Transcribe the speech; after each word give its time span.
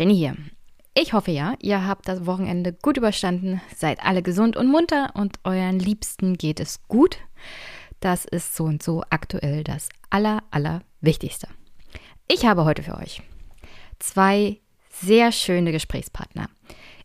Jenny 0.00 0.16
hier. 0.16 0.34
Ich 0.94 1.12
hoffe 1.12 1.30
ja, 1.30 1.56
ihr 1.60 1.86
habt 1.86 2.08
das 2.08 2.24
Wochenende 2.24 2.72
gut 2.72 2.96
überstanden, 2.96 3.60
seid 3.76 4.02
alle 4.02 4.22
gesund 4.22 4.56
und 4.56 4.66
munter 4.66 5.10
und 5.12 5.36
euren 5.44 5.78
Liebsten 5.78 6.38
geht 6.38 6.58
es 6.58 6.82
gut. 6.88 7.18
Das 8.00 8.24
ist 8.24 8.56
so 8.56 8.64
und 8.64 8.82
so 8.82 9.04
aktuell 9.10 9.62
das 9.62 9.90
Aller, 10.08 10.42
Allerwichtigste. 10.50 11.48
Ich 12.28 12.46
habe 12.46 12.64
heute 12.64 12.82
für 12.82 12.96
euch 12.96 13.20
zwei 13.98 14.58
sehr 14.88 15.32
schöne 15.32 15.70
Gesprächspartner. 15.70 16.48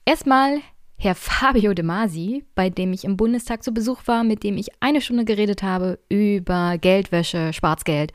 Erstmal 0.05 0.61
Herr 0.95 1.15
Fabio 1.15 1.73
De 1.73 1.83
Masi, 1.83 2.45
bei 2.55 2.69
dem 2.69 2.93
ich 2.93 3.03
im 3.03 3.17
Bundestag 3.17 3.61
zu 3.61 3.73
Besuch 3.73 4.03
war, 4.05 4.23
mit 4.23 4.41
dem 4.43 4.55
ich 4.55 4.69
eine 4.79 5.01
Stunde 5.01 5.25
geredet 5.25 5.63
habe 5.63 5.99
über 6.07 6.77
Geldwäsche, 6.77 7.51
Schwarzgeld 7.51 8.13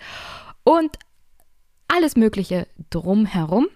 und 0.65 0.99
alles 1.87 2.17
Mögliche 2.17 2.67
drumherum. 2.89 3.69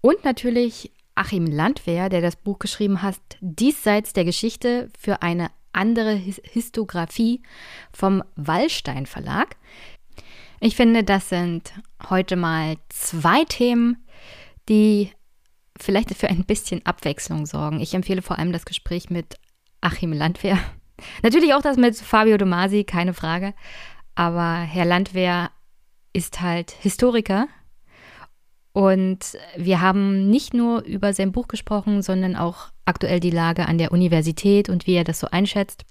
Und 0.00 0.24
natürlich 0.24 0.92
Achim 1.14 1.46
Landwehr, 1.46 2.08
der 2.08 2.20
das 2.20 2.36
Buch 2.36 2.58
geschrieben 2.58 3.02
hat, 3.02 3.16
Diesseits 3.40 4.12
der 4.12 4.24
Geschichte 4.24 4.88
für 4.98 5.22
eine 5.22 5.50
andere 5.72 6.14
His 6.14 6.40
Histografie 6.44 7.42
vom 7.92 8.22
Wallstein 8.36 9.06
Verlag. 9.06 9.56
Ich 10.60 10.76
finde, 10.76 11.04
das 11.04 11.28
sind 11.28 11.72
heute 12.08 12.36
mal 12.36 12.76
zwei 12.88 13.44
Themen, 13.44 14.04
die 14.68 15.10
vielleicht 15.78 16.14
für 16.14 16.28
ein 16.28 16.44
bisschen 16.44 16.84
Abwechslung 16.84 17.46
sorgen. 17.46 17.80
Ich 17.80 17.94
empfehle 17.94 18.22
vor 18.22 18.38
allem 18.38 18.52
das 18.52 18.64
Gespräch 18.64 19.10
mit 19.10 19.36
Achim 19.80 20.12
Landwehr. 20.12 20.58
Natürlich 21.22 21.54
auch 21.54 21.62
das 21.62 21.76
mit 21.76 21.96
Fabio 21.96 22.36
Domasi, 22.36 22.84
keine 22.84 23.14
Frage. 23.14 23.54
Aber 24.14 24.56
Herr 24.56 24.84
Landwehr 24.84 25.50
ist 26.12 26.40
halt 26.40 26.72
Historiker 26.72 27.48
und 28.72 29.36
wir 29.56 29.80
haben 29.80 30.30
nicht 30.30 30.54
nur 30.54 30.82
über 30.84 31.12
sein 31.12 31.32
Buch 31.32 31.48
gesprochen, 31.48 32.02
sondern 32.02 32.36
auch 32.36 32.68
aktuell 32.84 33.20
die 33.20 33.30
Lage 33.30 33.66
an 33.66 33.78
der 33.78 33.92
Universität 33.92 34.68
und 34.68 34.86
wie 34.86 34.94
er 34.94 35.04
das 35.04 35.20
so 35.20 35.26
einschätzt. 35.28 35.84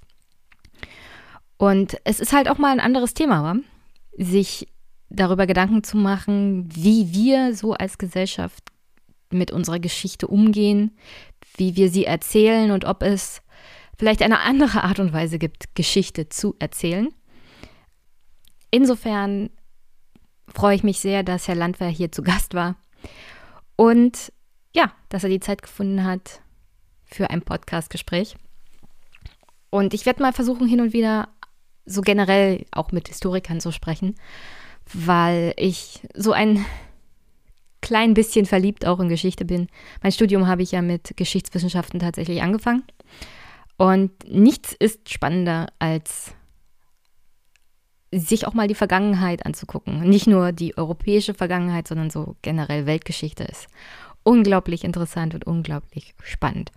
Und 1.58 1.98
es 2.06 2.22
ist 2.22 2.32
halt 2.32 2.50
auch 2.50 2.58
mal 2.58 2.72
ein 2.72 2.80
anderes 2.80 3.14
Thema, 3.14 3.44
wa? 3.44 3.56
sich 4.18 4.68
darüber 5.10 5.46
Gedanken 5.48 5.84
zu 5.84 5.98
machen, 5.98 6.70
wie 6.74 7.14
wir 7.14 7.54
so 7.54 7.74
als 7.74 7.98
Gesellschaft 7.98 8.64
mit 9.30 9.52
unserer 9.52 9.80
Geschichte 9.80 10.28
umgehen, 10.28 10.98
wie 11.58 11.76
wir 11.76 11.90
sie 11.90 12.06
erzählen 12.06 12.72
und 12.72 12.86
ob 12.86 13.04
es 13.04 13.42
vielleicht 13.98 14.22
eine 14.22 14.40
andere 14.40 14.84
Art 14.84 15.00
und 15.00 15.12
Weise 15.12 15.38
gibt, 15.38 15.76
Geschichte 15.76 16.30
zu 16.30 16.56
erzählen. 16.60 17.10
Insofern 18.72 19.50
freue 20.54 20.76
ich 20.76 20.84
mich 20.84 21.00
sehr, 21.00 21.24
dass 21.24 21.48
Herr 21.48 21.56
Landwehr 21.56 21.90
hier 21.90 22.12
zu 22.12 22.22
Gast 22.24 22.54
war 22.54 22.76
und 23.76 24.32
ja, 24.74 24.92
dass 25.10 25.24
er 25.24 25.30
die 25.30 25.40
Zeit 25.40 25.62
gefunden 25.62 26.04
hat 26.04 26.42
für 27.06 27.30
ein 27.30 27.42
Podcastgespräch. 27.42 28.36
Und 29.70 29.94
ich 29.94 30.06
werde 30.06 30.22
mal 30.22 30.34
versuchen, 30.34 30.68
hin 30.68 30.82
und 30.82 30.94
wieder 30.94 31.30
so 31.86 32.02
generell 32.02 32.66
auch 32.72 32.92
mit 32.92 33.08
Historikern 33.08 33.60
zu 33.60 33.72
sprechen, 33.72 34.16
weil 34.94 35.54
ich 35.58 36.02
so 36.14 36.32
ein 36.32 36.66
klein 37.82 38.14
bisschen 38.14 38.46
verliebt 38.46 38.86
auch 38.86 39.00
in 39.00 39.10
Geschichte 39.10 39.46
bin. 39.46 39.68
Mein 40.04 40.12
Studium 40.12 40.48
habe 40.48 40.62
ich 40.62 40.72
ja 40.72 40.82
mit 40.82 41.16
Geschichtswissenschaften 41.18 42.00
tatsächlich 42.00 42.42
angefangen. 42.42 42.84
Und 43.78 44.12
nichts 44.28 44.74
ist 44.78 45.10
spannender 45.10 45.68
als 45.80 46.34
sich 48.12 48.48
auch 48.48 48.54
mal 48.54 48.68
die 48.68 48.76
Vergangenheit 48.76 49.46
anzugucken. 49.46 50.02
Nicht 50.02 50.28
nur 50.28 50.52
die 50.52 50.78
europäische 50.78 51.34
Vergangenheit, 51.34 51.88
sondern 51.88 52.10
so 52.10 52.36
generell 52.42 52.86
Weltgeschichte 52.86 53.44
ist 53.44 53.68
unglaublich 54.24 54.84
interessant 54.84 55.34
und 55.34 55.46
unglaublich 55.46 56.14
spannend. 56.24 56.72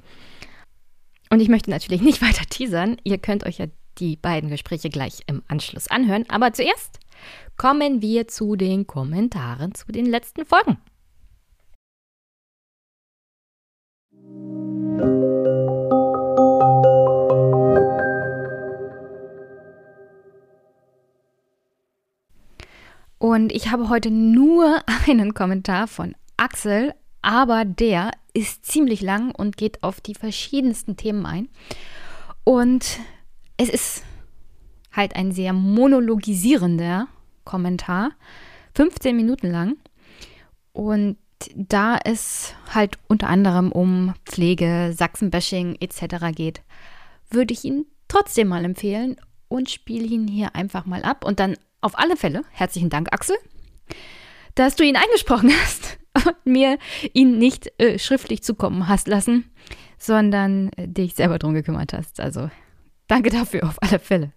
Und 1.31 1.41
ich 1.41 1.49
möchte 1.49 1.71
natürlich 1.71 2.03
nicht 2.03 2.23
weiter 2.27 2.45
teasern. 2.49 2.97
Ihr 3.05 3.19
könnt 3.19 3.45
euch 3.45 3.59
ja 3.59 3.67
die 3.99 4.17
beiden 4.17 4.51
Gespräche 4.51 4.91
gleich 4.91 5.21
im 5.27 5.43
Anschluss 5.49 5.89
anhören. 5.89 6.25
Aber 6.29 6.53
zuerst 6.53 6.99
kommen 7.57 8.03
wir 8.03 8.29
zu 8.29 8.57
den 8.57 8.87
Kommentaren 8.87 9.75
zu 9.75 9.93
den 9.93 10.07
letzten 10.07 10.47
Folgen. 10.47 10.79
Und 23.23 23.53
ich 23.53 23.71
habe 23.71 23.89
heute 23.89 24.11
nur 24.11 24.83
einen 25.07 25.33
Kommentar 25.33 25.87
von 25.87 26.17
Axel, 26.37 26.93
aber 27.23 27.65
der 27.65 28.11
ist 28.35 28.67
ziemlich 28.67 29.01
lang 29.01 29.33
und 29.33 29.57
geht 29.57 29.85
auf 29.85 30.01
die 30.01 30.17
verschiedensten 30.17 30.97
Themen 30.97 31.25
ein. 31.25 31.49
Und 32.43 32.99
es 33.59 33.69
ist 33.69 34.03
halt 34.91 35.15
ein 35.15 35.31
sehr 35.31 35.53
monologisierender 35.53 37.07
Kommentar, 37.45 38.11
15 38.75 39.15
Minuten 39.15 39.53
lang. 39.53 39.77
Und 40.73 41.17
da 41.55 42.01
es 42.05 42.55
halt 42.75 42.99
unter 43.07 43.29
anderem 43.29 43.71
um 43.71 44.15
Pflege, 44.25 44.93
Sachsenbashing 44.97 45.77
etc. 45.79 46.35
geht, 46.35 46.63
würde 47.31 47.55
ich 47.55 47.65
ihn 47.65 47.87
trotzdem 48.09 48.49
mal 48.49 48.65
empfehlen 48.65 49.15
und 49.47 49.71
spiele 49.71 50.07
ihn 50.07 50.27
hier 50.27 50.57
einfach 50.57 50.87
mal 50.87 51.05
ab 51.05 51.25
und 51.25 51.39
dann 51.39 51.57
auf 51.83 51.99
alle 51.99 52.17
Fälle, 52.17 52.43
herzlichen 52.53 52.89
Dank, 52.89 53.13
Axel, 53.13 53.37
dass 54.55 54.77
du 54.77 54.85
ihn 54.85 54.97
eingesprochen 54.97 55.51
hast 55.63 55.99
und 56.15 56.47
mir 56.47 56.79
ihn 57.13 57.39
nicht 57.39 57.71
äh, 57.79 57.99
schriftlich 57.99 58.43
zukommen 58.43 58.89
hast 58.89 59.09
lassen, 59.09 59.51
sondern 59.99 60.71
äh, 60.77 60.89
dich 60.89 61.15
selber 61.15 61.39
drum 61.39 61.55
gekümmert 61.55 61.93
hast. 61.93 62.21
Also 62.21 62.51
danke 63.09 63.31
dafür 63.31 63.65
auf 63.65 63.77
alle 63.83 63.99
Fälle. 63.99 64.33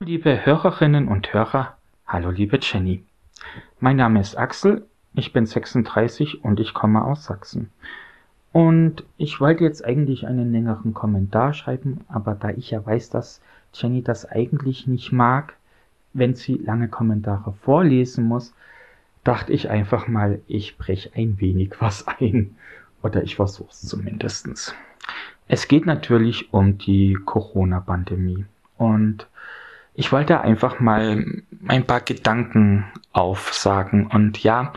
Liebe 0.00 0.44
Hörerinnen 0.44 1.08
und 1.08 1.32
Hörer, 1.32 1.76
hallo 2.06 2.30
liebe 2.30 2.58
Jenny. 2.60 3.04
Mein 3.80 3.96
Name 3.96 4.20
ist 4.20 4.36
Axel, 4.36 4.86
ich 5.14 5.32
bin 5.32 5.46
36 5.46 6.44
und 6.44 6.60
ich 6.60 6.74
komme 6.74 7.04
aus 7.04 7.24
Sachsen. 7.24 7.70
Und 8.52 9.04
ich 9.16 9.40
wollte 9.40 9.64
jetzt 9.64 9.84
eigentlich 9.84 10.26
einen 10.26 10.52
längeren 10.52 10.94
Kommentar 10.94 11.52
schreiben, 11.52 12.04
aber 12.08 12.34
da 12.34 12.50
ich 12.50 12.70
ja 12.70 12.84
weiß, 12.84 13.10
dass 13.10 13.40
Jenny 13.72 14.02
das 14.02 14.26
eigentlich 14.26 14.86
nicht 14.86 15.12
mag, 15.12 15.54
wenn 16.12 16.34
sie 16.34 16.54
lange 16.54 16.88
Kommentare 16.88 17.52
vorlesen 17.62 18.24
muss, 18.24 18.54
dachte 19.24 19.52
ich 19.52 19.68
einfach 19.68 20.08
mal, 20.08 20.40
ich 20.46 20.78
breche 20.78 21.10
ein 21.14 21.40
wenig 21.40 21.72
was 21.80 22.06
ein. 22.06 22.56
Oder 23.02 23.22
ich 23.22 23.36
versuche 23.36 23.70
es 23.70 23.82
zumindest. 23.82 24.74
Es 25.46 25.68
geht 25.68 25.86
natürlich 25.86 26.52
um 26.52 26.78
die 26.78 27.16
Corona-Pandemie. 27.24 28.44
Und 28.76 29.26
ich 29.94 30.12
wollte 30.12 30.40
einfach 30.40 30.80
mal 30.80 31.24
ein 31.66 31.86
paar 31.86 32.00
Gedanken 32.00 32.84
aufsagen. 33.12 34.06
Und 34.06 34.42
ja, 34.42 34.72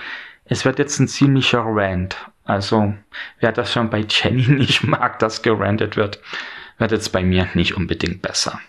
es 0.45 0.65
wird 0.65 0.79
jetzt 0.79 0.99
ein 0.99 1.07
ziemlicher 1.07 1.63
Rant. 1.65 2.17
Also, 2.43 2.93
wer 3.39 3.51
das 3.51 3.71
schon 3.71 3.89
bei 3.89 4.05
Jenny 4.07 4.47
nicht 4.47 4.83
mag, 4.83 5.19
dass 5.19 5.41
gerantet 5.41 5.95
wird, 5.95 6.19
wird 6.77 6.91
jetzt 6.91 7.09
bei 7.09 7.23
mir 7.23 7.47
nicht 7.53 7.75
unbedingt 7.77 8.21
besser. 8.21 8.59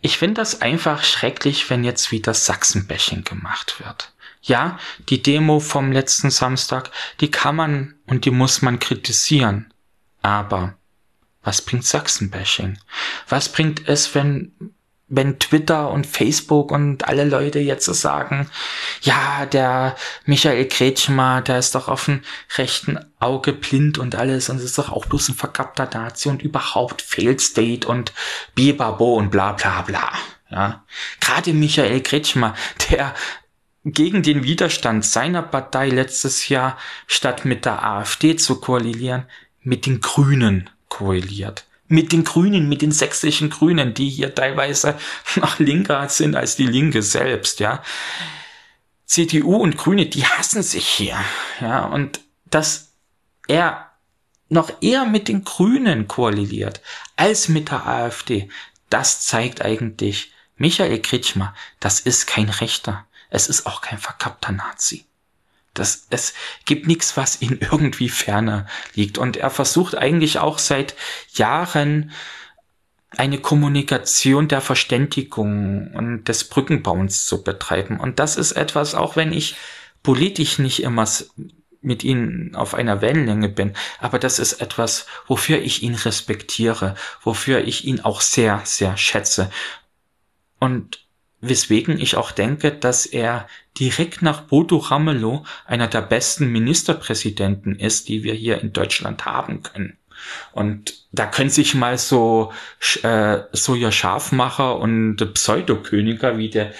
Ich 0.00 0.18
finde 0.18 0.34
das 0.34 0.62
einfach 0.62 1.04
schrecklich, 1.04 1.68
wenn 1.70 1.84
jetzt 1.84 2.12
wieder 2.12 2.34
Sachsenbashing 2.34 3.24
gemacht 3.24 3.80
wird. 3.80 4.12
Ja, 4.42 4.78
die 5.08 5.22
Demo 5.22 5.58
vom 5.58 5.90
letzten 5.90 6.30
Samstag, 6.30 6.90
die 7.20 7.30
kann 7.30 7.56
man 7.56 7.94
und 8.06 8.24
die 8.24 8.30
muss 8.30 8.62
man 8.62 8.78
kritisieren. 8.78 9.72
Aber 10.22 10.76
was 11.42 11.62
bringt 11.62 11.84
Sachsenbashing? 11.84 12.78
Was 13.28 13.50
bringt 13.50 13.88
es, 13.88 14.14
wenn 14.14 14.74
wenn 15.08 15.38
Twitter 15.38 15.90
und 15.90 16.06
Facebook 16.06 16.72
und 16.72 17.06
alle 17.06 17.24
Leute 17.24 17.60
jetzt 17.60 17.84
so 17.84 17.92
sagen, 17.92 18.50
ja, 19.02 19.46
der 19.46 19.94
Michael 20.24 20.66
Kretschmer, 20.66 21.42
der 21.42 21.58
ist 21.58 21.76
doch 21.76 21.88
auf 21.88 22.06
dem 22.06 22.22
rechten 22.56 22.98
Auge 23.20 23.52
blind 23.52 23.98
und 23.98 24.16
alles 24.16 24.48
und 24.48 24.60
ist 24.60 24.78
doch 24.78 24.90
auch 24.90 25.06
bloß 25.06 25.28
ein 25.28 25.34
verkappter 25.36 25.88
Nazi 25.92 26.28
und 26.28 26.42
überhaupt 26.42 27.02
Failed 27.02 27.40
State 27.40 27.86
und 27.86 28.12
Bibabo 28.54 29.14
und 29.14 29.30
bla 29.30 29.52
bla 29.52 29.82
bla. 29.82 30.12
Ja, 30.50 30.84
gerade 31.20 31.52
Michael 31.52 32.00
Kretschmer, 32.02 32.54
der 32.90 33.14
gegen 33.84 34.24
den 34.24 34.42
Widerstand 34.42 35.04
seiner 35.04 35.42
Partei 35.42 35.88
letztes 35.88 36.48
Jahr 36.48 36.76
statt 37.06 37.44
mit 37.44 37.64
der 37.64 37.84
AfD 37.84 38.34
zu 38.34 38.60
koalieren, 38.60 39.26
mit 39.62 39.86
den 39.86 40.00
Grünen 40.00 40.70
koaliert 40.88 41.66
mit 41.88 42.12
den 42.12 42.24
Grünen, 42.24 42.68
mit 42.68 42.82
den 42.82 42.92
sächsischen 42.92 43.50
Grünen, 43.50 43.94
die 43.94 44.08
hier 44.08 44.34
teilweise 44.34 44.98
noch 45.36 45.58
linker 45.58 46.08
sind 46.08 46.36
als 46.36 46.56
die 46.56 46.66
Linke 46.66 47.02
selbst, 47.02 47.60
ja. 47.60 47.82
CDU 49.06 49.56
und 49.56 49.76
Grüne, 49.76 50.06
die 50.06 50.24
hassen 50.24 50.62
sich 50.62 50.86
hier, 50.86 51.16
ja, 51.60 51.84
und 51.84 52.20
dass 52.46 52.92
er 53.46 53.92
noch 54.48 54.70
eher 54.80 55.04
mit 55.04 55.28
den 55.28 55.44
Grünen 55.44 56.08
koaliert 56.08 56.80
als 57.16 57.48
mit 57.48 57.70
der 57.70 57.86
AfD, 57.86 58.48
das 58.90 59.22
zeigt 59.22 59.62
eigentlich, 59.62 60.32
Michael 60.56 61.00
Kretschmer, 61.00 61.54
das 61.80 62.00
ist 62.00 62.26
kein 62.26 62.48
Rechter. 62.48 63.06
Es 63.28 63.48
ist 63.48 63.66
auch 63.66 63.80
kein 63.80 63.98
verkappter 63.98 64.52
Nazi. 64.52 65.04
Das, 65.78 66.06
es 66.10 66.34
gibt 66.64 66.86
nichts, 66.86 67.16
was 67.16 67.40
ihn 67.42 67.58
irgendwie 67.70 68.08
ferner 68.08 68.66
liegt. 68.94 69.18
Und 69.18 69.36
er 69.36 69.50
versucht 69.50 69.96
eigentlich 69.96 70.38
auch 70.38 70.58
seit 70.58 70.94
Jahren 71.34 72.12
eine 73.16 73.38
Kommunikation 73.38 74.48
der 74.48 74.60
Verständigung 74.60 75.92
und 75.94 76.24
des 76.24 76.44
Brückenbauens 76.44 77.26
zu 77.26 77.42
betreiben. 77.42 77.98
Und 77.98 78.18
das 78.18 78.36
ist 78.36 78.52
etwas, 78.52 78.94
auch 78.94 79.16
wenn 79.16 79.32
ich 79.32 79.56
politisch 80.02 80.58
nicht 80.58 80.82
immer 80.82 81.06
mit 81.80 82.04
ihnen 82.04 82.54
auf 82.54 82.74
einer 82.74 83.00
Wellenlänge 83.00 83.48
bin, 83.48 83.74
aber 84.00 84.18
das 84.18 84.38
ist 84.38 84.54
etwas, 84.54 85.06
wofür 85.26 85.60
ich 85.62 85.82
ihn 85.82 85.94
respektiere, 85.94 86.96
wofür 87.22 87.64
ich 87.64 87.84
ihn 87.84 88.00
auch 88.00 88.20
sehr, 88.20 88.60
sehr 88.64 88.96
schätze. 88.96 89.50
Und 90.58 91.06
weswegen 91.40 91.98
ich 91.98 92.16
auch 92.16 92.32
denke, 92.32 92.72
dass 92.72 93.06
er 93.06 93.46
direkt 93.78 94.22
nach 94.22 94.42
Bodo 94.42 94.78
Ramelow 94.78 95.44
einer 95.66 95.88
der 95.88 96.02
besten 96.02 96.50
Ministerpräsidenten 96.50 97.76
ist, 97.76 98.08
die 98.08 98.22
wir 98.22 98.34
hier 98.34 98.60
in 98.60 98.72
Deutschland 98.72 99.24
haben 99.24 99.62
können. 99.62 99.98
Und 100.52 100.94
da 101.12 101.26
können 101.26 101.50
sich 101.50 101.74
mal 101.74 101.98
so, 101.98 102.52
äh, 103.02 103.38
so 103.52 103.74
ja 103.74 103.92
Scharfmacher 103.92 104.78
und 104.78 105.16
Pseudoköniger 105.34 106.38
wie 106.38 106.50
der, 106.50 106.72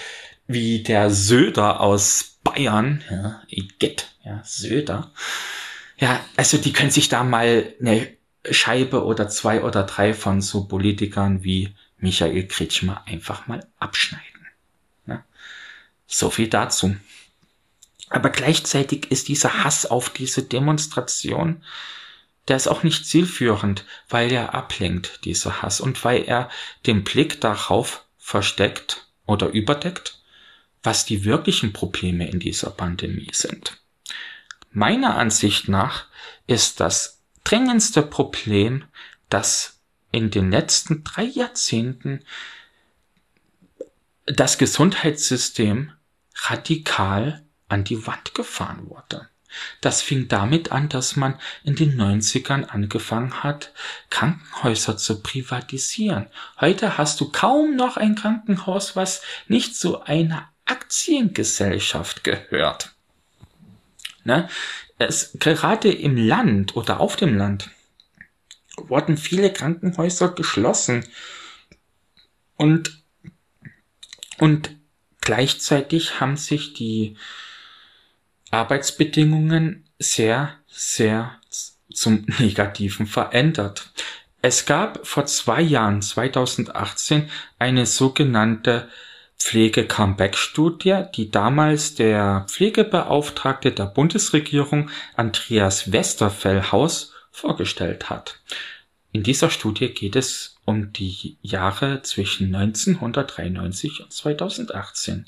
wie 0.47 0.83
der 0.83 1.11
Söder 1.11 1.81
aus 1.81 2.39
Bayern, 2.43 3.03
ja, 3.11 3.43
Igitt, 3.49 4.09
ja, 4.25 4.41
Söder, 4.45 5.11
ja, 5.99 6.21
also 6.37 6.59
die 6.59 6.73
können 6.73 6.91
sich 6.91 7.09
da 7.09 7.25
mal 7.25 7.75
eine 7.81 8.09
Scheibe 8.51 9.05
oder 9.05 9.29
zwei 9.29 9.63
oder 9.63 9.83
drei 9.83 10.15
von 10.15 10.41
so 10.41 10.65
Politikern 10.65 11.43
wie 11.43 11.75
Michael 11.99 12.47
Kretschmer 12.47 13.03
einfach 13.07 13.47
mal 13.47 13.67
abschneiden. 13.79 14.36
So 16.07 16.31
viel 16.31 16.49
dazu. 16.49 16.97
Aber 18.09 18.31
gleichzeitig 18.31 19.11
ist 19.11 19.29
dieser 19.29 19.65
Hass 19.65 19.87
auf 19.87 20.11
diese 20.11 20.43
Demonstration 20.43 21.63
der 22.49 22.57
ist 22.57 22.69
auch 22.69 22.83
nicht 22.83 23.07
zielführend, 23.07 23.85
weil 24.09 24.31
er 24.31 24.55
ablenkt, 24.55 25.25
dieser 25.25 25.63
Hass, 25.63 25.81
und 25.81 26.05
weil 26.05 26.25
er 26.25 26.49
den 26.87 27.03
Blick 27.03 27.41
darauf 27.41 28.05
versteckt 28.19 29.09
oder 29.27 29.49
überdeckt, 29.49 30.23
was 30.83 31.05
die 31.05 31.25
wirklichen 31.25 31.73
Probleme 31.73 32.29
in 32.29 32.39
dieser 32.39 32.71
Pandemie 32.71 33.31
sind. 33.33 33.81
Meiner 34.71 35.17
Ansicht 35.17 35.69
nach 35.69 36.07
ist 36.47 36.81
das 36.81 37.23
dringendste 37.43 38.03
Problem, 38.03 38.85
dass 39.29 39.81
in 40.13 40.31
den 40.31 40.51
letzten 40.51 41.03
drei 41.03 41.25
Jahrzehnten 41.25 42.25
das 44.27 44.59
Gesundheitssystem 44.59 45.93
radikal 46.45 47.45
an 47.69 47.85
die 47.85 48.07
Wand 48.07 48.35
gefahren 48.35 48.89
wurde. 48.89 49.29
Das 49.81 50.03
fing 50.03 50.29
damit 50.29 50.73
an, 50.73 50.89
dass 50.89 51.17
man 51.17 51.39
in 51.65 51.77
den 51.77 51.99
90ern 51.99 52.65
angefangen 52.65 53.43
hat, 53.43 53.73
Krankenhäuser 54.11 54.97
zu 54.97 55.23
privatisieren. 55.23 56.27
Heute 56.61 56.99
hast 56.99 57.21
du 57.21 57.31
kaum 57.31 57.77
noch 57.77 57.97
ein 57.97 58.15
Krankenhaus, 58.15 58.97
was 58.97 59.23
nicht 59.49 59.77
zu 59.77 60.03
einer 60.03 60.51
Aktiengesellschaft 60.67 62.25
gehört. 62.25 62.95
Ne? 64.25 64.49
Es, 64.99 65.37
gerade 65.39 65.93
im 65.93 66.17
Land 66.17 66.77
oder 66.77 67.01
auf 67.01 67.17
dem 67.17 67.37
Land 67.37 67.71
wurden 68.77 69.17
viele 69.17 69.53
Krankenhäuser 69.53 70.31
geschlossen 70.31 71.07
und, 72.57 73.03
und 74.39 74.76
gleichzeitig 75.27 76.21
haben 76.21 76.37
sich 76.37 76.73
die 76.73 77.17
Arbeitsbedingungen 78.53 79.85
sehr, 79.99 80.55
sehr 80.69 81.33
zum 81.93 82.25
Negativen 82.39 83.07
verändert. 83.07 83.91
Es 84.41 84.67
gab 84.67 85.05
vor 85.05 85.27
zwei 85.27 85.61
Jahren, 85.61 86.01
2018, 86.01 87.29
eine 87.59 87.87
sogenannte 87.87 88.89
Pflege-Comeback-Studie, 89.37 91.03
die 91.15 91.31
damals 91.33 91.97
der 91.97 92.47
Pflegebeauftragte 92.49 93.73
der 93.73 93.87
Bundesregierung 93.87 94.91
Andreas 95.17 95.91
Westerfellhaus 95.91 97.13
vorgestellt 97.33 98.09
hat. 98.09 98.39
In 99.11 99.25
dieser 99.25 99.51
Studie 99.51 99.89
geht 99.89 100.15
es 100.15 100.56
um 100.67 100.93
die 100.93 101.39
Jahre 101.41 102.03
zwischen 102.03 102.55
1993 102.55 104.03
und 104.03 104.13
2018. 104.13 105.25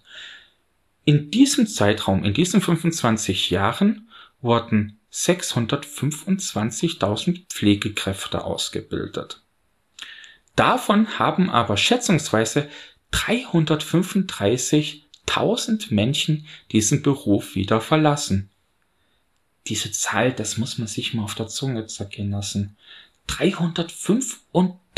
In 1.04 1.30
diesem 1.30 1.66
Zeitraum, 1.66 2.24
in 2.24 2.34
diesen 2.34 2.60
25 2.60 3.48
Jahren, 3.48 4.10
wurden 4.42 4.98
625.000 5.10 7.46
Pflegekräfte 7.48 8.44
ausgebildet. 8.44 9.40
Davon 10.54 11.18
haben 11.18 11.48
aber 11.48 11.78
schätzungsweise 11.78 12.68
335.000 13.12 15.94
Menschen 15.94 16.46
diesen 16.72 17.02
Beruf 17.02 17.54
wieder 17.54 17.80
verlassen. 17.80 18.50
Diese 19.68 19.92
Zahl, 19.92 20.32
das 20.32 20.58
muss 20.58 20.78
man 20.78 20.88
sich 20.88 21.14
mal 21.14 21.22
auf 21.24 21.34
der 21.34 21.48
Zunge 21.48 21.86
zergehen 21.86 22.32
lassen. 22.32 22.76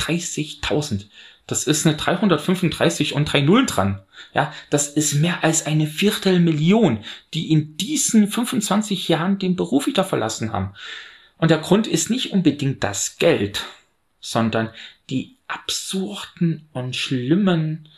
335.000. 0.00 1.06
Das 1.46 1.64
ist 1.64 1.86
eine 1.86 1.96
335 1.96 3.14
und 3.14 3.24
drei 3.24 3.40
Nullen 3.40 3.66
dran. 3.66 4.00
Ja, 4.34 4.52
das 4.70 4.88
ist 4.88 5.14
mehr 5.14 5.42
als 5.42 5.66
eine 5.66 5.86
Viertelmillion, 5.86 7.04
die 7.34 7.50
in 7.50 7.76
diesen 7.76 8.28
25 8.28 9.08
Jahren 9.08 9.38
den 9.38 9.56
Beruf 9.56 9.86
wieder 9.86 10.04
verlassen 10.04 10.52
haben. 10.52 10.74
Und 11.38 11.50
der 11.50 11.58
Grund 11.58 11.86
ist 11.86 12.10
nicht 12.10 12.32
unbedingt 12.32 12.84
das 12.84 13.16
Geld, 13.18 13.64
sondern 14.20 14.70
die 15.08 15.36
absurden 15.48 16.68
und 16.72 16.94
schlimmen 16.94 17.88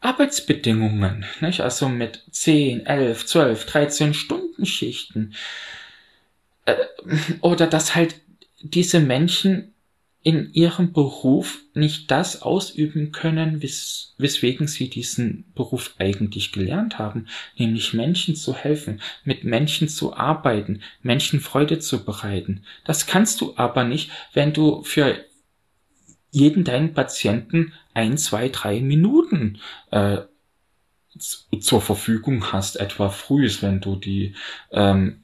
Arbeitsbedingungen, 0.00 1.24
nicht? 1.40 1.60
Also 1.60 1.88
mit 1.88 2.22
10, 2.30 2.86
11, 2.86 3.26
12, 3.26 3.66
13 3.66 4.14
Stunden 4.14 4.66
Schichten. 4.66 5.34
Oder 7.40 7.66
dass 7.66 7.94
halt 7.94 8.20
diese 8.60 9.00
Menschen 9.00 9.72
in 10.26 10.52
ihrem 10.54 10.92
Beruf 10.92 11.60
nicht 11.72 12.10
das 12.10 12.42
ausüben 12.42 13.12
können, 13.12 13.62
wes 13.62 14.16
weswegen 14.18 14.66
sie 14.66 14.90
diesen 14.90 15.44
Beruf 15.54 15.94
eigentlich 15.98 16.50
gelernt 16.50 16.98
haben, 16.98 17.28
nämlich 17.56 17.94
Menschen 17.94 18.34
zu 18.34 18.52
helfen, 18.52 19.00
mit 19.22 19.44
Menschen 19.44 19.88
zu 19.88 20.16
arbeiten, 20.16 20.82
Menschen 21.00 21.38
Freude 21.38 21.78
zu 21.78 22.04
bereiten. 22.04 22.64
Das 22.84 23.06
kannst 23.06 23.40
du 23.40 23.52
aber 23.54 23.84
nicht, 23.84 24.10
wenn 24.32 24.52
du 24.52 24.82
für 24.82 25.16
jeden 26.32 26.64
deinen 26.64 26.92
Patienten 26.92 27.72
ein, 27.94 28.18
zwei, 28.18 28.48
drei 28.48 28.80
Minuten 28.80 29.60
äh, 29.92 30.22
zur 31.60 31.80
Verfügung 31.80 32.52
hast, 32.52 32.80
etwa 32.80 33.10
frühs, 33.10 33.62
wenn 33.62 33.80
du 33.80 33.94
die 33.94 34.34
ähm, 34.72 35.22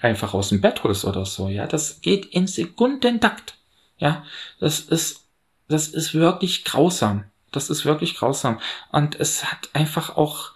einfach 0.00 0.34
aus 0.34 0.48
dem 0.48 0.60
Bett 0.60 0.82
holst 0.82 1.04
oder 1.04 1.24
so. 1.24 1.48
Ja, 1.48 1.68
das 1.68 2.00
geht 2.00 2.26
in 2.26 2.48
Sekundentakt. 2.48 3.57
Ja, 3.98 4.24
das 4.60 4.80
ist, 4.80 5.28
das 5.68 5.88
ist 5.88 6.14
wirklich 6.14 6.64
grausam. 6.64 7.24
Das 7.52 7.70
ist 7.70 7.84
wirklich 7.84 8.16
grausam. 8.16 8.60
Und 8.92 9.18
es 9.18 9.44
hat 9.50 9.70
einfach 9.72 10.16
auch, 10.16 10.52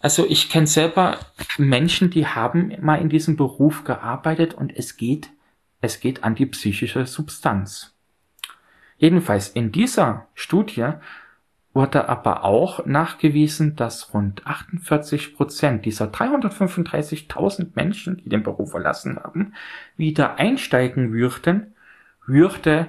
also 0.00 0.26
ich 0.28 0.50
kenne 0.50 0.66
selber 0.66 1.18
Menschen, 1.58 2.10
die 2.10 2.26
haben 2.26 2.72
mal 2.80 3.00
in 3.00 3.08
diesem 3.08 3.36
Beruf 3.36 3.84
gearbeitet 3.84 4.54
und 4.54 4.74
es 4.76 4.96
geht, 4.96 5.30
es 5.80 6.00
geht 6.00 6.24
an 6.24 6.34
die 6.34 6.46
psychische 6.46 7.06
Substanz. 7.06 7.94
Jedenfalls 8.98 9.48
in 9.48 9.72
dieser 9.72 10.26
Studie 10.34 10.92
wurde 11.74 12.08
aber 12.08 12.44
auch 12.44 12.86
nachgewiesen, 12.86 13.76
dass 13.76 14.14
rund 14.14 14.46
48 14.46 15.36
Prozent 15.36 15.84
dieser 15.84 16.06
335.000 16.06 17.72
Menschen, 17.74 18.16
die 18.16 18.30
den 18.30 18.42
Beruf 18.42 18.70
verlassen 18.70 19.18
haben, 19.22 19.52
wieder 19.98 20.38
einsteigen 20.38 21.12
würden, 21.12 21.75
würde 22.26 22.88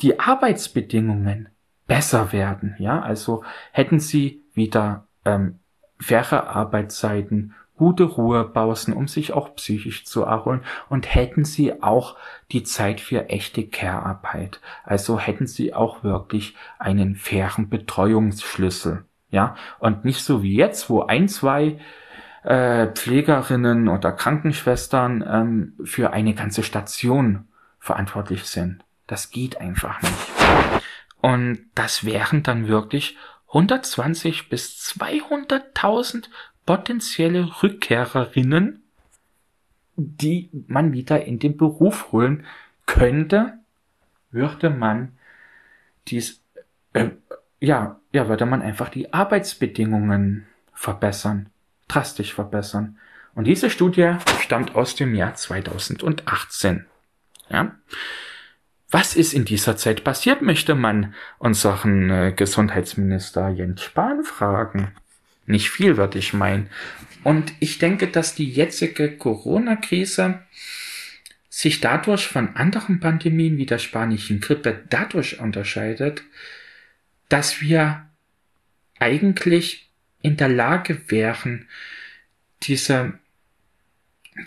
die 0.00 0.18
Arbeitsbedingungen 0.18 1.48
besser 1.86 2.32
werden. 2.32 2.74
Ja, 2.78 3.00
also 3.00 3.44
hätten 3.72 4.00
sie 4.00 4.42
wieder 4.54 5.06
ähm, 5.24 5.58
faire 5.98 6.48
Arbeitszeiten, 6.48 7.54
gute 7.76 8.04
Ruhepausen, 8.04 8.94
um 8.94 9.08
sich 9.08 9.32
auch 9.32 9.56
psychisch 9.56 10.04
zu 10.04 10.22
erholen 10.22 10.62
und 10.88 11.12
hätten 11.14 11.44
sie 11.44 11.82
auch 11.82 12.16
die 12.52 12.62
Zeit 12.62 13.00
für 13.00 13.28
echte 13.28 13.66
Care-Arbeit. 13.66 14.60
Also 14.84 15.18
hätten 15.18 15.46
sie 15.46 15.74
auch 15.74 16.04
wirklich 16.04 16.54
einen 16.78 17.16
fairen 17.16 17.68
Betreuungsschlüssel. 17.68 19.04
Ja, 19.30 19.56
und 19.78 20.04
nicht 20.04 20.22
so 20.22 20.42
wie 20.42 20.54
jetzt, 20.54 20.90
wo 20.90 21.02
ein, 21.02 21.26
zwei 21.26 21.78
äh, 22.44 22.88
Pflegerinnen 22.88 23.88
oder 23.88 24.12
Krankenschwestern 24.12 25.24
ähm, 25.26 25.72
für 25.84 26.12
eine 26.12 26.34
ganze 26.34 26.62
Station 26.62 27.48
verantwortlich 27.82 28.44
sind. 28.44 28.84
Das 29.08 29.30
geht 29.30 29.60
einfach 29.60 30.00
nicht. 30.02 30.82
Und 31.20 31.66
das 31.74 32.04
wären 32.04 32.44
dann 32.44 32.68
wirklich 32.68 33.18
120 33.48 34.48
bis 34.48 34.78
200.000 34.96 36.28
potenzielle 36.64 37.50
Rückkehrerinnen, 37.60 38.84
die 39.96 40.48
man 40.68 40.92
wieder 40.92 41.24
in 41.24 41.40
den 41.40 41.56
Beruf 41.56 42.12
holen 42.12 42.46
könnte, 42.86 43.58
würde 44.30 44.70
man 44.70 45.18
dies, 46.06 46.40
äh, 46.92 47.10
ja, 47.58 48.00
ja, 48.12 48.28
würde 48.28 48.46
man 48.46 48.62
einfach 48.62 48.90
die 48.90 49.12
Arbeitsbedingungen 49.12 50.46
verbessern, 50.72 51.50
drastisch 51.88 52.32
verbessern. 52.32 52.96
Und 53.34 53.44
diese 53.44 53.70
Studie 53.70 54.14
stammt 54.40 54.76
aus 54.76 54.94
dem 54.94 55.16
Jahr 55.16 55.34
2018. 55.34 56.86
Ja. 57.52 57.76
Was 58.90 59.16
ist 59.16 59.32
in 59.32 59.44
dieser 59.44 59.76
Zeit 59.76 60.04
passiert, 60.04 60.42
möchte 60.42 60.74
man 60.74 61.14
unseren 61.38 62.10
äh, 62.10 62.32
Gesundheitsminister 62.36 63.48
Jens 63.48 63.82
Spahn 63.82 64.24
fragen. 64.24 64.92
Nicht 65.46 65.70
viel, 65.70 65.96
würde 65.96 66.18
ich 66.18 66.34
meinen. 66.34 66.68
Und 67.24 67.52
ich 67.60 67.78
denke, 67.78 68.08
dass 68.08 68.34
die 68.34 68.50
jetzige 68.50 69.16
Corona-Krise 69.16 70.40
sich 71.48 71.80
dadurch 71.80 72.26
von 72.26 72.56
anderen 72.56 73.00
Pandemien 73.00 73.56
wie 73.56 73.66
der 73.66 73.78
spanischen 73.78 74.40
Grippe 74.40 74.82
dadurch 74.88 75.38
unterscheidet, 75.38 76.22
dass 77.28 77.60
wir 77.60 78.08
eigentlich 78.98 79.90
in 80.20 80.36
der 80.36 80.48
Lage 80.48 81.00
wären, 81.08 81.68
diese, 82.62 83.14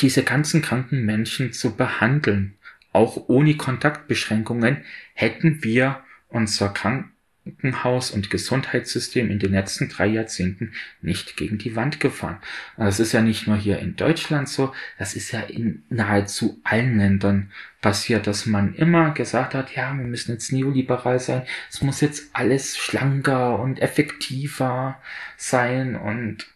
diese 0.02 0.24
ganzen 0.24 0.62
kranken 0.62 1.06
Menschen 1.06 1.54
zu 1.54 1.76
behandeln. 1.76 2.58
Auch 2.96 3.26
ohne 3.28 3.58
Kontaktbeschränkungen 3.58 4.86
hätten 5.14 5.64
wir 5.64 6.00
unser 6.30 6.70
Kranken 6.70 7.12
Krankenhaus- 7.46 8.12
und 8.12 8.30
Gesundheitssystem 8.30 9.30
in 9.30 9.40
den 9.40 9.52
letzten 9.52 9.88
drei 9.90 10.08
Jahrzehnten 10.08 10.74
nicht 11.02 11.38
gegen 11.38 11.58
die 11.58 11.76
Wand 11.76 12.00
gefahren. 12.00 12.40
Das 12.76 13.00
ist 13.00 13.12
ja 13.12 13.22
nicht 13.22 13.46
nur 13.46 13.56
hier 13.56 13.80
in 13.80 13.96
Deutschland 13.96 14.50
so, 14.50 14.74
das 14.98 15.14
ist 15.14 15.32
ja 15.32 15.42
in 15.42 15.84
nahezu 15.90 16.60
allen 16.64 16.98
Ländern 16.98 17.52
passiert, 17.82 18.26
dass 18.26 18.48
man 18.48 18.74
immer 18.74 19.12
gesagt 19.12 19.54
hat, 19.54 19.76
ja, 19.76 19.94
wir 19.94 20.06
müssen 20.06 20.32
jetzt 20.32 20.52
neoliberal 20.52 21.20
sein, 21.20 21.44
es 21.70 21.82
muss 21.82 22.02
jetzt 22.02 22.30
alles 22.34 22.78
schlanker 22.78 23.60
und 23.60 23.80
effektiver 23.80 25.00
sein 25.38 25.96
und 25.96 26.48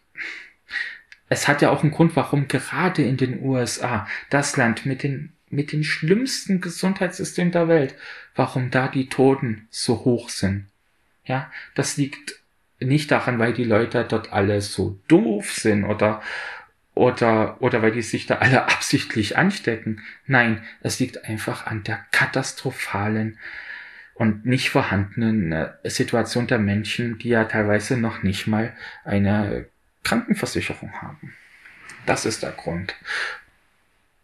es 1.28 1.46
hat 1.46 1.62
ja 1.62 1.70
auch 1.70 1.84
einen 1.84 1.92
Grund, 1.92 2.16
warum 2.16 2.48
gerade 2.48 3.02
in 3.02 3.16
den 3.16 3.40
USA, 3.44 4.08
das 4.30 4.56
Land 4.56 4.84
mit 4.86 5.04
den 5.04 5.32
mit 5.50 5.72
den 5.72 5.84
schlimmsten 5.84 6.60
Gesundheitssystemen 6.60 7.52
der 7.52 7.68
Welt, 7.68 7.94
warum 8.34 8.70
da 8.70 8.88
die 8.88 9.08
Toten 9.08 9.66
so 9.70 10.04
hoch 10.04 10.28
sind. 10.28 10.66
Ja, 11.24 11.50
das 11.74 11.96
liegt 11.96 12.40
nicht 12.78 13.10
daran, 13.10 13.38
weil 13.38 13.52
die 13.52 13.64
Leute 13.64 14.04
dort 14.08 14.32
alle 14.32 14.60
so 14.62 14.98
doof 15.08 15.52
sind 15.52 15.84
oder 15.84 16.22
oder, 16.94 17.62
oder 17.62 17.82
weil 17.82 17.92
die 17.92 18.02
sich 18.02 18.26
da 18.26 18.36
alle 18.36 18.62
absichtlich 18.68 19.36
anstecken. 19.36 20.02
Nein, 20.26 20.62
es 20.82 20.98
liegt 20.98 21.24
einfach 21.24 21.66
an 21.66 21.82
der 21.84 22.04
katastrophalen 22.10 23.38
und 24.14 24.44
nicht 24.44 24.70
vorhandenen 24.70 25.52
äh, 25.52 25.70
Situation 25.84 26.46
der 26.46 26.58
Menschen, 26.58 27.18
die 27.18 27.30
ja 27.30 27.44
teilweise 27.44 27.96
noch 27.96 28.22
nicht 28.22 28.46
mal 28.46 28.74
eine 29.04 29.66
Krankenversicherung 30.04 30.92
haben. 31.00 31.34
Das 32.06 32.26
ist 32.26 32.42
der 32.42 32.52
Grund. 32.52 32.94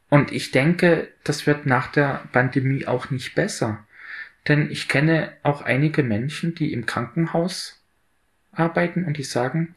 Und 0.08 0.32
ich 0.32 0.50
denke, 0.50 1.08
das 1.24 1.46
wird 1.46 1.66
nach 1.66 1.90
der 1.90 2.24
Pandemie 2.32 2.86
auch 2.86 3.10
nicht 3.10 3.34
besser. 3.34 3.84
Denn 4.48 4.70
ich 4.70 4.88
kenne 4.88 5.32
auch 5.42 5.62
einige 5.62 6.02
Menschen, 6.02 6.54
die 6.54 6.72
im 6.72 6.86
Krankenhaus 6.86 7.82
arbeiten 8.52 9.04
und 9.04 9.16
die 9.16 9.24
sagen, 9.24 9.74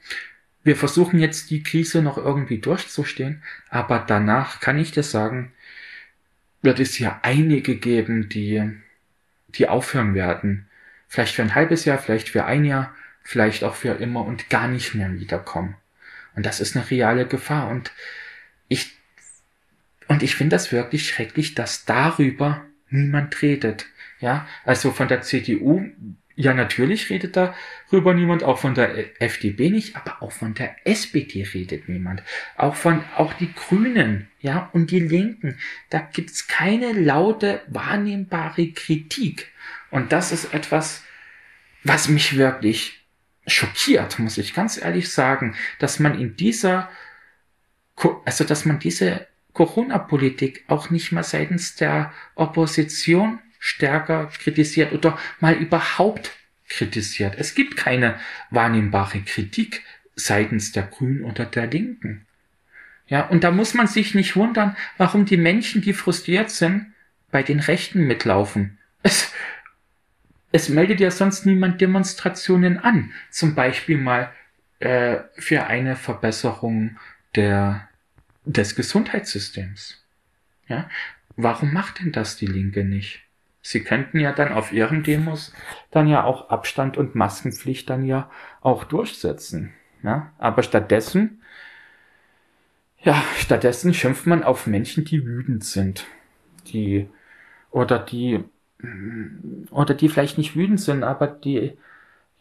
wir 0.64 0.76
versuchen 0.76 1.20
jetzt 1.20 1.50
die 1.50 1.64
Krise 1.64 2.02
noch 2.02 2.18
irgendwie 2.18 2.60
durchzustehen, 2.60 3.44
aber 3.70 4.04
danach 4.06 4.60
kann 4.60 4.78
ich 4.78 4.92
dir 4.92 5.04
sagen, 5.04 5.54
wird 6.62 6.80
es 6.80 6.96
hier 6.96 7.20
einige 7.24 7.76
geben, 7.76 8.30
die, 8.30 8.70
die 9.48 9.68
aufhören 9.70 10.14
werden. 10.14 10.68
Vielleicht 11.08 11.36
für 11.36 11.42
ein 11.42 11.56
halbes 11.56 11.86
Jahr, 11.86 11.98
vielleicht 11.98 12.30
für 12.30 12.46
ein 12.46 12.66
Jahr, 12.66 12.94
vielleicht 13.24 13.64
auch 13.64 13.76
für 13.76 13.94
immer 13.94 14.26
und 14.26 14.50
gar 14.50 14.68
nicht 14.68 14.94
mehr 14.96 15.14
wiederkommen. 15.14 15.76
Und 16.36 16.46
das 16.46 16.60
ist 16.60 16.76
eine 16.76 16.90
reale 16.90 17.26
Gefahr 17.26 17.70
und 17.70 17.92
ich, 18.68 18.98
und 20.10 20.24
ich 20.24 20.36
finde 20.36 20.56
das 20.56 20.72
wirklich 20.72 21.08
schrecklich, 21.08 21.56
dass 21.56 21.86
darüber 21.86 22.66
niemand 22.90 23.42
redet. 23.44 23.86
Ja, 24.20 24.48
also 24.66 24.92
von 24.92 25.08
der 25.08 25.22
CDU, 25.22 25.86
ja 26.36 26.54
natürlich 26.56 27.12
redet 27.12 27.38
darüber 27.38 28.14
niemand, 28.16 28.44
auch 28.44 28.58
von 28.58 28.74
der 28.74 29.22
FDP 29.22 29.70
nicht, 29.70 29.96
aber 29.96 30.24
auch 30.24 30.32
von 30.32 30.56
der 30.56 30.76
SPD 30.84 31.44
redet 31.54 31.88
niemand. 31.88 32.24
Auch 32.58 32.76
von, 32.76 33.04
auch 33.18 33.34
die 33.34 33.54
Grünen, 33.54 34.28
ja, 34.42 34.70
und 34.74 34.90
die 34.90 35.00
Linken. 35.00 35.60
Da 35.92 36.00
gibt's 36.00 36.48
keine 36.48 36.92
laute, 36.92 37.62
wahrnehmbare 37.68 38.72
Kritik. 38.72 39.52
Und 39.92 40.12
das 40.12 40.32
ist 40.32 40.56
etwas, 40.56 41.04
was 41.84 42.10
mich 42.10 42.36
wirklich 42.36 43.06
schockiert, 43.46 44.18
muss 44.18 44.40
ich 44.40 44.56
ganz 44.56 44.82
ehrlich 44.82 45.12
sagen, 45.12 45.56
dass 45.78 46.00
man 46.00 46.20
in 46.20 46.36
dieser, 46.36 46.90
also 48.26 48.44
dass 48.44 48.66
man 48.66 48.80
diese 48.80 49.29
Corona-Politik 49.54 50.64
auch 50.68 50.90
nicht 50.90 51.12
mal 51.12 51.24
seitens 51.24 51.76
der 51.76 52.14
Opposition 52.36 53.40
stärker 53.60 54.28
kritisiert 54.28 54.94
oder 54.94 55.18
mal 55.40 55.54
überhaupt 55.54 56.32
kritisiert. 56.70 57.36
Es 57.38 57.56
gibt 57.56 57.76
keine 57.76 58.20
wahrnehmbare 58.52 59.22
Kritik 59.22 59.84
seitens 60.16 60.72
der 60.72 60.84
Grünen 60.84 61.24
oder 61.24 61.46
der 61.46 61.68
Linken. 61.68 62.26
Ja, 63.08 63.26
und 63.28 63.44
da 63.44 63.52
muss 63.52 63.74
man 63.74 63.88
sich 63.88 64.14
nicht 64.14 64.36
wundern, 64.36 64.78
warum 64.98 65.26
die 65.26 65.38
Menschen, 65.38 65.82
die 65.82 65.94
frustriert 65.94 66.52
sind, 66.52 66.94
bei 67.32 67.44
den 67.44 67.60
Rechten 67.60 68.06
mitlaufen. 68.06 68.78
Es, 69.02 69.34
es 70.52 70.70
meldet 70.70 71.00
ja 71.00 71.10
sonst 71.10 71.46
niemand 71.46 71.82
Demonstrationen 71.82 72.78
an. 72.78 73.12
Zum 73.32 73.56
Beispiel 73.56 73.98
mal 73.98 74.32
äh, 74.80 75.18
für 75.34 75.66
eine 75.66 75.96
Verbesserung 75.96 76.98
der, 77.36 77.89
des 78.50 78.76
Gesundheitssystems. 78.76 80.04
Ja, 80.68 80.90
warum 81.36 81.74
macht 81.74 82.00
denn 82.00 82.12
das 82.12 82.36
die 82.36 82.48
Linke 82.48 82.84
nicht? 82.84 83.22
Sie 83.62 83.84
könnten 83.84 84.20
ja 84.20 84.32
dann 84.32 84.54
auf 84.54 84.72
ihren 84.72 85.04
Demos 85.04 85.54
dann 85.92 86.08
ja 86.08 86.24
auch 86.24 86.50
Abstand 86.50 86.98
und 86.98 87.16
Maskenpflicht 87.16 87.90
dann 87.90 88.06
ja 88.06 88.32
auch 88.62 88.84
durchsetzen. 88.84 89.74
Ja? 90.02 90.34
Aber 90.38 90.64
stattdessen, 90.64 91.44
ja, 93.02 93.22
stattdessen 93.38 93.94
schimpft 93.94 94.26
man 94.26 94.44
auf 94.44 94.66
Menschen, 94.66 95.06
die 95.06 95.26
wütend 95.26 95.64
sind. 95.64 96.08
Die, 96.68 97.08
oder 97.70 98.00
die, 98.00 98.44
oder 99.70 99.94
die 99.94 100.10
vielleicht 100.10 100.38
nicht 100.38 100.56
wütend 100.56 100.80
sind, 100.80 101.04
aber 101.04 101.28
die, 101.28 101.78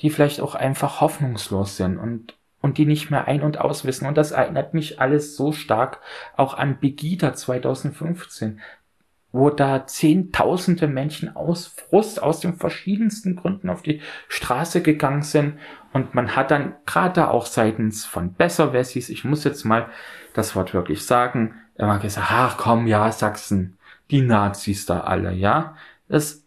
die 0.00 0.10
vielleicht 0.10 0.40
auch 0.40 0.54
einfach 0.54 1.00
hoffnungslos 1.00 1.76
sind 1.76 1.98
und, 1.98 2.37
und 2.60 2.78
die 2.78 2.86
nicht 2.86 3.10
mehr 3.10 3.28
ein- 3.28 3.42
und 3.42 3.60
auswissen. 3.60 4.06
Und 4.06 4.16
das 4.16 4.32
erinnert 4.32 4.74
mich 4.74 5.00
alles 5.00 5.36
so 5.36 5.52
stark 5.52 6.00
auch 6.36 6.54
an 6.54 6.80
Begida 6.80 7.34
2015 7.34 8.60
wo 9.30 9.50
da 9.50 9.86
zehntausende 9.86 10.88
Menschen 10.88 11.36
aus 11.36 11.66
Frust, 11.66 12.22
aus 12.22 12.40
den 12.40 12.54
verschiedensten 12.54 13.36
Gründen 13.36 13.68
auf 13.68 13.82
die 13.82 14.00
Straße 14.28 14.82
gegangen 14.82 15.22
sind. 15.22 15.58
Und 15.92 16.14
man 16.14 16.34
hat 16.34 16.50
dann 16.50 16.74
gerade 16.86 17.28
auch 17.28 17.46
seitens 17.46 18.04
von 18.04 18.34
Besserwessis, 18.34 19.08
ich 19.08 19.24
muss 19.24 19.44
jetzt 19.44 19.64
mal 19.64 19.88
das 20.32 20.56
Wort 20.56 20.72
wirklich 20.72 21.04
sagen, 21.04 21.54
immer 21.76 21.98
gesagt, 21.98 22.28
ach 22.30 22.56
komm, 22.56 22.86
ja, 22.86 23.12
Sachsen, 23.12 23.78
die 24.10 24.22
Nazis 24.22 24.86
da 24.86 25.00
alle, 25.00 25.32
ja. 25.32 25.76
Das, 26.08 26.44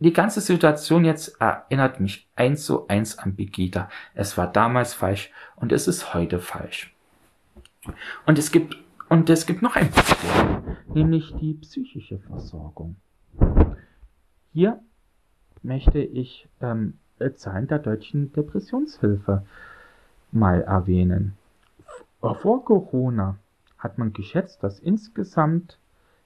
die 0.00 0.12
ganze 0.12 0.40
Situation 0.40 1.04
jetzt 1.04 1.40
erinnert 1.40 2.00
mich 2.00 2.28
eins 2.36 2.64
zu 2.64 2.86
eins 2.88 3.18
an 3.18 3.34
Begida. 3.34 3.88
Es 4.14 4.36
war 4.38 4.50
damals 4.50 4.94
falsch 4.94 5.32
und 5.56 5.72
es 5.72 5.88
ist 5.88 6.14
heute 6.14 6.38
falsch. 6.38 6.94
Und 8.26 8.38
es 8.38 8.52
gibt 8.52 8.76
und 9.08 9.30
es 9.30 9.46
gibt 9.46 9.62
noch 9.62 9.74
ein 9.74 9.90
Problem, 9.90 10.76
nämlich 10.92 11.34
die 11.40 11.54
psychische 11.54 12.18
Versorgung. 12.18 12.96
Hier 14.52 14.80
möchte 15.62 15.98
ich 15.98 16.46
ähm, 16.60 16.98
Zahlen 17.36 17.68
der 17.68 17.78
deutschen 17.78 18.32
Depressionshilfe 18.32 19.44
mal 20.30 20.62
erwähnen. 20.62 21.36
Vor 22.20 22.64
Corona 22.64 23.36
hat 23.78 23.96
man 23.96 24.12
geschätzt, 24.12 24.62
dass 24.62 24.78
insgesamt 24.78 25.78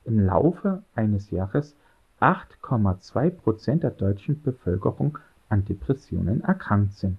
im 0.04 0.18
Laufe 0.18 0.82
eines 0.94 1.30
Jahres 1.30 1.76
8,2 2.22 3.30
Prozent 3.30 3.82
der 3.82 3.90
deutschen 3.90 4.40
Bevölkerung 4.42 5.18
an 5.48 5.64
Depressionen 5.64 6.40
erkrankt 6.42 6.94
sind. 6.94 7.18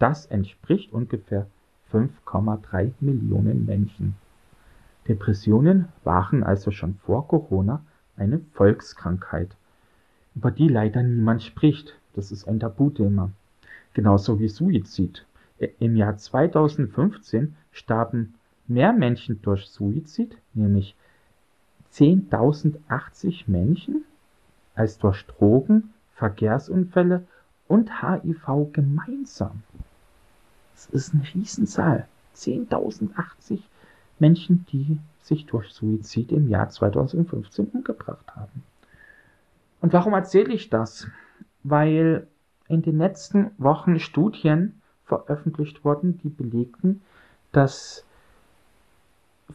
Das 0.00 0.26
entspricht 0.26 0.92
ungefähr 0.92 1.46
5,3 1.92 2.90
Millionen 2.98 3.64
Menschen. 3.64 4.16
Depressionen 5.06 5.86
waren 6.02 6.42
also 6.42 6.72
schon 6.72 6.96
vor 7.06 7.28
Corona 7.28 7.84
eine 8.16 8.40
Volkskrankheit, 8.54 9.54
über 10.34 10.50
die 10.50 10.66
leider 10.66 11.04
niemand 11.04 11.44
spricht. 11.44 11.94
Das 12.14 12.32
ist 12.32 12.48
ein 12.48 12.58
Tabuthema. 12.58 13.30
genauso 13.94 14.40
wie 14.40 14.48
Suizid. 14.48 15.26
Im 15.78 15.94
Jahr 15.94 16.16
2015 16.16 17.54
starben 17.70 18.34
mehr 18.66 18.92
Menschen 18.92 19.40
durch 19.42 19.66
Suizid, 19.66 20.36
nämlich 20.54 20.96
10.080 21.92 23.44
Menschen, 23.46 24.04
als 24.74 24.98
durch 24.98 25.26
Drogen, 25.26 25.92
Verkehrsunfälle 26.14 27.26
und 27.68 28.02
HIV 28.02 28.72
gemeinsam. 28.72 29.62
Das 30.74 30.86
ist 30.86 31.14
eine 31.14 31.24
Riesenzahl. 31.34 32.06
10.080 32.36 33.60
Menschen, 34.18 34.66
die 34.72 34.98
sich 35.22 35.46
durch 35.46 35.72
Suizid 35.72 36.32
im 36.32 36.48
Jahr 36.48 36.68
2015 36.68 37.66
umgebracht 37.66 38.34
haben. 38.34 38.62
Und 39.80 39.92
warum 39.92 40.14
erzähle 40.14 40.52
ich 40.52 40.70
das? 40.70 41.06
Weil 41.62 42.26
in 42.68 42.82
den 42.82 42.98
letzten 42.98 43.50
Wochen 43.58 43.98
Studien 43.98 44.80
veröffentlicht 45.04 45.84
wurden, 45.84 46.18
die 46.18 46.28
belegten, 46.28 47.02
dass 47.52 48.04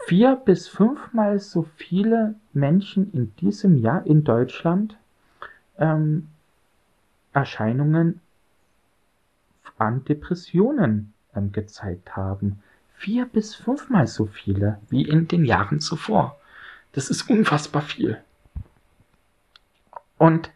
vier 0.08 0.36
bis 0.36 0.68
fünfmal 0.68 1.40
so 1.40 1.64
viele 1.64 2.36
Menschen 2.54 3.12
in 3.14 3.36
diesem 3.38 3.78
Jahr 3.78 4.06
in 4.06 4.24
Deutschland 4.24 4.98
ähm, 5.80 6.30
Erscheinungen 7.34 8.22
an 9.78 10.06
Depressionen 10.06 11.14
ähm, 11.36 11.52
gezeigt 11.52 12.16
haben. 12.16 12.62
Vier 12.96 13.26
bis 13.26 13.56
fünfmal 13.56 14.08
so 14.08 14.26
viele 14.26 14.80
wie 14.90 15.04
in 15.04 15.28
den 15.28 15.44
Jahren 15.46 15.80
zuvor. 15.80 16.40
Das 16.94 17.10
ist 17.10 17.30
unfassbar 17.30 17.82
viel. 17.82 18.22
Und 20.18 20.50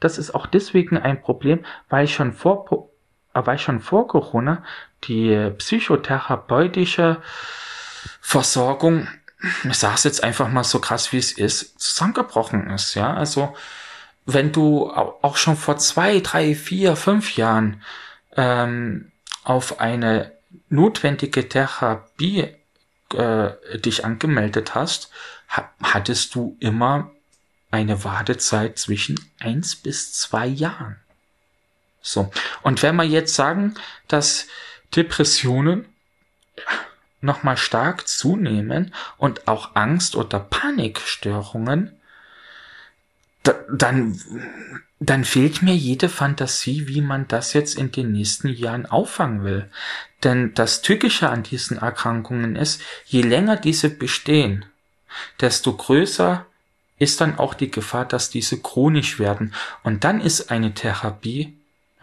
das 0.00 0.18
ist 0.18 0.34
auch 0.34 0.46
deswegen 0.46 0.98
ein 0.98 1.20
Problem, 1.20 1.64
weil 1.88 2.08
schon 2.08 2.32
vor, 2.32 2.90
äh, 3.32 3.40
weil 3.44 3.58
schon 3.58 3.80
vor 3.80 4.08
Corona 4.08 4.64
die 5.04 5.50
psychotherapeutische 5.56 7.18
Versorgung, 8.20 9.06
ich 9.62 9.74
sage 9.74 9.94
es 9.94 10.04
jetzt 10.04 10.24
einfach 10.24 10.48
mal 10.48 10.64
so 10.64 10.80
krass 10.80 11.12
wie 11.12 11.18
es 11.18 11.32
ist, 11.32 11.78
zusammengebrochen 11.78 12.70
ist. 12.70 12.94
Ja, 12.94 13.14
also 13.14 13.54
wenn 14.26 14.52
du 14.52 14.90
auch 14.90 15.36
schon 15.36 15.56
vor 15.56 15.78
zwei, 15.78 16.20
drei, 16.20 16.54
vier, 16.54 16.96
fünf 16.96 17.36
Jahren 17.36 17.82
ähm, 18.36 19.12
auf 19.42 19.80
eine 19.80 20.32
notwendige 20.68 21.48
Therapie 21.48 22.54
äh, 23.12 23.78
dich 23.78 24.04
angemeldet 24.04 24.74
hast, 24.74 25.10
ha 25.48 25.70
hattest 25.82 26.34
du 26.34 26.56
immer 26.60 27.10
eine 27.70 28.04
Wartezeit 28.04 28.78
zwischen 28.78 29.18
eins 29.40 29.76
bis 29.76 30.12
zwei 30.12 30.46
Jahren. 30.46 30.96
So. 32.00 32.30
Und 32.62 32.82
wenn 32.82 32.96
wir 32.96 33.04
jetzt 33.04 33.34
sagen, 33.34 33.74
dass 34.08 34.46
Depressionen 34.94 35.86
nochmal 37.20 37.56
stark 37.56 38.06
zunehmen 38.06 38.94
und 39.16 39.48
auch 39.48 39.74
Angst 39.74 40.14
oder 40.14 40.38
Panikstörungen, 40.38 41.98
dann, 43.44 44.20
dann 45.00 45.24
fehlt 45.24 45.62
mir 45.62 45.74
jede 45.74 46.08
Fantasie, 46.08 46.88
wie 46.88 47.00
man 47.00 47.28
das 47.28 47.52
jetzt 47.52 47.76
in 47.76 47.92
den 47.92 48.12
nächsten 48.12 48.48
Jahren 48.48 48.86
auffangen 48.86 49.44
will. 49.44 49.70
Denn 50.22 50.54
das 50.54 50.82
Tückische 50.82 51.28
an 51.28 51.42
diesen 51.42 51.78
Erkrankungen 51.78 52.56
ist, 52.56 52.80
je 53.04 53.22
länger 53.22 53.56
diese 53.56 53.90
bestehen, 53.90 54.64
desto 55.40 55.74
größer 55.74 56.46
ist 56.98 57.20
dann 57.20 57.38
auch 57.38 57.54
die 57.54 57.70
Gefahr, 57.70 58.04
dass 58.04 58.30
diese 58.30 58.60
chronisch 58.60 59.18
werden. 59.18 59.52
Und 59.82 60.04
dann 60.04 60.20
ist 60.20 60.50
eine 60.50 60.74
Therapie 60.74 61.54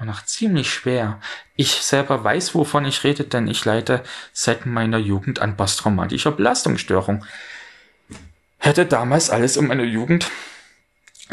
noch 0.06 0.26
ziemlich 0.26 0.74
schwer. 0.74 1.20
Ich 1.56 1.74
selber 1.74 2.24
weiß, 2.24 2.56
wovon 2.56 2.86
ich 2.86 3.04
rede, 3.04 3.24
denn 3.24 3.48
ich 3.48 3.66
leide 3.66 4.04
seit 4.34 4.66
meiner 4.66 4.98
Jugend 4.98 5.40
an 5.40 5.56
posttraumatischer 5.58 6.32
Belastungsstörung. 6.32 7.26
Hätte 8.58 8.86
damals 8.86 9.30
alles 9.30 9.58
in 9.58 9.68
meiner 9.68 9.84
Jugend 9.84 10.30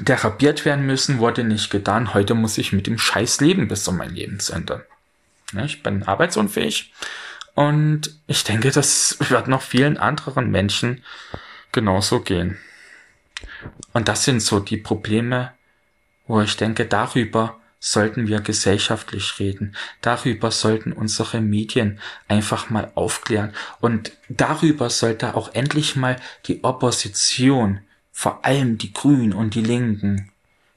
therapiert 0.05 0.65
werden 0.65 0.87
müssen, 0.87 1.19
wurde 1.19 1.45
nicht 1.45 1.71
getan. 1.71 2.15
Heute 2.15 2.35
muss 2.35 2.59
ich 2.59 2.73
mit 2.73 2.87
dem 2.87 2.99
Scheiß 2.99 3.41
leben 3.41 3.69
bis 3.69 3.85
zu 3.85 3.93
meinem 3.93 4.15
Lebensende. 4.15 4.87
Ich 5.65 5.83
bin 5.83 6.03
arbeitsunfähig 6.03 6.93
und 7.55 8.15
ich 8.27 8.45
denke, 8.45 8.71
das 8.71 9.17
wird 9.31 9.49
noch 9.49 9.63
vielen 9.63 9.97
anderen 9.97 10.51
Menschen 10.51 11.03
genauso 11.73 12.21
gehen. 12.21 12.59
Und 13.93 14.09
das 14.09 14.25
sind 14.25 14.41
so 14.41 14.61
die 14.61 14.77
Probleme, 14.77 15.53
wo 16.27 16.41
ich 16.41 16.57
denke, 16.57 16.87
darüber 16.87 17.59
sollten 17.81 18.27
wir 18.27 18.41
gesellschaftlich 18.41 19.39
reden. 19.39 19.77
Darüber 20.01 20.51
sollten 20.51 20.93
unsere 20.93 21.41
Medien 21.41 22.01
einfach 22.27 22.71
mal 22.71 22.91
aufklären. 22.95 23.55
Und 23.81 24.13
darüber 24.29 24.91
sollte 24.91 25.35
auch 25.35 25.55
endlich 25.55 25.97
mal 25.97 26.17
die 26.47 26.65
Opposition, 26.65 27.81
vor 28.19 28.45
allem 28.45 28.79
die 28.79 28.93
Grünen 28.93 29.33
und 29.33 29.55
die 29.55 29.63
Linken, 29.63 30.33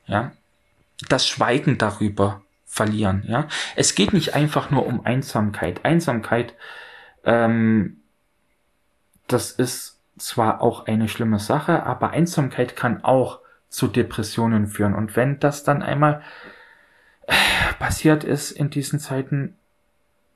ja, 0.06 0.32
das 1.10 1.28
Schweigen 1.28 1.80
darüber 1.80 2.44
verlieren, 2.68 3.24
ja. 3.28 3.48
Es 3.76 3.96
geht 3.96 4.14
nicht 4.14 4.36
einfach 4.36 4.70
nur 4.70 4.86
um 4.86 5.04
Einsamkeit. 5.08 5.84
Einsamkeit, 5.84 6.54
ähm, 7.24 7.98
das 9.28 9.50
ist 9.50 9.98
zwar 10.20 10.62
auch 10.62 10.86
eine 10.86 11.08
schlimme 11.08 11.40
Sache, 11.40 11.82
aber 11.82 12.12
Einsamkeit 12.12 12.76
kann 12.76 13.04
auch 13.04 13.40
zu 13.70 13.88
Depressionen 13.88 14.68
führen. 14.68 14.94
Und 14.94 15.16
wenn 15.16 15.40
das 15.40 15.64
dann 15.64 15.82
einmal 15.82 16.22
passiert 17.80 18.24
ist 18.24 18.52
in 18.52 18.70
diesen 18.70 19.00
Zeiten, 19.00 19.56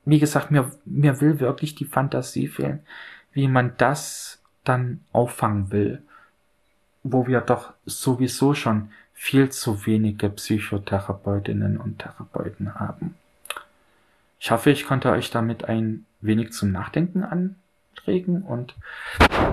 wie 0.04 0.18
gesagt, 0.18 0.50
mir, 0.50 0.72
mir 0.84 1.20
will 1.20 1.38
wirklich 1.38 1.76
die 1.76 1.84
Fantasie 1.84 2.48
fehlen, 2.48 2.84
wie 3.30 3.46
man 3.46 3.76
das 3.76 4.42
dann 4.64 5.04
auffangen 5.12 5.70
will, 5.70 6.02
wo 7.12 7.26
wir 7.26 7.40
doch 7.40 7.72
sowieso 7.84 8.54
schon 8.54 8.90
viel 9.14 9.48
zu 9.50 9.86
wenige 9.86 10.28
Psychotherapeutinnen 10.28 11.78
und 11.78 11.98
Therapeuten 12.00 12.74
haben. 12.74 13.16
Ich 14.38 14.50
hoffe, 14.50 14.70
ich 14.70 14.84
konnte 14.84 15.10
euch 15.10 15.30
damit 15.30 15.64
ein 15.64 16.04
wenig 16.20 16.52
zum 16.52 16.70
Nachdenken 16.70 17.24
anregen 17.24 18.42
und 18.42 18.74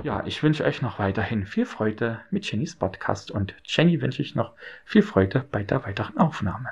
ja, 0.03 0.23
ich 0.25 0.43
wünsche 0.43 0.65
euch 0.65 0.81
noch 0.81 0.99
weiterhin 0.99 1.45
viel 1.45 1.65
Freude 1.65 2.19
mit 2.29 2.49
Jennys 2.49 2.75
Podcast 2.75 3.31
und 3.31 3.55
Jenny 3.65 4.01
wünsche 4.01 4.21
ich 4.21 4.35
noch 4.35 4.51
viel 4.85 5.01
Freude 5.01 5.45
bei 5.49 5.63
der 5.63 5.85
weiteren 5.85 6.17
Aufnahme. 6.17 6.69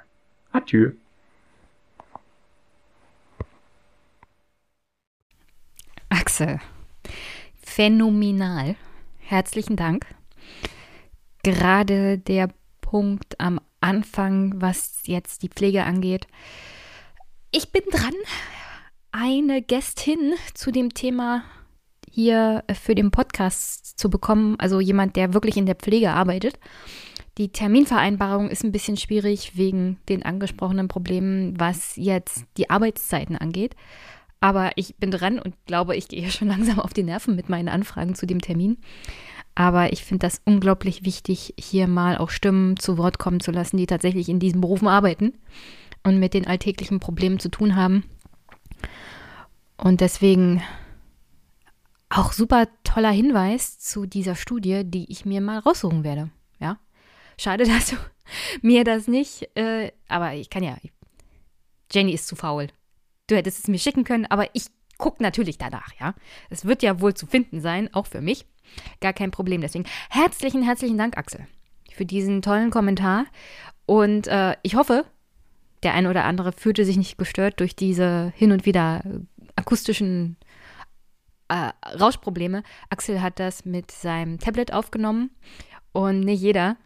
Adieu. 0.51 0.91
Axel, 6.09 6.59
phänomenal. 7.63 8.75
Herzlichen 9.19 9.77
Dank. 9.77 10.05
Gerade 11.43 12.17
der 12.17 12.49
Punkt 12.81 13.39
am 13.39 13.59
Anfang, 13.79 14.53
was 14.61 15.01
jetzt 15.05 15.43
die 15.43 15.49
Pflege 15.49 15.83
angeht. 15.83 16.27
Ich 17.51 17.71
bin 17.71 17.83
dran, 17.91 18.13
eine 19.11 19.61
Gästin 19.61 20.33
zu 20.53 20.71
dem 20.71 20.93
Thema 20.93 21.43
hier 22.09 22.63
für 22.73 22.95
den 22.95 23.11
Podcast 23.11 23.97
zu 23.97 24.09
bekommen, 24.09 24.55
also 24.59 24.79
jemand, 24.79 25.15
der 25.15 25.33
wirklich 25.33 25.57
in 25.57 25.65
der 25.65 25.75
Pflege 25.75 26.11
arbeitet. 26.11 26.59
Die 27.37 27.49
Terminvereinbarung 27.49 28.49
ist 28.49 28.63
ein 28.63 28.73
bisschen 28.73 28.97
schwierig 28.97 29.55
wegen 29.55 29.97
den 30.09 30.23
angesprochenen 30.23 30.89
Problemen, 30.89 31.59
was 31.59 31.95
jetzt 31.95 32.43
die 32.57 32.69
Arbeitszeiten 32.69 33.37
angeht. 33.37 33.75
Aber 34.41 34.71
ich 34.75 34.97
bin 34.97 35.11
dran 35.11 35.39
und 35.39 35.55
glaube, 35.65 35.95
ich 35.95 36.07
gehe 36.09 36.29
schon 36.29 36.47
langsam 36.49 36.79
auf 36.79 36.93
die 36.93 37.03
Nerven 37.03 37.35
mit 37.35 37.47
meinen 37.47 37.69
Anfragen 37.69 38.15
zu 38.15 38.25
dem 38.25 38.41
Termin. 38.41 38.77
Aber 39.55 39.91
ich 39.91 40.03
finde 40.03 40.25
das 40.25 40.41
unglaublich 40.45 41.03
wichtig, 41.03 41.53
hier 41.59 41.87
mal 41.87 42.17
auch 42.17 42.29
Stimmen 42.29 42.77
zu 42.77 42.97
Wort 42.97 43.19
kommen 43.19 43.39
zu 43.39 43.51
lassen, 43.51 43.77
die 43.77 43.85
tatsächlich 43.85 44.29
in 44.29 44.39
diesen 44.39 44.61
Berufen 44.61 44.87
arbeiten 44.87 45.33
und 46.03 46.19
mit 46.19 46.33
den 46.33 46.47
alltäglichen 46.47 46.99
Problemen 46.99 47.39
zu 47.39 47.49
tun 47.49 47.75
haben. 47.75 48.03
Und 49.77 50.01
deswegen 50.01 50.63
auch 52.09 52.31
super 52.33 52.67
toller 52.83 53.11
Hinweis 53.11 53.79
zu 53.79 54.05
dieser 54.05 54.35
Studie, 54.35 54.83
die 54.85 55.11
ich 55.11 55.25
mir 55.25 55.41
mal 55.41 55.59
raussuchen 55.59 56.03
werde. 56.03 56.29
Ja, 56.59 56.77
Schade, 57.41 57.63
dass 57.67 57.89
du 57.89 57.95
mir 58.61 58.83
das 58.83 59.07
nicht, 59.07 59.49
äh, 59.57 59.91
aber 60.07 60.33
ich 60.33 60.49
kann 60.49 60.63
ja. 60.63 60.77
Jenny 61.91 62.13
ist 62.13 62.27
zu 62.27 62.35
faul. 62.35 62.67
Du 63.27 63.35
hättest 63.35 63.59
es 63.59 63.67
mir 63.67 63.79
schicken 63.79 64.03
können, 64.03 64.25
aber 64.27 64.53
ich 64.53 64.65
gucke 64.97 65.23
natürlich 65.23 65.57
danach, 65.57 65.91
ja. 65.99 66.13
Es 66.49 66.65
wird 66.65 66.83
ja 66.83 67.01
wohl 67.01 67.15
zu 67.15 67.25
finden 67.25 67.61
sein, 67.61 67.91
auch 67.93 68.05
für 68.05 68.21
mich. 68.21 68.45
Gar 68.99 69.13
kein 69.13 69.31
Problem. 69.31 69.61
Deswegen 69.61 69.85
herzlichen, 70.09 70.63
herzlichen 70.63 70.97
Dank, 70.97 71.17
Axel, 71.17 71.47
für 71.91 72.05
diesen 72.05 72.41
tollen 72.41 72.69
Kommentar. 72.71 73.25
Und 73.85 74.27
äh, 74.27 74.55
ich 74.63 74.75
hoffe, 74.75 75.05
der 75.83 75.93
eine 75.93 76.09
oder 76.09 76.25
andere 76.25 76.51
fühlte 76.51 76.85
sich 76.85 76.97
nicht 76.97 77.17
gestört 77.17 77.59
durch 77.59 77.75
diese 77.75 78.31
hin 78.35 78.51
und 78.51 78.65
wieder 78.65 79.03
akustischen 79.55 80.37
äh, 81.47 81.71
Rauschprobleme. 81.99 82.63
Axel 82.89 83.21
hat 83.21 83.39
das 83.39 83.65
mit 83.65 83.91
seinem 83.91 84.39
Tablet 84.39 84.73
aufgenommen 84.73 85.31
und 85.91 86.21
nicht 86.21 86.41
jeder 86.41 86.77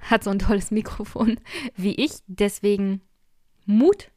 hat 0.00 0.24
so 0.24 0.30
ein 0.30 0.38
tolles 0.38 0.70
Mikrofon 0.70 1.38
wie 1.76 1.94
ich. 1.94 2.12
Deswegen 2.26 3.02
Mut. 3.66 4.10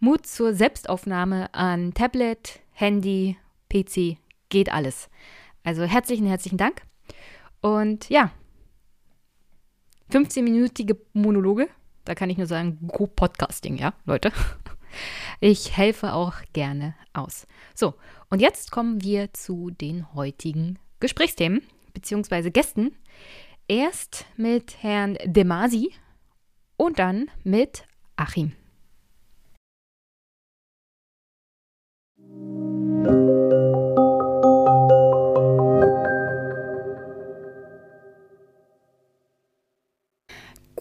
Mut 0.00 0.26
zur 0.26 0.54
Selbstaufnahme 0.54 1.52
an 1.54 1.92
Tablet, 1.94 2.60
Handy, 2.72 3.36
PC, 3.68 4.16
geht 4.48 4.72
alles. 4.72 5.08
Also 5.62 5.84
herzlichen, 5.84 6.26
herzlichen 6.26 6.58
Dank. 6.58 6.82
Und 7.60 8.08
ja, 8.08 8.30
15-minütige 10.10 10.96
Monologe. 11.12 11.68
Da 12.04 12.14
kann 12.14 12.30
ich 12.30 12.38
nur 12.38 12.46
sagen, 12.46 12.78
go 12.88 13.06
Podcasting, 13.06 13.76
ja, 13.76 13.92
Leute. 14.04 14.32
Ich 15.40 15.76
helfe 15.76 16.12
auch 16.12 16.34
gerne 16.52 16.94
aus. 17.12 17.46
So, 17.74 17.94
und 18.28 18.40
jetzt 18.40 18.70
kommen 18.70 19.02
wir 19.02 19.32
zu 19.32 19.70
den 19.70 20.12
heutigen 20.14 20.78
Gesprächsthemen 20.98 21.62
bzw. 21.94 22.50
Gästen. 22.50 22.94
Erst 23.68 24.26
mit 24.36 24.82
Herrn 24.82 25.16
Demasi 25.24 25.92
und 26.76 26.98
dann 26.98 27.30
mit 27.44 27.84
Achim. 28.16 28.52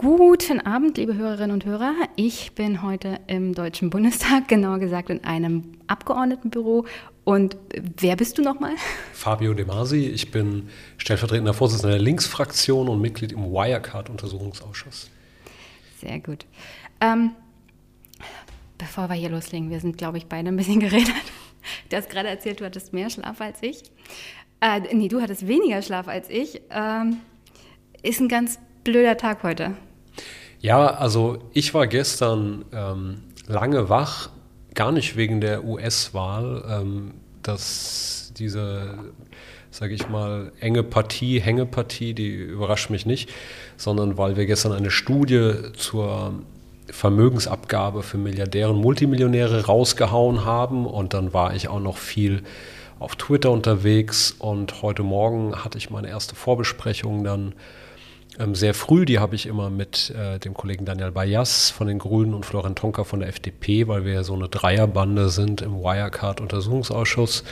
Guten 0.02 0.62
Abend, 0.62 0.98
liebe 0.98 1.16
Hörerinnen 1.16 1.52
und 1.52 1.66
Hörer. 1.66 1.94
Ich 2.16 2.54
bin 2.54 2.82
heute 2.84 3.20
im 3.28 3.54
Deutschen 3.54 3.90
Bundestag, 3.90 4.48
genauer 4.48 4.80
gesagt 4.80 5.10
in 5.10 5.26
einem 5.26 5.74
Abgeordnetenbüro. 5.88 6.86
Und 7.26 7.58
wer 7.98 8.16
bist 8.16 8.38
du 8.38 8.42
nochmal? 8.42 8.76
Fabio 9.12 9.54
De 9.54 9.66
Masi. 9.66 10.06
Ich 10.06 10.32
bin 10.32 10.70
stellvertretender 10.96 11.54
Vorsitzender 11.54 11.98
der 11.98 12.02
Linksfraktion 12.02 12.88
und 12.88 13.02
Mitglied 13.02 13.34
im 13.34 13.52
Wirecard-Untersuchungsausschuss. 13.52 15.10
Sehr 16.00 16.20
gut. 16.22 16.46
Ähm, 17.02 17.32
bevor 18.78 19.10
wir 19.10 19.16
hier 19.16 19.30
loslegen, 19.30 19.70
wir 19.70 19.82
sind, 19.82 19.98
glaube 19.98 20.18
ich, 20.18 20.28
beide 20.28 20.48
ein 20.48 20.56
bisschen 20.56 20.80
geredet. 20.80 21.12
Du 21.90 21.98
hast 21.98 22.10
gerade 22.10 22.30
erzählt, 22.30 22.62
du 22.62 22.66
hattest 22.66 22.94
mehr 22.94 23.10
Schlaf 23.10 23.42
als 23.42 23.62
ich. 23.62 23.84
Äh, 24.62 24.80
nee, 24.96 25.10
du 25.10 25.20
hattest 25.20 25.46
weniger 25.46 25.82
Schlaf 25.82 26.08
als 26.08 26.30
ich. 26.30 26.62
Ähm, 26.70 27.18
ist 28.02 28.22
ein 28.22 28.30
ganz 28.30 28.60
blöder 28.86 29.18
Tag 29.18 29.44
heute. 29.44 29.76
Ja, 30.62 30.88
also 30.88 31.38
ich 31.54 31.74
war 31.74 31.88
gestern 31.88 32.65
ähm, 32.74 33.19
lange 33.48 33.88
wach, 33.88 34.30
gar 34.74 34.91
nicht 34.91 35.15
wegen 35.15 35.39
der 35.39 35.63
US-Wahl, 35.63 36.63
ähm, 36.69 37.13
dass 37.43 38.34
diese, 38.38 39.00
sage 39.72 39.93
ich 39.93 40.10
mal, 40.10 40.52
enge 40.60 40.84
Partie, 40.84 41.39
Hängepartie, 41.39 42.13
die 42.13 42.28
überrascht 42.28 42.89
mich 42.89 43.06
nicht, 43.06 43.30
sondern 43.78 44.17
weil 44.17 44.36
wir 44.36 44.45
gestern 44.45 44.74
eine 44.74 44.91
Studie 44.91 45.54
zur 45.78 46.34
Vermögensabgabe 46.88 48.04
für 48.04 48.17
Milliardäre 48.17 48.72
und 48.72 48.82
Multimillionäre 48.82 49.65
rausgehauen 49.65 50.43
haben 50.43 50.86
und 50.86 51.13
dann 51.13 51.34
war 51.34 51.56
ich 51.56 51.69
auch 51.69 51.80
noch 51.80 51.98
viel 51.98 52.43
auf 53.00 53.15
Twitter 53.15 53.52
unterwegs 53.52 54.36
und 54.38 54.82
heute 54.82 55.04
Morgen 55.04 55.56
hatte 55.63 55.78
ich 55.78 55.89
meine 55.89 56.10
erste 56.10 56.36
Vorbesprechung 56.36 57.24
dann 57.24 57.54
ähm, 58.39 58.56
sehr 58.56 58.73
früh. 58.73 59.06
Die 59.06 59.19
habe 59.19 59.36
ich 59.36 59.45
immer 59.45 59.69
mit 59.69 60.12
äh, 60.12 60.39
dem 60.39 60.54
Kollegen 60.54 60.86
Daniel 60.86 61.12
Bayas 61.12 61.69
von 61.69 61.88
den 61.88 61.99
Grünen 61.99 62.34
und 62.34 62.45
Florian 62.45 62.75
Tonka 62.75 63.04
von 63.04 63.19
der 63.19 63.30
FDP, 63.30 63.88
weil 63.88 64.06
wir 64.06 64.13
ja 64.13 64.23
so 64.23 64.34
eine 64.34 64.47
Dreierbande 64.47 65.30
sind 65.30 65.62
im 65.62 65.75
Wirecard-Untersuchungsausschuss. 65.75 67.43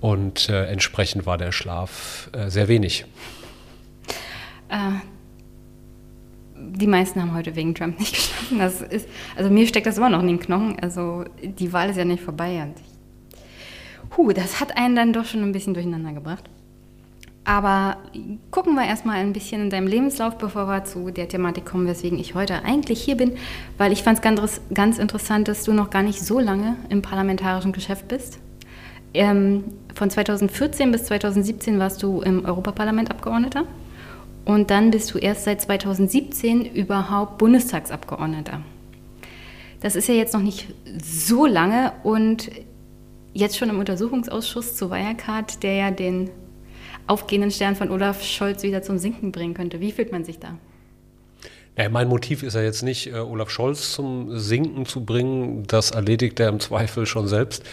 Und 0.00 0.48
äh, 0.48 0.66
entsprechend 0.66 1.26
war 1.26 1.38
der 1.38 1.52
Schlaf 1.52 2.30
äh, 2.32 2.48
sehr 2.48 2.68
wenig. 2.68 3.04
Äh, 4.68 4.92
die 6.54 6.86
meisten 6.86 7.20
haben 7.20 7.34
heute 7.34 7.56
wegen 7.56 7.74
Trump 7.74 7.98
nicht 7.98 8.14
geschlafen. 8.14 8.58
Das 8.58 8.82
ist, 8.82 9.08
also 9.36 9.50
mir 9.50 9.66
steckt 9.66 9.86
das 9.86 9.98
immer 9.98 10.10
noch 10.10 10.20
in 10.20 10.28
den 10.28 10.40
Knochen. 10.40 10.78
Also 10.80 11.24
die 11.42 11.72
Wahl 11.72 11.90
ist 11.90 11.96
ja 11.96 12.04
nicht 12.04 12.22
vorbei. 12.22 12.62
Und 12.62 12.74
ich, 12.78 14.16
huh, 14.16 14.32
das 14.32 14.60
hat 14.60 14.76
einen 14.76 14.96
dann 14.96 15.12
doch 15.12 15.24
schon 15.24 15.42
ein 15.42 15.52
bisschen 15.52 15.74
durcheinander 15.74 16.12
gebracht. 16.12 16.44
Aber 17.46 17.98
gucken 18.50 18.74
wir 18.74 18.84
erstmal 18.84 19.18
ein 19.18 19.32
bisschen 19.32 19.62
in 19.62 19.70
deinem 19.70 19.86
Lebenslauf, 19.86 20.36
bevor 20.36 20.66
wir 20.66 20.84
zu 20.84 21.12
der 21.12 21.28
Thematik 21.28 21.64
kommen, 21.64 21.86
weswegen 21.86 22.18
ich 22.18 22.34
heute 22.34 22.64
eigentlich 22.64 23.00
hier 23.00 23.16
bin, 23.16 23.36
weil 23.78 23.92
ich 23.92 24.02
fand 24.02 24.18
es 24.18 24.22
ganz, 24.22 24.60
ganz 24.74 24.98
interessant, 24.98 25.46
dass 25.46 25.62
du 25.62 25.72
noch 25.72 25.90
gar 25.90 26.02
nicht 26.02 26.20
so 26.20 26.40
lange 26.40 26.74
im 26.88 27.02
parlamentarischen 27.02 27.70
Geschäft 27.70 28.08
bist. 28.08 28.40
Ähm, 29.14 29.62
von 29.94 30.10
2014 30.10 30.90
bis 30.90 31.04
2017 31.04 31.78
warst 31.78 32.02
du 32.02 32.20
im 32.20 32.44
Europaparlament 32.44 33.12
Abgeordneter 33.12 33.62
und 34.44 34.72
dann 34.72 34.90
bist 34.90 35.14
du 35.14 35.18
erst 35.18 35.44
seit 35.44 35.60
2017 35.60 36.64
überhaupt 36.74 37.38
Bundestagsabgeordneter. 37.38 38.60
Das 39.82 39.94
ist 39.94 40.08
ja 40.08 40.14
jetzt 40.14 40.34
noch 40.34 40.42
nicht 40.42 40.74
so 41.00 41.46
lange 41.46 41.92
und 42.02 42.50
jetzt 43.34 43.56
schon 43.56 43.70
im 43.70 43.78
Untersuchungsausschuss 43.78 44.74
zu 44.74 44.90
Wirecard, 44.90 45.62
der 45.62 45.74
ja 45.74 45.90
den 45.92 46.30
aufgehenden 47.06 47.50
Stern 47.50 47.76
von 47.76 47.90
Olaf 47.90 48.22
Scholz 48.22 48.62
wieder 48.62 48.82
zum 48.82 48.98
Sinken 48.98 49.32
bringen 49.32 49.54
könnte. 49.54 49.80
Wie 49.80 49.92
fühlt 49.92 50.12
man 50.12 50.24
sich 50.24 50.38
da? 50.38 50.58
Ja, 51.78 51.88
mein 51.90 52.08
Motiv 52.08 52.42
ist 52.42 52.54
ja 52.54 52.62
jetzt 52.62 52.82
nicht, 52.82 53.08
äh, 53.08 53.18
Olaf 53.18 53.50
Scholz 53.50 53.92
zum 53.92 54.38
Sinken 54.38 54.86
zu 54.86 55.04
bringen. 55.04 55.64
Das 55.66 55.90
erledigt 55.90 56.40
er 56.40 56.48
im 56.48 56.58
Zweifel 56.58 57.04
schon 57.04 57.28
selbst. 57.28 57.64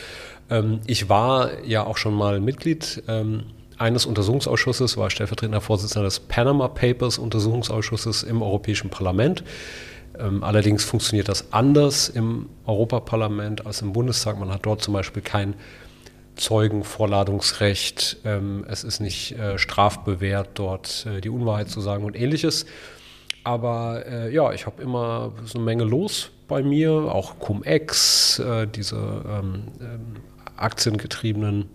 Ähm, 0.50 0.82
ich 0.86 1.08
war 1.08 1.64
ja 1.64 1.86
auch 1.86 1.98
schon 1.98 2.14
mal 2.14 2.42
Mitglied 2.42 3.02
ähm, 3.08 3.44
eines 3.78 4.06
Untersuchungsausschusses, 4.06 4.98
war 4.98 5.10
stellvertretender 5.10 5.62
Vorsitzender 5.62 6.06
des 6.06 6.20
Panama 6.20 6.68
Papers 6.68 7.18
Untersuchungsausschusses 7.18 8.24
im 8.24 8.42
Europäischen 8.42 8.90
Parlament. 8.90 9.44
Ähm, 10.20 10.44
allerdings 10.44 10.84
funktioniert 10.84 11.28
das 11.28 11.52
anders 11.52 12.10
im 12.10 12.50
Europaparlament 12.66 13.66
als 13.66 13.82
im 13.82 13.94
Bundestag. 13.94 14.38
Man 14.38 14.52
hat 14.52 14.66
dort 14.66 14.84
zum 14.84 14.94
Beispiel 14.94 15.22
kein 15.22 15.56
Zeugenvorladungsrecht, 16.36 18.18
ähm, 18.26 18.66
es 18.68 18.84
ist 18.84 19.00
nicht 19.00 19.34
äh, 19.34 19.58
strafbewehrt, 19.58 20.50
dort 20.56 21.06
äh, 21.06 21.22
die 21.22 21.30
Unwahrheit 21.30 21.70
zu 21.70 21.82
sagen 21.82 22.04
und 22.04 22.16
ähnliches. 22.16 22.66
Aber 23.44 24.06
äh, 24.06 24.34
ja, 24.34 24.52
ich 24.54 24.66
habe 24.66 24.82
immer 24.82 25.34
so 25.46 25.58
eine 25.58 25.66
Menge 25.66 25.84
los 25.84 26.32
bei 26.48 26.64
mir, 26.64 26.92
auch 26.92 27.40
Cum-Ex, 27.40 28.40
äh, 28.40 28.68
diese 28.68 28.96
ähm, 28.96 29.64
ähm, 29.80 30.00
aktiengetriebenen 30.56 31.70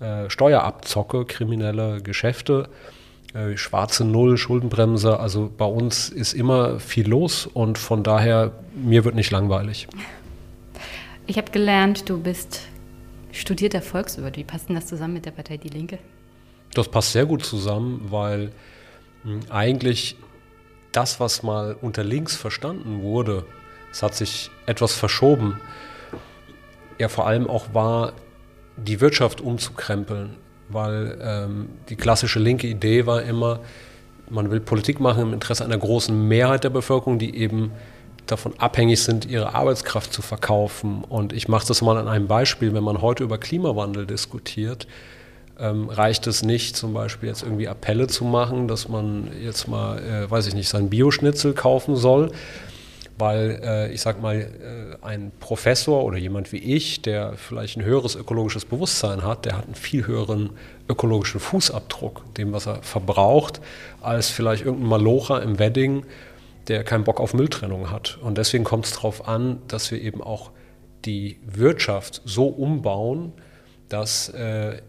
äh, 0.00 0.28
Steuerabzocke, 0.28 1.24
kriminelle 1.24 2.02
Geschäfte, 2.02 2.68
äh, 3.34 3.56
schwarze 3.56 4.04
Null, 4.04 4.36
Schuldenbremse. 4.36 5.18
Also 5.18 5.50
bei 5.56 5.64
uns 5.64 6.08
ist 6.10 6.34
immer 6.34 6.78
viel 6.78 7.08
los 7.08 7.46
und 7.46 7.78
von 7.78 8.02
daher, 8.02 8.52
mir 8.74 9.04
wird 9.04 9.14
nicht 9.14 9.30
langweilig. 9.30 9.88
Ich 11.26 11.38
habe 11.38 11.50
gelernt, 11.50 12.08
du 12.08 12.18
bist 12.18 12.62
studierter 13.32 13.82
Volkswirt. 13.82 14.36
Wie 14.36 14.44
passt 14.44 14.68
denn 14.68 14.76
das 14.76 14.86
zusammen 14.86 15.14
mit 15.14 15.26
der 15.26 15.32
Partei 15.32 15.56
Die 15.56 15.68
Linke? 15.68 15.98
Das 16.74 16.88
passt 16.88 17.12
sehr 17.12 17.26
gut 17.26 17.44
zusammen, 17.44 18.06
weil 18.10 18.52
hm, 19.24 19.40
eigentlich 19.50 20.16
das, 20.92 21.20
was 21.20 21.42
mal 21.42 21.76
unter 21.80 22.04
links 22.04 22.36
verstanden 22.36 23.02
wurde, 23.02 23.44
es 23.90 24.02
hat 24.02 24.14
sich 24.14 24.50
etwas 24.66 24.94
verschoben. 24.94 25.60
Ja, 26.98 27.08
vor 27.08 27.26
allem 27.26 27.48
auch 27.48 27.74
war, 27.74 28.12
die 28.76 29.00
Wirtschaft 29.00 29.40
umzukrempeln, 29.40 30.36
weil 30.68 31.18
ähm, 31.22 31.68
die 31.88 31.96
klassische 31.96 32.38
linke 32.38 32.66
Idee 32.66 33.06
war 33.06 33.22
immer, 33.22 33.60
man 34.30 34.50
will 34.50 34.60
Politik 34.60 34.98
machen 34.98 35.22
im 35.22 35.32
Interesse 35.34 35.64
einer 35.64 35.76
großen 35.76 36.26
Mehrheit 36.28 36.64
der 36.64 36.70
Bevölkerung, 36.70 37.18
die 37.18 37.36
eben 37.36 37.72
davon 38.26 38.54
abhängig 38.58 39.02
sind, 39.02 39.24
ihre 39.24 39.54
Arbeitskraft 39.54 40.12
zu 40.12 40.22
verkaufen. 40.22 41.04
Und 41.04 41.32
ich 41.32 41.48
mache 41.48 41.66
das 41.66 41.82
mal 41.82 41.96
an 41.96 42.08
einem 42.08 42.26
Beispiel. 42.26 42.74
Wenn 42.74 42.84
man 42.84 43.02
heute 43.02 43.24
über 43.24 43.38
Klimawandel 43.38 44.06
diskutiert, 44.06 44.86
ähm, 45.58 45.88
reicht 45.88 46.26
es 46.26 46.42
nicht, 46.42 46.76
zum 46.76 46.94
Beispiel 46.94 47.28
jetzt 47.28 47.42
irgendwie 47.42 47.68
Appelle 47.68 48.06
zu 48.06 48.24
machen, 48.24 48.68
dass 48.68 48.88
man 48.88 49.30
jetzt 49.42 49.68
mal, 49.68 49.98
äh, 49.98 50.30
weiß 50.30 50.46
ich 50.46 50.54
nicht, 50.54 50.68
sein 50.68 50.88
Bioschnitzel 50.90 51.52
kaufen 51.52 51.96
soll, 51.96 52.32
weil 53.18 53.60
äh, 53.62 53.92
ich 53.92 54.00
sag 54.00 54.20
mal, 54.20 54.36
äh, 54.36 55.06
ein 55.06 55.30
Professor 55.38 56.04
oder 56.04 56.16
jemand 56.16 56.52
wie 56.52 56.58
ich, 56.58 57.02
der 57.02 57.34
vielleicht 57.36 57.76
ein 57.76 57.84
höheres 57.84 58.16
ökologisches 58.16 58.64
Bewusstsein 58.64 59.22
hat, 59.22 59.44
der 59.44 59.56
hat 59.58 59.66
einen 59.66 59.74
viel 59.74 60.06
höheren 60.06 60.50
ökologischen 60.88 61.38
Fußabdruck, 61.38 62.34
dem 62.34 62.52
was 62.52 62.66
er 62.66 62.82
verbraucht, 62.82 63.60
als 64.00 64.30
vielleicht 64.30 64.64
irgendein 64.64 64.88
Malocher 64.88 65.42
im 65.42 65.58
Wedding, 65.58 66.04
der 66.68 66.84
keinen 66.84 67.04
Bock 67.04 67.20
auf 67.20 67.34
Mülltrennung 67.34 67.90
hat. 67.90 68.18
Und 68.22 68.38
deswegen 68.38 68.64
kommt 68.64 68.86
es 68.86 68.92
darauf 68.92 69.28
an, 69.28 69.60
dass 69.68 69.90
wir 69.90 70.00
eben 70.00 70.22
auch 70.22 70.50
die 71.04 71.38
Wirtschaft 71.44 72.22
so 72.24 72.46
umbauen, 72.46 73.32
dass 73.88 74.28
äh, 74.30 74.80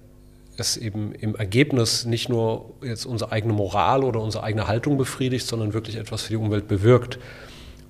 es 0.58 0.78
eben 0.78 1.14
im 1.16 1.36
Ergebnis 1.36 2.06
nicht 2.06 2.30
nur 2.30 2.74
jetzt 2.84 3.06
unsere 3.06 3.32
eigene 3.32 3.54
Moral 3.54 4.04
oder 4.04 4.22
unsere 4.22 4.44
eigene 4.44 4.68
Haltung 4.68 4.98
befriedigt, 4.98 5.48
sondern 5.48 5.74
wirklich 5.74 5.96
etwas 5.96 6.24
für 6.24 6.30
die 6.30 6.38
Umwelt 6.38 6.68
bewirkt. 6.68 7.18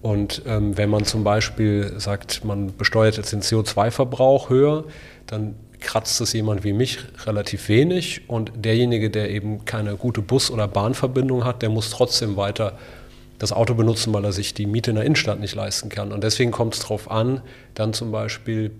Und 0.01 0.41
ähm, 0.45 0.77
wenn 0.77 0.89
man 0.89 1.05
zum 1.05 1.23
Beispiel 1.23 1.93
sagt, 1.97 2.43
man 2.43 2.75
besteuert 2.75 3.17
jetzt 3.17 3.31
den 3.31 3.41
CO2-Verbrauch 3.41 4.49
höher, 4.49 4.85
dann 5.27 5.55
kratzt 5.79 6.19
es 6.21 6.33
jemand 6.33 6.63
wie 6.63 6.73
mich 6.73 6.99
relativ 7.25 7.69
wenig 7.69 8.21
und 8.27 8.51
derjenige, 8.55 9.09
der 9.09 9.29
eben 9.29 9.65
keine 9.65 9.95
gute 9.95 10.21
Bus- 10.21 10.49
oder 10.49 10.67
Bahnverbindung 10.67 11.43
hat, 11.43 11.61
der 11.61 11.69
muss 11.69 11.89
trotzdem 11.89 12.37
weiter 12.37 12.77
das 13.43 13.51
Auto 13.51 13.73
benutzen, 13.73 14.13
weil 14.13 14.23
er 14.23 14.32
sich 14.32 14.53
die 14.53 14.65
Miete 14.65 14.91
in 14.91 14.95
der 14.95 15.06
Innenstadt 15.06 15.38
nicht 15.41 15.53
leisten 15.53 15.89
kann. 15.89 16.13
Und 16.13 16.23
deswegen 16.23 16.51
kommt 16.51 16.75
es 16.75 16.79
darauf 16.79 17.12
an, 17.12 17.41
dann 17.73 17.91
zum 17.91 18.10
Beispiel 18.10 18.71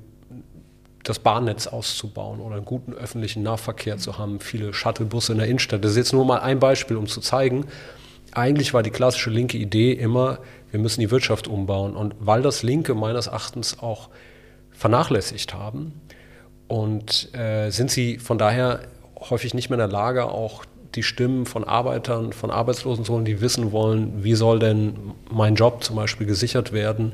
das 1.04 1.20
Bahnnetz 1.20 1.68
auszubauen 1.68 2.40
oder 2.40 2.56
einen 2.56 2.66
guten 2.66 2.94
öffentlichen 2.94 3.44
Nahverkehr 3.44 3.98
zu 3.98 4.18
haben, 4.18 4.40
viele 4.40 4.74
Shuttlebusse 4.74 5.34
in 5.34 5.40
der 5.40 5.48
Innenstadt. 5.48 5.84
Das 5.84 5.92
ist 5.92 5.98
jetzt 5.98 6.14
nur 6.14 6.24
mal 6.24 6.40
ein 6.40 6.60
Beispiel, 6.60 6.96
um 6.96 7.08
zu 7.08 7.20
zeigen, 7.20 7.66
eigentlich 8.32 8.74
war 8.74 8.84
die 8.84 8.90
klassische 8.90 9.30
linke 9.30 9.58
Idee 9.58 9.92
immer, 9.92 10.40
wir 10.72 10.80
müssen 10.80 11.02
die 11.02 11.12
Wirtschaft 11.12 11.50
umbauen. 11.50 11.94
Und 11.98 12.16
weil 12.20 12.42
das 12.42 12.64
Linke 12.64 12.96
meines 12.96 13.28
Erachtens 13.28 13.80
auch 13.80 14.10
vernachlässigt 14.72 15.54
haben 15.54 16.00
und 16.70 17.36
äh, 17.36 17.70
sind 17.70 17.92
sie 17.92 18.18
von 18.18 18.38
daher 18.38 18.80
häufig 19.20 19.54
nicht 19.54 19.70
mehr 19.70 19.76
in 19.76 19.90
der 19.90 19.92
Lage, 19.92 20.26
auch 20.26 20.64
die 20.96 21.04
Stimmen 21.04 21.46
von 21.46 21.64
Arbeitern, 21.64 22.34
von 22.34 22.52
Arbeitslosen 22.52 23.06
zu 23.06 23.14
holen, 23.14 23.26
die 23.26 23.42
wissen 23.42 23.72
wollen, 23.72 24.24
wie 24.24 24.36
soll 24.36 24.60
denn 24.60 24.96
mein 25.32 25.56
Job 25.56 25.84
zum 25.84 25.96
Beispiel 25.96 26.28
gesichert 26.28 26.72
werden, 26.72 27.14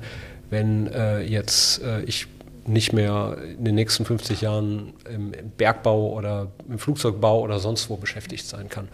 wenn 0.49 0.87
äh, 0.87 1.21
jetzt 1.21 1.81
äh, 1.83 2.01
ich 2.03 2.27
nicht 2.65 2.93
mehr 2.93 3.37
in 3.57 3.65
den 3.65 3.75
nächsten 3.75 4.05
50 4.05 4.41
Jahren 4.41 4.93
im, 5.11 5.31
Bergbau 5.57 6.13
oder 6.13 6.47
im 6.69 6.77
Flugzeugbau 6.77 7.41
oder 7.41 7.59
sonst 7.59 7.89
wo 7.89 7.97
beschäftigt 7.97 8.45
sein 8.45 8.69
kann. 8.69 8.87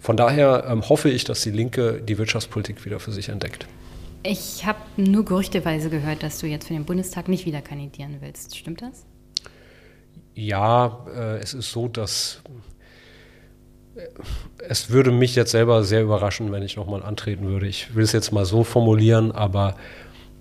Von 0.00 0.16
daher 0.16 0.64
ähm, 0.68 0.88
hoffe 0.88 1.08
ich, 1.08 1.24
dass 1.24 1.42
die 1.42 1.50
Linke 1.50 2.02
die 2.02 2.18
Wirtschaftspolitik 2.18 2.84
wieder 2.84 3.00
für 3.00 3.12
sich 3.12 3.28
entdeckt. 3.28 3.66
Ich 4.22 4.66
habe 4.66 4.78
nur 4.96 5.24
gerüchteweise 5.24 5.90
gehört, 5.90 6.22
dass 6.22 6.38
du 6.38 6.46
jetzt 6.46 6.66
für 6.66 6.74
den 6.74 6.84
Bundestag 6.84 7.28
nicht 7.28 7.46
wieder 7.46 7.62
kandidieren 7.62 8.16
willst. 8.20 8.56
Stimmt 8.56 8.82
das? 8.82 9.04
Ja, 10.34 11.06
äh, 11.14 11.38
es 11.38 11.54
ist 11.54 11.72
so, 11.72 11.88
dass 11.88 12.42
es 14.68 14.90
würde 14.90 15.10
mich 15.10 15.34
jetzt 15.34 15.50
selber 15.50 15.84
sehr 15.84 16.02
überraschen, 16.02 16.52
wenn 16.52 16.62
ich 16.62 16.76
nochmal 16.76 17.02
antreten 17.02 17.46
würde. 17.48 17.66
Ich 17.66 17.94
will 17.94 18.04
es 18.04 18.12
jetzt 18.12 18.32
mal 18.32 18.44
so 18.44 18.64
formulieren, 18.64 19.32
aber 19.32 19.76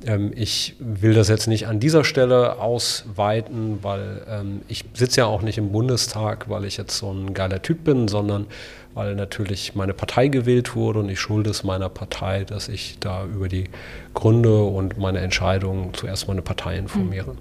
ähm, 0.06 0.32
ich 0.36 0.76
will 0.80 1.14
das 1.14 1.28
jetzt 1.28 1.48
nicht 1.48 1.68
an 1.68 1.80
dieser 1.80 2.04
Stelle 2.04 2.60
ausweiten, 2.60 3.80
weil 3.82 4.22
ähm, 4.30 4.62
ich 4.68 4.86
sitze 4.94 5.22
ja 5.22 5.26
auch 5.26 5.42
nicht 5.42 5.58
im 5.58 5.72
Bundestag, 5.72 6.50
weil 6.50 6.66
ich 6.66 6.78
jetzt 6.78 6.98
so 6.98 7.12
ein 7.12 7.34
geiler 7.34 7.62
Typ 7.62 7.84
bin, 7.84 8.08
sondern 8.08 8.48
weil 8.94 9.16
natürlich 9.16 9.76
meine 9.76 9.94
Partei 9.94 10.28
gewählt 10.28 10.76
wurde 10.76 11.00
und 11.00 11.10
ich 11.10 11.20
schulde 11.20 11.52
es 11.52 11.64
meiner 11.64 11.90
Partei, 11.90 12.44
dass 12.44 12.68
ich 12.68 12.98
da 13.00 13.26
über 13.26 13.48
die 13.48 13.66
Gründe 14.14 14.64
und 14.64 14.98
meine 14.98 15.20
Entscheidungen 15.20 15.94
zuerst 15.94 16.28
meine 16.28 16.42
Partei 16.42 16.78
informiere. 16.78 17.32
Hm. 17.32 17.38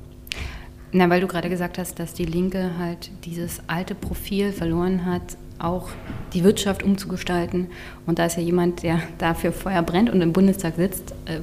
Na, 0.93 1.11
weil 1.11 1.21
du 1.21 1.27
gerade 1.27 1.49
gesagt 1.49 1.79
hast, 1.79 1.99
dass 1.99 2.15
die 2.15 2.25
Linke 2.25 2.73
halt 2.79 3.11
dieses 3.25 3.61
alte 3.67 3.95
Profil 3.95 4.53
verloren 4.53 5.05
hat, 5.05 5.37
auch 5.59 5.89
die 6.33 6.45
Wirtschaft 6.45 6.83
umzugestalten. 6.83 7.69
Und 8.07 8.19
da 8.19 8.27
ist 8.27 8.37
ja 8.37 8.43
jemand, 8.43 8.83
der 8.83 9.01
dafür 9.19 9.53
Feuer 9.53 9.83
brennt 9.83 10.11
und 10.11 10.21
im 10.21 10.33
Bundestag 10.33 10.77
sitzt, 10.77 11.13
äh, 11.27 11.41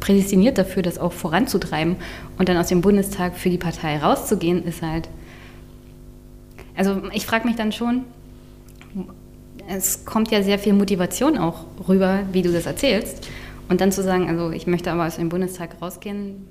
prädestiniert 0.00 0.58
dafür, 0.58 0.82
das 0.82 0.98
auch 0.98 1.12
voranzutreiben. 1.12 1.96
Und 2.38 2.48
dann 2.48 2.56
aus 2.56 2.68
dem 2.68 2.80
Bundestag 2.80 3.36
für 3.36 3.50
die 3.50 3.58
Partei 3.58 3.98
rauszugehen, 3.98 4.64
ist 4.64 4.82
halt. 4.82 5.08
Also 6.76 7.02
ich 7.12 7.26
frage 7.26 7.46
mich 7.46 7.56
dann 7.56 7.72
schon, 7.72 8.04
es 9.68 10.04
kommt 10.04 10.30
ja 10.30 10.42
sehr 10.42 10.58
viel 10.58 10.72
Motivation 10.72 11.38
auch 11.38 11.64
rüber, 11.88 12.20
wie 12.32 12.42
du 12.42 12.52
das 12.52 12.66
erzählst. 12.66 13.28
Und 13.68 13.80
dann 13.80 13.92
zu 13.92 14.02
sagen, 14.02 14.28
also 14.28 14.50
ich 14.50 14.66
möchte 14.66 14.90
aber 14.90 15.06
aus 15.06 15.16
dem 15.16 15.28
Bundestag 15.28 15.76
rausgehen, 15.82 16.46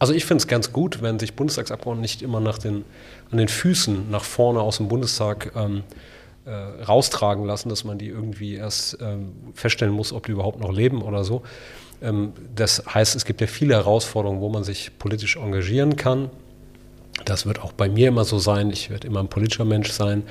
also 0.00 0.14
ich 0.14 0.24
finde 0.24 0.40
es 0.40 0.48
ganz 0.48 0.72
gut, 0.72 1.02
wenn 1.02 1.18
sich 1.18 1.34
Bundestagsabgeordnete 1.34 2.02
nicht 2.02 2.22
immer 2.22 2.40
nach 2.40 2.58
den, 2.58 2.84
an 3.30 3.38
den 3.38 3.48
Füßen 3.48 4.10
nach 4.10 4.24
vorne 4.24 4.60
aus 4.60 4.78
dem 4.78 4.88
Bundestag 4.88 5.52
ähm, 5.54 5.82
äh, 6.46 6.50
raustragen 6.84 7.44
lassen, 7.44 7.68
dass 7.68 7.84
man 7.84 7.98
die 7.98 8.08
irgendwie 8.08 8.54
erst 8.54 8.98
ähm, 9.02 9.32
feststellen 9.54 9.92
muss, 9.92 10.14
ob 10.14 10.24
die 10.24 10.32
überhaupt 10.32 10.58
noch 10.58 10.72
leben 10.72 11.02
oder 11.02 11.22
so. 11.22 11.42
Ähm, 12.02 12.32
das 12.56 12.82
heißt, 12.92 13.14
es 13.14 13.26
gibt 13.26 13.42
ja 13.42 13.46
viele 13.46 13.74
Herausforderungen, 13.74 14.40
wo 14.40 14.48
man 14.48 14.64
sich 14.64 14.98
politisch 14.98 15.36
engagieren 15.36 15.96
kann. 15.96 16.30
Das 17.26 17.44
wird 17.44 17.60
auch 17.60 17.72
bei 17.72 17.90
mir 17.90 18.08
immer 18.08 18.24
so 18.24 18.38
sein. 18.38 18.70
Ich 18.70 18.88
werde 18.88 19.06
immer 19.06 19.20
ein 19.20 19.28
politischer 19.28 19.66
Mensch 19.66 19.90
sein. 19.90 20.22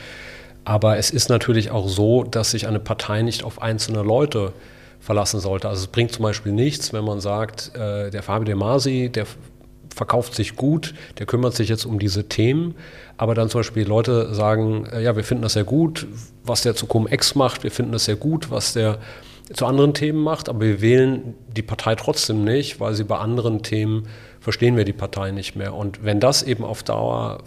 Aber 0.66 0.98
es 0.98 1.12
ist 1.12 1.30
natürlich 1.30 1.70
auch 1.70 1.88
so, 1.88 2.24
dass 2.24 2.52
sich 2.52 2.68
eine 2.68 2.80
Partei 2.80 3.22
nicht 3.22 3.44
auf 3.44 3.62
einzelne 3.62 4.02
Leute 4.02 4.54
verlassen 5.00 5.40
sollte. 5.40 5.70
Also 5.70 5.82
es 5.84 5.88
bringt 5.88 6.12
zum 6.12 6.24
Beispiel 6.24 6.52
nichts, 6.52 6.92
wenn 6.92 7.06
man 7.06 7.22
sagt, 7.22 7.76
äh, 7.76 8.10
der 8.10 8.24
Fabio 8.24 8.46
De 8.46 8.56
Masi, 8.56 9.10
der 9.10 9.26
verkauft 9.96 10.36
sich 10.36 10.56
gut, 10.56 10.94
der 11.18 11.26
kümmert 11.26 11.56
sich 11.56 11.70
jetzt 11.70 11.86
um 11.86 12.00
diese 12.00 12.28
Themen, 12.30 12.76
aber 13.18 13.36
dann 13.36 13.50
zum 13.50 13.60
Beispiel 13.60 13.88
Leute 13.88 14.34
sagen, 14.34 14.86
äh, 14.92 15.02
ja, 15.02 15.16
wir 15.16 15.24
finden 15.24 15.44
das 15.44 15.54
sehr 15.54 15.64
gut, 15.64 16.08
was 16.44 16.62
der 16.62 16.76
zu 16.76 16.88
Cum-Ex 16.88 17.36
macht, 17.36 17.64
wir 17.64 17.72
finden 17.72 17.92
das 17.92 18.06
sehr 18.06 18.16
gut, 18.16 18.52
was 18.52 18.74
der 18.74 19.00
zu 19.54 19.66
anderen 19.66 19.94
Themen 19.94 20.22
macht, 20.22 20.48
aber 20.48 20.62
wir 20.62 20.82
wählen 20.82 21.34
die 21.56 21.64
Partei 21.64 21.96
trotzdem 21.96 22.44
nicht, 22.44 22.80
weil 22.80 22.94
sie 22.94 23.04
bei 23.04 23.18
anderen 23.18 23.64
Themen 23.64 24.08
verstehen 24.40 24.78
wir 24.78 24.86
die 24.86 24.94
Partei 24.94 25.32
nicht 25.32 25.56
mehr. 25.56 25.74
Und 25.74 26.04
wenn 26.04 26.20
das 26.20 26.44
eben 26.44 26.64
auf 26.64 26.84
Dauer 26.84 27.44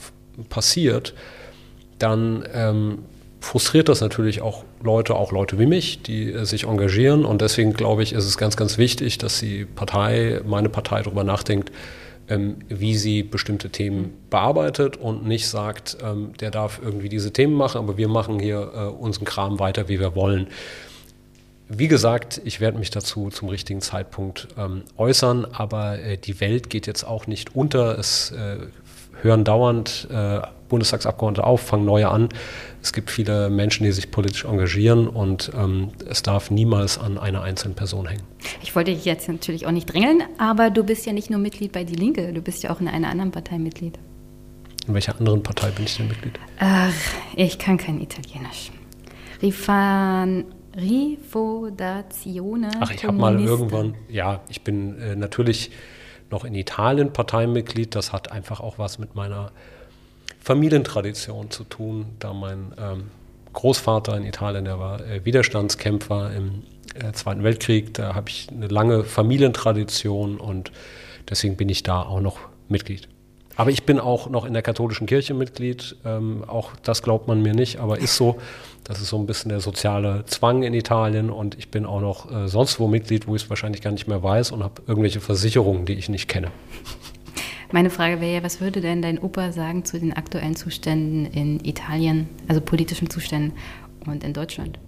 passiert, 0.49 1.15
dann 1.99 2.45
ähm, 2.53 2.99
frustriert 3.41 3.89
das 3.89 4.01
natürlich 4.01 4.41
auch 4.41 4.65
Leute, 4.83 5.15
auch 5.15 5.33
Leute 5.33 5.59
wie 5.59 5.67
mich, 5.67 6.03
die 6.03 6.33
äh, 6.33 6.45
sich 6.45 6.65
engagieren. 6.65 7.25
Und 7.25 7.41
deswegen 7.41 7.73
glaube 7.73 8.03
ich, 8.03 8.13
ist 8.13 8.25
es 8.25 8.37
ganz, 8.37 8.57
ganz 8.57 8.79
wichtig, 8.79 9.19
dass 9.19 9.41
die 9.41 9.65
Partei, 9.65 10.41
meine 10.45 10.69
Partei 10.69 11.03
darüber 11.03 11.25
nachdenkt, 11.25 11.71
ähm, 12.33 12.57
wie 12.69 12.97
sie 12.97 13.23
bestimmte 13.23 13.71
Themen 13.71 14.15
bearbeitet 14.31 14.97
und 14.97 15.27
nicht 15.27 15.49
sagt, 15.49 15.99
ähm, 16.03 16.33
der 16.41 16.51
darf 16.51 16.81
irgendwie 16.83 17.09
diese 17.09 17.33
Themen 17.33 17.55
machen, 17.55 17.79
aber 17.79 17.97
wir 17.97 18.09
machen 18.09 18.39
hier 18.39 18.73
äh, 18.75 18.79
unseren 18.87 19.25
Kram 19.25 19.59
weiter, 19.59 19.89
wie 19.89 20.01
wir 20.01 20.15
wollen. 20.15 20.49
Wie 21.69 21.89
gesagt, 21.89 22.41
ich 22.45 22.61
werde 22.61 22.79
mich 22.79 22.91
dazu 22.91 23.31
zum 23.31 23.49
richtigen 23.49 23.81
Zeitpunkt 23.81 24.49
ähm, 24.59 24.83
äußern, 24.97 25.47
aber 25.47 25.99
äh, 25.99 26.17
die 26.19 26.41
Welt 26.41 26.71
geht 26.71 26.87
jetzt 26.87 27.05
auch 27.05 27.27
nicht 27.27 27.55
unter. 27.55 27.99
Es 27.99 28.31
äh, 28.31 28.59
hören 29.23 29.45
dauernd 29.45 30.09
äh, 30.11 30.41
Bundestagsabgeordnete 30.69 31.47
auf, 31.47 31.61
fangen 31.61 31.85
neue 31.85 32.09
an. 32.09 32.29
Es 32.83 32.93
gibt 32.93 33.11
viele 33.11 33.51
Menschen, 33.51 33.85
die 33.85 33.93
sich 33.93 34.11
politisch 34.11 34.45
engagieren 34.45 35.07
und 35.07 35.53
ähm, 35.55 35.91
es 36.09 36.23
darf 36.23 36.51
niemals 36.51 36.99
an 36.99 37.19
einer 37.19 37.43
einzelnen 37.43 37.75
Person 37.75 38.07
hängen. 38.07 38.23
Ich 38.63 38.75
wollte 38.75 38.93
dich 38.93 39.05
jetzt 39.05 39.29
natürlich 39.29 39.67
auch 39.67 39.71
nicht 39.71 39.93
drängeln, 39.93 40.23
aber 40.39 40.71
du 40.71 40.83
bist 40.83 41.05
ja 41.07 41.13
nicht 41.13 41.31
nur 41.31 41.39
Mitglied 41.39 41.73
bei 41.73 41.85
Die 41.85 41.95
Linke, 41.95 42.33
du 42.33 42.41
bist 42.41 42.63
ja 42.63 42.71
auch 42.71 42.81
in 42.81 42.89
einer 42.89 43.09
anderen 43.09 43.31
Partei 43.31 43.59
Mitglied. 43.59 43.99
In 44.89 44.95
welcher 44.95 45.17
anderen 45.19 45.43
Partei 45.43 45.71
bin 45.71 45.85
ich 45.85 45.97
denn 45.97 46.09
Mitglied? 46.09 46.41
Ach, 46.59 46.93
ich 47.37 47.59
kann 47.59 47.77
kein 47.77 48.01
Italienisch. 48.01 48.73
Rifan, 49.41 50.45
Rifodazione. 50.77 52.71
Ach, 52.81 52.91
ich 52.91 53.05
habe 53.05 53.17
mal 53.17 53.39
irgendwann, 53.39 53.95
ja, 54.09 54.41
ich 54.49 54.63
bin 54.63 54.99
äh, 54.99 55.15
natürlich 55.15 55.71
noch 56.33 56.45
in 56.45 56.55
Italien 56.55 57.13
Parteimitglied. 57.13 57.95
Das 57.95 58.13
hat 58.13 58.33
einfach 58.33 58.61
auch 58.61 58.79
was 58.79 58.99
mit 58.99 59.15
meiner 59.15 59.53
Familientradition 60.41 61.51
zu 61.51 61.65
tun, 61.65 62.07
da 62.19 62.33
mein 62.33 62.73
ähm, 62.79 63.11
Großvater 63.53 64.17
in 64.17 64.25
Italien, 64.25 64.65
der 64.65 64.79
war 64.79 65.01
äh, 65.01 65.25
Widerstandskämpfer 65.25 66.33
im 66.35 66.65
äh, 66.95 67.13
Zweiten 67.13 67.45
Weltkrieg, 67.45 67.95
da 67.95 68.15
habe 68.15 68.29
ich 68.29 68.49
eine 68.51 68.67
lange 68.67 69.05
Familientradition 69.05 70.39
und 70.39 70.73
deswegen 71.29 71.57
bin 71.57 71.69
ich 71.69 71.83
da 71.83 72.03
auch 72.03 72.21
noch 72.21 72.39
Mitglied. 72.69 73.09
Aber 73.57 73.71
ich 73.71 73.85
bin 73.85 74.01
auch 74.01 74.31
noch 74.31 74.45
in 74.45 74.55
der 74.55 74.63
katholischen 74.63 75.07
Kirche 75.07 75.35
Mitglied. 75.35 75.97
Ähm, 76.05 76.43
auch 76.47 76.71
das 76.83 77.03
glaubt 77.03 77.29
man 77.29 77.43
mir 77.43 77.55
nicht, 77.55 77.79
aber 77.79 77.99
ist 77.99 78.17
so. 78.17 78.41
Das 78.85 79.01
ist 79.01 79.09
so 79.09 79.19
ein 79.19 79.27
bisschen 79.27 79.51
der 79.51 79.61
soziale 79.61 80.25
Zwang 80.27 80.65
in 80.65 80.75
Italien 80.75 81.31
und 81.31 81.57
ich 81.57 81.71
bin 81.71 81.87
auch 81.87 82.01
noch 82.01 82.31
äh, 82.31 82.49
sonst 82.49 82.81
wo 82.81 82.89
Mitglied, 82.89 83.29
wo 83.29 83.37
ich 83.37 83.45
es 83.45 83.51
wahrscheinlich 83.51 83.81
gar 83.81 83.93
nicht 83.93 84.09
mehr 84.09 84.23
weiß 84.23 84.51
und 84.51 84.65
habe 84.65 84.83
irgendwelche 84.87 85.21
Versicherungen, 85.21 85.87
die 85.87 85.95
ich 85.95 86.09
nicht 86.09 86.29
kenne. 86.29 86.51
Meine 87.73 87.91
Frage 87.91 88.21
wäre 88.21 88.35
ja, 88.35 88.43
was 88.43 88.61
würde 88.61 88.81
denn 88.81 89.01
dein 89.01 89.19
Opa 89.19 89.53
sagen 89.53 89.85
zu 89.85 89.99
den 89.99 90.13
aktuellen 90.13 90.57
Zuständen 90.57 91.27
in 91.27 91.65
Italien, 91.65 92.29
also 92.49 92.61
politischen 92.61 93.09
Zuständen 93.09 93.53
und 94.07 94.25
in 94.25 94.35
Deutschland? 94.35 94.79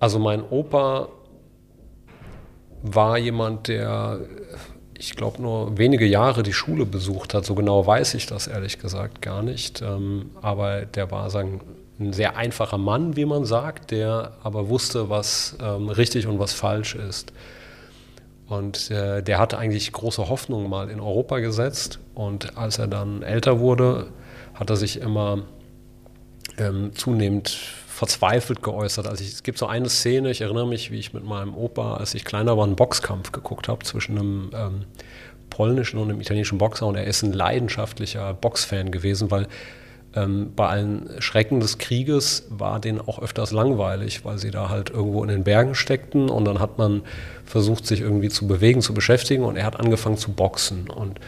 Also 0.00 0.18
mein 0.18 0.42
Opa 0.42 1.08
war 2.82 3.16
jemand, 3.16 3.68
der 3.68 4.20
ich 4.98 5.14
glaube, 5.14 5.42
nur 5.42 5.76
wenige 5.78 6.06
Jahre 6.06 6.42
die 6.42 6.52
Schule 6.52 6.86
besucht 6.86 7.34
hat. 7.34 7.44
So 7.44 7.54
genau 7.54 7.86
weiß 7.86 8.14
ich 8.14 8.26
das 8.26 8.46
ehrlich 8.46 8.78
gesagt 8.78 9.22
gar 9.22 9.42
nicht. 9.42 9.82
Ähm, 9.82 10.30
aber 10.40 10.86
der 10.86 11.10
war 11.10 11.30
sagen, 11.30 11.60
ein 11.98 12.12
sehr 12.12 12.36
einfacher 12.36 12.78
Mann, 12.78 13.16
wie 13.16 13.24
man 13.24 13.44
sagt, 13.44 13.90
der 13.90 14.32
aber 14.42 14.68
wusste, 14.68 15.08
was 15.08 15.56
ähm, 15.62 15.88
richtig 15.88 16.26
und 16.26 16.38
was 16.38 16.52
falsch 16.52 16.94
ist. 16.94 17.32
Und 18.48 18.90
äh, 18.90 19.22
der 19.22 19.38
hatte 19.38 19.58
eigentlich 19.58 19.92
große 19.92 20.28
Hoffnung 20.28 20.68
mal 20.68 20.90
in 20.90 21.00
Europa 21.00 21.38
gesetzt. 21.40 21.98
Und 22.14 22.56
als 22.56 22.78
er 22.78 22.86
dann 22.86 23.22
älter 23.22 23.58
wurde, 23.58 24.08
hat 24.54 24.70
er 24.70 24.76
sich 24.76 25.00
immer 25.00 25.42
ähm, 26.58 26.92
zunehmend 26.94 27.48
verzweifelt 27.48 28.62
geäußert. 28.62 29.06
Also 29.06 29.24
ich, 29.24 29.32
es 29.32 29.42
gibt 29.42 29.58
so 29.58 29.66
eine 29.66 29.88
Szene, 29.88 30.30
ich 30.30 30.42
erinnere 30.42 30.66
mich, 30.66 30.90
wie 30.90 30.98
ich 30.98 31.14
mit 31.14 31.24
meinem 31.24 31.54
Opa, 31.54 31.96
als 31.96 32.14
ich 32.14 32.24
kleiner 32.24 32.56
war, 32.56 32.64
einen 32.64 32.76
Boxkampf 32.76 33.32
geguckt 33.32 33.68
habe 33.68 33.84
zwischen 33.84 34.18
einem 34.18 34.50
ähm, 34.54 34.84
polnischen 35.48 35.98
und 35.98 36.10
einem 36.10 36.20
italienischen 36.20 36.58
Boxer 36.58 36.86
und 36.86 36.96
er 36.96 37.04
ist 37.04 37.22
ein 37.22 37.32
leidenschaftlicher 37.32 38.34
Boxfan 38.34 38.90
gewesen, 38.90 39.30
weil 39.30 39.48
ähm, 40.16 40.52
bei 40.56 40.66
allen 40.66 41.10
Schrecken 41.20 41.60
des 41.60 41.78
Krieges 41.78 42.46
war 42.50 42.80
denen 42.80 43.00
auch 43.00 43.20
öfters 43.20 43.52
langweilig, 43.52 44.24
weil 44.24 44.38
sie 44.38 44.50
da 44.50 44.68
halt 44.68 44.90
irgendwo 44.90 45.22
in 45.22 45.28
den 45.28 45.44
Bergen 45.44 45.74
steckten 45.74 46.28
und 46.28 46.44
dann 46.44 46.58
hat 46.58 46.78
man 46.78 47.02
versucht, 47.44 47.86
sich 47.86 48.00
irgendwie 48.00 48.28
zu 48.28 48.46
bewegen, 48.46 48.80
zu 48.80 48.94
beschäftigen 48.94 49.44
und 49.44 49.56
er 49.56 49.64
hat 49.64 49.78
angefangen 49.78 50.16
zu 50.16 50.32
boxen 50.32 50.88
und 50.90 51.20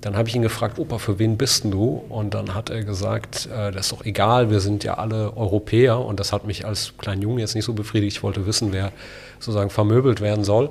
dann 0.00 0.16
habe 0.16 0.28
ich 0.28 0.36
ihn 0.36 0.42
gefragt, 0.42 0.78
Opa, 0.78 0.98
für 0.98 1.18
wen 1.18 1.36
bist 1.36 1.64
denn 1.64 1.72
du? 1.72 2.04
Und 2.08 2.34
dann 2.34 2.54
hat 2.54 2.70
er 2.70 2.84
gesagt, 2.84 3.48
äh, 3.52 3.72
das 3.72 3.86
ist 3.86 3.92
doch 3.92 4.04
egal, 4.04 4.48
wir 4.48 4.60
sind 4.60 4.84
ja 4.84 4.94
alle 4.94 5.36
Europäer. 5.36 5.98
Und 5.98 6.20
das 6.20 6.32
hat 6.32 6.46
mich 6.46 6.64
als 6.64 6.92
kleinen 6.98 7.22
Jungen 7.22 7.40
jetzt 7.40 7.56
nicht 7.56 7.64
so 7.64 7.72
befriedigt. 7.72 8.18
Ich 8.18 8.22
wollte 8.22 8.46
wissen, 8.46 8.72
wer 8.72 8.92
sozusagen 9.40 9.70
vermöbelt 9.70 10.20
werden 10.20 10.44
soll. 10.44 10.70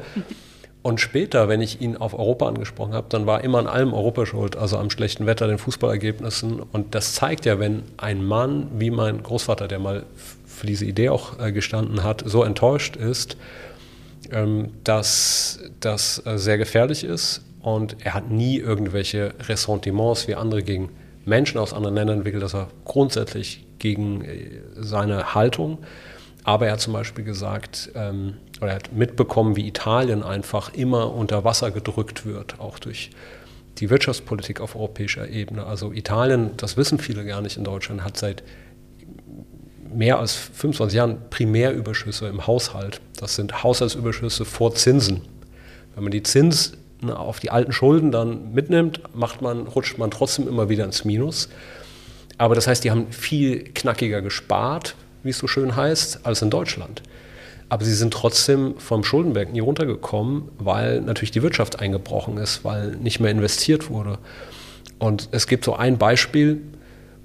Und 0.84 1.02
später, 1.02 1.50
wenn 1.50 1.62
ich 1.62 1.82
ihn 1.82 1.98
auf 1.98 2.14
Europa 2.14 2.48
angesprochen 2.48 2.94
habe, 2.94 3.08
dann 3.10 3.26
war 3.26 3.44
immer 3.44 3.60
an 3.60 3.68
allem 3.68 3.94
Europa 3.94 4.26
schuld, 4.26 4.56
also 4.56 4.78
am 4.78 4.90
schlechten 4.90 5.26
Wetter, 5.26 5.48
den 5.48 5.58
Fußballergebnissen. 5.58 6.60
Und 6.60 6.96
das 6.96 7.14
zeigt 7.14 7.46
ja, 7.46 7.60
wenn 7.60 7.84
ein 7.98 8.24
Mann 8.24 8.68
wie 8.78 8.92
mein 8.92 9.22
Großvater, 9.22 9.68
der 9.68 9.80
mal 9.80 10.06
für 10.46 10.66
diese 10.66 10.86
Idee 10.86 11.10
auch 11.10 11.40
äh, 11.40 11.52
gestanden 11.52 12.04
hat, 12.04 12.24
so 12.26 12.44
enttäuscht 12.44 12.96
ist, 12.96 13.38
ähm, 14.32 14.70
dass 14.84 15.60
das 15.80 16.26
äh, 16.26 16.38
sehr 16.38 16.58
gefährlich 16.58 17.04
ist. 17.04 17.42
Und 17.62 17.98
er 18.00 18.14
hat 18.14 18.32
nie 18.32 18.58
irgendwelche 18.58 19.34
Ressentiments 19.48 20.28
wie 20.28 20.36
andere 20.36 20.64
gegen 20.64 20.90
Menschen 21.26 21.58
aus 21.58 21.74
anderen 21.74 21.96
Ländern 21.96 22.18
entwickelt, 22.18 22.42
dass 22.42 22.56
er 22.56 22.70
grundsätzlich 22.86 23.66
gegen 23.80 24.24
äh, 24.24 24.62
seine 24.78 25.36
Haltung. 25.36 25.80
Aber 26.44 26.68
er 26.68 26.74
hat 26.74 26.80
zum 26.80 26.94
Beispiel 26.94 27.26
gesagt, 27.26 27.92
ähm, 27.94 28.38
oder 28.62 28.72
er 28.72 28.76
hat 28.76 28.94
mitbekommen, 28.94 29.56
wie 29.56 29.68
Italien 29.68 30.24
einfach 30.24 30.74
immer 30.74 31.14
unter 31.14 31.44
Wasser 31.44 31.72
gedrückt 31.72 32.26
wird, 32.26 32.60
auch 32.60 32.80
durch 32.80 33.12
die 33.78 33.90
Wirtschaftspolitik 33.90 34.60
auf 34.60 34.76
europäischer 34.76 35.30
Ebene. 35.30 35.66
Also 35.66 35.92
Italien, 35.92 36.52
das 36.58 36.78
wissen 36.78 36.98
viele 36.98 37.26
gar 37.26 37.42
nicht 37.42 37.58
in 37.58 37.64
Deutschland, 37.64 38.04
hat 38.04 38.18
seit 38.18 38.44
mehr 39.94 40.20
als 40.20 40.34
25 40.34 40.98
Jahren 40.98 41.18
Primärüberschüsse 41.30 42.28
im 42.28 42.48
Haushalt. 42.48 43.02
Das 43.20 43.36
sind 43.36 43.64
Haushaltsüberschüsse 43.64 44.46
vor 44.46 44.76
Zinsen. 44.76 45.22
Wenn 45.96 46.04
man 46.04 46.12
die 46.12 46.24
Zins 46.24 46.74
auf 47.08 47.40
die 47.40 47.52
alten 47.52 47.72
Schulden 47.72 48.12
dann 48.12 48.54
mitnimmt, 48.54 49.02
macht 49.14 49.42
man, 49.42 49.68
rutscht 49.68 49.98
man 49.98 50.12
trotzdem 50.12 50.48
immer 50.48 50.70
wieder 50.70 50.84
ins 50.84 51.06
Minus. 51.06 51.50
Aber 52.38 52.56
das 52.56 52.68
heißt, 52.68 52.84
die 52.84 52.92
haben 52.92 53.12
viel 53.12 53.64
knackiger 53.64 54.22
gespart, 54.22 54.96
wie 55.24 55.30
es 55.30 55.38
so 55.38 55.48
schön 55.48 55.76
heißt, 55.76 56.26
als 56.26 56.42
in 56.42 56.50
Deutschland. 56.50 57.02
Aber 57.70 57.84
sie 57.84 57.94
sind 57.94 58.14
trotzdem 58.14 58.76
vom 58.78 59.04
Schuldenberg 59.04 59.52
nie 59.52 59.60
runtergekommen, 59.60 60.44
weil 60.58 61.02
natürlich 61.02 61.32
die 61.32 61.44
Wirtschaft 61.44 61.80
eingebrochen 61.80 62.38
ist, 62.38 62.64
weil 62.64 62.96
nicht 62.96 63.20
mehr 63.20 63.32
investiert 63.32 63.90
wurde. 63.90 64.20
Und 65.00 65.30
es 65.32 65.48
gibt 65.48 65.66
so 65.66 65.76
ein 65.76 65.98
Beispiel, 65.98 66.62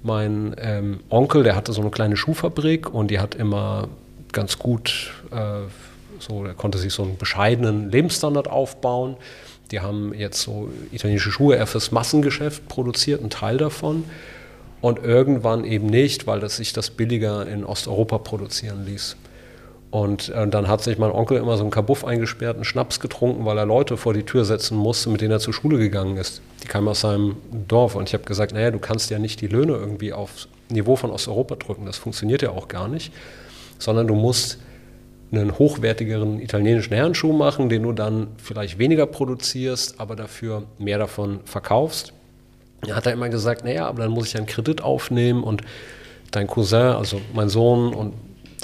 mein 0.03 0.53
ähm, 0.57 0.99
Onkel, 1.09 1.43
der 1.43 1.55
hatte 1.55 1.71
so 1.71 1.81
eine 1.81 1.91
kleine 1.91 2.17
Schuhfabrik 2.17 2.93
und 2.93 3.09
die 3.09 3.19
hat 3.19 3.35
immer 3.35 3.87
ganz 4.33 4.59
gut, 4.59 5.13
äh, 5.31 5.61
so, 6.19 6.43
der 6.43 6.53
konnte 6.53 6.77
sich 6.77 6.93
so 6.93 7.03
einen 7.03 7.17
bescheidenen 7.17 7.89
Lebensstandard 7.89 8.49
aufbauen. 8.49 9.15
Die 9.71 9.79
haben 9.79 10.13
jetzt 10.13 10.41
so 10.41 10.69
italienische 10.91 11.31
Schuhe 11.31 11.55
eher 11.55 11.67
fürs 11.67 11.91
Massengeschäft 11.91 12.67
produziert, 12.67 13.21
einen 13.21 13.29
Teil 13.29 13.57
davon. 13.57 14.03
Und 14.81 15.01
irgendwann 15.01 15.63
eben 15.63 15.87
nicht, 15.87 16.27
weil 16.27 16.41
das 16.41 16.57
sich 16.57 16.73
das 16.73 16.89
billiger 16.89 17.47
in 17.47 17.63
Osteuropa 17.63 18.17
produzieren 18.17 18.85
ließ. 18.85 19.15
Und 19.93 20.29
äh, 20.29 20.47
dann 20.47 20.67
hat 20.67 20.81
sich 20.81 20.97
mein 20.97 21.11
Onkel 21.11 21.37
immer 21.37 21.55
so 21.55 21.61
einen 21.61 21.69
Kabuff 21.69 22.03
eingesperrt, 22.03 22.55
einen 22.55 22.65
Schnaps 22.65 22.99
getrunken, 22.99 23.45
weil 23.45 23.59
er 23.59 23.67
Leute 23.67 23.95
vor 23.95 24.15
die 24.15 24.23
Tür 24.23 24.43
setzen 24.43 24.75
musste, 24.75 25.11
mit 25.11 25.21
denen 25.21 25.33
er 25.33 25.39
zur 25.39 25.53
Schule 25.53 25.77
gegangen 25.77 26.17
ist. 26.17 26.41
Die 26.63 26.67
kamen 26.67 26.87
aus 26.87 27.01
seinem 27.01 27.35
Dorf. 27.67 27.93
Und 27.93 28.09
ich 28.09 28.15
habe 28.15 28.23
gesagt, 28.23 28.53
naja, 28.53 28.71
du 28.71 28.79
kannst 28.79 29.11
ja 29.11 29.19
nicht 29.19 29.39
die 29.39 29.45
Löhne 29.45 29.73
irgendwie 29.73 30.11
aufs 30.11 30.47
Niveau 30.69 30.95
von 30.95 31.11
Osteuropa 31.11 31.57
drücken. 31.57 31.85
Das 31.85 31.97
funktioniert 31.97 32.41
ja 32.41 32.49
auch 32.49 32.69
gar 32.69 32.87
nicht. 32.87 33.13
Sondern 33.77 34.07
du 34.07 34.15
musst 34.15 34.57
einen 35.31 35.59
hochwertigeren 35.59 36.39
italienischen 36.39 36.95
Herrenschuh 36.95 37.31
machen, 37.31 37.69
den 37.69 37.83
du 37.83 37.91
dann 37.91 38.29
vielleicht 38.37 38.79
weniger 38.79 39.05
produzierst, 39.05 39.99
aber 39.99 40.15
dafür 40.15 40.63
mehr 40.79 40.97
davon 40.97 41.41
verkaufst. 41.45 42.13
Da 42.81 42.95
hat 42.95 43.05
er 43.05 43.13
immer 43.13 43.29
gesagt, 43.29 43.63
naja, 43.63 43.85
aber 43.85 44.01
dann 44.01 44.11
muss 44.11 44.25
ich 44.25 44.37
einen 44.37 44.47
Kredit 44.47 44.81
aufnehmen 44.81 45.43
und 45.43 45.61
dein 46.31 46.47
Cousin, 46.47 46.95
also 46.95 47.21
mein 47.35 47.49
Sohn 47.49 47.93
und 47.93 48.13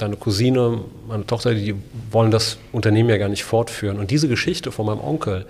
deine 0.02 0.16
Cousine, 0.16 0.80
meine 1.08 1.26
Tochter, 1.26 1.54
die 1.54 1.74
wollen 2.10 2.30
das 2.30 2.58
Unternehmen 2.72 3.10
ja 3.10 3.18
gar 3.18 3.28
nicht 3.28 3.44
fortführen. 3.44 3.98
Und 3.98 4.10
diese 4.10 4.28
Geschichte 4.28 4.72
von 4.72 4.86
meinem 4.86 5.00
Onkel, 5.00 5.46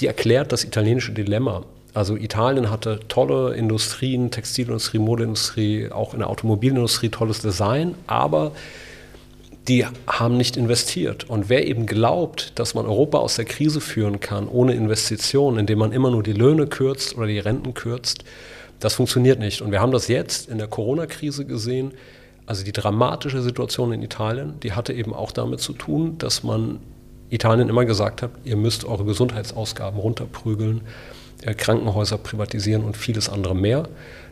die 0.00 0.06
erklärt 0.06 0.52
das 0.52 0.64
italienische 0.64 1.12
Dilemma. 1.12 1.62
Also 1.92 2.16
Italien 2.16 2.70
hatte 2.70 3.00
tolle 3.08 3.54
Industrien, 3.54 4.30
Textilindustrie, 4.30 4.98
Modeindustrie, 4.98 5.90
auch 5.90 6.12
in 6.14 6.20
der 6.20 6.30
Automobilindustrie 6.30 7.08
tolles 7.08 7.40
Design, 7.40 7.94
aber 8.06 8.52
die 9.68 9.84
haben 10.06 10.36
nicht 10.36 10.56
investiert. 10.56 11.28
Und 11.28 11.48
wer 11.48 11.66
eben 11.66 11.86
glaubt, 11.86 12.58
dass 12.58 12.74
man 12.74 12.86
Europa 12.86 13.18
aus 13.18 13.36
der 13.36 13.44
Krise 13.44 13.80
führen 13.80 14.20
kann 14.20 14.48
ohne 14.48 14.74
Investitionen, 14.74 15.58
indem 15.58 15.78
man 15.78 15.92
immer 15.92 16.10
nur 16.10 16.22
die 16.22 16.32
Löhne 16.32 16.66
kürzt 16.66 17.16
oder 17.16 17.26
die 17.26 17.38
Renten 17.38 17.74
kürzt, 17.74 18.24
das 18.78 18.94
funktioniert 18.94 19.38
nicht. 19.38 19.60
Und 19.60 19.72
wir 19.72 19.80
haben 19.80 19.92
das 19.92 20.08
jetzt 20.08 20.48
in 20.48 20.58
der 20.58 20.66
Corona-Krise 20.66 21.44
gesehen. 21.44 21.92
Also 22.50 22.64
die 22.64 22.72
dramatische 22.72 23.42
Situation 23.42 23.92
in 23.92 24.02
Italien, 24.02 24.58
die 24.58 24.72
hatte 24.72 24.92
eben 24.92 25.14
auch 25.14 25.30
damit 25.30 25.60
zu 25.60 25.72
tun, 25.72 26.18
dass 26.18 26.42
man 26.42 26.80
Italien 27.28 27.68
immer 27.68 27.84
gesagt 27.84 28.22
hat, 28.22 28.32
ihr 28.42 28.56
müsst 28.56 28.84
eure 28.84 29.04
Gesundheitsausgaben 29.04 30.00
runterprügeln, 30.00 30.80
äh, 31.42 31.54
Krankenhäuser 31.54 32.18
privatisieren 32.18 32.82
und 32.82 32.96
vieles 32.96 33.28
andere 33.28 33.54
mehr. 33.54 33.84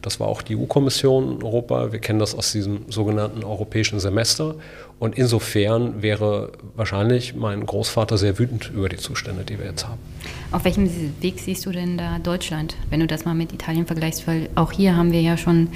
Das 0.03 0.21
war 0.21 0.29
auch 0.29 0.43
die 0.43 0.57
EU-Kommission 0.57 1.37
in 1.37 1.43
Europa. 1.43 1.93
Wir 1.93 1.99
kennen 1.99 2.19
das 2.19 2.35
aus 2.35 2.53
diesem 2.53 2.83
sogenannten 2.89 3.45
europäischen 3.45 4.01
Semester. 4.01 4.57
Und 4.99 5.17
insofern 5.17 6.03
wäre 6.03 6.51
wahrscheinlich 6.75 7.35
mein 7.37 7.65
Großvater 7.65 8.19
sehr 8.19 8.39
wütend 8.39 8.71
über 8.75 8.89
die 8.89 8.97
Zustände, 8.97 9.45
die 9.45 9.59
wir 9.59 9.67
jetzt 9.67 9.87
haben. 9.87 10.01
Auf 10.51 10.65
welchem 10.65 10.91
Weg 11.21 11.39
siehst 11.39 11.67
du 11.67 11.71
denn 11.71 11.99
da 11.99 12.19
Deutschland, 12.19 12.75
wenn 12.91 13.01
du 13.01 13.07
das 13.07 13.25
mal 13.25 13.35
mit 13.35 13.53
Italien 13.53 13.87
vergleichst? 13.87 14.27
Weil 14.27 14.49
auch 14.57 14.73
hier 14.73 14.97
haben 14.97 15.13
wir 15.13 15.21
ja 15.21 15.37
schon 15.37 15.69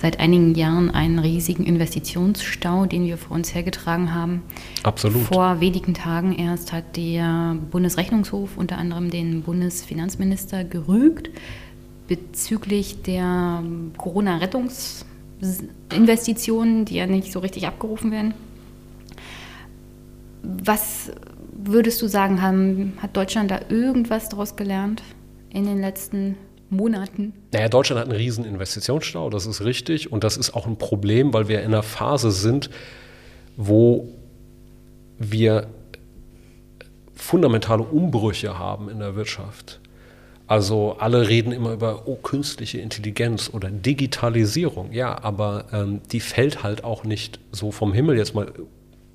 seit 0.00 0.20
einigen 0.20 0.54
Jahren 0.54 0.90
einen 0.90 1.18
riesigen 1.18 1.64
Investitionsstau, 1.64 2.86
den 2.86 3.04
wir 3.04 3.18
vor 3.18 3.36
uns 3.36 3.54
hergetragen 3.54 4.14
haben. 4.14 4.42
Absolut. 4.84 5.22
Vor 5.22 5.60
wenigen 5.60 5.92
Tagen 5.92 6.38
erst 6.38 6.72
hat 6.72 6.96
der 6.96 7.56
Bundesrechnungshof 7.70 8.56
unter 8.56 8.78
anderem 8.78 9.10
den 9.10 9.42
Bundesfinanzminister 9.42 10.64
gerügt 10.64 11.28
bezüglich 12.08 13.02
der 13.02 13.62
Corona-Rettungsinvestitionen, 13.96 16.84
die 16.84 16.96
ja 16.96 17.06
nicht 17.06 17.32
so 17.32 17.38
richtig 17.40 17.66
abgerufen 17.66 18.10
werden. 18.10 18.34
Was 20.42 21.10
würdest 21.52 22.02
du 22.02 22.08
sagen, 22.08 22.42
haben, 22.42 22.94
hat 22.98 23.16
Deutschland 23.16 23.50
da 23.50 23.60
irgendwas 23.68 24.28
daraus 24.28 24.56
gelernt 24.56 25.02
in 25.50 25.64
den 25.64 25.80
letzten 25.80 26.36
Monaten? 26.70 27.32
Naja, 27.52 27.68
Deutschland 27.68 28.00
hat 28.00 28.08
einen 28.08 28.16
riesen 28.16 28.44
Investitionsstau, 28.44 29.30
das 29.30 29.46
ist 29.46 29.64
richtig. 29.64 30.10
Und 30.10 30.24
das 30.24 30.36
ist 30.36 30.54
auch 30.54 30.66
ein 30.66 30.76
Problem, 30.76 31.32
weil 31.32 31.48
wir 31.48 31.60
in 31.60 31.66
einer 31.66 31.82
Phase 31.82 32.32
sind, 32.32 32.70
wo 33.56 34.08
wir 35.18 35.68
fundamentale 37.14 37.82
Umbrüche 37.82 38.58
haben 38.58 38.88
in 38.88 38.98
der 38.98 39.14
Wirtschaft. 39.14 39.81
Also 40.52 40.96
alle 40.98 41.30
reden 41.30 41.50
immer 41.50 41.72
über 41.72 42.02
oh, 42.04 42.16
künstliche 42.16 42.78
Intelligenz 42.78 43.48
oder 43.54 43.70
Digitalisierung. 43.70 44.92
Ja, 44.92 45.24
aber 45.24 45.64
ähm, 45.72 46.02
die 46.12 46.20
fällt 46.20 46.62
halt 46.62 46.84
auch 46.84 47.04
nicht 47.04 47.40
so 47.52 47.70
vom 47.72 47.94
Himmel 47.94 48.18
jetzt 48.18 48.34
mal 48.34 48.52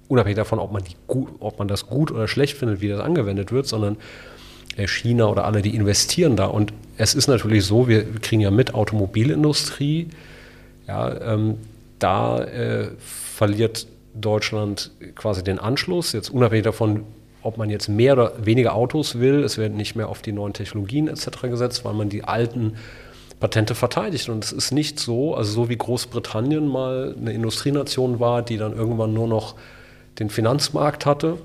unabhängig 0.08 0.38
davon, 0.38 0.58
ob 0.58 0.72
man, 0.72 0.84
die, 0.84 0.96
ob 1.06 1.60
man 1.60 1.68
das 1.68 1.86
gut 1.86 2.10
oder 2.10 2.28
schlecht 2.28 2.58
findet, 2.58 2.82
wie 2.82 2.88
das 2.88 3.02
angewendet 3.02 3.52
wird, 3.52 3.68
sondern 3.68 3.98
äh, 4.78 4.88
China 4.88 5.28
oder 5.28 5.46
alle, 5.46 5.62
die 5.62 5.76
investieren 5.76 6.38
da. 6.38 6.48
Und 6.48 6.74
es 6.98 7.14
ist 7.14 7.28
natürlich 7.28 7.66
so, 7.66 7.88
wir 7.88 8.04
kriegen 8.16 8.42
ja 8.42 8.50
mit 8.50 8.74
Automobilindustrie, 8.74 10.08
ja, 10.88 11.34
ähm, 11.36 11.60
da 12.00 12.44
äh, 12.46 12.88
verliert 12.98 13.86
Deutschland 14.16 14.90
quasi 15.14 15.44
den 15.44 15.60
Anschluss, 15.60 16.14
jetzt 16.14 16.32
unabhängig 16.32 16.64
davon, 16.64 17.04
ob 17.44 17.58
man 17.58 17.70
jetzt 17.70 17.88
mehr 17.88 18.14
oder 18.14 18.34
weniger 18.46 18.74
Autos 18.74 19.20
will, 19.20 19.44
es 19.44 19.58
werden 19.58 19.78
nicht 19.78 19.96
mehr 19.96 20.10
auf 20.10 20.22
die 20.22 20.32
neuen 20.32 20.54
Technologien 20.54 21.08
etc. 21.08 21.42
gesetzt, 21.44 21.86
weil 21.86 21.94
man 21.94 22.10
die 22.10 22.24
alten 22.24 22.74
Patente 23.40 23.76
verteidigt. 23.76 24.30
Und 24.30 24.44
es 24.44 24.52
ist 24.52 24.72
nicht 24.72 25.00
so, 25.00 25.36
also 25.36 25.52
so 25.52 25.70
wie 25.70 25.78
Großbritannien 25.78 26.68
mal 26.68 27.16
eine 27.20 27.34
Industrienation 27.34 28.20
war, 28.20 28.42
die 28.42 28.58
dann 28.58 28.76
irgendwann 28.76 29.14
nur 29.14 29.28
noch 29.28 29.56
den 30.20 30.30
Finanzmarkt 30.30 31.06
hatte, 31.06 31.38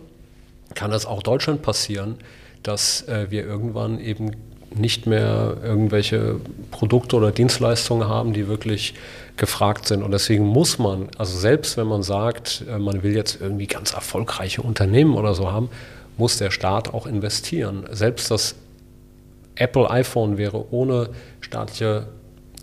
kann 0.75 0.91
das 0.91 1.05
auch 1.05 1.23
Deutschland 1.23 1.63
passieren, 1.63 2.17
dass 2.63 3.07
äh, 3.09 3.27
wir 3.31 3.45
irgendwann 3.45 4.01
eben 4.01 4.33
nicht 4.75 5.07
mehr 5.07 5.57
irgendwelche 5.63 6.37
Produkte 6.71 7.17
oder 7.17 7.31
Dienstleistungen 7.31 8.09
haben, 8.09 8.33
die 8.33 8.49
wirklich 8.49 8.95
gefragt 9.37 9.87
sind. 9.87 10.03
Und 10.03 10.13
deswegen 10.13 10.45
muss 10.45 10.79
man, 10.79 11.09
also 11.17 11.39
selbst 11.39 11.77
wenn 11.77 11.87
man 11.87 12.03
sagt, 12.03 12.65
äh, 12.69 12.79
man 12.79 13.03
will 13.03 13.15
jetzt 13.15 13.41
irgendwie 13.41 13.67
ganz 13.67 13.93
erfolgreiche 13.93 14.63
Unternehmen 14.63 15.15
oder 15.15 15.35
so 15.35 15.51
haben, 15.51 15.69
muss 16.17 16.37
der 16.37 16.51
Staat 16.51 16.93
auch 16.93 17.07
investieren. 17.07 17.85
Selbst 17.91 18.31
das 18.31 18.55
Apple 19.55 19.91
iPhone 19.91 20.39
wäre 20.39 20.73
ohne 20.73 21.11
staatliche 21.41 22.07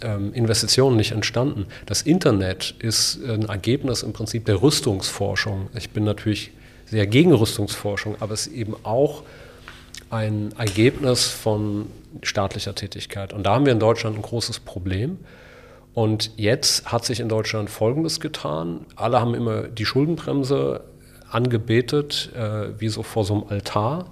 ähm, 0.01 0.33
Investitionen 0.33 0.97
nicht 0.97 1.11
entstanden. 1.11 1.65
Das 1.85 2.01
Internet 2.03 2.75
ist 2.79 3.19
ein 3.23 3.49
Ergebnis 3.49 4.03
im 4.03 4.13
Prinzip 4.13 4.45
der 4.45 4.61
Rüstungsforschung. 4.61 5.67
Ich 5.75 5.89
bin 5.89 6.03
natürlich 6.03 6.51
sehr 6.85 7.05
gegen 7.07 7.33
Rüstungsforschung, 7.33 8.15
aber 8.19 8.33
es 8.33 8.47
ist 8.47 8.53
eben 8.53 8.75
auch 8.83 9.23
ein 10.09 10.53
Ergebnis 10.57 11.27
von 11.27 11.87
staatlicher 12.23 12.75
Tätigkeit. 12.75 13.33
Und 13.33 13.43
da 13.43 13.55
haben 13.55 13.65
wir 13.65 13.73
in 13.73 13.79
Deutschland 13.79 14.15
ein 14.15 14.21
großes 14.21 14.59
Problem. 14.59 15.19
Und 15.93 16.31
jetzt 16.37 16.91
hat 16.91 17.05
sich 17.05 17.19
in 17.19 17.29
Deutschland 17.29 17.69
Folgendes 17.69 18.19
getan. 18.19 18.85
Alle 18.95 19.19
haben 19.19 19.33
immer 19.33 19.63
die 19.63 19.85
Schuldenbremse 19.85 20.83
angebetet, 21.29 22.31
äh, 22.35 22.79
wie 22.79 22.89
so 22.89 23.03
vor 23.03 23.25
so 23.25 23.33
einem 23.33 23.43
Altar. 23.49 24.11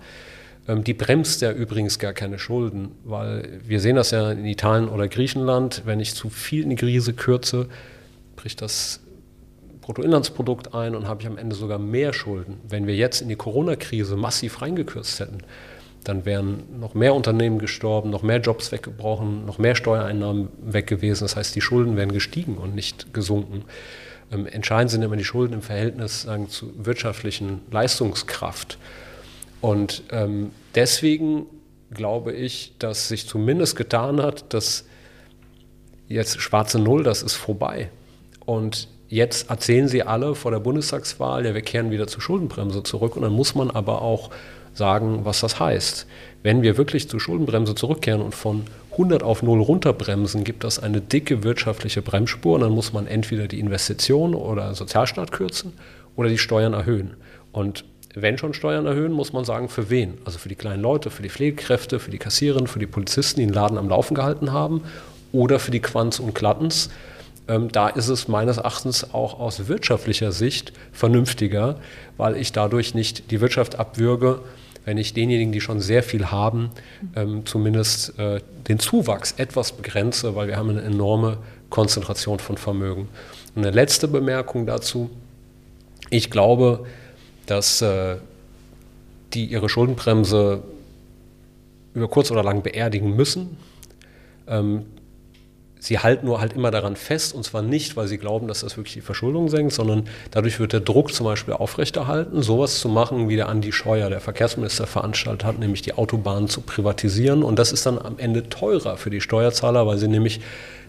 Ähm, 0.67 0.83
die 0.83 0.93
bremst 0.93 1.41
ja 1.41 1.51
übrigens 1.51 1.99
gar 1.99 2.13
keine 2.13 2.39
Schulden, 2.39 2.91
weil 3.03 3.59
wir 3.65 3.79
sehen 3.79 3.95
das 3.95 4.11
ja 4.11 4.31
in 4.31 4.45
Italien 4.45 4.89
oder 4.89 5.07
Griechenland, 5.07 5.83
wenn 5.85 5.99
ich 5.99 6.13
zu 6.13 6.29
viel 6.29 6.63
in 6.63 6.69
die 6.71 6.75
Krise 6.75 7.13
kürze, 7.13 7.67
bricht 8.35 8.61
das 8.61 9.01
Bruttoinlandsprodukt 9.81 10.73
ein 10.73 10.95
und 10.95 11.07
habe 11.07 11.21
ich 11.21 11.27
am 11.27 11.37
Ende 11.37 11.55
sogar 11.55 11.79
mehr 11.79 12.11
Schulden. 12.11 12.57
Wenn 12.67 12.87
wir 12.87 12.95
jetzt 12.95 13.21
in 13.21 13.29
die 13.29 13.37
Corona-Krise 13.37 14.17
massiv 14.17 14.61
reingekürzt 14.61 15.21
hätten, 15.21 15.37
dann 16.03 16.25
wären 16.25 16.79
noch 16.79 16.93
mehr 16.93 17.13
Unternehmen 17.13 17.59
gestorben, 17.59 18.09
noch 18.09 18.23
mehr 18.23 18.39
Jobs 18.39 18.71
weggebrochen, 18.71 19.45
noch 19.45 19.57
mehr 19.57 19.75
Steuereinnahmen 19.75 20.49
weg 20.61 20.87
gewesen. 20.87 21.23
Das 21.25 21.35
heißt, 21.35 21.55
die 21.55 21.61
Schulden 21.61 21.97
wären 21.97 22.11
gestiegen 22.11 22.57
und 22.57 22.75
nicht 22.75 23.13
gesunken. 23.13 23.65
Ähm, 24.31 24.45
entscheidend 24.45 24.91
sind 24.91 25.01
immer 25.01 25.17
die 25.17 25.23
Schulden 25.23 25.53
im 25.53 25.61
Verhältnis 25.61 26.23
sagen, 26.23 26.49
zur 26.49 26.69
wirtschaftlichen 26.77 27.61
Leistungskraft. 27.71 28.77
Und 29.61 30.03
ähm, 30.11 30.51
deswegen 30.75 31.45
glaube 31.91 32.33
ich, 32.33 32.73
dass 32.79 33.07
sich 33.07 33.27
zumindest 33.27 33.75
getan 33.75 34.21
hat, 34.21 34.53
dass 34.53 34.85
jetzt 36.07 36.41
schwarze 36.41 36.79
Null, 36.79 37.03
das 37.03 37.23
ist 37.23 37.35
vorbei. 37.35 37.89
Und 38.45 38.87
jetzt 39.09 39.49
erzählen 39.49 39.87
sie 39.87 40.03
alle 40.03 40.35
vor 40.35 40.51
der 40.51 40.59
Bundestagswahl, 40.59 41.45
ja, 41.45 41.53
wir 41.53 41.61
kehren 41.61 41.91
wieder 41.91 42.07
zur 42.07 42.21
Schuldenbremse 42.21 42.83
zurück. 42.83 43.15
Und 43.15 43.23
dann 43.23 43.33
muss 43.33 43.55
man 43.55 43.71
aber 43.71 44.01
auch 44.01 44.29
sagen, 44.77 45.25
was 45.25 45.41
das 45.41 45.59
heißt. 45.59 46.07
Wenn 46.43 46.61
wir 46.61 46.77
wirklich 46.77 47.09
zur 47.09 47.19
Schuldenbremse 47.19 47.75
zurückkehren 47.75 48.21
und 48.21 48.35
von 48.35 48.65
100 48.91 49.21
auf 49.21 49.43
0 49.43 49.61
runterbremsen, 49.61 50.43
gibt 50.43 50.63
das 50.63 50.79
eine 50.79 51.01
dicke 51.01 51.43
wirtschaftliche 51.43 52.01
Bremsspur. 52.01 52.55
Und 52.55 52.61
dann 52.61 52.71
muss 52.71 52.93
man 52.93 53.07
entweder 53.07 53.47
die 53.47 53.59
Investitionen 53.59 54.33
oder 54.33 54.73
Sozialstaat 54.73 55.31
kürzen 55.31 55.73
oder 56.15 56.29
die 56.29 56.37
Steuern 56.37 56.73
erhöhen. 56.73 57.15
Und 57.51 57.85
wenn 58.15 58.37
schon 58.37 58.53
Steuern 58.53 58.85
erhöhen, 58.87 59.11
muss 59.11 59.33
man 59.33 59.45
sagen, 59.45 59.69
für 59.69 59.89
wen? 59.89 60.17
Also 60.25 60.39
für 60.39 60.49
die 60.49 60.55
kleinen 60.55 60.81
Leute, 60.81 61.11
für 61.11 61.21
die 61.21 61.29
Pflegekräfte, 61.29 61.99
für 61.99 62.09
die 62.09 62.17
Kassiererinnen, 62.17 62.67
für 62.67 62.79
die 62.79 62.87
Polizisten, 62.87 63.39
die 63.39 63.45
den 63.45 63.53
Laden 63.53 63.77
am 63.77 63.89
Laufen 63.89 64.15
gehalten 64.15 64.51
haben 64.51 64.81
oder 65.31 65.59
für 65.59 65.71
die 65.71 65.81
Quants 65.81 66.19
und 66.19 66.33
Klattens. 66.33 66.89
Ähm, 67.47 67.71
da 67.71 67.87
ist 67.87 68.07
es 68.07 68.27
meines 68.27 68.57
Erachtens 68.57 69.13
auch 69.13 69.39
aus 69.39 69.67
wirtschaftlicher 69.67 70.31
Sicht 70.31 70.73
vernünftiger, 70.91 71.75
weil 72.17 72.35
ich 72.37 72.51
dadurch 72.51 72.95
nicht 72.95 73.29
die 73.31 73.39
Wirtschaft 73.39 73.77
abwürge, 73.77 74.39
wenn 74.87 74.97
ich 74.97 75.13
denjenigen, 75.13 75.51
die 75.51 75.59
schon 75.59 75.81
sehr 75.81 76.01
viel 76.01 76.27
haben, 76.27 76.69
ähm, 77.13 77.45
zumindest 77.45 78.17
äh, 78.17 78.39
den 78.69 78.79
Zuwachs 78.79 79.33
etwas 79.33 79.73
begrenze, 79.73 80.33
weil 80.33 80.47
wir 80.47 80.55
haben 80.55 80.69
eine 80.69 80.81
enorme 80.81 81.39
Konzentration 81.69 82.39
von 82.39 82.55
Vermögen. 82.55 83.09
Und 83.53 83.65
eine 83.65 83.75
letzte 83.75 84.07
Bemerkung 84.07 84.65
dazu. 84.65 85.09
Ich 86.09 86.31
glaube, 86.31 86.85
dass 87.47 87.81
äh, 87.81 88.15
die 89.33 89.47
ihre 89.47 89.67
Schuldenbremse 89.67 90.63
über 91.93 92.07
kurz 92.07 92.31
oder 92.31 92.41
lang 92.41 92.63
beerdigen 92.63 93.13
müssen. 93.13 93.57
Ähm, 94.47 94.85
sie 95.87 95.99
halten 95.99 96.25
nur 96.25 96.41
halt 96.41 96.53
immer 96.53 96.69
daran 96.69 96.97
fest, 96.97 97.33
und 97.33 97.43
zwar 97.43 97.61
nicht, 97.61 97.95
weil 97.95 98.07
sie 98.07 98.17
glauben, 98.17 98.47
dass 98.47 98.59
das 98.59 98.75
wirklich 98.75 98.93
die 98.93 99.01
Verschuldung 99.01 99.47
senkt, 99.47 99.71
sondern 99.71 100.03
dadurch 100.31 100.59
wird 100.59 100.73
der 100.73 100.81
Druck 100.81 101.13
zum 101.13 101.25
Beispiel 101.25 101.53
aufrechterhalten, 101.53 102.41
sowas 102.41 102.79
zu 102.79 102.89
machen, 102.89 103.29
wie 103.29 103.37
der 103.37 103.47
Andi 103.47 103.71
Scheuer, 103.71 104.09
der 104.09 104.19
Verkehrsminister, 104.19 104.85
veranstaltet 104.85 105.45
hat, 105.45 105.59
nämlich 105.59 105.81
die 105.81 105.93
Autobahnen 105.93 106.49
zu 106.49 106.59
privatisieren. 106.61 107.41
Und 107.41 107.57
das 107.57 107.71
ist 107.71 107.85
dann 107.85 107.97
am 107.97 108.19
Ende 108.19 108.49
teurer 108.49 108.97
für 108.97 109.09
die 109.09 109.21
Steuerzahler, 109.21 109.87
weil 109.87 109.97
sie 109.97 110.09
nämlich 110.09 110.41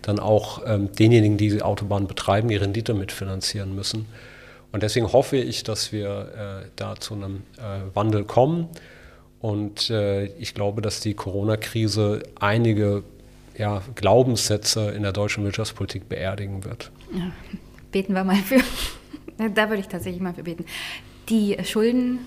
dann 0.02 0.18
auch 0.18 0.62
ähm, 0.66 0.90
denjenigen, 0.92 1.36
die 1.36 1.50
die 1.50 1.62
Autobahn 1.62 2.08
betreiben, 2.08 2.48
die 2.48 2.56
Rendite 2.56 2.92
mitfinanzieren 2.92 3.74
müssen. 3.74 4.06
Und 4.72 4.82
deswegen 4.82 5.12
hoffe 5.12 5.36
ich, 5.36 5.62
dass 5.62 5.92
wir 5.92 6.62
äh, 6.64 6.68
da 6.74 6.96
zu 6.96 7.14
einem 7.14 7.42
äh, 7.56 7.94
Wandel 7.94 8.24
kommen. 8.24 8.68
Und 9.40 9.90
äh, 9.90 10.24
ich 10.24 10.54
glaube, 10.54 10.82
dass 10.82 11.00
die 11.00 11.14
Corona-Krise 11.14 12.24
einige 12.40 13.04
ja, 13.58 13.82
Glaubenssätze 13.94 14.90
in 14.90 15.02
der 15.02 15.12
deutschen 15.12 15.44
Wirtschaftspolitik 15.44 16.08
beerdigen 16.08 16.64
wird. 16.64 16.90
Ja, 17.12 17.32
beten 17.92 18.14
wir 18.14 18.24
mal 18.24 18.36
für. 18.36 18.60
da 19.54 19.68
würde 19.68 19.80
ich 19.80 19.88
tatsächlich 19.88 20.22
mal 20.22 20.34
für 20.34 20.44
beten. 20.44 20.64
Die 21.28 21.56
Schulden 21.64 22.20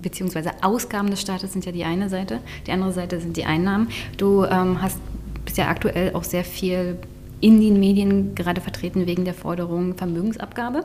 bzw. 0.00 0.50
Ausgaben 0.62 1.10
des 1.10 1.20
Staates 1.20 1.52
sind 1.52 1.64
ja 1.66 1.72
die 1.72 1.84
eine 1.84 2.08
Seite, 2.08 2.40
die 2.66 2.72
andere 2.72 2.92
Seite 2.92 3.20
sind 3.20 3.36
die 3.36 3.44
Einnahmen. 3.44 3.88
Du 4.16 4.44
ähm, 4.44 4.82
hast 4.82 4.98
bist 5.44 5.58
ja 5.58 5.68
aktuell 5.68 6.14
auch 6.14 6.24
sehr 6.24 6.44
viel 6.44 6.98
in 7.40 7.60
den 7.60 7.80
Medien 7.80 8.34
gerade 8.34 8.60
vertreten 8.60 9.06
wegen 9.06 9.24
der 9.24 9.34
Forderung 9.34 9.96
Vermögensabgabe. 9.96 10.84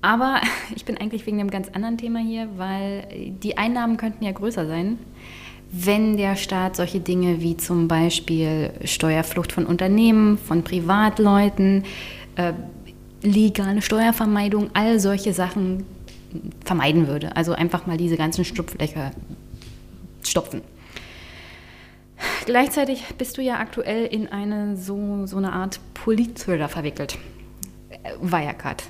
Aber 0.00 0.40
ich 0.76 0.84
bin 0.84 0.96
eigentlich 0.96 1.26
wegen 1.26 1.40
einem 1.40 1.50
ganz 1.50 1.68
anderen 1.68 1.98
Thema 1.98 2.20
hier, 2.20 2.48
weil 2.56 3.06
die 3.42 3.58
Einnahmen 3.58 3.96
könnten 3.96 4.24
ja 4.24 4.32
größer 4.32 4.66
sein, 4.66 4.98
wenn 5.72 6.16
der 6.16 6.36
Staat 6.36 6.76
solche 6.76 7.00
Dinge 7.00 7.40
wie 7.42 7.56
zum 7.56 7.88
Beispiel 7.88 8.70
Steuerflucht 8.84 9.52
von 9.52 9.66
Unternehmen, 9.66 10.38
von 10.38 10.62
Privatleuten, 10.62 11.84
äh, 12.36 12.52
legale 13.22 13.82
Steuervermeidung, 13.82 14.70
all 14.74 15.00
solche 15.00 15.32
Sachen 15.32 15.84
vermeiden 16.64 17.08
würde. 17.08 17.34
Also 17.36 17.52
einfach 17.52 17.86
mal 17.86 17.96
diese 17.96 18.16
ganzen 18.16 18.44
Stupflöcher 18.44 19.10
stopfen. 20.22 20.62
Gleichzeitig 22.46 23.04
bist 23.18 23.36
du 23.36 23.42
ja 23.42 23.58
aktuell 23.58 24.06
in 24.06 24.28
eine 24.28 24.76
so, 24.76 25.26
so 25.26 25.36
eine 25.36 25.52
Art 25.52 25.80
Politthriller 25.94 26.68
verwickelt. 26.68 27.18
Wirecard. 28.20 28.84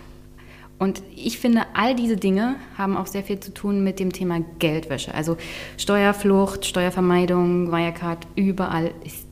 Und 0.79 1.03
ich 1.15 1.39
finde, 1.39 1.63
all 1.73 1.95
diese 1.95 2.17
Dinge 2.17 2.57
haben 2.77 2.97
auch 2.97 3.07
sehr 3.07 3.23
viel 3.23 3.41
zu 3.41 3.53
tun 3.55 3.83
mit 3.83 3.99
dem 3.99 4.13
Thema 4.13 4.41
Geldwäsche. 4.59 5.15
Also 5.15 5.39
Steuerflucht, 5.79 6.67
Steuervermeidung, 6.67 7.73
Wirecard, 7.73 8.27
überall 8.37 8.91
ist 9.05 9.27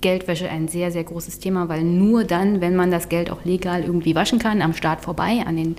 Geldwäsche 0.00 0.48
ein 0.48 0.68
sehr, 0.68 0.90
sehr 0.90 1.04
großes 1.04 1.38
Thema, 1.38 1.68
weil 1.68 1.82
nur 1.82 2.24
dann, 2.24 2.60
wenn 2.60 2.76
man 2.76 2.90
das 2.90 3.08
Geld 3.08 3.30
auch 3.30 3.44
legal 3.44 3.82
irgendwie 3.82 4.14
waschen 4.14 4.38
kann, 4.38 4.62
am 4.62 4.72
Staat 4.72 5.02
vorbei, 5.02 5.42
an 5.44 5.56
den, 5.56 5.76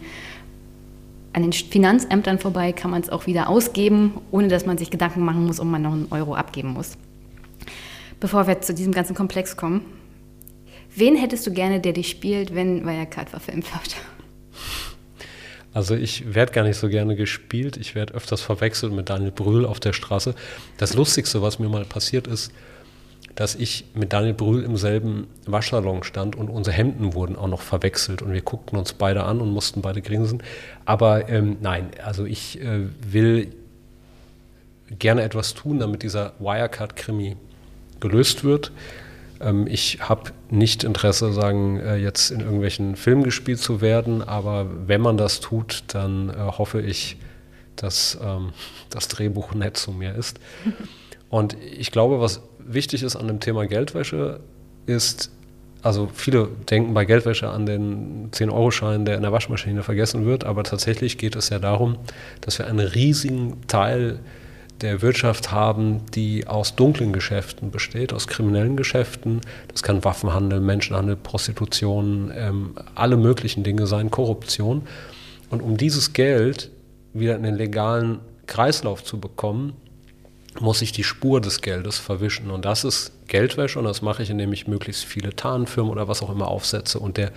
an 1.33 1.43
den 1.43 1.53
Finanzämtern 1.53 2.37
vorbei, 2.37 2.71
kann 2.71 2.91
man 2.91 3.01
es 3.01 3.09
auch 3.09 3.25
wieder 3.25 3.49
ausgeben, 3.49 4.13
ohne 4.31 4.49
dass 4.49 4.65
man 4.65 4.77
sich 4.77 4.91
Gedanken 4.91 5.23
machen 5.23 5.45
muss, 5.45 5.59
ob 5.59 5.67
man 5.67 5.81
noch 5.81 5.93
einen 5.93 6.07
Euro 6.11 6.35
abgeben 6.35 6.73
muss. 6.73 6.97
Bevor 8.19 8.47
wir 8.47 8.61
zu 8.61 8.73
diesem 8.73 8.93
ganzen 8.93 9.15
Komplex 9.15 9.55
kommen, 9.55 9.81
wen 10.95 11.15
hättest 11.15 11.45
du 11.47 11.51
gerne, 11.51 11.79
der 11.79 11.93
dich 11.93 12.09
spielt, 12.09 12.53
wenn 12.53 12.85
Wirecard 12.85 13.29
verfilmt 13.29 13.71
wird? 13.73 13.95
Also 15.77 15.93
ich 15.93 16.33
werde 16.33 16.53
gar 16.53 16.63
nicht 16.63 16.77
so 16.77 16.89
gerne 16.89 17.15
gespielt. 17.15 17.77
Ich 17.77 17.93
werde 17.93 18.15
öfters 18.15 18.41
verwechselt 18.41 18.93
mit 18.93 19.11
Daniel 19.11 19.29
Brühl 19.29 19.63
auf 19.63 19.79
der 19.79 19.93
Straße. 19.93 20.33
Das 20.77 20.95
Lustigste, 20.95 21.43
was 21.43 21.59
mir 21.59 21.69
mal 21.69 21.85
passiert 21.85 22.25
ist, 22.25 22.51
dass 23.35 23.53
ich 23.53 23.85
mit 23.93 24.11
Daniel 24.11 24.33
Brühl 24.33 24.63
im 24.63 24.75
selben 24.75 25.27
Waschsalon 25.45 26.01
stand 26.01 26.35
und 26.35 26.49
unsere 26.49 26.75
Hemden 26.75 27.13
wurden 27.13 27.35
auch 27.35 27.47
noch 27.47 27.61
verwechselt 27.61 28.23
und 28.23 28.33
wir 28.33 28.41
guckten 28.41 28.75
uns 28.75 28.93
beide 28.93 29.25
an 29.25 29.39
und 29.39 29.51
mussten 29.51 29.83
beide 29.83 30.01
grinsen. 30.01 30.41
Aber 30.85 31.29
ähm, 31.29 31.57
nein, 31.61 31.91
also 32.03 32.25
ich 32.25 32.59
äh, 32.59 32.87
will 33.07 33.53
gerne 34.97 35.21
etwas 35.21 35.53
tun, 35.53 35.77
damit 35.77 36.01
dieser 36.01 36.33
Wirecard-Krimi 36.39 37.37
gelöst 37.99 38.43
wird. 38.43 38.71
Ähm, 39.41 39.67
ich 39.67 39.99
habe 40.01 40.31
nicht 40.49 40.83
Interesse, 40.83 41.33
sagen, 41.33 41.79
äh, 41.79 41.97
jetzt 41.97 42.31
in 42.31 42.39
irgendwelchen 42.39 42.95
Filmen 42.95 43.23
gespielt 43.23 43.59
zu 43.59 43.81
werden, 43.81 44.21
aber 44.21 44.67
wenn 44.87 45.01
man 45.01 45.17
das 45.17 45.39
tut, 45.39 45.83
dann 45.87 46.29
äh, 46.29 46.33
hoffe 46.37 46.81
ich, 46.81 47.17
dass 47.75 48.17
ähm, 48.21 48.51
das 48.89 49.07
Drehbuch 49.07 49.53
nett 49.53 49.77
zu 49.77 49.91
mir 49.91 50.15
ist. 50.15 50.39
Und 51.29 51.57
ich 51.61 51.91
glaube, 51.91 52.21
was 52.21 52.41
wichtig 52.59 53.03
ist 53.03 53.15
an 53.15 53.27
dem 53.27 53.39
Thema 53.39 53.67
Geldwäsche, 53.67 54.39
ist, 54.85 55.31
also 55.81 56.09
viele 56.13 56.47
denken 56.69 56.93
bei 56.93 57.05
Geldwäsche 57.05 57.49
an 57.49 57.65
den 57.65 58.31
10-Euro-Schein, 58.31 59.03
der 59.03 59.15
in 59.15 59.23
der 59.23 59.33
Waschmaschine 59.33 59.83
vergessen 59.83 60.25
wird, 60.25 60.45
aber 60.45 60.63
tatsächlich 60.63 61.17
geht 61.17 61.35
es 61.35 61.49
ja 61.49 61.59
darum, 61.59 61.97
dass 62.41 62.59
wir 62.59 62.67
einen 62.67 62.79
riesigen 62.79 63.67
Teil 63.67 64.19
der 64.81 65.01
Wirtschaft 65.01 65.51
haben, 65.51 66.05
die 66.13 66.47
aus 66.47 66.75
dunklen 66.75 67.13
Geschäften 67.13 67.71
besteht, 67.71 68.13
aus 68.13 68.27
kriminellen 68.27 68.77
Geschäften. 68.77 69.41
Das 69.69 69.83
kann 69.83 70.03
Waffenhandel, 70.03 70.59
Menschenhandel, 70.59 71.15
Prostitution, 71.15 72.31
ähm, 72.35 72.75
alle 72.95 73.17
möglichen 73.17 73.63
Dinge 73.63 73.87
sein, 73.87 74.11
Korruption. 74.11 74.83
Und 75.49 75.61
um 75.61 75.77
dieses 75.77 76.13
Geld 76.13 76.71
wieder 77.13 77.35
in 77.35 77.43
den 77.43 77.55
legalen 77.55 78.19
Kreislauf 78.45 79.03
zu 79.03 79.19
bekommen, 79.19 79.73
muss 80.59 80.81
ich 80.81 80.91
die 80.91 81.03
Spur 81.03 81.39
des 81.41 81.61
Geldes 81.61 81.97
verwischen. 81.97 82.51
Und 82.51 82.65
das 82.65 82.83
ist 82.83 83.13
Geldwäsche 83.27 83.79
und 83.79 83.85
das 83.85 84.01
mache 84.01 84.23
ich, 84.23 84.29
indem 84.29 84.51
ich 84.53 84.67
möglichst 84.67 85.05
viele 85.05 85.35
Tarnfirmen 85.35 85.91
oder 85.91 86.07
was 86.07 86.23
auch 86.23 86.29
immer 86.29 86.47
aufsetze. 86.47 86.99
Und 86.99 87.17
der, 87.17 87.31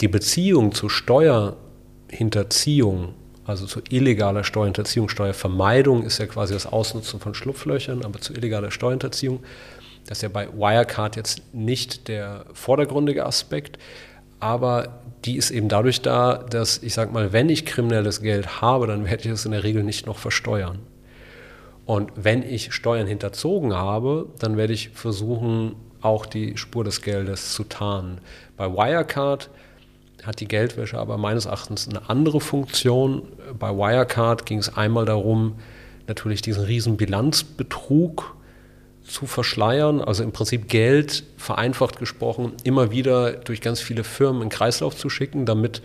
die 0.00 0.08
Beziehung 0.08 0.72
zu 0.72 0.88
Steuerhinterziehung, 0.88 3.14
also 3.44 3.66
zu 3.66 3.80
illegaler 3.90 4.44
Steuerhinterziehung, 4.44 5.08
Steuervermeidung 5.08 6.04
ist 6.04 6.18
ja 6.18 6.26
quasi 6.26 6.54
das 6.54 6.66
Ausnutzen 6.66 7.20
von 7.20 7.34
Schlupflöchern, 7.34 8.04
aber 8.04 8.20
zu 8.20 8.32
illegaler 8.32 8.70
Steuerhinterziehung, 8.70 9.42
das 10.06 10.18
ist 10.18 10.22
ja 10.22 10.28
bei 10.28 10.48
Wirecard 10.52 11.16
jetzt 11.16 11.42
nicht 11.54 12.08
der 12.08 12.46
vordergründige 12.52 13.24
Aspekt, 13.24 13.78
aber 14.40 15.00
die 15.24 15.36
ist 15.36 15.50
eben 15.50 15.68
dadurch 15.68 16.02
da, 16.02 16.36
dass 16.36 16.82
ich 16.82 16.92
sage 16.94 17.12
mal, 17.12 17.32
wenn 17.32 17.48
ich 17.48 17.64
kriminelles 17.64 18.20
Geld 18.20 18.60
habe, 18.60 18.86
dann 18.86 19.06
werde 19.06 19.24
ich 19.24 19.30
es 19.30 19.46
in 19.46 19.52
der 19.52 19.64
Regel 19.64 19.82
nicht 19.82 20.06
noch 20.06 20.18
versteuern. 20.18 20.80
Und 21.86 22.12
wenn 22.16 22.42
ich 22.42 22.72
Steuern 22.72 23.06
hinterzogen 23.06 23.74
habe, 23.74 24.26
dann 24.38 24.56
werde 24.56 24.72
ich 24.72 24.90
versuchen, 24.90 25.76
auch 26.00 26.26
die 26.26 26.56
Spur 26.56 26.84
des 26.84 27.00
Geldes 27.00 27.54
zu 27.54 27.64
tarnen. 27.64 28.20
Bei 28.56 28.70
Wirecard 28.70 29.50
hat 30.26 30.40
die 30.40 30.48
Geldwäsche 30.48 30.98
aber 30.98 31.18
meines 31.18 31.46
Erachtens 31.46 31.88
eine 31.88 32.08
andere 32.08 32.40
Funktion. 32.40 33.22
Bei 33.58 33.70
Wirecard 33.70 34.46
ging 34.46 34.58
es 34.58 34.76
einmal 34.76 35.04
darum, 35.04 35.56
natürlich 36.06 36.42
diesen 36.42 36.64
riesen 36.64 36.96
Bilanzbetrug 36.96 38.34
zu 39.02 39.26
verschleiern, 39.26 40.00
also 40.00 40.22
im 40.22 40.32
Prinzip 40.32 40.68
Geld, 40.68 41.24
vereinfacht 41.36 41.98
gesprochen, 41.98 42.52
immer 42.64 42.90
wieder 42.90 43.32
durch 43.32 43.60
ganz 43.60 43.80
viele 43.80 44.02
Firmen 44.02 44.42
in 44.42 44.48
Kreislauf 44.48 44.96
zu 44.96 45.10
schicken, 45.10 45.44
damit, 45.44 45.82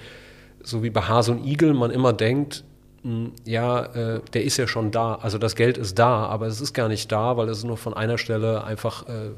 so 0.64 0.84
wie 0.84 0.90
bei 0.90 1.02
Hase 1.02 1.32
und 1.32 1.46
Igel, 1.46 1.74
man 1.74 1.92
immer 1.92 2.14
denkt, 2.14 2.64
hm, 3.04 3.34
ja, 3.46 3.84
äh, 3.86 4.22
der 4.34 4.44
ist 4.44 4.58
ja 4.58 4.68
schon 4.68 4.92
da, 4.92 5.16
also 5.16 5.38
das 5.38 5.56
Geld 5.56 5.78
ist 5.78 6.00
da, 6.00 6.26
aber 6.26 6.48
es 6.48 6.62
ist 6.62 6.74
gar 6.74 6.88
nicht 6.88 7.12
da, 7.12 7.38
weil 7.38 7.50
es 7.50 7.60
ist 7.60 7.64
nur 7.66 7.78
von 7.78 7.94
einer 7.94 8.18
Stelle 8.18 8.64
einfach 8.64 9.08
äh, 9.08 9.32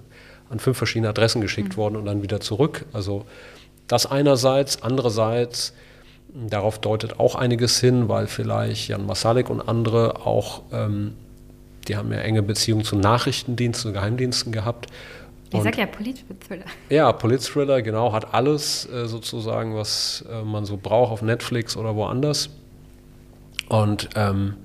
an 0.50 0.60
fünf 0.60 0.78
verschiedene 0.78 1.10
Adressen 1.10 1.42
geschickt 1.42 1.74
mhm. 1.74 1.78
worden 1.78 1.96
und 1.96 2.06
dann 2.06 2.22
wieder 2.22 2.40
zurück. 2.40 2.86
Also 2.94 3.26
das 3.92 4.06
einerseits, 4.06 4.84
andererseits, 4.84 5.74
hm, 6.34 6.50
darauf 6.50 6.80
deutet 6.80 7.20
auch 7.20 7.36
einiges 7.36 7.80
hin, 7.80 8.08
weil 8.08 8.28
vielleicht 8.28 8.88
Jan 8.88 9.06
Masalik 9.06 9.50
und 9.50 9.60
andere 9.62 10.26
auch, 10.26 10.64
ähm, 10.72 11.14
die 11.88 11.98
haben 11.98 12.12
ja 12.14 12.20
enge 12.20 12.42
Beziehungen 12.42 12.86
zu 12.86 12.96
Nachrichtendiensten 12.96 13.90
und 13.90 13.94
Geheimdiensten 13.96 14.54
gehabt. 14.54 14.88
Ich 15.54 15.62
sag 15.62 15.78
ja 15.78 15.86
Polit-Thriller. 15.86 16.64
Ja, 16.90 17.12
Polit-Thriller, 17.12 17.82
genau, 17.82 18.14
hat 18.14 18.34
alles 18.34 18.88
äh, 18.90 19.08
sozusagen, 19.08 19.76
was 19.76 20.24
äh, 20.32 20.44
man 20.44 20.64
so 20.64 20.78
braucht 20.78 21.12
auf 21.12 21.22
Netflix 21.22 21.76
oder 21.76 21.94
woanders. 21.98 22.50
Und 23.68 24.10
ähm, 24.16 24.56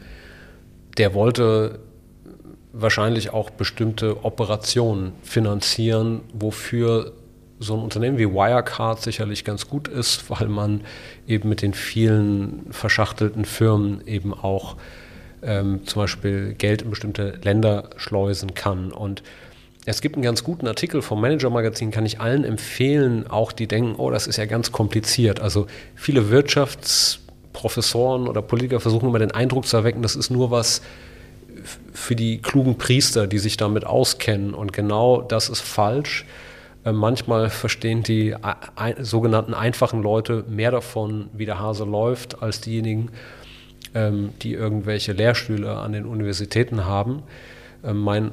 der 0.98 1.14
wollte 1.14 1.80
wahrscheinlich 2.72 3.30
auch 3.30 3.50
bestimmte 3.50 4.24
Operationen 4.24 5.14
finanzieren, 5.22 6.20
wofür 6.32 7.12
so 7.58 7.74
ein 7.74 7.80
Unternehmen 7.80 8.18
wie 8.18 8.30
Wirecard 8.30 9.00
sicherlich 9.00 9.44
ganz 9.44 9.68
gut 9.68 9.88
ist, 9.88 10.30
weil 10.30 10.48
man 10.48 10.82
eben 11.26 11.48
mit 11.48 11.62
den 11.62 11.74
vielen 11.74 12.66
verschachtelten 12.70 13.44
Firmen 13.44 14.06
eben 14.06 14.34
auch 14.34 14.76
ähm, 15.42 15.86
zum 15.86 16.02
Beispiel 16.02 16.54
Geld 16.54 16.82
in 16.82 16.90
bestimmte 16.90 17.38
Länder 17.42 17.90
schleusen 17.96 18.54
kann. 18.54 18.92
Und 18.92 19.22
es 19.84 20.00
gibt 20.00 20.16
einen 20.16 20.24
ganz 20.24 20.44
guten 20.44 20.66
Artikel 20.66 21.00
vom 21.00 21.20
Manager 21.20 21.50
Magazin, 21.50 21.90
kann 21.90 22.04
ich 22.04 22.20
allen 22.20 22.44
empfehlen, 22.44 23.26
auch 23.28 23.52
die 23.52 23.66
denken, 23.66 23.94
oh, 23.96 24.10
das 24.10 24.26
ist 24.26 24.36
ja 24.36 24.46
ganz 24.46 24.72
kompliziert. 24.72 25.40
Also 25.40 25.66
viele 25.94 26.22
Wirtschafts- 26.22 27.20
Professoren 27.56 28.28
oder 28.28 28.42
Politiker 28.42 28.80
versuchen 28.80 29.08
immer 29.08 29.18
den 29.18 29.30
Eindruck 29.30 29.66
zu 29.66 29.78
erwecken, 29.78 30.02
das 30.02 30.14
ist 30.14 30.30
nur 30.30 30.50
was 30.50 30.82
für 31.94 32.14
die 32.14 32.38
klugen 32.38 32.76
Priester, 32.76 33.26
die 33.26 33.38
sich 33.38 33.56
damit 33.56 33.86
auskennen. 33.86 34.52
Und 34.52 34.74
genau 34.74 35.22
das 35.22 35.48
ist 35.48 35.62
falsch. 35.62 36.26
Äh, 36.86 36.92
manchmal 36.92 37.50
verstehen 37.50 38.02
die 38.02 38.34
sogenannten 39.00 39.52
einfachen 39.52 40.02
Leute 40.02 40.44
mehr 40.48 40.70
davon, 40.70 41.28
wie 41.32 41.44
der 41.44 41.58
Hase 41.58 41.84
läuft, 41.84 42.42
als 42.42 42.60
diejenigen, 42.60 43.10
ähm, 43.94 44.30
die 44.42 44.52
irgendwelche 44.54 45.12
Lehrstühle 45.12 45.76
an 45.76 45.92
den 45.92 46.06
Universitäten 46.06 46.84
haben. 46.84 47.24
Ähm, 47.84 47.98
mein 47.98 48.30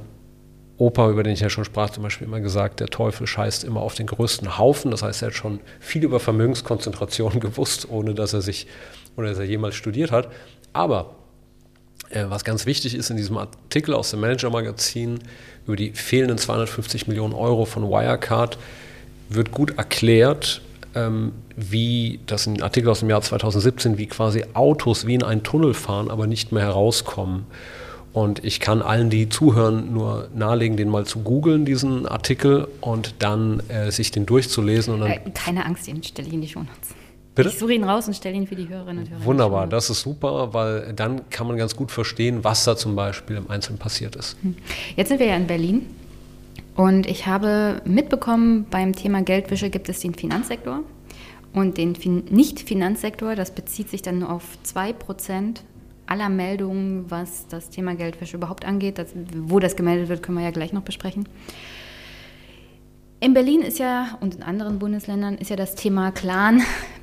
Opa, 0.77 1.09
über 1.09 1.23
den 1.23 1.33
ich 1.33 1.39
ja 1.39 1.49
schon 1.49 1.65
sprach, 1.65 1.89
zum 1.89 2.03
Beispiel 2.03 2.27
immer 2.27 2.41
gesagt, 2.41 2.79
der 2.79 2.87
Teufel 2.87 3.25
scheißt 3.27 3.63
immer 3.63 3.81
auf 3.81 3.95
den 3.95 4.07
größten 4.07 4.57
Haufen. 4.57 4.91
Das 4.91 5.01
heißt, 5.01 5.23
er 5.23 5.27
hat 5.29 5.35
schon 5.35 5.59
viel 5.79 6.03
über 6.03 6.19
Vermögenskonzentration 6.19 7.39
gewusst, 7.39 7.89
ohne 7.89 8.13
dass 8.13 8.33
er 8.33 8.41
sich 8.41 8.67
oder 9.17 9.29
dass 9.29 9.39
er 9.39 9.45
jemals 9.45 9.75
studiert 9.75 10.11
hat. 10.11 10.29
Aber 10.73 11.01
äh, 11.01 11.22
was 12.29 12.43
ganz 12.43 12.65
wichtig 12.65 12.95
ist 12.95 13.09
in 13.09 13.17
diesem 13.17 13.37
Artikel 13.37 13.93
aus 13.93 14.11
dem 14.11 14.21
Manager-Magazin 14.21 15.19
über 15.65 15.75
die 15.75 15.91
fehlenden 15.91 16.37
250 16.37 17.07
Millionen 17.07 17.33
Euro 17.33 17.65
von 17.65 17.83
Wirecard, 17.83 18.57
wird 19.29 19.51
gut 19.51 19.77
erklärt, 19.77 20.61
ähm, 20.95 21.33
wie 21.55 22.19
das 22.25 22.45
ein 22.47 22.61
Artikel 22.61 22.89
aus 22.89 22.99
dem 22.99 23.09
Jahr 23.09 23.21
2017, 23.21 23.97
wie 23.97 24.07
quasi 24.07 24.45
Autos 24.53 25.07
wie 25.07 25.15
in 25.15 25.23
einen 25.23 25.43
Tunnel 25.43 25.73
fahren, 25.73 26.09
aber 26.09 26.27
nicht 26.27 26.51
mehr 26.51 26.63
herauskommen. 26.63 27.45
Und 28.11 28.45
ich 28.45 28.59
kann 28.59 28.83
allen, 28.83 29.09
die 29.09 29.27
zuhören, 29.27 29.91
nur 29.91 30.29
nahelegen, 30.35 30.77
den 30.77 30.87
mal 30.87 31.05
zu 31.05 31.19
googeln, 31.21 31.65
diesen 31.65 32.05
Artikel, 32.07 32.67
und 32.79 33.15
dann 33.19 33.61
äh, 33.69 33.91
sich 33.91 34.11
den 34.11 34.27
durchzulesen. 34.27 34.93
Und 34.93 34.99
dann 35.01 35.11
äh, 35.11 35.19
keine 35.33 35.65
Angst, 35.65 35.87
den 35.87 36.03
stelle 36.03 36.27
ich 36.27 36.33
in 36.33 36.41
die 36.41 36.47
Shownotes. 36.47 36.93
Bitte? 37.35 37.49
Ich 37.49 37.57
suche 37.57 37.73
ihn 37.73 37.83
raus 37.83 38.07
und 38.07 38.13
stelle 38.13 38.35
ihn 38.35 38.45
für 38.45 38.55
die 38.55 38.69
Hörerinnen 38.69 39.03
und 39.03 39.09
Hörer. 39.09 39.25
Wunderbar, 39.25 39.67
das 39.67 39.89
ist 39.89 40.01
super, 40.01 40.53
weil 40.53 40.93
dann 40.93 41.29
kann 41.29 41.47
man 41.47 41.57
ganz 41.57 41.75
gut 41.75 41.91
verstehen, 41.91 42.43
was 42.43 42.63
da 42.63 42.75
zum 42.75 42.95
Beispiel 42.95 43.37
im 43.37 43.49
Einzelnen 43.49 43.79
passiert 43.79 44.15
ist. 44.15 44.37
Hm. 44.43 44.55
Jetzt 44.95 45.09
sind 45.09 45.19
wir 45.19 45.27
ja 45.27 45.35
in 45.35 45.47
Berlin 45.47 45.87
und 46.75 47.07
ich 47.07 47.25
habe 47.25 47.81
mitbekommen, 47.85 48.65
beim 48.69 48.93
Thema 48.93 49.21
Geldwäsche 49.21 49.69
gibt 49.69 49.89
es 49.89 49.99
den 49.99 50.13
Finanzsektor 50.13 50.81
und 51.53 51.77
den 51.77 51.95
fin 51.95 52.23
Nicht-Finanzsektor. 52.29 53.35
Das 53.35 53.51
bezieht 53.51 53.89
sich 53.89 54.01
dann 54.01 54.19
nur 54.19 54.31
auf 54.31 54.43
2% 54.65 55.61
aller 56.05 56.29
Meldungen, 56.29 57.09
was 57.09 57.47
das 57.47 57.69
Thema 57.69 57.95
Geldwäsche 57.95 58.37
überhaupt 58.37 58.65
angeht. 58.65 58.97
Das, 58.97 59.07
wo 59.35 59.59
das 59.59 59.75
gemeldet 59.75 60.09
wird, 60.09 60.21
können 60.21 60.37
wir 60.37 60.43
ja 60.43 60.51
gleich 60.51 60.73
noch 60.73 60.81
besprechen. 60.83 61.27
In 63.19 63.33
Berlin 63.33 63.61
ist 63.61 63.79
ja 63.79 64.17
und 64.19 64.35
in 64.35 64.43
anderen 64.43 64.79
Bundesländern 64.79 65.37
ist 65.37 65.49
ja 65.49 65.55
das 65.55 65.75
Thema 65.75 66.11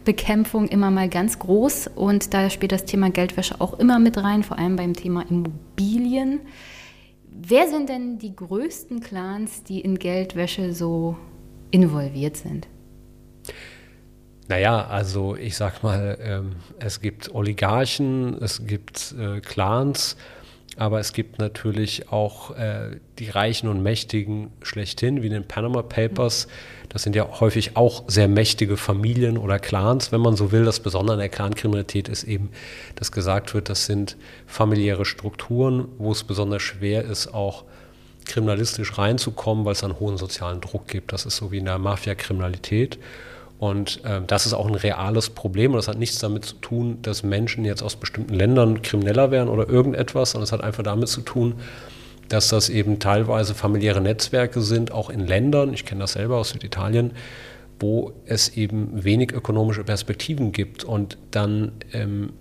Clanbekämpfung 0.05 0.68
immer 0.68 0.90
mal 0.90 1.09
ganz 1.09 1.38
groß 1.38 1.88
und 1.94 2.32
da 2.32 2.51
spielt 2.51 2.72
das 2.72 2.84
Thema 2.84 3.11
Geldwäsche 3.11 3.61
auch 3.61 3.78
immer 3.78 3.98
mit 3.98 4.16
rein, 4.16 4.42
vor 4.42 4.59
allem 4.59 4.76
beim 4.76 4.94
Thema 4.94 5.24
Immobilien. 5.28 6.40
Wer 7.28 7.68
sind 7.68 7.88
denn 7.88 8.18
die 8.18 8.34
größten 8.34 9.01
Clans, 9.01 9.62
die 9.62 9.80
in 9.80 9.98
Geldwäsche 9.98 10.72
so 10.72 11.16
involviert 11.70 12.36
sind? 12.36 12.66
Naja, 14.48 14.86
also 14.86 15.36
ich 15.36 15.57
sag 15.57 15.82
mal, 15.82 16.18
ähm, 16.20 16.57
es 16.80 17.01
gibt 17.01 17.32
Oligarchen, 17.34 18.36
es 18.42 18.66
gibt 18.66 19.14
äh, 19.18 19.40
Clans, 19.40 20.16
aber 20.76 20.98
es 20.98 21.12
gibt 21.12 21.38
natürlich 21.38 22.11
auch 22.11 22.57
äh, 22.57 22.98
die 23.18 23.28
Reichen 23.28 23.68
und 23.68 23.82
Mächtigen 23.82 24.51
schlechthin, 24.62 25.22
wie 25.22 25.26
in 25.26 25.34
den 25.34 25.46
Panama 25.46 25.82
Papers. 25.82 26.48
Das 26.91 27.05
sind 27.05 27.14
ja 27.14 27.41
häufig 27.41 27.76
auch 27.76 28.03
sehr 28.09 28.26
mächtige 28.26 28.76
Familien 28.76 29.38
oder 29.38 29.61
Clans, 29.61 30.11
wenn 30.11 30.20
man 30.20 30.36
so 30.36 30.51
will. 30.51 30.64
Das 30.64 30.80
Besondere 30.80 31.14
an 31.14 31.20
der 31.20 31.28
Clankriminalität 31.28 32.09
ist 32.09 32.24
eben, 32.24 32.51
dass 32.97 33.12
gesagt 33.12 33.55
wird, 33.55 33.68
das 33.68 33.86
sind 33.86 34.16
familiäre 34.47 35.05
Strukturen, 35.05 35.86
wo 35.99 36.11
es 36.11 36.24
besonders 36.24 36.62
schwer 36.62 37.05
ist, 37.05 37.32
auch 37.32 37.64
kriminalistisch 38.26 38.99
reinzukommen, 38.99 39.64
weil 39.64 39.72
es 39.72 39.84
einen 39.84 40.01
hohen 40.01 40.18
sozialen 40.18 40.61
Druck 40.61 40.88
gibt. 40.88 41.12
Das 41.12 41.26
ist 41.26 41.36
so 41.36 41.53
wie 41.53 41.59
in 41.59 41.64
der 41.64 41.78
Mafia-Kriminalität. 41.78 42.99
Und 43.61 44.05
äh, 44.05 44.20
das 44.26 44.47
ist 44.47 44.55
auch 44.55 44.66
ein 44.66 44.74
reales 44.74 45.30
Problem. 45.30 45.72
Und 45.72 45.76
das 45.76 45.86
hat 45.86 45.99
nichts 45.99 46.18
damit 46.18 46.45
zu 46.45 46.57
tun, 46.57 46.99
dass 47.03 47.22
Menschen 47.22 47.64
jetzt 47.64 47.82
aus 47.82 47.95
bestimmten 47.95 48.34
Ländern 48.34 48.82
krimineller 48.82 49.30
wären 49.30 49.49
oder 49.49 49.68
irgendetwas, 49.68 50.32
sondern 50.32 50.45
es 50.45 50.53
hat 50.53 50.62
einfach 50.62 50.82
damit 50.82 51.09
zu 51.09 51.20
tun, 51.20 51.55
dass 52.31 52.49
das 52.49 52.68
eben 52.68 53.01
teilweise 53.01 53.55
familiäre 53.55 54.01
Netzwerke 54.01 54.62
sind, 54.62 54.93
auch 54.93 55.11
in 55.11 55.26
Ländern, 55.26 55.74
ich 55.74 55.85
kenne 55.85 56.03
das 56.03 56.12
selber 56.12 56.39
aus 56.39 56.51
Süditalien, 56.51 57.12
wo 57.81 58.12
es 58.24 58.57
eben 58.57 59.05
wenig 59.05 59.33
ökonomische 59.33 59.85
Perspektiven 59.85 60.53
gibt. 60.53 60.85
Und 60.85 61.18
dann 61.33 61.72
ähm, 61.93 62.33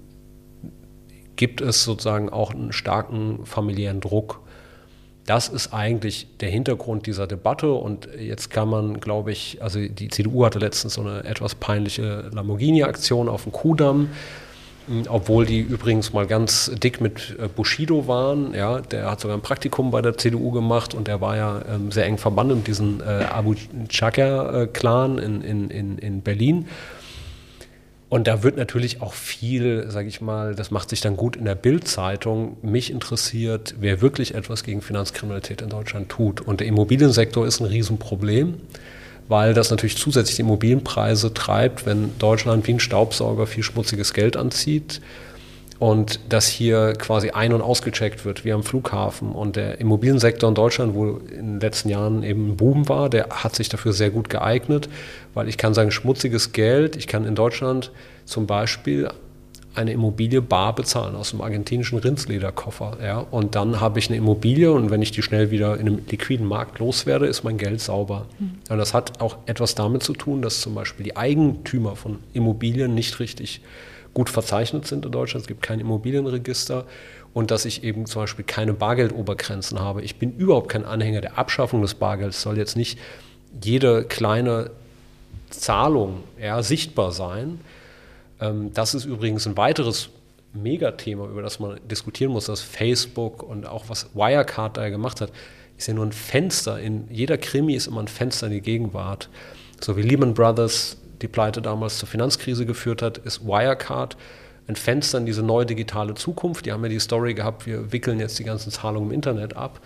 gibt 1.36 1.60
es 1.62 1.84
sozusagen 1.84 2.30
auch 2.30 2.54
einen 2.54 2.72
starken 2.72 3.46
familiären 3.46 4.00
Druck. 4.00 4.42
Das 5.26 5.48
ist 5.48 5.74
eigentlich 5.74 6.28
der 6.40 6.50
Hintergrund 6.50 7.08
dieser 7.08 7.26
Debatte 7.26 7.72
und 7.72 8.10
jetzt 8.20 8.50
kann 8.50 8.70
man, 8.70 9.00
glaube 9.00 9.32
ich, 9.32 9.62
also 9.62 9.80
die 9.80 10.10
CDU 10.10 10.46
hatte 10.46 10.60
letztens 10.60 10.96
so 10.96 11.02
eine 11.02 11.24
etwas 11.24 11.56
peinliche 11.56 12.30
Lamborghini-Aktion 12.34 13.30
auf 13.30 13.44
dem 13.44 13.52
Kudamm, 13.52 14.00
hm, 14.02 14.10
obwohl 15.08 15.46
die 15.46 15.60
übrigens 15.60 16.14
mal 16.14 16.26
ganz 16.26 16.72
dick 16.84 17.02
mit 17.02 17.36
äh, 17.40 17.48
Bushido 17.48 18.08
waren. 18.08 18.54
Ja, 18.54 18.82
der 18.82 19.10
hat 19.10 19.20
sogar 19.22 19.38
ein 19.38 19.42
Praktikum 19.42 19.92
bei 19.92 20.02
der 20.02 20.18
CDU 20.18 20.52
gemacht 20.52 20.94
und 20.94 21.08
der 21.08 21.22
war 21.22 21.38
ja 21.38 21.62
ähm, 21.74 21.92
sehr 21.92 22.06
eng 22.06 22.18
verbunden 22.18 22.58
mit 22.58 22.68
diesem 22.68 23.02
äh, 23.02 23.24
Abu 23.26 23.56
Chaka-Clan 23.88 25.18
in, 25.18 25.42
in, 25.42 25.70
in, 25.70 25.98
in 25.98 26.22
Berlin. 26.22 26.68
Und 28.10 28.26
da 28.26 28.42
wird 28.42 28.58
natürlich 28.58 29.02
auch 29.02 29.14
viel, 29.14 29.86
sage 29.90 30.08
ich 30.08 30.20
mal, 30.20 30.56
das 30.56 30.72
macht 30.72 30.90
sich 30.90 31.00
dann 31.00 31.16
gut 31.16 31.36
in 31.36 31.46
der 31.46 31.54
Bild-Zeitung. 31.54 32.58
Mich 32.64 32.90
interessiert, 32.90 33.76
wer 33.80 34.02
wirklich 34.02 34.34
etwas 34.34 34.64
gegen 34.64 34.82
Finanzkriminalität 34.82 35.62
in 35.62 35.70
Deutschland 35.70 36.10
tut. 36.10 36.42
Und 36.42 36.60
der 36.60 36.68
Immobiliensektor 36.68 37.46
ist 37.46 37.60
ein 37.60 37.68
Riesenproblem, 37.68 38.56
weil 39.30 39.54
das 39.54 39.70
natürlich 39.70 39.96
zusätzlich 39.98 40.36
die 40.36 40.42
Immobilienpreise 40.42 41.34
treibt, 41.34 41.86
wenn 41.86 42.18
Deutschland 42.18 42.68
wie 42.68 42.74
ein 42.74 42.80
Staubsauger 42.80 43.48
viel 43.48 43.64
schmutziges 43.64 44.14
Geld 44.14 44.36
anzieht 44.36 45.02
und 45.78 46.20
das 46.28 46.48
hier 46.48 46.94
quasi 46.94 47.30
ein- 47.30 47.54
und 47.54 47.62
ausgecheckt 47.62 48.26
wird, 48.26 48.44
wie 48.44 48.52
am 48.52 48.64
Flughafen. 48.64 49.32
Und 49.32 49.56
der 49.56 49.80
Immobiliensektor 49.80 50.50
in 50.50 50.56
Deutschland, 50.56 50.96
wo 50.96 51.18
in 51.18 51.54
den 51.54 51.60
letzten 51.62 51.90
Jahren 51.90 52.24
eben 52.24 52.50
ein 52.50 52.58
Boom 52.58 52.90
war, 52.90 53.08
der 53.08 53.28
hat 53.30 53.56
sich 53.56 53.70
dafür 53.70 53.94
sehr 53.94 54.10
gut 54.10 54.30
geeignet, 54.30 54.90
weil 55.36 55.48
ich 55.48 55.58
kann 55.58 55.76
sagen, 55.76 55.92
schmutziges 55.92 56.52
Geld, 56.52 56.98
ich 56.98 57.08
kann 57.08 57.24
in 57.26 57.36
Deutschland 57.36 57.92
zum 58.26 58.48
Beispiel 58.48 59.10
eine 59.80 59.94
Immobilie 59.94 60.42
bar 60.42 60.76
bezahlen 60.76 61.16
aus 61.16 61.32
dem 61.32 61.42
argentinischen 61.42 61.98
Rindslederkoffer. 62.00 62.98
Ja? 63.02 63.20
Und 63.32 63.56
dann 63.56 63.80
habe 63.80 64.00
ich 64.00 64.10
eine 64.10 64.18
Immobilie 64.18 64.72
und 64.72 64.92
wenn 64.92 65.02
ich 65.02 65.12
die 65.12 65.22
schnell 65.22 65.52
wieder 65.52 65.76
in 65.76 65.88
einem 65.88 66.02
liquiden 66.10 66.46
Markt 66.46 66.80
loswerde, 66.80 67.26
ist 67.26 67.44
mein 67.44 67.58
Geld 67.58 67.80
sauber. 67.82 68.26
Mhm. 68.38 68.60
Und 68.70 68.78
das 68.78 68.94
hat 68.94 69.22
auch 69.22 69.38
etwas 69.46 69.76
damit 69.76 70.04
zu 70.04 70.14
tun, 70.14 70.42
dass 70.42 70.62
zum 70.62 70.76
Beispiel 70.76 71.06
die 71.06 71.16
Eigentümer 71.16 71.96
von 71.96 72.20
Immobilien 72.34 72.94
nicht 72.94 73.20
richtig 73.20 73.62
gut 74.14 74.30
verzeichnet 74.30 74.86
sind 74.86 75.06
in 75.06 75.12
Deutschland. 75.12 75.44
Es 75.44 75.48
gibt 75.48 75.62
kein 75.62 75.80
Immobilienregister 75.80 76.86
und 77.34 77.52
dass 77.52 77.66
ich 77.66 77.84
eben 77.84 78.06
zum 78.06 78.24
Beispiel 78.24 78.44
keine 78.46 78.74
Bargeldobergrenzen 78.74 79.80
habe. 79.80 80.02
Ich 80.02 80.18
bin 80.18 80.36
überhaupt 80.36 80.70
kein 80.70 80.84
Anhänger 80.84 81.22
der 81.22 81.38
Abschaffung 81.38 81.82
des 81.82 81.94
Bargelds. 81.94 82.42
Soll 82.42 82.58
jetzt 82.58 82.76
nicht 82.76 83.00
jede 83.64 84.04
kleine 84.04 84.72
Zahlung 85.50 86.24
ja, 86.42 86.62
sichtbar 86.64 87.12
sein. 87.12 87.60
Ähm, 88.40 88.74
das 88.74 88.94
ist 88.94 89.06
übrigens 89.06 89.48
ein 89.48 89.58
weiteres 89.58 90.10
Megathema, 90.54 91.26
über 91.26 91.42
das 91.42 91.60
man 91.60 91.80
diskutieren 91.88 92.32
muss, 92.32 92.46
dass 92.46 92.62
Facebook 92.62 93.44
und 93.44 93.66
auch 93.68 93.86
was 93.88 94.10
Wirecard 94.16 94.78
da 94.78 94.90
gemacht 94.90 95.22
hat, 95.22 95.32
ist 95.78 95.88
ja 95.88 95.94
nur 95.94 96.06
ein 96.06 96.12
Fenster. 96.12 96.80
In 96.80 97.08
jeder 97.10 97.38
Krimi 97.38 97.76
ist 97.76 97.88
immer 97.88 98.02
ein 98.02 98.08
Fenster 98.08 98.48
in 98.48 98.54
die 98.54 98.62
Gegenwart. 98.62 99.30
So 99.80 99.96
wie 99.96 100.02
Lehman 100.02 100.34
Brothers 100.34 100.98
die 101.22 101.28
Pleite 101.28 101.62
damals 101.62 101.98
zur 101.98 102.10
Finanzkrise 102.10 102.66
geführt 102.66 103.02
hat, 103.02 103.18
ist 103.20 103.46
Wirecard 103.46 104.18
ein 104.68 104.76
Fenster 104.76 105.18
in 105.18 105.26
diese 105.26 105.42
neue 105.42 105.66
digitale 105.66 106.14
Zukunft. 106.14 106.66
Die 106.66 106.72
haben 106.72 106.84
ja 106.84 106.90
die 106.90 107.00
Story 107.00 107.34
gehabt, 107.34 107.66
wir 107.66 107.92
wickeln 107.92 108.20
jetzt 108.20 108.38
die 108.40 108.44
ganzen 108.44 108.72
Zahlungen 108.72 109.10
im 109.10 109.16
Internet 109.16 109.56
ab. 109.56 109.82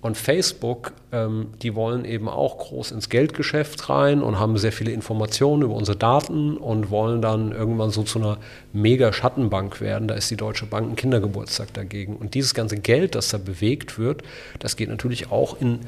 Und 0.00 0.16
Facebook, 0.16 0.92
ähm, 1.10 1.48
die 1.60 1.74
wollen 1.74 2.04
eben 2.04 2.28
auch 2.28 2.58
groß 2.58 2.92
ins 2.92 3.08
Geldgeschäft 3.08 3.88
rein 3.88 4.22
und 4.22 4.38
haben 4.38 4.56
sehr 4.56 4.70
viele 4.70 4.92
Informationen 4.92 5.62
über 5.62 5.74
unsere 5.74 5.96
Daten 5.96 6.56
und 6.56 6.90
wollen 6.90 7.20
dann 7.20 7.50
irgendwann 7.50 7.90
so 7.90 8.04
zu 8.04 8.20
einer 8.20 8.38
Mega-Schattenbank 8.72 9.80
werden. 9.80 10.06
Da 10.06 10.14
ist 10.14 10.30
die 10.30 10.36
Deutsche 10.36 10.66
Bank 10.66 10.88
ein 10.88 10.94
Kindergeburtstag 10.94 11.74
dagegen. 11.74 12.16
Und 12.16 12.34
dieses 12.34 12.54
ganze 12.54 12.76
Geld, 12.76 13.16
das 13.16 13.30
da 13.30 13.38
bewegt 13.38 13.98
wird, 13.98 14.22
das 14.60 14.76
geht 14.76 14.88
natürlich 14.88 15.32
auch 15.32 15.60
in, 15.60 15.80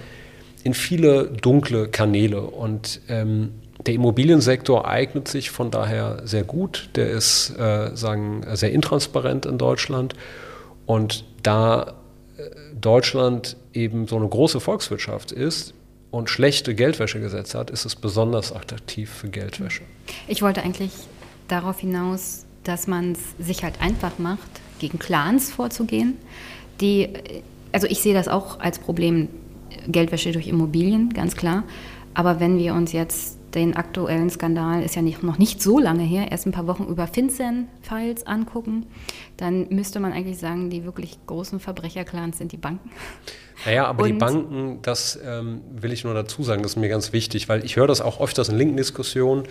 in 0.64 0.74
viele 0.74 1.26
dunkle 1.26 1.86
Kanäle. 1.86 2.40
Und 2.40 3.00
ähm, 3.08 3.52
der 3.86 3.94
Immobiliensektor 3.94 4.88
eignet 4.88 5.28
sich 5.28 5.50
von 5.50 5.70
daher 5.70 6.22
sehr 6.24 6.42
gut. 6.42 6.90
Der 6.96 7.10
ist 7.10 7.56
äh, 7.56 7.94
sagen, 7.94 8.44
sehr 8.54 8.72
intransparent 8.72 9.46
in 9.46 9.56
Deutschland. 9.56 10.16
Und 10.84 11.24
da 11.44 11.94
Deutschland 12.80 13.56
eben 13.72 14.06
so 14.06 14.16
eine 14.16 14.28
große 14.28 14.60
Volkswirtschaft 14.60 15.32
ist 15.32 15.74
und 16.10 16.28
schlechte 16.28 16.74
Geldwäschegesetze 16.74 17.58
hat, 17.58 17.70
ist 17.70 17.84
es 17.84 17.96
besonders 17.96 18.52
attraktiv 18.52 19.10
für 19.10 19.28
Geldwäsche. 19.28 19.82
Ich 20.28 20.42
wollte 20.42 20.62
eigentlich 20.62 20.90
darauf 21.48 21.80
hinaus, 21.80 22.46
dass 22.64 22.86
man 22.86 23.12
es 23.12 23.46
sich 23.46 23.62
halt 23.62 23.80
einfach 23.80 24.18
macht, 24.18 24.50
gegen 24.78 24.98
Clans 24.98 25.50
vorzugehen. 25.50 26.16
Die, 26.80 27.08
also 27.72 27.86
ich 27.86 28.00
sehe 28.00 28.14
das 28.14 28.28
auch 28.28 28.60
als 28.60 28.78
Problem, 28.78 29.28
Geldwäsche 29.86 30.32
durch 30.32 30.48
Immobilien, 30.48 31.10
ganz 31.10 31.36
klar. 31.36 31.64
Aber 32.14 32.40
wenn 32.40 32.58
wir 32.58 32.74
uns 32.74 32.92
jetzt 32.92 33.38
den 33.54 33.74
aktuellen 33.76 34.30
Skandal 34.30 34.82
ist 34.82 34.94
ja 34.94 35.02
nicht, 35.02 35.22
noch 35.22 35.38
nicht 35.38 35.60
so 35.62 35.78
lange 35.78 36.02
her, 36.02 36.30
erst 36.30 36.46
ein 36.46 36.52
paar 36.52 36.66
Wochen 36.66 36.84
über 36.84 37.06
FinCEN-Files 37.06 38.26
angucken, 38.26 38.86
dann 39.36 39.68
müsste 39.70 40.00
man 40.00 40.12
eigentlich 40.12 40.38
sagen, 40.38 40.70
die 40.70 40.84
wirklich 40.84 41.18
großen 41.26 41.60
Verbrecherclans 41.60 42.38
sind 42.38 42.52
die 42.52 42.56
Banken. 42.56 42.90
Naja, 43.66 43.86
aber 43.86 44.04
Und 44.04 44.08
die 44.08 44.14
Banken, 44.14 44.78
das 44.82 45.18
ähm, 45.24 45.60
will 45.70 45.92
ich 45.92 46.04
nur 46.04 46.14
dazu 46.14 46.42
sagen, 46.42 46.62
das 46.62 46.72
ist 46.72 46.76
mir 46.76 46.88
ganz 46.88 47.12
wichtig, 47.12 47.48
weil 47.48 47.64
ich 47.64 47.76
höre 47.76 47.86
das 47.86 48.00
auch 48.00 48.20
öfters 48.20 48.48
in 48.48 48.56
linken 48.56 48.76
Diskussionen. 48.76 49.44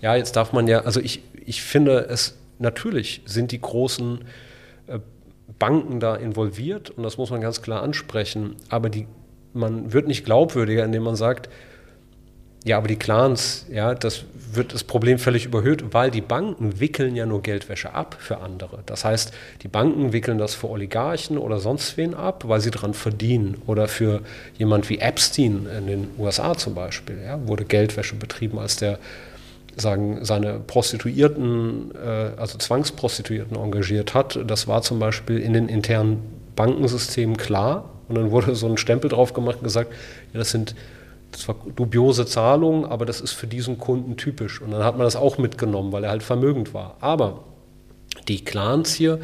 Ja, 0.00 0.16
jetzt 0.16 0.36
darf 0.36 0.52
man 0.52 0.66
ja, 0.66 0.80
also 0.80 1.00
ich, 1.00 1.22
ich 1.44 1.62
finde 1.62 2.06
es, 2.10 2.36
natürlich 2.58 3.22
sind 3.24 3.52
die 3.52 3.60
großen 3.60 4.24
äh, 4.86 4.98
Banken 5.58 6.00
da 6.00 6.16
involviert 6.16 6.90
und 6.90 7.04
das 7.04 7.16
muss 7.16 7.30
man 7.30 7.40
ganz 7.40 7.62
klar 7.62 7.82
ansprechen, 7.82 8.56
aber 8.68 8.90
die, 8.90 9.06
man 9.52 9.92
wird 9.92 10.08
nicht 10.08 10.24
glaubwürdiger, 10.24 10.84
indem 10.84 11.04
man 11.04 11.16
sagt, 11.16 11.48
ja, 12.64 12.78
aber 12.78 12.88
die 12.88 12.96
Clans, 12.96 13.66
ja, 13.70 13.94
das 13.94 14.24
wird 14.52 14.72
das 14.72 14.84
Problem 14.84 15.18
völlig 15.18 15.44
überhöht, 15.44 15.92
weil 15.92 16.10
die 16.10 16.22
Banken 16.22 16.80
wickeln 16.80 17.14
ja 17.14 17.26
nur 17.26 17.42
Geldwäsche 17.42 17.92
ab 17.92 18.16
für 18.18 18.38
andere. 18.38 18.78
Das 18.86 19.04
heißt, 19.04 19.32
die 19.62 19.68
Banken 19.68 20.14
wickeln 20.14 20.38
das 20.38 20.54
für 20.54 20.70
Oligarchen 20.70 21.36
oder 21.36 21.58
sonst 21.58 21.98
wen 21.98 22.14
ab, 22.14 22.44
weil 22.46 22.60
sie 22.60 22.70
daran 22.70 22.94
verdienen. 22.94 23.60
Oder 23.66 23.86
für 23.86 24.22
jemand 24.56 24.88
wie 24.88 24.98
Epstein 24.98 25.66
in 25.76 25.86
den 25.86 26.08
USA 26.18 26.56
zum 26.56 26.74
Beispiel, 26.74 27.18
ja, 27.22 27.46
wurde 27.46 27.66
Geldwäsche 27.66 28.16
betrieben, 28.16 28.58
als 28.58 28.76
der 28.76 28.98
sagen, 29.76 30.24
seine 30.24 30.60
Prostituierten, 30.60 31.90
äh, 31.94 32.40
also 32.40 32.56
Zwangsprostituierten 32.56 33.56
engagiert 33.56 34.14
hat. 34.14 34.38
Das 34.46 34.68
war 34.68 34.80
zum 34.80 34.98
Beispiel 34.98 35.38
in 35.38 35.52
den 35.52 35.68
internen 35.68 36.22
Bankensystemen 36.56 37.36
klar. 37.36 37.90
Und 38.08 38.16
dann 38.16 38.30
wurde 38.30 38.54
so 38.54 38.66
ein 38.68 38.78
Stempel 38.78 39.10
drauf 39.10 39.34
gemacht 39.34 39.56
und 39.58 39.64
gesagt, 39.64 39.92
ja, 40.32 40.38
das 40.38 40.50
sind 40.50 40.74
zwar 41.36 41.56
dubiose 41.74 42.26
Zahlungen, 42.26 42.84
aber 42.84 43.06
das 43.06 43.20
ist 43.20 43.32
für 43.32 43.46
diesen 43.46 43.78
Kunden 43.78 44.16
typisch. 44.16 44.60
Und 44.60 44.70
dann 44.70 44.84
hat 44.84 44.96
man 44.96 45.04
das 45.04 45.16
auch 45.16 45.38
mitgenommen, 45.38 45.92
weil 45.92 46.04
er 46.04 46.10
halt 46.10 46.22
vermögend 46.22 46.74
war. 46.74 46.96
Aber 47.00 47.44
die 48.28 48.44
Clans 48.44 48.94
hier, 48.94 49.20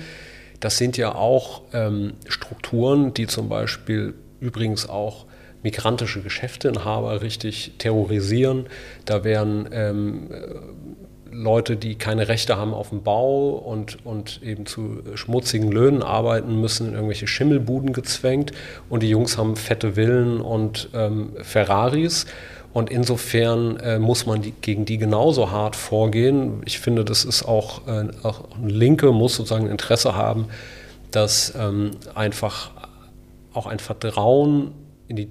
das 0.60 0.76
sind 0.76 0.96
ja 0.96 1.14
auch 1.14 1.62
ähm, 1.72 2.14
Strukturen, 2.28 3.14
die 3.14 3.26
zum 3.26 3.48
Beispiel 3.48 4.14
übrigens 4.40 4.88
auch 4.88 5.26
migrantische 5.62 6.22
Geschäfteinhaber 6.22 7.22
richtig 7.22 7.72
terrorisieren. 7.78 8.66
Da 9.04 9.24
werden 9.24 9.68
ähm, 9.72 10.30
Leute, 11.32 11.76
die 11.76 11.94
keine 11.94 12.28
Rechte 12.28 12.56
haben 12.56 12.74
auf 12.74 12.90
dem 12.90 13.02
Bau 13.02 13.50
und, 13.50 14.04
und 14.04 14.42
eben 14.42 14.66
zu 14.66 15.02
schmutzigen 15.14 15.70
Löhnen 15.70 16.02
arbeiten 16.02 16.60
müssen, 16.60 16.88
in 16.88 16.94
irgendwelche 16.94 17.26
Schimmelbuden 17.26 17.92
gezwängt. 17.92 18.52
Und 18.88 19.02
die 19.02 19.10
Jungs 19.10 19.38
haben 19.38 19.56
fette 19.56 19.92
Villen 19.94 20.40
und 20.40 20.88
ähm, 20.94 21.32
Ferraris. 21.42 22.26
Und 22.72 22.90
insofern 22.90 23.76
äh, 23.78 23.98
muss 23.98 24.26
man 24.26 24.42
die, 24.42 24.52
gegen 24.52 24.84
die 24.84 24.98
genauso 24.98 25.50
hart 25.50 25.74
vorgehen. 25.74 26.62
Ich 26.64 26.78
finde, 26.78 27.04
das 27.04 27.24
ist 27.24 27.42
auch, 27.42 27.86
äh, 27.88 28.08
auch 28.22 28.44
eine 28.56 28.72
Linke 28.72 29.10
muss 29.12 29.36
sozusagen 29.36 29.66
Interesse 29.66 30.14
haben, 30.14 30.46
dass 31.10 31.52
ähm, 31.58 31.90
einfach 32.14 32.70
auch 33.52 33.66
ein 33.66 33.80
Vertrauen 33.80 34.72
in 35.08 35.16
die 35.16 35.28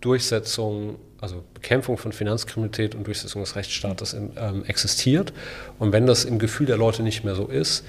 Durchsetzung 0.00 0.96
also 1.20 1.42
Bekämpfung 1.54 1.98
von 1.98 2.12
Finanzkriminalität 2.12 2.94
und 2.94 3.06
Durchsetzung 3.06 3.42
des 3.42 3.56
Rechtsstaates 3.56 4.14
ähm, 4.14 4.64
existiert. 4.66 5.32
Und 5.78 5.92
wenn 5.92 6.06
das 6.06 6.24
im 6.24 6.38
Gefühl 6.38 6.66
der 6.66 6.76
Leute 6.76 7.02
nicht 7.02 7.24
mehr 7.24 7.34
so 7.34 7.46
ist, 7.46 7.84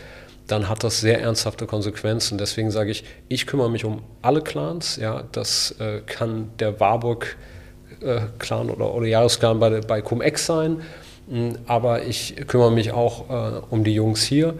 dann 0.47 0.67
hat 0.67 0.83
das 0.83 0.99
sehr 0.99 1.21
ernsthafte 1.21 1.67
Konsequenzen. 1.67 2.37
Deswegen 2.37 2.71
sage 2.71 2.91
ich, 2.91 3.03
ich 3.27 3.45
kümmere 3.45 3.69
mich 3.69 3.85
um 3.85 4.01
alle 4.21 4.41
Clans. 4.41 4.95
Ja, 4.95 5.23
das 5.31 5.75
äh, 5.79 6.01
kann 6.05 6.49
der 6.59 6.79
Warburg-Clan 6.79 8.69
äh, 8.69 8.71
oder, 8.71 9.05
Jahresklan 9.05 9.59
bei, 9.59 9.81
bei 9.81 10.01
Cum-Ex 10.01 10.45
sein. 10.47 10.81
Mm, 11.27 11.51
aber 11.67 12.03
ich 12.03 12.35
kümmere 12.47 12.71
mich 12.71 12.91
auch 12.91 13.29
äh, 13.29 13.61
um 13.69 13.83
die 13.83 13.93
Jungs 13.93 14.23
hier, 14.23 14.55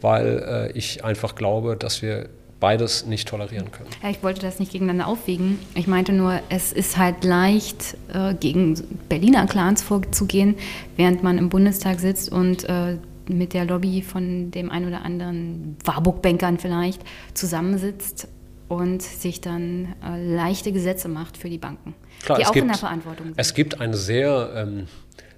weil 0.00 0.70
äh, 0.72 0.78
ich 0.78 1.04
einfach 1.04 1.34
glaube, 1.34 1.76
dass 1.76 2.02
wir 2.02 2.28
beides 2.62 3.06
nicht 3.06 3.26
tolerieren 3.26 3.72
können. 3.72 3.90
Ja, 4.02 4.08
ich 4.08 4.22
wollte 4.22 4.40
das 4.40 4.60
nicht 4.60 4.70
gegeneinander 4.70 5.08
aufwiegen. 5.08 5.58
Ich 5.74 5.88
meinte 5.88 6.12
nur, 6.12 6.40
es 6.48 6.72
ist 6.72 6.96
halt 6.96 7.24
leicht, 7.24 7.96
äh, 8.14 8.34
gegen 8.34 8.80
Berliner 9.08 9.46
Clans 9.46 9.82
vorzugehen, 9.82 10.54
während 10.96 11.24
man 11.24 11.38
im 11.38 11.48
Bundestag 11.48 11.98
sitzt 11.98 12.30
und 12.30 12.64
äh, 12.68 12.98
mit 13.26 13.52
der 13.52 13.64
Lobby 13.64 14.00
von 14.00 14.52
dem 14.52 14.70
einen 14.70 14.86
oder 14.86 15.04
anderen 15.04 15.76
Warburg-Bankern 15.84 16.58
vielleicht 16.58 17.02
zusammensitzt 17.34 18.28
und 18.68 19.02
sich 19.02 19.40
dann 19.40 19.96
äh, 20.04 20.24
leichte 20.24 20.70
Gesetze 20.70 21.08
macht 21.08 21.36
für 21.36 21.50
die 21.50 21.58
Banken, 21.58 21.94
Klar, 22.24 22.38
die 22.38 22.46
auch 22.46 22.52
gibt, 22.52 22.62
in 22.62 22.68
der 22.68 22.78
Verantwortung 22.78 23.26
sind. 23.26 23.34
Es 23.38 23.54
gibt 23.54 23.80
eine 23.80 23.96
sehr, 23.96 24.52
ähm, 24.54 24.86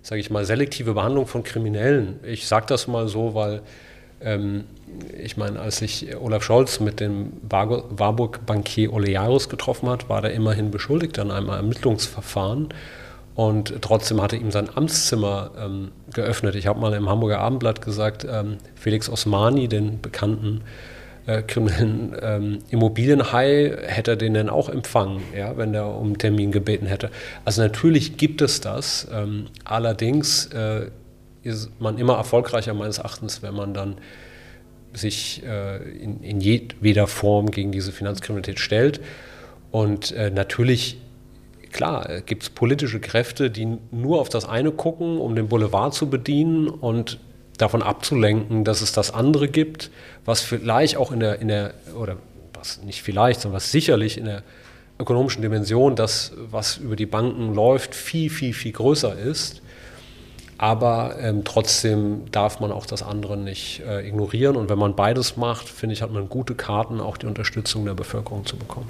sage 0.02 0.20
ich 0.20 0.28
mal, 0.28 0.44
selektive 0.44 0.92
Behandlung 0.92 1.26
von 1.26 1.42
Kriminellen. 1.42 2.20
Ich 2.22 2.46
sage 2.46 2.66
das 2.66 2.86
mal 2.86 3.08
so, 3.08 3.34
weil 3.34 3.62
ähm, 4.24 4.64
ich 5.22 5.36
meine, 5.36 5.60
als 5.60 5.78
sich 5.78 6.16
Olaf 6.20 6.42
Scholz 6.42 6.80
mit 6.80 7.00
dem 7.00 7.32
Warburg-Bankier 7.48 8.92
Olearus 8.92 9.48
getroffen 9.48 9.88
hat, 9.88 10.08
war 10.08 10.24
er 10.24 10.32
immerhin 10.32 10.70
beschuldigt 10.70 11.18
an 11.18 11.30
einem 11.30 11.48
Ermittlungsverfahren. 11.48 12.68
Und 13.34 13.74
trotzdem 13.80 14.22
hatte 14.22 14.36
ihm 14.36 14.52
sein 14.52 14.68
Amtszimmer 14.74 15.50
ähm, 15.58 15.90
geöffnet. 16.12 16.54
Ich 16.54 16.68
habe 16.68 16.78
mal 16.78 16.92
im 16.94 17.08
Hamburger 17.08 17.40
Abendblatt 17.40 17.82
gesagt, 17.82 18.24
ähm, 18.30 18.58
Felix 18.76 19.08
Osmani, 19.08 19.66
den 19.66 20.00
bekannten 20.00 20.60
äh, 21.26 21.42
kriminellen 21.42 22.14
ähm, 22.22 22.58
Immobilienhai, 22.70 23.76
hätte 23.86 24.12
er 24.12 24.16
den 24.16 24.34
dann 24.34 24.50
auch 24.50 24.68
empfangen, 24.68 25.22
ja, 25.36 25.56
wenn 25.56 25.74
er 25.74 25.96
um 25.96 26.08
einen 26.08 26.18
Termin 26.18 26.52
gebeten 26.52 26.86
hätte. 26.86 27.10
Also 27.44 27.62
natürlich 27.62 28.16
gibt 28.16 28.40
es 28.40 28.60
das. 28.60 29.08
Ähm, 29.12 29.46
allerdings 29.64 30.46
äh, 30.46 30.90
ist 31.44 31.70
man 31.80 31.98
immer 31.98 32.14
erfolgreicher 32.14 32.74
meines 32.74 32.98
Erachtens, 32.98 33.42
wenn 33.42 33.54
man 33.54 33.74
dann 33.74 33.96
sich 34.92 35.42
äh, 35.44 35.76
in, 35.76 36.22
in 36.22 36.40
jedweder 36.40 37.06
Form 37.06 37.50
gegen 37.50 37.72
diese 37.72 37.92
Finanzkriminalität 37.92 38.58
stellt. 38.58 39.00
Und 39.70 40.12
äh, 40.12 40.30
natürlich 40.30 40.98
klar, 41.72 42.08
äh, 42.08 42.22
gibt 42.24 42.44
es 42.44 42.50
politische 42.50 43.00
Kräfte, 43.00 43.50
die 43.50 43.78
nur 43.90 44.20
auf 44.20 44.28
das 44.28 44.46
eine 44.46 44.70
gucken, 44.70 45.18
um 45.18 45.34
den 45.34 45.48
Boulevard 45.48 45.92
zu 45.92 46.08
bedienen 46.08 46.68
und 46.68 47.18
davon 47.58 47.82
abzulenken, 47.82 48.64
dass 48.64 48.80
es 48.80 48.92
das 48.92 49.12
andere 49.12 49.48
gibt, 49.48 49.90
was 50.24 50.40
vielleicht 50.40 50.96
auch 50.96 51.12
in 51.12 51.20
der, 51.20 51.40
in 51.40 51.48
der 51.48 51.74
oder 51.98 52.16
was 52.54 52.82
nicht 52.82 53.02
vielleicht, 53.02 53.40
sondern 53.40 53.56
was 53.56 53.70
sicherlich 53.70 54.16
in 54.16 54.24
der 54.24 54.42
ökonomischen 54.98 55.42
Dimension, 55.42 55.96
das, 55.96 56.32
was 56.50 56.78
über 56.78 56.96
die 56.96 57.06
Banken 57.06 57.54
läuft, 57.54 57.94
viel, 57.94 58.30
viel, 58.30 58.54
viel 58.54 58.72
größer 58.72 59.16
ist. 59.18 59.60
Aber 60.58 61.16
ähm, 61.20 61.42
trotzdem 61.44 62.30
darf 62.30 62.60
man 62.60 62.70
auch 62.70 62.86
das 62.86 63.02
andere 63.02 63.36
nicht 63.36 63.82
äh, 63.86 64.06
ignorieren. 64.06 64.56
Und 64.56 64.68
wenn 64.68 64.78
man 64.78 64.94
beides 64.94 65.36
macht, 65.36 65.68
finde 65.68 65.94
ich, 65.94 66.02
hat 66.02 66.12
man 66.12 66.28
gute 66.28 66.54
Karten, 66.54 67.00
auch 67.00 67.16
die 67.16 67.26
Unterstützung 67.26 67.84
der 67.84 67.94
Bevölkerung 67.94 68.46
zu 68.46 68.56
bekommen. 68.56 68.88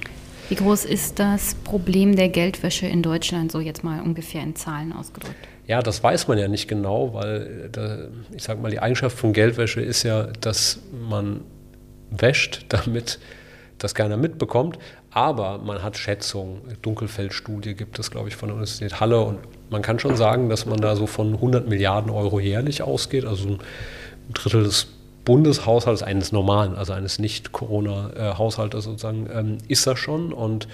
Wie 0.51 0.57
groß 0.57 0.85
ist 0.85 1.19
das 1.19 1.55
Problem 1.55 2.17
der 2.17 2.29
Geldwäsche 2.29 2.87
in 2.87 3.03
Deutschland, 3.03 3.51
so 3.51 3.61
jetzt 3.61 3.83
mal 3.83 4.03
ungefähr 4.03 4.43
in 4.43 4.55
Zahlen 4.55 4.93
ausgedrückt? 4.93 5.37
Ja, 5.67 5.81
das 5.81 6.03
weiß 6.03 6.29
man 6.29 6.37
ja 6.37 6.49
nicht 6.49 6.69
genau, 6.69 7.15
weil 7.15 7.71
da, 7.73 8.09
ich 8.37 8.43
sage 8.43 8.61
mal, 8.61 8.71
die 8.71 8.81
Eigenschaft 8.81 9.17
von 9.17 9.33
Geldwäsche 9.33 9.81
ist 9.81 10.03
ja, 10.03 10.25
dass 10.41 10.81
man 11.09 11.41
wäscht, 12.11 12.67
damit 12.69 13.19
das 13.79 13.95
keiner 13.95 14.19
mitbekommt. 14.19 14.79
Aber 15.11 15.59
man 15.59 15.83
hat 15.83 15.97
Schätzungen, 15.97 16.61
Dunkelfeldstudie 16.83 17.75
gibt 17.75 17.99
es, 17.99 18.11
glaube 18.11 18.29
ich, 18.29 18.37
von 18.37 18.49
der 18.49 18.57
Universität 18.57 19.01
Halle. 19.01 19.21
Und 19.21 19.39
man 19.71 19.83
kann 19.83 19.99
schon 19.99 20.17
sagen, 20.17 20.49
dass 20.49 20.67
man 20.67 20.81
da 20.81 20.97
so 20.97 21.07
von 21.07 21.35
100 21.35 21.69
Milliarden 21.69 22.11
Euro 22.11 22.41
jährlich 22.41 22.83
ausgeht, 22.83 23.25
also 23.25 23.49
ein 23.49 23.59
Drittel 24.33 24.65
des 24.65 24.89
Bundeshaushalts, 25.25 26.03
eines 26.03 26.33
normalen, 26.33 26.75
also 26.77 26.93
eines 26.93 27.19
Nicht-Corona-Haushaltes 27.19 28.85
sozusagen, 28.85 29.29
ähm, 29.33 29.59
ist 29.69 29.87
das 29.87 29.99
schon. 29.99 30.33
Und 30.33 30.69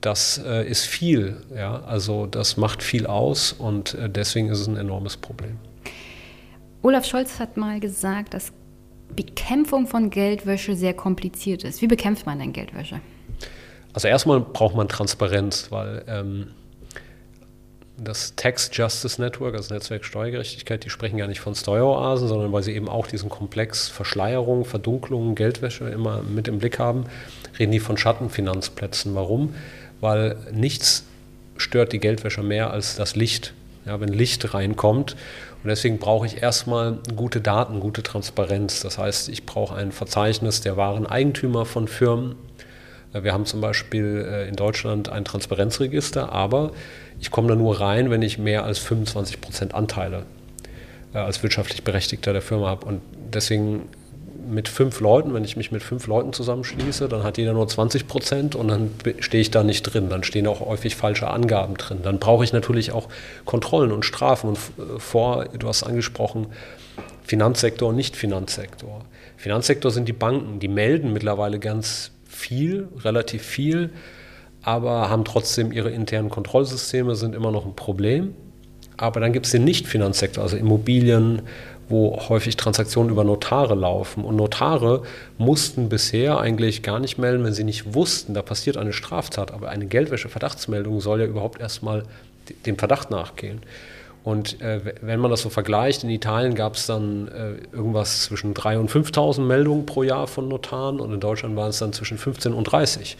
das 0.00 0.38
äh, 0.44 0.68
ist 0.68 0.84
viel. 0.84 1.36
Ja? 1.54 1.82
Also 1.84 2.26
das 2.26 2.56
macht 2.56 2.82
viel 2.82 3.06
aus 3.06 3.52
und 3.52 3.94
äh, 3.94 4.08
deswegen 4.08 4.48
ist 4.48 4.60
es 4.60 4.66
ein 4.66 4.76
enormes 4.76 5.16
Problem. 5.16 5.58
Olaf 6.82 7.06
Scholz 7.06 7.38
hat 7.38 7.56
mal 7.56 7.80
gesagt, 7.80 8.34
dass 8.34 8.52
Bekämpfung 9.14 9.86
von 9.86 10.10
Geldwäsche 10.10 10.74
sehr 10.74 10.94
kompliziert 10.94 11.64
ist. 11.64 11.82
Wie 11.82 11.86
bekämpft 11.86 12.26
man 12.26 12.38
denn 12.38 12.52
Geldwäsche? 12.52 13.00
Also 13.92 14.08
erstmal 14.08 14.40
braucht 14.40 14.74
man 14.74 14.88
Transparenz, 14.88 15.70
weil 15.70 16.02
ähm, 16.08 16.48
das 17.98 18.34
Tax 18.36 18.70
Justice 18.72 19.20
Network, 19.20 19.54
also 19.54 19.74
Netzwerk 19.74 20.04
Steuergerechtigkeit, 20.04 20.84
die 20.84 20.90
sprechen 20.90 21.18
gar 21.18 21.28
nicht 21.28 21.40
von 21.40 21.54
Steueroasen, 21.54 22.28
sondern 22.28 22.52
weil 22.52 22.62
sie 22.62 22.74
eben 22.74 22.88
auch 22.88 23.06
diesen 23.06 23.28
Komplex 23.28 23.88
Verschleierung, 23.88 24.64
Verdunklung, 24.64 25.34
Geldwäsche 25.34 25.88
immer 25.88 26.22
mit 26.22 26.48
im 26.48 26.58
Blick 26.58 26.78
haben, 26.78 27.04
reden 27.58 27.72
die 27.72 27.80
von 27.80 27.96
Schattenfinanzplätzen. 27.96 29.14
Warum? 29.14 29.54
Weil 30.00 30.36
nichts 30.52 31.04
stört 31.56 31.92
die 31.92 32.00
Geldwäsche 32.00 32.42
mehr 32.42 32.70
als 32.70 32.96
das 32.96 33.14
Licht. 33.14 33.52
Ja, 33.84 34.00
wenn 34.00 34.10
Licht 34.10 34.54
reinkommt. 34.54 35.16
Und 35.62 35.68
deswegen 35.68 35.98
brauche 35.98 36.26
ich 36.26 36.42
erstmal 36.42 36.98
gute 37.16 37.40
Daten, 37.40 37.80
gute 37.80 38.02
Transparenz. 38.02 38.80
Das 38.80 38.96
heißt, 38.96 39.28
ich 39.28 39.44
brauche 39.44 39.74
ein 39.74 39.90
Verzeichnis 39.90 40.60
der 40.60 40.76
wahren 40.76 41.06
Eigentümer 41.06 41.66
von 41.66 41.88
Firmen. 41.88 42.36
Wir 43.12 43.32
haben 43.32 43.44
zum 43.44 43.60
Beispiel 43.60 44.26
äh, 44.26 44.48
in 44.48 44.56
Deutschland 44.56 45.08
ein 45.08 45.24
Transparenzregister, 45.24 46.32
aber 46.32 46.72
ich 47.20 47.30
komme 47.30 47.48
da 47.48 47.54
nur 47.54 47.80
rein, 47.80 48.10
wenn 48.10 48.22
ich 48.22 48.38
mehr 48.38 48.64
als 48.64 48.78
25 48.78 49.40
Prozent 49.40 49.74
Anteile 49.74 50.24
äh, 51.14 51.18
als 51.18 51.42
wirtschaftlich 51.42 51.82
Berechtigter 51.84 52.32
der 52.32 52.42
Firma 52.42 52.68
habe. 52.68 52.86
Und 52.86 53.02
deswegen 53.32 53.88
mit 54.48 54.68
fünf 54.68 55.00
Leuten, 55.00 55.34
wenn 55.34 55.44
ich 55.44 55.56
mich 55.56 55.70
mit 55.70 55.82
fünf 55.82 56.06
Leuten 56.06 56.32
zusammenschließe, 56.32 57.08
dann 57.08 57.22
hat 57.22 57.38
jeder 57.38 57.52
nur 57.52 57.68
20 57.68 58.08
Prozent 58.08 58.54
und 58.54 58.68
dann 58.68 58.90
stehe 59.20 59.40
ich 59.40 59.50
da 59.50 59.62
nicht 59.62 59.82
drin. 59.82 60.08
Dann 60.08 60.24
stehen 60.24 60.46
auch 60.46 60.60
häufig 60.60 60.96
falsche 60.96 61.28
Angaben 61.28 61.74
drin. 61.76 61.98
Dann 62.02 62.18
brauche 62.18 62.44
ich 62.44 62.52
natürlich 62.52 62.92
auch 62.92 63.08
Kontrollen 63.44 63.92
und 63.92 64.04
Strafen. 64.04 64.48
Und 64.48 64.58
äh, 64.58 64.98
vor, 64.98 65.46
du 65.46 65.68
hast 65.68 65.82
angesprochen, 65.82 66.46
Finanzsektor 67.24 67.90
und 67.90 67.96
Nicht-Finanzsektor. 67.96 69.04
Finanzsektor 69.36 69.90
sind 69.90 70.08
die 70.08 70.12
Banken, 70.12 70.60
die 70.60 70.68
melden 70.68 71.12
mittlerweile 71.12 71.58
ganz 71.58 72.11
viel, 72.42 72.88
relativ 73.04 73.42
viel 73.42 73.90
aber 74.62 75.10
haben 75.10 75.24
trotzdem 75.24 75.72
ihre 75.72 75.90
internen 75.90 76.30
Kontrollsysteme, 76.30 77.16
sind 77.16 77.34
immer 77.34 77.50
noch 77.50 77.66
ein 77.66 77.74
Problem. 77.74 78.34
Aber 78.96 79.20
dann 79.20 79.32
gibt 79.32 79.46
es 79.46 79.52
den 79.52 79.64
Nicht-Finanzsektor, 79.64 80.42
also 80.44 80.56
Immobilien, 80.56 81.42
wo 81.88 82.16
häufig 82.28 82.56
Transaktionen 82.56 83.10
über 83.10 83.24
Notare 83.24 83.74
laufen. 83.74 84.24
Und 84.24 84.36
Notare 84.36 85.02
mussten 85.36 85.88
bisher 85.88 86.38
eigentlich 86.38 86.82
gar 86.82 87.00
nicht 87.00 87.18
melden, 87.18 87.42
wenn 87.44 87.52
sie 87.52 87.64
nicht 87.64 87.94
wussten, 87.94 88.34
da 88.34 88.42
passiert 88.42 88.76
eine 88.76 88.92
Straftat. 88.92 89.52
Aber 89.52 89.68
eine 89.68 89.86
Geldwäsche-Verdachtsmeldung 89.86 91.00
soll 91.00 91.20
ja 91.20 91.26
überhaupt 91.26 91.60
erstmal 91.60 92.04
dem 92.66 92.78
Verdacht 92.78 93.10
nachgehen. 93.10 93.60
Und 94.24 94.60
äh, 94.60 94.80
wenn 95.00 95.18
man 95.18 95.30
das 95.30 95.42
so 95.42 95.50
vergleicht, 95.50 96.04
in 96.04 96.10
Italien 96.10 96.54
gab 96.54 96.76
es 96.76 96.86
dann 96.86 97.28
äh, 97.28 97.54
irgendwas 97.74 98.22
zwischen 98.22 98.54
3.000 98.54 98.78
und 98.78 98.90
5.000 98.90 99.40
Meldungen 99.40 99.84
pro 99.84 100.04
Jahr 100.04 100.28
von 100.28 100.48
Notaren 100.48 101.00
und 101.00 101.12
in 101.12 101.18
Deutschland 101.18 101.56
waren 101.56 101.70
es 101.70 101.78
dann 101.78 101.92
zwischen 101.92 102.18
15 102.18 102.52
und 102.52 102.64
30. 102.64 103.16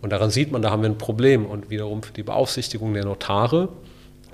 Und 0.00 0.10
daran 0.10 0.30
sieht 0.30 0.52
man, 0.52 0.62
da 0.62 0.70
haben 0.70 0.82
wir 0.82 0.88
ein 0.88 0.98
Problem. 0.98 1.44
Und 1.44 1.70
wiederum 1.70 2.02
für 2.02 2.12
die 2.12 2.22
Beaufsichtigung 2.22 2.94
der 2.94 3.04
Notare 3.04 3.68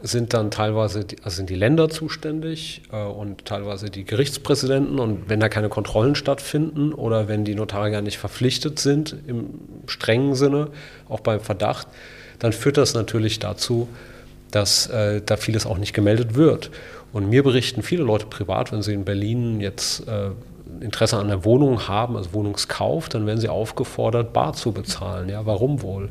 sind 0.03 0.35
dann 0.35 0.51
teilweise 0.51 1.07
die, 1.07 1.17
also 1.23 1.37
sind 1.37 1.49
die 1.49 1.55
Länder 1.55 1.89
zuständig 1.89 2.83
äh, 2.93 3.03
und 3.03 3.47
teilweise 3.47 3.89
die 3.89 4.05
Gerichtspräsidenten. 4.05 4.99
Und 4.99 5.31
wenn 5.31 5.41
da 5.41 5.49
keine 5.49 5.71
Kontrollen 5.71 6.15
stattfinden 6.15 6.93
oder 6.93 7.29
wenn 7.29 7.47
die 7.47 7.55
Notare 7.55 7.91
gar 7.91 8.03
nicht 8.03 8.19
verpflichtet 8.19 8.79
sind 8.79 9.17
im 9.27 9.61
strengen 9.87 10.35
Sinne, 10.35 10.69
auch 11.09 11.21
beim 11.21 11.41
Verdacht, 11.41 11.89
dann 12.39 12.53
führt 12.53 12.77
das 12.77 12.93
natürlich 12.93 13.39
dazu, 13.39 13.89
dass 14.55 14.87
äh, 14.87 15.21
da 15.25 15.37
vieles 15.37 15.67
auch 15.67 15.79
nicht 15.79 15.95
gemeldet 15.95 16.35
wird. 16.35 16.71
Und 17.13 17.29
mir 17.29 17.43
berichten 17.43 17.83
viele 17.83 18.03
Leute 18.03 18.27
privat, 18.27 18.73
wenn 18.73 18.83
sie 18.83 18.93
in 18.93 19.05
Berlin 19.05 19.61
jetzt 19.61 20.07
äh, 20.09 20.31
Interesse 20.81 21.17
an 21.19 21.29
der 21.29 21.45
Wohnung 21.45 21.89
haben, 21.89 22.17
also 22.17 22.33
Wohnungskauf, 22.33 23.09
dann 23.09 23.27
werden 23.27 23.41
sie 23.41 23.49
aufgefordert, 23.49 24.33
bar 24.33 24.53
zu 24.53 24.73
bezahlen. 24.73 25.29
Ja, 25.29 25.47
warum 25.47 25.83
wohl? 25.83 26.11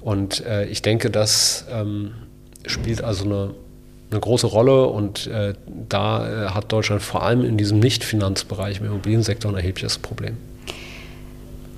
Und 0.00 0.44
äh, 0.44 0.66
ich 0.66 0.82
denke, 0.82 1.10
das 1.10 1.66
ähm, 1.72 2.12
spielt 2.66 3.02
also 3.02 3.24
eine, 3.24 3.54
eine, 4.10 4.20
große 4.20 4.46
Rolle 4.46 4.86
und 4.86 5.26
äh, 5.26 5.54
da 5.88 6.46
äh, 6.46 6.48
hat 6.50 6.72
Deutschland 6.72 7.02
vor 7.02 7.22
allem 7.22 7.44
in 7.44 7.56
diesem 7.56 7.78
Nicht-Finanzbereich 7.80 8.80
im 8.80 8.86
Immobiliensektor 8.86 9.50
ein 9.50 9.56
erhebliches 9.56 9.98
Problem. 9.98 10.36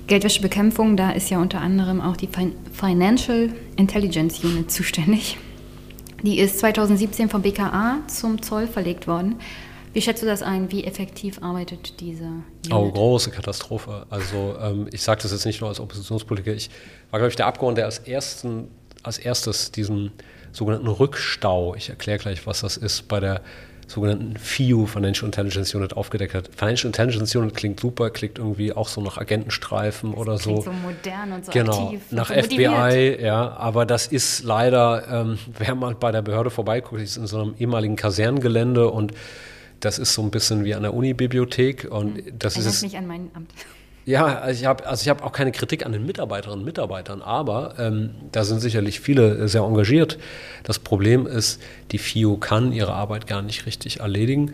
Geldwäschebekämpfung, 0.07 0.97
da 0.97 1.11
ist 1.11 1.29
ja 1.29 1.39
unter 1.39 1.61
anderem 1.61 2.01
auch 2.01 2.17
die 2.17 2.29
Financial 2.73 3.49
Intelligence 3.75 4.43
Unit 4.43 4.71
zuständig. 4.71 5.37
Die 6.23 6.39
ist 6.39 6.59
2017 6.59 7.29
vom 7.29 7.41
BKA 7.41 7.99
zum 8.07 8.41
Zoll 8.41 8.67
verlegt 8.67 9.07
worden. 9.07 9.39
Wie 9.93 10.01
schätzt 10.01 10.21
du 10.21 10.27
das 10.27 10.43
ein? 10.43 10.71
Wie 10.71 10.83
effektiv 10.83 11.41
arbeitet 11.41 11.99
diese 11.99 12.25
Unit? 12.25 12.71
Oh, 12.71 12.91
große 12.91 13.31
Katastrophe. 13.31 14.05
Also 14.09 14.55
ähm, 14.61 14.87
ich 14.91 15.01
sage 15.01 15.21
das 15.23 15.31
jetzt 15.31 15.45
nicht 15.45 15.61
nur 15.61 15.69
als 15.69 15.79
Oppositionspolitiker. 15.79 16.55
Ich 16.55 16.69
war, 17.09 17.19
glaube 17.19 17.29
ich, 17.29 17.35
der 17.35 17.47
Abgeordnete, 17.47 17.81
der 17.81 17.85
als, 17.85 17.99
ersten, 17.99 18.67
als 19.01 19.17
erstes 19.17 19.71
diesen 19.71 20.11
sogenannten 20.51 20.87
Rückstau, 20.87 21.73
ich 21.75 21.89
erkläre 21.89 22.19
gleich, 22.19 22.45
was 22.45 22.61
das 22.61 22.77
ist, 22.77 23.07
bei 23.07 23.19
der 23.19 23.41
sogenannten 23.89 24.37
FIU, 24.37 24.85
Financial 24.85 25.25
Intelligence 25.25 25.73
Unit, 25.73 25.97
aufgedeckt 25.97 26.33
hat. 26.33 26.49
Financial 26.55 26.87
Intelligence 26.87 27.35
Unit 27.35 27.55
klingt 27.55 27.79
super, 27.79 28.09
klingt 28.11 28.37
irgendwie 28.37 28.71
auch 28.71 28.87
so 28.87 29.01
nach 29.01 29.17
Agentenstreifen 29.17 30.11
das 30.11 30.19
oder 30.19 30.37
so. 30.37 30.61
so 30.61 30.71
modern 30.71 31.33
und 31.33 31.45
so 31.45 31.51
genau, 31.51 31.85
aktiv. 31.85 32.01
Nach 32.11 32.29
so 32.29 32.35
FBI, 32.35 33.17
ja, 33.21 33.49
aber 33.57 33.85
das 33.85 34.07
ist 34.07 34.43
leider, 34.43 35.07
ähm, 35.09 35.39
wer 35.57 35.75
mal 35.75 35.95
bei 35.95 36.11
der 36.11 36.21
Behörde 36.21 36.51
vorbeiguckt, 36.51 37.01
ist 37.01 37.17
in 37.17 37.27
so 37.27 37.41
einem 37.41 37.55
ehemaligen 37.57 37.95
Kaserngelände 37.95 38.89
und 38.89 39.13
das 39.79 39.97
ist 39.97 40.13
so 40.13 40.21
ein 40.21 40.29
bisschen 40.29 40.65
wie 40.65 40.75
an 40.75 40.83
der 40.83 40.93
Unibibliothek 40.93 41.87
und 41.89 42.17
hm. 42.17 42.37
das 42.37 42.55
Erinnert 42.55 42.73
ist 42.73 42.81
mich 42.83 42.97
an 42.97 43.07
mein 43.07 43.31
Amt. 43.33 43.49
Ja, 44.09 44.39
also 44.39 44.59
ich 44.59 44.65
habe 44.65 44.87
also 44.87 45.07
hab 45.07 45.23
auch 45.23 45.31
keine 45.31 45.51
Kritik 45.51 45.85
an 45.85 45.91
den 45.91 46.03
Mitarbeiterinnen 46.03 46.61
und 46.61 46.65
Mitarbeitern, 46.65 47.21
aber 47.21 47.75
ähm, 47.77 48.15
da 48.31 48.43
sind 48.43 48.59
sicherlich 48.59 49.01
viele 49.01 49.47
sehr 49.47 49.61
engagiert. 49.61 50.17
Das 50.63 50.79
Problem 50.79 51.27
ist, 51.27 51.61
die 51.91 51.99
FIO 51.99 52.37
kann 52.37 52.71
ihre 52.73 52.91
Arbeit 52.91 53.27
gar 53.27 53.43
nicht 53.43 53.67
richtig 53.67 53.99
erledigen, 53.99 54.53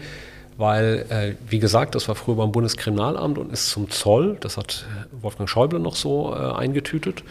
weil, 0.58 1.06
äh, 1.08 1.36
wie 1.50 1.60
gesagt, 1.60 1.96
das 1.96 2.10
war 2.10 2.16
früher 2.16 2.36
beim 2.36 2.52
Bundeskriminalamt 2.52 3.38
und 3.38 3.54
ist 3.54 3.70
zum 3.70 3.90
Zoll, 3.90 4.36
das 4.42 4.58
hat 4.58 4.86
Wolfgang 5.22 5.50
Schäuble 5.50 5.80
noch 5.80 5.96
so 5.96 6.36
äh, 6.36 6.52
eingetütet. 6.52 7.24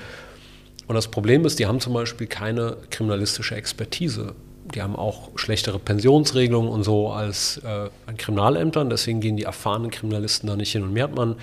Und 0.86 0.94
das 0.94 1.08
Problem 1.08 1.44
ist, 1.44 1.58
die 1.58 1.66
haben 1.66 1.80
zum 1.80 1.92
Beispiel 1.92 2.26
keine 2.26 2.78
kriminalistische 2.88 3.54
Expertise. 3.54 4.34
Die 4.74 4.80
haben 4.80 4.96
auch 4.96 5.28
schlechtere 5.34 5.78
Pensionsregelungen 5.78 6.70
und 6.70 6.84
so 6.84 7.10
als 7.10 7.58
äh, 7.66 7.90
an 8.06 8.16
Kriminalämtern. 8.16 8.88
Deswegen 8.88 9.20
gehen 9.20 9.36
die 9.36 9.44
erfahrenen 9.44 9.90
Kriminalisten 9.90 10.46
da 10.46 10.56
nicht 10.56 10.72
hin. 10.72 10.84
Und 10.84 10.94
mir 10.94 11.02
hat 11.02 11.14
man 11.14 11.36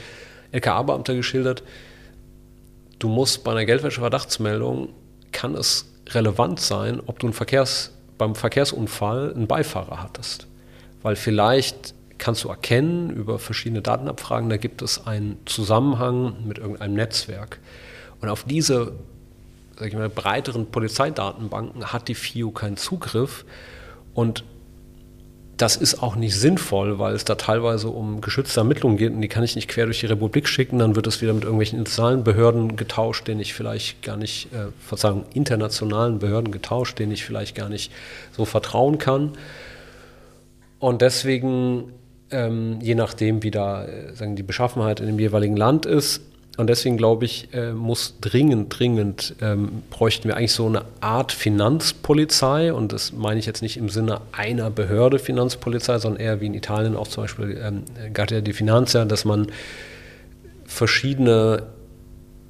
LKA-Beamter 0.51 1.15
geschildert, 1.15 1.63
du 2.99 3.09
musst 3.09 3.43
bei 3.43 3.51
einer 3.51 3.65
Geldwäsche-Verdachtsmeldung, 3.65 4.89
kann 5.31 5.55
es 5.55 5.91
relevant 6.09 6.59
sein, 6.59 7.01
ob 7.05 7.19
du 7.19 7.27
einen 7.27 7.33
Verkehrs, 7.33 7.91
beim 8.17 8.35
Verkehrsunfall 8.35 9.33
einen 9.33 9.47
Beifahrer 9.47 10.01
hattest. 10.03 10.47
Weil 11.01 11.15
vielleicht 11.15 11.95
kannst 12.17 12.43
du 12.43 12.49
erkennen 12.49 13.09
über 13.09 13.39
verschiedene 13.39 13.81
Datenabfragen, 13.81 14.49
da 14.49 14.57
gibt 14.57 14.81
es 14.81 15.07
einen 15.07 15.37
Zusammenhang 15.45 16.45
mit 16.45 16.59
irgendeinem 16.59 16.93
Netzwerk. 16.93 17.59
Und 18.19 18.29
auf 18.29 18.43
diese 18.43 18.93
sag 19.81 19.87
ich 19.87 19.95
mal, 19.95 20.09
breiteren 20.09 20.67
Polizeidatenbanken 20.67 21.91
hat 21.91 22.07
die 22.07 22.13
FIU 22.13 22.51
keinen 22.51 22.77
Zugriff. 22.77 23.45
Und 24.13 24.43
das 25.61 25.75
ist 25.75 26.01
auch 26.01 26.15
nicht 26.15 26.35
sinnvoll, 26.35 26.97
weil 26.97 27.13
es 27.13 27.23
da 27.23 27.35
teilweise 27.35 27.89
um 27.89 28.19
geschützte 28.19 28.61
Ermittlungen 28.61 28.97
geht 28.97 29.13
und 29.13 29.21
die 29.21 29.27
kann 29.27 29.43
ich 29.43 29.55
nicht 29.55 29.67
quer 29.67 29.85
durch 29.85 29.99
die 29.99 30.07
Republik 30.07 30.47
schicken. 30.47 30.79
Dann 30.79 30.95
wird 30.95 31.05
es 31.05 31.21
wieder 31.21 31.33
mit 31.33 31.43
irgendwelchen 31.43 31.77
internationalen 31.77 32.23
Behörden 32.23 32.75
getauscht, 32.75 33.27
den 33.27 33.39
ich 33.39 33.53
vielleicht 33.53 34.01
gar 34.01 34.17
nicht, 34.17 34.51
äh, 34.53 34.71
Verzeihung, 34.83 35.25
internationalen 35.35 36.17
Behörden 36.17 36.51
getauscht, 36.51 36.97
denen 36.97 37.11
ich 37.11 37.23
vielleicht 37.23 37.55
gar 37.55 37.69
nicht 37.69 37.91
so 38.35 38.45
vertrauen 38.45 38.97
kann. 38.97 39.33
Und 40.79 41.03
deswegen, 41.03 41.93
ähm, 42.31 42.79
je 42.81 42.95
nachdem, 42.95 43.43
wie 43.43 43.51
da 43.51 43.85
äh, 43.85 44.15
sagen, 44.15 44.35
die 44.35 44.43
Beschaffenheit 44.43 44.99
in 44.99 45.05
dem 45.05 45.19
jeweiligen 45.19 45.55
Land 45.55 45.85
ist, 45.85 46.23
und 46.57 46.67
deswegen 46.67 46.97
glaube 46.97 47.25
ich, 47.25 47.53
äh, 47.53 47.71
muss 47.71 48.15
dringend, 48.19 48.77
dringend, 48.77 49.35
ähm, 49.41 49.83
bräuchten 49.89 50.27
wir 50.27 50.35
eigentlich 50.35 50.51
so 50.51 50.67
eine 50.67 50.83
Art 50.99 51.31
Finanzpolizei. 51.31 52.73
Und 52.73 52.91
das 52.91 53.13
meine 53.13 53.39
ich 53.39 53.45
jetzt 53.45 53.61
nicht 53.61 53.77
im 53.77 53.87
Sinne 53.87 54.19
einer 54.33 54.69
Behörde 54.69 55.17
Finanzpolizei, 55.17 55.97
sondern 55.97 56.21
eher 56.21 56.41
wie 56.41 56.47
in 56.47 56.53
Italien 56.53 56.95
auch 56.97 57.07
zum 57.07 57.23
Beispiel 57.23 57.59
ähm, 57.63 57.83
Guardia 58.13 58.41
di 58.41 58.51
Finanza, 58.51 59.05
dass 59.05 59.23
man 59.23 59.47
verschiedene 60.65 61.63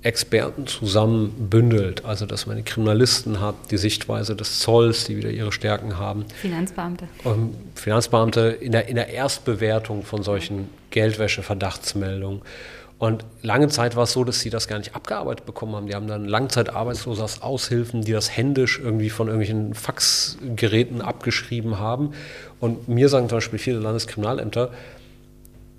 Experten 0.02 0.66
zusammen 0.66 1.47
bündelt. 1.49 2.04
Also 2.04 2.26
dass 2.26 2.47
man 2.47 2.58
die 2.58 2.64
Kriminalisten 2.64 3.39
hat, 3.39 3.54
die 3.70 3.78
Sichtweise 3.78 4.36
des 4.36 4.60
Zolls, 4.60 5.04
die 5.04 5.16
wieder 5.16 5.30
ihre 5.30 5.52
Stärken 5.52 5.99
haben. 5.99 6.26
Finanzbeamte. 6.41 7.08
Ähm, 7.24 7.52
Finanzbeamte 7.76 8.41
in 8.49 8.72
der, 8.72 8.88
in 8.89 8.95
der 8.95 9.10
Erstbewertung 9.10 10.04
von 10.04 10.24
solchen 10.24 10.70
Geldwäsche-Verdachtsmeldungen. 10.89 12.41
Und 13.02 13.26
lange 13.41 13.68
Zeit 13.68 13.95
war 13.95 14.04
es 14.04 14.12
so, 14.12 14.24
dass 14.24 14.41
sie 14.41 14.52
das 14.52 14.68
gar 14.68 14.78
nicht 14.78 14.93
abgearbeitet 14.93 15.47
bekommen 15.47 15.76
haben. 15.76 15.88
Die 15.88 15.95
haben 15.95 16.06
dann 16.06 16.26
Langzeitarbeitslose 16.26 17.24
als 17.24 17.41
Aushilfen, 17.41 18.04
die 18.04 18.12
das 18.12 18.38
händisch 18.38 18.80
irgendwie 18.80 19.10
von 19.10 19.26
irgendwelchen 19.26 19.74
Faxgeräten 19.74 21.02
abgeschrieben 21.02 21.80
haben. 21.80 22.12
Und 22.60 22.89
mir 22.89 23.10
sagen 23.10 23.28
zum 23.28 23.38
Beispiel 23.38 23.58
viele 23.58 23.80
Landeskriminalämter, 23.80 24.70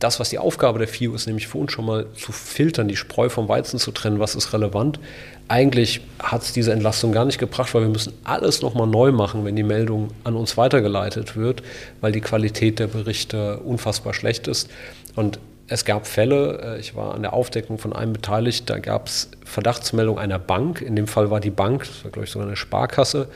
das, 0.00 0.18
was 0.18 0.30
die 0.30 0.40
Aufgabe 0.40 0.80
der 0.80 0.88
FIU 0.88 1.14
ist, 1.14 1.28
nämlich 1.28 1.46
für 1.46 1.58
uns 1.58 1.70
schon 1.70 1.86
mal 1.86 2.06
zu 2.14 2.32
filtern, 2.32 2.88
die 2.88 2.96
Spreu 2.96 3.28
vom 3.28 3.48
Weizen 3.48 3.78
zu 3.78 3.92
trennen, 3.92 4.18
was 4.18 4.34
ist 4.34 4.52
relevant. 4.52 4.98
Eigentlich 5.46 6.00
hat 6.18 6.42
es 6.42 6.52
diese 6.52 6.72
Entlastung 6.72 7.12
gar 7.12 7.24
nicht 7.24 7.38
gebracht, 7.38 7.72
weil 7.72 7.82
wir 7.82 7.88
müssen 7.88 8.14
alles 8.24 8.62
nochmal 8.62 8.88
neu 8.88 9.12
machen, 9.12 9.44
wenn 9.44 9.54
die 9.54 9.62
Meldung 9.62 10.08
an 10.24 10.34
uns 10.34 10.56
weitergeleitet 10.56 11.36
wird, 11.36 11.62
weil 12.00 12.10
die 12.10 12.20
Qualität 12.20 12.80
der 12.80 12.88
Berichte 12.88 13.58
unfassbar 13.58 14.12
schlecht 14.12 14.48
ist. 14.48 14.68
Und 15.14 15.38
es 15.72 15.84
gab 15.84 16.06
Fälle, 16.06 16.76
äh, 16.76 16.80
ich 16.80 16.94
war 16.94 17.14
an 17.14 17.22
der 17.22 17.32
Aufdeckung 17.32 17.78
von 17.78 17.92
einem 17.92 18.12
beteiligt, 18.12 18.68
da 18.68 18.78
gab 18.78 19.06
es 19.06 19.30
Verdachtsmeldung 19.44 20.18
einer 20.18 20.38
Bank. 20.38 20.82
In 20.82 20.96
dem 20.96 21.06
Fall 21.06 21.30
war 21.30 21.40
die 21.40 21.50
Bank, 21.50 21.84
das 21.86 22.04
war 22.04 22.10
glaube 22.10 22.26
ich 22.26 22.30
sogar 22.30 22.46
eine 22.46 22.56
Sparkasse, 22.56 23.28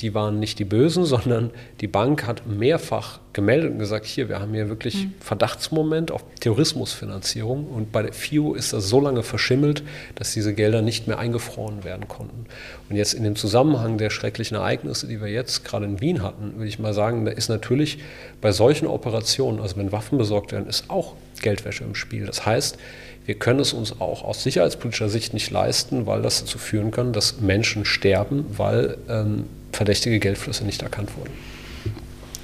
die 0.00 0.14
waren 0.14 0.38
nicht 0.38 0.58
die 0.58 0.64
Bösen, 0.64 1.04
sondern 1.04 1.50
die 1.80 1.88
Bank 1.88 2.26
hat 2.26 2.46
mehrfach 2.46 3.20
gemeldet 3.32 3.72
und 3.72 3.78
gesagt, 3.78 4.04
hier, 4.04 4.28
wir 4.28 4.40
haben 4.40 4.52
hier 4.52 4.68
wirklich 4.68 5.06
mhm. 5.06 5.14
Verdachtsmoment 5.20 6.10
auf 6.10 6.22
Terrorismusfinanzierung 6.40 7.66
und 7.66 7.90
bei 7.90 8.02
der 8.02 8.12
FIU 8.12 8.54
ist 8.54 8.72
das 8.72 8.88
so 8.88 9.00
lange 9.00 9.22
verschimmelt, 9.22 9.82
dass 10.16 10.32
diese 10.32 10.54
Gelder 10.54 10.82
nicht 10.82 11.08
mehr 11.08 11.18
eingefroren 11.18 11.82
werden 11.82 12.08
konnten. 12.08 12.46
Und 12.90 12.96
jetzt 12.96 13.14
in 13.14 13.24
dem 13.24 13.36
Zusammenhang 13.36 13.96
der 13.96 14.10
schrecklichen 14.10 14.56
Ereignisse, 14.56 15.06
die 15.06 15.20
wir 15.20 15.28
jetzt 15.28 15.64
gerade 15.64 15.86
in 15.86 16.00
Wien 16.00 16.22
hatten, 16.22 16.54
würde 16.56 16.68
ich 16.68 16.78
mal 16.78 16.92
sagen, 16.92 17.24
da 17.24 17.30
ist 17.30 17.48
natürlich 17.48 17.98
bei 18.40 18.52
solchen 18.52 18.86
Operationen, 18.86 19.60
also 19.60 19.76
wenn 19.76 19.92
Waffen 19.92 20.18
besorgt 20.18 20.52
werden, 20.52 20.68
ist 20.68 20.90
auch 20.90 21.14
Geldwäsche 21.42 21.84
im 21.84 21.94
Spiel. 21.94 22.26
Das 22.26 22.46
heißt, 22.46 22.78
wir 23.24 23.34
können 23.36 23.60
es 23.60 23.72
uns 23.72 24.00
auch 24.00 24.24
aus 24.24 24.42
sicherheitspolitischer 24.42 25.08
Sicht 25.08 25.34
nicht 25.34 25.50
leisten, 25.50 26.06
weil 26.06 26.22
das 26.22 26.40
dazu 26.40 26.58
führen 26.58 26.90
kann, 26.90 27.12
dass 27.12 27.40
Menschen 27.40 27.84
sterben, 27.84 28.46
weil 28.56 28.96
ähm, 29.08 29.44
verdächtige 29.72 30.18
Geldflüsse 30.18 30.64
nicht 30.64 30.82
erkannt 30.82 31.16
wurden. 31.16 31.32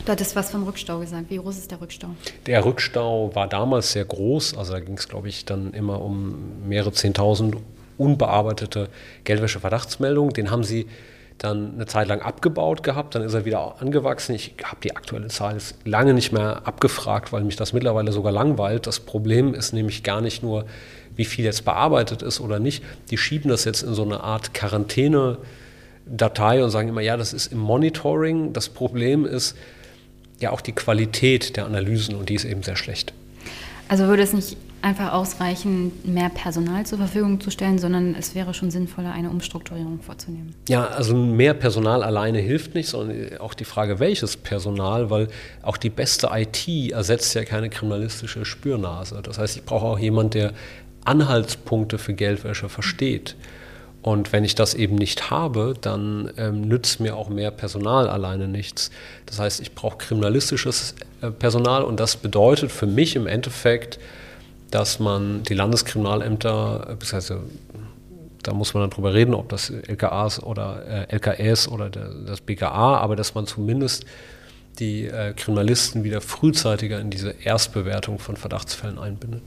Du 0.05 0.13
hattest 0.13 0.37
was 0.37 0.51
vom 0.51 0.63
Rückstau 0.63 1.01
gesagt. 1.01 1.27
Wie 1.29 1.37
groß 1.37 1.59
ist 1.59 1.71
der 1.71 1.81
Rückstau? 1.81 2.09
Der 2.47 2.65
Rückstau 2.65 3.35
war 3.35 3.47
damals 3.47 3.93
sehr 3.93 4.07
groß. 4.07 4.57
Also 4.57 4.73
da 4.73 4.81
ging 4.81 4.97
es, 4.97 5.09
glaube 5.09 5.29
ich, 5.29 5.45
dann 5.45 5.75
immer 5.75 6.01
um 6.01 6.67
mehrere 6.67 6.93
Zehntausend 6.93 7.57
unbearbeitete 7.99 8.89
Geldwäsche-Verdachtsmeldungen. 9.25 10.33
Den 10.33 10.51
haben 10.51 10.65
sie 10.65 10.87
dann 11.39 11.75
eine 11.75 11.87
Zeit 11.87 12.09
lang 12.09 12.21
abgebaut 12.21 12.83
gehabt, 12.83 13.15
dann 13.15 13.23
ist 13.23 13.35
er 13.35 13.45
wieder 13.45 13.81
angewachsen. 13.81 14.35
Ich 14.35 14.55
habe 14.65 14.79
die 14.83 14.97
aktuelle 14.97 15.29
Zahl 15.29 15.53
jetzt 15.55 15.77
lange 15.85 16.13
nicht 16.13 16.33
mehr 16.33 16.67
abgefragt, 16.67 17.33
weil 17.33 17.45
mich 17.45 17.55
das 17.57 17.73
mittlerweile 17.73 18.11
sogar 18.13 18.33
langweilt. 18.33 18.89
Das 18.89 18.99
Problem 19.01 19.55
ist 19.55 19.73
nämlich 19.73 20.03
gar 20.03 20.21
nicht 20.21 20.43
nur, 20.43 20.67
wie 21.15 21.25
viel 21.25 21.45
jetzt 21.45 21.65
bearbeitet 21.65 22.23
ist 22.23 22.41
oder 22.41 22.59
nicht. 22.59 22.83
Die 23.11 23.19
schieben 23.19 23.51
das 23.51 23.65
jetzt 23.65 23.83
in 23.83 23.95
so 23.95 24.03
eine 24.03 24.25
Art 24.25 24.53
Quarantäne-Datei 24.53 26.65
und 26.65 26.71
sagen 26.71 26.89
immer, 26.89 27.03
ja, 27.03 27.17
das 27.17 27.33
ist 27.33 27.53
im 27.53 27.59
Monitoring. 27.59 28.53
Das 28.53 28.69
Problem 28.69 29.25
ist 29.25 29.57
ja 30.41 30.51
auch 30.51 30.61
die 30.61 30.73
Qualität 30.73 31.57
der 31.57 31.67
Analysen 31.67 32.17
und 32.17 32.29
die 32.29 32.35
ist 32.35 32.45
eben 32.45 32.65
sehr 32.65 32.77
schlecht. 32.77 33.13
Also 33.89 34.07
würde 34.07 34.23
es 34.23 34.33
nicht 34.33 34.57
einfach 34.81 35.13
ausreichen, 35.13 35.93
mehr 36.05 36.29
Personal 36.29 36.87
zur 36.87 36.99
Verfügung 36.99 37.41
zu 37.41 37.51
stellen, 37.51 37.79
sondern 37.79 38.15
es 38.15 38.35
wäre 38.35 38.55
schon 38.55 38.71
sinnvoller, 38.71 39.13
eine 39.13 39.31
Umstrukturierung 39.31 40.01
vorzunehmen. 40.01 40.55
Ja, 40.69 40.87
also 40.87 41.17
mehr 41.17 41.55
Personal 41.55 42.03
alleine 42.03 42.39
hilft 42.39 42.75
nicht, 42.75 42.89
sondern 42.89 43.39
auch 43.39 43.55
die 43.55 43.65
Frage, 43.65 43.99
welches 43.99 44.37
Personal, 44.37 45.11
weil 45.11 45.29
auch 45.63 45.77
die 45.77 45.91
beste 45.91 46.31
IT 46.33 46.93
ersetzt 46.93 47.35
ja 47.35 47.45
keine 47.45 47.71
kriminalistische 47.71 48.45
Spürnase. 48.45 49.21
Das 49.23 49.39
heißt, 49.39 49.57
ich 49.57 49.65
brauche 49.65 49.87
auch 49.87 49.99
jemanden, 49.99 50.31
der 50.31 50.53
Anhaltspunkte 51.05 51.99
für 51.99 52.15
Geldwäsche 52.15 52.69
versteht. 52.69 53.35
Und 54.01 54.33
wenn 54.33 54.45
ich 54.45 54.55
das 54.55 54.75
eben 54.75 54.95
nicht 54.95 55.31
habe, 55.31 55.75
dann 55.81 56.31
ähm, 56.37 56.63
nützt 56.63 57.01
mir 57.01 57.17
auch 57.17 57.29
mehr 57.29 57.51
Personal 57.51 58.09
alleine 58.09 58.47
nichts. 58.47 58.91
Das 59.27 59.41
heißt, 59.41 59.61
ich 59.61 59.75
brauche 59.75 59.99
kriminalistisches 59.99 60.95
äh, 61.21 61.31
Personal 61.31 61.83
und 61.83 61.99
das 61.99 62.17
bedeutet 62.17 62.71
für 62.71 62.87
mich 62.87 63.17
im 63.17 63.27
Endeffekt, 63.27 63.99
dass 64.71 64.99
man 64.99 65.43
die 65.43 65.55
Landeskriminalämter, 65.55 66.97
beziehungsweise 66.99 67.43
da 68.43 68.55
muss 68.55 68.75
man 68.75 68.83
dann 68.85 68.91
drüber 68.91 69.15
reden, 69.15 69.35
ob 69.35 69.49
das 69.49 69.71
LKAs 69.71 70.43
oder 70.43 71.07
äh, 71.11 71.15
LKS 71.15 71.69
oder 71.69 71.91
der, 71.91 72.11
das 72.27 72.41
BKA, 72.41 72.99
aber 72.99 73.17
dass 73.17 73.35
man 73.35 73.47
zumindest 73.47 74.05
die 74.79 75.07
äh, 75.07 75.33
Kriminalisten 75.35 76.05
wieder 76.05 76.21
frühzeitiger 76.21 77.01
in 77.01 77.11
diese 77.11 77.35
Erstbewertung 77.43 78.19
von 78.19 78.37
Verdachtsfällen 78.37 78.99
einbindet. 78.99 79.43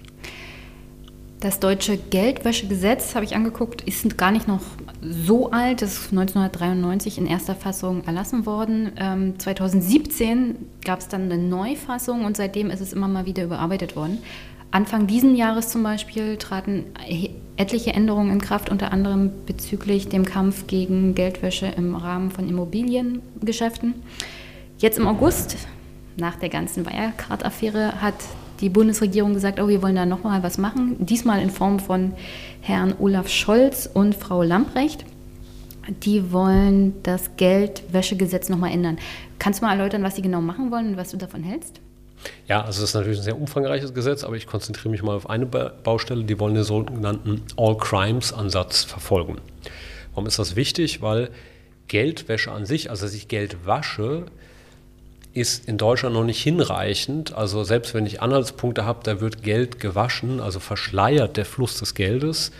Das 1.39 1.59
deutsche 1.59 1.97
Geldwäschegesetz, 1.97 3.15
habe 3.15 3.25
ich 3.25 3.35
angeguckt, 3.35 3.81
ist 3.81 4.15
gar 4.15 4.29
nicht 4.29 4.47
noch 4.47 4.59
so 5.01 5.49
alt. 5.49 5.81
Das 5.81 5.93
ist 5.93 6.11
1993 6.11 7.17
in 7.17 7.25
erster 7.25 7.55
Fassung 7.55 8.03
erlassen 8.03 8.45
worden. 8.45 8.91
Ähm, 8.95 9.39
2017 9.39 10.55
gab 10.85 10.99
es 10.99 11.07
dann 11.07 11.23
eine 11.23 11.39
Neufassung 11.39 12.25
und 12.25 12.37
seitdem 12.37 12.69
ist 12.69 12.79
es 12.79 12.93
immer 12.93 13.07
mal 13.07 13.25
wieder 13.25 13.43
überarbeitet 13.43 13.95
worden. 13.95 14.19
Anfang 14.71 15.05
diesen 15.05 15.35
Jahres 15.35 15.67
zum 15.67 15.83
Beispiel 15.83 16.37
traten 16.37 16.85
etliche 17.57 17.93
Änderungen 17.93 18.31
in 18.31 18.41
Kraft, 18.41 18.69
unter 18.69 18.93
anderem 18.93 19.31
bezüglich 19.45 20.07
dem 20.07 20.25
Kampf 20.25 20.65
gegen 20.67 21.13
Geldwäsche 21.13 21.67
im 21.67 21.95
Rahmen 21.95 22.31
von 22.31 22.47
Immobiliengeschäften. 22.47 23.95
Jetzt 24.77 24.97
im 24.97 25.07
August, 25.07 25.57
nach 26.15 26.37
der 26.37 26.47
ganzen 26.47 26.85
Wirecard-Affäre, 26.85 28.01
hat 28.01 28.15
die 28.61 28.69
Bundesregierung 28.69 29.33
gesagt, 29.33 29.59
oh, 29.59 29.67
wir 29.67 29.81
wollen 29.81 29.95
da 29.95 30.05
nochmal 30.05 30.41
was 30.41 30.57
machen. 30.57 30.95
Diesmal 30.99 31.41
in 31.41 31.49
Form 31.49 31.79
von 31.79 32.13
Herrn 32.61 32.93
Olaf 32.97 33.27
Scholz 33.27 33.89
und 33.93 34.15
Frau 34.15 34.41
Lamprecht. 34.41 35.03
Die 36.03 36.31
wollen 36.31 36.93
das 37.03 37.35
Geldwäschegesetz 37.35 38.47
nochmal 38.47 38.71
ändern. 38.71 38.99
Kannst 39.37 39.61
du 39.61 39.65
mal 39.65 39.73
erläutern, 39.73 40.03
was 40.03 40.15
sie 40.15 40.21
genau 40.21 40.41
machen 40.41 40.71
wollen 40.71 40.89
und 40.89 40.97
was 40.97 41.11
du 41.11 41.17
davon 41.17 41.43
hältst? 41.43 41.81
Ja, 42.47 42.63
also 42.63 42.83
es 42.83 42.89
ist 42.89 42.95
natürlich 42.95 43.19
ein 43.19 43.23
sehr 43.23 43.37
umfangreiches 43.37 43.93
Gesetz, 43.93 44.23
aber 44.23 44.35
ich 44.35 44.47
konzentriere 44.47 44.89
mich 44.89 45.03
mal 45.03 45.15
auf 45.15 45.29
eine 45.29 45.45
Baustelle. 45.45 46.23
Die 46.23 46.39
wollen 46.39 46.55
den 46.55 46.63
sogenannten 46.63 47.43
All-Crimes-Ansatz 47.57 48.83
verfolgen. 48.83 49.37
Warum 50.13 50.27
ist 50.27 50.39
das 50.39 50.55
wichtig? 50.55 51.01
Weil 51.01 51.29
Geldwäsche 51.87 52.51
an 52.51 52.65
sich, 52.65 52.89
also 52.89 53.05
dass 53.05 53.13
ich 53.13 53.27
Geld 53.27 53.65
wasche, 53.65 54.25
ist 55.33 55.67
in 55.67 55.77
Deutschland 55.77 56.15
noch 56.15 56.23
nicht 56.23 56.41
hinreichend. 56.41 57.33
Also 57.33 57.63
selbst 57.63 57.93
wenn 57.93 58.05
ich 58.05 58.21
Anhaltspunkte 58.21 58.85
habe, 58.85 58.99
da 59.03 59.21
wird 59.21 59.43
Geld 59.43 59.79
gewaschen, 59.79 60.39
also 60.39 60.59
verschleiert 60.59 61.37
der 61.37 61.45
Fluss 61.45 61.79
des 61.79 61.95
Geldes, 61.95 62.51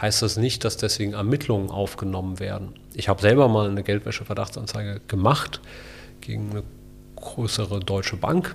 heißt 0.00 0.22
das 0.22 0.36
nicht, 0.36 0.64
dass 0.64 0.76
deswegen 0.76 1.12
Ermittlungen 1.12 1.70
aufgenommen 1.70 2.38
werden. 2.40 2.74
Ich 2.94 3.08
habe 3.08 3.20
selber 3.20 3.48
mal 3.48 3.68
eine 3.68 3.82
Geldwäsche-Verdachtsanzeige 3.82 5.00
gemacht 5.08 5.60
gegen 6.20 6.50
eine 6.50 6.62
größere 7.24 7.80
deutsche 7.80 8.16
Bank. 8.16 8.54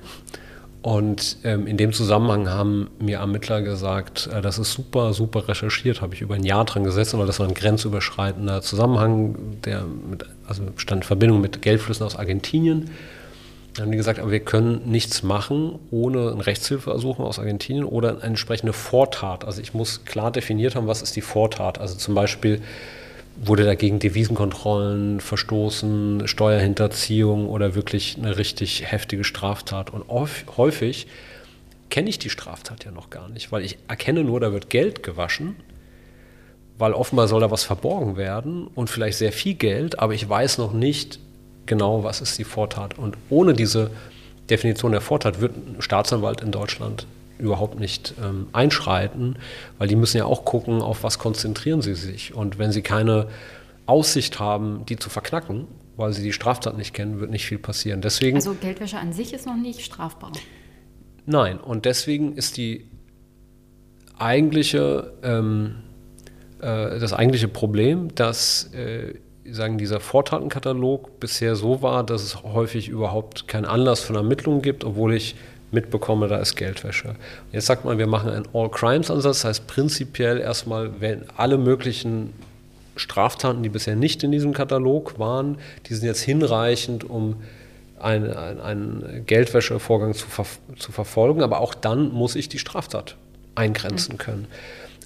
Und 0.82 1.38
ähm, 1.44 1.68
in 1.68 1.76
dem 1.76 1.92
Zusammenhang 1.92 2.48
haben 2.50 2.90
mir 3.00 3.18
Ermittler 3.18 3.62
gesagt, 3.62 4.30
äh, 4.32 4.42
das 4.42 4.58
ist 4.58 4.72
super, 4.72 5.14
super 5.14 5.50
recherchiert, 5.50 6.02
habe 6.02 6.16
ich 6.16 6.22
über 6.22 6.36
ein 6.36 6.46
Jahr 6.46 6.64
dran 6.64 6.86
gesessen, 6.86 7.20
weil 7.20 7.28
das 7.28 7.40
war 7.40 7.48
ein 7.48 7.54
grenzüberschreitender 7.54 8.62
Zusammenhang, 8.62 9.36
der 9.66 9.84
mit, 9.84 10.24
also 10.48 10.64
stand 10.78 11.04
in 11.04 11.08
Verbindung 11.08 11.42
mit 11.42 11.62
Geldflüssen 11.62 12.06
aus 12.06 12.16
Argentinien. 12.16 12.92
Dann 13.74 13.86
haben 13.86 13.92
die 13.92 13.98
gesagt, 13.98 14.20
aber 14.20 14.32
wir 14.32 14.40
können 14.40 14.90
nichts 14.90 15.22
machen 15.22 15.78
ohne 15.92 16.32
ein 16.32 16.40
Rechtshilfeersuchen 16.40 17.26
aus 17.26 17.40
Argentinien 17.40 17.84
oder 17.84 18.12
eine 18.12 18.22
entsprechende 18.22 18.74
Vortat. 18.74 19.44
Also 19.44 19.62
ich 19.62 19.74
muss 19.74 20.06
klar 20.06 20.32
definiert 20.32 20.76
haben, 20.76 20.88
was 20.88 21.02
ist 21.02 21.16
die 21.16 21.22
Vortat. 21.22 21.80
Also 21.80 21.96
zum 21.96 22.16
Beispiel 22.16 22.62
wurde 23.42 23.64
dagegen 23.64 24.00
Devisenkontrollen 24.00 25.22
verstoßen, 25.22 26.28
Steuerhinterziehung 26.28 27.48
oder 27.48 27.76
wirklich 27.76 28.18
eine 28.18 28.38
richtig 28.38 28.92
heftige 28.92 29.24
Straftat. 29.24 29.92
Und 29.92 30.06
häufig 30.58 31.08
kenne 31.90 32.10
ich 32.10 32.20
die 32.20 32.30
Straftat 32.30 32.86
ja 32.86 32.92
noch 32.92 33.10
gar 33.10 33.30
nicht, 33.30 33.52
weil 33.52 33.64
ich 33.64 33.78
erkenne 33.88 34.24
nur, 34.24 34.40
da 34.40 34.52
wird 34.52 34.70
Geld 34.70 35.04
gewaschen, 35.04 35.56
weil 36.78 36.94
offenbar 36.94 37.28
soll 37.28 37.42
da 37.42 37.52
was 37.52 37.64
verborgen 37.64 38.18
werden 38.18 38.68
und 38.68 38.90
vielleicht 38.90 39.18
sehr 39.18 39.32
viel 39.32 39.56
Geld, 39.56 40.00
aber 40.00 40.14
ich 40.14 40.28
weiß 40.28 40.58
noch 40.58 40.74
nicht 40.74 41.20
genau, 41.66 42.04
was 42.04 42.22
ist 42.22 42.38
die 42.38 42.44
Vortat. 42.44 42.98
Und 42.98 43.18
ohne 43.30 43.54
diese 43.54 43.92
Definition 44.50 44.92
der 44.92 45.02
Vortat 45.02 45.42
wird 45.42 45.56
ein 45.56 45.82
Staatsanwalt 45.82 46.42
in 46.42 46.52
Deutschland 46.52 47.06
überhaupt 47.40 47.80
nicht 47.80 48.14
ähm, 48.24 48.48
einschreiten, 48.52 49.38
weil 49.78 49.88
die 49.88 49.96
müssen 49.96 50.18
ja 50.18 50.26
auch 50.26 50.46
gucken, 50.46 50.82
auf 50.82 51.04
was 51.04 51.18
konzentrieren 51.18 51.82
sie 51.82 51.96
sich. 51.96 52.36
Und 52.36 52.60
wenn 52.60 52.72
sie 52.72 52.82
keine 52.82 53.28
Aussicht 53.86 54.40
haben, 54.40 54.86
die 54.88 54.98
zu 54.98 55.10
verknacken, 55.10 55.68
weil 55.98 56.14
sie 56.14 56.22
die 56.22 56.34
Straftat 56.34 56.78
nicht 56.78 56.94
kennen, 56.94 57.20
wird 57.20 57.32
nicht 57.32 57.46
viel 57.46 57.58
passieren. 57.58 58.02
Deswegen, 58.02 58.38
also 58.38 58.54
Geldwäsche 58.54 58.98
an 58.98 59.14
sich 59.14 59.34
ist 59.34 59.46
noch 59.46 59.58
nicht 59.58 59.82
strafbar. 59.82 60.32
Nein, 61.26 61.60
und 61.60 61.86
deswegen 61.86 62.34
ist 62.34 62.58
die 62.58 62.90
eigentliche, 64.18 65.14
ähm, 65.24 65.76
äh, 66.60 67.00
das 67.00 67.14
eigentliche 67.14 67.48
Problem, 67.48 68.14
dass 68.16 68.72
äh, 68.74 69.16
sagen, 69.46 69.78
dieser 69.78 70.00
Vortatenkatalog 70.00 71.20
bisher 71.20 71.56
so 71.56 71.82
war, 71.82 72.04
dass 72.04 72.24
es 72.24 72.44
häufig 72.44 72.90
überhaupt 72.90 73.48
keinen 73.48 73.66
Anlass 73.66 74.02
von 74.02 74.16
Ermittlungen 74.16 74.62
gibt, 74.62 74.84
obwohl 74.84 75.14
ich 75.14 75.36
mitbekomme, 75.72 76.28
da 76.28 76.38
ist 76.38 76.56
Geldwäsche. 76.56 77.16
Jetzt 77.52 77.68
sagt 77.68 77.86
man, 77.86 77.98
wir 77.98 78.08
machen 78.08 78.30
einen 78.30 78.48
All-Crimes-Ansatz, 78.54 79.38
das 79.38 79.46
heißt 79.46 79.68
prinzipiell 79.68 80.40
erstmal, 80.40 81.00
wenn 81.00 81.26
alle 81.38 81.58
möglichen 81.58 82.34
Straftaten, 82.96 83.64
die 83.64 83.70
bisher 83.70 83.96
nicht 83.96 84.24
in 84.24 84.32
diesem 84.32 84.54
Katalog 84.54 85.20
waren, 85.20 85.58
die 85.88 85.94
sind 85.94 86.06
jetzt 86.06 86.22
hinreichend, 86.22 87.10
um 87.10 87.38
einen, 88.00 88.34
einen 88.34 89.24
Geldwäschevorgang 89.26 90.14
zu, 90.14 90.28
ver 90.28 90.46
zu 90.78 90.92
verfolgen. 90.92 91.42
Aber 91.42 91.60
auch 91.60 91.74
dann 91.74 92.12
muss 92.12 92.36
ich 92.36 92.50
die 92.50 92.60
Straftat 92.60 93.16
eingrenzen 93.56 94.14
mhm. 94.14 94.18
können. 94.18 94.48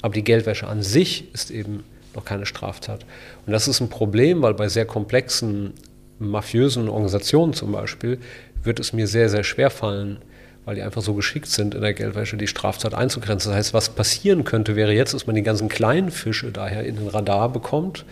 Aber 0.02 0.14
die 0.14 0.24
Geldwäsche 0.24 0.68
an 0.68 0.84
sich 0.84 1.34
ist 1.34 1.52
eben 1.52 1.84
noch 2.16 2.26
keine 2.26 2.46
Straftat. 2.46 3.06
Und 3.46 3.54
das 3.54 3.68
ist 3.68 3.80
ein 3.80 3.90
Problem, 3.90 4.42
weil 4.42 4.54
bei 4.54 4.68
sehr 4.70 4.86
komplexen 4.86 5.74
mafiösen 6.20 6.90
Organisationen 6.90 7.54
zum 7.54 7.72
Beispiel 7.72 8.20
wird 8.64 8.80
es 8.80 8.94
mir 8.94 9.08
sehr, 9.08 9.30
sehr 9.30 9.44
schwer 9.44 9.70
fallen, 9.70 10.18
weil 10.66 10.76
die 10.76 10.82
einfach 10.82 11.02
so 11.02 11.14
geschickt 11.14 11.48
sind, 11.48 11.76
in 11.76 11.82
der 11.82 11.94
Geldwäsche 11.94 12.38
die 12.38 12.48
Straftat 12.48 12.94
einzugrenzen. 12.94 13.52
Das 13.52 13.58
heißt, 13.58 13.74
was 13.74 13.90
passieren 13.90 14.44
könnte, 14.44 14.76
wäre 14.76 14.94
jetzt, 14.94 15.14
dass 15.14 15.28
man 15.28 15.36
die 15.36 15.44
ganzen 15.44 15.70
kleinen 15.70 16.12
Fische 16.12 16.52
daher 16.52 16.86
in 16.86 16.96
den 16.96 17.08
Radar 17.08 17.50
bekommt, 17.50 18.06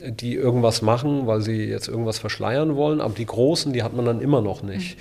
die 0.00 0.34
irgendwas 0.34 0.82
machen, 0.82 1.26
weil 1.26 1.42
sie 1.42 1.64
jetzt 1.64 1.88
irgendwas 1.88 2.18
verschleiern 2.18 2.76
wollen, 2.76 3.00
aber 3.00 3.14
die 3.14 3.26
großen, 3.26 3.72
die 3.72 3.82
hat 3.82 3.94
man 3.94 4.04
dann 4.04 4.20
immer 4.20 4.40
noch 4.40 4.62
nicht. 4.62 4.96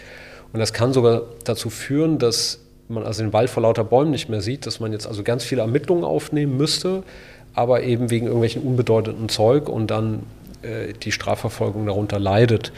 Und 0.53 0.59
das 0.59 0.73
kann 0.73 0.93
sogar 0.93 1.23
dazu 1.43 1.69
führen, 1.69 2.19
dass 2.19 2.59
man 2.87 3.03
also 3.03 3.23
den 3.23 3.33
Wald 3.33 3.49
vor 3.49 3.63
lauter 3.63 3.83
Bäumen 3.83 4.11
nicht 4.11 4.29
mehr 4.29 4.41
sieht, 4.41 4.65
dass 4.65 4.79
man 4.79 4.91
jetzt 4.91 5.07
also 5.07 5.23
ganz 5.23 5.43
viele 5.43 5.61
Ermittlungen 5.61 6.03
aufnehmen 6.03 6.57
müsste, 6.57 7.03
aber 7.53 7.83
eben 7.83 8.09
wegen 8.09 8.25
irgendwelchen 8.25 8.61
unbedeutenden 8.63 9.29
Zeug 9.29 9.69
und 9.69 9.87
dann 9.87 10.23
äh, 10.61 10.93
die 10.93 11.11
Strafverfolgung 11.11 11.85
darunter 11.85 12.19
leidet. 12.19 12.71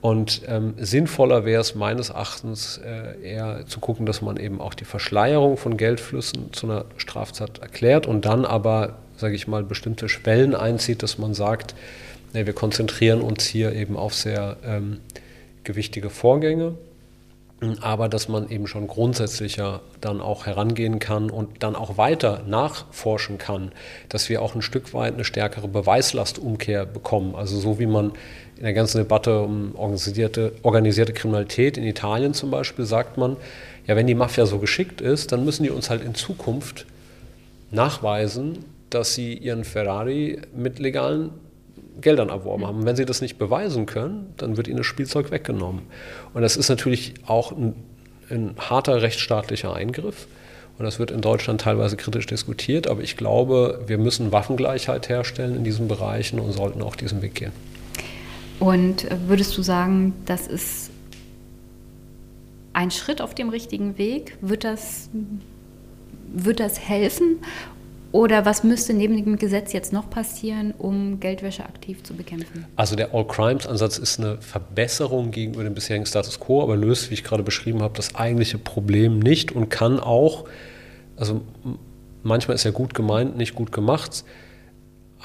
Und 0.00 0.42
ähm, 0.46 0.74
sinnvoller 0.78 1.44
wäre 1.44 1.60
es 1.60 1.74
meines 1.74 2.10
Erachtens 2.10 2.78
äh, 2.78 3.20
eher 3.22 3.66
zu 3.66 3.80
gucken, 3.80 4.06
dass 4.06 4.22
man 4.22 4.36
eben 4.36 4.60
auch 4.60 4.74
die 4.74 4.84
Verschleierung 4.84 5.56
von 5.56 5.76
Geldflüssen 5.76 6.52
zu 6.52 6.66
einer 6.66 6.84
Straftat 6.96 7.58
erklärt 7.58 8.06
und 8.06 8.24
dann 8.24 8.44
aber, 8.44 8.98
sage 9.16 9.34
ich 9.34 9.48
mal, 9.48 9.64
bestimmte 9.64 10.08
Schwellen 10.08 10.54
einzieht, 10.54 11.02
dass 11.02 11.18
man 11.18 11.34
sagt, 11.34 11.74
nee, 12.34 12.46
wir 12.46 12.52
konzentrieren 12.52 13.20
uns 13.20 13.46
hier 13.46 13.72
eben 13.72 13.96
auf 13.96 14.14
sehr 14.14 14.58
ähm, 14.64 15.00
gewichtige 15.64 16.10
Vorgänge 16.10 16.74
aber 17.80 18.08
dass 18.08 18.28
man 18.28 18.50
eben 18.50 18.66
schon 18.66 18.86
grundsätzlicher 18.86 19.80
dann 20.02 20.20
auch 20.20 20.44
herangehen 20.44 20.98
kann 20.98 21.30
und 21.30 21.62
dann 21.62 21.74
auch 21.74 21.96
weiter 21.96 22.42
nachforschen 22.46 23.38
kann, 23.38 23.72
dass 24.10 24.28
wir 24.28 24.42
auch 24.42 24.54
ein 24.54 24.60
Stück 24.60 24.92
weit 24.92 25.14
eine 25.14 25.24
stärkere 25.24 25.66
Beweislastumkehr 25.66 26.84
bekommen. 26.84 27.34
Also 27.34 27.58
so 27.58 27.78
wie 27.78 27.86
man 27.86 28.12
in 28.56 28.62
der 28.62 28.72
ganzen 28.72 28.98
Debatte 28.98 29.40
um 29.40 29.74
organisierte, 29.74 30.52
organisierte 30.62 31.12
Kriminalität 31.12 31.76
in 31.76 31.84
Italien 31.84 32.32
zum 32.34 32.50
Beispiel 32.50 32.86
sagt 32.86 33.18
man, 33.18 33.36
ja, 33.86 33.96
wenn 33.96 34.06
die 34.06 34.14
Mafia 34.14 34.46
so 34.46 34.58
geschickt 34.58 35.00
ist, 35.00 35.32
dann 35.32 35.44
müssen 35.44 35.62
die 35.62 35.70
uns 35.70 35.90
halt 35.90 36.02
in 36.02 36.14
Zukunft 36.14 36.86
nachweisen, 37.70 38.64
dass 38.90 39.14
sie 39.14 39.34
ihren 39.34 39.64
Ferrari 39.64 40.40
mit 40.54 40.78
legalen 40.78 41.30
Geldern 42.00 42.28
erworben 42.28 42.66
haben. 42.66 42.78
Und 42.80 42.86
wenn 42.86 42.96
sie 42.96 43.04
das 43.04 43.20
nicht 43.20 43.38
beweisen 43.38 43.86
können, 43.86 44.32
dann 44.36 44.56
wird 44.56 44.68
ihnen 44.68 44.78
das 44.78 44.86
Spielzeug 44.86 45.30
weggenommen. 45.30 45.82
Und 46.34 46.42
das 46.42 46.56
ist 46.56 46.68
natürlich 46.68 47.14
auch 47.26 47.52
ein, 47.52 47.74
ein 48.30 48.54
harter 48.58 49.02
rechtsstaatlicher 49.02 49.74
Eingriff. 49.74 50.26
Und 50.78 50.84
das 50.84 50.98
wird 50.98 51.10
in 51.10 51.20
Deutschland 51.20 51.62
teilweise 51.62 51.96
kritisch 51.96 52.26
diskutiert. 52.26 52.86
Aber 52.86 53.02
ich 53.02 53.16
glaube, 53.16 53.82
wir 53.86 53.98
müssen 53.98 54.32
Waffengleichheit 54.32 55.08
herstellen 55.08 55.56
in 55.56 55.64
diesen 55.64 55.88
Bereichen 55.88 56.38
und 56.38 56.52
sollten 56.52 56.82
auch 56.82 56.96
diesen 56.96 57.22
Weg 57.22 57.34
gehen. 57.34 57.52
Und 58.60 59.06
würdest 59.26 59.56
du 59.56 59.62
sagen, 59.62 60.14
das 60.24 60.46
ist 60.46 60.90
ein 62.72 62.90
Schritt 62.90 63.20
auf 63.20 63.34
dem 63.34 63.48
richtigen 63.48 63.98
Weg? 63.98 64.36
Wird 64.40 64.64
das, 64.64 65.08
wird 66.32 66.60
das 66.60 66.78
helfen? 66.78 67.38
Oder 68.12 68.46
was 68.46 68.64
müsste 68.64 68.94
neben 68.94 69.16
dem 69.16 69.36
Gesetz 69.36 69.72
jetzt 69.72 69.92
noch 69.92 70.08
passieren, 70.08 70.72
um 70.78 71.20
Geldwäsche 71.20 71.64
aktiv 71.64 72.02
zu 72.02 72.14
bekämpfen? 72.14 72.64
Also 72.76 72.96
der 72.96 73.12
All-Crimes-Ansatz 73.12 73.98
ist 73.98 74.20
eine 74.20 74.40
Verbesserung 74.40 75.32
gegenüber 75.32 75.64
dem 75.64 75.74
bisherigen 75.74 76.06
Status 76.06 76.40
quo, 76.40 76.62
aber 76.62 76.76
löst, 76.76 77.10
wie 77.10 77.14
ich 77.14 77.24
gerade 77.24 77.42
beschrieben 77.42 77.82
habe, 77.82 77.94
das 77.94 78.14
eigentliche 78.14 78.58
Problem 78.58 79.18
nicht 79.18 79.52
und 79.52 79.68
kann 79.68 80.00
auch, 80.00 80.44
also 81.16 81.42
manchmal 82.22 82.54
ist 82.54 82.64
ja 82.64 82.70
gut 82.70 82.94
gemeint, 82.94 83.36
nicht 83.36 83.54
gut 83.54 83.72
gemacht, 83.72 84.24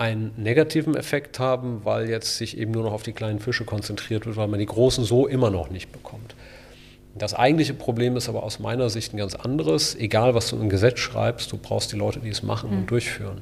einen 0.01 0.31
negativen 0.35 0.95
Effekt 0.95 1.37
haben, 1.37 1.81
weil 1.83 2.09
jetzt 2.09 2.37
sich 2.37 2.57
eben 2.57 2.71
nur 2.71 2.83
noch 2.83 2.91
auf 2.91 3.03
die 3.03 3.13
kleinen 3.13 3.39
Fische 3.39 3.65
konzentriert 3.65 4.25
wird, 4.25 4.35
weil 4.35 4.47
man 4.47 4.59
die 4.59 4.65
großen 4.65 5.03
so 5.03 5.27
immer 5.27 5.51
noch 5.51 5.69
nicht 5.69 5.91
bekommt. 5.91 6.33
Das 7.13 7.35
eigentliche 7.35 7.75
Problem 7.75 8.17
ist 8.17 8.27
aber 8.27 8.41
aus 8.41 8.57
meiner 8.57 8.89
Sicht 8.89 9.13
ein 9.13 9.17
ganz 9.17 9.35
anderes. 9.35 9.93
Egal, 9.93 10.33
was 10.33 10.49
du 10.49 10.55
im 10.55 10.69
Gesetz 10.69 10.97
schreibst, 10.97 11.51
du 11.51 11.57
brauchst 11.57 11.91
die 11.91 11.97
Leute, 11.97 12.19
die 12.19 12.29
es 12.29 12.41
machen 12.41 12.71
mhm. 12.71 12.77
und 12.79 12.89
durchführen. 12.89 13.41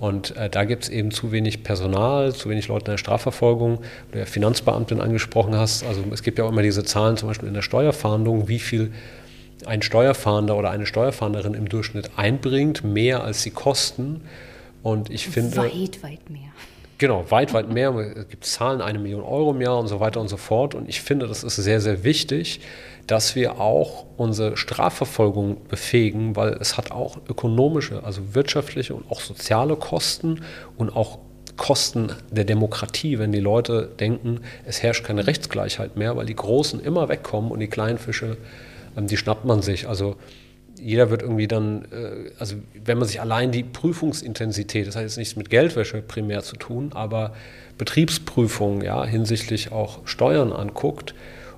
Und 0.00 0.36
äh, 0.36 0.50
da 0.50 0.64
gibt 0.64 0.82
es 0.82 0.88
eben 0.88 1.12
zu 1.12 1.30
wenig 1.30 1.62
Personal, 1.62 2.34
zu 2.34 2.50
wenig 2.50 2.66
Leute 2.66 2.86
in 2.86 2.92
der 2.92 2.98
Strafverfolgung. 2.98 3.78
Du 4.10 4.18
ja 4.18 4.24
Finanzbeamtin 4.24 5.00
angesprochen 5.00 5.54
hast. 5.54 5.84
Also 5.84 6.02
es 6.10 6.24
gibt 6.24 6.38
ja 6.38 6.44
auch 6.44 6.50
immer 6.50 6.62
diese 6.62 6.82
Zahlen, 6.82 7.16
zum 7.16 7.28
Beispiel 7.28 7.46
in 7.46 7.54
der 7.54 7.62
Steuerfahndung, 7.62 8.48
wie 8.48 8.58
viel 8.58 8.92
ein 9.64 9.80
Steuerfahnder 9.80 10.56
oder 10.56 10.70
eine 10.70 10.86
Steuerfahnderin 10.86 11.54
im 11.54 11.68
Durchschnitt 11.68 12.10
einbringt, 12.16 12.82
mehr 12.82 13.22
als 13.22 13.44
sie 13.44 13.52
kosten. 13.52 14.22
Und 14.84 15.10
ich 15.10 15.26
finde. 15.26 15.56
Weit, 15.56 16.02
weit 16.02 16.30
mehr. 16.30 16.52
Genau, 16.98 17.28
weit, 17.30 17.52
weit 17.54 17.70
mehr. 17.70 17.92
Es 17.94 18.28
gibt 18.28 18.44
Zahlen, 18.44 18.80
eine 18.80 19.00
Million 19.00 19.22
Euro 19.22 19.50
im 19.50 19.60
Jahr 19.60 19.78
und 19.78 19.88
so 19.88 19.98
weiter 19.98 20.20
und 20.20 20.28
so 20.28 20.36
fort. 20.36 20.76
Und 20.76 20.88
ich 20.88 21.00
finde, 21.00 21.26
das 21.26 21.42
ist 21.42 21.56
sehr, 21.56 21.80
sehr 21.80 22.04
wichtig, 22.04 22.60
dass 23.06 23.34
wir 23.34 23.60
auch 23.60 24.04
unsere 24.16 24.56
Strafverfolgung 24.56 25.64
befähigen, 25.68 26.36
weil 26.36 26.52
es 26.60 26.76
hat 26.76 26.92
auch 26.92 27.18
ökonomische, 27.28 28.04
also 28.04 28.34
wirtschaftliche 28.34 28.94
und 28.94 29.10
auch 29.10 29.20
soziale 29.20 29.74
Kosten 29.74 30.42
und 30.76 30.94
auch 30.94 31.18
Kosten 31.56 32.12
der 32.30 32.44
Demokratie, 32.44 33.18
wenn 33.18 33.32
die 33.32 33.40
Leute 33.40 33.90
denken, 33.98 34.40
es 34.66 34.82
herrscht 34.82 35.04
keine 35.04 35.26
Rechtsgleichheit 35.26 35.96
mehr, 35.96 36.16
weil 36.16 36.26
die 36.26 36.36
Großen 36.36 36.80
immer 36.80 37.08
wegkommen 37.08 37.50
und 37.50 37.60
die 37.60 37.68
kleinen 37.68 37.98
Fische, 37.98 38.36
ähm, 38.96 39.06
die 39.06 39.16
schnappt 39.16 39.44
man 39.46 39.62
sich. 39.62 39.88
Also 39.88 40.16
jeder 40.76 41.10
wird 41.10 41.22
irgendwie 41.22 41.48
dann, 41.48 41.86
äh, 41.92 42.30
also 42.38 42.56
wenn 42.84 42.98
man 42.98 43.06
sich 43.06 43.20
allein 43.20 43.52
die 43.52 43.62
Prüfungsintensität, 43.62 44.86
das 44.86 44.96
hat 44.96 45.02
jetzt 45.02 45.16
nichts 45.16 45.36
mit 45.36 45.50
Geldwäsche 45.50 46.02
primär 46.02 46.42
zu 46.42 46.56
tun, 46.56 46.90
aber 46.94 47.34
Betriebsprüfungen, 47.78 48.82
ja, 48.82 49.04
hinsichtlich 49.04 49.72
auch 49.72 50.06
Steuern 50.06 50.52
anguckt 50.52 51.14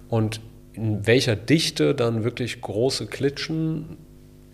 und 0.09 0.41
in 0.75 1.07
welcher 1.07 1.37
Dichte 1.37 1.95
dann 1.95 2.25
wirklich 2.25 2.61
große 2.61 3.07
Klitschen 3.07 3.97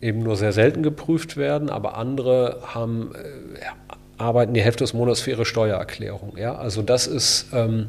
eben 0.01 0.23
nur 0.23 0.37
sehr 0.37 0.53
selten 0.53 0.83
geprüft 0.83 1.37
werden, 1.37 1.71
aber 1.71 1.97
andere 1.97 2.59
haben, 2.75 3.13
äh, 3.15 3.99
arbeiten 4.19 4.55
die 4.55 4.63
Hälfte 4.63 4.85
des 4.85 4.95
Monats 4.95 5.21
für 5.21 5.31
ihre 5.31 5.45
Steuererklärung. 5.45 6.37
Ja? 6.37 6.57
Also 6.57 6.83
das 6.83 7.07
ist 7.07 7.47
ähm, 7.53 7.87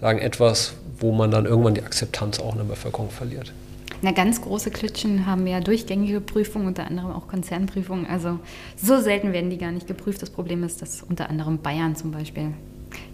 sagen, 0.00 0.18
etwas, 0.18 0.74
wo 0.98 1.12
man 1.12 1.30
dann 1.30 1.46
irgendwann 1.46 1.74
die 1.74 1.82
Akzeptanz 1.82 2.38
auch 2.40 2.52
in 2.52 2.58
der 2.58 2.64
Bevölkerung 2.64 3.10
verliert. 3.10 3.52
Na, 4.02 4.12
ganz 4.12 4.40
große 4.40 4.70
Klitschen 4.70 5.26
haben 5.26 5.46
ja 5.46 5.60
durchgängige 5.60 6.20
Prüfungen, 6.20 6.66
unter 6.66 6.86
anderem 6.86 7.12
auch 7.12 7.28
Konzernprüfungen. 7.28 8.06
Also 8.06 8.38
so 8.76 9.00
selten 9.00 9.32
werden 9.32 9.50
die 9.50 9.58
gar 9.58 9.72
nicht 9.72 9.86
geprüft. 9.86 10.22
Das 10.22 10.30
Problem 10.30 10.62
ist, 10.64 10.82
dass 10.82 11.02
unter 11.02 11.30
anderem 11.30 11.58
Bayern 11.58 11.96
zum 11.96 12.10
Beispiel 12.10 12.52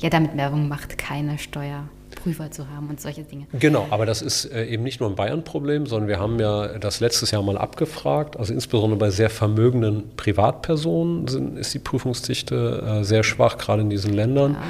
ja 0.01 0.11
damit 0.11 0.37
Werbung 0.37 0.69
macht, 0.69 0.99
keine 0.99 1.39
Steuerprüfer 1.39 2.51
zu 2.51 2.69
haben 2.69 2.89
und 2.89 3.01
solche 3.01 3.23
Dinge. 3.23 3.47
Genau, 3.59 3.87
aber 3.91 4.07
das 4.07 4.23
ist 4.23 4.47
äh, 4.47 4.67
eben 4.67 4.83
nicht 4.83 5.01
nur 5.01 5.09
ein 5.09 5.17
Bayern-Problem, 5.17 5.87
sondern 5.87 6.09
wir 6.09 6.19
haben 6.19 6.39
ja 6.39 6.79
das 6.79 7.01
letztes 7.01 7.31
Jahr 7.31 7.43
mal 7.43 7.59
abgefragt. 7.59 8.37
Also 8.37 8.53
insbesondere 8.53 8.99
bei 8.99 9.11
sehr 9.11 9.31
vermögenden 9.31 10.11
Privatpersonen 10.17 11.29
sind, 11.29 11.59
ist 11.59 11.73
die 11.75 11.79
Prüfungsdichte 11.79 13.01
äh, 13.01 13.05
sehr 13.05 13.23
schwach, 13.23 13.59
gerade 13.59 13.83
in 13.83 13.91
diesen 13.91 14.13
Ländern. 14.13 14.55
Ja. 14.55 14.61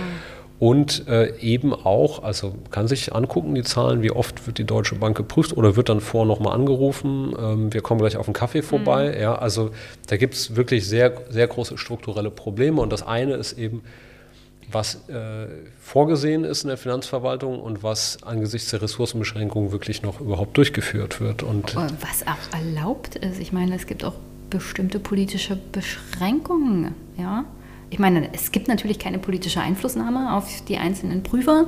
Und 0.60 1.08
äh, 1.08 1.34
eben 1.38 1.72
auch, 1.72 2.22
also 2.22 2.54
kann 2.70 2.86
sich 2.86 3.14
angucken, 3.14 3.54
die 3.54 3.62
Zahlen, 3.62 4.02
wie 4.02 4.10
oft 4.10 4.46
wird 4.46 4.58
die 4.58 4.64
Deutsche 4.64 4.94
Bank 4.94 5.16
geprüft 5.16 5.56
oder 5.56 5.74
wird 5.74 5.88
dann 5.88 6.02
vor 6.02 6.26
nochmal 6.26 6.52
angerufen. 6.52 7.34
Ähm, 7.40 7.72
wir 7.72 7.80
kommen 7.80 7.98
gleich 7.98 8.18
auf 8.18 8.26
den 8.26 8.34
Kaffee 8.34 8.60
vorbei. 8.60 9.14
Mhm. 9.16 9.22
Ja, 9.22 9.34
also 9.36 9.70
da 10.08 10.18
gibt 10.18 10.34
es 10.34 10.56
wirklich 10.56 10.86
sehr, 10.86 11.14
sehr 11.30 11.46
große 11.46 11.78
strukturelle 11.78 12.30
Probleme. 12.30 12.82
Und 12.82 12.92
das 12.92 13.02
eine 13.02 13.36
ist 13.36 13.54
eben, 13.54 13.80
was 14.70 15.08
äh, 15.08 15.46
vorgesehen 15.80 16.44
ist 16.44 16.64
in 16.64 16.68
der 16.68 16.76
Finanzverwaltung 16.76 17.58
und 17.58 17.82
was 17.82 18.22
angesichts 18.22 18.68
der 18.68 18.82
Ressourcenbeschränkungen 18.82 19.72
wirklich 19.72 20.02
noch 20.02 20.20
überhaupt 20.20 20.58
durchgeführt 20.58 21.22
wird. 21.22 21.42
Und 21.42 21.74
was 21.74 22.26
auch 22.26 22.54
erlaubt 22.54 23.16
ist. 23.16 23.40
Ich 23.40 23.52
meine, 23.52 23.74
es 23.74 23.86
gibt 23.86 24.04
auch 24.04 24.14
bestimmte 24.50 25.00
politische 25.00 25.56
Beschränkungen. 25.56 26.94
Ja? 27.16 27.46
Ich 27.90 27.98
meine, 27.98 28.32
es 28.32 28.52
gibt 28.52 28.68
natürlich 28.68 28.98
keine 28.98 29.18
politische 29.18 29.60
Einflussnahme 29.60 30.32
auf 30.34 30.64
die 30.66 30.78
einzelnen 30.78 31.22
Prüfer, 31.22 31.66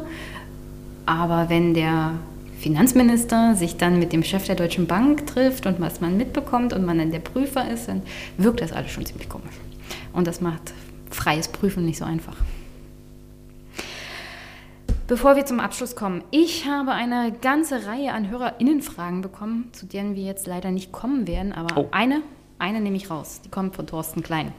aber 1.04 1.48
wenn 1.48 1.74
der 1.74 2.14
Finanzminister 2.58 3.56
sich 3.56 3.76
dann 3.76 3.98
mit 3.98 4.12
dem 4.12 4.22
Chef 4.22 4.46
der 4.46 4.54
Deutschen 4.54 4.86
Bank 4.86 5.26
trifft 5.26 5.66
und 5.66 5.80
was 5.80 6.00
man 6.00 6.16
mitbekommt 6.16 6.72
und 6.72 6.86
man 6.86 6.98
dann 6.98 7.10
der 7.10 7.18
Prüfer 7.18 7.68
ist, 7.68 7.88
dann 7.88 8.02
wirkt 8.38 8.60
das 8.60 8.72
alles 8.72 8.92
schon 8.92 9.04
ziemlich 9.04 9.28
komisch. 9.28 9.54
Und 10.12 10.28
das 10.28 10.40
macht 10.40 10.72
freies 11.10 11.48
Prüfen 11.48 11.84
nicht 11.84 11.98
so 11.98 12.04
einfach. 12.04 12.36
Bevor 15.08 15.34
wir 15.34 15.44
zum 15.44 15.58
Abschluss 15.58 15.96
kommen, 15.96 16.22
ich 16.30 16.66
habe 16.66 16.92
eine 16.92 17.32
ganze 17.32 17.84
Reihe 17.86 18.12
an 18.12 18.30
HörerInnenfragen 18.30 19.20
bekommen, 19.20 19.68
zu 19.72 19.86
denen 19.86 20.14
wir 20.14 20.22
jetzt 20.22 20.46
leider 20.46 20.70
nicht 20.70 20.92
kommen 20.92 21.26
werden, 21.26 21.52
aber 21.52 21.76
oh. 21.76 21.88
eine, 21.90 22.22
eine 22.60 22.80
nehme 22.80 22.96
ich 22.96 23.10
raus. 23.10 23.40
Die 23.44 23.50
kommt 23.50 23.74
von 23.74 23.88
Thorsten 23.88 24.22
Klein. 24.22 24.52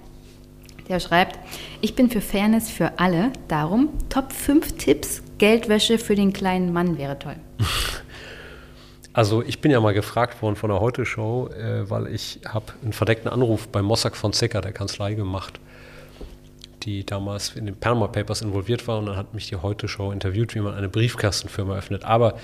Der 0.89 0.99
schreibt, 0.99 1.39
ich 1.81 1.95
bin 1.95 2.09
für 2.09 2.21
Fairness 2.21 2.69
für 2.69 2.99
alle, 2.99 3.31
darum 3.47 3.89
Top 4.09 4.34
5 4.34 4.77
Tipps, 4.77 5.23
Geldwäsche 5.38 5.97
für 5.97 6.15
den 6.15 6.34
kleinen 6.34 6.73
Mann 6.73 6.97
wäre 6.97 7.17
toll. 7.19 7.36
Also 9.15 9.43
ich 9.43 9.61
bin 9.61 9.69
ja 9.69 9.79
mal 9.79 9.93
gefragt 9.93 10.41
worden 10.41 10.55
von 10.55 10.71
der 10.71 10.79
Heute-Show, 10.79 11.49
äh, 11.49 11.88
weil 11.88 12.07
ich 12.07 12.39
habe 12.47 12.65
einen 12.81 12.93
verdeckten 12.93 13.29
Anruf 13.29 13.67
bei 13.67 13.84
Mossack 13.84 14.15
Fonseca, 14.15 14.59
der 14.59 14.71
Kanzlei, 14.71 15.13
gemacht, 15.13 15.59
die 16.81 17.05
damals 17.05 17.55
in 17.55 17.67
den 17.67 17.75
Panama 17.75 18.07
Papers 18.07 18.41
involviert 18.41 18.88
war 18.88 18.97
und 18.97 19.05
dann 19.05 19.15
hat 19.15 19.36
mich 19.36 19.47
die 19.47 19.55
Heute-Show 19.55 20.11
interviewt, 20.11 20.55
wie 20.55 20.61
man 20.61 20.73
eine 20.73 20.89
Briefkastenfirma 20.89 21.75
öffnet. 21.75 22.03
Aber 22.05 22.39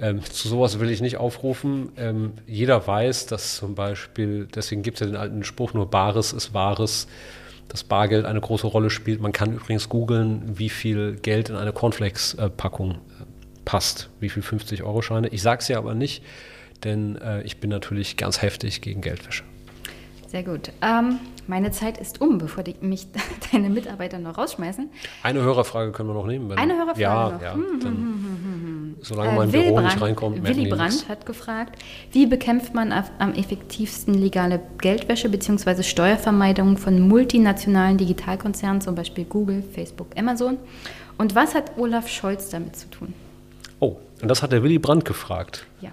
ähm, 0.00 0.24
zu 0.24 0.48
sowas 0.48 0.80
will 0.80 0.90
ich 0.90 1.00
nicht 1.00 1.18
aufrufen. 1.18 1.92
Ähm, 1.96 2.32
jeder 2.48 2.84
weiß, 2.84 3.26
dass 3.26 3.56
zum 3.56 3.76
Beispiel, 3.76 4.48
deswegen 4.52 4.82
gibt 4.82 4.96
es 4.96 5.00
ja 5.00 5.06
den 5.06 5.16
alten 5.16 5.44
Spruch, 5.44 5.72
nur 5.72 5.88
Bares 5.88 6.32
ist 6.32 6.52
Wahres 6.52 7.06
dass 7.68 7.84
Bargeld 7.84 8.24
eine 8.24 8.40
große 8.40 8.66
Rolle 8.66 8.90
spielt. 8.90 9.20
Man 9.20 9.32
kann 9.32 9.54
übrigens 9.54 9.88
googeln, 9.88 10.58
wie 10.58 10.70
viel 10.70 11.16
Geld 11.16 11.50
in 11.50 11.56
eine 11.56 11.72
Cornflakes-Packung 11.72 12.92
äh, 12.92 12.96
passt, 13.64 14.08
wie 14.20 14.30
viel 14.30 14.42
50-Euro-Scheine. 14.42 15.28
Ich 15.28 15.42
sage 15.42 15.60
es 15.60 15.68
ja 15.68 15.78
aber 15.78 15.94
nicht, 15.94 16.22
denn 16.84 17.16
äh, 17.16 17.42
ich 17.42 17.58
bin 17.58 17.70
natürlich 17.70 18.16
ganz 18.16 18.40
heftig 18.42 18.80
gegen 18.80 19.00
Geldwäsche. 19.02 19.44
Sehr 20.28 20.42
gut. 20.42 20.72
Ähm, 20.82 21.20
meine 21.46 21.70
Zeit 21.70 21.96
ist 21.96 22.20
um, 22.20 22.36
bevor 22.36 22.62
die, 22.62 22.76
mich 22.82 23.06
deine 23.52 23.70
Mitarbeiter 23.70 24.18
noch 24.18 24.36
rausschmeißen. 24.36 24.90
Eine 25.22 25.40
Hörerfrage 25.40 25.90
können 25.90 26.10
wir 26.10 26.14
noch 26.14 26.26
nehmen. 26.26 26.52
Eine 26.52 26.74
Hörerfrage 26.74 27.00
ja, 27.00 27.30
noch. 27.30 27.42
Ja, 27.42 27.54
hm, 27.54 27.62
hm, 27.62 27.82
hm, 27.82 28.42
hm, 28.44 28.96
solange 29.00 29.30
äh, 29.30 29.36
mein 29.36 29.50
Büro 29.50 29.72
Brandt, 29.72 29.88
nicht 29.88 30.02
reinkommt. 30.02 30.46
Willy 30.46 30.68
Brandt 30.68 31.08
hat 31.08 31.24
gefragt, 31.24 31.82
wie 32.12 32.26
bekämpft 32.26 32.74
man 32.74 32.92
am 32.92 33.32
effektivsten 33.32 34.12
legale 34.12 34.60
Geldwäsche 34.82 35.30
bzw. 35.30 35.82
Steuervermeidung 35.82 36.76
von 36.76 37.00
multinationalen 37.00 37.96
Digitalkonzernen, 37.96 38.82
zum 38.82 38.94
Beispiel 38.94 39.24
Google, 39.24 39.62
Facebook, 39.72 40.08
Amazon? 40.14 40.58
Und 41.16 41.34
was 41.34 41.54
hat 41.54 41.78
Olaf 41.78 42.06
Scholz 42.06 42.50
damit 42.50 42.76
zu 42.76 42.90
tun? 42.90 43.14
Oh, 43.80 43.96
und 44.20 44.28
das 44.28 44.42
hat 44.42 44.52
der 44.52 44.62
Willy 44.62 44.78
Brandt 44.78 45.06
gefragt. 45.06 45.64
Ja. 45.80 45.90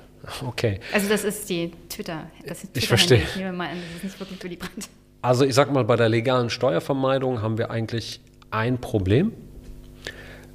Okay. 0.48 0.80
Also 0.94 1.10
das 1.10 1.24
ist 1.24 1.50
die 1.50 1.72
Twitter. 1.90 2.28
Das 2.46 2.64
ist 2.64 2.74
Twitter 2.74 2.78
ich 2.78 2.88
verstehe. 2.88 3.24
Ich 3.24 3.36
nehme 3.36 3.54
mal 3.54 3.70
an, 3.70 3.78
das 3.78 3.98
ist 3.98 4.04
nicht 4.04 4.20
wirklich 4.20 4.44
Willy 4.44 4.56
Brandt. 4.56 4.90
Also 5.22 5.46
ich 5.46 5.56
sag 5.56 5.72
mal, 5.72 5.84
bei 5.84 5.96
der 5.96 6.10
legalen 6.10 6.50
Steuervermeidung 6.50 7.42
haben 7.42 7.58
wir 7.58 7.72
eigentlich 7.72 8.20
ein 8.52 8.80
Problem. 8.80 9.32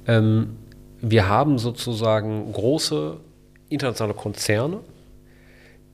Ähm, 0.07 0.57
wir 1.01 1.27
haben 1.27 1.57
sozusagen 1.57 2.51
große 2.53 3.17
internationale 3.69 4.13
Konzerne, 4.13 4.79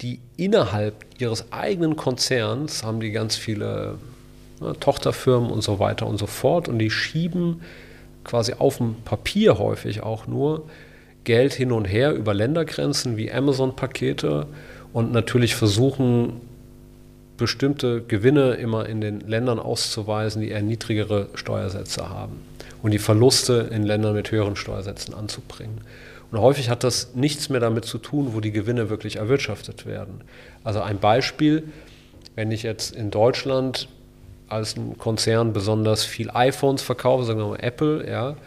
die 0.01 0.19
innerhalb 0.35 1.05
ihres 1.19 1.51
eigenen 1.51 1.95
Konzerns 1.95 2.83
haben 2.83 2.99
die 2.99 3.11
ganz 3.11 3.35
viele 3.35 3.97
ne, 4.59 4.75
Tochterfirmen 4.79 5.49
und 5.49 5.61
so 5.61 5.79
weiter 5.79 6.05
und 6.05 6.17
so 6.17 6.27
fort 6.27 6.67
und 6.67 6.79
die 6.79 6.91
schieben 6.91 7.61
quasi 8.23 8.53
auf 8.53 8.77
dem 8.77 8.95
Papier 9.03 9.57
häufig 9.57 10.03
auch 10.03 10.27
nur 10.27 10.69
Geld 11.27 11.53
hin 11.53 11.73
und 11.73 11.83
her 11.83 12.13
über 12.13 12.33
Ländergrenzen 12.33 13.17
wie 13.17 13.29
Amazon-Pakete 13.29 14.47
und 14.93 15.11
natürlich 15.11 15.55
versuchen 15.55 16.39
bestimmte 17.35 18.01
Gewinne 18.01 18.53
immer 18.53 18.87
in 18.87 19.01
den 19.01 19.19
Ländern 19.19 19.59
auszuweisen, 19.59 20.41
die 20.41 20.51
eher 20.51 20.61
niedrigere 20.61 21.27
Steuersätze 21.33 22.09
haben 22.09 22.37
und 22.81 22.91
die 22.91 22.97
Verluste 22.97 23.67
in 23.73 23.83
Ländern 23.83 24.13
mit 24.13 24.31
höheren 24.31 24.55
Steuersätzen 24.55 25.13
anzubringen. 25.13 25.81
Und 26.31 26.39
häufig 26.39 26.69
hat 26.69 26.85
das 26.85 27.13
nichts 27.13 27.49
mehr 27.49 27.59
damit 27.59 27.83
zu 27.83 27.97
tun, 27.97 28.29
wo 28.31 28.39
die 28.39 28.53
Gewinne 28.53 28.89
wirklich 28.89 29.17
erwirtschaftet 29.17 29.85
werden. 29.85 30.21
Also 30.63 30.79
ein 30.79 30.97
Beispiel, 30.97 31.63
wenn 32.35 32.51
ich 32.51 32.63
jetzt 32.63 32.95
in 32.95 33.11
Deutschland 33.11 33.89
als 34.47 34.77
ein 34.77 34.97
Konzern 34.97 35.51
besonders 35.51 36.05
viel 36.05 36.29
iPhones 36.33 36.81
verkaufe, 36.81 37.25
sagen 37.25 37.39
wir 37.39 37.47
mal 37.47 37.59
Apple, 37.59 38.09
ja, 38.09 38.37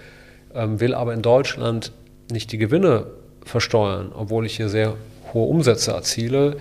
ähm, 0.54 0.80
will 0.80 0.94
aber 0.94 1.12
in 1.12 1.20
Deutschland 1.20 1.92
nicht 2.30 2.52
die 2.52 2.58
Gewinne 2.58 3.06
versteuern, 3.44 4.12
obwohl 4.14 4.46
ich 4.46 4.56
hier 4.56 4.68
sehr 4.68 4.94
hohe 5.32 5.48
Umsätze 5.48 5.92
erziele, 5.92 6.56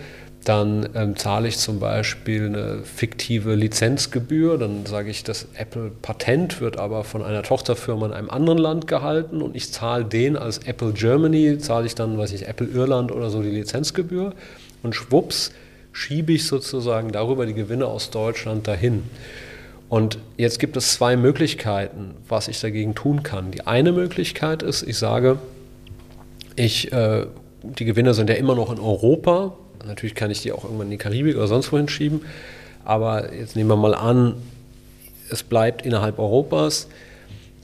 dann 0.46 0.90
ähm, 0.96 1.16
zahle 1.18 1.48
ich 1.48 1.58
zum 1.58 1.80
Beispiel 1.80 2.46
eine 2.46 2.84
fiktive 2.84 3.56
Lizenzgebühr. 3.56 4.58
Dann 4.58 4.86
sage 4.86 5.10
ich, 5.10 5.24
das 5.24 5.48
Apple-Patent 5.56 6.62
wird 6.62 6.78
aber 6.78 7.04
von 7.04 7.24
einer 7.24 7.44
Tochterfirma 7.44 8.06
in 8.06 8.14
einem 8.14 8.30
anderen 8.30 8.58
Land 8.58 8.88
gehalten 8.88 9.42
und 9.42 9.56
ich 9.56 9.72
zahle 9.72 10.06
den 10.06 10.38
als 10.38 10.60
Apple 10.60 10.94
Germany, 10.94 11.58
zahle 11.58 11.86
ich 11.86 11.96
dann, 11.96 12.18
weiß 12.18 12.32
ich, 12.34 12.48
Apple 12.48 12.68
Irland 12.68 13.12
oder 13.12 13.30
so 13.30 13.42
die 13.42 13.50
Lizenzgebühr. 13.50 14.34
Und 14.82 14.96
schwupps 14.96 15.52
schiebe 15.92 16.32
ich 16.32 16.48
sozusagen 16.48 17.12
darüber 17.12 17.46
die 17.46 17.54
Gewinne 17.54 17.88
aus 17.88 18.10
Deutschland 18.10 18.68
dahin. 18.68 19.04
Und 19.90 20.20
jetzt 20.38 20.60
gibt 20.60 20.78
es 20.78 20.94
zwei 20.94 21.18
Möglichkeiten, 21.18 22.12
was 22.28 22.48
ich 22.48 22.62
dagegen 22.62 22.96
tun 22.96 23.24
kann. 23.24 23.52
Die 23.52 23.68
eine 23.68 23.92
Möglichkeit 23.92 24.64
ist, 24.64 24.84
ich 24.84 24.98
sage, 24.98 25.40
ich, 26.60 26.92
äh, 26.92 27.26
die 27.64 27.86
Gewinne 27.86 28.14
sind 28.14 28.30
ja 28.30 28.36
immer 28.36 28.56
noch 28.56 28.72
in 28.72 28.80
Europa, 28.80 29.54
Natürlich 29.86 30.16
kann 30.16 30.32
ich 30.32 30.42
die 30.42 30.52
auch 30.52 30.64
irgendwann 30.64 30.88
in 30.88 30.92
die 30.92 30.98
Karibik 30.98 31.36
oder 31.36 31.48
sonst 31.48 31.72
wohin 31.72 31.88
schieben. 31.88 32.22
Aber 32.84 33.34
jetzt 33.34 33.56
nehmen 33.56 33.70
wir 33.70 33.76
mal 33.76 33.94
an, 33.94 34.36
es 35.30 35.44
bleibt 35.44 35.86
innerhalb 35.86 36.20
Europas. 36.20 36.88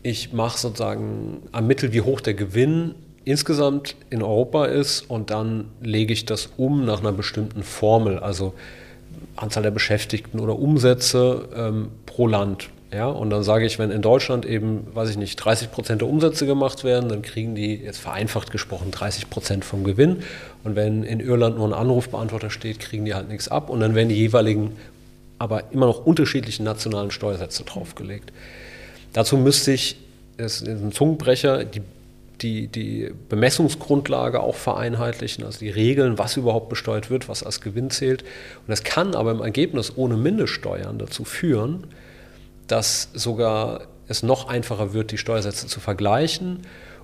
Ich 0.03 0.33
mache 0.33 0.57
sozusagen 0.57 1.41
ermittle, 1.51 1.93
wie 1.93 2.01
hoch 2.01 2.21
der 2.21 2.35
Gewinn 2.35 2.95
insgesamt 3.23 3.95
in 4.11 4.21
Europa 4.21 4.65
ist 4.65 5.01
und 5.01 5.31
dann 5.31 5.65
lege 5.81 6.13
ich 6.13 6.25
das 6.25 6.49
um 6.57 6.85
nach 6.85 6.99
einer 6.99 7.11
bestimmten 7.11 7.63
Formel, 7.63 8.19
also 8.19 8.53
Anzahl 9.35 9.63
der 9.63 9.71
Beschäftigten 9.71 10.39
oder 10.39 10.59
Umsätze 10.59 11.49
ähm, 11.55 11.87
pro 12.05 12.27
Land. 12.27 12.69
Ja, 12.95 13.07
und 13.07 13.29
dann 13.29 13.43
sage 13.43 13.65
ich, 13.65 13.77
wenn 13.77 13.91
in 13.91 14.01
Deutschland 14.01 14.45
eben, 14.45 14.87
weiß 14.95 15.09
ich 15.09 15.17
nicht, 15.17 15.35
30 15.35 15.69
Prozent 15.69 15.99
der 15.99 16.07
Umsätze 16.07 16.45
gemacht 16.45 16.85
werden, 16.85 17.09
dann 17.09 17.23
kriegen 17.23 17.53
die, 17.53 17.75
jetzt 17.75 17.97
vereinfacht 17.97 18.53
gesprochen, 18.53 18.91
30 18.91 19.29
Prozent 19.29 19.65
vom 19.65 19.83
Gewinn. 19.83 20.23
Und 20.63 20.77
wenn 20.77 21.03
in 21.03 21.19
Irland 21.19 21.57
nur 21.57 21.67
ein 21.67 21.73
Anrufbeantworter 21.73 22.49
steht, 22.49 22.79
kriegen 22.79 23.03
die 23.03 23.13
halt 23.13 23.27
nichts 23.27 23.49
ab. 23.49 23.69
Und 23.69 23.81
dann 23.81 23.95
werden 23.95 24.07
die 24.07 24.15
jeweiligen, 24.15 24.77
aber 25.39 25.73
immer 25.73 25.87
noch 25.87 26.05
unterschiedlichen 26.05 26.63
nationalen 26.63 27.11
Steuersätze 27.11 27.65
draufgelegt. 27.65 28.31
Dazu 29.11 29.35
müsste 29.35 29.73
ich, 29.73 29.97
das 30.37 30.61
ist 30.61 30.81
ein 30.81 30.93
Zungenbrecher, 30.93 31.65
die, 31.65 31.81
die, 32.39 32.67
die 32.67 33.11
Bemessungsgrundlage 33.27 34.39
auch 34.39 34.55
vereinheitlichen, 34.55 35.43
also 35.43 35.59
die 35.59 35.69
Regeln, 35.69 36.17
was 36.17 36.37
überhaupt 36.37 36.69
besteuert 36.69 37.09
wird, 37.09 37.27
was 37.27 37.43
als 37.43 37.59
Gewinn 37.59 37.89
zählt. 37.89 38.21
Und 38.21 38.69
das 38.69 38.85
kann 38.85 39.15
aber 39.15 39.31
im 39.31 39.41
Ergebnis 39.41 39.91
ohne 39.97 40.15
Mindeststeuern 40.15 40.97
dazu 40.97 41.25
führen, 41.25 41.87
dass 42.67 43.09
sogar 43.13 43.81
es 44.07 44.23
noch 44.23 44.47
einfacher 44.47 44.93
wird, 44.93 45.11
die 45.11 45.17
Steuersätze 45.17 45.67
zu 45.67 45.79
vergleichen. 45.79 46.59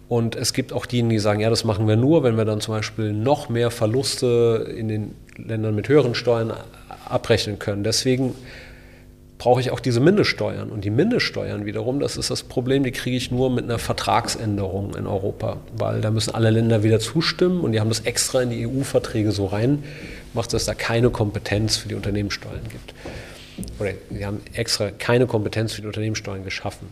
Und 0.07 0.35
es 0.35 0.53
gibt 0.53 0.73
auch 0.73 0.85
diejenigen, 0.85 1.11
die 1.11 1.19
sagen, 1.19 1.39
ja, 1.39 1.49
das 1.49 1.63
machen 1.63 1.87
wir 1.87 1.95
nur, 1.95 2.23
wenn 2.23 2.35
wir 2.35 2.45
dann 2.45 2.61
zum 2.61 2.75
Beispiel 2.75 3.13
noch 3.13 3.49
mehr 3.49 3.71
Verluste 3.71 4.67
in 4.77 4.87
den 4.87 5.15
Ländern 5.37 5.73
mit 5.73 5.87
höheren 5.87 6.15
Steuern 6.15 6.53
abrechnen 7.07 7.59
können. 7.59 7.83
Deswegen 7.83 8.35
brauche 9.41 9.59
ich 9.59 9.71
auch 9.71 9.79
diese 9.79 9.99
Mindeststeuern. 9.99 10.69
Und 10.69 10.85
die 10.85 10.91
Mindeststeuern 10.91 11.65
wiederum, 11.65 11.99
das 11.99 12.15
ist 12.15 12.29
das 12.29 12.43
Problem, 12.43 12.83
die 12.83 12.91
kriege 12.91 13.17
ich 13.17 13.31
nur 13.31 13.49
mit 13.49 13.63
einer 13.63 13.79
Vertragsänderung 13.79 14.93
in 14.95 15.07
Europa, 15.07 15.57
weil 15.75 15.99
da 16.01 16.11
müssen 16.11 16.35
alle 16.35 16.51
Länder 16.51 16.83
wieder 16.83 16.99
zustimmen 16.99 17.61
und 17.61 17.71
die 17.71 17.79
haben 17.79 17.89
das 17.89 18.01
extra 18.01 18.43
in 18.43 18.51
die 18.51 18.67
EU-Verträge 18.67 19.31
so 19.31 19.47
rein, 19.47 19.83
macht, 20.35 20.53
dass 20.53 20.65
da 20.65 20.75
keine 20.75 21.09
Kompetenz 21.09 21.77
für 21.77 21.89
die 21.89 21.95
Unternehmenssteuern 21.95 22.61
gibt. 22.69 22.93
Oder 23.79 23.91
sie 24.09 24.25
haben 24.25 24.41
extra 24.53 24.91
keine 24.91 25.27
Kompetenz 25.27 25.73
für 25.73 25.81
die 25.81 25.87
Unternehmenssteuern 25.87 26.43
geschaffen. 26.43 26.87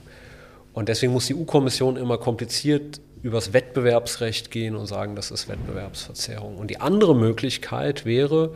Und 0.74 0.90
deswegen 0.90 1.14
muss 1.14 1.28
die 1.28 1.36
EU-Kommission 1.36 1.98
immer 1.98 2.18
kompliziert 2.18 3.02
übers 3.22 3.54
Wettbewerbsrecht 3.54 4.50
gehen 4.50 4.76
und 4.76 4.86
sagen, 4.86 5.16
das 5.16 5.32
ist 5.32 5.50
Wettbewerbsverzerrung. 5.50 6.58
Und 6.58 6.70
die 6.70 6.80
andere 6.80 7.16
Möglichkeit 7.16 8.06
wäre, 8.06 8.54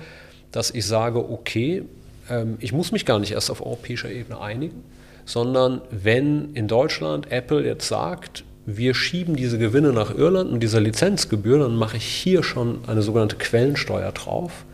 dass 0.52 0.72
ich 0.72 0.86
sage, 0.86 1.30
okay, 1.30 1.84
ähm, 2.30 2.58
ich 2.60 2.72
muss 2.72 2.92
mich 2.92 3.06
gar 3.06 3.20
nicht 3.20 3.34
erst 3.34 3.52
auf 3.52 3.66
europäischer 3.66 4.10
Ebene 4.10 4.40
einigen, 4.40 4.84
sondern 5.26 5.82
wenn 5.90 6.54
in 6.54 6.68
Deutschland 6.68 7.32
Apple 7.32 7.66
jetzt 7.66 7.88
sagt, 7.88 8.44
wir 8.66 8.94
schieben 8.94 9.36
diese 9.36 9.58
Gewinne 9.58 9.92
nach 9.92 10.16
Irland 10.16 10.52
und 10.52 10.62
dieser 10.62 10.80
Lizenzgebühr, 10.80 11.60
dann 11.60 11.76
mache 11.76 11.98
ich 11.98 12.06
hier 12.06 12.44
schon 12.44 12.80
eine 12.88 13.02
sogenannte 13.02 13.36
Quellensteuer 13.36 14.12
drauf. 14.14 14.66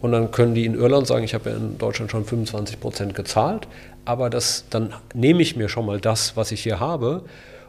Und 0.00 0.12
dann 0.12 0.30
können 0.30 0.54
die 0.54 0.64
in 0.64 0.74
Irland 0.74 1.06
sagen, 1.06 1.24
ich 1.24 1.34
habe 1.34 1.50
ja 1.50 1.56
in 1.56 1.78
Deutschland 1.78 2.10
schon 2.10 2.24
25 2.24 2.80
Prozent 2.80 3.14
gezahlt, 3.14 3.66
aber 4.04 4.30
das, 4.30 4.64
dann 4.70 4.94
nehme 5.14 5.42
ich 5.42 5.56
mir 5.56 5.68
schon 5.68 5.86
mal 5.86 6.00
das, 6.00 6.36
was 6.36 6.52
ich 6.52 6.62
hier 6.62 6.80
habe. 6.80 7.22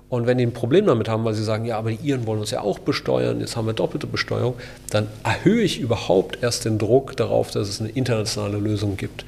Und 0.10 0.26
wenn 0.26 0.38
die 0.38 0.46
ein 0.46 0.54
Problem 0.54 0.86
damit 0.88 1.08
haben, 1.08 1.24
weil 1.24 1.36
sie 1.36 1.44
sagen, 1.44 1.66
ja, 1.66 1.78
aber 1.78 1.92
die 1.92 2.08
Iren 2.08 2.26
wollen 2.26 2.40
uns 2.40 2.52
ja 2.52 2.62
auch 2.62 2.80
besteuern, 2.80 3.40
jetzt 3.40 3.56
haben 3.56 3.68
wir 3.68 3.74
doppelte 3.74 4.08
Besteuerung, 4.08 4.56
dann 4.90 5.08
erhöhe 5.24 5.62
ich 5.62 5.80
überhaupt 5.80 6.40
erst 6.42 6.66
den 6.66 6.80
Druck 6.80 7.16
darauf, 7.16 7.52
dass 7.52 7.68
es 7.68 7.80
eine 7.80 7.90
internationale 7.90 8.58
Lösung 8.58 8.98
gibt. 8.98 9.26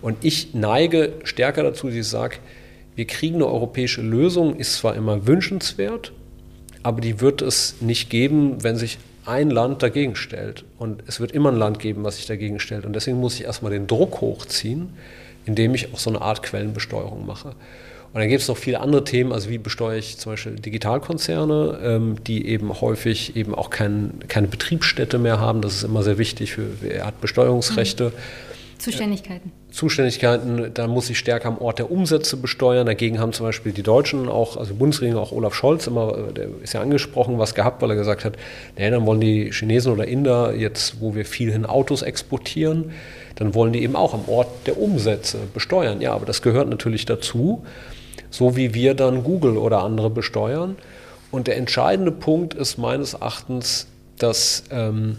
Und 0.00 0.16
ich 0.22 0.54
neige 0.54 1.12
stärker 1.24 1.62
dazu, 1.62 1.88
dass 1.88 1.96
ich 1.96 2.08
sage, 2.08 2.36
wir 2.94 3.06
kriegen 3.06 3.36
eine 3.36 3.46
europäische 3.46 4.02
Lösung, 4.02 4.56
ist 4.56 4.76
zwar 4.76 4.94
immer 4.96 5.26
wünschenswert, 5.26 6.12
aber 6.82 7.00
die 7.00 7.20
wird 7.20 7.42
es 7.42 7.76
nicht 7.80 8.10
geben, 8.10 8.62
wenn 8.62 8.76
sich 8.76 8.98
ein 9.24 9.50
Land 9.50 9.82
dagegen 9.82 10.16
stellt. 10.16 10.64
Und 10.78 11.02
es 11.06 11.20
wird 11.20 11.32
immer 11.32 11.50
ein 11.50 11.56
Land 11.56 11.78
geben, 11.78 12.04
was 12.04 12.16
sich 12.16 12.26
dagegen 12.26 12.60
stellt. 12.60 12.84
Und 12.84 12.94
deswegen 12.94 13.18
muss 13.18 13.34
ich 13.34 13.44
erstmal 13.44 13.72
den 13.72 13.86
Druck 13.86 14.20
hochziehen, 14.20 14.90
indem 15.46 15.74
ich 15.74 15.92
auch 15.92 15.98
so 15.98 16.10
eine 16.10 16.22
Art 16.22 16.42
Quellenbesteuerung 16.42 17.26
mache. 17.26 17.54
Und 18.12 18.20
dann 18.20 18.28
gibt 18.28 18.42
es 18.42 18.48
noch 18.48 18.58
viele 18.58 18.80
andere 18.80 19.04
Themen, 19.04 19.32
also 19.32 19.48
wie 19.48 19.56
besteuere 19.56 19.96
ich 19.96 20.18
zum 20.18 20.32
Beispiel 20.32 20.56
Digitalkonzerne, 20.56 21.78
ähm, 21.82 22.16
die 22.26 22.46
eben 22.46 22.80
häufig 22.80 23.36
eben 23.36 23.54
auch 23.54 23.70
kein, 23.70 24.12
keine 24.28 24.48
Betriebsstätte 24.48 25.18
mehr 25.18 25.40
haben. 25.40 25.62
Das 25.62 25.76
ist 25.76 25.82
immer 25.82 26.02
sehr 26.02 26.18
wichtig 26.18 26.52
für, 26.52 26.66
er 26.86 27.06
hat 27.06 27.20
Besteuerungsrechte. 27.22 28.10
Mhm. 28.10 28.51
Zuständigkeiten. 28.82 29.52
Zuständigkeiten, 29.70 30.74
da 30.74 30.88
muss 30.88 31.08
ich 31.08 31.16
stärker 31.16 31.48
am 31.48 31.58
Ort 31.58 31.78
der 31.78 31.92
Umsätze 31.92 32.36
besteuern. 32.36 32.84
Dagegen 32.84 33.20
haben 33.20 33.32
zum 33.32 33.46
Beispiel 33.46 33.70
die 33.70 33.84
Deutschen 33.84 34.28
auch, 34.28 34.56
also 34.56 34.74
Bundesregierung, 34.74 35.22
auch 35.22 35.30
Olaf 35.30 35.54
Scholz 35.54 35.86
immer, 35.86 36.12
der 36.32 36.48
ist 36.62 36.74
ja 36.74 36.80
angesprochen, 36.80 37.38
was 37.38 37.54
gehabt, 37.54 37.80
weil 37.80 37.90
er 37.90 37.96
gesagt 37.96 38.24
hat, 38.24 38.34
nee, 38.76 38.90
dann 38.90 39.06
wollen 39.06 39.20
die 39.20 39.52
Chinesen 39.52 39.92
oder 39.92 40.08
Inder 40.08 40.52
jetzt, 40.56 41.00
wo 41.00 41.14
wir 41.14 41.24
viel 41.24 41.52
hin 41.52 41.64
Autos 41.64 42.02
exportieren, 42.02 42.90
dann 43.36 43.54
wollen 43.54 43.72
die 43.72 43.82
eben 43.82 43.94
auch 43.94 44.14
am 44.14 44.28
Ort 44.28 44.48
der 44.66 44.80
Umsätze 44.80 45.38
besteuern. 45.54 46.00
Ja, 46.00 46.14
aber 46.14 46.26
das 46.26 46.42
gehört 46.42 46.68
natürlich 46.68 47.06
dazu, 47.06 47.64
so 48.30 48.56
wie 48.56 48.74
wir 48.74 48.94
dann 48.94 49.22
Google 49.22 49.58
oder 49.58 49.84
andere 49.84 50.10
besteuern. 50.10 50.74
Und 51.30 51.46
der 51.46 51.56
entscheidende 51.56 52.10
Punkt 52.10 52.52
ist 52.54 52.78
meines 52.78 53.14
Erachtens, 53.14 53.86
dass 54.18 54.64
ähm, 54.72 55.18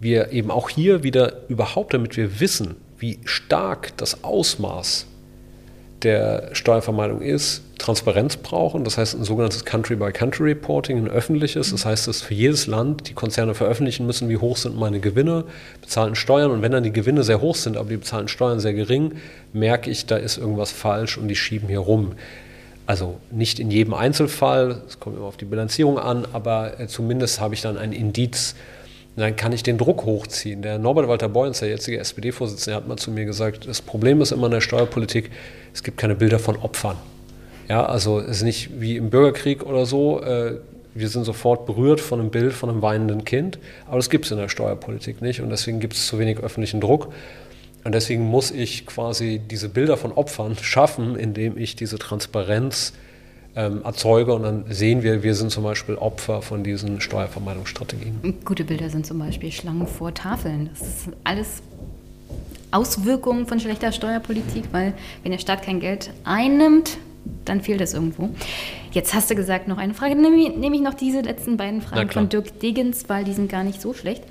wir 0.00 0.32
eben 0.32 0.50
auch 0.50 0.68
hier 0.68 1.02
wieder 1.02 1.48
überhaupt, 1.48 1.94
damit 1.94 2.16
wir 2.16 2.40
wissen, 2.40 2.76
wie 2.98 3.18
stark 3.24 3.96
das 3.96 4.24
Ausmaß 4.24 5.06
der 6.02 6.50
Steuervermeidung 6.52 7.22
ist, 7.22 7.62
Transparenz 7.78 8.36
brauchen. 8.36 8.84
Das 8.84 8.98
heißt 8.98 9.14
ein 9.14 9.24
sogenanntes 9.24 9.64
Country-by-Country-Reporting, 9.64 10.98
ein 10.98 11.08
öffentliches. 11.08 11.70
Das 11.70 11.84
heißt, 11.84 12.06
dass 12.06 12.22
für 12.22 12.34
jedes 12.34 12.66
Land 12.66 13.08
die 13.08 13.14
Konzerne 13.14 13.54
veröffentlichen 13.54 14.06
müssen, 14.06 14.28
wie 14.28 14.36
hoch 14.36 14.56
sind 14.56 14.76
meine 14.76 15.00
Gewinne, 15.00 15.44
bezahlen 15.80 16.14
Steuern. 16.14 16.50
Und 16.50 16.62
wenn 16.62 16.72
dann 16.72 16.84
die 16.84 16.92
Gewinne 16.92 17.24
sehr 17.24 17.40
hoch 17.40 17.56
sind, 17.56 17.76
aber 17.76 17.88
die 17.88 17.96
bezahlen 17.96 18.28
Steuern 18.28 18.60
sehr 18.60 18.74
gering, 18.74 19.12
merke 19.52 19.90
ich, 19.90 20.06
da 20.06 20.16
ist 20.16 20.38
irgendwas 20.38 20.70
falsch 20.70 21.18
und 21.18 21.28
die 21.28 21.36
schieben 21.36 21.68
hier 21.68 21.80
rum. 21.80 22.12
Also 22.86 23.18
nicht 23.30 23.60
in 23.60 23.70
jedem 23.70 23.94
Einzelfall, 23.94 24.82
es 24.86 24.98
kommt 24.98 25.16
immer 25.16 25.26
auf 25.26 25.36
die 25.36 25.44
Bilanzierung 25.44 25.98
an, 25.98 26.26
aber 26.32 26.80
äh, 26.80 26.86
zumindest 26.86 27.40
habe 27.40 27.54
ich 27.54 27.60
dann 27.60 27.76
ein 27.76 27.92
Indiz, 27.92 28.54
dann 29.20 29.36
kann 29.36 29.52
ich 29.52 29.62
den 29.62 29.78
Druck 29.78 30.04
hochziehen. 30.04 30.62
Der 30.62 30.78
Norbert 30.78 31.08
Walter 31.08 31.28
Boyens, 31.28 31.60
der 31.60 31.68
jetzige 31.68 31.98
SPD-Vorsitzende, 31.98 32.76
hat 32.76 32.88
mal 32.88 32.96
zu 32.96 33.10
mir 33.10 33.24
gesagt, 33.24 33.66
das 33.66 33.80
Problem 33.80 34.20
ist 34.20 34.32
immer 34.32 34.46
in 34.46 34.52
der 34.52 34.60
Steuerpolitik, 34.60 35.30
es 35.72 35.82
gibt 35.82 35.96
keine 35.96 36.14
Bilder 36.14 36.38
von 36.38 36.56
Opfern. 36.56 36.96
Ja, 37.68 37.84
also 37.84 38.20
es 38.20 38.38
ist 38.38 38.42
nicht 38.42 38.80
wie 38.80 38.96
im 38.96 39.10
Bürgerkrieg 39.10 39.64
oder 39.64 39.86
so, 39.86 40.22
äh, 40.22 40.56
wir 40.94 41.08
sind 41.08 41.24
sofort 41.24 41.66
berührt 41.66 42.00
von 42.00 42.20
einem 42.20 42.30
Bild 42.30 42.52
von 42.52 42.70
einem 42.70 42.82
weinenden 42.82 43.24
Kind, 43.24 43.58
aber 43.86 43.96
das 43.96 44.10
gibt 44.10 44.24
es 44.24 44.30
in 44.30 44.38
der 44.38 44.48
Steuerpolitik 44.48 45.22
nicht 45.22 45.40
und 45.40 45.50
deswegen 45.50 45.80
gibt 45.80 45.94
es 45.94 46.06
zu 46.06 46.18
wenig 46.18 46.38
öffentlichen 46.38 46.80
Druck. 46.80 47.12
Und 47.84 47.94
deswegen 47.94 48.24
muss 48.24 48.50
ich 48.50 48.86
quasi 48.86 49.40
diese 49.50 49.68
Bilder 49.68 49.96
von 49.96 50.12
Opfern 50.12 50.56
schaffen, 50.60 51.16
indem 51.16 51.56
ich 51.56 51.76
diese 51.76 51.98
Transparenz 51.98 52.92
ähm, 53.58 53.82
erzeuge. 53.84 54.32
Und 54.32 54.44
dann 54.44 54.64
sehen 54.70 55.02
wir, 55.02 55.22
wir 55.22 55.34
sind 55.34 55.50
zum 55.50 55.64
Beispiel 55.64 55.96
Opfer 55.96 56.40
von 56.40 56.62
diesen 56.62 57.00
Steuervermeidungsstrategien. 57.00 58.34
Gute 58.44 58.64
Bilder 58.64 58.88
sind 58.88 59.04
zum 59.04 59.18
Beispiel 59.18 59.50
Schlangen 59.50 59.86
vor 59.86 60.14
Tafeln. 60.14 60.70
Das 60.72 60.88
ist 60.88 61.08
alles 61.24 61.62
Auswirkungen 62.70 63.46
von 63.46 63.58
schlechter 63.58 63.92
Steuerpolitik, 63.92 64.64
weil 64.72 64.94
wenn 65.22 65.32
der 65.32 65.38
Staat 65.38 65.62
kein 65.62 65.80
Geld 65.80 66.10
einnimmt, 66.24 66.98
dann 67.44 67.60
fehlt 67.60 67.80
es 67.80 67.94
irgendwo. 67.94 68.30
Jetzt 68.92 69.12
hast 69.12 69.30
du 69.30 69.34
gesagt, 69.34 69.68
noch 69.68 69.78
eine 69.78 69.92
Frage. 69.92 70.14
Nehme 70.14 70.36
nehm 70.36 70.72
ich 70.72 70.80
noch 70.80 70.94
diese 70.94 71.20
letzten 71.20 71.56
beiden 71.56 71.82
Fragen 71.82 72.10
von 72.10 72.28
Dirk 72.28 72.60
Degens, 72.60 73.08
weil 73.08 73.24
die 73.24 73.32
sind 73.32 73.50
gar 73.50 73.64
nicht 73.64 73.82
so 73.82 73.92
schlecht. 73.92 74.22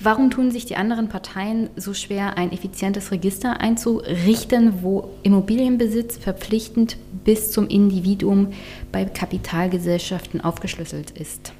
Warum 0.00 0.30
tun 0.30 0.50
sich 0.50 0.66
die 0.66 0.76
anderen 0.76 1.08
Parteien 1.08 1.70
so 1.76 1.94
schwer, 1.94 2.36
ein 2.36 2.52
effizientes 2.52 3.12
Register 3.12 3.60
einzurichten, 3.60 4.82
wo 4.82 5.10
Immobilienbesitz 5.22 6.18
verpflichtend 6.18 6.96
bis 7.24 7.52
zum 7.52 7.68
Individuum 7.68 8.52
bei 8.90 9.04
Kapitalgesellschaften 9.04 10.40
aufgeschlüsselt 10.40 11.12
ist? 11.12 11.52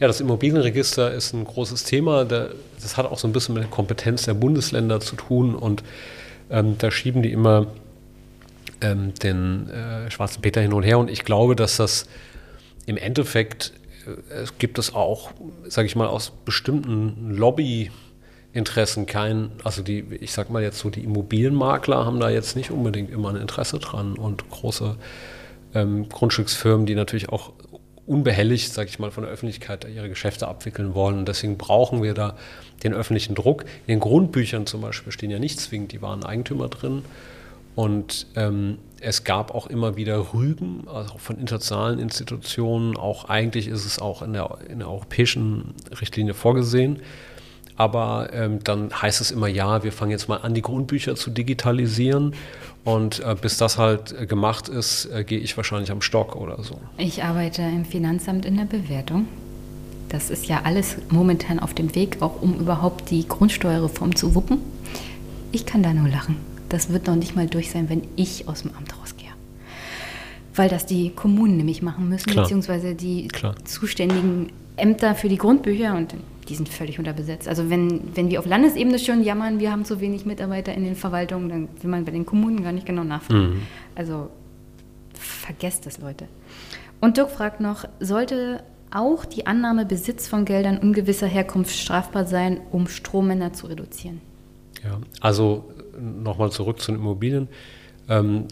Ja, 0.00 0.06
das 0.06 0.20
Immobilienregister 0.20 1.12
ist 1.12 1.32
ein 1.32 1.44
großes 1.44 1.84
Thema. 1.84 2.24
Das 2.24 2.96
hat 2.96 3.06
auch 3.06 3.18
so 3.18 3.28
ein 3.28 3.32
bisschen 3.32 3.54
mit 3.54 3.64
der 3.64 3.70
Kompetenz 3.70 4.24
der 4.24 4.34
Bundesländer 4.34 5.00
zu 5.00 5.16
tun 5.16 5.54
und 5.54 5.82
ähm, 6.50 6.76
da 6.78 6.90
schieben 6.90 7.22
die 7.22 7.32
immer 7.32 7.66
ähm, 8.80 9.14
den 9.14 9.68
äh, 9.70 10.10
schwarzen 10.10 10.40
Peter 10.42 10.60
hin 10.60 10.72
und 10.72 10.82
her. 10.82 10.98
Und 10.98 11.10
ich 11.10 11.24
glaube, 11.24 11.56
dass 11.56 11.76
das 11.76 12.06
im 12.86 12.96
Endeffekt 12.96 13.72
es 14.30 14.58
gibt 14.58 14.78
es 14.78 14.94
auch, 14.94 15.30
sage 15.66 15.86
ich 15.86 15.96
mal, 15.96 16.06
aus 16.06 16.32
bestimmten 16.44 17.30
Lobbyinteressen 17.30 19.06
kein, 19.06 19.50
also 19.64 19.82
die, 19.82 20.04
ich 20.20 20.32
sag 20.32 20.50
mal 20.50 20.62
jetzt 20.62 20.78
so, 20.78 20.90
die 20.90 21.04
Immobilienmakler 21.04 22.04
haben 22.04 22.20
da 22.20 22.30
jetzt 22.30 22.56
nicht 22.56 22.70
unbedingt 22.70 23.10
immer 23.10 23.30
ein 23.30 23.36
Interesse 23.36 23.78
dran 23.78 24.14
und 24.14 24.48
große 24.50 24.96
ähm, 25.74 26.08
Grundstücksfirmen, 26.08 26.86
die 26.86 26.94
natürlich 26.94 27.28
auch 27.28 27.52
unbehelligt, 28.06 28.72
sage 28.72 28.88
ich 28.88 28.98
mal, 28.98 29.10
von 29.10 29.24
der 29.24 29.32
Öffentlichkeit 29.32 29.86
ihre 29.94 30.08
Geschäfte 30.08 30.48
abwickeln 30.48 30.94
wollen. 30.94 31.18
Und 31.18 31.28
deswegen 31.28 31.58
brauchen 31.58 32.02
wir 32.02 32.14
da 32.14 32.36
den 32.82 32.94
öffentlichen 32.94 33.34
Druck. 33.34 33.64
In 33.86 33.94
den 33.94 34.00
Grundbüchern 34.00 34.66
zum 34.66 34.80
Beispiel 34.80 35.12
stehen 35.12 35.30
ja 35.30 35.38
nicht 35.38 35.60
zwingend 35.60 35.92
die 35.92 36.00
wahren 36.00 36.24
Eigentümer 36.24 36.68
drin. 36.68 37.02
Und 37.74 38.26
ähm, 38.34 38.78
es 39.00 39.24
gab 39.24 39.54
auch 39.54 39.66
immer 39.66 39.96
wieder 39.96 40.32
Rügen, 40.32 40.84
also 40.88 41.18
von 41.18 41.38
internationalen 41.38 41.98
Institutionen. 41.98 42.96
Auch 42.96 43.26
eigentlich 43.26 43.68
ist 43.68 43.84
es 43.84 43.98
auch 43.98 44.22
in 44.22 44.32
der, 44.32 44.58
in 44.68 44.80
der 44.80 44.88
europäischen 44.88 45.74
Richtlinie 46.00 46.34
vorgesehen. 46.34 47.00
Aber 47.76 48.30
ähm, 48.32 48.58
dann 48.64 48.90
heißt 48.90 49.20
es 49.20 49.30
immer, 49.30 49.46
ja, 49.46 49.84
wir 49.84 49.92
fangen 49.92 50.10
jetzt 50.10 50.28
mal 50.28 50.38
an, 50.38 50.52
die 50.52 50.62
Grundbücher 50.62 51.14
zu 51.14 51.30
digitalisieren. 51.30 52.34
Und 52.84 53.20
äh, 53.20 53.36
bis 53.40 53.56
das 53.56 53.78
halt 53.78 54.12
äh, 54.12 54.26
gemacht 54.26 54.68
ist, 54.68 55.06
äh, 55.06 55.22
gehe 55.22 55.38
ich 55.38 55.56
wahrscheinlich 55.56 55.92
am 55.92 56.02
Stock 56.02 56.34
oder 56.34 56.62
so. 56.64 56.80
Ich 56.96 57.22
arbeite 57.22 57.62
im 57.62 57.84
Finanzamt 57.84 58.44
in 58.44 58.56
der 58.56 58.64
Bewertung. 58.64 59.28
Das 60.08 60.30
ist 60.30 60.46
ja 60.46 60.62
alles 60.64 60.96
momentan 61.10 61.60
auf 61.60 61.74
dem 61.74 61.94
Weg, 61.94 62.20
auch 62.20 62.42
um 62.42 62.58
überhaupt 62.58 63.10
die 63.10 63.28
Grundsteuerreform 63.28 64.16
zu 64.16 64.34
wuppen. 64.34 64.58
Ich 65.52 65.66
kann 65.66 65.82
da 65.82 65.92
nur 65.92 66.08
lachen. 66.08 66.47
Das 66.68 66.92
wird 66.92 67.06
noch 67.06 67.16
nicht 67.16 67.34
mal 67.34 67.46
durch 67.46 67.70
sein, 67.70 67.88
wenn 67.88 68.02
ich 68.16 68.48
aus 68.48 68.62
dem 68.62 68.72
Amt 68.76 68.98
rausgehe. 69.00 69.30
Weil 70.54 70.68
das 70.68 70.86
die 70.86 71.10
Kommunen 71.10 71.56
nämlich 71.56 71.82
machen 71.82 72.08
müssen, 72.08 72.30
Klar. 72.30 72.44
beziehungsweise 72.44 72.94
die 72.94 73.28
Klar. 73.28 73.54
zuständigen 73.64 74.50
Ämter 74.76 75.14
für 75.14 75.28
die 75.28 75.38
Grundbücher 75.38 75.96
und 75.96 76.14
die 76.48 76.54
sind 76.54 76.68
völlig 76.68 76.98
unterbesetzt. 76.98 77.46
Also 77.48 77.68
wenn, 77.70 78.16
wenn 78.16 78.30
wir 78.30 78.40
auf 78.40 78.46
Landesebene 78.46 78.98
schon 78.98 79.22
jammern, 79.22 79.60
wir 79.60 79.70
haben 79.70 79.84
zu 79.84 80.00
wenig 80.00 80.24
Mitarbeiter 80.24 80.72
in 80.74 80.84
den 80.84 80.96
Verwaltungen, 80.96 81.48
dann 81.48 81.68
will 81.80 81.90
man 81.90 82.04
bei 82.04 82.12
den 82.12 82.24
Kommunen 82.24 82.62
gar 82.62 82.72
nicht 82.72 82.86
genau 82.86 83.04
nachfragen. 83.04 83.50
Mhm. 83.50 83.62
Also 83.94 84.30
vergesst 85.14 85.86
das, 85.86 85.98
Leute. 85.98 86.26
Und 87.00 87.16
Dirk 87.16 87.30
fragt 87.30 87.60
noch, 87.60 87.84
sollte 88.00 88.62
auch 88.90 89.24
die 89.24 89.46
Annahme 89.46 89.84
Besitz 89.84 90.26
von 90.26 90.44
Geldern 90.44 90.78
ungewisser 90.78 91.26
Herkunft 91.26 91.76
strafbar 91.76 92.26
sein, 92.26 92.60
um 92.70 92.88
Strommänner 92.88 93.52
zu 93.52 93.66
reduzieren? 93.66 94.20
Ja, 94.82 94.98
also 95.20 95.70
nochmal 96.00 96.50
zurück 96.50 96.80
zu 96.80 96.92
den 96.92 97.00
Immobilien. 97.00 97.48
Ähm, 98.08 98.46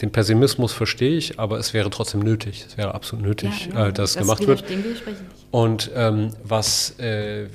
den 0.00 0.10
Pessimismus 0.10 0.72
verstehe 0.72 1.16
ich, 1.16 1.38
aber 1.38 1.58
es 1.58 1.72
wäre 1.72 1.88
trotzdem 1.90 2.20
nötig. 2.20 2.64
Es 2.68 2.76
wäre 2.76 2.94
absolut 2.94 3.24
nötig, 3.24 3.68
genau. 3.68 3.86
äh, 3.86 3.92
dass 3.92 4.10
es 4.10 4.16
gemacht 4.18 4.46
wird. 4.46 4.64
Und 5.50 5.90
ähm, 5.94 6.30
was 6.42 6.98
äh, 6.98 7.46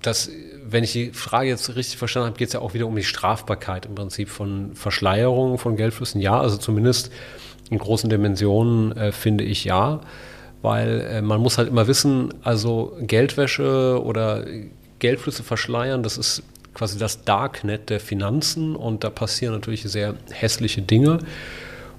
das, 0.00 0.30
wenn 0.64 0.82
ich 0.82 0.92
die 0.92 1.10
Frage 1.10 1.48
jetzt 1.48 1.76
richtig 1.76 1.98
verstanden 1.98 2.28
habe, 2.28 2.38
geht 2.38 2.48
es 2.48 2.54
ja 2.54 2.60
auch 2.60 2.74
wieder 2.74 2.86
um 2.86 2.96
die 2.96 3.04
Strafbarkeit 3.04 3.86
im 3.86 3.94
Prinzip 3.94 4.28
von 4.28 4.74
Verschleierungen 4.74 5.58
von 5.58 5.76
Geldflüssen. 5.76 6.20
Ja, 6.20 6.40
also 6.40 6.56
zumindest 6.56 7.12
in 7.70 7.78
großen 7.78 8.08
Dimensionen 8.10 8.96
äh, 8.96 9.12
finde 9.12 9.44
ich 9.44 9.64
ja, 9.64 10.00
weil 10.62 11.00
äh, 11.00 11.22
man 11.22 11.40
muss 11.40 11.58
halt 11.58 11.68
immer 11.68 11.86
wissen, 11.86 12.32
also 12.42 12.96
Geldwäsche 13.00 14.00
oder 14.02 14.44
Geldflüsse 14.98 15.42
verschleiern, 15.42 16.02
das 16.02 16.16
ist 16.16 16.42
quasi 16.74 16.98
das 16.98 17.24
Darknet 17.24 17.90
der 17.90 18.00
Finanzen 18.00 18.76
und 18.76 19.04
da 19.04 19.10
passieren 19.10 19.54
natürlich 19.54 19.82
sehr 19.82 20.14
hässliche 20.30 20.82
Dinge. 20.82 21.18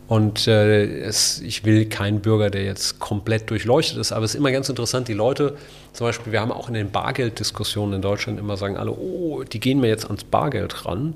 Und 0.07 0.47
äh, 0.47 0.99
es, 0.99 1.41
ich 1.41 1.63
will 1.63 1.85
keinen 1.85 2.19
Bürger, 2.21 2.49
der 2.49 2.63
jetzt 2.63 2.99
komplett 2.99 3.49
durchleuchtet 3.49 3.97
ist, 3.97 4.11
aber 4.11 4.25
es 4.25 4.31
ist 4.31 4.37
immer 4.37 4.51
ganz 4.51 4.69
interessant, 4.69 5.07
die 5.07 5.13
Leute, 5.13 5.55
zum 5.93 6.07
Beispiel, 6.07 6.33
wir 6.33 6.41
haben 6.41 6.51
auch 6.51 6.67
in 6.67 6.73
den 6.73 6.91
Bargelddiskussionen 6.91 7.95
in 7.95 8.01
Deutschland 8.01 8.39
immer 8.39 8.57
sagen 8.57 8.77
alle, 8.77 8.91
oh, 8.91 9.43
die 9.43 9.59
gehen 9.59 9.79
mir 9.79 9.87
jetzt 9.87 10.05
ans 10.05 10.23
Bargeld 10.23 10.85
ran. 10.85 11.15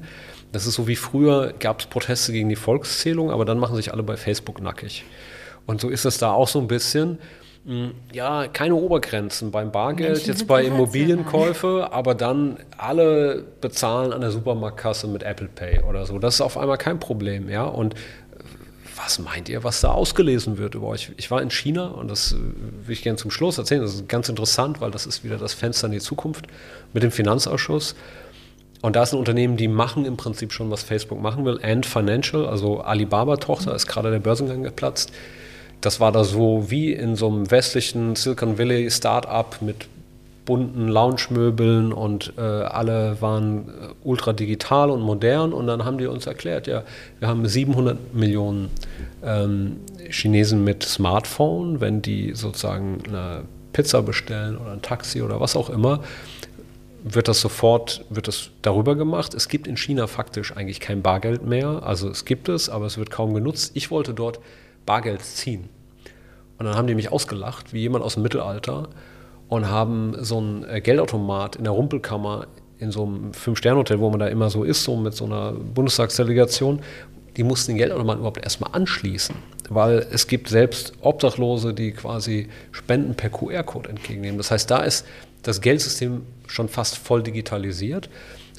Das 0.53 0.65
ist 0.65 0.75
so 0.75 0.87
wie 0.87 0.95
früher, 0.95 1.53
gab 1.59 1.81
es 1.81 1.87
Proteste 1.87 2.31
gegen 2.31 2.47
die 2.47 2.55
Volkszählung, 2.55 3.29
aber 3.29 3.43
dann 3.43 3.59
machen 3.59 3.75
sich 3.75 3.91
alle 3.91 4.03
bei 4.03 4.15
Facebook 4.15 4.61
nackig. 4.61 5.03
Und 5.65 5.81
so 5.81 5.89
ist 5.89 6.05
es 6.05 6.17
da 6.17 6.31
auch 6.31 6.47
so 6.47 6.59
ein 6.59 6.67
bisschen. 6.67 7.19
Ja, 8.13 8.47
keine 8.47 8.75
Obergrenzen 8.75 9.51
beim 9.51 9.73
Bargeld, 9.73 10.11
Menschen 10.11 10.29
jetzt 10.29 10.47
bei. 10.47 10.63
Immobilienkäufe, 10.63 11.89
aber 11.91 12.15
dann 12.15 12.57
alle 12.77 13.43
bezahlen 13.59 14.13
an 14.13 14.21
der 14.21 14.31
Supermarktkasse 14.31 15.07
mit 15.07 15.23
Apple 15.23 15.49
Pay 15.53 15.81
oder 15.81 16.05
so. 16.05 16.17
Das 16.17 16.35
ist 16.35 16.41
auf 16.41 16.57
einmal 16.57 16.77
kein 16.77 16.99
Problem, 16.99 17.49
ja. 17.49 17.65
Und 17.65 17.95
was 18.95 19.19
meint 19.19 19.49
ihr, 19.49 19.65
was 19.65 19.81
da 19.81 19.91
ausgelesen 19.91 20.57
wird 20.57 20.75
über 20.75 20.87
euch? 20.87 21.11
Ich 21.17 21.29
war 21.29 21.41
in 21.41 21.51
China 21.51 21.87
und 21.87 22.09
das 22.09 22.35
will 22.35 22.93
ich 22.93 23.03
gerne 23.03 23.17
zum 23.17 23.31
Schluss 23.31 23.57
erzählen. 23.57 23.81
Das 23.81 23.95
ist 23.95 24.07
ganz 24.07 24.29
interessant, 24.29 24.79
weil 24.79 24.91
das 24.91 25.05
ist 25.05 25.25
wieder 25.25 25.37
das 25.37 25.53
Fenster 25.53 25.87
in 25.87 25.93
die 25.93 25.99
Zukunft 25.99 26.47
mit 26.93 27.03
dem 27.03 27.11
Finanzausschuss. 27.11 27.95
Und 28.81 28.95
da 28.95 29.03
ist 29.03 29.13
ein 29.13 29.19
Unternehmen, 29.19 29.57
die 29.57 29.67
machen 29.67 30.05
im 30.05 30.15
Prinzip 30.15 30.53
schon, 30.53 30.71
was 30.71 30.83
Facebook 30.83 31.19
machen 31.21 31.43
will. 31.43 31.59
Ant 31.61 31.85
Financial, 31.85 32.47
also 32.47 32.79
Alibaba-Tochter, 32.79 33.75
ist 33.75 33.87
gerade 33.87 34.09
der 34.09 34.19
Börsengang 34.19 34.63
geplatzt. 34.63 35.11
Das 35.81 35.99
war 35.99 36.11
da 36.11 36.23
so 36.23 36.69
wie 36.69 36.91
in 36.91 37.15
so 37.15 37.27
einem 37.27 37.51
westlichen 37.51 38.15
Silicon 38.15 38.57
Valley 38.57 38.89
Start-up 38.89 39.61
mit 39.61 39.87
bunten 40.47 40.87
Lounge-Möbeln 40.87 41.91
und 41.91 42.33
äh, 42.37 42.41
alle 42.41 43.21
waren 43.21 43.67
äh, 43.67 43.71
ultra 44.03 44.31
digital 44.31 44.89
und 44.89 45.01
modern. 45.01 45.51
Und 45.53 45.67
dann 45.67 45.83
haben 45.83 45.97
die 45.97 46.07
uns 46.07 46.25
erklärt, 46.25 46.67
ja, 46.67 46.83
wir 47.19 47.27
haben 47.27 47.45
700 47.45 48.13
Millionen 48.15 48.69
ähm, 49.23 49.81
Chinesen 50.09 50.63
mit 50.63 50.83
Smartphone, 50.83 51.81
wenn 51.81 52.01
die 52.01 52.33
sozusagen 52.33 53.03
eine 53.07 53.43
Pizza 53.73 54.01
bestellen 54.01 54.57
oder 54.57 54.71
ein 54.71 54.81
Taxi 54.81 55.21
oder 55.21 55.41
was 55.41 55.57
auch 55.57 55.69
immer, 55.69 56.01
wird 57.03 57.27
das 57.27 57.41
sofort, 57.41 58.05
wird 58.09 58.29
das 58.29 58.49
darüber 58.61 58.95
gemacht. 58.95 59.33
Es 59.33 59.49
gibt 59.49 59.67
in 59.67 59.75
China 59.75 60.07
faktisch 60.07 60.55
eigentlich 60.55 60.79
kein 60.79 61.01
Bargeld 61.01 61.45
mehr. 61.45 61.83
Also 61.83 62.09
es 62.09 62.23
gibt 62.23 62.47
es, 62.47 62.69
aber 62.69 62.85
es 62.85 62.97
wird 62.97 63.11
kaum 63.11 63.33
genutzt. 63.33 63.71
Ich 63.73 63.91
wollte 63.91 64.13
dort 64.13 64.39
Bargeld 64.87 65.21
ziehen. 65.21 65.69
Und 66.57 66.65
dann 66.65 66.75
haben 66.75 66.87
die 66.87 66.95
mich 66.95 67.11
ausgelacht, 67.11 67.73
wie 67.73 67.81
jemand 67.81 68.03
aus 68.03 68.15
dem 68.15 68.23
Mittelalter, 68.23 68.89
und 69.47 69.69
haben 69.69 70.15
so 70.19 70.39
einen 70.39 70.63
äh, 70.63 70.81
Geldautomat 70.81 71.57
in 71.57 71.63
der 71.63 71.73
Rumpelkammer 71.73 72.47
in 72.79 72.91
so 72.91 73.05
einem 73.05 73.33
Fünf-Sterne-Hotel, 73.33 73.99
wo 73.99 74.09
man 74.09 74.19
da 74.19 74.27
immer 74.27 74.49
so 74.49 74.63
ist, 74.63 74.83
so 74.83 74.95
mit 74.95 75.13
so 75.13 75.25
einer 75.25 75.51
Bundestagsdelegation, 75.51 76.81
die 77.37 77.43
mussten 77.43 77.71
den 77.71 77.77
Geldautomaten 77.77 78.19
überhaupt 78.19 78.43
erstmal 78.43 78.71
anschließen. 78.73 79.35
Weil 79.69 80.05
es 80.11 80.27
gibt 80.27 80.49
selbst 80.49 80.93
Obdachlose, 81.01 81.73
die 81.73 81.91
quasi 81.91 82.49
Spenden 82.71 83.15
per 83.15 83.29
QR-Code 83.29 83.89
entgegennehmen. 83.89 84.37
Das 84.37 84.51
heißt, 84.51 84.69
da 84.69 84.79
ist 84.79 85.05
das 85.43 85.61
Geldsystem 85.61 86.23
schon 86.47 86.67
fast 86.67 86.97
voll 86.97 87.23
digitalisiert. 87.23 88.09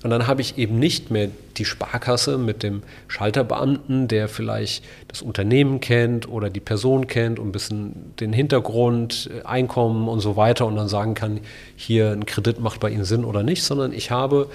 Und 0.02 0.10
dann 0.10 0.26
habe 0.26 0.40
ich 0.40 0.58
eben 0.58 0.78
nicht 0.78 1.10
mehr 1.10 1.28
die 1.56 1.64
Sparkasse 1.64 2.38
mit 2.38 2.62
dem 2.62 2.82
Schalterbeamten, 3.08 4.06
der 4.06 4.28
vielleicht 4.28 4.84
das 5.08 5.22
Unternehmen 5.22 5.80
kennt 5.80 6.28
oder 6.28 6.50
die 6.50 6.60
Person 6.60 7.08
kennt 7.08 7.38
und 7.38 7.48
ein 7.48 7.52
bisschen 7.52 8.14
den 8.20 8.32
Hintergrund, 8.32 9.28
äh, 9.32 9.44
Einkommen 9.44 10.08
und 10.08 10.20
so 10.20 10.36
weiter 10.36 10.66
und 10.66 10.76
dann 10.76 10.88
sagen 10.88 11.14
kann, 11.14 11.40
hier 11.76 12.12
ein 12.12 12.26
Kredit 12.26 12.60
macht 12.60 12.80
bei 12.80 12.90
Ihnen 12.90 13.04
Sinn 13.04 13.24
oder 13.24 13.42
nicht, 13.42 13.64
sondern 13.64 13.92
ich 13.92 14.10
habe 14.10 14.48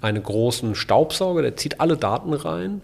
einen 0.00 0.22
großen 0.22 0.76
Staubsauger, 0.76 1.42
der 1.42 1.56
zieht 1.56 1.80
alle 1.80 1.96
Daten 1.96 2.32
rein 2.32 2.80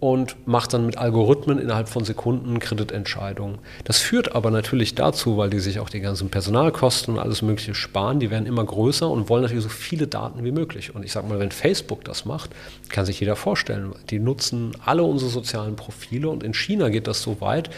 und 0.00 0.36
macht 0.46 0.72
dann 0.72 0.86
mit 0.86 0.96
Algorithmen 0.96 1.58
innerhalb 1.58 1.88
von 1.88 2.04
Sekunden 2.04 2.58
Kreditentscheidungen. 2.58 3.58
Das 3.84 3.98
führt 3.98 4.34
aber 4.34 4.50
natürlich 4.50 4.94
dazu, 4.94 5.36
weil 5.36 5.50
die 5.50 5.60
sich 5.60 5.78
auch 5.78 5.90
die 5.90 6.00
ganzen 6.00 6.30
Personalkosten 6.30 7.14
und 7.14 7.20
alles 7.20 7.42
Mögliche 7.42 7.74
sparen, 7.74 8.18
die 8.18 8.30
werden 8.30 8.46
immer 8.46 8.64
größer 8.64 9.08
und 9.08 9.28
wollen 9.28 9.42
natürlich 9.42 9.62
so 9.62 9.68
viele 9.68 10.06
Daten 10.06 10.42
wie 10.42 10.52
möglich. 10.52 10.94
Und 10.94 11.04
ich 11.04 11.12
sage 11.12 11.28
mal, 11.28 11.38
wenn 11.38 11.50
Facebook 11.50 12.02
das 12.04 12.24
macht, 12.24 12.50
kann 12.88 13.04
sich 13.04 13.20
jeder 13.20 13.36
vorstellen. 13.36 13.92
Die 14.08 14.18
nutzen 14.18 14.72
alle 14.84 15.02
unsere 15.02 15.30
sozialen 15.30 15.76
Profile 15.76 16.30
und 16.30 16.42
in 16.42 16.54
China 16.54 16.88
geht 16.88 17.06
das 17.06 17.20
so 17.20 17.42
weit. 17.42 17.68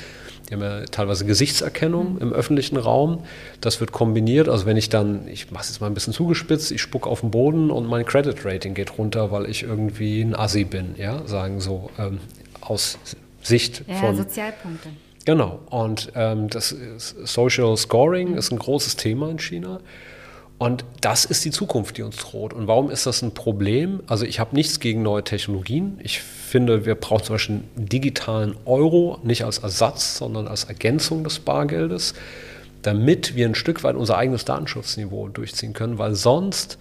Die 0.52 0.56
haben 0.56 0.64
ja 0.64 0.84
teilweise 0.84 1.24
Gesichtserkennung 1.24 2.18
im 2.18 2.30
öffentlichen 2.30 2.76
Raum. 2.76 3.24
Das 3.62 3.80
wird 3.80 3.90
kombiniert. 3.90 4.50
Also 4.50 4.66
wenn 4.66 4.76
ich 4.76 4.90
dann, 4.90 5.26
ich 5.26 5.50
mache 5.50 5.62
es 5.62 5.70
jetzt 5.70 5.80
mal 5.80 5.86
ein 5.86 5.94
bisschen 5.94 6.12
zugespitzt, 6.12 6.70
ich 6.72 6.82
spucke 6.82 7.08
auf 7.08 7.20
den 7.20 7.30
Boden 7.30 7.70
und 7.70 7.86
mein 7.86 8.04
Credit 8.04 8.44
Rating 8.44 8.74
geht 8.74 8.98
runter, 8.98 9.32
weil 9.32 9.48
ich 9.48 9.62
irgendwie 9.62 10.20
ein 10.20 10.36
Assi 10.36 10.64
bin, 10.64 10.94
ja, 10.98 11.26
sagen 11.26 11.58
so 11.60 11.88
ähm, 11.98 12.18
aus 12.60 12.98
Sicht 13.42 13.84
Ja, 13.88 13.94
von 13.94 14.14
Sozialpunkte. 14.14 14.90
Genau, 15.24 15.60
und 15.70 16.12
ähm, 16.16 16.50
das 16.50 16.76
Social 16.98 17.74
Scoring 17.78 18.34
ist 18.36 18.52
ein 18.52 18.58
großes 18.58 18.96
Thema 18.96 19.30
in 19.30 19.38
China. 19.38 19.80
Und 20.62 20.84
das 21.00 21.24
ist 21.24 21.44
die 21.44 21.50
Zukunft, 21.50 21.96
die 21.96 22.02
uns 22.02 22.18
droht. 22.18 22.52
Und 22.52 22.68
warum 22.68 22.88
ist 22.88 23.04
das 23.04 23.20
ein 23.20 23.34
Problem? 23.34 23.98
Also 24.06 24.24
ich 24.24 24.38
habe 24.38 24.54
nichts 24.54 24.78
gegen 24.78 25.02
neue 25.02 25.24
Technologien. 25.24 25.98
Ich 26.04 26.20
finde, 26.22 26.86
wir 26.86 26.94
brauchen 26.94 27.24
zum 27.24 27.34
Beispiel 27.34 27.54
einen 27.56 27.88
digitalen 27.88 28.54
Euro, 28.64 29.18
nicht 29.24 29.44
als 29.44 29.58
Ersatz, 29.58 30.18
sondern 30.18 30.46
als 30.46 30.62
Ergänzung 30.62 31.24
des 31.24 31.40
Bargeldes, 31.40 32.14
damit 32.82 33.34
wir 33.34 33.46
ein 33.46 33.56
Stück 33.56 33.82
weit 33.82 33.96
unser 33.96 34.16
eigenes 34.16 34.44
Datenschutzniveau 34.44 35.30
durchziehen 35.30 35.72
können, 35.72 35.98
weil 35.98 36.14
sonst 36.14 36.78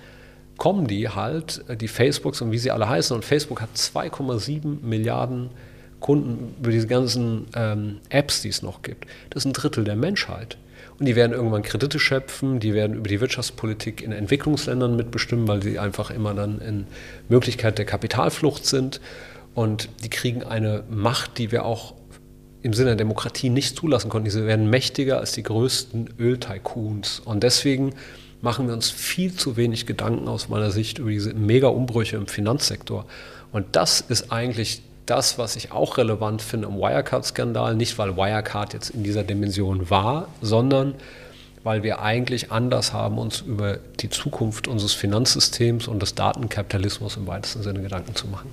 kommen 0.58 0.86
die 0.86 1.10
halt, 1.10 1.64
äh, 1.68 1.76
die 1.76 1.88
Facebooks 1.88 2.40
und 2.42 2.52
wie 2.52 2.60
sie 2.60 2.70
alle 2.70 2.88
heißen. 2.88 3.16
Und 3.16 3.26
Facebook 3.26 3.62
hat 3.62 3.70
2,7 3.76 4.84
Milliarden 4.84 5.50
Kunden 6.02 6.54
über 6.60 6.70
diese 6.70 6.86
ganzen 6.86 7.48
ähm, 7.56 7.98
Apps, 8.10 8.44
die 8.44 8.50
es 8.50 8.62
noch 8.62 8.84
gibt. 8.84 9.08
Das 9.32 9.42
ist 9.42 9.50
ein 9.50 9.54
Drittel 9.54 9.86
der 9.86 9.96
Menschheit. 9.96 10.60
Und 11.02 11.08
die 11.08 11.16
werden 11.16 11.32
irgendwann 11.32 11.64
Kredite 11.64 11.98
schöpfen, 11.98 12.60
die 12.60 12.76
werden 12.76 12.96
über 12.96 13.08
die 13.08 13.20
Wirtschaftspolitik 13.20 14.04
in 14.04 14.12
Entwicklungsländern 14.12 14.96
mitbestimmen, 14.96 15.48
weil 15.48 15.64
sie 15.64 15.80
einfach 15.80 16.12
immer 16.12 16.36
dann 16.36 16.62
in 16.62 16.86
Möglichkeit 17.28 17.80
der 17.80 17.86
Kapitalflucht 17.86 18.68
sind. 18.68 19.02
Und 19.56 19.90
die 20.04 20.12
kriegen 20.12 20.44
eine 20.44 20.84
Macht, 20.92 21.40
die 21.40 21.52
wir 21.52 21.66
auch 21.66 21.96
im 22.62 22.74
Sinne 22.74 22.90
der 22.90 22.98
Demokratie 22.98 23.50
nicht 23.50 23.78
zulassen 23.78 24.10
konnten. 24.10 24.26
Diese 24.26 24.46
werden 24.46 24.70
mächtiger 24.70 25.18
als 25.18 25.32
die 25.32 25.42
größten 25.42 26.12
Öltycoons. 26.20 27.20
Und 27.22 27.42
deswegen 27.42 27.96
machen 28.42 28.68
wir 28.68 28.76
uns 28.76 28.92
viel 28.92 29.34
zu 29.34 29.58
wenig 29.58 29.88
Gedanken 29.88 30.28
aus 30.28 30.50
meiner 30.50 30.70
Sicht 30.70 31.00
über 31.00 31.10
diese 31.10 31.34
Mega-Umbrüche 31.34 32.16
im 32.16 32.28
Finanzsektor. 32.28 33.08
Und 33.52 33.76
das 33.76 34.02
ist 34.02 34.32
eigentlich 34.32 34.84
das, 35.12 35.38
was 35.38 35.58
ich 35.58 35.74
auch 35.74 35.98
relevant 35.98 36.42
finde 36.42 36.68
am 36.68 36.78
Wirecard-Skandal. 36.78 37.76
Nicht, 37.76 37.98
weil 37.98 38.16
Wirecard 38.16 38.74
jetzt 38.74 38.92
in 38.92 39.04
dieser 39.04 39.24
Dimension 39.24 39.90
war, 39.90 40.30
sondern 40.42 40.96
weil 41.64 41.84
wir 41.84 42.02
eigentlich 42.02 42.50
anders 42.50 42.94
haben, 42.94 43.18
uns 43.18 43.42
über 43.42 43.78
die 44.00 44.10
Zukunft 44.10 44.70
unseres 44.70 44.94
Finanzsystems 44.94 45.90
und 45.90 46.02
des 46.02 46.16
Datenkapitalismus 46.16 47.18
im 47.18 47.28
weitesten 47.28 47.62
Sinne 47.62 47.82
Gedanken 47.82 48.16
zu 48.16 48.28
machen. 48.28 48.50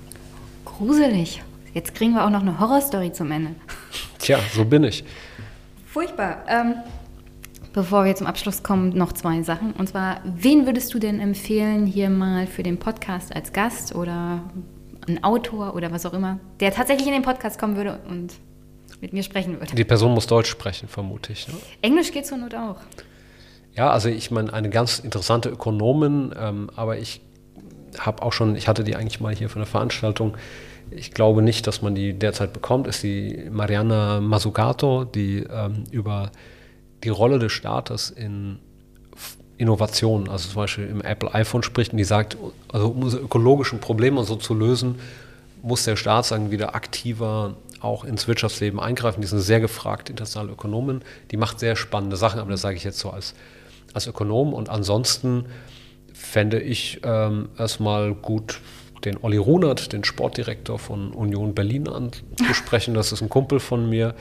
Gruselig. 0.65 1.41
Jetzt 1.73 1.95
kriegen 1.95 2.13
wir 2.13 2.25
auch 2.25 2.29
noch 2.29 2.41
eine 2.41 2.59
Horrorstory 2.59 3.13
zum 3.13 3.31
Ende. 3.31 3.55
Tja, 4.19 4.39
so 4.53 4.65
bin 4.65 4.83
ich. 4.83 5.05
Furchtbar. 5.85 6.43
Ähm, 6.49 6.75
bevor 7.73 8.03
wir 8.03 8.15
zum 8.17 8.27
Abschluss 8.27 8.63
kommen, 8.63 8.89
noch 8.89 9.13
zwei 9.13 9.41
Sachen. 9.43 9.71
Und 9.71 9.87
zwar, 9.87 10.19
wen 10.25 10.65
würdest 10.65 10.93
du 10.93 10.99
denn 10.99 11.21
empfehlen, 11.21 11.85
hier 11.85 12.09
mal 12.09 12.47
für 12.47 12.63
den 12.63 12.77
Podcast 12.77 13.33
als 13.33 13.53
Gast 13.53 13.95
oder 13.95 14.41
ein 15.09 15.23
Autor 15.23 15.75
oder 15.75 15.91
was 15.91 16.05
auch 16.05 16.13
immer, 16.13 16.39
der 16.59 16.71
tatsächlich 16.73 17.07
in 17.07 17.13
den 17.13 17.23
Podcast 17.23 17.59
kommen 17.59 17.75
würde 17.75 17.99
und 18.07 18.33
mit 19.01 19.13
mir 19.13 19.23
sprechen 19.23 19.59
würde. 19.59 19.75
Die 19.75 19.83
Person 19.83 20.13
muss 20.13 20.27
Deutsch 20.27 20.49
sprechen, 20.49 20.87
vermute 20.87 21.33
ich. 21.33 21.47
Ne? 21.47 21.55
Englisch 21.81 22.11
geht 22.11 22.25
zur 22.25 22.37
Not 22.37 22.53
auch. 22.55 22.77
Ja, 23.73 23.91
also 23.91 24.09
ich 24.09 24.31
meine, 24.31 24.51
eine 24.53 24.69
ganz 24.69 24.99
interessante 24.99 25.49
Ökonomin, 25.49 26.33
ähm, 26.37 26.69
aber 26.75 26.97
ich 26.97 27.21
habe 27.97 28.23
auch 28.23 28.33
schon, 28.33 28.55
ich 28.55 28.67
hatte 28.67 28.83
die 28.83 28.95
eigentlich 28.95 29.19
mal 29.19 29.33
hier 29.33 29.49
für 29.49 29.57
eine 29.57 29.65
Veranstaltung, 29.65 30.37
ich 30.91 31.11
glaube 31.11 31.41
nicht, 31.41 31.67
dass 31.67 31.81
man 31.81 31.95
die 31.95 32.13
derzeit 32.13 32.51
bekommt, 32.51 32.87
ist 32.87 33.03
die 33.03 33.47
Mariana 33.51 34.21
Mazzucato, 34.21 35.05
die 35.05 35.43
ähm, 35.49 35.83
über 35.91 36.31
die 37.03 37.09
Rolle 37.09 37.39
des 37.39 37.51
Staates 37.51 38.09
in 38.09 38.59
Innovation, 39.59 40.29
also 40.29 40.47
zum 40.47 40.55
Beispiel 40.55 40.87
im 40.87 41.01
Apple 41.01 41.33
iPhone 41.33 41.63
spricht 41.63 41.91
und 41.91 41.97
die 41.97 42.05
sagt, 42.05 42.37
also 42.71 42.87
um 42.87 43.03
unsere 43.03 43.21
ökologischen 43.21 43.79
Probleme 43.79 44.23
so 44.23 44.37
zu 44.37 44.53
lösen, 44.53 44.95
muss 45.61 45.83
der 45.83 45.97
Staat 45.97 46.25
sagen, 46.25 46.49
wieder 46.49 46.75
aktiver 46.75 47.55
auch 47.81 48.05
ins 48.05 48.27
Wirtschaftsleben 48.27 48.79
eingreifen. 48.79 49.19
Die 49.19 49.27
sind 49.27 49.41
sehr 49.41 49.59
gefragt, 49.59 50.09
internationale 50.09 50.53
Ökonomen. 50.53 51.01
Die 51.31 51.37
macht 51.37 51.59
sehr 51.59 51.75
spannende 51.75 52.15
Sachen, 52.15 52.39
aber 52.39 52.51
das 52.51 52.61
sage 52.61 52.77
ich 52.77 52.85
jetzt 52.85 52.99
so 52.99 53.09
als, 53.09 53.35
als 53.93 54.07
Ökonom. 54.07 54.53
Und 54.53 54.69
ansonsten 54.69 55.45
fände 56.13 56.61
ich 56.61 57.01
ähm, 57.03 57.49
erstmal 57.57 58.13
gut, 58.13 58.61
den 59.03 59.17
Olli 59.21 59.37
Runert, 59.37 59.91
den 59.91 60.05
Sportdirektor 60.05 60.79
von 60.79 61.11
Union 61.11 61.53
Berlin, 61.53 61.87
anzusprechen. 61.87 62.93
Das 62.93 63.11
ist 63.11 63.21
ein 63.21 63.29
Kumpel 63.29 63.59
von 63.59 63.89
mir. 63.89 64.15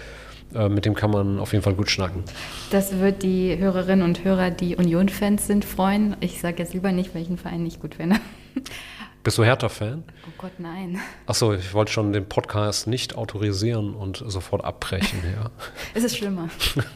Äh, 0.55 0.69
mit 0.69 0.85
dem 0.85 0.95
kann 0.95 1.11
man 1.11 1.39
auf 1.39 1.53
jeden 1.53 1.63
Fall 1.63 1.75
gut 1.75 1.91
schnacken. 1.91 2.25
Das 2.71 2.99
wird 2.99 3.23
die 3.23 3.59
Hörerinnen 3.59 4.05
und 4.05 4.25
Hörer, 4.25 4.51
die 4.51 4.77
Union-Fans 4.77 5.47
sind, 5.47 5.65
freuen. 5.65 6.17
Ich 6.21 6.41
sage 6.41 6.63
jetzt 6.63 6.73
lieber 6.73 6.93
nicht, 6.93 7.15
welchen 7.15 7.37
Verein 7.37 7.67
ich 7.67 7.81
gut 7.81 7.97
finde. 7.97 8.17
Bist 9.25 9.37
du 9.37 9.45
Hertha-Fan? 9.45 10.05
Oh 10.27 10.33
Gott, 10.39 10.53
nein. 10.59 11.01
Achso, 11.27 11.53
ich 11.53 11.75
wollte 11.75 11.93
schon 11.93 12.13
den 12.13 12.27
Podcast 12.27 12.87
nicht 12.87 13.17
autorisieren 13.17 13.95
und 13.95 14.23
sofort 14.27 14.65
abbrechen. 14.65 15.19
Ja. 15.23 15.51
es 15.95 16.05
ist 16.05 16.17
schlimmer. 16.17 16.49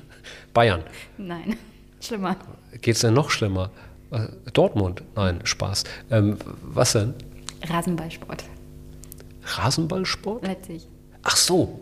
Bayern? 0.54 0.82
Nein, 1.18 1.56
schlimmer. 2.00 2.36
Geht 2.80 2.94
es 2.94 3.02
denn 3.02 3.12
noch 3.14 3.30
schlimmer? 3.30 3.70
Äh, 4.12 4.28
Dortmund? 4.52 5.02
Nein, 5.14 5.40
Spaß. 5.44 5.84
Ähm, 6.10 6.38
was 6.62 6.92
denn? 6.92 7.14
Rasenballsport. 7.68 8.44
Rasenballsport? 9.44 10.46
Leipzig. 10.46 10.88
Ach 11.22 11.36
so. 11.36 11.80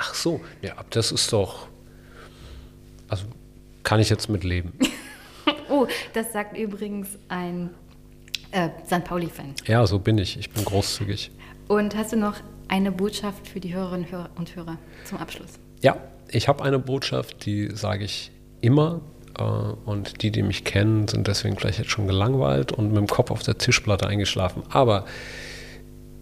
Ach 0.00 0.14
so. 0.14 0.40
Ja, 0.62 0.74
das 0.90 1.12
ist 1.12 1.32
doch. 1.32 1.68
Also 3.08 3.24
kann 3.82 4.00
ich 4.00 4.08
jetzt 4.08 4.28
mit 4.28 4.44
leben. 4.44 4.72
oh, 5.70 5.86
das 6.14 6.32
sagt 6.32 6.56
übrigens 6.56 7.18
ein 7.28 7.70
äh, 8.50 8.70
St. 8.86 9.04
Pauli-Fan. 9.04 9.54
Ja, 9.66 9.86
so 9.86 9.98
bin 9.98 10.16
ich. 10.16 10.38
Ich 10.38 10.50
bin 10.50 10.64
großzügig. 10.64 11.30
Und 11.68 11.94
hast 11.96 12.12
du 12.12 12.16
noch 12.16 12.36
eine 12.68 12.92
Botschaft 12.92 13.46
für 13.46 13.60
die 13.60 13.74
Hörerinnen 13.74 14.06
und 14.36 14.56
Hörer 14.56 14.78
zum 15.04 15.18
Abschluss? 15.18 15.58
Ja, 15.82 15.96
ich 16.28 16.48
habe 16.48 16.64
eine 16.64 16.78
Botschaft, 16.78 17.44
die 17.44 17.70
sage 17.74 18.04
ich 18.04 18.30
immer. 18.62 19.02
Äh, 19.38 19.42
und 19.42 20.22
die, 20.22 20.30
die 20.30 20.42
mich 20.42 20.64
kennen, 20.64 21.08
sind 21.08 21.26
deswegen 21.26 21.58
vielleicht 21.58 21.78
jetzt 21.78 21.90
schon 21.90 22.06
gelangweilt 22.06 22.72
und 22.72 22.88
mit 22.88 22.96
dem 22.96 23.06
Kopf 23.06 23.30
auf 23.30 23.42
der 23.42 23.58
Tischplatte 23.58 24.06
eingeschlafen. 24.06 24.62
Aber 24.70 25.04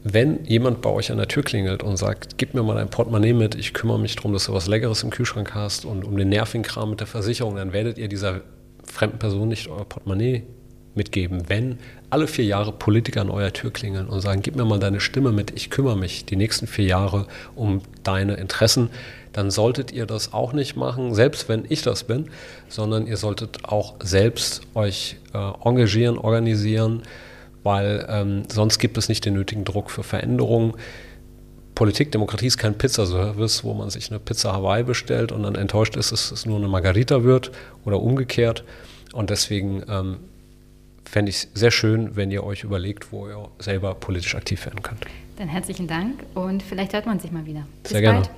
wenn 0.04 0.44
jemand 0.44 0.80
bei 0.80 0.90
euch 0.90 1.10
an 1.10 1.18
der 1.18 1.28
Tür 1.28 1.42
klingelt 1.42 1.82
und 1.82 1.96
sagt, 1.96 2.38
gib 2.38 2.54
mir 2.54 2.62
mal 2.62 2.74
dein 2.74 2.88
Portemonnaie 2.88 3.32
mit, 3.32 3.54
ich 3.54 3.74
kümmere 3.74 3.98
mich 3.98 4.16
darum, 4.16 4.32
dass 4.32 4.46
du 4.46 4.52
was 4.52 4.68
Leckeres 4.68 5.02
im 5.02 5.10
Kühlschrank 5.10 5.54
hast 5.54 5.84
und 5.84 6.04
um 6.04 6.16
den 6.16 6.28
Nervenkram 6.28 6.90
mit 6.90 7.00
der 7.00 7.06
Versicherung, 7.06 7.56
dann 7.56 7.72
werdet 7.72 7.98
ihr 7.98 8.08
dieser 8.08 8.42
fremden 8.84 9.18
Person 9.18 9.48
nicht 9.48 9.68
euer 9.68 9.84
Portemonnaie 9.84 10.44
mitgeben. 10.94 11.48
Wenn 11.48 11.78
alle 12.10 12.26
vier 12.26 12.44
Jahre 12.44 12.72
Politiker 12.72 13.22
an 13.22 13.30
eurer 13.30 13.52
Tür 13.52 13.72
klingeln 13.72 14.08
und 14.08 14.20
sagen, 14.20 14.42
gib 14.42 14.56
mir 14.56 14.64
mal 14.64 14.78
deine 14.78 15.00
Stimme 15.00 15.32
mit, 15.32 15.50
ich 15.50 15.70
kümmere 15.70 15.96
mich 15.96 16.26
die 16.26 16.36
nächsten 16.36 16.66
vier 16.66 16.86
Jahre 16.86 17.26
um 17.54 17.82
deine 18.02 18.34
Interessen, 18.34 18.90
dann 19.32 19.50
solltet 19.50 19.92
ihr 19.92 20.06
das 20.06 20.32
auch 20.32 20.52
nicht 20.52 20.76
machen, 20.76 21.14
selbst 21.14 21.48
wenn 21.48 21.64
ich 21.68 21.82
das 21.82 22.04
bin, 22.04 22.30
sondern 22.68 23.06
ihr 23.06 23.16
solltet 23.16 23.64
auch 23.64 23.94
selbst 24.02 24.62
euch 24.74 25.16
äh, 25.34 25.38
engagieren, 25.64 26.18
organisieren, 26.18 27.02
weil 27.68 28.06
ähm, 28.08 28.44
sonst 28.48 28.78
gibt 28.78 28.96
es 28.96 29.10
nicht 29.10 29.26
den 29.26 29.34
nötigen 29.34 29.66
Druck 29.66 29.90
für 29.90 30.02
Veränderungen. 30.02 30.72
Politik, 31.74 32.10
Demokratie 32.12 32.46
ist 32.46 32.56
kein 32.56 32.78
Pizzaservice, 32.78 33.62
wo 33.62 33.74
man 33.74 33.90
sich 33.90 34.10
eine 34.10 34.18
Pizza 34.18 34.54
Hawaii 34.54 34.84
bestellt 34.84 35.32
und 35.32 35.42
dann 35.42 35.54
enttäuscht 35.54 35.94
ist, 35.94 36.10
dass 36.10 36.32
es 36.32 36.46
nur 36.46 36.56
eine 36.56 36.66
Margarita 36.66 37.24
wird 37.24 37.52
oder 37.84 38.00
umgekehrt. 38.00 38.64
Und 39.12 39.28
deswegen 39.28 39.82
ähm, 39.86 40.16
fände 41.04 41.28
ich 41.28 41.36
es 41.36 41.48
sehr 41.52 41.70
schön, 41.70 42.16
wenn 42.16 42.30
ihr 42.30 42.42
euch 42.42 42.64
überlegt, 42.64 43.12
wo 43.12 43.28
ihr 43.28 43.50
selber 43.58 43.94
politisch 43.94 44.34
aktiv 44.34 44.64
werden 44.64 44.80
könnt. 44.82 45.04
Dann 45.36 45.48
herzlichen 45.48 45.86
Dank 45.86 46.14
und 46.34 46.62
vielleicht 46.62 46.94
hört 46.94 47.04
man 47.04 47.20
sich 47.20 47.32
mal 47.32 47.44
wieder. 47.44 47.66
Bis 47.82 47.92
sehr 47.92 48.00
gerne. 48.00 48.20
Bald. 48.20 48.30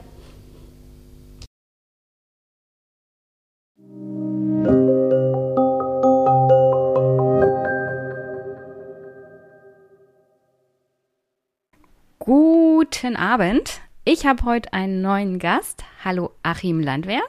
Guten 12.23 13.17
Abend. 13.17 13.81
Ich 14.05 14.27
habe 14.27 14.45
heute 14.45 14.75
einen 14.75 15.01
neuen 15.01 15.39
Gast. 15.39 15.85
Hallo 16.05 16.33
Achim 16.43 16.79
Landwehr. 16.81 17.23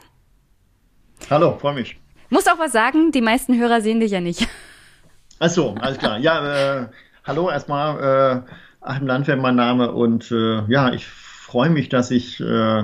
Hallo, 1.30 1.56
freue 1.58 1.72
mich. 1.72 1.98
Muss 2.28 2.46
auch 2.46 2.58
was 2.58 2.72
sagen, 2.72 3.10
die 3.10 3.22
meisten 3.22 3.58
Hörer 3.58 3.80
sehen 3.80 4.00
dich 4.00 4.12
ja 4.12 4.20
nicht. 4.20 4.46
Achso, 5.38 5.74
alles 5.80 5.96
klar. 5.96 6.18
Ja, 6.18 6.82
äh, 6.82 6.88
hallo 7.24 7.48
erstmal, 7.48 8.44
äh, 8.44 8.52
Achim 8.82 9.06
Landwehr 9.06 9.38
mein 9.38 9.56
Name 9.56 9.92
und 9.92 10.30
äh, 10.30 10.60
ja, 10.70 10.92
ich 10.92 11.06
freue 11.06 11.70
mich, 11.70 11.88
dass 11.88 12.10
ich 12.10 12.38
äh, 12.40 12.82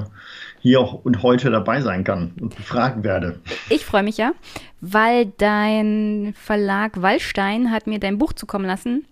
hier 0.61 0.81
und 1.05 1.23
heute 1.23 1.51
dabei 1.51 1.83
sein 1.83 2.05
kann 2.05 2.33
und 2.41 2.57
befragen 2.57 3.05
werde. 3.05 3.39
Ich 3.69 3.85
freue 3.85 4.03
mich 4.03 4.17
ja, 4.17 4.33
weil 4.81 5.27
dein 5.37 6.33
Verlag 6.39 7.03
Wallstein 7.03 7.71
hat 7.71 7.87
mir 7.87 8.01
dein 8.01 8.17
Buch 8.17 8.33
zukommen 8.33 8.65
lassen 8.65 9.05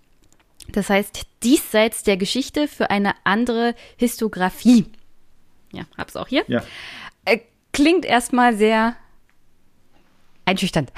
das 0.72 0.90
heißt, 0.90 1.26
diesseits 1.42 2.02
der 2.02 2.16
Geschichte 2.16 2.68
für 2.68 2.90
eine 2.90 3.14
andere 3.24 3.74
Histografie. 3.96 4.86
Ja, 5.72 5.84
hab's 5.96 6.16
auch 6.16 6.28
hier. 6.28 6.44
Ja. 6.48 6.62
Äh, 7.24 7.40
klingt 7.72 8.04
erstmal 8.04 8.56
sehr 8.56 8.96
einschüchternd. 10.44 10.92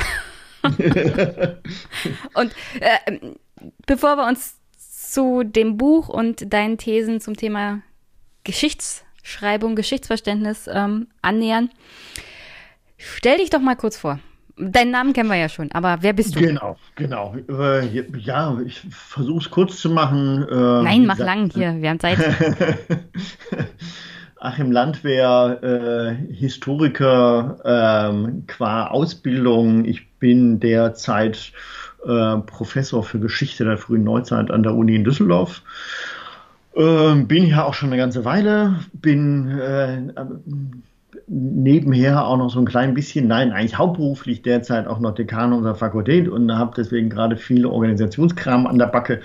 und 0.63 2.55
äh, 2.81 3.19
bevor 3.87 4.17
wir 4.17 4.27
uns 4.27 4.57
zu 4.77 5.43
dem 5.45 5.77
Buch 5.77 6.09
und 6.09 6.53
deinen 6.53 6.79
Thesen 6.79 7.21
zum 7.21 7.37
Thema 7.37 7.83
Geschichtsschreibung, 8.45 9.77
Geschichtsverständnis 9.77 10.69
ähm, 10.73 11.09
annähern, 11.23 11.71
stell 12.97 13.39
dich 13.39 13.51
doch 13.51 13.61
mal 13.61 13.77
kurz 13.77 13.97
vor. 13.97 14.21
Deinen 14.59 14.91
Namen 14.91 15.13
kennen 15.13 15.29
wir 15.29 15.37
ja 15.37 15.49
schon, 15.49 15.71
aber 15.73 15.99
wer 16.01 16.13
bist 16.13 16.35
du? 16.35 16.41
Genau, 16.41 16.77
genau. 16.97 17.35
Äh, 17.49 17.87
ja, 18.19 18.59
ich 18.65 18.81
versuche 18.91 19.41
es 19.41 19.51
kurz 19.51 19.79
zu 19.79 19.91
machen. 19.91 20.47
Äh, 20.51 20.83
Nein, 20.83 21.07
mach 21.07 21.19
lang 21.19 21.51
hier, 21.51 21.81
wir 21.81 21.91
haben 21.91 22.01
Zeit. 22.01 22.19
Achim 24.41 24.71
Landwehr, 24.71 25.59
äh, 25.63 26.33
Historiker 26.33 27.59
ähm, 27.65 28.45
qua 28.47 28.87
Ausbildung. 28.87 29.85
Ich 29.85 30.09
bin 30.19 30.61
derzeit 30.61 31.53
äh, 32.07 32.37
Professor 32.39 33.03
für 33.03 33.19
Geschichte 33.19 33.65
der 33.65 33.79
frühen 33.79 34.05
Neuzeit 34.05 34.51
an 34.51 34.63
der 34.63 34.75
Uni 34.75 34.95
in 34.95 35.05
Düsseldorf. 35.05 35.63
Ähm, 36.77 37.27
bin 37.27 37.45
hier 37.45 37.67
auch 37.67 37.75
schon 37.75 37.89
eine 37.89 37.97
ganze 37.97 38.25
Weile, 38.25 38.79
bin 38.93 39.49
äh, 39.59 40.03
nebenher 41.29 42.27
auch 42.27 42.37
noch 42.39 42.51
so 42.51 42.59
ein 42.59 42.65
klein 42.65 42.95
bisschen, 42.95 43.29
nein, 43.29 43.53
eigentlich 43.53 43.77
hauptberuflich 43.77 44.43
derzeit 44.43 44.87
auch 44.87 44.99
noch 44.99 45.15
Dekan 45.15 45.53
unserer 45.53 45.75
Fakultät 45.75 46.29
und 46.29 46.51
habe 46.57 46.73
deswegen 46.77 47.11
gerade 47.11 47.37
viele 47.37 47.69
Organisationskram 47.69 48.67
an 48.67 48.79
der 48.79 48.87
Backe 48.87 49.21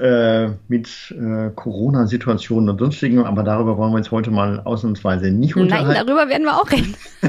äh, 0.00 0.50
mit 0.68 0.88
äh, 1.10 1.50
Corona-Situationen 1.54 2.68
und 2.70 2.78
sonstigen, 2.78 3.24
aber 3.24 3.42
darüber 3.42 3.76
wollen 3.76 3.92
wir 3.92 3.98
uns 3.98 4.10
heute 4.10 4.30
mal 4.30 4.60
ausnahmsweise 4.60 5.30
nicht 5.30 5.56
unterhalten. 5.56 5.92
Nein, 5.92 6.06
darüber 6.06 6.28
werden 6.28 6.44
wir 6.44 6.56
auch 6.56 6.70
reden. 6.70 6.94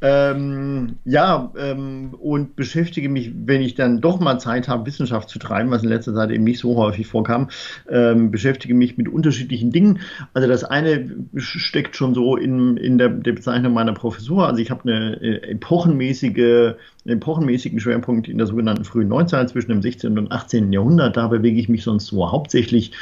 ähm, 0.00 0.96
ja, 1.04 1.52
ähm, 1.58 2.14
und 2.20 2.56
beschäftige 2.56 3.08
mich, 3.08 3.32
wenn 3.34 3.60
ich 3.60 3.74
dann 3.74 4.00
doch 4.00 4.20
mal 4.20 4.38
Zeit 4.38 4.68
habe, 4.68 4.86
Wissenschaft 4.86 5.28
zu 5.28 5.38
treiben, 5.38 5.70
was 5.70 5.82
in 5.82 5.88
letzter 5.88 6.14
Zeit 6.14 6.30
eben 6.30 6.44
nicht 6.44 6.60
so 6.60 6.76
häufig 6.76 7.06
vorkam, 7.06 7.48
ähm, 7.88 8.30
beschäftige 8.30 8.74
mich 8.74 8.96
mit 8.96 9.08
unterschiedlichen 9.08 9.70
Dingen. 9.70 10.00
Also 10.34 10.48
das 10.48 10.64
eine 10.64 11.10
steckt 11.36 11.96
schon 11.96 12.14
so 12.14 12.36
in, 12.36 12.76
in 12.76 12.98
der, 12.98 13.08
der 13.08 13.32
Bezeichnung 13.32 13.72
meiner 13.72 13.94
Professur. 13.94 14.46
Also 14.46 14.60
ich 14.60 14.70
habe 14.70 14.82
eine 14.82 15.20
äh, 15.20 15.50
epochenmäßige 15.50 16.74
epochenmäßigen 17.08 17.80
Schwerpunkt 17.80 18.28
in 18.28 18.38
der 18.38 18.46
sogenannten 18.46 18.84
frühen 18.84 19.08
Neuzeit 19.08 19.48
zwischen 19.50 19.70
dem 19.70 19.82
16. 19.82 20.18
und 20.18 20.32
18. 20.32 20.72
Jahrhundert. 20.72 21.16
Da 21.16 21.28
bewege 21.28 21.58
ich 21.60 21.68
mich 21.68 21.82
sonst 21.82 22.06
so 22.06 22.30
hauptsächlich 22.30 22.92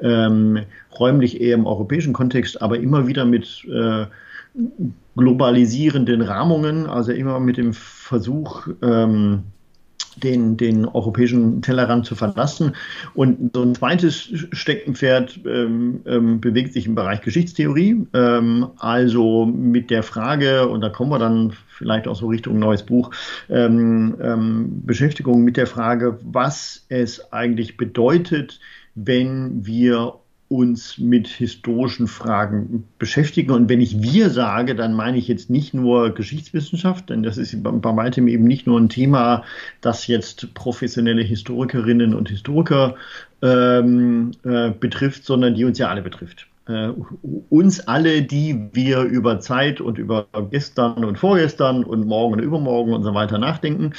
ähm, 0.00 0.60
räumlich 0.98 1.40
eher 1.40 1.54
im 1.54 1.66
europäischen 1.66 2.12
Kontext, 2.12 2.60
aber 2.62 2.78
immer 2.78 3.06
wieder 3.06 3.24
mit 3.24 3.64
äh, 3.64 4.06
globalisierenden 5.16 6.22
Rahmungen, 6.22 6.86
also 6.86 7.12
immer 7.12 7.40
mit 7.40 7.56
dem 7.56 7.72
Versuch, 7.72 8.68
ähm, 8.82 9.44
den, 10.22 10.56
den 10.56 10.86
europäischen 10.86 11.60
Tellerrand 11.62 12.06
zu 12.06 12.14
verlassen. 12.14 12.74
Und 13.14 13.50
so 13.54 13.62
ein 13.62 13.74
zweites 13.74 14.30
Steckenpferd 14.52 15.40
ähm, 15.46 16.00
ähm, 16.06 16.40
bewegt 16.40 16.72
sich 16.72 16.86
im 16.86 16.94
Bereich 16.94 17.20
Geschichtstheorie. 17.20 18.06
Ähm, 18.14 18.68
also 18.78 19.46
mit 19.46 19.90
der 19.90 20.02
Frage, 20.02 20.68
und 20.68 20.80
da 20.80 20.88
kommen 20.88 21.10
wir 21.10 21.18
dann 21.18 21.52
vielleicht 21.76 22.08
auch 22.08 22.16
so 22.16 22.28
Richtung 22.28 22.58
neues 22.58 22.82
Buch, 22.82 23.10
ähm, 23.48 24.16
ähm, 24.20 24.82
Beschäftigung 24.84 25.44
mit 25.44 25.56
der 25.56 25.66
Frage, 25.66 26.18
was 26.22 26.86
es 26.88 27.32
eigentlich 27.32 27.76
bedeutet, 27.76 28.60
wenn 28.94 29.66
wir 29.66 30.14
uns 30.48 30.96
mit 30.98 31.26
historischen 31.26 32.06
Fragen 32.06 32.84
beschäftigen. 32.98 33.50
Und 33.50 33.68
wenn 33.68 33.80
ich 33.80 34.00
wir 34.00 34.30
sage, 34.30 34.76
dann 34.76 34.94
meine 34.94 35.18
ich 35.18 35.26
jetzt 35.26 35.50
nicht 35.50 35.74
nur 35.74 36.14
Geschichtswissenschaft, 36.14 37.10
denn 37.10 37.24
das 37.24 37.36
ist 37.36 37.60
bei 37.62 37.96
weitem 37.96 38.28
eben 38.28 38.44
nicht 38.44 38.66
nur 38.66 38.78
ein 38.78 38.88
Thema, 38.88 39.42
das 39.80 40.06
jetzt 40.06 40.54
professionelle 40.54 41.22
Historikerinnen 41.22 42.14
und 42.14 42.28
Historiker 42.28 42.94
ähm, 43.42 44.30
äh, 44.44 44.70
betrifft, 44.70 45.24
sondern 45.24 45.56
die 45.56 45.64
uns 45.64 45.78
ja 45.78 45.88
alle 45.88 46.02
betrifft 46.02 46.46
uns 47.48 47.80
alle, 47.86 48.22
die 48.22 48.68
wir 48.72 49.02
über 49.02 49.38
Zeit 49.38 49.80
und 49.80 49.98
über 49.98 50.26
gestern 50.50 51.04
und 51.04 51.16
vorgestern 51.16 51.84
und 51.84 52.06
morgen 52.06 52.34
und 52.34 52.40
übermorgen 52.40 52.92
und 52.92 53.04
so 53.04 53.14
weiter 53.14 53.38
nachdenken 53.38 53.92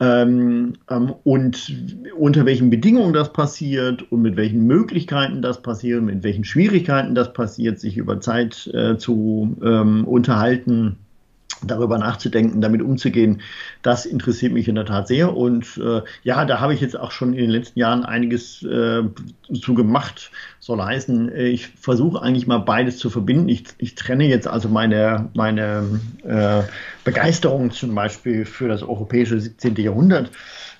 ähm, 0.00 0.74
ähm, 0.90 1.14
und 1.24 1.74
unter 2.18 2.44
welchen 2.44 2.68
Bedingungen 2.68 3.14
das 3.14 3.32
passiert 3.32 4.10
und 4.12 4.20
mit 4.20 4.36
welchen 4.36 4.66
Möglichkeiten 4.66 5.40
das 5.40 5.62
passiert, 5.62 6.02
mit 6.02 6.22
welchen 6.22 6.44
Schwierigkeiten 6.44 7.14
das 7.14 7.32
passiert, 7.32 7.80
sich 7.80 7.96
über 7.96 8.20
Zeit 8.20 8.66
äh, 8.74 8.98
zu 8.98 9.56
ähm, 9.62 10.04
unterhalten 10.04 10.98
darüber 11.62 11.98
nachzudenken, 11.98 12.60
damit 12.60 12.82
umzugehen, 12.82 13.40
das 13.82 14.06
interessiert 14.06 14.52
mich 14.52 14.68
in 14.68 14.74
der 14.74 14.84
Tat 14.84 15.08
sehr. 15.08 15.36
Und 15.36 15.78
äh, 15.78 16.02
ja, 16.22 16.44
da 16.44 16.60
habe 16.60 16.74
ich 16.74 16.80
jetzt 16.80 16.98
auch 16.98 17.10
schon 17.10 17.32
in 17.32 17.40
den 17.40 17.50
letzten 17.50 17.78
Jahren 17.78 18.04
einiges 18.04 18.62
äh, 18.62 19.02
zu 19.60 19.74
gemacht. 19.74 20.30
Soll 20.58 20.82
heißen, 20.82 21.34
ich 21.34 21.68
versuche 21.68 22.22
eigentlich 22.22 22.46
mal 22.46 22.58
beides 22.58 22.98
zu 22.98 23.10
verbinden. 23.10 23.48
Ich, 23.48 23.64
ich 23.78 23.94
trenne 23.94 24.26
jetzt 24.26 24.46
also 24.46 24.68
meine, 24.68 25.28
meine 25.34 26.00
äh, 26.24 26.62
Begeisterung 27.04 27.70
zum 27.70 27.94
Beispiel 27.94 28.44
für 28.44 28.68
das 28.68 28.82
europäische 28.82 29.40
17. 29.40 29.76
Jahrhundert 29.76 30.30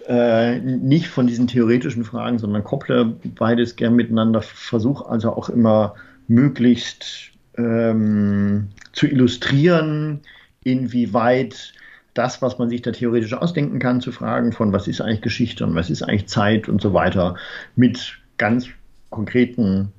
äh, 0.06 0.58
nicht 0.58 1.08
von 1.08 1.26
diesen 1.26 1.46
theoretischen 1.46 2.04
Fragen, 2.04 2.38
sondern 2.38 2.64
kopple 2.64 3.16
beides 3.38 3.76
gern 3.76 3.94
miteinander. 3.94 4.42
Versuche 4.42 5.08
also 5.08 5.32
auch 5.32 5.48
immer 5.48 5.94
möglichst 6.26 7.30
ähm, 7.56 8.68
zu 8.92 9.06
illustrieren, 9.06 10.20
inwieweit 10.64 11.72
das, 12.14 12.42
was 12.42 12.58
man 12.58 12.68
sich 12.68 12.82
da 12.82 12.92
theoretisch 12.92 13.32
ausdenken 13.32 13.78
kann, 13.78 14.00
zu 14.00 14.12
fragen 14.12 14.52
von, 14.52 14.72
was 14.72 14.88
ist 14.88 15.00
eigentlich 15.00 15.22
Geschichte 15.22 15.64
und 15.64 15.74
was 15.74 15.90
ist 15.90 16.02
eigentlich 16.02 16.26
Zeit 16.26 16.68
und 16.68 16.82
so 16.82 16.92
weiter, 16.92 17.36
mit 17.76 18.18
ganz 18.36 18.68
konkreten 19.10 19.92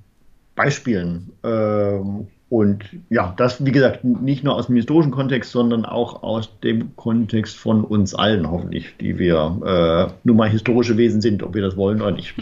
Beispielen. 0.56 1.32
Ähm, 1.44 2.28
und 2.50 2.84
ja, 3.10 3.34
das, 3.38 3.64
wie 3.66 3.72
gesagt, 3.72 4.04
nicht 4.04 4.44
nur 4.44 4.56
aus 4.56 4.68
dem 4.68 4.76
historischen 4.76 5.12
Kontext, 5.12 5.52
sondern 5.52 5.86
auch 5.86 6.22
aus 6.22 6.60
dem 6.60 6.96
Kontext 6.98 7.56
von 7.56 7.86
uns 7.86 8.14
allen, 8.14 8.50
hoffentlich, 8.52 8.94
die 9.00 9.18
wir 9.18 10.12
äh, 10.12 10.14
nun 10.26 10.36
mal 10.36 10.50
historische 10.50 10.98
Wesen 10.98 11.22
sind, 11.22 11.44
ob 11.44 11.56
wir 11.56 11.62
das 11.62 11.78
wollen 11.78 12.02
oder 12.02 12.12
nicht. 12.12 12.36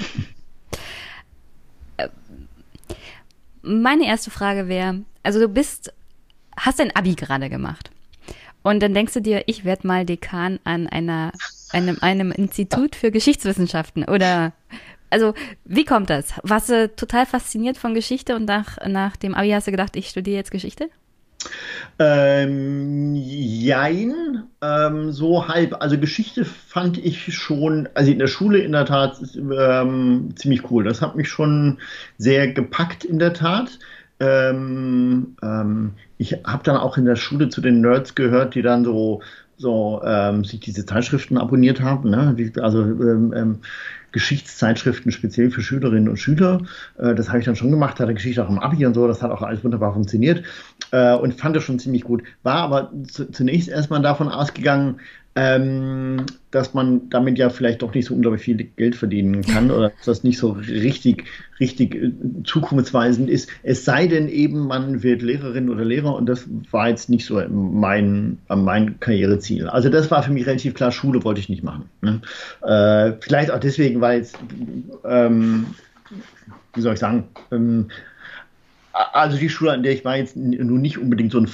Meine 3.62 4.08
erste 4.08 4.32
Frage 4.32 4.68
wäre, 4.68 5.02
also 5.22 5.40
du 5.40 5.48
bist, 5.48 5.94
hast 6.58 6.80
dein 6.80 6.96
Abi 6.96 7.14
gerade 7.14 7.50
gemacht. 7.50 7.92
Und 8.64 8.82
dann 8.82 8.94
denkst 8.94 9.14
du 9.14 9.22
dir, 9.22 9.44
ich 9.48 9.66
werde 9.66 9.88
mal 9.88 10.06
Dekan 10.06 10.60
an 10.64 10.88
einer, 10.88 11.32
einem, 11.72 11.98
einem 12.02 12.32
Institut 12.32 12.96
für 12.96 13.12
Geschichtswissenschaften 13.12 14.04
oder 14.06 14.54
also 15.12 15.34
wie 15.66 15.86
kommt 15.86 16.10
das? 16.10 16.34
Warst 16.44 16.70
du 16.70 16.94
total 16.96 17.26
fasziniert 17.26 17.78
von 17.78 17.94
Geschichte 17.94 18.36
und 18.36 18.46
nach, 18.46 18.78
nach 18.88 19.16
dem 19.16 19.34
Abi 19.34 19.50
hast 19.50 19.68
du 19.68 19.72
gedacht, 19.72 19.96
ich 19.96 20.10
studiere 20.10 20.38
jetzt 20.38 20.52
Geschichte? 20.52 20.90
Ähm, 21.98 23.16
jein, 23.16 24.44
ähm, 24.62 25.12
so 25.12 25.48
halb. 25.48 25.82
Also 25.82 25.98
Geschichte 25.98 26.46
fand 26.46 26.98
ich 26.98 27.34
schon, 27.34 27.88
also 27.94 28.12
in 28.12 28.20
der 28.20 28.28
Schule 28.28 28.60
in 28.60 28.74
der 28.74 28.86
Tat 28.86 29.20
ähm, 29.36 30.34
ziemlich 30.36 30.70
cool. 30.70 30.84
Das 30.84 31.02
hat 31.02 31.16
mich 31.16 31.30
schon 31.30 31.80
sehr 32.18 32.52
gepackt 32.52 33.04
in 33.06 33.20
der 33.20 33.34
Tat. 33.34 33.80
Ähm, 34.20 35.36
ähm, 35.42 35.92
ich 36.18 36.34
habe 36.46 36.64
dann 36.64 36.78
auch 36.78 36.98
in 36.98 37.06
der 37.06 37.16
Schule 37.16 37.50
zu 37.50 37.62
den 37.62 37.82
Nerds 37.82 38.16
gehört, 38.16 38.56
die 38.56 38.62
dann 38.62 38.84
so, 38.84 39.22
so 39.58 40.02
ähm, 40.04 40.44
sich 40.44 40.60
diese 40.60 40.86
Zeitschriften 40.86 41.38
abonniert 41.38 41.82
haben. 41.82 42.10
Ne? 42.10 42.36
Die, 42.38 42.60
also 42.62 42.82
ähm, 42.82 43.34
ähm, 43.36 43.60
Geschichtszeitschriften 44.12 45.12
speziell 45.12 45.52
für 45.52 45.62
Schülerinnen 45.62 46.10
und 46.10 46.18
Schüler. 46.18 46.62
Äh, 46.98 47.16
das 47.16 47.30
habe 47.30 47.40
ich 47.40 47.46
dann 47.46 47.56
schon 47.56 47.72
gemacht, 47.72 48.00
hatte 48.00 48.14
Geschichte 48.14 48.44
auch 48.44 48.50
im 48.50 48.60
Abi 48.60 48.86
und 48.86 48.94
so, 48.94 49.08
das 49.08 49.22
hat 49.22 49.32
auch 49.32 49.42
alles 49.42 49.64
wunderbar 49.64 49.94
funktioniert 49.94 50.44
äh, 50.92 51.14
und 51.14 51.36
fand 51.40 51.56
das 51.56 51.64
schon 51.64 51.80
ziemlich 51.80 52.04
gut. 52.04 52.24
War 52.44 52.58
aber 52.58 52.92
zu, 53.08 53.32
zunächst 53.32 53.70
erstmal 53.70 54.02
davon 54.02 54.30
ausgegangen, 54.30 55.00
ähm, 55.40 56.26
dass 56.52 56.74
man 56.74 57.10
damit 57.10 57.38
ja 57.38 57.50
vielleicht 57.50 57.82
doch 57.82 57.94
nicht 57.94 58.08
so 58.08 58.14
unglaublich 58.14 58.42
viel 58.42 58.58
Geld 58.58 58.96
verdienen 58.96 59.42
kann 59.42 59.72
oder 59.72 59.90
dass 59.90 60.06
das 60.06 60.24
nicht 60.24 60.38
so 60.38 60.52
richtig, 60.52 61.24
richtig 61.62 61.96
äh, 61.96 62.12
zukunftsweisend 62.44 63.30
ist. 63.30 63.50
Es 63.64 63.86
sei 63.86 64.08
denn 64.08 64.28
eben, 64.28 64.68
man 64.68 65.02
wird 65.02 65.22
Lehrerin 65.22 65.70
oder 65.70 65.86
Lehrer 65.86 66.14
und 66.16 66.26
das 66.26 66.46
war 66.72 66.90
jetzt 66.90 67.10
nicht 67.10 67.26
so 67.26 67.42
mein, 67.50 68.40
mein 68.50 69.00
Karriereziel. 69.00 69.68
Also 69.68 69.88
das 69.88 70.12
war 70.12 70.24
für 70.24 70.32
mich 70.32 70.46
relativ 70.46 70.74
klar, 70.74 70.92
Schule 70.92 71.24
wollte 71.24 71.40
ich 71.40 71.48
nicht 71.48 71.64
machen. 71.64 71.86
Ne? 72.02 72.20
Äh, 72.62 73.14
vielleicht 73.22 73.52
auch 73.52 73.60
deswegen, 73.60 74.02
weil 74.02 74.20
es, 74.20 74.34
ähm, 75.06 75.68
wie 76.74 76.82
soll 76.82 76.96
ich 76.96 77.00
sagen, 77.00 77.30
ähm, 77.52 77.88
also 79.14 79.38
die 79.38 79.50
Schule, 79.50 79.72
an 79.72 79.84
der 79.84 79.94
ich 79.94 80.04
war, 80.04 80.18
jetzt 80.18 80.36
nun 80.36 80.82
nicht 80.82 80.98
unbedingt 80.98 81.32
so 81.32 81.40
ein 81.40 81.48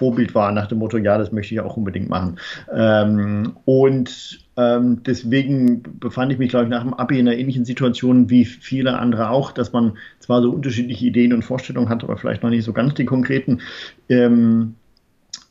Vorbild 0.00 0.34
war 0.34 0.50
nach 0.50 0.66
dem 0.66 0.78
Motto, 0.78 0.96
ja, 0.96 1.18
das 1.18 1.30
möchte 1.30 1.54
ich 1.54 1.60
auch 1.60 1.76
unbedingt 1.76 2.08
machen. 2.08 2.38
Ähm, 2.74 3.52
und 3.66 4.40
ähm, 4.56 5.02
deswegen 5.04 5.82
befand 6.00 6.32
ich 6.32 6.38
mich, 6.38 6.48
glaube 6.48 6.64
ich, 6.64 6.70
nach 6.70 6.82
dem 6.82 6.94
Abi 6.94 7.18
in 7.18 7.28
einer 7.28 7.36
ähnlichen 7.36 7.66
Situation 7.66 8.30
wie 8.30 8.46
viele 8.46 8.98
andere 8.98 9.28
auch, 9.28 9.52
dass 9.52 9.74
man 9.74 9.98
zwar 10.18 10.40
so 10.40 10.52
unterschiedliche 10.52 11.04
Ideen 11.04 11.34
und 11.34 11.44
Vorstellungen 11.44 11.90
hat, 11.90 12.02
aber 12.02 12.16
vielleicht 12.16 12.42
noch 12.42 12.48
nicht 12.48 12.64
so 12.64 12.72
ganz 12.72 12.94
die 12.94 13.04
konkreten. 13.04 13.60
Ähm, 14.08 14.76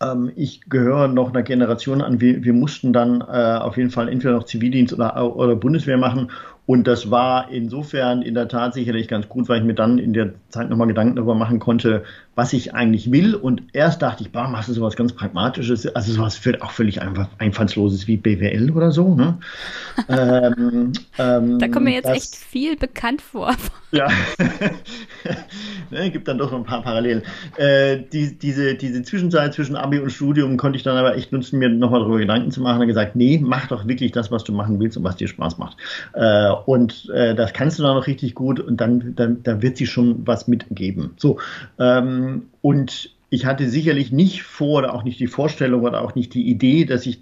ähm 0.02 0.32
ich 0.36 0.62
gehöre 0.68 1.10
noch 1.10 1.30
einer 1.30 1.44
Generation 1.44 2.02
an. 2.02 2.20
Wir, 2.20 2.44
wir 2.44 2.54
mussten 2.54 2.92
dann 2.92 3.22
äh, 3.22 3.60
auf 3.60 3.78
jeden 3.78 3.92
Fall 3.92 4.10
entweder 4.10 4.34
noch 4.34 4.46
Zivildienst 4.46 4.94
oder, 4.96 5.36
oder 5.36 5.56
Bundeswehr 5.56 5.98
machen 5.98 6.32
und 6.70 6.86
das 6.86 7.10
war 7.10 7.50
insofern 7.50 8.22
in 8.22 8.36
der 8.36 8.48
Tat 8.48 8.76
sicherlich 8.76 9.08
ganz 9.08 9.28
gut, 9.28 9.50
weil 9.50 9.58
ich 9.58 9.66
mir 9.66 9.74
dann 9.74 9.98
in 9.98 10.14
der 10.14 10.34
Zeit 10.50 10.70
nochmal 10.70 10.86
Gedanken 10.86 11.16
darüber 11.16 11.34
machen 11.34 11.58
konnte, 11.58 12.04
was 12.36 12.54
ich 12.54 12.74
eigentlich 12.74 13.12
will. 13.12 13.36
Und 13.36 13.64
erst 13.74 14.02
dachte 14.02 14.24
ich, 14.24 14.32
bah, 14.32 14.48
machst 14.48 14.70
du 14.70 14.74
sowas 14.74 14.96
ganz 14.96 15.14
Pragmatisches, 15.14 15.88
also 15.96 16.14
sowas 16.14 16.38
für 16.38 16.62
auch 16.62 16.72
völlig 16.72 17.02
einfach, 17.02 17.28
einfallsloses 17.38 18.08
wie 18.08 18.18
BWL 18.18 18.72
oder 18.72 18.92
so. 18.92 19.14
Ne? 19.14 19.38
ähm, 20.10 20.94
ähm, 21.18 21.60
da 21.60 21.68
kommt 21.68 21.86
mir 21.86 21.96
jetzt 21.96 22.08
das, 22.08 22.18
echt 22.18 22.36
viel 22.36 22.76
bekannt 22.76 23.22
vor. 23.22 23.54
Ja, 23.92 24.08
ne, 25.90 26.12
gibt 26.12 26.28
dann 26.28 26.38
doch 26.38 26.52
noch 26.52 26.60
ein 26.60 26.64
paar 26.64 26.84
Parallelen. 26.84 27.24
Äh, 27.58 27.98
die, 28.14 28.38
diese, 28.38 28.76
diese 28.76 29.02
Zwischenzeit 29.02 29.56
zwischen 29.56 29.76
Abi 29.76 29.98
und 29.98 30.12
Studium 30.12 30.58
konnte 30.58 30.78
ich 30.78 30.84
dann 30.84 30.96
aber 30.96 31.16
echt 31.16 31.32
nutzen, 31.32 31.58
mir 31.58 31.70
nochmal 31.70 32.02
darüber 32.02 32.20
Gedanken 32.20 32.52
zu 32.52 32.62
machen 32.62 32.82
und 32.82 32.88
gesagt, 32.88 33.16
nee, 33.16 33.40
mach 33.42 33.66
doch 33.66 33.88
wirklich 33.88 34.12
das, 34.12 34.30
was 34.30 34.44
du 34.44 34.54
machen 34.54 34.80
willst 34.80 34.96
und 34.96 35.04
was 35.04 35.16
dir 35.16 35.28
Spaß 35.28 35.58
macht. 35.58 35.78
Äh, 36.14 36.52
und 36.68 37.10
äh, 37.10 37.34
das 37.34 37.52
kannst 37.54 37.80
du 37.80 37.84
dann 37.84 37.98
auch 37.98 38.06
richtig 38.06 38.36
gut 38.36 38.60
und 38.60 38.80
dann, 38.80 39.16
dann, 39.16 39.42
dann 39.42 39.64
wird 39.64 39.78
sie 39.78 39.88
schon 39.88 40.22
was 40.28 40.48
mitgeben. 40.48 41.16
So, 41.18 41.40
ähm, 41.80 42.19
und 42.62 43.12
ich 43.32 43.46
hatte 43.46 43.70
sicherlich 43.70 44.12
nicht 44.12 44.42
vor 44.42 44.80
oder 44.80 44.94
auch 44.94 45.04
nicht 45.04 45.20
die 45.20 45.28
Vorstellung 45.28 45.84
oder 45.84 46.02
auch 46.02 46.16
nicht 46.16 46.34
die 46.34 46.50
Idee, 46.50 46.86
dass 46.86 47.06
ich, 47.06 47.20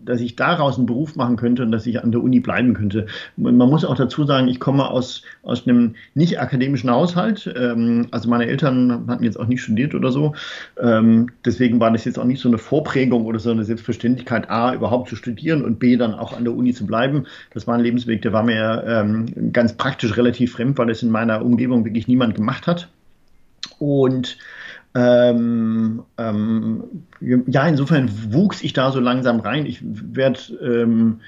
dass 0.00 0.20
ich 0.20 0.34
daraus 0.34 0.78
einen 0.78 0.86
Beruf 0.86 1.14
machen 1.14 1.36
könnte 1.36 1.62
und 1.62 1.70
dass 1.70 1.86
ich 1.86 2.02
an 2.02 2.10
der 2.10 2.22
Uni 2.22 2.40
bleiben 2.40 2.74
könnte. 2.74 3.06
Man 3.36 3.56
muss 3.56 3.84
auch 3.84 3.94
dazu 3.94 4.24
sagen, 4.24 4.48
ich 4.48 4.58
komme 4.58 4.90
aus, 4.90 5.22
aus 5.44 5.66
einem 5.66 5.94
nicht 6.14 6.40
akademischen 6.40 6.90
Haushalt. 6.90 7.52
Ähm, 7.56 8.08
also 8.10 8.28
meine 8.28 8.46
Eltern 8.46 9.04
hatten 9.06 9.22
jetzt 9.22 9.38
auch 9.38 9.46
nicht 9.46 9.62
studiert 9.62 9.94
oder 9.94 10.10
so. 10.10 10.34
Ähm, 10.80 11.30
deswegen 11.44 11.78
war 11.78 11.92
das 11.92 12.04
jetzt 12.04 12.18
auch 12.18 12.24
nicht 12.24 12.40
so 12.40 12.48
eine 12.48 12.58
Vorprägung 12.58 13.24
oder 13.24 13.38
so 13.38 13.52
eine 13.52 13.64
Selbstverständlichkeit, 13.64 14.50
A, 14.50 14.74
überhaupt 14.74 15.08
zu 15.08 15.14
studieren 15.14 15.64
und 15.64 15.78
B, 15.78 15.96
dann 15.96 16.14
auch 16.14 16.36
an 16.36 16.42
der 16.42 16.54
Uni 16.54 16.74
zu 16.74 16.84
bleiben. 16.84 17.26
Das 17.52 17.68
war 17.68 17.76
ein 17.76 17.80
Lebensweg, 17.80 18.22
der 18.22 18.32
war 18.32 18.42
mir 18.42 18.82
ähm, 18.88 19.52
ganz 19.52 19.74
praktisch 19.74 20.16
relativ 20.16 20.54
fremd, 20.54 20.78
weil 20.78 20.90
es 20.90 21.02
in 21.04 21.10
meiner 21.10 21.44
Umgebung 21.44 21.84
wirklich 21.84 22.08
niemand 22.08 22.34
gemacht 22.34 22.66
hat. 22.66 22.88
Und 23.78 24.38
ähm, 24.94 26.04
ähm, 26.18 26.84
ja, 27.20 27.66
insofern 27.66 28.32
wuchs 28.32 28.62
ich 28.62 28.72
da 28.72 28.92
so 28.92 29.00
langsam 29.00 29.40
rein. 29.40 29.66
Ich 29.66 29.80
werde 29.82 30.38
ähm, 30.62 31.20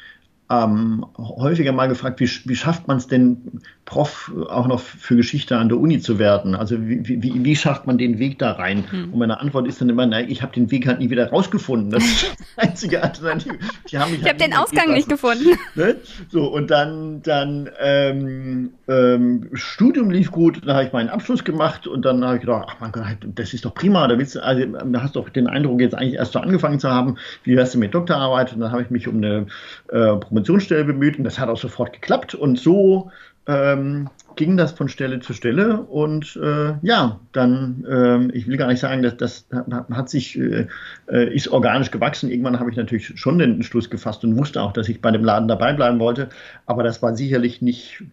ähm, 0.50 1.04
häufiger 1.18 1.72
mal 1.72 1.88
gefragt, 1.88 2.20
wie, 2.20 2.30
wie 2.44 2.56
schafft 2.56 2.86
man 2.86 2.98
es 2.98 3.08
denn, 3.08 3.60
Prof 3.86 4.32
auch 4.48 4.66
noch 4.66 4.80
für 4.80 5.14
Geschichte 5.14 5.56
an 5.56 5.68
der 5.68 5.78
Uni 5.78 6.00
zu 6.00 6.18
werden? 6.18 6.56
Also 6.56 6.76
wie, 6.80 7.22
wie, 7.22 7.44
wie 7.44 7.56
schafft 7.56 7.86
man 7.86 7.98
den 7.98 8.18
Weg 8.18 8.38
da 8.38 8.52
rein? 8.52 8.84
Hm. 8.90 9.12
Und 9.12 9.18
meine 9.18 9.40
Antwort 9.40 9.66
ist 9.68 9.80
dann 9.80 9.88
immer, 9.88 10.04
nein, 10.06 10.26
ich 10.28 10.42
habe 10.42 10.52
den 10.52 10.70
Weg 10.72 10.88
halt 10.88 10.98
nie 10.98 11.08
wieder 11.08 11.30
rausgefunden. 11.30 11.90
Das 11.90 12.04
ist 12.04 12.36
die 12.56 12.60
einzige 12.60 13.02
Alternative. 13.02 13.56
ich 13.86 13.96
habe 13.96 14.10
halt 14.22 14.40
den 14.40 14.54
Ausgang 14.54 14.92
nicht 14.92 15.08
gefunden. 15.08 15.46
Ne? 15.74 15.96
So, 16.30 16.46
und 16.46 16.70
dann, 16.70 17.22
dann 17.22 17.68
ähm, 17.80 18.70
ähm, 18.88 19.50
Studium 19.52 20.10
lief 20.10 20.30
gut, 20.30 20.62
dann 20.64 20.74
habe 20.74 20.86
ich 20.86 20.92
meinen 20.92 21.10
Abschluss 21.10 21.44
gemacht 21.44 21.86
und 21.86 22.04
dann 22.04 22.24
habe 22.24 22.36
ich 22.36 22.40
gedacht, 22.40 22.66
ach 22.70 22.76
mein 22.80 22.92
Gott, 22.92 23.04
das 23.22 23.52
ist 23.52 23.64
doch 23.64 23.74
prima, 23.74 24.06
da, 24.08 24.18
willst 24.18 24.36
du, 24.36 24.42
also, 24.42 24.64
da 24.64 25.02
hast 25.02 25.14
du 25.14 25.20
doch 25.20 25.28
den 25.28 25.48
Eindruck, 25.48 25.80
jetzt 25.80 25.94
eigentlich 25.94 26.14
erst 26.14 26.32
so 26.32 26.38
angefangen 26.38 26.80
zu 26.80 26.90
haben, 26.90 27.18
wie 27.44 27.56
wärst 27.56 27.74
du 27.74 27.78
mit 27.78 27.94
Doktorarbeit? 27.94 28.54
Und 28.54 28.60
dann 28.60 28.72
habe 28.72 28.82
ich 28.82 28.90
mich 28.90 29.06
um 29.06 29.16
eine 29.16 29.46
äh, 29.88 30.16
Promotionsstelle 30.16 30.84
bemüht 30.84 31.18
und 31.18 31.24
das 31.24 31.38
hat 31.38 31.48
auch 31.48 31.58
sofort 31.58 31.92
geklappt 31.92 32.34
und 32.34 32.58
so 32.58 33.10
ähm, 33.46 34.08
ging 34.36 34.56
das 34.56 34.72
von 34.72 34.88
Stelle 34.88 35.20
zu 35.20 35.32
Stelle 35.32 35.80
und 35.82 36.36
äh, 36.36 36.74
ja, 36.82 37.20
dann, 37.32 37.86
ähm, 37.90 38.30
ich 38.34 38.46
will 38.46 38.56
gar 38.56 38.68
nicht 38.68 38.80
sagen, 38.80 39.02
dass 39.02 39.16
das 39.16 39.46
hat 39.90 40.10
sich, 40.10 40.38
äh, 40.38 40.66
äh, 41.08 41.34
ist 41.34 41.48
organisch 41.48 41.90
gewachsen. 41.90 42.30
Irgendwann 42.30 42.60
habe 42.60 42.70
ich 42.70 42.76
natürlich 42.76 43.18
schon 43.18 43.38
den 43.38 43.54
Entschluss 43.54 43.88
gefasst 43.88 44.24
und 44.24 44.36
wusste 44.36 44.60
auch, 44.62 44.72
dass 44.72 44.88
ich 44.88 45.00
bei 45.00 45.10
dem 45.10 45.24
Laden 45.24 45.48
dabei 45.48 45.72
bleiben 45.72 45.98
wollte, 45.98 46.28
aber 46.66 46.82
das 46.82 47.02
war 47.02 47.16
sicherlich 47.16 47.62
nicht, 47.62 48.04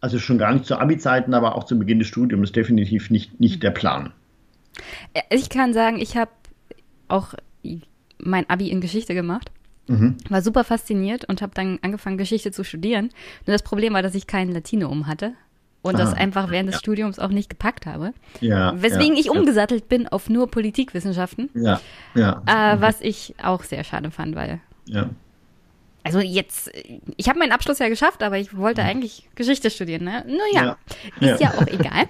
also 0.00 0.18
schon 0.18 0.38
gar 0.38 0.52
nicht 0.52 0.66
zu 0.66 0.78
Abi-Zeiten, 0.78 1.34
aber 1.34 1.56
auch 1.56 1.64
zu 1.64 1.78
Beginn 1.78 1.98
des 1.98 2.08
Studiums 2.08 2.52
definitiv 2.52 3.10
nicht, 3.10 3.40
nicht 3.40 3.62
der 3.62 3.72
Plan. 3.72 4.12
Ich 5.30 5.48
kann 5.48 5.72
sagen, 5.72 5.98
ich 5.98 6.16
habe 6.16 6.30
auch 7.08 7.34
mein 8.18 8.48
Abi 8.48 8.70
in 8.70 8.80
Geschichte 8.80 9.14
gemacht. 9.14 9.50
Mhm. 9.88 10.16
War 10.28 10.42
super 10.42 10.64
fasziniert 10.64 11.24
und 11.26 11.42
habe 11.42 11.52
dann 11.54 11.78
angefangen, 11.82 12.18
Geschichte 12.18 12.50
zu 12.50 12.64
studieren. 12.64 13.10
Nur 13.46 13.52
das 13.52 13.62
Problem 13.62 13.94
war, 13.94 14.02
dass 14.02 14.14
ich 14.14 14.26
kein 14.26 14.50
Latino 14.50 15.06
hatte 15.06 15.34
und 15.82 15.94
Aha. 15.94 16.04
das 16.04 16.14
einfach 16.14 16.50
während 16.50 16.68
des 16.68 16.76
ja. 16.76 16.80
Studiums 16.80 17.18
auch 17.18 17.28
nicht 17.28 17.48
gepackt 17.48 17.86
habe. 17.86 18.12
Ja, 18.40 18.80
Weswegen 18.80 19.14
ja, 19.14 19.20
ich 19.20 19.30
umgesattelt 19.30 19.88
bin 19.88 20.08
auf 20.08 20.28
nur 20.28 20.50
Politikwissenschaften. 20.50 21.50
Ja, 21.54 21.80
ja. 22.14 22.42
Äh, 22.46 22.80
was 22.80 23.00
ich 23.00 23.34
auch 23.42 23.62
sehr 23.62 23.84
schade 23.84 24.10
fand, 24.10 24.34
weil. 24.34 24.60
Ja. 24.86 25.10
Also 26.02 26.20
jetzt, 26.20 26.70
ich 27.16 27.28
habe 27.28 27.40
meinen 27.40 27.50
Abschluss 27.50 27.80
ja 27.80 27.88
geschafft, 27.88 28.22
aber 28.22 28.38
ich 28.38 28.56
wollte 28.56 28.82
eigentlich 28.82 29.28
Geschichte 29.34 29.70
studieren. 29.70 30.04
Ne? 30.04 30.24
Naja, 30.24 30.76
ja. 31.20 31.32
ist 31.32 31.40
ja. 31.40 31.50
ja 31.50 31.58
auch 31.58 31.66
egal. 31.66 32.04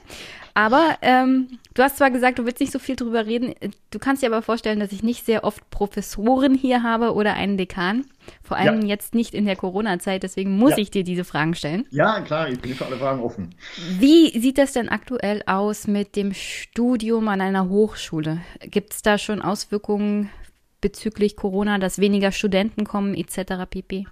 Aber 0.52 0.98
ähm, 1.00 1.58
du 1.76 1.82
hast 1.82 1.98
zwar 1.98 2.10
gesagt, 2.10 2.38
du 2.38 2.46
willst 2.46 2.60
nicht 2.60 2.72
so 2.72 2.78
viel 2.78 2.96
drüber 2.96 3.26
reden, 3.26 3.54
du 3.90 3.98
kannst 3.98 4.22
dir 4.22 4.26
aber 4.26 4.42
vorstellen, 4.42 4.80
dass 4.80 4.92
ich 4.92 5.02
nicht 5.02 5.24
sehr 5.24 5.44
oft 5.44 5.68
Professoren 5.70 6.54
hier 6.54 6.82
habe 6.82 7.14
oder 7.14 7.34
einen 7.34 7.56
Dekan. 7.56 8.06
Vor 8.42 8.56
allem 8.56 8.82
ja. 8.82 8.88
jetzt 8.88 9.14
nicht 9.14 9.34
in 9.34 9.44
der 9.44 9.56
Corona-Zeit, 9.56 10.22
deswegen 10.22 10.56
muss 10.56 10.72
ja. 10.72 10.78
ich 10.78 10.90
dir 10.90 11.04
diese 11.04 11.24
Fragen 11.24 11.54
stellen. 11.54 11.86
Ja, 11.90 12.20
klar, 12.20 12.48
ich 12.48 12.58
bin 12.60 12.74
für 12.74 12.86
alle 12.86 12.96
Fragen 12.96 13.22
offen. 13.22 13.54
Wie 13.98 14.36
sieht 14.38 14.58
das 14.58 14.72
denn 14.72 14.88
aktuell 14.88 15.42
aus 15.46 15.86
mit 15.86 16.16
dem 16.16 16.32
Studium 16.34 17.28
an 17.28 17.40
einer 17.40 17.68
Hochschule? 17.68 18.40
Gibt 18.60 18.94
es 18.94 19.02
da 19.02 19.18
schon 19.18 19.42
Auswirkungen 19.42 20.30
bezüglich 20.80 21.36
Corona, 21.36 21.78
dass 21.78 21.98
weniger 21.98 22.32
Studenten 22.32 22.84
kommen 22.84 23.14
etc. 23.14 23.68
pp? 23.68 24.06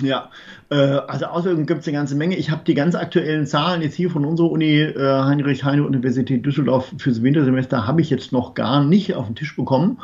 Ja, 0.00 0.30
äh, 0.70 0.76
also 0.76 1.26
Auswirkungen 1.26 1.66
gibt 1.66 1.80
es 1.80 1.88
eine 1.88 1.96
ganze 1.96 2.14
Menge. 2.14 2.36
Ich 2.36 2.50
habe 2.50 2.62
die 2.64 2.74
ganz 2.74 2.94
aktuellen 2.94 3.46
Zahlen 3.46 3.82
jetzt 3.82 3.94
hier 3.94 4.10
von 4.10 4.24
unserer 4.24 4.50
Uni, 4.50 4.80
äh, 4.80 4.96
Heinrich-Heine-Universität 4.96 6.46
Düsseldorf 6.46 6.94
fürs 6.98 7.22
Wintersemester, 7.22 7.86
habe 7.86 8.00
ich 8.00 8.10
jetzt 8.10 8.32
noch 8.32 8.54
gar 8.54 8.84
nicht 8.84 9.14
auf 9.14 9.26
den 9.26 9.34
Tisch 9.34 9.56
bekommen. 9.56 9.98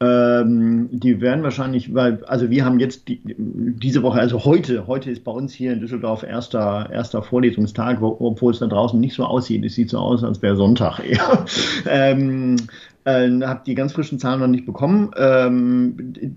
Ähm, 0.00 0.90
die 0.92 1.20
werden 1.20 1.42
wahrscheinlich, 1.42 1.92
weil, 1.92 2.22
also 2.26 2.50
wir 2.50 2.64
haben 2.64 2.78
jetzt 2.78 3.08
die, 3.08 3.20
diese 3.26 4.02
Woche, 4.04 4.20
also 4.20 4.44
heute, 4.44 4.86
heute 4.86 5.10
ist 5.10 5.24
bei 5.24 5.32
uns 5.32 5.52
hier 5.52 5.72
in 5.72 5.80
Düsseldorf 5.80 6.22
erster, 6.22 6.88
erster 6.92 7.22
Vorlesungstag, 7.22 8.00
wo, 8.00 8.16
obwohl 8.20 8.52
es 8.52 8.60
da 8.60 8.66
draußen 8.66 9.00
nicht 9.00 9.14
so 9.14 9.24
aussieht. 9.24 9.64
Es 9.64 9.74
sieht 9.74 9.90
so 9.90 9.98
aus, 9.98 10.22
als 10.22 10.40
wäre 10.40 10.54
Sonntag 10.54 11.00
eher. 11.04 11.44
ähm, 11.88 12.56
äh, 13.08 13.40
habe 13.46 13.62
die 13.64 13.74
ganz 13.74 13.92
frischen 13.92 14.18
Zahlen 14.18 14.40
noch 14.40 14.48
nicht 14.48 14.66
bekommen. 14.66 15.10
Ähm, 15.16 15.94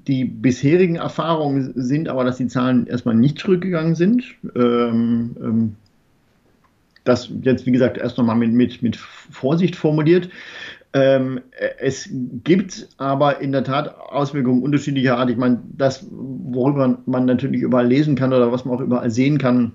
die 0.08 0.24
bisherigen 0.24 0.96
Erfahrungen 0.96 1.74
sind 1.76 2.08
aber, 2.08 2.24
dass 2.24 2.38
die 2.38 2.48
Zahlen 2.48 2.88
erstmal 2.88 3.16
nicht 3.16 3.40
zurückgegangen 3.40 3.96
sind. 3.96 4.24
Ähm, 4.56 5.36
ähm, 5.42 5.76
das 7.04 7.30
jetzt, 7.42 7.66
wie 7.66 7.72
gesagt, 7.72 7.98
erst 7.98 8.18
nochmal 8.18 8.38
mit, 8.38 8.54
mit, 8.54 8.82
mit 8.82 8.96
Vorsicht 8.96 9.76
formuliert. 9.76 10.30
Ähm, 10.94 11.42
es 11.80 12.10
gibt 12.44 12.88
aber 12.98 13.42
in 13.42 13.52
der 13.52 13.64
Tat 13.64 13.98
Auswirkungen 13.98 14.62
unterschiedlicher 14.62 15.18
Art. 15.18 15.30
Ich 15.30 15.38
meine, 15.38 15.60
das, 15.78 16.06
worüber 16.10 17.00
man 17.06 17.26
natürlich 17.26 17.62
überall 17.62 17.88
lesen 17.88 18.16
kann 18.16 18.34
oder 18.34 18.52
was 18.52 18.66
man 18.66 18.76
auch 18.76 18.82
überall 18.82 19.10
sehen 19.10 19.38
kann, 19.38 19.74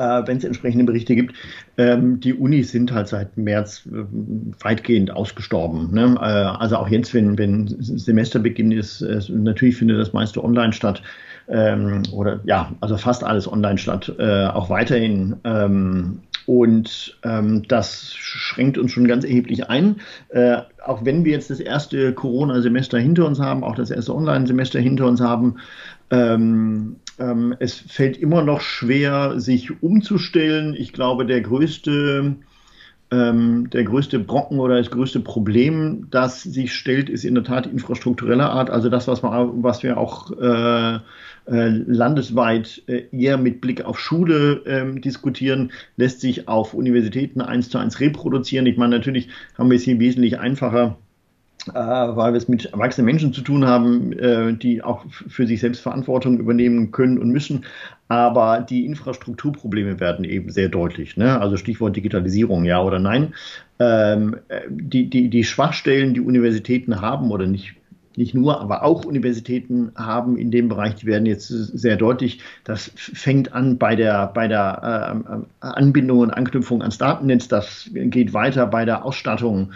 wenn 0.00 0.36
es 0.36 0.44
entsprechende 0.44 0.84
Berichte 0.84 1.14
gibt. 1.14 1.34
Ähm, 1.78 2.20
die 2.20 2.34
Unis 2.34 2.70
sind 2.72 2.92
halt 2.92 3.08
seit 3.08 3.36
März 3.36 3.86
äh, 3.86 4.04
weitgehend 4.60 5.10
ausgestorben. 5.10 5.92
Ne? 5.92 6.14
Äh, 6.16 6.24
also 6.24 6.76
auch 6.76 6.88
jetzt, 6.88 7.14
wenn, 7.14 7.38
wenn 7.38 7.68
Semesterbeginn 7.80 8.72
ist, 8.72 9.00
natürlich 9.28 9.76
findet 9.76 9.98
das 9.98 10.12
meiste 10.12 10.42
online 10.42 10.72
statt. 10.72 11.02
Ähm, 11.48 12.02
oder 12.12 12.40
ja, 12.44 12.72
also 12.80 12.96
fast 12.96 13.24
alles 13.24 13.50
online 13.50 13.78
statt, 13.78 14.12
äh, 14.18 14.46
auch 14.46 14.70
weiterhin. 14.70 15.36
Ähm, 15.44 16.20
und 16.46 17.18
ähm, 17.22 17.62
das 17.68 18.12
schränkt 18.14 18.78
uns 18.78 18.92
schon 18.92 19.06
ganz 19.06 19.24
erheblich 19.24 19.68
ein. 19.68 20.00
Äh, 20.30 20.58
auch 20.84 21.04
wenn 21.04 21.24
wir 21.24 21.32
jetzt 21.32 21.50
das 21.50 21.60
erste 21.60 22.12
Corona-Semester 22.12 22.98
hinter 22.98 23.26
uns 23.26 23.38
haben, 23.38 23.62
auch 23.62 23.74
das 23.74 23.90
erste 23.90 24.14
Online-Semester 24.14 24.80
hinter 24.80 25.06
uns 25.06 25.20
haben, 25.20 25.56
ähm, 26.10 26.96
ähm, 27.20 27.54
es 27.58 27.74
fällt 27.74 28.16
immer 28.16 28.42
noch 28.42 28.60
schwer, 28.60 29.38
sich 29.38 29.82
umzustellen. 29.82 30.74
Ich 30.76 30.92
glaube, 30.92 31.26
der 31.26 31.42
größte, 31.42 32.34
ähm, 33.10 33.70
der 33.70 33.84
größte 33.84 34.18
Brocken 34.18 34.58
oder 34.58 34.78
das 34.78 34.90
größte 34.90 35.20
Problem, 35.20 36.08
das 36.10 36.42
sich 36.42 36.74
stellt, 36.74 37.08
ist 37.08 37.24
in 37.24 37.34
der 37.34 37.44
Tat 37.44 37.66
infrastruktureller 37.66 38.50
Art. 38.50 38.70
Also 38.70 38.88
das, 38.88 39.06
was, 39.06 39.22
man, 39.22 39.62
was 39.62 39.82
wir 39.82 39.98
auch 39.98 40.32
äh, 40.32 40.94
äh, 40.94 41.68
landesweit 41.86 42.82
äh, 42.86 43.04
eher 43.12 43.36
mit 43.36 43.60
Blick 43.60 43.84
auf 43.84 44.00
Schule 44.00 44.62
ähm, 44.66 45.00
diskutieren, 45.00 45.72
lässt 45.96 46.20
sich 46.20 46.48
auf 46.48 46.74
Universitäten 46.74 47.40
eins 47.40 47.68
zu 47.68 47.78
eins 47.78 48.00
reproduzieren. 48.00 48.66
Ich 48.66 48.78
meine, 48.78 48.96
natürlich 48.96 49.28
haben 49.58 49.70
wir 49.70 49.76
es 49.76 49.84
hier 49.84 50.00
wesentlich 50.00 50.38
einfacher 50.38 50.96
äh, 51.68 51.74
weil 51.74 52.32
wir 52.32 52.38
es 52.38 52.48
mit 52.48 52.66
erwachsenen 52.66 53.06
Menschen 53.06 53.32
zu 53.32 53.42
tun 53.42 53.66
haben, 53.66 54.12
äh, 54.12 54.52
die 54.54 54.82
auch 54.82 55.04
für 55.08 55.46
sich 55.46 55.60
selbst 55.60 55.80
Verantwortung 55.80 56.38
übernehmen 56.38 56.92
können 56.92 57.18
und 57.18 57.30
müssen. 57.30 57.64
Aber 58.08 58.60
die 58.60 58.86
Infrastrukturprobleme 58.86 60.00
werden 60.00 60.24
eben 60.24 60.50
sehr 60.50 60.68
deutlich. 60.68 61.16
Ne? 61.16 61.40
Also 61.40 61.56
Stichwort 61.56 61.96
Digitalisierung, 61.96 62.64
ja 62.64 62.82
oder 62.82 62.98
nein. 62.98 63.34
Ähm, 63.78 64.36
die, 64.68 65.08
die, 65.08 65.30
die 65.30 65.44
Schwachstellen, 65.44 66.14
die 66.14 66.20
Universitäten 66.20 67.00
haben 67.00 67.30
oder 67.30 67.46
nicht 67.46 67.74
nicht 68.16 68.34
nur, 68.34 68.60
aber 68.60 68.82
auch 68.82 69.04
Universitäten 69.04 69.92
haben 69.94 70.36
in 70.36 70.50
dem 70.50 70.68
Bereich, 70.68 70.96
die 70.96 71.06
werden 71.06 71.26
jetzt 71.26 71.48
sehr 71.48 71.96
deutlich. 71.96 72.40
Das 72.64 72.90
fängt 72.94 73.52
an 73.52 73.78
bei 73.78 73.94
der, 73.94 74.26
bei 74.26 74.48
der 74.48 75.22
äh, 75.62 75.66
Anbindung 75.66 76.18
und 76.18 76.30
Anknüpfung 76.30 76.82
ans 76.82 76.98
Datennetz, 76.98 77.48
das 77.48 77.88
geht 77.92 78.34
weiter 78.34 78.66
bei 78.66 78.84
der 78.84 79.04
Ausstattung 79.04 79.72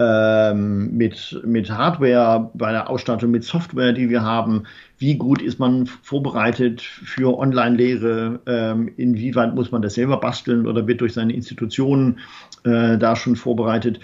ähm, 0.00 0.96
mit, 0.96 1.38
mit 1.44 1.70
Hardware, 1.70 2.50
bei 2.54 2.72
der 2.72 2.88
Ausstattung 2.88 3.30
mit 3.30 3.44
Software, 3.44 3.92
die 3.92 4.08
wir 4.08 4.22
haben. 4.22 4.62
Wie 4.96 5.16
gut 5.16 5.42
ist 5.42 5.58
man 5.58 5.86
vorbereitet 5.86 6.80
für 6.80 7.38
Online-Lehre? 7.38 8.40
Ähm, 8.46 8.90
inwieweit 8.96 9.54
muss 9.54 9.70
man 9.70 9.82
das 9.82 9.94
selber 9.94 10.18
basteln 10.18 10.66
oder 10.66 10.86
wird 10.86 11.02
durch 11.02 11.12
seine 11.12 11.34
Institutionen 11.34 12.18
äh, 12.64 12.96
da 12.96 13.14
schon 13.14 13.36
vorbereitet? 13.36 14.00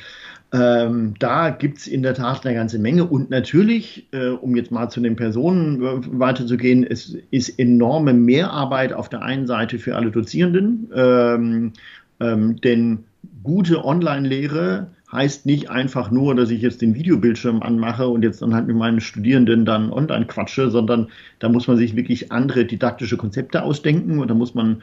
Ähm, 0.53 1.15
da 1.19 1.49
gibt 1.49 1.79
es 1.79 1.87
in 1.87 2.03
der 2.03 2.15
Tat 2.15 2.45
eine 2.45 2.55
ganze 2.55 2.79
Menge. 2.79 3.05
Und 3.07 3.31
natürlich, 3.31 4.07
äh, 4.13 4.29
um 4.29 4.55
jetzt 4.55 4.71
mal 4.71 4.91
zu 4.91 5.01
den 5.01 5.17
Personen 5.17 5.83
äh, 5.83 6.21
weiterzugehen, 6.21 6.85
es 6.85 7.17
ist 7.31 7.59
enorme 7.59 8.13
Mehrarbeit 8.13 8.93
auf 8.93 9.09
der 9.09 9.23
einen 9.23 9.47
Seite 9.47 9.79
für 9.79 9.97
alle 9.97 10.11
Dozierenden, 10.11 10.91
ähm, 10.95 11.73
ähm, 12.21 12.61
denn 12.61 13.05
gute 13.43 13.83
Online-Lehre 13.85 14.89
heißt 15.13 15.47
nicht 15.47 15.71
einfach 15.71 16.11
nur, 16.11 16.35
dass 16.35 16.51
ich 16.51 16.63
jetzt 16.63 16.83
den 16.83 16.95
Videobildschirm 16.95 17.63
anmache 17.63 18.09
und 18.09 18.23
jetzt 18.23 18.43
dann 18.43 18.55
halt 18.55 18.67
mit 18.67 18.77
meinen 18.77 19.01
Studierenden 19.01 19.65
dann 19.65 19.93
online 19.93 20.27
quatsche, 20.27 20.71
sondern 20.71 21.09
da 21.39 21.49
muss 21.49 21.69
man 21.69 21.77
sich 21.77 21.95
wirklich 21.95 22.33
andere 22.33 22.65
didaktische 22.65 23.17
Konzepte 23.17 23.63
ausdenken 23.63 24.19
und 24.19 24.29
da 24.29 24.35
muss 24.35 24.55
man 24.55 24.83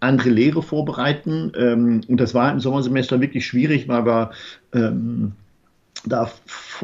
andere 0.00 0.30
Lehre 0.30 0.62
vorbereiten. 0.62 1.52
Ähm, 1.56 2.02
und 2.06 2.20
das 2.20 2.34
war 2.34 2.52
im 2.52 2.60
Sommersemester 2.60 3.20
wirklich 3.20 3.46
schwierig, 3.46 3.88
weil 3.88 4.06
wir 4.06 4.30
ähm, 4.72 5.32
da 6.04 6.30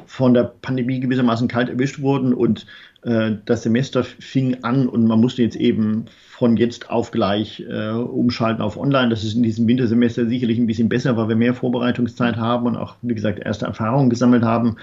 von 0.07 0.35
der 0.35 0.45
Pandemie 0.45 0.99
gewissermaßen 0.99 1.47
kalt 1.47 1.69
erwischt 1.69 2.01
wurden 2.01 2.35
und 2.35 2.67
äh, 3.03 3.33
das 3.45 3.63
Semester 3.63 4.03
fing 4.03 4.65
an 4.65 4.89
und 4.89 5.07
man 5.07 5.21
musste 5.21 5.43
jetzt 5.43 5.57
eben 5.57 6.07
von 6.43 6.57
jetzt 6.57 6.91
auf 6.91 7.13
gleich 7.13 7.65
äh, 7.71 7.91
umschalten 7.91 8.63
auf 8.63 8.77
Online. 8.77 9.11
Das 9.11 9.23
ist 9.23 9.35
in 9.35 9.45
diesem 9.45 9.69
Wintersemester 9.69 10.27
sicherlich 10.27 10.59
ein 10.59 10.67
bisschen 10.67 10.89
besser, 10.89 11.17
weil 11.17 11.29
wir 11.29 11.37
mehr 11.37 11.55
Vorbereitungszeit 11.55 12.37
haben 12.37 12.67
und 12.67 12.77
auch, 12.77 12.97
wie 13.01 13.15
gesagt, 13.15 13.39
erste 13.39 13.67
Erfahrungen 13.67 14.11
gesammelt 14.11 14.43
haben. 14.43 14.75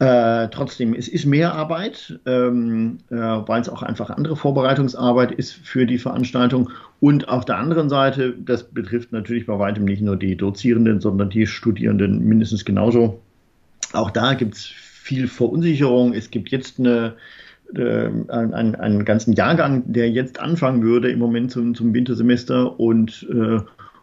Äh, 0.00 0.48
trotzdem, 0.50 0.92
es 0.92 1.08
ist 1.08 1.24
mehr 1.24 1.54
Arbeit, 1.54 2.20
ähm, 2.26 2.98
äh, 3.08 3.14
weil 3.14 3.62
es 3.62 3.70
auch 3.70 3.82
einfach 3.82 4.10
andere 4.10 4.36
Vorbereitungsarbeit 4.36 5.32
ist 5.32 5.54
für 5.54 5.86
die 5.86 5.96
Veranstaltung. 5.96 6.68
Und 7.00 7.26
auf 7.26 7.46
der 7.46 7.56
anderen 7.56 7.88
Seite, 7.88 8.34
das 8.44 8.62
betrifft 8.64 9.12
natürlich 9.12 9.46
bei 9.46 9.58
weitem 9.58 9.86
nicht 9.86 10.02
nur 10.02 10.16
die 10.16 10.36
Dozierenden, 10.36 11.00
sondern 11.00 11.30
die 11.30 11.46
Studierenden 11.46 12.22
mindestens 12.22 12.66
genauso. 12.66 13.18
Auch 13.94 14.10
da 14.10 14.34
gibt 14.34 14.56
es 14.56 14.66
viel 14.66 15.26
Verunsicherung. 15.26 16.12
Es 16.12 16.30
gibt 16.30 16.50
jetzt 16.50 16.78
eine, 16.78 17.14
äh, 17.76 18.10
einen, 18.28 18.74
einen 18.74 19.04
ganzen 19.04 19.32
Jahrgang, 19.34 19.84
der 19.86 20.10
jetzt 20.10 20.40
anfangen 20.40 20.82
würde 20.82 21.10
im 21.10 21.18
Moment 21.18 21.50
zum, 21.50 21.74
zum 21.74 21.94
Wintersemester 21.94 22.78
und 22.78 23.26
äh, 23.30 23.60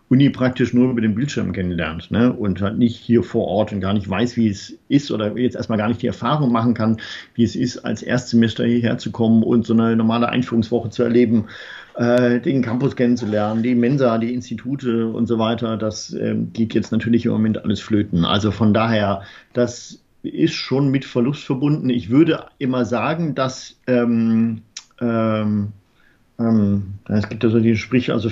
Uni 0.09 0.31
praktisch 0.31 0.73
nur 0.73 0.89
über 0.89 1.01
den 1.01 1.13
Bildschirm 1.13 1.53
kennenlernt 1.53 2.09
ne? 2.09 2.33
und 2.33 2.61
halt 2.61 2.79
nicht 2.79 2.97
hier 2.97 3.21
vor 3.21 3.47
Ort 3.47 3.71
und 3.71 3.79
gar 3.79 3.93
nicht 3.93 4.09
weiß, 4.09 4.37
wie 4.37 4.49
es 4.49 4.73
ist 4.89 5.11
oder 5.11 5.37
jetzt 5.37 5.55
erstmal 5.55 5.77
gar 5.77 5.87
nicht 5.87 6.01
die 6.01 6.07
Erfahrung 6.07 6.51
machen 6.51 6.73
kann, 6.73 6.97
wie 7.35 7.43
es 7.43 7.55
ist, 7.55 7.77
als 7.85 8.01
Erstsemester 8.01 8.65
hierher 8.65 8.97
zu 8.97 9.11
kommen 9.11 9.43
und 9.43 9.67
so 9.67 9.73
eine 9.73 9.95
normale 9.95 10.27
Einführungswoche 10.27 10.89
zu 10.89 11.03
erleben, 11.03 11.45
äh, 11.95 12.39
den 12.39 12.63
Campus 12.63 12.95
kennenzulernen, 12.95 13.61
die 13.61 13.75
Mensa, 13.75 14.17
die 14.17 14.33
Institute 14.33 15.07
und 15.07 15.27
so 15.27 15.37
weiter. 15.37 15.77
Das 15.77 16.11
äh, 16.13 16.35
geht 16.53 16.73
jetzt 16.73 16.91
natürlich 16.91 17.25
im 17.25 17.31
Moment 17.31 17.63
alles 17.63 17.79
flöten. 17.79 18.25
Also 18.25 18.49
von 18.49 18.73
daher, 18.73 19.21
das 19.53 20.01
ist 20.23 20.53
schon 20.53 20.89
mit 20.89 21.05
Verlust 21.05 21.43
verbunden. 21.43 21.89
Ich 21.89 22.09
würde 22.09 22.45
immer 22.57 22.85
sagen, 22.85 23.35
dass 23.35 23.79
ähm, 23.87 24.61
ähm, 24.99 25.69
ähm, 26.39 26.93
es 27.07 27.29
gibt 27.29 27.43
ja 27.43 27.49
so 27.49 27.59
die 27.59 27.75
Sprich, 27.75 28.11
also 28.11 28.29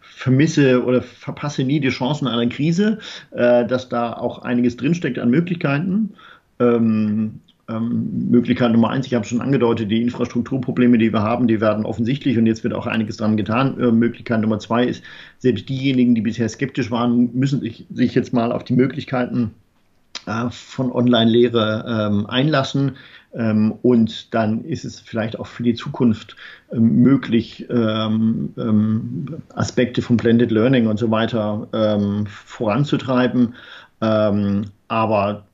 vermisse 0.00 0.84
oder 0.84 1.02
verpasse 1.02 1.64
nie 1.64 1.80
die 1.80 1.88
Chancen 1.88 2.26
einer 2.26 2.48
Krise, 2.48 2.98
äh, 3.32 3.66
dass 3.66 3.88
da 3.88 4.12
auch 4.12 4.40
einiges 4.40 4.76
drinsteckt 4.76 5.18
an 5.18 5.30
Möglichkeiten. 5.30 6.14
Ähm, 6.58 7.40
ähm, 7.68 8.28
Möglichkeit 8.30 8.72
Nummer 8.72 8.90
eins, 8.90 9.06
ich 9.06 9.14
habe 9.14 9.24
schon 9.24 9.40
angedeutet, 9.40 9.90
die 9.90 10.00
Infrastrukturprobleme, 10.00 10.98
die 10.98 11.12
wir 11.12 11.22
haben, 11.22 11.48
die 11.48 11.60
werden 11.60 11.84
offensichtlich 11.84 12.38
und 12.38 12.46
jetzt 12.46 12.62
wird 12.62 12.74
auch 12.74 12.86
einiges 12.86 13.16
dran 13.16 13.36
getan. 13.36 13.78
Äh, 13.80 13.90
Möglichkeit 13.90 14.40
Nummer 14.40 14.58
zwei 14.58 14.84
ist, 14.84 15.02
selbst 15.38 15.68
diejenigen, 15.68 16.14
die 16.14 16.20
bisher 16.20 16.48
skeptisch 16.48 16.90
waren, 16.90 17.30
müssen 17.34 17.60
sich, 17.60 17.86
sich 17.92 18.14
jetzt 18.14 18.32
mal 18.32 18.52
auf 18.52 18.62
die 18.64 18.74
Möglichkeiten 18.74 19.50
von 20.50 20.92
Online-Lehre 20.92 21.84
ähm, 22.10 22.26
einlassen. 22.26 22.96
Ähm, 23.34 23.74
und 23.82 24.34
dann 24.34 24.64
ist 24.64 24.84
es 24.84 25.00
vielleicht 25.00 25.38
auch 25.38 25.46
für 25.46 25.62
die 25.62 25.74
Zukunft 25.74 26.36
ähm, 26.72 27.02
möglich, 27.02 27.66
Aspekte 29.54 30.02
von 30.02 30.16
Blended 30.16 30.50
Learning 30.50 30.86
und 30.86 30.98
so 30.98 31.10
weiter 31.10 32.26
voranzutreiben. 32.26 33.54
aber 34.00 35.46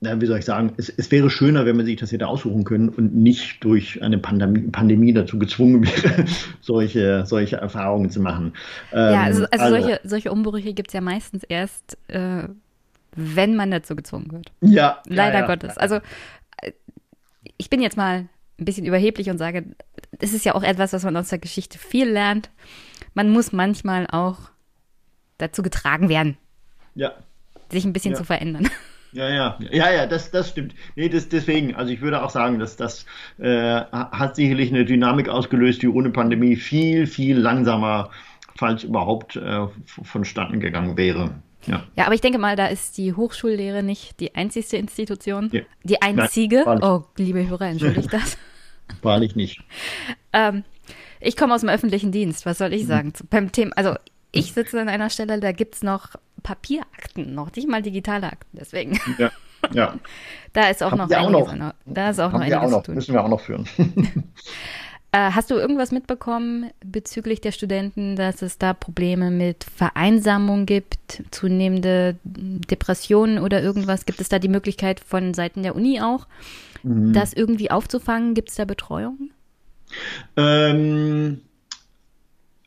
na, 0.00 0.20
wie 0.20 0.26
soll 0.26 0.38
ich 0.38 0.44
sagen, 0.44 0.72
es, 0.76 0.88
es, 0.90 1.10
wäre 1.10 1.30
schöner, 1.30 1.66
wenn 1.66 1.76
man 1.76 1.86
sich 1.86 1.96
das 1.96 2.12
hätte 2.12 2.28
aussuchen 2.28 2.64
können 2.64 2.90
und 2.90 3.14
nicht 3.14 3.64
durch 3.64 4.02
eine 4.02 4.18
Pandemie, 4.18 4.68
Pandemie 4.70 5.12
dazu 5.12 5.38
gezwungen 5.38 5.84
wäre, 5.84 6.26
solche, 6.60 7.24
solche 7.26 7.56
Erfahrungen 7.56 8.10
zu 8.10 8.20
machen. 8.20 8.52
ja, 8.92 9.22
also, 9.22 9.44
also, 9.44 9.64
also 9.64 9.76
solche, 9.76 10.00
solche 10.04 10.32
Umbrüche 10.32 10.74
gibt 10.74 10.90
es 10.90 10.94
ja 10.94 11.00
meistens 11.00 11.42
erst, 11.44 11.96
äh, 12.08 12.48
wenn 13.16 13.56
man 13.56 13.70
dazu 13.70 13.96
gezwungen 13.96 14.30
wird. 14.32 14.52
Ja. 14.60 15.02
Leider 15.06 15.34
ja, 15.34 15.40
ja. 15.40 15.46
Gottes. 15.46 15.76
Also 15.76 15.96
äh, 16.60 16.72
ich 17.56 17.70
bin 17.70 17.80
jetzt 17.80 17.96
mal 17.96 18.28
ein 18.58 18.64
bisschen 18.64 18.86
überheblich 18.86 19.30
und 19.30 19.38
sage, 19.38 19.64
es 20.20 20.32
ist 20.32 20.44
ja 20.44 20.54
auch 20.54 20.62
etwas, 20.62 20.92
was 20.92 21.04
man 21.04 21.16
aus 21.16 21.28
der 21.28 21.38
Geschichte 21.38 21.78
viel 21.78 22.08
lernt. 22.08 22.50
Man 23.14 23.30
muss 23.30 23.52
manchmal 23.52 24.06
auch 24.06 24.38
dazu 25.38 25.62
getragen 25.62 26.08
werden. 26.08 26.36
Ja. 26.94 27.12
Sich 27.70 27.84
ein 27.84 27.92
bisschen 27.92 28.14
zu 28.14 28.24
verändern. 28.24 28.68
Ja, 29.14 29.28
ja, 29.28 29.58
ja, 29.70 29.92
ja, 29.92 30.06
das, 30.06 30.32
das 30.32 30.48
stimmt. 30.48 30.74
Nee, 30.96 31.08
das, 31.08 31.28
deswegen, 31.28 31.76
also 31.76 31.92
ich 31.92 32.00
würde 32.00 32.20
auch 32.20 32.30
sagen, 32.30 32.58
dass 32.58 32.76
das 32.76 33.06
äh, 33.38 33.80
hat 33.92 34.34
sicherlich 34.34 34.70
eine 34.70 34.84
Dynamik 34.84 35.28
ausgelöst, 35.28 35.82
die 35.82 35.88
ohne 35.88 36.10
Pandemie 36.10 36.56
viel, 36.56 37.06
viel 37.06 37.38
langsamer, 37.38 38.10
falls 38.56 38.82
überhaupt, 38.82 39.36
äh, 39.36 39.68
vonstatten 40.02 40.58
gegangen 40.58 40.96
wäre. 40.96 41.30
Ja. 41.66 41.84
ja, 41.96 42.06
aber 42.06 42.14
ich 42.14 42.20
denke 42.20 42.38
mal, 42.38 42.56
da 42.56 42.66
ist 42.66 42.96
die 42.98 43.14
Hochschullehre 43.14 43.82
nicht 43.82 44.20
die 44.20 44.34
einzigste 44.34 44.76
Institution. 44.76 45.50
Ja. 45.52 45.62
Die 45.82 46.02
einzige. 46.02 46.64
Nein, 46.66 46.82
oh, 46.82 47.04
liebe 47.16 47.46
Hörer, 47.48 47.68
entschuldigt 47.68 48.12
das. 48.12 48.36
Wahrlich 49.02 49.34
nicht. 49.34 49.60
ähm, 50.32 50.64
ich 51.20 51.36
komme 51.36 51.54
aus 51.54 51.60
dem 51.60 51.70
öffentlichen 51.70 52.12
Dienst, 52.12 52.44
was 52.44 52.58
soll 52.58 52.72
ich 52.74 52.82
mhm. 52.82 52.88
sagen? 52.88 53.08
Mhm. 53.08 53.26
Beim 53.30 53.52
Thema, 53.52 53.72
also 53.76 53.94
ich 54.30 54.52
sitze 54.52 54.80
an 54.80 54.88
einer 54.88 55.10
Stelle, 55.10 55.40
da 55.40 55.52
gibt 55.52 55.76
es 55.76 55.82
noch 55.82 56.10
Papierakten, 56.42 57.34
noch 57.34 57.54
nicht 57.54 57.68
mal 57.68 57.82
digitale 57.82 58.26
Akten, 58.26 58.58
deswegen. 58.58 59.00
Ja. 59.16 59.30
ja. 59.72 59.94
da 60.52 60.68
ist 60.68 60.82
auch 60.82 60.90
Haben 60.90 60.98
noch 60.98 61.10
einiges. 61.10 61.48
Auch 61.48 61.54
noch, 61.54 61.74
da 61.86 62.10
ist 62.10 62.20
auch 62.20 62.24
Haben 62.24 62.32
noch 62.32 62.40
einiges 62.40 62.58
auch 62.58 62.70
noch, 62.70 62.82
zu 62.82 62.86
tun. 62.86 62.94
Müssen 62.96 63.14
wir 63.14 63.24
auch 63.24 63.28
noch 63.28 63.40
führen. 63.40 63.68
Äh, 65.14 65.30
hast 65.30 65.52
du 65.52 65.54
irgendwas 65.54 65.92
mitbekommen 65.92 66.72
bezüglich 66.84 67.40
der 67.40 67.52
Studenten, 67.52 68.16
dass 68.16 68.42
es 68.42 68.58
da 68.58 68.74
Probleme 68.74 69.30
mit 69.30 69.62
Vereinsamung 69.62 70.66
gibt, 70.66 71.22
zunehmende 71.30 72.16
Depressionen 72.24 73.38
oder 73.38 73.62
irgendwas? 73.62 74.06
Gibt 74.06 74.20
es 74.20 74.28
da 74.28 74.40
die 74.40 74.48
Möglichkeit 74.48 74.98
von 74.98 75.32
Seiten 75.32 75.62
der 75.62 75.76
Uni 75.76 76.00
auch, 76.00 76.26
mhm. 76.82 77.12
das 77.12 77.32
irgendwie 77.32 77.70
aufzufangen? 77.70 78.34
Gibt 78.34 78.48
es 78.48 78.56
da 78.56 78.64
Betreuung? 78.64 79.30
Ähm, 80.36 81.42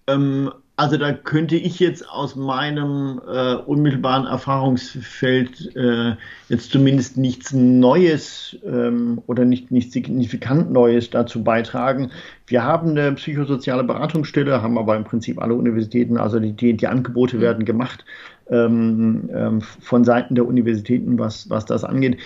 ähm, 0.07 0.53
also 0.77 0.95
da 0.95 1.11
könnte 1.11 1.55
ich 1.55 1.79
jetzt 1.79 2.07
aus 2.07 2.35
meinem 2.35 3.19
äh, 3.27 3.55
unmittelbaren 3.55 4.27
Erfahrungsfeld 4.27 5.75
äh, 5.75 6.15
jetzt 6.49 6.71
zumindest 6.71 7.17
nichts 7.17 7.51
Neues 7.51 8.55
ähm, 8.63 9.19
oder 9.25 9.43
nicht, 9.43 9.71
nicht 9.71 9.91
signifikant 9.91 10.71
Neues 10.71 11.09
dazu 11.09 11.43
beitragen. 11.43 12.11
Wir 12.45 12.63
haben 12.63 12.91
eine 12.91 13.11
psychosoziale 13.13 13.83
Beratungsstelle, 13.83 14.61
haben 14.61 14.77
aber 14.77 14.95
im 14.95 15.03
Prinzip 15.03 15.41
alle 15.41 15.55
Universitäten, 15.55 16.17
also 16.17 16.39
die, 16.39 16.53
die, 16.53 16.77
die 16.77 16.87
Angebote 16.87 17.37
mhm. 17.37 17.41
werden 17.41 17.65
gemacht 17.65 18.05
ähm, 18.51 19.31
ähm, 19.33 19.61
von 19.61 20.03
Seiten 20.03 20.35
der 20.35 20.45
Universitäten, 20.45 21.17
was, 21.17 21.49
was 21.49 21.65
das 21.65 21.83
angeht. 21.83 22.17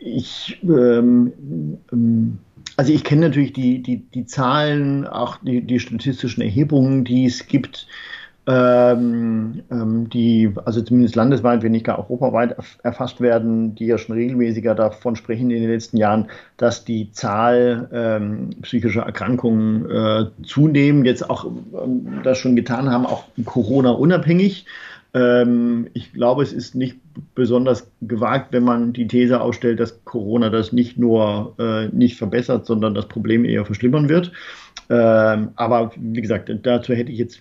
Ich 0.00 0.58
ähm, 0.64 1.32
ähm, 1.92 2.38
also 2.76 2.92
ich 2.92 3.04
kenne 3.04 3.22
natürlich 3.22 3.52
die, 3.52 3.82
die, 3.82 3.98
die 3.98 4.26
Zahlen, 4.26 5.06
auch 5.06 5.38
die, 5.42 5.62
die 5.62 5.80
statistischen 5.80 6.42
Erhebungen, 6.42 7.04
die 7.04 7.26
es 7.26 7.46
gibt, 7.46 7.86
ähm, 8.46 9.62
ähm, 9.70 10.08
die 10.08 10.50
also 10.64 10.80
zumindest 10.80 11.14
landesweit, 11.14 11.62
wenn 11.62 11.72
nicht 11.72 11.84
gar 11.84 11.98
europaweit 11.98 12.56
erfasst 12.82 13.20
werden, 13.20 13.74
die 13.74 13.86
ja 13.86 13.98
schon 13.98 14.16
regelmäßiger 14.16 14.74
davon 14.74 15.14
sprechen 15.14 15.50
in 15.50 15.60
den 15.60 15.70
letzten 15.70 15.98
Jahren, 15.98 16.28
dass 16.56 16.84
die 16.84 17.12
Zahl 17.12 17.88
ähm, 17.92 18.50
psychischer 18.62 19.02
Erkrankungen 19.02 19.90
äh, 19.90 20.26
zunehmen, 20.42 21.04
jetzt 21.04 21.28
auch 21.28 21.44
ähm, 21.44 22.20
das 22.24 22.38
schon 22.38 22.56
getan 22.56 22.90
haben, 22.90 23.06
auch 23.06 23.24
Corona 23.44 23.90
unabhängig. 23.90 24.66
Ähm, 25.12 25.88
ich 25.92 26.12
glaube, 26.12 26.42
es 26.42 26.52
ist 26.52 26.74
nicht 26.74 26.96
besonders 27.34 27.90
gewagt, 28.00 28.52
wenn 28.52 28.64
man 28.64 28.92
die 28.92 29.08
These 29.08 29.40
ausstellt, 29.40 29.80
dass 29.80 30.04
Corona 30.04 30.50
das 30.50 30.72
nicht 30.72 30.98
nur 30.98 31.54
äh, 31.58 31.88
nicht 31.88 32.16
verbessert, 32.16 32.66
sondern 32.66 32.94
das 32.94 33.08
Problem 33.08 33.44
eher 33.44 33.64
verschlimmern 33.64 34.08
wird. 34.08 34.32
Ähm, 34.88 35.50
aber 35.56 35.92
wie 35.96 36.20
gesagt, 36.20 36.52
dazu 36.62 36.94
hätte 36.94 37.12
ich 37.12 37.18
jetzt 37.18 37.40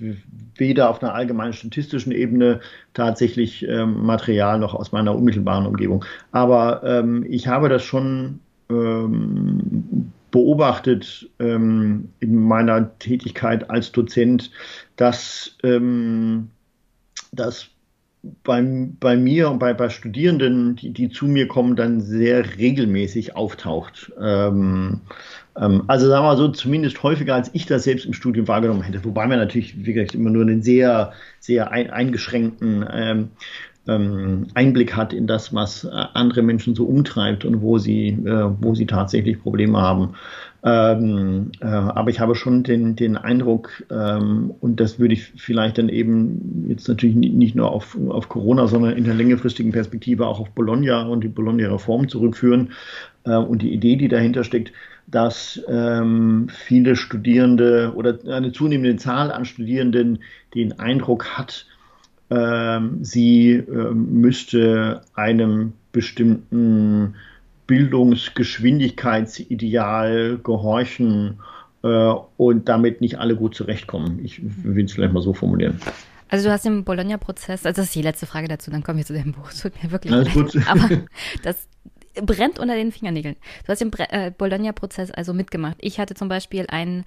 weder 0.55 0.89
auf 0.89 1.01
einer 1.01 1.13
allgemeinen 1.13 1.53
statistischen 1.53 2.11
Ebene 2.11 2.59
tatsächlich 2.93 3.67
ähm, 3.67 4.03
Material 4.03 4.59
noch 4.59 4.75
aus 4.75 4.91
meiner 4.91 5.15
unmittelbaren 5.15 5.65
Umgebung. 5.65 6.05
Aber 6.31 6.83
ähm, 6.83 7.25
ich 7.27 7.47
habe 7.47 7.69
das 7.69 7.83
schon 7.83 8.39
ähm, 8.69 10.11
beobachtet 10.31 11.27
ähm, 11.39 12.09
in 12.19 12.35
meiner 12.35 12.97
Tätigkeit 12.99 13.69
als 13.69 13.91
Dozent, 13.91 14.51
dass 14.95 15.57
ähm, 17.31 17.37
das 17.37 17.69
bei, 18.43 19.15
mir 19.15 19.49
und 19.49 19.59
bei, 19.59 19.73
bei 19.73 19.89
Studierenden, 19.89 20.75
die, 20.75 20.91
die 20.91 21.09
zu 21.09 21.25
mir 21.25 21.47
kommen, 21.47 21.75
dann 21.75 22.01
sehr 22.01 22.57
regelmäßig 22.57 23.35
auftaucht. 23.35 24.11
Ähm, 24.19 24.99
ähm, 25.55 25.83
also 25.87 26.07
sagen 26.07 26.25
wir 26.25 26.29
mal 26.29 26.37
so, 26.37 26.49
zumindest 26.49 27.01
häufiger, 27.01 27.35
als 27.35 27.49
ich 27.53 27.65
das 27.65 27.85
selbst 27.85 28.05
im 28.05 28.13
Studium 28.13 28.47
wahrgenommen 28.47 28.81
hätte. 28.81 29.03
Wobei 29.05 29.25
man 29.27 29.39
natürlich, 29.39 29.81
gesagt, 29.83 30.15
immer 30.15 30.29
nur 30.29 30.41
einen 30.41 30.63
sehr, 30.63 31.13
sehr 31.39 31.71
ein, 31.71 31.89
eingeschränkten 31.91 32.85
ähm, 32.91 33.29
ähm, 33.87 34.47
Einblick 34.53 34.95
hat 34.95 35.13
in 35.13 35.25
das, 35.25 35.53
was 35.53 35.85
äh, 35.85 35.89
andere 36.13 36.41
Menschen 36.41 36.75
so 36.75 36.85
umtreibt 36.85 37.45
und 37.45 37.61
wo 37.61 37.77
sie, 37.77 38.09
äh, 38.09 38.49
wo 38.59 38.75
sie 38.75 38.85
tatsächlich 38.85 39.41
Probleme 39.41 39.79
haben. 39.79 40.15
Ähm, 40.61 41.51
äh, 41.61 41.67
aber 41.67 42.09
ich 42.09 42.19
habe 42.19 42.35
schon 42.35 42.63
den, 42.63 42.95
den 42.95 43.15
Eindruck, 43.15 43.83
ähm, 43.89 44.53
und 44.59 44.79
das 44.79 44.99
würde 44.99 45.13
ich 45.13 45.31
vielleicht 45.37 45.77
dann 45.77 45.87
eben 45.87 46.65
jetzt 46.67 46.87
natürlich 46.89 47.15
nicht 47.15 47.55
nur 47.55 47.71
auf, 47.71 47.97
auf 48.09 48.27
Corona, 48.27 48.67
sondern 48.67 48.97
in 48.97 49.05
der 49.05 49.13
längerfristigen 49.13 49.71
Perspektive 49.71 50.27
auch 50.27 50.39
auf 50.39 50.49
Bologna 50.51 51.03
und 51.03 51.23
die 51.23 51.29
Bologna-Reform 51.29 52.09
zurückführen 52.09 52.73
äh, 53.23 53.35
und 53.35 53.61
die 53.61 53.73
Idee, 53.73 53.95
die 53.95 54.09
dahinter 54.09 54.43
steckt, 54.43 54.73
dass 55.07 55.61
ähm, 55.67 56.47
viele 56.49 56.95
Studierende 56.95 57.93
oder 57.95 58.19
eine 58.27 58.51
zunehmende 58.51 58.97
Zahl 58.97 59.31
an 59.31 59.45
Studierenden 59.45 60.19
den 60.53 60.77
Eindruck 60.79 61.37
hat, 61.37 61.65
ähm, 62.29 63.03
sie 63.03 63.53
äh, 63.53 63.93
müsste 63.93 65.01
einem 65.15 65.73
bestimmten 65.91 67.15
Bildungsgeschwindigkeitsideal 67.69 70.39
gehorchen 70.43 71.39
äh, 71.83 72.13
und 72.37 72.67
damit 72.67 72.99
nicht 72.99 73.19
alle 73.19 73.35
gut 73.35 73.53
zurechtkommen. 73.53 74.25
Ich 74.25 74.41
will 74.41 74.85
es 74.85 74.93
vielleicht 74.93 75.13
mal 75.13 75.21
so 75.21 75.35
formulieren. 75.35 75.79
Also 76.29 76.47
du 76.47 76.51
hast 76.51 76.65
den 76.65 76.83
Bologna-Prozess, 76.83 77.67
also 77.67 77.81
das 77.81 77.89
ist 77.89 77.95
die 77.95 78.01
letzte 78.01 78.25
Frage 78.25 78.47
dazu, 78.47 78.71
dann 78.71 78.81
kommen 78.81 78.97
wir 78.97 79.05
zu 79.05 79.13
dem 79.13 79.33
Buch. 79.33 79.51
Es 79.51 79.61
tut 79.61 79.73
mir 79.83 79.91
wirklich 79.91 80.11
Alles 80.11 80.33
leid. 80.33 80.51
Gut. 80.51 80.57
Aber 80.67 80.89
das 81.43 81.67
brennt 82.23 82.57
unter 82.57 82.73
den 82.73 82.91
Fingernägeln. 82.91 83.35
Du 83.65 83.71
hast 83.71 83.81
den 83.81 83.93
äh, 83.93 84.31
Bologna-Prozess 84.35 85.11
also 85.11 85.35
mitgemacht. 85.35 85.77
Ich 85.79 85.99
hatte 85.99 86.15
zum 86.15 86.27
Beispiel 86.27 86.65
einen 86.69 87.05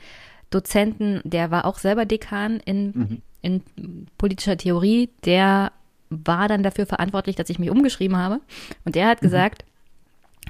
Dozenten, 0.51 1.23
der 1.25 1.51
war 1.51 1.65
auch 1.65 1.79
selber 1.79 2.05
Dekan 2.05 2.61
in, 2.61 2.93
mhm. 2.95 3.21
in 3.41 3.63
politischer 4.17 4.57
Theorie, 4.57 5.11
der 5.25 5.73
war 6.09 6.47
dann 6.47 6.63
dafür 6.63 6.87
verantwortlich, 6.87 7.35
dass 7.35 7.51
ich 7.51 7.59
mich 7.59 7.71
umgeschrieben 7.71 8.17
habe. 8.17 8.41
Und 8.85 8.95
der 8.95 9.09
hat 9.09 9.23
mhm. 9.23 9.27
gesagt, 9.27 9.65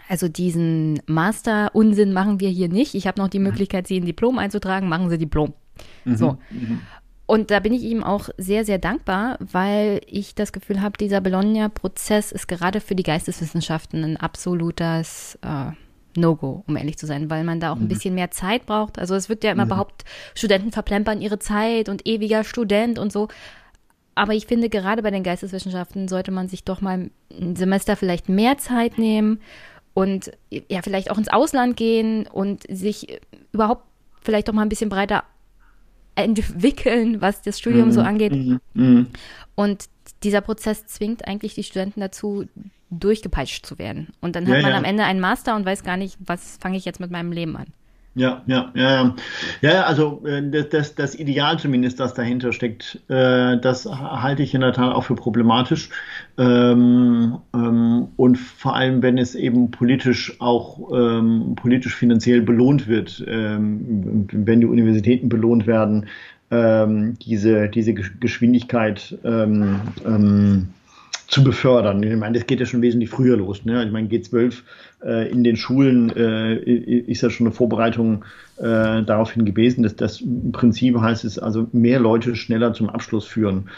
also 0.08 0.28
diesen 0.28 1.00
Master-Unsinn 1.06 2.12
machen 2.12 2.40
wir 2.40 2.48
hier 2.48 2.68
nicht. 2.68 2.94
Ich 2.94 3.06
habe 3.06 3.20
noch 3.20 3.28
die 3.28 3.38
mhm. 3.38 3.46
Möglichkeit, 3.46 3.86
Sie 3.86 3.98
ein 3.98 4.06
Diplom 4.06 4.38
einzutragen, 4.38 4.88
machen 4.88 5.10
Sie 5.10 5.18
Diplom. 5.18 5.54
Mhm. 6.04 6.16
So. 6.16 6.38
Mhm. 6.50 6.80
Und 7.26 7.50
da 7.50 7.60
bin 7.60 7.72
ich 7.72 7.82
ihm 7.82 8.04
auch 8.04 8.28
sehr, 8.36 8.64
sehr 8.64 8.78
dankbar, 8.78 9.38
weil 9.40 10.00
ich 10.06 10.34
das 10.34 10.52
Gefühl 10.52 10.82
habe, 10.82 10.98
dieser 10.98 11.20
Bologna-Prozess 11.20 12.32
ist 12.32 12.46
gerade 12.46 12.80
für 12.80 12.94
die 12.94 13.04
Geisteswissenschaften 13.04 14.04
ein 14.04 14.16
absolutes 14.18 15.38
äh, 15.42 15.70
No-Go, 16.14 16.64
um 16.66 16.76
ehrlich 16.76 16.98
zu 16.98 17.06
sein, 17.06 17.30
weil 17.30 17.44
man 17.44 17.60
da 17.60 17.72
auch 17.72 17.76
ein 17.76 17.84
mhm. 17.84 17.88
bisschen 17.88 18.14
mehr 18.14 18.30
Zeit 18.30 18.66
braucht. 18.66 18.98
Also 18.98 19.14
es 19.14 19.28
wird 19.28 19.44
ja 19.44 19.52
immer 19.52 19.64
mhm. 19.64 19.70
behauptet, 19.70 20.06
Studenten 20.34 20.72
verplempern 20.72 21.22
ihre 21.22 21.38
Zeit 21.38 21.88
und 21.88 22.06
ewiger 22.06 22.44
Student 22.44 22.98
und 22.98 23.12
so. 23.12 23.28
Aber 24.14 24.34
ich 24.34 24.46
finde, 24.46 24.68
gerade 24.68 25.02
bei 25.02 25.10
den 25.10 25.22
Geisteswissenschaften 25.22 26.08
sollte 26.08 26.32
man 26.32 26.48
sich 26.48 26.64
doch 26.64 26.82
mal 26.82 27.10
ein 27.30 27.56
Semester 27.56 27.96
vielleicht 27.96 28.28
mehr 28.28 28.58
Zeit 28.58 28.98
nehmen 28.98 29.40
und 29.94 30.32
ja, 30.50 30.82
vielleicht 30.82 31.10
auch 31.10 31.18
ins 31.18 31.28
Ausland 31.28 31.76
gehen 31.76 32.26
und 32.26 32.64
sich 32.68 33.20
überhaupt 33.52 33.84
vielleicht 34.22 34.48
doch 34.48 34.52
mal 34.52 34.62
ein 34.62 34.68
bisschen 34.68 34.90
breiter 34.90 35.24
entwickeln, 36.14 37.20
was 37.20 37.42
das 37.42 37.58
Studium 37.58 37.88
mhm. 37.88 37.92
so 37.92 38.00
angeht. 38.00 38.32
Mhm. 38.32 38.60
mhm. 38.74 39.06
Und 39.54 39.86
dieser 40.22 40.40
Prozess 40.40 40.86
zwingt 40.86 41.26
eigentlich 41.26 41.54
die 41.54 41.62
Studenten 41.62 42.00
dazu, 42.00 42.46
durchgepeitscht 42.90 43.66
zu 43.66 43.78
werden. 43.78 44.12
Und 44.20 44.36
dann 44.36 44.46
hat 44.46 44.56
ja, 44.56 44.62
man 44.62 44.72
ja. 44.72 44.78
am 44.78 44.84
Ende 44.84 45.04
einen 45.04 45.20
Master 45.20 45.56
und 45.56 45.64
weiß 45.64 45.82
gar 45.82 45.96
nicht, 45.96 46.16
was 46.20 46.58
fange 46.58 46.76
ich 46.76 46.84
jetzt 46.84 47.00
mit 47.00 47.10
meinem 47.10 47.32
Leben 47.32 47.56
an. 47.56 47.66
Ja, 48.14 48.42
ja, 48.46 48.70
ja, 48.74 49.14
ja. 49.62 49.82
Also 49.84 50.22
äh, 50.26 50.42
das, 50.68 50.94
das 50.94 51.14
Ideal 51.14 51.58
zumindest, 51.58 51.98
das 51.98 52.12
dahinter 52.12 52.52
steckt, 52.52 53.00
äh, 53.08 53.58
das 53.58 53.86
halte 53.86 54.42
ich 54.42 54.52
in 54.52 54.60
der 54.60 54.74
Tat 54.74 54.94
auch 54.94 55.04
für 55.04 55.14
problematisch. 55.14 55.88
Ähm, 56.36 57.38
ähm, 57.54 58.08
und 58.16 58.36
vor 58.36 58.76
allem, 58.76 59.02
wenn 59.02 59.16
es 59.16 59.34
eben 59.34 59.70
politisch 59.70 60.38
auch 60.40 60.92
ähm, 60.92 61.54
politisch 61.56 61.96
finanziell 61.96 62.42
belohnt 62.42 62.86
wird, 62.86 63.24
wenn 63.26 64.60
die 64.60 64.66
Universitäten 64.66 65.28
belohnt 65.28 65.66
werden, 65.66 66.06
diese, 66.50 67.68
diese 67.68 67.94
Geschwindigkeit 67.94 69.16
zu 71.32 71.42
befördern. 71.42 72.02
Ich 72.02 72.14
meine, 72.14 72.38
das 72.38 72.46
geht 72.46 72.60
ja 72.60 72.66
schon 72.66 72.82
wesentlich 72.82 73.08
früher 73.08 73.38
los. 73.38 73.64
Ne? 73.64 73.82
Ich 73.82 73.90
meine, 73.90 74.06
G12 74.06 74.56
äh, 75.02 75.30
in 75.30 75.42
den 75.42 75.56
Schulen 75.56 76.10
äh, 76.14 76.56
ist 76.56 77.22
ja 77.22 77.30
schon 77.30 77.46
eine 77.46 77.54
Vorbereitung 77.54 78.26
äh, 78.58 79.02
daraufhin 79.02 79.46
gewesen, 79.46 79.82
dass 79.82 79.96
das 79.96 80.20
im 80.20 80.52
Prinzip 80.52 81.00
heißt 81.00 81.24
es 81.24 81.38
also 81.38 81.66
mehr 81.72 82.00
Leute 82.00 82.36
schneller 82.36 82.74
zum 82.74 82.90
Abschluss 82.90 83.24
führen. 83.24 83.70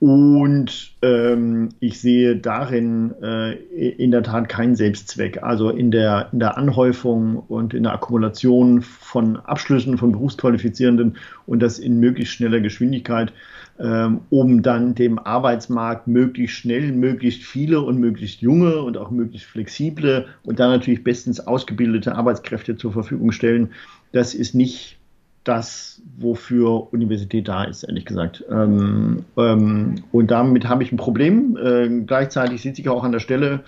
Und 0.00 0.92
ähm, 1.02 1.68
ich 1.78 2.00
sehe 2.00 2.36
darin 2.36 3.14
äh, 3.22 3.52
in 3.52 4.10
der 4.10 4.22
Tat 4.22 4.48
keinen 4.48 4.74
Selbstzweck. 4.74 5.42
Also 5.42 5.68
in 5.68 5.90
der, 5.90 6.30
in 6.32 6.38
der 6.38 6.56
Anhäufung 6.56 7.36
und 7.36 7.74
in 7.74 7.82
der 7.82 7.92
Akkumulation 7.92 8.80
von 8.80 9.36
Abschlüssen 9.36 9.98
von 9.98 10.12
Berufsqualifizierenden 10.12 11.18
und 11.46 11.62
das 11.62 11.78
in 11.78 12.00
möglichst 12.00 12.34
schneller 12.34 12.60
Geschwindigkeit 12.60 13.34
ähm, 13.80 14.20
um 14.30 14.62
dann 14.62 14.94
dem 14.94 15.18
Arbeitsmarkt 15.18 16.06
möglichst 16.06 16.56
schnell, 16.56 16.92
möglichst 16.92 17.42
viele 17.42 17.80
und 17.80 17.98
möglichst 17.98 18.40
junge 18.40 18.80
und 18.82 18.96
auch 18.96 19.10
möglichst 19.10 19.48
flexible 19.48 20.26
und 20.44 20.60
dann 20.60 20.70
natürlich 20.70 21.02
bestens 21.02 21.40
ausgebildete 21.40 22.14
Arbeitskräfte 22.14 22.76
zur 22.76 22.92
Verfügung 22.92 23.32
stellen. 23.32 23.70
Das 24.12 24.34
ist 24.34 24.54
nicht 24.54 24.98
das, 25.42 26.00
wofür 26.16 26.92
Universität 26.92 27.48
da 27.48 27.64
ist, 27.64 27.82
ehrlich 27.82 28.06
gesagt. 28.06 28.44
Ähm, 28.50 29.24
ähm, 29.36 29.96
und 30.10 30.30
damit 30.30 30.68
habe 30.68 30.82
ich 30.82 30.92
ein 30.92 30.96
Problem. 30.96 31.56
Äh, 31.56 32.00
gleichzeitig 32.06 32.62
sitze 32.62 32.80
ich 32.80 32.88
auch 32.88 33.04
an 33.04 33.12
der 33.12 33.18
Stelle 33.18 33.60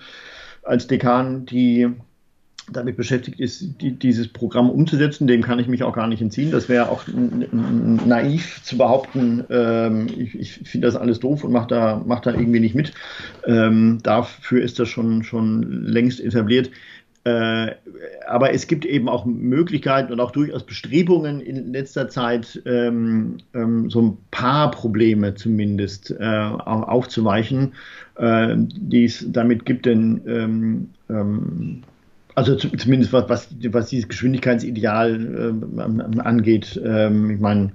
als 0.63 0.87
Dekan, 0.87 1.45
die 1.45 1.87
damit 2.71 2.97
beschäftigt 2.97 3.39
ist, 3.39 3.81
die, 3.81 3.91
dieses 3.91 4.27
Programm 4.27 4.69
umzusetzen. 4.69 5.27
Dem 5.27 5.41
kann 5.41 5.59
ich 5.59 5.67
mich 5.67 5.83
auch 5.83 5.93
gar 5.93 6.07
nicht 6.07 6.21
entziehen. 6.21 6.51
Das 6.51 6.67
wäre 6.67 6.89
auch 6.89 7.03
naiv 7.07 8.61
zu 8.63 8.77
behaupten, 8.77 9.45
ähm, 9.49 10.07
ich, 10.17 10.37
ich 10.37 10.53
finde 10.69 10.87
das 10.87 10.95
alles 10.95 11.19
doof 11.19 11.43
und 11.43 11.51
mache 11.51 11.67
da, 11.67 12.01
mach 12.05 12.19
da 12.19 12.31
irgendwie 12.31 12.59
nicht 12.59 12.75
mit. 12.75 12.93
Ähm, 13.45 13.99
dafür 14.03 14.61
ist 14.61 14.79
das 14.79 14.89
schon, 14.89 15.23
schon 15.23 15.83
längst 15.83 16.19
etabliert. 16.19 16.69
Äh, 17.23 17.75
aber 18.27 18.53
es 18.53 18.67
gibt 18.67 18.85
eben 18.85 19.09
auch 19.09 19.25
Möglichkeiten 19.25 20.13
und 20.13 20.19
auch 20.19 20.31
durchaus 20.31 20.65
Bestrebungen 20.65 21.41
in 21.41 21.73
letzter 21.73 22.07
Zeit, 22.07 22.61
ähm, 22.65 23.37
ähm, 23.53 23.89
so 23.89 24.01
ein 24.01 24.17
paar 24.31 24.71
Probleme 24.71 25.35
zumindest 25.35 26.11
äh, 26.11 26.23
aufzuweichen, 26.23 27.73
äh, 28.15 28.55
die 28.57 29.05
es 29.05 29.25
damit 29.29 29.65
gibt, 29.65 29.85
denn 29.85 30.21
ähm, 30.25 30.89
ähm 31.09 31.83
also 32.37 32.55
zumindest 32.55 33.11
was, 33.13 33.27
was, 33.29 33.49
was 33.71 33.89
dieses 33.89 34.07
Geschwindigkeitsideal 34.07 35.55
äh, 35.75 36.19
angeht. 36.21 36.79
Ähm, 36.85 37.31
ich 37.31 37.39
meine, 37.39 37.71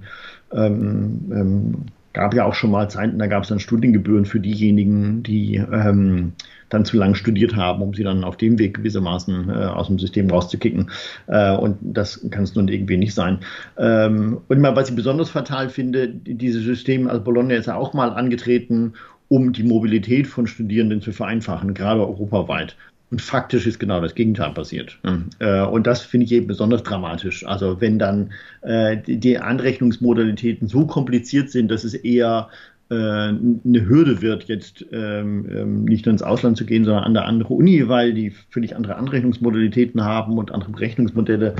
ähm, 0.53 1.19
ähm, 1.31 1.73
gab 2.13 2.33
ja 2.33 2.45
auch 2.45 2.53
schon 2.53 2.71
mal 2.71 2.89
Zeiten, 2.89 3.19
da 3.19 3.27
gab 3.27 3.43
es 3.43 3.49
dann 3.49 3.59
Studiengebühren 3.59 4.25
für 4.25 4.39
diejenigen, 4.39 5.21
die 5.21 5.55
ähm, 5.55 6.31
dann 6.69 6.85
zu 6.85 6.95
lang 6.95 7.13
studiert 7.13 7.57
haben, 7.57 7.81
um 7.81 7.93
sie 7.93 8.03
dann 8.03 8.23
auf 8.23 8.37
dem 8.37 8.57
Weg 8.57 8.77
gewissermaßen 8.77 9.49
äh, 9.49 9.53
aus 9.53 9.87
dem 9.87 9.99
System 9.99 10.29
rauszukicken. 10.29 10.89
Äh, 11.27 11.57
und 11.57 11.77
das 11.81 12.25
kann 12.31 12.43
es 12.43 12.55
nun 12.55 12.69
irgendwie 12.69 12.95
nicht 12.95 13.13
sein. 13.13 13.39
Ähm, 13.77 14.39
und 14.47 14.61
mal, 14.61 14.77
was 14.77 14.89
ich 14.89 14.95
besonders 14.95 15.29
fatal 15.29 15.67
finde, 15.67 16.07
dieses 16.07 16.63
System, 16.63 17.09
also 17.09 17.21
Bologna 17.21 17.55
ist 17.55 17.65
ja 17.65 17.75
auch 17.75 17.93
mal 17.93 18.11
angetreten, 18.11 18.93
um 19.27 19.51
die 19.51 19.63
Mobilität 19.63 20.25
von 20.25 20.47
Studierenden 20.47 21.01
zu 21.01 21.11
vereinfachen, 21.11 21.73
gerade 21.73 21.99
europaweit. 21.99 22.77
Und 23.13 23.21
faktisch 23.21 23.67
ist 23.67 23.77
genau 23.79 24.01
das 24.01 24.15
Gegenteil 24.15 24.53
passiert. 24.53 24.97
Äh, 25.37 25.61
und 25.61 25.85
das 25.85 26.01
finde 26.01 26.25
ich 26.25 26.31
eben 26.31 26.47
besonders 26.47 26.81
dramatisch. 26.81 27.45
Also 27.45 27.79
wenn 27.79 27.99
dann 27.99 28.31
äh, 28.63 28.97
die 29.05 29.37
Anrechnungsmodalitäten 29.37 30.67
so 30.67 30.87
kompliziert 30.87 31.51
sind, 31.51 31.69
dass 31.69 31.83
es 31.83 31.93
eher 31.93 32.49
äh, 32.89 32.95
eine 32.95 33.85
Hürde 33.87 34.23
wird, 34.23 34.45
jetzt 34.45 34.83
ähm, 34.91 35.45
ähm, 35.47 35.85
nicht 35.85 36.07
nur 36.07 36.13
ins 36.13 36.23
Ausland 36.23 36.57
zu 36.57 36.65
gehen, 36.65 36.85
sondern 36.85 37.03
an 37.03 37.13
der 37.13 37.25
andere 37.25 37.53
Uni, 37.53 37.87
weil 37.87 38.15
die 38.15 38.31
völlig 38.49 38.75
andere 38.75 38.95
Anrechnungsmodalitäten 38.95 40.03
haben 40.03 40.39
und 40.39 40.51
andere 40.51 40.71
Berechnungsmodelle. 40.71 41.53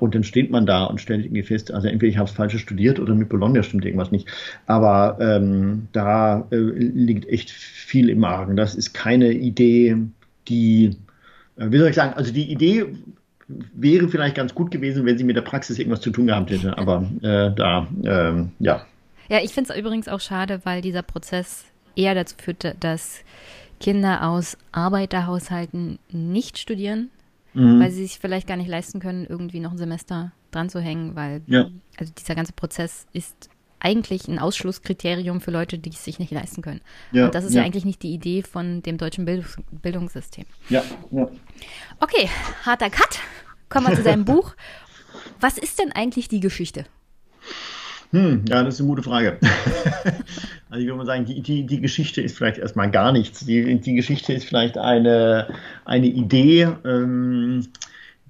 und 0.00 0.14
dann 0.14 0.22
steht 0.22 0.50
man 0.50 0.66
da 0.66 0.84
und 0.84 1.00
stellt 1.00 1.24
irgendwie 1.24 1.44
fest, 1.44 1.72
also 1.72 1.88
entweder 1.88 2.10
ich 2.10 2.18
habe 2.18 2.28
es 2.28 2.36
falsch 2.36 2.58
studiert 2.58 3.00
oder 3.00 3.14
mit 3.14 3.30
Bologna 3.30 3.62
stimmt 3.62 3.86
irgendwas 3.86 4.12
nicht. 4.12 4.28
Aber 4.66 5.16
ähm, 5.18 5.88
da 5.92 6.46
liegt 6.50 7.26
echt 7.26 7.50
viel 7.50 8.10
im 8.10 8.22
Argen. 8.22 8.54
Das 8.54 8.74
ist 8.74 8.92
keine 8.92 9.32
Idee, 9.32 9.96
die, 10.48 10.96
äh, 11.56 11.70
wie 11.70 11.78
soll 11.78 11.88
ich 11.88 11.96
sagen, 11.96 12.14
also 12.14 12.32
die 12.32 12.50
Idee 12.50 12.86
wäre 13.48 14.08
vielleicht 14.08 14.36
ganz 14.36 14.54
gut 14.54 14.70
gewesen, 14.70 15.04
wenn 15.04 15.18
sie 15.18 15.24
mit 15.24 15.36
der 15.36 15.42
Praxis 15.42 15.78
irgendwas 15.78 16.00
zu 16.00 16.10
tun 16.10 16.26
gehabt 16.26 16.50
hätte, 16.50 16.76
aber 16.78 17.02
äh, 17.22 17.54
da, 17.54 17.86
ähm, 18.04 18.52
ja. 18.58 18.86
Ja, 19.28 19.40
ich 19.42 19.52
finde 19.52 19.72
es 19.72 19.78
übrigens 19.78 20.08
auch 20.08 20.20
schade, 20.20 20.60
weil 20.64 20.80
dieser 20.80 21.02
Prozess 21.02 21.64
eher 21.96 22.14
dazu 22.14 22.36
führte, 22.38 22.76
dass 22.80 23.20
Kinder 23.80 24.28
aus 24.28 24.56
Arbeiterhaushalten 24.72 25.98
nicht 26.10 26.58
studieren, 26.58 27.10
mhm. 27.52 27.80
weil 27.80 27.90
sie 27.90 28.02
sich 28.02 28.18
vielleicht 28.18 28.46
gar 28.46 28.56
nicht 28.56 28.68
leisten 28.68 29.00
können, 29.00 29.26
irgendwie 29.28 29.60
noch 29.60 29.72
ein 29.72 29.78
Semester 29.78 30.32
dran 30.50 30.68
zu 30.68 30.80
hängen, 30.80 31.16
weil 31.16 31.42
ja. 31.46 31.68
also 31.98 32.12
dieser 32.16 32.34
ganze 32.34 32.52
Prozess 32.52 33.06
ist 33.12 33.50
eigentlich 33.80 34.28
ein 34.28 34.38
Ausschlusskriterium 34.38 35.40
für 35.40 35.50
Leute, 35.50 35.78
die 35.78 35.90
es 35.90 36.04
sich 36.04 36.18
nicht 36.18 36.32
leisten 36.32 36.62
können. 36.62 36.80
Ja, 37.12 37.26
und 37.26 37.34
das 37.34 37.44
ist 37.44 37.54
ja. 37.54 37.60
ja. 37.60 37.66
eigentlich 37.66 37.84
nicht 37.84 38.02
die 38.02 38.14
Idee 38.14 38.42
von 38.42 38.82
dem 38.82 38.98
deutschen 38.98 39.24
Bildungs 39.24 39.56
Bildungssystem. 39.70 40.44
Ja, 40.70 40.82
ja. 41.10 41.28
Okay, 42.00 42.28
harter 42.64 42.90
Cut. 42.90 43.18
Kommen 43.68 43.88
wir 43.88 43.96
zu 43.96 44.02
deinem 44.02 44.24
Buch. 44.24 44.54
Was 45.40 45.58
ist 45.58 45.78
denn 45.78 45.92
eigentlich 45.92 46.28
die 46.28 46.40
Geschichte? 46.40 46.86
Hm, 48.14 48.44
ja, 48.48 48.62
das 48.62 48.74
ist 48.74 48.80
eine 48.80 48.88
gute 48.88 49.02
Frage. 49.02 49.38
also 50.70 50.80
ich 50.80 50.86
würde 50.86 50.96
mal 50.96 51.06
sagen, 51.06 51.24
die, 51.24 51.40
die, 51.42 51.66
die 51.66 51.80
Geschichte 51.80 52.22
ist 52.22 52.36
vielleicht 52.36 52.58
erstmal 52.58 52.88
gar 52.90 53.10
nichts. 53.10 53.44
Die, 53.44 53.80
die 53.80 53.94
Geschichte 53.94 54.32
ist 54.32 54.44
vielleicht 54.44 54.78
eine, 54.78 55.48
eine 55.84 56.06
Idee, 56.06 56.68
ähm, 56.84 57.66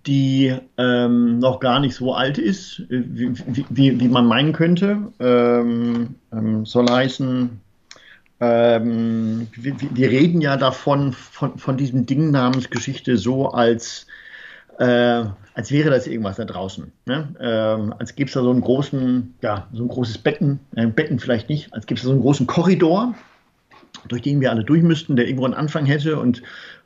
die 0.06 0.55
ähm, 0.76 1.39
noch 1.39 1.60
gar 1.60 1.81
nicht 1.81 1.94
so 1.94 2.14
alt 2.14 2.39
ist, 2.39 2.81
äh, 2.90 3.02
wie, 3.06 3.64
wie, 3.70 4.01
wie 4.01 4.09
man 4.09 4.26
meinen 4.26 4.52
könnte. 4.52 4.98
Ähm, 5.18 6.14
ähm, 6.32 6.66
soll 6.66 6.90
heißen, 6.90 7.60
ähm, 8.40 9.48
wir, 9.55 9.74
wir, 9.78 10.10
reden 10.10 10.40
ja 10.40 10.56
davon, 10.56 11.12
von, 11.12 11.56
von 11.59 11.76
diesem 11.76 12.05
Ding 12.06 12.31
namens 12.31 12.68
Geschichte 12.68 13.16
so, 13.16 13.48
als, 13.51 14.06
äh, 14.78 15.24
als 15.55 15.70
wäre 15.70 15.90
das 15.90 16.06
irgendwas 16.06 16.36
da 16.36 16.44
draußen. 16.44 16.93
Ne? 17.06 17.28
Ähm, 17.40 17.94
als 17.98 18.14
gäbe 18.14 18.28
es 18.28 18.35
da 18.35 18.43
so 18.43 18.51
einen 18.51 18.60
großen, 18.60 19.35
ja, 19.40 19.68
so 19.72 19.85
ein 19.85 19.89
großes 19.89 20.18
Becken, 20.18 20.60
äh, 20.74 20.86
Becken 20.86 21.18
vielleicht 21.18 21.48
nicht, 21.48 21.72
als 21.72 21.86
gäbe 21.86 21.97
es 21.97 22.02
da 22.02 22.09
so 22.09 22.12
einen 22.12 22.22
großen 22.22 22.47
Korridor, 22.47 23.14
durch 24.09 24.22
den 24.22 24.40
wir 24.40 24.51
alle 24.51 24.64
durch 24.64 24.82
müssten, 24.82 25.16
der 25.16 25.26
irgendwo 25.26 25.47
einen 25.47 25.55
Anfang 25.55 25.86
hätte 25.86 26.18
und 26.18 26.43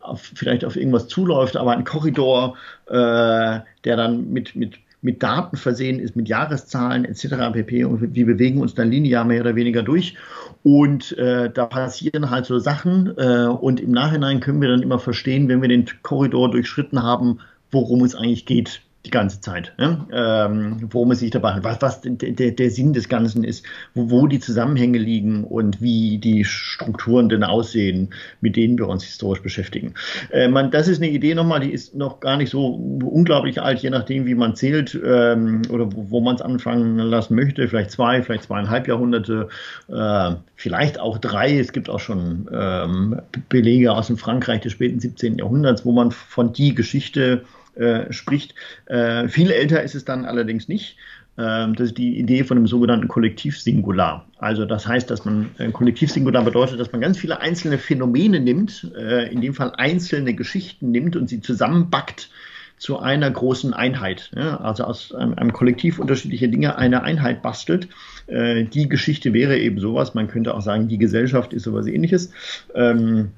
auf, 0.08 0.32
vielleicht 0.34 0.64
auf 0.64 0.76
irgendwas 0.76 1.08
zuläuft, 1.08 1.56
aber 1.56 1.72
ein 1.72 1.84
Korridor, 1.84 2.56
äh, 2.86 2.92
der 2.92 3.96
dann 3.96 4.30
mit, 4.30 4.56
mit, 4.56 4.74
mit 5.02 5.22
Daten 5.22 5.56
versehen 5.56 6.00
ist, 6.00 6.16
mit 6.16 6.28
Jahreszahlen 6.28 7.04
etc. 7.04 7.52
pp. 7.52 7.84
Und 7.84 8.14
wir 8.14 8.26
bewegen 8.26 8.60
uns 8.60 8.74
dann 8.74 8.90
linear 8.90 9.24
mehr 9.24 9.42
oder 9.42 9.54
weniger 9.54 9.82
durch. 9.82 10.16
Und 10.62 11.16
äh, 11.18 11.50
da 11.50 11.66
passieren 11.66 12.30
halt 12.30 12.46
so 12.46 12.58
Sachen. 12.58 13.16
Äh, 13.16 13.46
und 13.46 13.80
im 13.80 13.92
Nachhinein 13.92 14.40
können 14.40 14.60
wir 14.60 14.68
dann 14.68 14.82
immer 14.82 14.98
verstehen, 14.98 15.48
wenn 15.48 15.62
wir 15.62 15.68
den 15.68 15.86
Korridor 16.02 16.50
durchschritten 16.50 17.02
haben, 17.02 17.40
worum 17.70 18.02
es 18.02 18.14
eigentlich 18.14 18.46
geht 18.46 18.82
die 19.08 19.12
ganze 19.12 19.40
Zeit, 19.40 19.72
ne? 19.78 20.06
ähm, 20.12 20.88
worum 20.90 21.10
es 21.10 21.20
sich 21.20 21.30
dabei 21.30 21.54
handelt, 21.54 21.64
was, 21.64 21.82
was 21.82 22.00
der, 22.02 22.50
der 22.50 22.70
Sinn 22.70 22.92
des 22.92 23.08
Ganzen 23.08 23.42
ist, 23.42 23.64
wo, 23.94 24.10
wo 24.10 24.26
die 24.26 24.38
Zusammenhänge 24.38 24.98
liegen 24.98 25.44
und 25.44 25.80
wie 25.80 26.18
die 26.18 26.44
Strukturen 26.44 27.28
denn 27.28 27.42
aussehen, 27.42 28.10
mit 28.40 28.56
denen 28.56 28.78
wir 28.78 28.88
uns 28.88 29.04
historisch 29.04 29.42
beschäftigen. 29.42 29.94
Äh, 30.30 30.48
man, 30.48 30.70
das 30.70 30.88
ist 30.88 31.02
eine 31.02 31.10
Idee 31.10 31.34
nochmal, 31.34 31.60
die 31.60 31.72
ist 31.72 31.94
noch 31.94 32.20
gar 32.20 32.36
nicht 32.36 32.50
so 32.50 32.66
unglaublich 32.66 33.60
alt, 33.60 33.80
je 33.80 33.90
nachdem, 33.90 34.26
wie 34.26 34.34
man 34.34 34.54
zählt 34.54 34.98
ähm, 35.04 35.62
oder 35.70 35.90
wo, 35.92 36.10
wo 36.10 36.20
man 36.20 36.36
es 36.36 36.42
anfangen 36.42 36.98
lassen 36.98 37.34
möchte, 37.34 37.66
vielleicht 37.66 37.90
zwei, 37.90 38.22
vielleicht 38.22 38.44
zweieinhalb 38.44 38.86
Jahrhunderte, 38.88 39.48
äh, 39.88 40.30
vielleicht 40.54 41.00
auch 41.00 41.18
drei. 41.18 41.58
Es 41.58 41.72
gibt 41.72 41.88
auch 41.88 42.00
schon 42.00 42.48
ähm, 42.52 43.20
Belege 43.48 43.92
aus 43.92 44.08
dem 44.08 44.18
Frankreich 44.18 44.60
des 44.60 44.72
späten 44.72 45.00
17. 45.00 45.38
Jahrhunderts, 45.38 45.84
wo 45.84 45.92
man 45.92 46.10
von 46.10 46.52
die 46.52 46.74
Geschichte 46.74 47.44
äh, 47.78 48.12
spricht. 48.12 48.54
Äh, 48.86 49.28
viel 49.28 49.50
älter 49.50 49.82
ist 49.82 49.94
es 49.94 50.04
dann 50.04 50.24
allerdings 50.24 50.68
nicht. 50.68 50.96
Ähm, 51.38 51.76
das 51.76 51.88
ist 51.88 51.98
die 51.98 52.18
Idee 52.18 52.42
von 52.44 52.56
dem 52.56 52.66
sogenannten 52.66 53.06
Kollektivsingular. 53.06 54.26
Also 54.38 54.64
das 54.64 54.86
heißt, 54.86 55.08
dass 55.10 55.24
man 55.24 55.50
äh, 55.58 55.70
Kollektivsingular 55.70 56.44
bedeutet, 56.44 56.80
dass 56.80 56.90
man 56.90 57.00
ganz 57.00 57.16
viele 57.16 57.40
einzelne 57.40 57.78
Phänomene 57.78 58.40
nimmt, 58.40 58.90
äh, 58.96 59.30
in 59.30 59.40
dem 59.40 59.54
Fall 59.54 59.72
einzelne 59.76 60.34
Geschichten 60.34 60.90
nimmt 60.90 61.14
und 61.14 61.28
sie 61.28 61.40
zusammenbackt 61.40 62.30
zu 62.76 62.98
einer 63.00 63.28
großen 63.28 63.74
Einheit. 63.74 64.30
Also 64.36 64.84
aus 64.84 65.12
einem, 65.12 65.34
einem, 65.34 65.52
Kollektiv 65.52 65.98
unterschiedliche 65.98 66.48
Dinge 66.48 66.78
eine 66.78 67.02
Einheit 67.02 67.42
bastelt. 67.42 67.88
Äh, 68.28 68.64
die 68.64 68.88
Geschichte 68.88 69.32
wäre 69.32 69.58
eben 69.58 69.80
sowas. 69.80 70.14
Man 70.14 70.28
könnte 70.28 70.54
auch 70.54 70.62
sagen, 70.62 70.86
die 70.86 70.98
Gesellschaft 70.98 71.52
ist 71.52 71.64
sowas 71.64 71.86
ähnliches. 71.86 72.32
Ähm, 72.74 73.32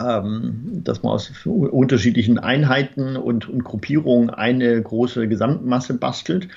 ähm, 0.00 0.82
dass 0.84 1.02
man 1.02 1.12
aus 1.12 1.30
unterschiedlichen 1.46 2.38
Einheiten 2.38 3.16
und, 3.16 3.48
und, 3.48 3.64
Gruppierungen 3.64 4.30
eine 4.30 4.80
große 4.82 5.26
Gesamtmasse 5.28 5.94
bastelt. 5.94 6.48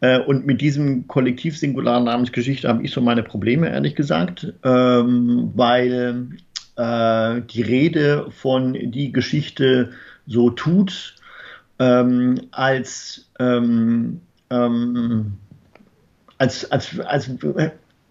Äh, 0.00 0.20
und 0.20 0.46
mit 0.46 0.60
diesem 0.60 1.08
Kollektivsingular 1.08 2.00
Namensgeschichte 2.00 2.68
habe 2.68 2.84
ich 2.84 2.92
so 2.92 3.00
meine 3.00 3.22
Probleme, 3.22 3.68
ehrlich 3.68 3.96
gesagt, 3.96 4.52
ähm, 4.62 5.50
weil 5.54 6.28
äh, 6.76 7.40
die 7.42 7.62
Rede 7.62 8.30
von 8.30 8.74
die 8.74 9.12
Geschichte 9.12 9.90
so 10.26 10.50
tut, 10.50 11.16
ähm, 11.78 12.42
als, 12.52 13.28
ähm, 13.40 14.20
ähm, 14.50 15.34
als, 16.38 16.70
als, 16.70 17.00
als 17.00 17.30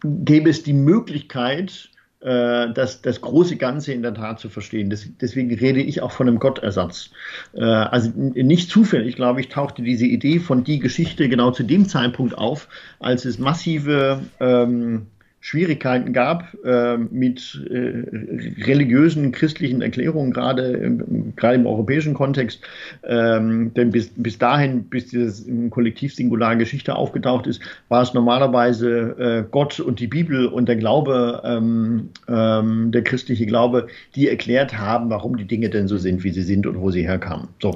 gäbe 0.04 0.50
es 0.50 0.64
die 0.64 0.74
Möglichkeit, 0.74 1.90
das, 2.24 3.02
das 3.02 3.22
große 3.22 3.58
Ganze 3.58 3.92
in 3.92 4.02
der 4.02 4.14
Tat 4.14 4.40
zu 4.40 4.50
verstehen. 4.50 4.90
Das, 4.90 5.06
deswegen 5.20 5.54
rede 5.54 5.82
ich 5.82 6.02
auch 6.02 6.12
von 6.12 6.28
einem 6.28 6.40
Gottersatz. 6.40 7.10
Äh, 7.54 7.64
also 7.64 8.12
nicht 8.16 8.70
zufällig, 8.70 9.16
glaube 9.16 9.42
ich, 9.42 9.50
tauchte 9.50 9.82
diese 9.82 10.06
Idee 10.06 10.40
von 10.40 10.64
die 10.64 10.80
Geschichte 10.80 11.28
genau 11.28 11.52
zu 11.52 11.64
dem 11.64 11.88
Zeitpunkt 11.88 12.38
auf, 12.38 12.70
als 13.00 13.26
es 13.26 13.40
massive 13.40 14.22
ähm, 14.40 15.08
Schwierigkeiten 15.46 16.14
gab 16.14 16.56
äh, 16.64 16.96
mit 16.98 17.62
äh, 17.70 18.64
religiösen 18.64 19.34
christlichen 19.34 19.82
Erklärungen, 19.82 20.32
gerade 20.32 20.68
im, 20.68 21.36
gerade 21.36 21.56
im 21.56 21.66
europäischen 21.66 22.14
Kontext. 22.14 22.62
Ähm, 23.04 23.74
denn 23.74 23.92
bis, 23.92 24.10
bis 24.16 24.38
dahin, 24.38 24.86
bis 24.86 25.08
dieses 25.08 25.46
Kollektiv-Singular 25.70 26.56
Geschichte 26.56 26.96
aufgetaucht 26.96 27.46
ist, 27.46 27.62
war 27.90 28.02
es 28.02 28.14
normalerweise 28.14 29.18
äh, 29.20 29.44
Gott 29.52 29.82
und 29.82 30.00
die 30.00 30.08
Bibel 30.08 30.48
und 30.48 30.70
der 30.70 30.78
Glaube, 30.78 31.42
ähm, 31.44 32.08
ähm, 32.30 32.94
der 32.94 33.04
christliche 33.04 33.46
Glaube, 33.46 33.88
die 34.16 34.30
erklärt 34.30 34.78
haben, 34.78 35.10
warum 35.10 35.36
die 35.36 35.44
Dinge 35.44 35.70
denn 35.70 35.90
so 35.90 35.98
sind, 35.98 36.24
wie 36.24 36.32
sie 36.32 36.44
sind 36.44 36.66
und 36.66 36.80
wo 36.80 36.90
sie 36.90 37.06
herkamen. 37.06 37.50
So. 37.62 37.76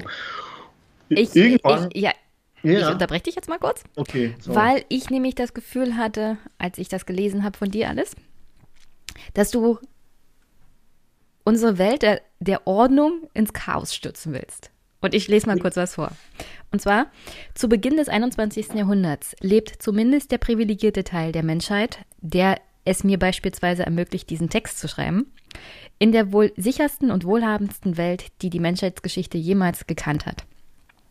Ich, 1.10 1.36
Irgendwann, 1.36 1.90
ich, 1.92 2.00
ja, 2.00 2.12
ja. 2.62 2.80
Ich 2.80 2.86
unterbreche 2.86 3.24
dich 3.24 3.34
jetzt 3.34 3.48
mal 3.48 3.58
kurz. 3.58 3.84
Okay. 3.96 4.34
So. 4.40 4.54
Weil 4.54 4.84
ich 4.88 5.10
nämlich 5.10 5.34
das 5.34 5.54
Gefühl 5.54 5.96
hatte, 5.96 6.38
als 6.58 6.78
ich 6.78 6.88
das 6.88 7.06
gelesen 7.06 7.44
habe 7.44 7.56
von 7.56 7.70
dir 7.70 7.88
alles, 7.88 8.14
dass 9.34 9.50
du 9.50 9.78
unsere 11.44 11.78
Welt 11.78 12.02
der, 12.02 12.20
der 12.40 12.66
Ordnung 12.66 13.28
ins 13.34 13.52
Chaos 13.52 13.94
stürzen 13.94 14.32
willst. 14.32 14.70
Und 15.00 15.14
ich 15.14 15.28
lese 15.28 15.46
mal 15.46 15.58
kurz 15.58 15.76
was 15.76 15.94
vor. 15.94 16.10
Und 16.72 16.82
zwar, 16.82 17.06
zu 17.54 17.68
Beginn 17.68 17.96
des 17.96 18.08
21. 18.08 18.74
Jahrhunderts 18.74 19.36
lebt 19.40 19.80
zumindest 19.80 20.32
der 20.32 20.38
privilegierte 20.38 21.04
Teil 21.04 21.32
der 21.32 21.44
Menschheit, 21.44 22.00
der 22.20 22.56
es 22.84 23.04
mir 23.04 23.18
beispielsweise 23.18 23.84
ermöglicht, 23.84 24.28
diesen 24.28 24.50
Text 24.50 24.78
zu 24.78 24.88
schreiben, 24.88 25.32
in 25.98 26.12
der 26.12 26.32
wohl 26.32 26.52
sichersten 26.56 27.10
und 27.10 27.24
wohlhabendsten 27.24 27.96
Welt, 27.96 28.26
die 28.42 28.50
die 28.50 28.60
Menschheitsgeschichte 28.60 29.38
jemals 29.38 29.86
gekannt 29.86 30.26
hat. 30.26 30.44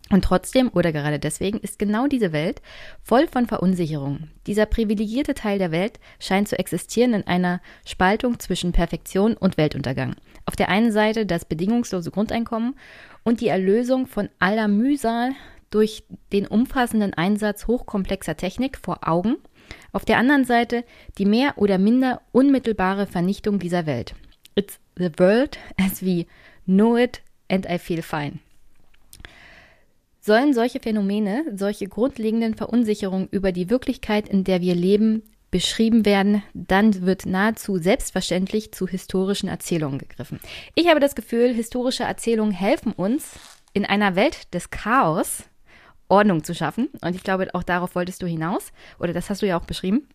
Und 0.10 0.24
trotzdem 0.24 0.70
oder 0.74 0.92
gerade 0.92 1.20
deswegen 1.20 1.60
ist 1.60 1.80
genau 1.80 2.08
diese 2.08 2.32
Welt 2.32 2.62
voll 3.04 3.28
von 3.28 3.46
Verunsicherung. 3.46 4.30
Dieser 4.46 4.66
privilegierte 4.66 5.34
Teil 5.34 5.60
der 5.60 5.72
Welt 5.72 6.00
scheint 6.20 6.48
zu 6.48 6.58
existieren 6.58 7.14
in 7.14 7.28
einer 7.28 7.62
Spaltung 7.86 8.40
zwischen 8.40 8.72
Perfektion 8.72 9.36
und 9.36 9.58
Weltuntergang. 9.58 10.16
Auf 10.46 10.56
der 10.56 10.70
einen 10.70 10.94
Seite 10.94 11.26
das 11.26 11.44
bedingungslose 11.44 12.12
Grundeinkommen 12.12 12.76
und 13.24 13.42
die 13.42 13.50
Erlösung 13.50 14.08
von 14.08 14.30
aller 14.40 14.70
Mühsal 14.70 15.32
durch 15.70 16.04
den 16.32 16.48
umfassenden 16.48 17.14
Einsatz 17.14 17.68
hochkomplexer 17.68 18.38
Technik 18.38 18.78
vor 18.78 19.08
Augen. 19.08 19.36
Auf 19.92 20.06
der 20.06 20.18
anderen 20.18 20.46
Seite 20.46 20.86
die 21.18 21.26
mehr 21.26 21.58
oder 21.58 21.78
minder 21.78 22.22
unmittelbare 22.32 23.08
Vernichtung 23.08 23.60
dieser 23.60 23.86
Welt. 23.86 24.16
It's 24.56 24.80
the 24.96 25.12
world 25.18 25.58
as 25.78 26.02
we 26.02 26.26
know 26.66 26.96
it 26.96 27.22
and 27.50 27.70
I 27.70 27.78
feel 27.78 28.02
fine. 28.02 28.40
Sollen 30.28 30.54
solche 30.54 30.82
Phänomene, 30.82 31.46
solche 31.56 31.88
grundlegenden 31.88 32.54
Verunsicherungen 32.54 33.30
über 33.32 33.54
die 33.54 33.70
Wirklichkeit, 33.70 34.28
in 34.28 34.44
der 34.44 34.60
wir 34.60 34.76
leben, 34.76 35.24
beschrieben 35.52 36.06
werden, 36.06 36.44
dann 36.54 37.06
wird 37.06 37.26
nahezu 37.26 37.78
selbstverständlich 37.78 38.74
zu 38.74 38.90
historischen 38.90 39.48
Erzählungen 39.48 40.00
gegriffen. 40.00 40.42
Ich 40.76 40.90
habe 40.90 41.00
das 41.00 41.16
Gefühl, 41.16 41.54
historische 41.54 42.04
Erzählungen 42.04 42.52
helfen 42.52 42.92
uns, 42.92 43.40
in 43.72 43.86
einer 43.86 44.18
Welt 44.18 44.54
des 44.54 44.70
Chaos 44.70 45.46
Ordnung 46.10 46.44
zu 46.44 46.54
schaffen. 46.54 46.90
Und 47.00 47.16
ich 47.16 47.24
glaube, 47.24 47.48
auch 47.54 47.64
darauf 47.64 47.96
wolltest 47.96 48.22
du 48.22 48.28
hinaus. 48.28 48.74
Oder 49.00 49.14
das 49.14 49.30
hast 49.30 49.42
du 49.42 49.48
ja 49.48 49.58
auch 49.58 49.66
beschrieben. 49.66 50.10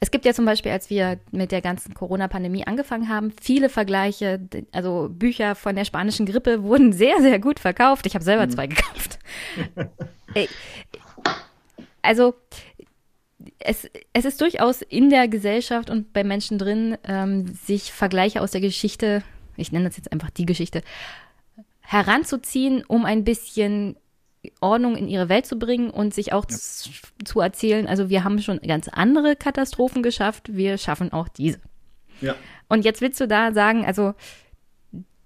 Es 0.00 0.10
gibt 0.10 0.24
ja 0.24 0.34
zum 0.34 0.44
Beispiel, 0.44 0.72
als 0.72 0.90
wir 0.90 1.18
mit 1.30 1.52
der 1.52 1.60
ganzen 1.60 1.94
Corona-Pandemie 1.94 2.66
angefangen 2.66 3.08
haben, 3.08 3.32
viele 3.40 3.68
Vergleiche, 3.68 4.40
also 4.72 5.08
Bücher 5.10 5.54
von 5.54 5.76
der 5.76 5.84
spanischen 5.84 6.26
Grippe 6.26 6.62
wurden 6.62 6.92
sehr, 6.92 7.20
sehr 7.20 7.38
gut 7.38 7.60
verkauft. 7.60 8.06
Ich 8.06 8.14
habe 8.14 8.24
selber 8.24 8.46
mhm. 8.46 8.50
zwei 8.50 8.66
gekauft. 8.66 9.18
also 12.02 12.34
es, 13.58 13.88
es 14.12 14.24
ist 14.24 14.40
durchaus 14.40 14.82
in 14.82 15.10
der 15.10 15.28
Gesellschaft 15.28 15.90
und 15.90 16.12
bei 16.12 16.24
Menschen 16.24 16.58
drin, 16.58 16.96
ähm, 17.04 17.46
sich 17.54 17.92
Vergleiche 17.92 18.40
aus 18.40 18.52
der 18.52 18.60
Geschichte, 18.60 19.22
ich 19.56 19.72
nenne 19.72 19.86
das 19.86 19.96
jetzt 19.96 20.12
einfach 20.12 20.30
die 20.30 20.46
Geschichte, 20.46 20.82
heranzuziehen, 21.80 22.84
um 22.86 23.04
ein 23.04 23.24
bisschen 23.24 23.96
Ordnung 24.60 24.96
in 24.96 25.08
ihre 25.08 25.28
Welt 25.28 25.46
zu 25.46 25.56
bringen 25.56 25.90
und 25.90 26.14
sich 26.14 26.32
auch 26.32 26.44
ja. 26.48 26.56
zu 27.24 27.40
erzählen, 27.40 27.86
also 27.86 28.08
wir 28.08 28.24
haben 28.24 28.40
schon 28.40 28.58
ganz 28.60 28.88
andere 28.88 29.36
Katastrophen 29.36 30.02
geschafft, 30.02 30.54
wir 30.54 30.78
schaffen 30.78 31.12
auch 31.12 31.28
diese. 31.28 31.60
Ja. 32.20 32.34
Und 32.68 32.84
jetzt 32.84 33.00
willst 33.00 33.20
du 33.20 33.28
da 33.28 33.52
sagen, 33.52 33.84
also 33.84 34.14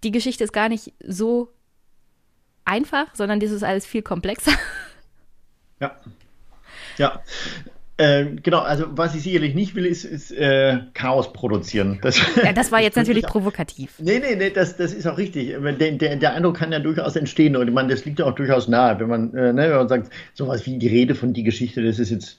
die 0.05 0.11
Geschichte 0.11 0.45
ist 0.45 0.53
gar 0.53 0.69
nicht 0.69 0.93
so 1.05 1.53
einfach, 2.65 3.15
sondern 3.15 3.41
das 3.41 3.51
ist 3.51 3.63
alles 3.63 3.87
viel 3.87 4.03
komplexer. 4.03 4.53
Ja. 5.81 5.95
Ja. 6.97 7.23
Äh, 7.98 8.27
genau, 8.43 8.59
also 8.59 8.85
was 8.90 9.14
ich 9.14 9.23
sicherlich 9.23 9.55
nicht 9.55 9.74
will, 9.74 9.86
ist, 9.86 10.05
ist 10.05 10.31
äh, 10.31 10.81
Chaos 10.93 11.32
produzieren. 11.32 11.98
Das, 12.02 12.20
ja, 12.44 12.52
das 12.52 12.70
war 12.70 12.81
jetzt 12.82 12.97
natürlich 12.97 13.24
provokativ. 13.24 13.94
Nee, 13.98 14.18
nee, 14.18 14.36
nee, 14.36 14.51
das, 14.51 14.77
das 14.77 14.93
ist 14.93 15.06
auch 15.06 15.16
richtig. 15.16 15.55
Der, 15.59 15.93
der, 15.93 16.16
der 16.16 16.35
Eindruck 16.35 16.56
kann 16.56 16.73
ja 16.73 16.78
durchaus 16.78 17.16
entstehen 17.16 17.56
und 17.56 17.68
ich 17.68 17.74
meine, 17.74 17.89
das 17.89 18.05
liegt 18.05 18.18
ja 18.18 18.27
auch 18.27 18.35
durchaus 18.35 18.68
nahe, 18.68 19.01
wenn 19.01 19.09
man, 19.09 19.35
äh, 19.35 19.52
ne, 19.52 19.70
wenn 19.70 19.77
man 19.77 19.89
sagt, 19.89 20.12
sowas 20.35 20.66
wie 20.66 20.78
die 20.78 20.89
Rede 20.89 21.14
von 21.14 21.32
die 21.32 21.43
Geschichte, 21.43 21.82
das 21.82 21.98
ist 21.98 22.10
jetzt, 22.10 22.39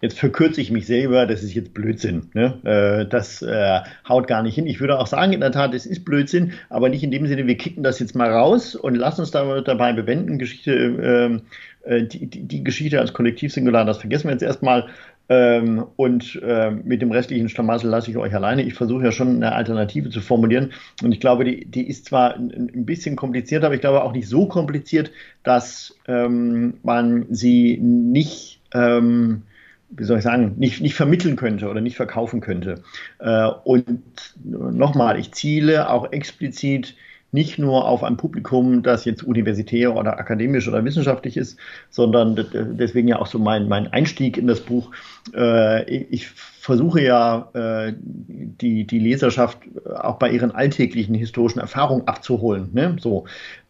jetzt 0.00 0.18
verkürze 0.18 0.60
ich 0.60 0.72
mich 0.72 0.86
selber, 0.86 1.26
das 1.26 1.44
ist 1.44 1.54
jetzt 1.54 1.72
Blödsinn. 1.72 2.30
Ne? 2.34 2.58
Äh, 2.64 3.08
das 3.08 3.40
äh, 3.40 3.80
haut 4.08 4.26
gar 4.26 4.42
nicht 4.42 4.56
hin. 4.56 4.66
Ich 4.66 4.80
würde 4.80 4.98
auch 4.98 5.06
sagen, 5.06 5.32
in 5.32 5.40
der 5.40 5.52
Tat, 5.52 5.74
es 5.74 5.86
ist 5.86 6.04
Blödsinn, 6.04 6.54
aber 6.70 6.88
nicht 6.88 7.04
in 7.04 7.12
dem 7.12 7.28
Sinne, 7.28 7.46
wir 7.46 7.56
kicken 7.56 7.84
das 7.84 8.00
jetzt 8.00 8.16
mal 8.16 8.32
raus 8.32 8.74
und 8.74 8.96
lassen 8.96 9.20
uns 9.20 9.30
dabei 9.30 9.92
bewenden. 9.92 10.40
Geschichte 10.40 10.72
ähm, 10.72 11.36
äh, 11.36 11.40
die, 11.86 12.26
die, 12.26 12.42
die, 12.42 12.64
Geschichte 12.64 13.00
als 13.00 13.12
Kollektivsingular, 13.12 13.84
das 13.84 13.98
vergessen 13.98 14.24
wir 14.24 14.32
jetzt 14.32 14.42
erstmal. 14.42 14.88
Ähm, 15.28 15.86
und 15.96 16.38
äh, 16.42 16.70
mit 16.70 17.00
dem 17.00 17.10
restlichen 17.10 17.48
Schlamassel 17.48 17.88
lasse 17.88 18.10
ich 18.10 18.16
euch 18.18 18.34
alleine. 18.34 18.62
Ich 18.62 18.74
versuche 18.74 19.04
ja 19.04 19.12
schon 19.12 19.36
eine 19.36 19.52
Alternative 19.52 20.10
zu 20.10 20.20
formulieren. 20.20 20.72
Und 21.02 21.12
ich 21.12 21.20
glaube, 21.20 21.44
die, 21.44 21.64
die 21.64 21.88
ist 21.88 22.06
zwar 22.06 22.34
ein, 22.34 22.50
ein, 22.74 22.84
bisschen 22.84 23.16
kompliziert, 23.16 23.64
aber 23.64 23.74
ich 23.74 23.80
glaube 23.80 24.02
auch 24.02 24.12
nicht 24.12 24.28
so 24.28 24.46
kompliziert, 24.46 25.10
dass 25.42 25.96
ähm, 26.06 26.74
man 26.82 27.26
sie 27.30 27.78
nicht, 27.78 28.60
ähm, 28.74 29.42
wie 29.90 30.04
soll 30.04 30.18
ich 30.18 30.24
sagen, 30.24 30.56
nicht, 30.58 30.82
nicht 30.82 30.94
vermitteln 30.94 31.36
könnte 31.36 31.70
oder 31.70 31.80
nicht 31.80 31.96
verkaufen 31.96 32.42
könnte. 32.42 32.82
Äh, 33.18 33.48
und 33.64 34.02
nochmal, 34.44 35.18
ich 35.18 35.32
ziele 35.32 35.88
auch 35.88 36.12
explizit 36.12 36.96
nicht 37.34 37.58
nur 37.58 37.88
auf 37.88 38.04
ein 38.04 38.16
Publikum, 38.16 38.84
das 38.84 39.04
jetzt 39.04 39.24
universitär 39.24 39.96
oder 39.96 40.20
akademisch 40.20 40.68
oder 40.68 40.84
wissenschaftlich 40.84 41.36
ist, 41.36 41.58
sondern 41.90 42.36
deswegen 42.78 43.08
ja 43.08 43.18
auch 43.18 43.26
so 43.26 43.40
mein, 43.40 43.66
mein 43.66 43.92
Einstieg 43.92 44.38
in 44.38 44.46
das 44.46 44.60
Buch. 44.60 44.92
Äh, 45.34 45.82
ich 45.90 46.28
versuche 46.28 47.02
ja, 47.02 47.48
äh, 47.54 47.92
die, 47.98 48.86
die 48.86 48.98
Leserschaft 49.00 49.58
auch 49.96 50.20
bei 50.20 50.30
ihren 50.30 50.52
alltäglichen 50.52 51.16
historischen 51.16 51.58
Erfahrungen 51.58 52.06
abzuholen. 52.06 52.70
Ne? 52.72 52.96
So, 53.00 53.24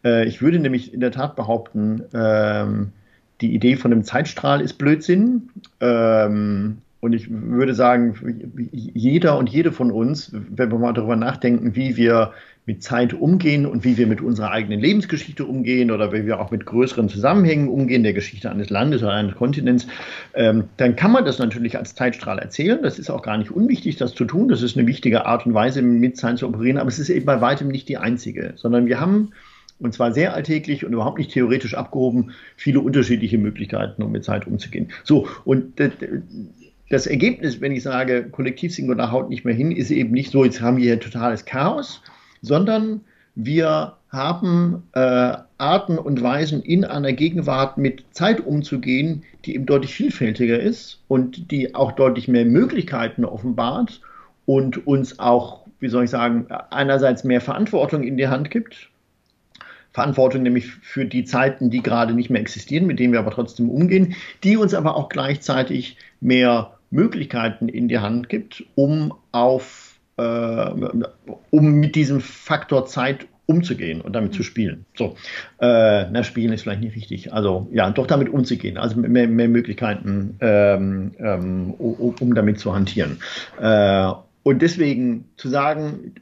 äh, 0.04 0.28
ich 0.28 0.42
würde 0.42 0.58
nämlich 0.58 0.92
in 0.92 1.00
der 1.00 1.10
Tat 1.10 1.34
behaupten, 1.34 2.02
ähm, 2.12 2.92
die 3.40 3.54
Idee 3.54 3.76
von 3.76 3.92
einem 3.92 4.04
Zeitstrahl 4.04 4.60
ist 4.60 4.74
Blödsinn. 4.74 5.48
Ähm, 5.80 6.82
und 7.04 7.12
ich 7.12 7.26
würde 7.30 7.74
sagen, 7.74 8.14
jeder 8.72 9.36
und 9.36 9.50
jede 9.50 9.72
von 9.72 9.90
uns, 9.90 10.32
wenn 10.32 10.72
wir 10.72 10.78
mal 10.78 10.94
darüber 10.94 11.16
nachdenken, 11.16 11.76
wie 11.76 11.98
wir 11.98 12.32
mit 12.64 12.82
Zeit 12.82 13.12
umgehen 13.12 13.66
und 13.66 13.84
wie 13.84 13.98
wir 13.98 14.06
mit 14.06 14.22
unserer 14.22 14.52
eigenen 14.52 14.80
Lebensgeschichte 14.80 15.44
umgehen 15.44 15.90
oder 15.90 16.14
wie 16.14 16.24
wir 16.24 16.40
auch 16.40 16.50
mit 16.50 16.64
größeren 16.64 17.10
Zusammenhängen 17.10 17.68
umgehen, 17.68 18.04
der 18.04 18.14
Geschichte 18.14 18.50
eines 18.50 18.70
Landes 18.70 19.02
oder 19.02 19.12
eines 19.12 19.34
Kontinents, 19.34 19.86
ähm, 20.32 20.64
dann 20.78 20.96
kann 20.96 21.12
man 21.12 21.26
das 21.26 21.38
natürlich 21.38 21.76
als 21.76 21.94
Zeitstrahl 21.94 22.38
erzählen. 22.38 22.78
Das 22.82 22.98
ist 22.98 23.10
auch 23.10 23.20
gar 23.20 23.36
nicht 23.36 23.50
unwichtig, 23.50 23.96
das 23.96 24.14
zu 24.14 24.24
tun. 24.24 24.48
Das 24.48 24.62
ist 24.62 24.78
eine 24.78 24.86
wichtige 24.86 25.26
Art 25.26 25.44
und 25.44 25.52
Weise, 25.52 25.82
mit 25.82 26.16
Zeit 26.16 26.38
zu 26.38 26.48
operieren. 26.48 26.78
Aber 26.78 26.88
es 26.88 26.98
ist 26.98 27.10
eben 27.10 27.26
bei 27.26 27.42
weitem 27.42 27.68
nicht 27.68 27.86
die 27.90 27.98
einzige, 27.98 28.54
sondern 28.56 28.86
wir 28.86 28.98
haben 28.98 29.32
und 29.78 29.92
zwar 29.92 30.12
sehr 30.12 30.32
alltäglich 30.32 30.86
und 30.86 30.92
überhaupt 30.94 31.18
nicht 31.18 31.32
theoretisch 31.32 31.74
abgehoben, 31.74 32.30
viele 32.56 32.80
unterschiedliche 32.80 33.36
Möglichkeiten, 33.36 34.02
um 34.02 34.12
mit 34.12 34.24
Zeit 34.24 34.46
umzugehen. 34.46 34.90
So, 35.02 35.28
und 35.44 35.78
das 36.90 37.06
Ergebnis, 37.06 37.60
wenn 37.60 37.72
ich 37.72 37.82
sage, 37.82 38.28
Kollektivsingular 38.30 39.10
haut 39.10 39.30
nicht 39.30 39.44
mehr 39.44 39.54
hin, 39.54 39.72
ist 39.72 39.90
eben 39.90 40.12
nicht 40.12 40.30
so, 40.30 40.44
jetzt 40.44 40.60
haben 40.60 40.76
wir 40.76 40.84
hier 40.84 41.00
totales 41.00 41.44
Chaos, 41.44 42.02
sondern 42.42 43.00
wir 43.34 43.96
haben 44.10 44.84
äh, 44.92 45.36
Arten 45.58 45.98
und 45.98 46.22
Weisen 46.22 46.62
in 46.62 46.84
einer 46.84 47.12
Gegenwart 47.12 47.78
mit 47.78 48.04
Zeit 48.12 48.40
umzugehen, 48.40 49.24
die 49.44 49.54
eben 49.54 49.66
deutlich 49.66 49.94
vielfältiger 49.94 50.60
ist 50.60 51.00
und 51.08 51.50
die 51.50 51.74
auch 51.74 51.92
deutlich 51.92 52.28
mehr 52.28 52.44
Möglichkeiten 52.44 53.24
offenbart 53.24 54.00
und 54.46 54.86
uns 54.86 55.18
auch, 55.18 55.66
wie 55.80 55.88
soll 55.88 56.04
ich 56.04 56.10
sagen, 56.10 56.46
einerseits 56.70 57.24
mehr 57.24 57.40
Verantwortung 57.40 58.04
in 58.04 58.16
die 58.16 58.28
Hand 58.28 58.50
gibt. 58.50 58.90
Verantwortung 59.94 60.42
nämlich 60.42 60.66
für 60.66 61.04
die 61.04 61.24
Zeiten, 61.24 61.70
die 61.70 61.82
gerade 61.82 62.12
nicht 62.12 62.28
mehr 62.28 62.40
existieren, 62.40 62.86
mit 62.86 62.98
denen 62.98 63.12
wir 63.12 63.20
aber 63.20 63.30
trotzdem 63.30 63.70
umgehen, 63.70 64.16
die 64.42 64.56
uns 64.56 64.74
aber 64.74 64.96
auch 64.96 65.08
gleichzeitig 65.08 65.96
mehr 66.20 66.72
Möglichkeiten 66.90 67.68
in 67.68 67.88
die 67.88 68.00
Hand 68.00 68.28
gibt, 68.28 68.64
um 68.74 69.14
auf 69.30 69.94
äh, 70.16 70.70
um 71.50 71.72
mit 71.74 71.94
diesem 71.94 72.20
Faktor 72.20 72.86
Zeit 72.86 73.26
umzugehen 73.46 74.00
und 74.00 74.14
damit 74.14 74.32
zu 74.32 74.40
mhm. 74.40 74.44
spielen. 74.44 74.86
So, 74.96 75.16
äh, 75.60 76.10
na, 76.10 76.24
spielen 76.24 76.52
ist 76.52 76.62
vielleicht 76.62 76.80
nicht 76.80 76.96
richtig. 76.96 77.32
Also 77.32 77.68
ja, 77.72 77.88
doch 77.90 78.06
damit 78.06 78.28
umzugehen. 78.28 78.78
Also 78.78 78.98
mehr, 78.98 79.28
mehr 79.28 79.48
Möglichkeiten, 79.48 80.36
ähm, 80.40 81.12
ähm, 81.18 81.74
um, 81.78 82.14
um, 82.18 82.34
damit 82.34 82.58
zu 82.58 82.74
hantieren. 82.74 83.18
Äh, 83.60 84.10
und 84.42 84.62
deswegen 84.62 85.24
zu 85.36 85.48
sagen, 85.48 86.14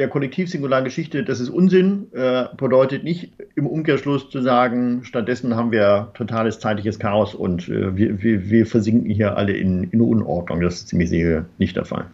der 0.00 0.08
Kollektivsingulargeschichte, 0.08 1.22
das 1.24 1.40
ist 1.40 1.50
Unsinn, 1.50 2.06
äh, 2.12 2.46
bedeutet 2.56 3.04
nicht 3.04 3.32
im 3.54 3.66
Umkehrschluss 3.66 4.30
zu 4.30 4.40
sagen, 4.40 5.04
stattdessen 5.04 5.54
haben 5.54 5.72
wir 5.72 6.10
totales 6.14 6.58
zeitliches 6.58 6.98
Chaos 6.98 7.34
und 7.34 7.68
äh, 7.68 7.94
wir, 7.94 8.22
wir, 8.22 8.48
wir, 8.48 8.66
versinken 8.66 9.10
hier 9.10 9.36
alle 9.36 9.52
in, 9.52 9.84
in 9.90 10.00
Unordnung. 10.00 10.62
Das 10.62 10.76
ist 10.76 10.88
ziemlich 10.88 11.10
sicher 11.10 11.44
nicht 11.58 11.76
der 11.76 11.84
Fall. 11.84 12.06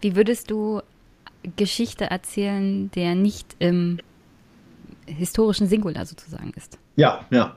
Wie 0.00 0.14
würdest 0.14 0.48
du 0.52 0.80
Geschichte 1.56 2.04
erzählen, 2.04 2.88
der 2.92 3.16
nicht 3.16 3.56
im 3.58 3.98
historischen 5.06 5.66
Singular 5.66 6.06
sozusagen 6.06 6.52
ist? 6.56 6.78
Ja, 6.96 7.24
ja. 7.30 7.56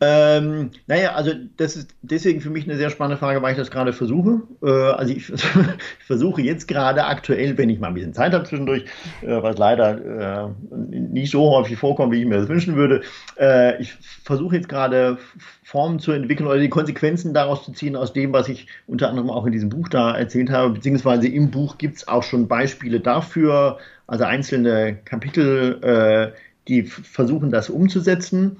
Ähm, 0.00 0.70
naja, 0.88 1.12
also 1.12 1.32
das 1.56 1.76
ist 1.76 1.94
deswegen 2.02 2.40
für 2.40 2.50
mich 2.50 2.64
eine 2.64 2.76
sehr 2.76 2.90
spannende 2.90 3.16
Frage, 3.16 3.40
weil 3.40 3.52
ich 3.52 3.58
das 3.58 3.70
gerade 3.70 3.92
versuche. 3.92 4.42
Äh, 4.60 4.70
also 4.70 5.14
ich, 5.14 5.32
ich, 5.32 5.44
versuche 6.04 6.42
jetzt 6.42 6.66
gerade 6.66 7.04
aktuell, 7.04 7.56
wenn 7.58 7.70
ich 7.70 7.78
mal 7.78 7.88
ein 7.88 7.94
bisschen 7.94 8.12
Zeit 8.12 8.32
habe 8.32 8.44
zwischendurch, 8.44 8.84
äh, 9.22 9.40
was 9.40 9.56
leider 9.56 10.48
äh, 10.48 10.74
nicht 10.74 11.30
so 11.30 11.50
häufig 11.50 11.78
vorkommt, 11.78 12.12
wie 12.12 12.22
ich 12.22 12.26
mir 12.26 12.38
das 12.38 12.48
wünschen 12.48 12.74
würde, 12.74 13.02
äh, 13.38 13.80
ich 13.80 13.94
versuche 14.24 14.56
jetzt 14.56 14.68
gerade 14.68 15.16
Formen 15.62 16.00
zu 16.00 16.10
entwickeln 16.10 16.48
oder 16.48 16.58
die 16.58 16.68
Konsequenzen 16.68 17.32
daraus 17.34 17.64
zu 17.64 17.72
ziehen 17.72 17.94
aus 17.94 18.12
dem, 18.12 18.32
was 18.32 18.48
ich 18.48 18.66
unter 18.88 19.08
anderem 19.08 19.30
auch 19.30 19.46
in 19.46 19.52
diesem 19.52 19.68
Buch 19.68 19.88
da 19.88 20.16
erzählt 20.16 20.50
habe, 20.50 20.70
beziehungsweise 20.74 21.28
im 21.28 21.52
Buch 21.52 21.78
gibt 21.78 21.98
es 21.98 22.08
auch 22.08 22.24
schon 22.24 22.48
Beispiele 22.48 22.98
dafür, 22.98 23.78
also 24.08 24.24
einzelne 24.24 24.96
Kapitel, 25.04 25.78
äh, 25.82 26.32
die 26.72 26.82
versuchen 26.84 27.50
das 27.50 27.70
umzusetzen, 27.70 28.56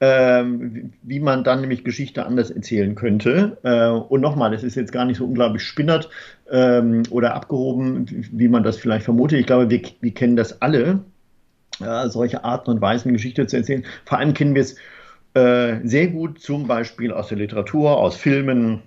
ähm, 0.00 0.92
wie 1.02 1.20
man 1.20 1.44
dann 1.44 1.62
nämlich 1.62 1.82
Geschichte 1.82 2.26
anders 2.26 2.50
erzählen 2.50 2.94
könnte. 2.94 3.56
Äh, 3.62 3.88
und 3.88 4.20
nochmal, 4.20 4.50
das 4.50 4.62
ist 4.62 4.74
jetzt 4.74 4.92
gar 4.92 5.04
nicht 5.04 5.16
so 5.16 5.24
unglaublich 5.24 5.62
spinnert 5.62 6.10
ähm, 6.50 7.04
oder 7.10 7.34
abgehoben, 7.34 8.06
wie 8.32 8.48
man 8.48 8.62
das 8.62 8.76
vielleicht 8.76 9.04
vermutet. 9.04 9.40
Ich 9.40 9.46
glaube, 9.46 9.70
wir, 9.70 9.80
wir 10.00 10.14
kennen 10.14 10.36
das 10.36 10.60
alle, 10.60 11.00
äh, 11.80 12.08
solche 12.08 12.44
Arten 12.44 12.70
und 12.70 12.80
Weisen 12.80 13.12
Geschichte 13.12 13.46
zu 13.46 13.56
erzählen. 13.56 13.84
Vor 14.04 14.18
allem 14.18 14.34
kennen 14.34 14.54
wir 14.54 14.62
es 14.62 14.76
äh, 15.34 15.80
sehr 15.86 16.08
gut 16.08 16.40
zum 16.40 16.66
Beispiel 16.66 17.12
aus 17.12 17.28
der 17.28 17.38
Literatur, 17.38 17.96
aus 17.96 18.16
Filmen, 18.16 18.82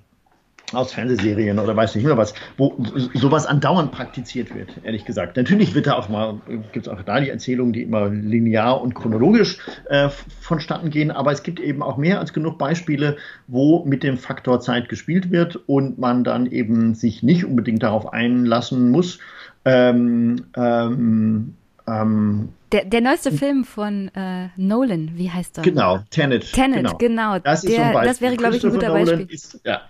aus 0.74 0.94
Fernsehserien 0.94 1.60
oder 1.60 1.76
weiß 1.76 1.96
nicht 1.96 2.04
mehr 2.04 2.18
was, 2.18 2.34
wo 2.58 2.76
sowas 3.14 3.46
andauernd 3.46 3.92
praktiziert 3.92 4.54
wird, 4.54 4.70
ehrlich 4.84 5.06
gesagt. 5.06 5.38
Natürlich 5.38 5.74
wird 5.74 5.88
da 5.88 5.94
auch 5.94 6.10
mal, 6.10 6.42
gibt 6.74 6.88
es 6.88 6.94
auch 6.94 7.02
da 7.04 7.22
die 7.22 7.30
Erzählungen, 7.30 7.72
die 7.72 7.84
immer 7.84 8.10
linear 8.10 8.82
und 8.82 8.94
chronologisch 8.94 9.60
äh, 9.90 10.10
vonstatten 10.42 10.90
gehen, 10.90 11.10
aber 11.12 11.32
es 11.32 11.44
gibt 11.44 11.62
eben 11.62 11.82
auch 11.82 11.96
mehr 11.96 12.20
als 12.20 12.34
genug 12.34 12.58
Beispiele, 12.58 13.16
wo 13.48 13.86
mit 13.86 14.04
dem 14.04 14.18
Faktor 14.18 14.60
Zeit 14.60 14.90
gespielt 14.90 15.32
wird 15.32 15.56
und 15.68 16.00
man 16.00 16.26
dann 16.26 16.46
eben 16.46 16.96
sich 16.96 17.24
nicht 17.24 17.46
unbedingt 17.46 17.84
darauf 17.84 18.12
einlassen 18.12 18.92
muss, 18.92 19.20
ähm, 19.64 20.48
ähm, 20.56 21.56
ähm, 21.88 22.50
der, 22.74 22.84
der 22.84 23.00
neueste 23.00 23.32
Film 23.32 23.64
von 23.64 24.10
äh, 24.14 24.50
Nolan, 24.58 25.12
wie 25.16 25.32
heißt 25.32 25.56
der? 25.56 25.64
Genau, 25.64 26.00
Tenet. 26.10 26.52
Tenet, 26.52 26.78
genau. 26.78 26.98
genau. 26.98 27.40
Das, 27.40 27.64
ist 27.64 27.74
der, 27.74 27.94
so 27.94 28.02
das 28.02 28.20
wäre, 28.20 28.36
glaube 28.36 28.58
ich, 28.58 28.66
ein 28.66 28.72
guter 28.72 28.90
Nolan 28.90 29.06
Beispiel. 29.06 29.34
Ist, 29.34 29.62
ja. 29.64 29.82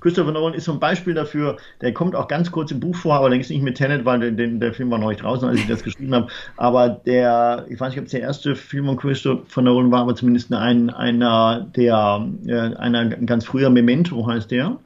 Christopher 0.00 0.32
Nolan 0.32 0.52
ist 0.52 0.64
so 0.64 0.72
ein 0.72 0.80
Beispiel 0.80 1.14
dafür, 1.14 1.56
der 1.80 1.94
kommt 1.94 2.14
auch 2.14 2.28
ganz 2.28 2.52
kurz 2.52 2.70
im 2.72 2.80
Buch 2.80 2.94
vor, 2.94 3.14
aber 3.14 3.26
allerdings 3.26 3.48
nicht 3.48 3.62
mit 3.62 3.76
Tenet, 3.76 4.04
weil 4.04 4.32
der, 4.32 4.48
der 4.48 4.74
Film 4.74 4.90
war 4.90 4.98
noch 4.98 5.08
nicht 5.08 5.22
draußen, 5.22 5.48
als 5.48 5.60
ich 5.60 5.66
das 5.66 5.82
geschrieben 5.82 6.14
habe. 6.14 6.28
Aber 6.58 6.90
der, 6.90 7.64
ich 7.70 7.80
weiß 7.80 7.90
nicht, 7.90 8.00
ob 8.00 8.04
es 8.04 8.12
der 8.12 8.20
erste 8.20 8.54
Film 8.54 8.84
von 8.84 8.98
Christopher 8.98 9.62
Nolan 9.62 9.90
war, 9.90 10.02
aber 10.02 10.14
zumindest 10.14 10.52
ein, 10.52 10.90
einer, 10.90 11.66
der, 11.74 12.28
äh, 12.46 12.74
einer 12.76 13.06
ganz 13.06 13.46
früher 13.46 13.70
Memento 13.70 14.26
heißt 14.26 14.50
der. 14.50 14.78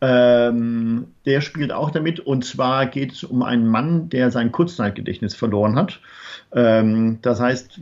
Ähm, 0.00 1.06
der 1.24 1.40
spielt 1.40 1.72
auch 1.72 1.90
damit. 1.90 2.20
Und 2.20 2.44
zwar 2.44 2.86
geht 2.86 3.12
es 3.12 3.24
um 3.24 3.42
einen 3.42 3.66
Mann, 3.66 4.08
der 4.08 4.30
sein 4.30 4.52
Kurzzeitgedächtnis 4.52 5.34
verloren 5.34 5.76
hat 5.76 6.00
Ähm, 6.54 7.18
das 7.22 7.40
heißt, 7.40 7.80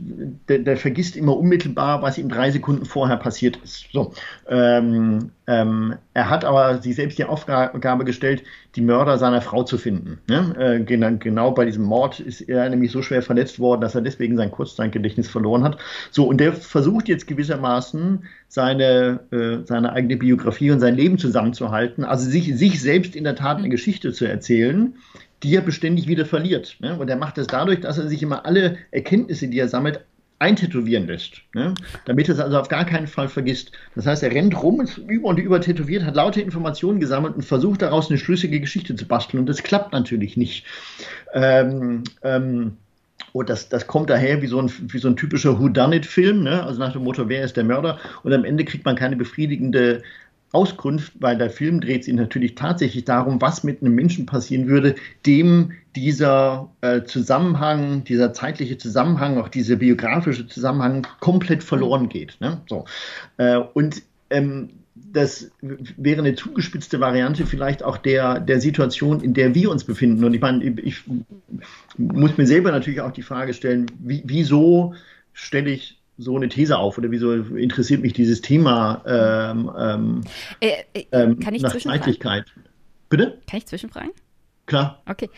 der, 0.49 0.59
der, 0.59 0.77
vergisst 0.77 1.15
immer 1.15 1.37
unmittelbar, 1.37 2.01
was 2.01 2.17
ihm 2.17 2.27
drei 2.27 2.49
Sekunden 2.49 2.85
vorher 2.85 3.17
passiert 3.17 3.57
ist. 3.63 3.85
So. 3.93 4.13
Ähm, 4.49 5.29
ähm, 5.45 5.95
er 6.15 6.29
hat 6.29 6.43
aber 6.43 6.81
sich 6.81 6.95
selbst 6.95 7.19
die 7.19 7.25
Aufgabe 7.25 8.03
gestellt, 8.03 8.43
die 8.75 8.81
Mörder 8.81 9.19
seiner 9.19 9.41
Frau 9.41 9.63
zu 9.63 9.77
finden. 9.77 10.19
Ne? 10.27 10.55
Äh, 10.57 10.83
genau, 10.83 11.11
genau 11.19 11.51
bei 11.51 11.65
diesem 11.65 11.83
Mord 11.83 12.19
ist 12.19 12.41
er 12.41 12.67
nämlich 12.69 12.91
so 12.91 13.03
schwer 13.03 13.21
verletzt 13.21 13.59
worden, 13.59 13.81
dass 13.81 13.93
er 13.93 14.01
deswegen 14.01 14.37
sein 14.37 14.49
Kurzzeitgedächtnis 14.49 15.29
verloren 15.29 15.63
hat. 15.63 15.77
So, 16.09 16.25
und 16.25 16.39
der 16.39 16.53
versucht 16.53 17.07
jetzt 17.09 17.27
gewissermaßen 17.27 18.23
seine, 18.47 19.19
äh, 19.31 19.65
seine 19.65 19.93
eigene 19.93 20.17
Biografie 20.17 20.71
und 20.71 20.79
sein 20.79 20.95
Leben 20.95 21.19
zusammenzuhalten, 21.19 22.05
also 22.05 22.27
sich, 22.27 22.55
sich 22.57 22.81
selbst 22.81 23.15
in 23.15 23.23
der 23.23 23.35
Tat 23.35 23.57
eine 23.57 23.69
Geschichte 23.69 24.13
zu 24.13 24.25
erzählen, 24.25 24.95
die 25.43 25.55
er 25.55 25.61
beständig 25.61 26.07
wieder 26.07 26.25
verliert. 26.25 26.77
Ne? 26.79 26.97
Und 26.97 27.09
er 27.09 27.17
macht 27.17 27.37
das 27.37 27.47
dadurch, 27.47 27.81
dass 27.81 27.97
er 27.97 28.07
sich 28.07 28.23
immer 28.23 28.45
alle 28.45 28.77
Erkenntnisse, 28.91 29.47
die 29.47 29.59
er 29.59 29.67
sammelt, 29.67 30.01
eintätowieren 30.39 31.07
lässt, 31.07 31.41
ne? 31.53 31.73
damit 32.05 32.27
er 32.27 32.33
es 32.33 32.39
also 32.39 32.57
auf 32.59 32.67
gar 32.67 32.85
keinen 32.85 33.07
Fall 33.07 33.29
vergisst. 33.29 33.71
Das 33.95 34.05
heißt, 34.05 34.23
er 34.23 34.31
rennt 34.31 34.61
rum, 34.61 34.81
ist 34.81 34.97
über 34.97 35.29
und 35.29 35.39
über 35.39 35.61
tätowiert, 35.61 36.03
hat 36.03 36.15
lauter 36.15 36.41
Informationen 36.41 36.99
gesammelt 36.99 37.35
und 37.35 37.43
versucht 37.43 37.81
daraus 37.81 38.09
eine 38.09 38.17
schlüssige 38.17 38.59
Geschichte 38.59 38.95
zu 38.95 39.05
basteln. 39.05 39.39
Und 39.39 39.47
das 39.47 39.63
klappt 39.63 39.93
natürlich 39.93 40.35
nicht. 40.35 40.65
Ähm, 41.33 42.03
ähm, 42.23 42.73
und 43.31 43.49
das, 43.49 43.69
das 43.69 43.87
kommt 43.87 44.09
daher 44.09 44.41
wie 44.41 44.47
so 44.47 44.59
ein, 44.59 44.71
wie 44.91 44.99
so 44.99 45.07
ein 45.07 45.15
typischer 45.15 45.59
Whodunit-Film, 45.59 46.43
ne? 46.43 46.63
also 46.63 46.79
nach 46.79 46.93
dem 46.93 47.03
Motto, 47.03 47.29
wer 47.29 47.43
ist 47.43 47.55
der 47.55 47.63
Mörder? 47.63 47.97
Und 48.23 48.33
am 48.33 48.43
Ende 48.43 48.65
kriegt 48.65 48.85
man 48.85 48.95
keine 48.95 49.15
befriedigende 49.15 50.03
Auskunft, 50.53 51.13
weil 51.19 51.37
der 51.37 51.49
Film 51.49 51.81
dreht 51.81 52.05
sich 52.05 52.13
natürlich 52.13 52.55
tatsächlich 52.55 53.05
darum, 53.05 53.41
was 53.41 53.63
mit 53.63 53.81
einem 53.81 53.95
Menschen 53.95 54.25
passieren 54.25 54.67
würde, 54.67 54.95
dem 55.25 55.73
dieser 55.95 56.69
äh, 56.81 57.03
Zusammenhang, 57.03 58.03
dieser 58.03 58.33
zeitliche 58.33 58.77
Zusammenhang, 58.77 59.37
auch 59.37 59.49
dieser 59.49 59.75
biografische 59.75 60.47
Zusammenhang 60.47 61.05
komplett 61.19 61.63
verloren 61.63 62.07
geht. 62.07 62.37
Ne? 62.39 62.61
So. 62.69 62.85
Äh, 63.37 63.57
und 63.57 64.03
ähm, 64.29 64.69
das 64.95 65.51
wäre 65.61 66.19
eine 66.19 66.35
zugespitzte 66.35 66.99
Variante 66.99 67.47
vielleicht 67.47 67.83
auch 67.83 67.97
der, 67.97 68.39
der 68.39 68.61
Situation, 68.61 69.21
in 69.21 69.33
der 69.33 69.55
wir 69.55 69.71
uns 69.71 69.83
befinden. 69.83 70.23
Und 70.23 70.35
ich 70.35 70.41
meine, 70.41 70.63
ich, 70.63 71.03
muss 71.97 72.37
mir 72.37 72.45
selber 72.45 72.71
natürlich 72.71 73.01
auch 73.01 73.11
die 73.11 73.23
Frage 73.23 73.53
stellen, 73.53 73.87
wie, 73.99 74.21
wieso 74.25 74.93
stelle 75.33 75.71
ich 75.71 75.99
so 76.17 76.35
eine 76.35 76.49
These 76.49 76.77
auf 76.77 76.97
oder 76.97 77.11
wieso 77.11 77.33
interessiert 77.33 78.01
mich 78.01 78.13
dieses 78.13 78.41
Thema 78.41 79.01
ähm, 79.05 79.71
ähm, 79.77 80.21
äh, 80.59 80.83
äh, 80.93 81.05
ähm, 81.11 81.39
kann 81.39 81.55
ich 81.55 81.61
nach 81.61 81.75
Zeitlichkeit? 81.75 82.45
Bitte? 83.09 83.39
Kann 83.49 83.57
ich 83.57 83.65
zwischenfragen? 83.65 84.11
Klar. 84.65 85.01
Okay. 85.07 85.29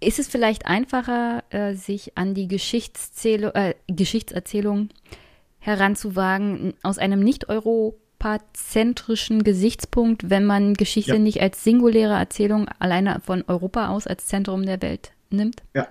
Ist 0.00 0.18
es 0.18 0.28
vielleicht 0.28 0.66
einfacher, 0.66 1.42
äh, 1.50 1.74
sich 1.74 2.16
an 2.16 2.34
die 2.34 2.44
äh, 2.44 3.74
Geschichtserzählung 3.88 4.90
heranzuwagen 5.58 6.74
aus 6.82 6.98
einem 6.98 7.20
nicht 7.20 7.48
europazentrischen 7.48 9.42
Gesichtspunkt, 9.42 10.30
wenn 10.30 10.44
man 10.44 10.74
Geschichte 10.74 11.14
ja. 11.14 11.18
nicht 11.18 11.40
als 11.42 11.64
singuläre 11.64 12.14
Erzählung 12.14 12.68
alleine 12.78 13.20
von 13.24 13.42
Europa 13.48 13.88
aus 13.88 14.06
als 14.06 14.26
Zentrum 14.26 14.64
der 14.64 14.80
Welt 14.82 15.10
nimmt? 15.30 15.62
Ja, 15.74 15.88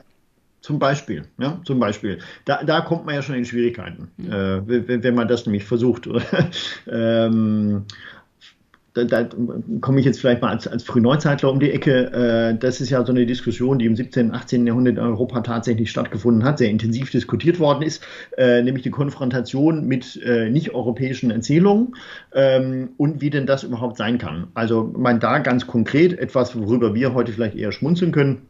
zum 0.62 0.80
Beispiel, 0.80 1.24
ja, 1.40 1.62
zum 1.66 1.80
Beispiel. 1.80 2.20
Da, 2.46 2.64
da 2.64 2.82
kommt 2.82 3.06
man 3.06 3.16
ja 3.16 3.22
schon 3.22 3.36
in 3.36 3.46
Schwierigkeiten, 3.46 4.10
mhm. 4.18 4.32
äh, 4.32 4.88
wenn, 4.88 5.04
wenn, 5.04 5.16
man 5.16 5.28
das 5.28 5.46
nämlich 5.46 5.64
versucht. 5.64 6.10
ähm, 6.92 7.86
da, 8.94 9.04
da 9.24 9.30
komme 9.82 10.00
ich 10.00 10.06
jetzt 10.06 10.20
vielleicht 10.20 10.42
mal 10.42 10.50
als, 10.50 10.68
als 10.68 10.84
Frühneuzeitler 10.84 11.52
um 11.52 11.60
die 11.60 11.72
Ecke. 11.72 12.12
Äh, 12.12 12.58
das 12.58 12.82
ist 12.82 12.90
ja 12.90 13.06
so 13.06 13.12
eine 13.12 13.26
Diskussion, 13.26 13.80
die 13.80 13.86
im 13.86 13.96
17., 13.96 14.34
18. 14.34 14.66
Jahrhundert 14.66 14.98
in 14.98 15.04
Europa 15.04 15.42
tatsächlich 15.42 15.92
stattgefunden 15.92 16.44
hat, 16.44 16.58
sehr 16.58 16.70
intensiv 16.70 17.12
diskutiert 17.12 17.60
worden 17.60 17.84
ist, 17.84 18.04
äh, 18.38 18.62
nämlich 18.62 18.84
die 18.84 18.90
Konfrontation 18.90 19.88
mit 19.88 20.20
äh, 20.24 20.50
nicht-europäischen 20.50 21.32
Erzählungen 21.32 21.96
ähm, 22.34 22.90
und 22.98 23.22
wie 23.22 23.30
denn 23.30 23.46
das 23.46 23.64
überhaupt 23.64 23.98
sein 23.98 24.18
kann. 24.18 24.48
Also, 24.54 24.92
man 24.98 25.20
da 25.20 25.40
ganz 25.40 25.68
konkret 25.68 26.18
etwas, 26.18 26.58
worüber 26.58 26.96
wir 26.96 27.14
heute 27.14 27.32
vielleicht 27.32 27.56
eher 27.56 27.72
schmunzeln 27.72 28.12
können 28.12 28.47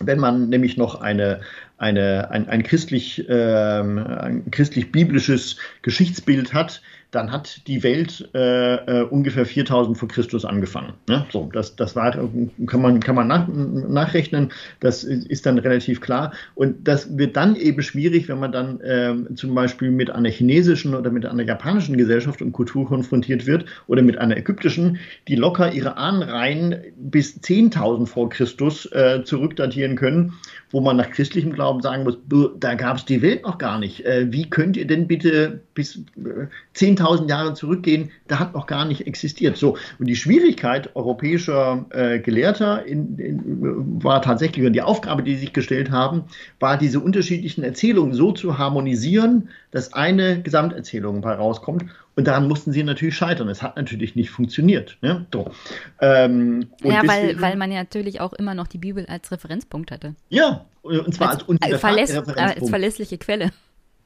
wenn 0.00 0.18
man 0.18 0.48
nämlich 0.48 0.76
noch 0.76 1.00
eine, 1.00 1.40
eine, 1.76 2.30
ein, 2.30 2.48
ein 2.48 2.62
christlich, 2.62 3.26
ähm, 3.28 3.98
ein 3.98 4.50
christlich-biblisches 4.50 5.56
Geschichtsbild 5.82 6.54
hat, 6.54 6.82
dann 7.10 7.32
hat 7.32 7.66
die 7.66 7.82
Welt 7.82 8.28
äh, 8.34 8.74
äh, 8.74 9.02
ungefähr 9.02 9.46
4000 9.46 9.96
vor 9.96 10.08
Christus 10.08 10.44
angefangen. 10.44 10.92
Ne? 11.08 11.24
So, 11.32 11.48
das, 11.52 11.74
das 11.74 11.96
war, 11.96 12.10
kann 12.10 12.82
man, 12.82 13.00
kann 13.00 13.14
man 13.14 13.26
nach, 13.26 13.48
nachrechnen, 13.48 14.52
das 14.80 15.04
ist 15.04 15.46
dann 15.46 15.58
relativ 15.58 16.02
klar. 16.02 16.32
Und 16.54 16.86
das 16.86 17.16
wird 17.16 17.36
dann 17.36 17.56
eben 17.56 17.80
schwierig, 17.82 18.28
wenn 18.28 18.38
man 18.38 18.52
dann 18.52 18.80
äh, 18.80 19.34
zum 19.34 19.54
Beispiel 19.54 19.90
mit 19.90 20.10
einer 20.10 20.28
chinesischen 20.28 20.94
oder 20.94 21.10
mit 21.10 21.24
einer 21.24 21.44
japanischen 21.44 21.96
Gesellschaft 21.96 22.42
und 22.42 22.52
Kultur 22.52 22.86
konfrontiert 22.86 23.46
wird 23.46 23.64
oder 23.86 24.02
mit 24.02 24.18
einer 24.18 24.36
ägyptischen, 24.36 24.98
die 25.28 25.36
locker 25.36 25.72
ihre 25.72 25.96
Ahnenreihen 25.96 26.76
bis 26.96 27.38
10.000 27.38 28.06
vor 28.06 28.28
Christus 28.28 28.84
äh, 28.92 29.22
zurückdatieren 29.24 29.96
können, 29.96 30.34
wo 30.70 30.82
man 30.82 30.98
nach 30.98 31.10
christlichem 31.10 31.54
Glauben 31.54 31.80
sagen 31.80 32.04
muss, 32.04 32.18
da 32.60 32.74
gab 32.74 32.98
es 32.98 33.06
die 33.06 33.22
Welt 33.22 33.44
noch 33.44 33.56
gar 33.56 33.78
nicht. 33.78 34.04
Äh, 34.04 34.30
wie 34.30 34.50
könnt 34.50 34.76
ihr 34.76 34.86
denn 34.86 35.06
bitte 35.06 35.60
bis 35.72 35.96
äh, 35.96 36.48
10.000 36.76 36.97
Jahre 37.28 37.54
zurückgehen, 37.54 38.10
da 38.26 38.38
hat 38.38 38.54
noch 38.54 38.66
gar 38.66 38.84
nicht 38.84 39.06
existiert. 39.06 39.56
So, 39.56 39.76
und 39.98 40.06
die 40.06 40.16
Schwierigkeit 40.16 40.94
europäischer 40.94 41.86
äh, 41.90 42.18
Gelehrter 42.18 42.84
in, 42.84 43.18
in, 43.18 44.02
war 44.02 44.22
tatsächlich, 44.22 44.66
und 44.66 44.72
die 44.72 44.82
Aufgabe, 44.82 45.22
die 45.22 45.34
sie 45.34 45.40
sich 45.40 45.52
gestellt 45.52 45.90
haben, 45.90 46.24
war, 46.60 46.76
diese 46.76 47.00
unterschiedlichen 47.00 47.64
Erzählungen 47.64 48.14
so 48.14 48.32
zu 48.32 48.58
harmonisieren, 48.58 49.48
dass 49.70 49.92
eine 49.92 50.42
Gesamterzählung 50.42 51.20
bei 51.20 51.34
rauskommt. 51.34 51.84
Und 52.16 52.26
daran 52.26 52.48
mussten 52.48 52.72
sie 52.72 52.82
natürlich 52.82 53.14
scheitern. 53.14 53.48
Es 53.48 53.62
hat 53.62 53.76
natürlich 53.76 54.16
nicht 54.16 54.30
funktioniert. 54.30 54.98
Ne? 55.02 55.26
So. 55.32 55.52
Ähm, 56.00 56.66
ja, 56.82 57.02
weil, 57.06 57.40
weil 57.40 57.56
man 57.56 57.70
ja 57.70 57.78
natürlich 57.78 58.20
auch 58.20 58.32
immer 58.32 58.54
noch 58.54 58.66
die 58.66 58.78
Bibel 58.78 59.06
als 59.06 59.30
Referenzpunkt 59.30 59.92
hatte. 59.92 60.16
Ja, 60.28 60.64
und 60.82 61.14
zwar 61.14 61.30
als, 61.30 61.48
als, 61.48 61.62
als, 61.62 61.80
verläss 61.80 62.16
als 62.16 62.68
verlässliche 62.68 63.18
Quelle. 63.18 63.52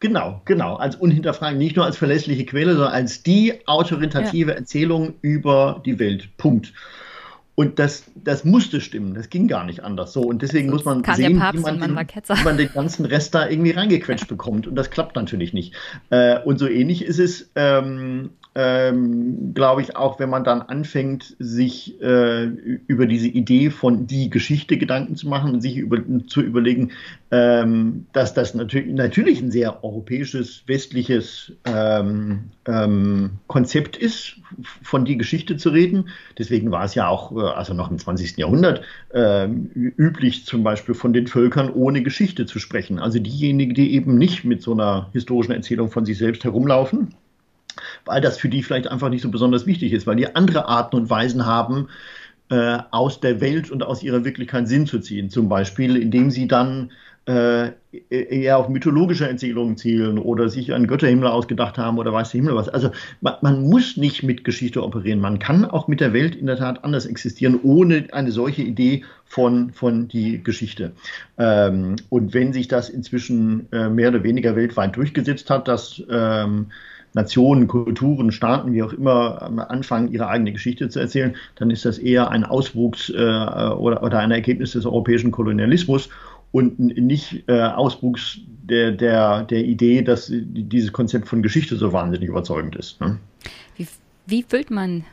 Genau, 0.02 0.42
genau, 0.46 0.74
als 0.74 0.96
unhinterfragen, 0.96 1.58
nicht 1.58 1.76
nur 1.76 1.84
als 1.84 1.96
verlässliche 1.96 2.44
Quelle, 2.44 2.72
sondern 2.72 2.92
als 2.92 3.22
die 3.22 3.64
autoritative 3.68 4.50
ja. 4.50 4.56
Erzählung 4.56 5.14
über 5.22 5.80
die 5.86 6.00
Welt. 6.00 6.36
Punkt. 6.38 6.72
Und 7.54 7.78
das, 7.78 8.02
das 8.16 8.44
musste 8.44 8.80
stimmen, 8.80 9.14
das 9.14 9.30
ging 9.30 9.46
gar 9.46 9.62
nicht 9.62 9.84
anders. 9.84 10.12
So, 10.12 10.22
und 10.22 10.42
deswegen 10.42 10.70
muss 10.70 10.84
man 10.84 11.04
sehen, 11.04 11.34
wie 11.34 11.34
man, 11.34 11.52
den, 11.78 11.96
wie 11.96 12.42
man, 12.42 12.56
den, 12.56 12.72
ganzen 12.72 13.06
Rest 13.06 13.32
da 13.36 13.48
irgendwie 13.48 13.70
reingequetscht 13.70 14.26
bekommt. 14.28 14.66
Und 14.66 14.74
das 14.74 14.90
klappt 14.90 15.14
natürlich 15.14 15.52
nicht. 15.52 15.72
Äh, 16.10 16.40
und 16.40 16.58
so 16.58 16.66
ähnlich 16.66 17.04
ist 17.04 17.20
es 17.20 17.52
ähm, 17.54 18.30
ähm, 18.54 19.54
glaube 19.54 19.80
ich, 19.80 19.96
auch 19.96 20.18
wenn 20.18 20.28
man 20.28 20.44
dann 20.44 20.60
anfängt, 20.60 21.36
sich 21.38 22.00
äh, 22.02 22.44
über 22.86 23.06
diese 23.06 23.28
Idee 23.28 23.70
von 23.70 24.06
die 24.06 24.28
Geschichte 24.28 24.76
Gedanken 24.76 25.16
zu 25.16 25.28
machen 25.28 25.54
und 25.54 25.60
sich 25.62 25.78
über, 25.78 25.98
zu 26.26 26.42
überlegen, 26.42 26.90
ähm, 27.30 28.06
dass 28.12 28.34
das 28.34 28.54
natürlich, 28.54 28.92
natürlich 28.92 29.40
ein 29.40 29.50
sehr 29.50 29.82
europäisches, 29.82 30.64
westliches 30.66 31.52
ähm, 31.64 32.50
ähm, 32.66 33.30
Konzept 33.46 33.96
ist, 33.96 34.36
von 34.82 35.06
die 35.06 35.16
Geschichte 35.16 35.56
zu 35.56 35.70
reden. 35.70 36.10
Deswegen 36.38 36.70
war 36.70 36.84
es 36.84 36.94
ja 36.94 37.08
auch, 37.08 37.34
äh, 37.34 37.40
also 37.40 37.72
noch 37.72 37.90
im 37.90 37.98
20. 37.98 38.36
Jahrhundert, 38.36 38.82
äh, 39.14 39.46
üblich, 39.46 40.44
zum 40.44 40.62
Beispiel 40.62 40.94
von 40.94 41.14
den 41.14 41.26
Völkern 41.26 41.70
ohne 41.70 42.02
Geschichte 42.02 42.44
zu 42.44 42.58
sprechen. 42.58 42.98
Also 42.98 43.18
diejenigen, 43.18 43.72
die 43.72 43.94
eben 43.94 44.18
nicht 44.18 44.44
mit 44.44 44.60
so 44.60 44.72
einer 44.72 45.08
historischen 45.14 45.52
Erzählung 45.52 45.90
von 45.90 46.04
sich 46.04 46.18
selbst 46.18 46.44
herumlaufen, 46.44 47.14
weil 48.04 48.20
das 48.20 48.38
für 48.38 48.48
die 48.48 48.62
vielleicht 48.62 48.86
einfach 48.86 49.08
nicht 49.08 49.22
so 49.22 49.30
besonders 49.30 49.66
wichtig 49.66 49.92
ist, 49.92 50.06
weil 50.06 50.16
die 50.16 50.34
andere 50.34 50.68
Arten 50.68 50.96
und 50.96 51.10
Weisen 51.10 51.46
haben, 51.46 51.88
äh, 52.50 52.78
aus 52.90 53.20
der 53.20 53.40
Welt 53.40 53.70
und 53.70 53.82
aus 53.82 54.02
ihrer 54.02 54.24
Wirklichkeit 54.24 54.68
Sinn 54.68 54.86
zu 54.86 54.98
ziehen. 54.98 55.30
Zum 55.30 55.48
Beispiel, 55.48 55.96
indem 55.96 56.30
sie 56.30 56.48
dann 56.48 56.90
äh, 57.24 57.70
eher 58.10 58.58
auf 58.58 58.68
mythologische 58.68 59.28
Erzählungen 59.28 59.76
zielen 59.76 60.18
oder 60.18 60.48
sich 60.48 60.72
einen 60.72 60.88
Götterhimmel 60.88 61.28
ausgedacht 61.28 61.78
haben 61.78 61.98
oder 61.98 62.12
weiß 62.12 62.30
der 62.30 62.40
Himmel 62.40 62.56
was. 62.56 62.68
Also 62.68 62.90
man, 63.20 63.34
man, 63.42 63.62
muss 63.68 63.96
nicht 63.96 64.22
mit 64.24 64.44
Geschichte 64.44 64.82
operieren. 64.82 65.20
Man 65.20 65.38
kann 65.38 65.64
auch 65.64 65.86
mit 65.86 66.00
der 66.00 66.12
Welt 66.12 66.34
in 66.34 66.46
der 66.46 66.56
Tat 66.56 66.82
anders 66.84 67.06
existieren, 67.06 67.60
ohne 67.62 68.08
eine 68.12 68.32
solche 68.32 68.62
Idee 68.62 69.04
von, 69.24 69.72
von 69.72 70.08
die 70.08 70.42
Geschichte. 70.42 70.92
Ähm, 71.38 71.96
und 72.08 72.34
wenn 72.34 72.52
sich 72.52 72.66
das 72.66 72.88
inzwischen 72.88 73.70
äh, 73.72 73.88
mehr 73.88 74.08
oder 74.08 74.24
weniger 74.24 74.56
weltweit 74.56 74.96
durchgesetzt 74.96 75.48
hat, 75.48 75.68
dass 75.68 76.02
ähm, 76.10 76.66
Nationen, 77.14 77.68
Kulturen, 77.68 78.32
Staaten, 78.32 78.72
wie 78.72 78.82
auch 78.82 78.92
immer, 78.92 79.42
anfangen, 79.70 80.12
ihre 80.12 80.28
eigene 80.28 80.52
Geschichte 80.52 80.88
zu 80.88 80.98
erzählen, 81.00 81.36
dann 81.56 81.70
ist 81.70 81.84
das 81.84 81.98
eher 81.98 82.30
ein 82.30 82.44
Auswuchs 82.44 83.10
äh, 83.10 83.12
oder, 83.14 84.02
oder 84.02 84.18
ein 84.18 84.30
Ergebnis 84.30 84.72
des 84.72 84.86
europäischen 84.86 85.30
Kolonialismus 85.30 86.08
und 86.52 86.78
nicht 86.78 87.44
äh, 87.48 87.60
Auswuchs 87.60 88.38
der, 88.46 88.92
der, 88.92 89.44
der 89.44 89.64
Idee, 89.64 90.02
dass 90.02 90.30
dieses 90.30 90.92
Konzept 90.92 91.28
von 91.28 91.42
Geschichte 91.42 91.76
so 91.76 91.92
wahnsinnig 91.92 92.28
überzeugend 92.28 92.76
ist. 92.76 93.00
Ne? 93.00 93.18
Wie, 93.76 93.86
wie 94.26 94.42
füllt 94.42 94.70
man 94.70 95.04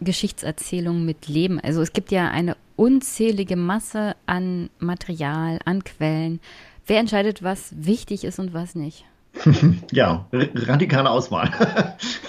Geschichtserzählungen 0.00 1.04
mit 1.04 1.28
Leben? 1.28 1.60
Also 1.60 1.82
es 1.82 1.92
gibt 1.92 2.10
ja 2.10 2.30
eine 2.30 2.56
unzählige 2.76 3.56
Masse 3.56 4.14
an 4.26 4.70
Material, 4.78 5.58
an 5.64 5.84
Quellen. 5.84 6.40
Wer 6.86 7.00
entscheidet, 7.00 7.42
was 7.42 7.74
wichtig 7.76 8.24
ist 8.24 8.38
und 8.38 8.54
was 8.54 8.74
nicht? 8.74 9.04
Ja, 9.92 10.26
radikale 10.32 11.10
Auswahl. 11.10 11.50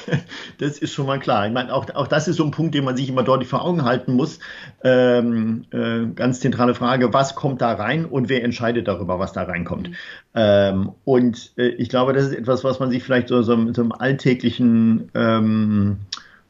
das 0.57 0.77
ist 0.77 0.93
schon 0.93 1.05
mal 1.05 1.19
klar. 1.19 1.47
Ich 1.47 1.53
meine, 1.53 1.73
auch, 1.73 1.89
auch 1.95 2.07
das 2.07 2.27
ist 2.27 2.38
so 2.38 2.43
ein 2.43 2.51
Punkt, 2.51 2.76
den 2.76 2.84
man 2.84 2.95
sich 2.95 3.09
immer 3.09 3.23
deutlich 3.23 3.49
vor 3.49 3.63
Augen 3.63 3.84
halten 3.84 4.13
muss. 4.13 4.39
Ähm, 4.84 5.65
äh, 5.71 6.05
ganz 6.13 6.39
zentrale 6.39 6.76
Frage, 6.76 7.13
was 7.13 7.35
kommt 7.35 7.61
da 7.61 7.73
rein 7.73 8.05
und 8.05 8.30
wer 8.30 8.43
entscheidet 8.43 8.88
darüber, 8.88 9.19
was 9.19 9.34
da 9.34 9.43
reinkommt? 9.43 9.89
Mhm. 9.89 9.95
Ähm, 10.35 10.91
und 11.03 11.53
äh, 11.57 11.69
ich 11.69 11.89
glaube, 11.89 12.13
das 12.13 12.26
ist 12.26 12.35
etwas, 12.35 12.63
was 12.63 12.80
man 12.80 12.91
sich 12.91 13.03
vielleicht 13.03 13.27
so, 13.27 13.41
so, 13.41 13.73
so 13.73 13.81
im 13.81 13.91
alltäglichen 13.91 15.09
ähm, 15.15 15.97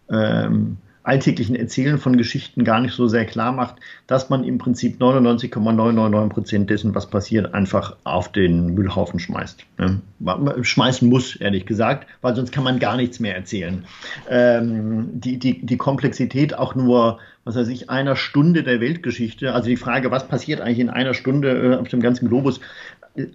ähm 0.09 0.77
alltäglichen 1.09 1.55
Erzählen 1.55 1.97
von 1.97 2.17
Geschichten 2.17 2.63
gar 2.63 2.79
nicht 2.79 2.93
so 2.93 3.07
sehr 3.07 3.25
klar 3.25 3.51
macht, 3.51 3.77
dass 4.05 4.29
man 4.29 4.43
im 4.43 4.59
Prinzip 4.59 4.99
99,999 4.99 6.33
Prozent 6.33 6.69
dessen, 6.69 6.93
was 6.93 7.09
passiert, 7.09 7.53
einfach 7.55 7.97
auf 8.03 8.31
den 8.31 8.75
Müllhaufen 8.75 9.19
schmeißt. 9.19 9.65
Ne? 9.79 10.01
Schmeißen 10.61 11.09
muss, 11.09 11.35
ehrlich 11.35 11.65
gesagt, 11.65 12.07
weil 12.21 12.35
sonst 12.35 12.51
kann 12.51 12.63
man 12.63 12.77
gar 12.77 12.95
nichts 12.95 13.19
mehr 13.19 13.35
erzählen. 13.35 13.85
Ähm, 14.29 15.09
die, 15.13 15.39
die, 15.39 15.65
die 15.65 15.77
Komplexität 15.77 16.53
auch 16.53 16.75
nur, 16.75 17.17
was 17.43 17.55
weiß 17.55 17.69
ich, 17.69 17.89
einer 17.89 18.15
Stunde 18.15 18.61
der 18.61 18.79
Weltgeschichte, 18.79 19.53
also 19.53 19.67
die 19.67 19.77
Frage, 19.77 20.11
was 20.11 20.27
passiert 20.27 20.61
eigentlich 20.61 20.79
in 20.79 20.91
einer 20.91 21.15
Stunde 21.15 21.73
äh, 21.73 21.75
auf 21.77 21.87
dem 21.87 22.01
ganzen 22.01 22.29
Globus, 22.29 22.61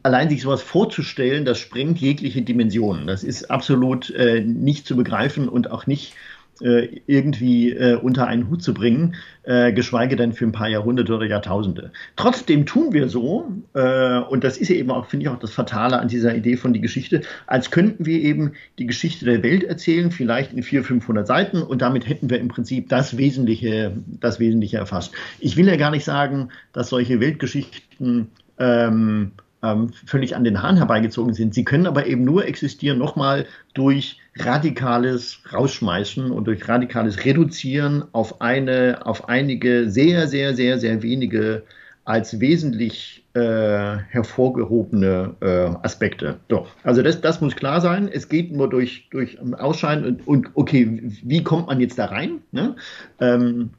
allein 0.05 0.31
sich 0.31 0.43
sowas 0.43 0.63
vorzustellen, 0.63 1.45
das 1.45 1.59
sprengt 1.59 1.99
jegliche 1.99 2.43
Dimensionen. 2.43 3.09
Das 3.09 3.25
ist 3.25 3.51
absolut 3.51 4.11
äh, 4.11 4.41
nicht 4.41 4.87
zu 4.87 4.97
begreifen 4.97 5.49
und 5.49 5.71
auch 5.73 5.89
nicht 5.89 6.15
äh, 6.61 7.01
irgendwie 7.07 7.71
äh, 7.71 7.97
unter 7.97 8.27
einen 8.27 8.49
Hut 8.49 8.63
zu 8.63 8.75
bringen, 8.75 9.17
äh, 9.43 9.73
geschweige 9.73 10.17
denn 10.17 10.33
für 10.33 10.45
ein 10.45 10.53
paar 10.53 10.69
Jahrhunderte 10.69 11.15
oder 11.15 11.27
Jahrtausende. 11.27 11.93
Trotzdem 12.17 12.67
tun 12.67 12.93
wir 12.93 13.09
so, 13.09 13.51
äh, 13.75 14.19
und 14.19 14.45
das 14.45 14.57
ist 14.57 14.69
ja 14.69 14.77
eben 14.77 14.91
auch, 14.91 15.07
finde 15.07 15.25
ich, 15.25 15.31
auch 15.31 15.39
das 15.39 15.53
Fatale 15.53 15.99
an 15.99 16.09
dieser 16.09 16.35
Idee 16.35 16.57
von 16.57 16.73
die 16.73 16.81
Geschichte, 16.81 17.23
als 17.47 17.71
könnten 17.71 18.07
wir 18.07 18.21
eben 18.21 18.53
die 18.79 18.87
Geschichte 18.87 19.25
der 19.25 19.43
Welt 19.43 19.65
erzählen, 19.65 20.11
vielleicht 20.11 20.53
in 20.53 20.63
400, 20.63 20.87
500 20.87 21.27
Seiten, 21.27 21.63
und 21.63 21.83
damit 21.83 22.09
hätten 22.09 22.31
wir 22.31 22.39
im 22.39 22.49
Prinzip 22.49 22.89
das 22.89 23.17
Wesentliche, 23.17 23.97
das 24.21 24.39
Wesentliche 24.41 24.79
erfasst. 24.79 25.13
Ich 25.41 25.57
will 25.57 25.67
ja 25.67 25.77
gar 25.77 25.91
nicht 25.91 26.05
sagen, 26.05 26.51
dass 26.73 26.89
solche 26.89 27.21
Weltgeschichten 27.21 28.29
ähm, 28.59 29.33
ähm, 29.65 29.91
völlig 30.07 30.37
an 30.37 30.45
den 30.45 30.63
Haaren 30.63 30.77
herbeigezogen 30.77 31.35
sind. 31.35 31.55
Sie 31.55 31.65
können 31.65 31.87
aber 31.87 32.07
eben 32.07 32.25
nur 32.25 32.47
existieren, 32.47 32.99
nochmal 32.99 33.47
durch 33.73 34.19
radikales 34.37 35.41
Rausschmeißen 35.53 36.31
und 36.31 36.45
durch 36.47 36.69
radikales 36.69 37.25
Reduzieren 37.25 38.05
auf 38.13 38.41
eine, 38.41 39.01
auf 39.05 39.29
einige 39.29 39.91
sehr, 39.91 40.27
sehr, 40.27 40.55
sehr, 40.55 40.79
sehr 40.79 41.03
wenige 41.03 41.63
als 42.05 42.39
wesentlich 42.39 43.25
äh, 43.35 43.97
hervorgehobene 44.11 45.35
äh, 45.41 45.87
Aspekte. 45.87 46.39
Doch, 46.49 46.69
also 46.83 47.03
das, 47.03 47.21
das 47.21 47.41
muss 47.41 47.57
klar 47.57 47.81
sein. 47.81 48.09
Es 48.13 48.29
geht 48.29 48.53
nur 48.53 48.69
durch, 48.69 49.09
durch 49.11 49.39
Ausscheiden 49.55 50.05
und, 50.05 50.27
und 50.27 50.51
okay, 50.55 51.01
wie 51.23 51.43
kommt 51.43 51.69
man 51.69 51.81
jetzt 51.81 51.99
da 51.99 52.07
rein? 52.07 52.41
Ne? 52.53 52.77
Ähm, 53.21 53.71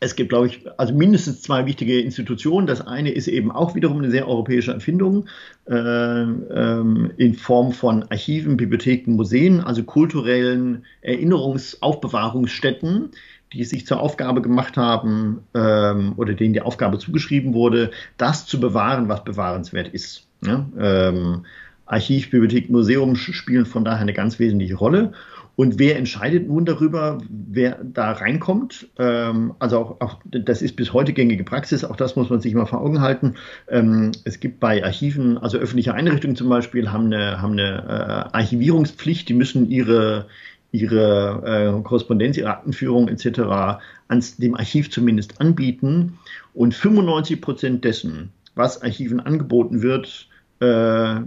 es 0.00 0.14
gibt, 0.14 0.28
glaube 0.28 0.48
ich, 0.48 0.66
also 0.78 0.94
mindestens 0.94 1.42
zwei 1.42 1.66
wichtige 1.66 2.00
Institutionen. 2.00 2.66
Das 2.66 2.86
eine 2.86 3.10
ist 3.10 3.28
eben 3.28 3.50
auch 3.50 3.74
wiederum 3.74 3.98
eine 3.98 4.10
sehr 4.10 4.28
europäische 4.28 4.72
Erfindung 4.72 5.26
äh, 5.68 5.74
ähm, 5.74 7.10
in 7.16 7.34
Form 7.34 7.72
von 7.72 8.04
Archiven, 8.10 8.56
Bibliotheken, 8.56 9.12
Museen, 9.12 9.60
also 9.60 9.82
kulturellen 9.84 10.84
Erinnerungsaufbewahrungsstätten, 11.00 13.10
die 13.52 13.64
sich 13.64 13.86
zur 13.86 14.00
Aufgabe 14.00 14.42
gemacht 14.42 14.76
haben 14.76 15.40
ähm, 15.54 16.12
oder 16.16 16.34
denen 16.34 16.52
die 16.52 16.62
Aufgabe 16.62 16.98
zugeschrieben 16.98 17.54
wurde, 17.54 17.90
das 18.18 18.46
zu 18.46 18.60
bewahren, 18.60 19.08
was 19.08 19.24
bewahrenswert 19.24 19.88
ist. 19.88 20.26
Ja? 20.44 20.66
Ähm, 20.78 21.46
Archiv, 21.86 22.30
Bibliothek, 22.30 22.68
Museum 22.68 23.14
spielen 23.14 23.64
von 23.64 23.84
daher 23.84 24.00
eine 24.00 24.12
ganz 24.12 24.38
wesentliche 24.38 24.74
Rolle. 24.74 25.12
Und 25.56 25.78
wer 25.78 25.96
entscheidet 25.96 26.46
nun 26.46 26.66
darüber, 26.66 27.18
wer 27.30 27.82
da 27.82 28.12
reinkommt? 28.12 28.88
Ähm, 28.98 29.54
also 29.58 29.78
auch, 29.78 30.00
auch, 30.00 30.20
das 30.26 30.60
ist 30.60 30.76
bis 30.76 30.92
heute 30.92 31.14
gängige 31.14 31.44
Praxis, 31.44 31.82
auch 31.82 31.96
das 31.96 32.14
muss 32.14 32.28
man 32.28 32.42
sich 32.42 32.54
mal 32.54 32.66
vor 32.66 32.82
Augen 32.82 33.00
halten. 33.00 33.34
Ähm, 33.68 34.12
es 34.24 34.38
gibt 34.38 34.60
bei 34.60 34.84
Archiven, 34.84 35.38
also 35.38 35.56
öffentliche 35.56 35.94
Einrichtungen 35.94 36.36
zum 36.36 36.50
Beispiel, 36.50 36.92
haben 36.92 37.06
eine, 37.06 37.40
haben 37.40 37.52
eine 37.52 38.28
äh, 38.32 38.36
Archivierungspflicht, 38.36 39.30
die 39.30 39.34
müssen 39.34 39.70
ihre, 39.70 40.26
ihre 40.72 41.78
äh, 41.78 41.82
Korrespondenz, 41.82 42.36
ihre 42.36 42.50
Aktenführung 42.50 43.08
etc. 43.08 43.80
ans 44.08 44.36
dem 44.36 44.56
Archiv 44.56 44.90
zumindest 44.90 45.40
anbieten. 45.40 46.18
Und 46.52 46.74
95 46.74 47.40
Prozent 47.40 47.84
dessen, 47.84 48.30
was 48.54 48.82
Archiven 48.82 49.20
angeboten 49.20 49.80
wird, 49.80 50.28
äh, 50.60 51.20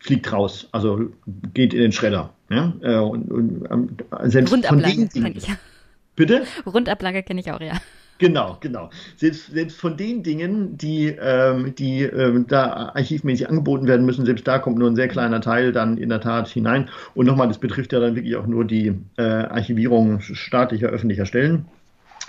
fliegt 0.00 0.32
raus, 0.32 0.68
also 0.72 1.10
geht 1.54 1.72
in 1.72 1.80
den 1.80 1.92
Schredder. 1.92 2.32
Ja? 2.50 2.72
Äh, 2.82 2.96
und, 2.96 3.30
und, 3.30 3.64
ähm, 3.70 3.96
selbst 4.24 4.52
Rundablage 4.52 5.08
kenne 5.08 5.30
ich. 5.30 5.46
Bitte? 6.16 6.42
Rundablage 6.66 7.22
kenne 7.22 7.40
ich 7.40 7.52
auch, 7.52 7.60
ja. 7.60 7.74
Genau, 8.18 8.58
genau. 8.60 8.90
Selbst, 9.16 9.50
selbst 9.50 9.78
von 9.78 9.96
den 9.96 10.22
Dingen, 10.22 10.76
die, 10.76 11.06
ähm, 11.06 11.74
die 11.74 12.02
ähm, 12.02 12.46
da 12.46 12.92
archivmäßig 12.94 13.48
angeboten 13.48 13.86
werden 13.86 14.04
müssen, 14.04 14.26
selbst 14.26 14.46
da 14.46 14.58
kommt 14.58 14.76
nur 14.76 14.90
ein 14.90 14.96
sehr 14.96 15.08
kleiner 15.08 15.40
Teil 15.40 15.72
dann 15.72 15.96
in 15.96 16.10
der 16.10 16.20
Tat 16.20 16.48
hinein. 16.48 16.90
Und 17.14 17.24
nochmal, 17.24 17.48
das 17.48 17.56
betrifft 17.56 17.94
ja 17.94 18.00
dann 18.00 18.16
wirklich 18.16 18.36
auch 18.36 18.46
nur 18.46 18.66
die 18.66 18.92
äh, 19.16 19.22
Archivierung 19.22 20.20
staatlicher, 20.20 20.88
öffentlicher 20.88 21.24
Stellen. 21.24 21.64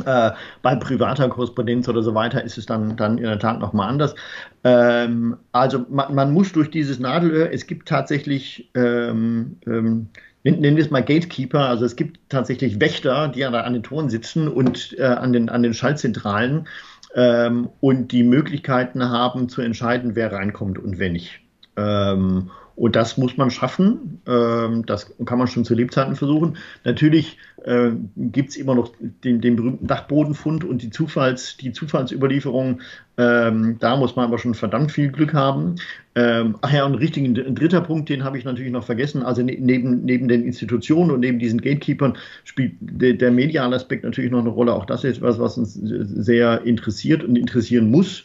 Äh, 0.05 0.31
bei 0.61 0.75
privater 0.75 1.29
Korrespondenz 1.29 1.87
oder 1.87 2.01
so 2.01 2.15
weiter 2.15 2.43
ist 2.43 2.57
es 2.57 2.65
dann, 2.65 2.95
dann 2.95 3.17
in 3.17 3.25
der 3.25 3.39
Tat 3.39 3.59
nochmal 3.59 3.89
anders. 3.89 4.15
Ähm, 4.63 5.37
also 5.51 5.85
man, 5.89 6.15
man, 6.15 6.31
muss 6.33 6.51
durch 6.53 6.71
dieses 6.71 6.99
Nadelöhr, 6.99 7.51
es 7.51 7.67
gibt 7.67 7.87
tatsächlich, 7.87 8.69
ähm, 8.73 9.57
ähm, 9.67 10.07
nennen 10.43 10.75
wir 10.75 10.83
es 10.83 10.91
mal 10.91 11.03
Gatekeeper, 11.03 11.65
also 11.65 11.85
es 11.85 11.95
gibt 11.95 12.19
tatsächlich 12.29 12.79
Wächter, 12.79 13.27
die 13.27 13.45
an, 13.45 13.53
an 13.53 13.73
den 13.73 13.83
Toren 13.83 14.09
sitzen 14.09 14.47
und 14.47 14.95
äh, 14.97 15.03
an, 15.03 15.33
den, 15.33 15.49
an 15.49 15.61
den 15.61 15.73
Schaltzentralen 15.73 16.67
ähm, 17.15 17.69
und 17.79 18.11
die 18.11 18.23
Möglichkeiten 18.23 19.07
haben 19.07 19.49
zu 19.49 19.61
entscheiden, 19.61 20.15
wer 20.15 20.31
reinkommt 20.31 20.79
und 20.79 20.99
wer 20.99 21.09
nicht. 21.09 21.41
Ähm, 21.77 22.49
und 22.81 22.95
das 22.95 23.15
muss 23.15 23.37
man 23.37 23.51
schaffen. 23.51 24.21
Ähm, 24.25 24.87
das 24.87 25.13
kann 25.25 25.37
man 25.37 25.45
schon 25.45 25.63
zu 25.63 25.75
Lebzeiten 25.75 26.15
versuchen. 26.15 26.57
Natürlich 26.83 27.37
äh, 27.63 27.91
gibt 28.17 28.49
es 28.49 28.55
immer 28.55 28.73
noch 28.73 28.91
den, 29.23 29.39
den, 29.39 29.55
berühmten 29.55 29.85
Dachbodenfund 29.85 30.63
und 30.63 30.81
die, 30.81 30.89
Zufalls, 30.89 31.57
die 31.57 31.73
Zufallsüberlieferung. 31.73 32.81
Ähm, 33.19 33.77
da 33.79 33.95
muss 33.97 34.15
man 34.15 34.25
aber 34.25 34.39
schon 34.39 34.55
verdammt 34.55 34.91
viel 34.91 35.11
Glück 35.11 35.35
haben. 35.35 35.75
Ähm, 36.15 36.55
ach 36.61 36.73
ja, 36.73 36.83
und 36.83 36.95
richtig, 36.95 37.23
ein 37.23 37.53
dritter 37.53 37.81
Punkt, 37.81 38.09
den 38.09 38.23
habe 38.23 38.39
ich 38.39 38.45
natürlich 38.45 38.71
noch 38.71 38.83
vergessen. 38.83 39.21
Also 39.21 39.43
ne, 39.43 39.55
neben, 39.59 40.03
neben 40.03 40.27
den 40.27 40.43
Institutionen 40.43 41.11
und 41.11 41.19
neben 41.19 41.37
diesen 41.37 41.61
Gatekeepern 41.61 42.17
spielt 42.45 42.73
der, 42.79 43.13
der 43.13 43.29
mediale 43.29 43.75
Aspekt 43.75 44.03
natürlich 44.03 44.31
noch 44.31 44.39
eine 44.39 44.49
Rolle. 44.49 44.73
Auch 44.73 44.87
das 44.87 45.03
ist 45.03 45.17
etwas, 45.17 45.37
was 45.37 45.55
uns 45.55 45.75
sehr 45.75 46.63
interessiert 46.63 47.23
und 47.23 47.35
interessieren 47.35 47.91
muss 47.91 48.23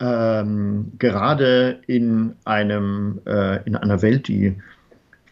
ähm, 0.00 0.92
gerade 0.98 1.80
in 1.86 2.34
einem 2.44 3.20
äh, 3.26 3.62
in 3.64 3.76
einer 3.76 4.02
Welt, 4.02 4.28
die 4.28 4.56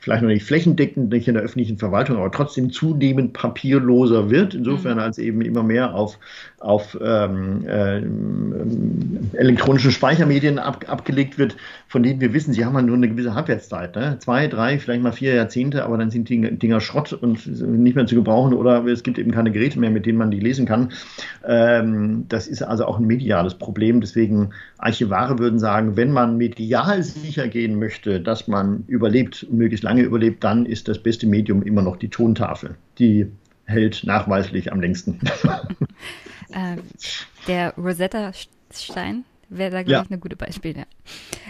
vielleicht 0.06 0.22
noch 0.22 0.28
nicht 0.28 0.44
flächendeckend, 0.44 1.10
nicht 1.10 1.26
in 1.26 1.34
der 1.34 1.43
öffentlichen 1.43 1.78
Verwaltung, 1.78 2.18
aber 2.18 2.30
trotzdem 2.30 2.70
zunehmend 2.70 3.32
papierloser 3.32 4.30
wird, 4.30 4.55
insofern 4.55 4.98
mhm. 4.98 5.02
als 5.02 5.18
eben 5.18 5.40
immer 5.40 5.64
mehr 5.64 5.94
auf, 5.94 6.18
auf 6.60 6.96
ähm, 7.02 7.66
äh, 7.66 9.36
elektronischen 9.36 9.90
Speichermedien 9.90 10.58
ab, 10.58 10.84
abgelegt 10.86 11.36
wird, 11.36 11.56
von 11.88 12.04
denen 12.04 12.20
wir 12.20 12.32
wissen, 12.32 12.54
sie 12.54 12.64
haben 12.64 12.74
halt 12.74 12.86
nur 12.86 12.96
eine 12.96 13.08
gewisse 13.08 13.34
Halbwertszeit. 13.34 13.96
Ne? 13.96 14.18
Zwei, 14.20 14.46
drei, 14.46 14.78
vielleicht 14.78 15.02
mal 15.02 15.12
vier 15.12 15.34
Jahrzehnte, 15.34 15.84
aber 15.84 15.98
dann 15.98 16.10
sind 16.10 16.28
die 16.28 16.56
Dinger 16.56 16.80
Schrott 16.80 17.12
und 17.12 17.46
nicht 17.46 17.96
mehr 17.96 18.06
zu 18.06 18.14
gebrauchen 18.14 18.54
oder 18.54 18.86
es 18.86 19.02
gibt 19.02 19.18
eben 19.18 19.32
keine 19.32 19.50
Geräte 19.50 19.80
mehr, 19.80 19.90
mit 19.90 20.06
denen 20.06 20.18
man 20.18 20.30
die 20.30 20.40
lesen 20.40 20.66
kann. 20.66 20.92
Ähm, 21.44 22.26
das 22.28 22.46
ist 22.46 22.62
also 22.62 22.86
auch 22.86 22.98
ein 22.98 23.06
mediales 23.06 23.54
Problem. 23.54 24.00
Deswegen 24.00 24.50
Archivare 24.78 25.38
würden 25.38 25.58
sagen, 25.58 25.96
wenn 25.96 26.12
man 26.12 26.36
medial 26.36 27.02
sicher 27.02 27.48
gehen 27.48 27.78
möchte, 27.78 28.20
dass 28.20 28.46
man 28.46 28.84
überlebt 28.86 29.44
und 29.50 29.58
möglichst 29.58 29.82
lange 29.82 29.96
lange 29.96 30.06
überlebt, 30.06 30.44
dann 30.44 30.66
ist 30.66 30.88
das 30.88 30.98
beste 30.98 31.26
Medium 31.26 31.62
immer 31.62 31.82
noch 31.82 31.96
die 31.96 32.08
Tontafel. 32.08 32.76
Die 32.98 33.26
hält 33.64 34.02
nachweislich 34.04 34.72
am 34.72 34.80
längsten. 34.80 35.18
äh, 36.51 36.77
der 37.47 37.74
Rosetta-Stein 37.77 39.24
wäre 39.48 39.70
da, 39.70 39.82
glaube 39.82 39.93
ja. 39.93 40.02
ich, 40.02 40.10
eine 40.10 40.18
gute 40.18 40.36
Beispiel. 40.36 40.77
Ja. 40.77 40.85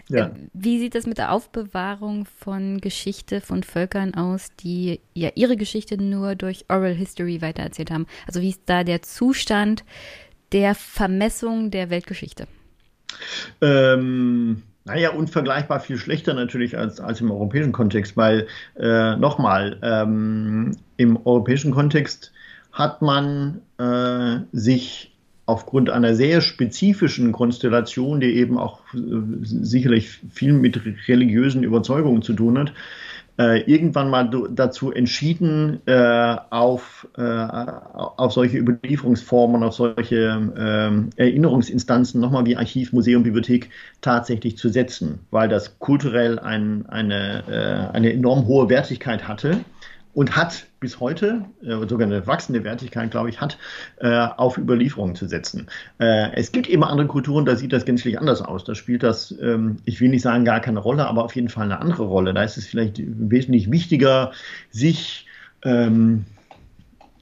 ja. 0.08 0.26
Äh, 0.26 0.30
wie 0.52 0.78
sieht 0.78 0.94
das 0.94 1.06
mit 1.06 1.18
der 1.18 1.32
Aufbewahrung 1.32 2.26
von 2.26 2.80
Geschichte 2.80 3.40
von 3.40 3.62
Völkern 3.62 4.14
aus, 4.14 4.48
die 4.60 5.00
ja 5.14 5.30
ihre 5.34 5.56
Geschichte 5.56 6.02
nur 6.02 6.34
durch 6.34 6.66
Oral 6.68 6.94
History 6.94 7.40
weitererzählt 7.40 7.90
haben? 7.90 8.06
Also 8.26 8.40
wie 8.40 8.50
ist 8.50 8.62
da 8.66 8.84
der 8.84 9.02
Zustand 9.02 9.84
der 10.52 10.74
Vermessung 10.74 11.70
der 11.70 11.90
Weltgeschichte? 11.90 12.46
Ähm, 13.60 14.62
naja, 14.84 15.10
unvergleichbar 15.10 15.80
viel 15.80 15.98
schlechter 15.98 16.34
natürlich 16.34 16.76
als, 16.78 17.00
als 17.00 17.20
im 17.20 17.30
europäischen 17.30 17.72
Kontext, 17.72 18.16
weil 18.16 18.46
äh, 18.78 19.16
nochmal, 19.16 19.78
ähm, 19.82 20.76
im 20.96 21.16
europäischen 21.26 21.72
Kontext 21.72 22.32
hat 22.76 23.00
man 23.00 23.62
äh, 23.78 24.40
sich 24.52 25.10
aufgrund 25.46 25.88
einer 25.88 26.14
sehr 26.14 26.42
spezifischen 26.42 27.32
Konstellation, 27.32 28.20
die 28.20 28.36
eben 28.36 28.58
auch 28.58 28.80
äh, 28.92 28.98
sicherlich 29.42 30.20
viel 30.30 30.52
mit 30.52 30.82
religiösen 31.08 31.62
Überzeugungen 31.62 32.20
zu 32.20 32.34
tun 32.34 32.58
hat, 32.58 32.74
äh, 33.38 33.62
irgendwann 33.62 34.10
mal 34.10 34.30
dazu 34.50 34.92
entschieden, 34.92 35.80
äh, 35.86 36.36
auf, 36.50 37.08
äh, 37.16 37.22
auf 37.22 38.32
solche 38.32 38.58
Überlieferungsformen, 38.58 39.62
auf 39.62 39.74
solche 39.74 40.52
ähm, 40.58 41.10
Erinnerungsinstanzen, 41.16 42.20
nochmal 42.20 42.44
wie 42.44 42.56
Archiv, 42.56 42.92
Museum, 42.92 43.22
Bibliothek, 43.22 43.70
tatsächlich 44.02 44.58
zu 44.58 44.68
setzen, 44.68 45.20
weil 45.30 45.48
das 45.48 45.78
kulturell 45.78 46.38
ein, 46.38 46.86
eine, 46.86 47.44
äh, 47.48 47.96
eine 47.96 48.12
enorm 48.12 48.46
hohe 48.46 48.68
Wertigkeit 48.68 49.26
hatte 49.26 49.60
und 50.16 50.34
hat 50.34 50.66
bis 50.80 50.98
heute, 50.98 51.44
äh, 51.62 51.86
sogar 51.86 52.06
eine 52.06 52.26
wachsende 52.26 52.64
Wertigkeit, 52.64 53.10
glaube 53.10 53.28
ich, 53.28 53.38
hat, 53.38 53.58
äh, 53.98 54.08
auf 54.38 54.56
Überlieferungen 54.56 55.14
zu 55.14 55.26
setzen. 55.26 55.66
Äh, 55.98 56.32
es 56.32 56.52
gibt 56.52 56.70
eben 56.70 56.84
andere 56.84 57.06
Kulturen, 57.06 57.44
da 57.44 57.54
sieht 57.54 57.74
das 57.74 57.84
gänzlich 57.84 58.18
anders 58.18 58.40
aus. 58.40 58.64
Da 58.64 58.74
spielt 58.74 59.02
das, 59.02 59.34
ähm, 59.42 59.76
ich 59.84 60.00
will 60.00 60.08
nicht 60.08 60.22
sagen 60.22 60.46
gar 60.46 60.60
keine 60.60 60.78
Rolle, 60.78 61.06
aber 61.06 61.22
auf 61.22 61.36
jeden 61.36 61.50
Fall 61.50 61.64
eine 61.64 61.82
andere 61.82 62.04
Rolle. 62.04 62.32
Da 62.32 62.42
ist 62.44 62.56
es 62.56 62.66
vielleicht 62.66 62.98
wesentlich 62.98 63.70
wichtiger, 63.70 64.32
sich 64.70 65.26
ähm, 65.64 66.24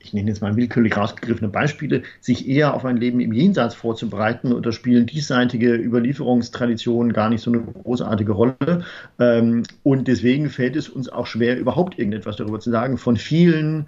ich 0.05 0.13
nenne 0.13 0.29
jetzt 0.29 0.43
mal 0.43 0.57
willkürlich 0.57 0.97
rausgegriffene 0.97 1.49
Beispiele, 1.49 2.03
sich 2.21 2.49
eher 2.49 2.75
auf 2.75 2.85
ein 2.85 2.97
Leben 2.97 3.21
im 3.21 3.33
Jenseits 3.33 3.75
vorzubereiten 3.75 4.53
oder 4.53 4.73
spielen 4.73 5.07
diesseitige 5.07 5.75
Überlieferungstraditionen 5.75 7.13
gar 7.13 7.31
nicht 7.31 7.43
so 7.43 7.51
eine 7.51 7.63
großartige 7.63 8.33
Rolle. 8.33 8.85
Ähm, 9.19 9.63
und 9.83 10.07
deswegen 10.07 10.51
fällt 10.51 10.77
es 10.77 10.89
uns 10.89 11.09
auch 11.09 11.27
schwer, 11.27 11.59
überhaupt 11.59 11.99
irgendetwas 11.99 12.37
darüber 12.37 12.61
zu 12.61 12.71
sagen. 12.71 12.99
Von 12.99 13.17
vielen 13.17 13.87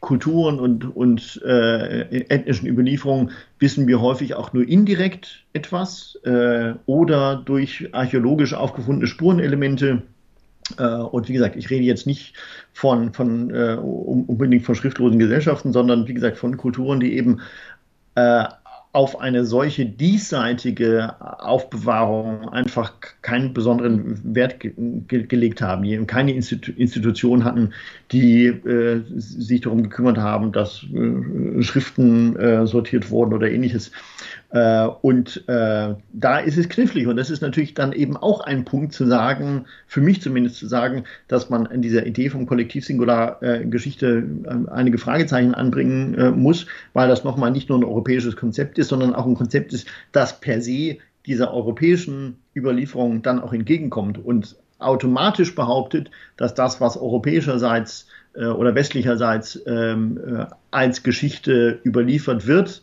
Kulturen 0.00 0.58
und, 0.58 0.96
und 0.96 1.40
äh, 1.44 2.24
ethnischen 2.28 2.66
Überlieferungen 2.66 3.30
wissen 3.58 3.86
wir 3.86 4.00
häufig 4.00 4.34
auch 4.34 4.52
nur 4.52 4.66
indirekt 4.66 5.44
etwas 5.52 6.18
äh, 6.24 6.72
oder 6.86 7.36
durch 7.36 7.90
archäologisch 7.92 8.54
aufgefundene 8.54 9.06
Spurenelemente 9.06 10.02
und 10.78 11.28
wie 11.28 11.32
gesagt, 11.32 11.56
ich 11.56 11.70
rede 11.70 11.84
jetzt 11.84 12.06
nicht 12.06 12.34
von, 12.72 13.12
von 13.12 13.50
äh, 13.50 13.74
unbedingt 13.76 14.64
von 14.64 14.74
schriftlosen 14.74 15.18
Gesellschaften, 15.18 15.72
sondern 15.72 16.06
wie 16.08 16.14
gesagt 16.14 16.38
von 16.38 16.56
Kulturen, 16.56 17.00
die 17.00 17.16
eben 17.16 17.40
äh, 18.14 18.44
auf 18.92 19.20
eine 19.20 19.44
solche 19.44 19.86
diesseitige 19.86 21.14
Aufbewahrung 21.20 22.48
einfach 22.48 22.92
keinen 23.22 23.54
besonderen 23.54 24.34
Wert 24.34 24.58
ge 24.58 24.72
ge 25.06 25.26
gelegt 25.26 25.62
haben, 25.62 25.84
die 25.84 25.96
keine 26.06 26.34
Institu 26.34 26.72
Institution 26.72 27.44
hatten, 27.44 27.72
die 28.10 28.46
äh, 28.46 29.02
sich 29.14 29.60
darum 29.60 29.84
gekümmert 29.84 30.18
haben, 30.18 30.50
dass 30.50 30.84
äh, 30.92 31.62
Schriften 31.62 32.34
äh, 32.36 32.66
sortiert 32.66 33.10
wurden 33.10 33.32
oder 33.32 33.48
ähnliches. 33.48 33.92
Äh, 34.50 34.86
und 35.02 35.48
äh, 35.48 35.94
da 36.12 36.38
ist 36.38 36.58
es 36.58 36.68
knifflig. 36.68 37.06
Und 37.06 37.16
das 37.16 37.30
ist 37.30 37.40
natürlich 37.40 37.74
dann 37.74 37.92
eben 37.92 38.16
auch 38.16 38.40
ein 38.40 38.64
Punkt 38.64 38.92
zu 38.92 39.06
sagen, 39.06 39.66
für 39.86 40.00
mich 40.00 40.20
zumindest 40.22 40.56
zu 40.56 40.66
sagen, 40.66 41.04
dass 41.28 41.50
man 41.50 41.66
in 41.66 41.82
dieser 41.82 42.06
Idee 42.06 42.30
vom 42.30 42.46
Kollektiv-Singular-Geschichte 42.46 44.24
äh, 44.44 44.70
einige 44.70 44.98
Fragezeichen 44.98 45.54
anbringen 45.54 46.14
äh, 46.14 46.30
muss, 46.30 46.66
weil 46.92 47.08
das 47.08 47.22
nochmal 47.22 47.52
nicht 47.52 47.68
nur 47.68 47.78
ein 47.78 47.84
europäisches 47.84 48.36
Konzept 48.36 48.78
ist, 48.78 48.88
sondern 48.88 49.14
auch 49.14 49.26
ein 49.26 49.36
Konzept 49.36 49.72
ist, 49.72 49.86
das 50.12 50.40
per 50.40 50.60
se 50.60 50.98
dieser 51.26 51.52
europäischen 51.52 52.38
Überlieferung 52.56 53.22
dann 53.22 53.40
auch 53.40 53.52
entgegenkommt 53.52 54.18
und 54.18 54.56
automatisch 54.80 55.54
behauptet, 55.54 56.10
dass 56.36 56.54
das, 56.54 56.80
was 56.80 56.96
europäischerseits 56.96 58.06
äh, 58.34 58.46
oder 58.46 58.74
westlicherseits 58.74 59.60
ähm, 59.66 60.18
äh, 60.18 60.46
als 60.70 61.02
Geschichte 61.02 61.78
überliefert 61.84 62.46
wird, 62.46 62.82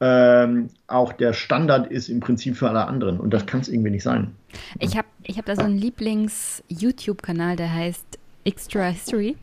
ähm, 0.00 0.68
auch 0.86 1.12
der 1.12 1.32
Standard 1.32 1.90
ist 1.90 2.08
im 2.08 2.20
Prinzip 2.20 2.56
für 2.56 2.68
alle 2.68 2.86
anderen. 2.86 3.18
Und 3.18 3.34
das 3.34 3.46
kann 3.46 3.60
es 3.60 3.68
irgendwie 3.68 3.90
nicht 3.90 4.04
sein. 4.04 4.34
Ich 4.78 4.96
habe 4.96 5.08
ich 5.24 5.38
hab 5.38 5.46
da 5.46 5.56
so 5.56 5.62
einen 5.62 5.78
Lieblings-YouTube-Kanal, 5.78 7.56
der 7.56 7.72
heißt 7.72 8.18
Extra 8.44 8.86
History. 8.88 9.36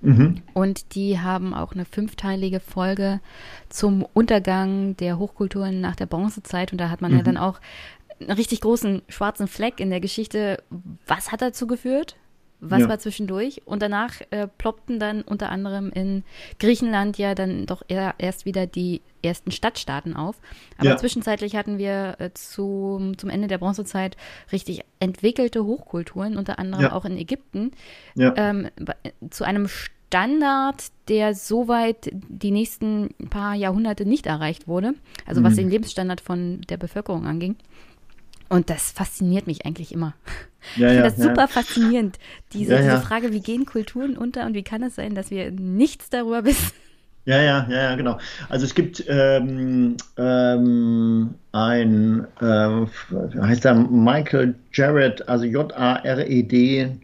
Mhm. 0.00 0.42
Und 0.54 0.94
die 0.94 1.18
haben 1.18 1.54
auch 1.54 1.72
eine 1.72 1.84
fünfteilige 1.84 2.60
Folge 2.60 3.20
zum 3.68 4.06
Untergang 4.14 4.96
der 4.96 5.18
Hochkulturen 5.18 5.80
nach 5.80 5.96
der 5.96 6.06
Bronzezeit. 6.06 6.72
Und 6.72 6.78
da 6.78 6.88
hat 6.88 7.00
man 7.00 7.12
mhm. 7.12 7.18
ja 7.18 7.22
dann 7.24 7.36
auch 7.36 7.60
einen 8.20 8.30
richtig 8.30 8.60
großen 8.60 9.02
schwarzen 9.08 9.46
Fleck 9.46 9.80
in 9.80 9.90
der 9.90 10.00
Geschichte. 10.00 10.62
Was 11.06 11.32
hat 11.32 11.42
dazu 11.42 11.66
geführt? 11.66 12.16
Was 12.60 12.80
ja. 12.80 12.88
war 12.88 12.98
zwischendurch? 12.98 13.62
Und 13.64 13.82
danach 13.82 14.20
äh, 14.30 14.46
ploppten 14.46 14.98
dann 14.98 15.22
unter 15.22 15.50
anderem 15.50 15.90
in 15.90 16.24
Griechenland 16.58 17.18
ja 17.18 17.34
dann 17.34 17.66
doch 17.66 17.82
eher, 17.88 18.14
erst 18.18 18.44
wieder 18.44 18.66
die 18.66 19.00
ersten 19.22 19.50
Stadtstaaten 19.50 20.16
auf. 20.16 20.40
Aber 20.76 20.90
ja. 20.90 20.96
zwischenzeitlich 20.96 21.56
hatten 21.56 21.78
wir 21.78 22.16
äh, 22.18 22.30
zu, 22.34 23.12
zum 23.16 23.30
Ende 23.30 23.48
der 23.48 23.58
Bronzezeit 23.58 24.16
richtig 24.52 24.82
entwickelte 25.00 25.64
Hochkulturen, 25.64 26.36
unter 26.36 26.58
anderem 26.58 26.84
ja. 26.84 26.92
auch 26.92 27.04
in 27.04 27.16
Ägypten, 27.16 27.72
ähm, 28.16 28.68
zu 29.30 29.44
einem 29.44 29.68
Standard, 29.68 30.86
der 31.08 31.34
soweit 31.34 32.10
die 32.12 32.50
nächsten 32.50 33.14
paar 33.30 33.54
Jahrhunderte 33.54 34.06
nicht 34.06 34.26
erreicht 34.26 34.66
wurde, 34.66 34.94
also 35.26 35.40
mhm. 35.40 35.44
was 35.44 35.56
den 35.56 35.68
Lebensstandard 35.68 36.20
von 36.20 36.62
der 36.62 36.78
Bevölkerung 36.78 37.26
anging. 37.26 37.56
Und 38.48 38.70
das 38.70 38.90
fasziniert 38.90 39.46
mich 39.46 39.66
eigentlich 39.66 39.92
immer. 39.92 40.14
Ja, 40.76 40.88
ich 40.88 40.92
finde 40.92 40.94
ja, 40.94 41.02
das 41.02 41.16
super 41.16 41.40
ja. 41.42 41.46
faszinierend. 41.46 42.18
Diese, 42.52 42.78
diese 42.78 43.00
Frage, 43.00 43.32
wie 43.32 43.40
gehen 43.40 43.66
Kulturen 43.66 44.16
unter 44.16 44.46
und 44.46 44.54
wie 44.54 44.62
kann 44.62 44.82
es 44.82 44.96
sein, 44.96 45.14
dass 45.14 45.30
wir 45.30 45.50
nichts 45.50 46.10
darüber 46.10 46.44
wissen? 46.44 46.72
Ja, 47.28 47.42
ja, 47.42 47.66
ja, 47.68 47.82
ja, 47.82 47.94
genau. 47.94 48.16
Also 48.48 48.64
es 48.64 48.74
gibt 48.74 49.04
ähm, 49.06 49.98
ähm, 50.16 51.34
ein, 51.52 52.26
äh, 52.40 52.86
heißt 53.38 53.66
er 53.66 53.74
Michael 53.74 54.54
Jarrett, 54.72 55.28
also 55.28 55.44
J-A-R-E-D, 55.44 56.98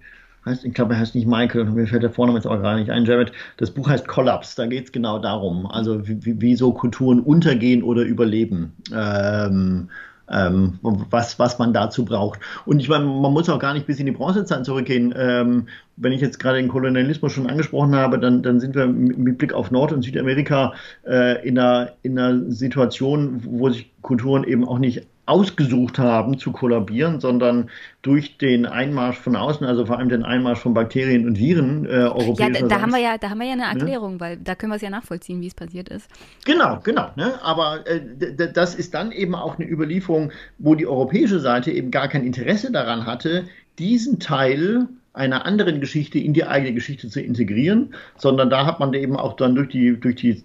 heißt, 0.47 0.65
ich 0.65 0.73
glaube, 0.73 0.95
er 0.95 1.01
heißt 1.01 1.15
nicht 1.15 1.27
Michael, 1.27 1.65
mir 1.67 1.87
fällt 1.87 2.03
der 2.03 2.11
Vorname 2.11 2.39
jetzt 2.39 2.47
auch 2.47 2.63
gar 2.63 2.77
nicht 2.77 2.91
ein, 2.91 3.05
Jarrett. 3.05 3.33
Das 3.59 3.71
Buch 3.71 3.89
heißt 3.89 4.09
Collapse, 4.09 4.57
da 4.57 4.67
geht 4.67 4.87
es 4.87 4.93
genau 4.93 5.19
darum, 5.19 5.67
also 5.67 6.07
wie, 6.09 6.41
wie, 6.41 6.57
so 6.57 6.73
Kulturen 6.73 7.21
untergehen 7.21 7.83
oder 7.83 8.03
überleben. 8.03 8.73
Ähm, 8.95 9.91
ähm, 10.31 10.79
was, 10.83 11.39
was 11.39 11.59
man 11.59 11.73
dazu 11.73 12.05
braucht. 12.05 12.41
Und 12.65 12.81
ich 12.81 12.89
meine, 12.89 13.05
man 13.05 13.33
muss 13.33 13.49
auch 13.49 13.59
gar 13.59 13.75
nicht 13.75 13.87
bis 13.87 14.01
in 14.01 14.07
die 14.07 14.13
Bronzezeit 14.13 14.65
zurückgehen. 14.65 15.15
Ähm, 15.17 15.69
wenn 15.97 16.13
ich 16.13 16.21
jetzt 16.21 16.39
gerade 16.39 16.59
den 16.59 16.69
Kolonialismus 16.69 17.33
schon 17.33 17.49
angesprochen 17.49 17.95
habe, 17.95 18.19
dann, 18.19 18.43
dann 18.43 18.61
sind 18.61 18.75
wir 18.75 18.87
mit 18.87 19.39
Blick 19.39 19.53
auf 19.53 19.71
Nord- 19.71 19.93
und 19.93 20.03
Südamerika 20.03 20.75
äh, 21.07 21.47
in, 21.47 21.59
einer, 21.59 21.93
in 22.03 22.19
einer 22.19 22.51
Situation, 22.51 23.43
wo 23.45 23.71
sich 23.71 23.91
Kulturen 24.03 24.45
eben 24.45 24.67
auch 24.67 24.79
nicht 24.79 25.07
ausgesucht 25.27 25.99
haben 25.99 26.39
zu 26.39 26.53
kollabieren, 26.53 27.21
sondern 27.21 27.71
durch 28.03 28.37
den 28.37 28.67
Einmarsch 28.67 29.19
von 29.19 29.37
außen, 29.37 29.67
also 29.67 29.87
vor 29.87 29.99
allem 29.99 30.09
den 30.09 30.23
Einmarsch 30.23 30.59
von 30.59 30.75
Bakterien 30.75 31.27
und 31.27 31.39
Viren 31.39 31.87
äh, 31.87 32.03
Ja, 32.03 32.51
da, 32.51 32.67
da 32.67 32.81
haben 32.81 32.93
wir 32.93 33.01
ja, 33.01 33.17
da 33.17 33.31
haben 33.31 33.39
wir 33.39 33.47
ja 33.47 33.55
eine 33.55 33.65
Erklärung, 33.65 34.15
ja? 34.15 34.21
weil 34.21 34.37
da 34.37 34.55
können 34.55 34.73
wir 34.73 34.77
es 34.77 34.83
ja 34.83 34.91
nachvollziehen, 34.91 35.41
wie 35.41 35.47
es 35.47 35.55
passiert 35.55 35.89
ist. 35.89 36.11
Genau, 36.45 36.79
genau. 36.83 37.11
Ne? 37.17 37.35
Aber 37.43 37.87
äh, 37.87 38.01
das 38.53 38.75
ist 38.75 38.95
dann 38.95 39.13
eben 39.13 39.35
auch 39.35 39.59
eine 39.59 39.69
Überlieferung, 39.69 40.33
wo 40.59 40.75
die 40.75 40.87
europäische 40.87 41.41
Seite 41.41 41.71
eben 41.71 41.91
gar 41.91 42.09
kein 42.09 42.25
Interesse 42.25 42.71
daran 42.71 43.07
hatte, 43.07 43.45
diesen 43.79 44.21
Teil 44.21 44.89
einer 45.15 45.47
anderen 45.47 45.81
Geschichte 45.81 46.19
in 46.19 46.35
die 46.35 46.45
eigene 46.45 46.75
Geschichte 46.75 47.09
zu 47.09 47.21
integrieren, 47.21 47.95
sondern 48.19 48.51
da 48.51 48.67
hat 48.67 48.81
man 48.81 48.93
eben 48.95 49.17
auch 49.17 49.37
dann 49.37 49.55
durch 49.55 49.69
die, 49.69 49.99
durch 49.99 50.17
die 50.17 50.31
äh, 50.31 50.43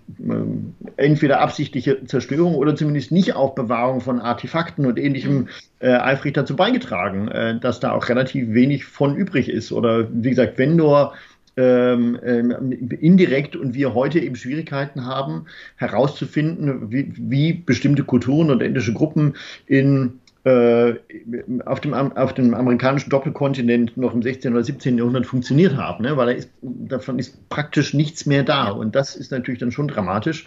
entweder 0.96 1.42
absichtliche 1.42 2.06
Zerstörung 2.06 2.54
oder 2.54 2.76
zumindest 2.76 3.12
Nicht-Aufbewahrung 3.12 4.00
von 4.00 4.20
Artefakten 4.20 4.86
und 4.86 5.00
ähnlichem 5.00 5.48
äh, 5.80 5.90
eifrig 5.90 6.36
dazu 6.36 6.56
beigetragen, 6.56 7.30
äh, 7.30 7.60
dass 7.60 7.80
da 7.80 7.92
auch 7.92 8.08
relativ 8.10 8.54
wenig 8.54 8.86
von 8.86 9.16
übrig 9.16 9.50
ist. 9.50 9.72
Oder 9.72 10.08
wie 10.12 10.30
gesagt, 10.30 10.60
wenn 10.60 10.76
nur 10.76 11.14
ähm, 11.58 12.20
ähm, 12.24 12.72
indirekt 13.02 13.56
und 13.56 13.74
wir 13.74 13.96
heute 13.96 14.20
eben 14.20 14.36
Schwierigkeiten 14.36 15.06
haben, 15.06 15.46
herauszufinden, 15.78 16.92
wie, 16.92 17.12
wie 17.18 17.54
bestimmte 17.54 18.04
Kulturen 18.04 18.52
und 18.52 18.62
ethische 18.62 18.94
Gruppen 18.94 19.36
in 19.66 20.20
auf, 20.46 21.80
dem, 21.82 21.94
auf 21.94 22.34
dem 22.34 22.54
amerikanischen 22.54 23.10
Doppelkontinent 23.10 23.98
noch 23.98 24.14
im 24.14 24.22
16. 24.22 24.54
oder 24.54 24.64
17. 24.64 24.98
Jahrhundert 24.98 25.26
funktioniert 25.26 25.76
haben, 25.76 26.04
ne? 26.04 26.16
weil 26.16 26.28
da 26.28 26.32
ist, 26.32 26.50
davon 26.62 27.20
ist 27.20 27.50
praktisch 27.50 27.94
nichts 27.94 28.26
mehr 28.26 28.44
da. 28.44 28.70
Und 28.70 28.96
das 28.96 29.18
ist 29.18 29.32
natürlich 29.32 29.60
dann 29.60 29.72
schon 29.72 29.90
dramatisch. 29.90 30.46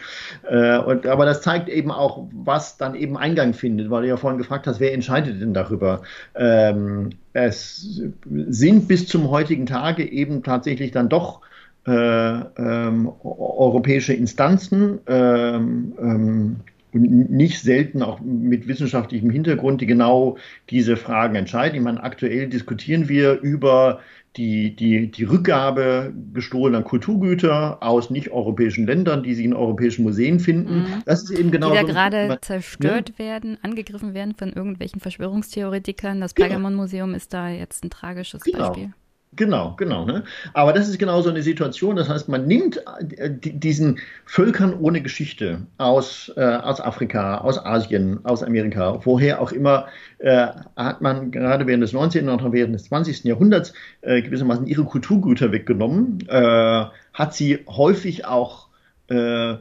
Äh, 0.49 0.79
und, 0.79 1.07
aber 1.07 1.27
das 1.27 1.43
zeigt 1.43 1.69
eben 1.69 1.91
auch, 1.91 2.27
was 2.33 2.79
dann 2.79 2.95
eben 2.95 3.19
Eingang 3.19 3.53
findet, 3.53 3.91
weil 3.91 4.03
du 4.03 4.09
ja 4.09 4.17
vorhin 4.17 4.39
gefragt 4.39 4.67
hast, 4.67 4.81
wer 4.81 4.95
entscheidet 4.95 5.41
denn 5.43 5.53
darüber? 5.53 6.03
Ähm, 6.35 7.11
es 7.35 8.01
sind 8.49 8.89
bis 8.89 9.07
zum 9.07 9.31
heutigen 9.31 9.67
Tage 9.67 10.11
eben 10.11 10.43
tatsächlich 10.43 10.91
dann 10.93 11.11
doch 11.11 11.43
äh, 11.87 11.91
ähm, 11.91 13.11
europäische 13.25 14.13
Instanzen, 14.13 15.01
ähm, 15.07 15.93
ähm, 15.99 16.57
nicht 16.93 17.61
selten 17.61 18.03
auch 18.03 18.21
mit 18.21 18.69
wissenschaftlichem 18.69 19.31
Hintergrund, 19.31 19.81
die 19.81 19.87
genau 19.87 20.37
diese 20.71 20.97
Fragen 20.97 21.35
entscheiden. 21.35 21.77
Ich 21.77 21.83
meine, 21.83 22.03
aktuell 22.03 22.49
diskutieren 22.49 23.09
wir 23.09 23.41
über 23.41 24.01
die, 24.37 24.75
die, 24.75 25.11
die 25.11 25.25
Rückgabe 25.25 26.13
gestohlener 26.33 26.83
Kulturgüter 26.83 27.83
aus 27.83 28.11
nicht-europäischen 28.11 28.87
Ländern, 28.87 29.23
die 29.23 29.35
sie 29.35 29.45
in 29.45 29.53
europäischen 29.53 30.05
Museen 30.05 30.41
finden. 30.41 30.81
Mhm. 30.81 31.03
Das 31.05 31.23
ist 31.23 31.31
eben 31.31 31.51
genau 31.51 31.71
Die 31.71 31.77
da 31.77 31.83
gerade 31.83 32.39
zerstört 32.41 33.13
ja? 33.19 33.25
werden, 33.25 33.59
angegriffen 33.63 34.15
werden 34.15 34.35
von 34.35 34.53
irgendwelchen 34.53 35.01
Verschwörungstheoretikern. 35.01 36.21
Das 36.21 36.35
genau. 36.35 36.49
Pergamon-Museum 36.49 37.15
ist 37.15 37.35
da 37.35 37.51
jetzt 37.51 37.85
ein 37.85 37.91
tragisches 37.91 38.43
genau. 38.43 38.69
Beispiel. 38.69 38.93
Genau, 39.35 39.75
genau. 39.79 40.05
Ne? 40.05 40.25
Aber 40.53 40.75
das 40.75 40.89
ist 40.89 40.99
genau 40.99 41.23
so 41.23 41.31
eine 41.31 41.43
Situation. 41.43 41.97
Das 41.97 42.11
heißt, 42.11 42.29
man 42.29 42.47
nimmt 42.47 42.83
äh, 43.17 43.31
diesen 43.31 43.99
Völkern 44.27 44.79
ohne 44.79 45.01
Geschichte 45.01 45.63
aus, 45.79 46.31
äh, 46.37 46.43
aus 46.43 46.83
Afrika, 46.83 47.39
aus 47.39 47.59
Asien, 47.59 48.23
aus 48.25 48.43
Amerika, 48.43 49.01
woher 49.05 49.41
auch 49.41 49.53
immer, 49.53 49.87
äh, 50.19 50.49
hat 50.77 51.01
man 51.01 51.31
gerade 51.31 51.67
während 51.67 51.83
des 51.83 51.95
19. 51.95 52.29
und 52.29 52.43
auch 52.43 52.53
während 52.53 52.75
des 52.75 52.85
20. 52.85 53.25
Jahrhunderts 53.25 53.73
äh, 54.03 54.21
gewissermaßen 54.21 54.67
ihre 54.67 54.85
Kulturgüter 54.85 55.51
weggenommen, 55.51 56.19
äh, 56.29 56.85
hat 57.15 57.35
sie 57.35 57.65
häufig 57.67 58.27
auch 58.27 58.69
äh, 59.09 59.55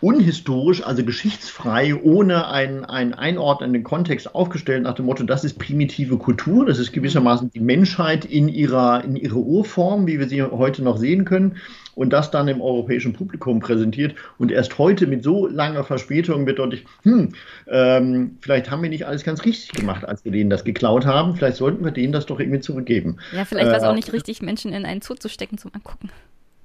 unhistorisch, 0.00 0.84
also 0.84 1.04
geschichtsfrei, 1.04 1.94
ohne 1.94 2.48
einen, 2.48 2.84
einen 2.84 3.14
einordnenden 3.14 3.82
Kontext 3.82 4.34
aufgestellt, 4.34 4.82
nach 4.82 4.94
dem 4.94 5.06
Motto, 5.06 5.24
das 5.24 5.44
ist 5.44 5.58
primitive 5.58 6.18
Kultur, 6.18 6.66
das 6.66 6.78
ist 6.78 6.92
gewissermaßen 6.92 7.50
die 7.50 7.60
Menschheit 7.60 8.24
in 8.24 8.48
ihrer, 8.48 9.04
in 9.04 9.16
ihrer 9.16 9.36
Urform, 9.36 10.06
wie 10.06 10.18
wir 10.18 10.28
sie 10.28 10.42
heute 10.42 10.82
noch 10.82 10.96
sehen 10.96 11.24
können, 11.24 11.56
und 11.94 12.12
das 12.12 12.30
dann 12.30 12.48
im 12.48 12.60
europäischen 12.60 13.12
Publikum 13.12 13.60
präsentiert. 13.60 14.14
Und 14.38 14.50
erst 14.50 14.78
heute 14.78 15.06
mit 15.06 15.22
so 15.22 15.46
langer 15.46 15.84
Verspätung 15.84 16.46
wird 16.46 16.58
deutlich, 16.58 16.84
hm, 17.02 17.30
ähm, 17.68 18.36
vielleicht 18.40 18.70
haben 18.70 18.82
wir 18.82 18.90
nicht 18.90 19.06
alles 19.06 19.24
ganz 19.24 19.44
richtig 19.44 19.72
gemacht, 19.72 20.04
als 20.04 20.24
wir 20.24 20.32
denen 20.32 20.50
das 20.50 20.64
geklaut 20.64 21.06
haben, 21.06 21.36
vielleicht 21.36 21.56
sollten 21.56 21.84
wir 21.84 21.92
denen 21.92 22.12
das 22.12 22.26
doch 22.26 22.40
irgendwie 22.40 22.60
zurückgeben. 22.60 23.18
Ja, 23.32 23.44
vielleicht 23.44 23.68
war 23.68 23.76
es 23.76 23.84
äh, 23.84 23.86
auch 23.86 23.94
nicht 23.94 24.12
richtig, 24.12 24.42
Menschen 24.42 24.72
in 24.72 24.84
einen 24.84 25.02
Zoo 25.02 25.14
zu 25.14 25.28
stecken 25.28 25.58
zum 25.58 25.72
Angucken. 25.74 26.10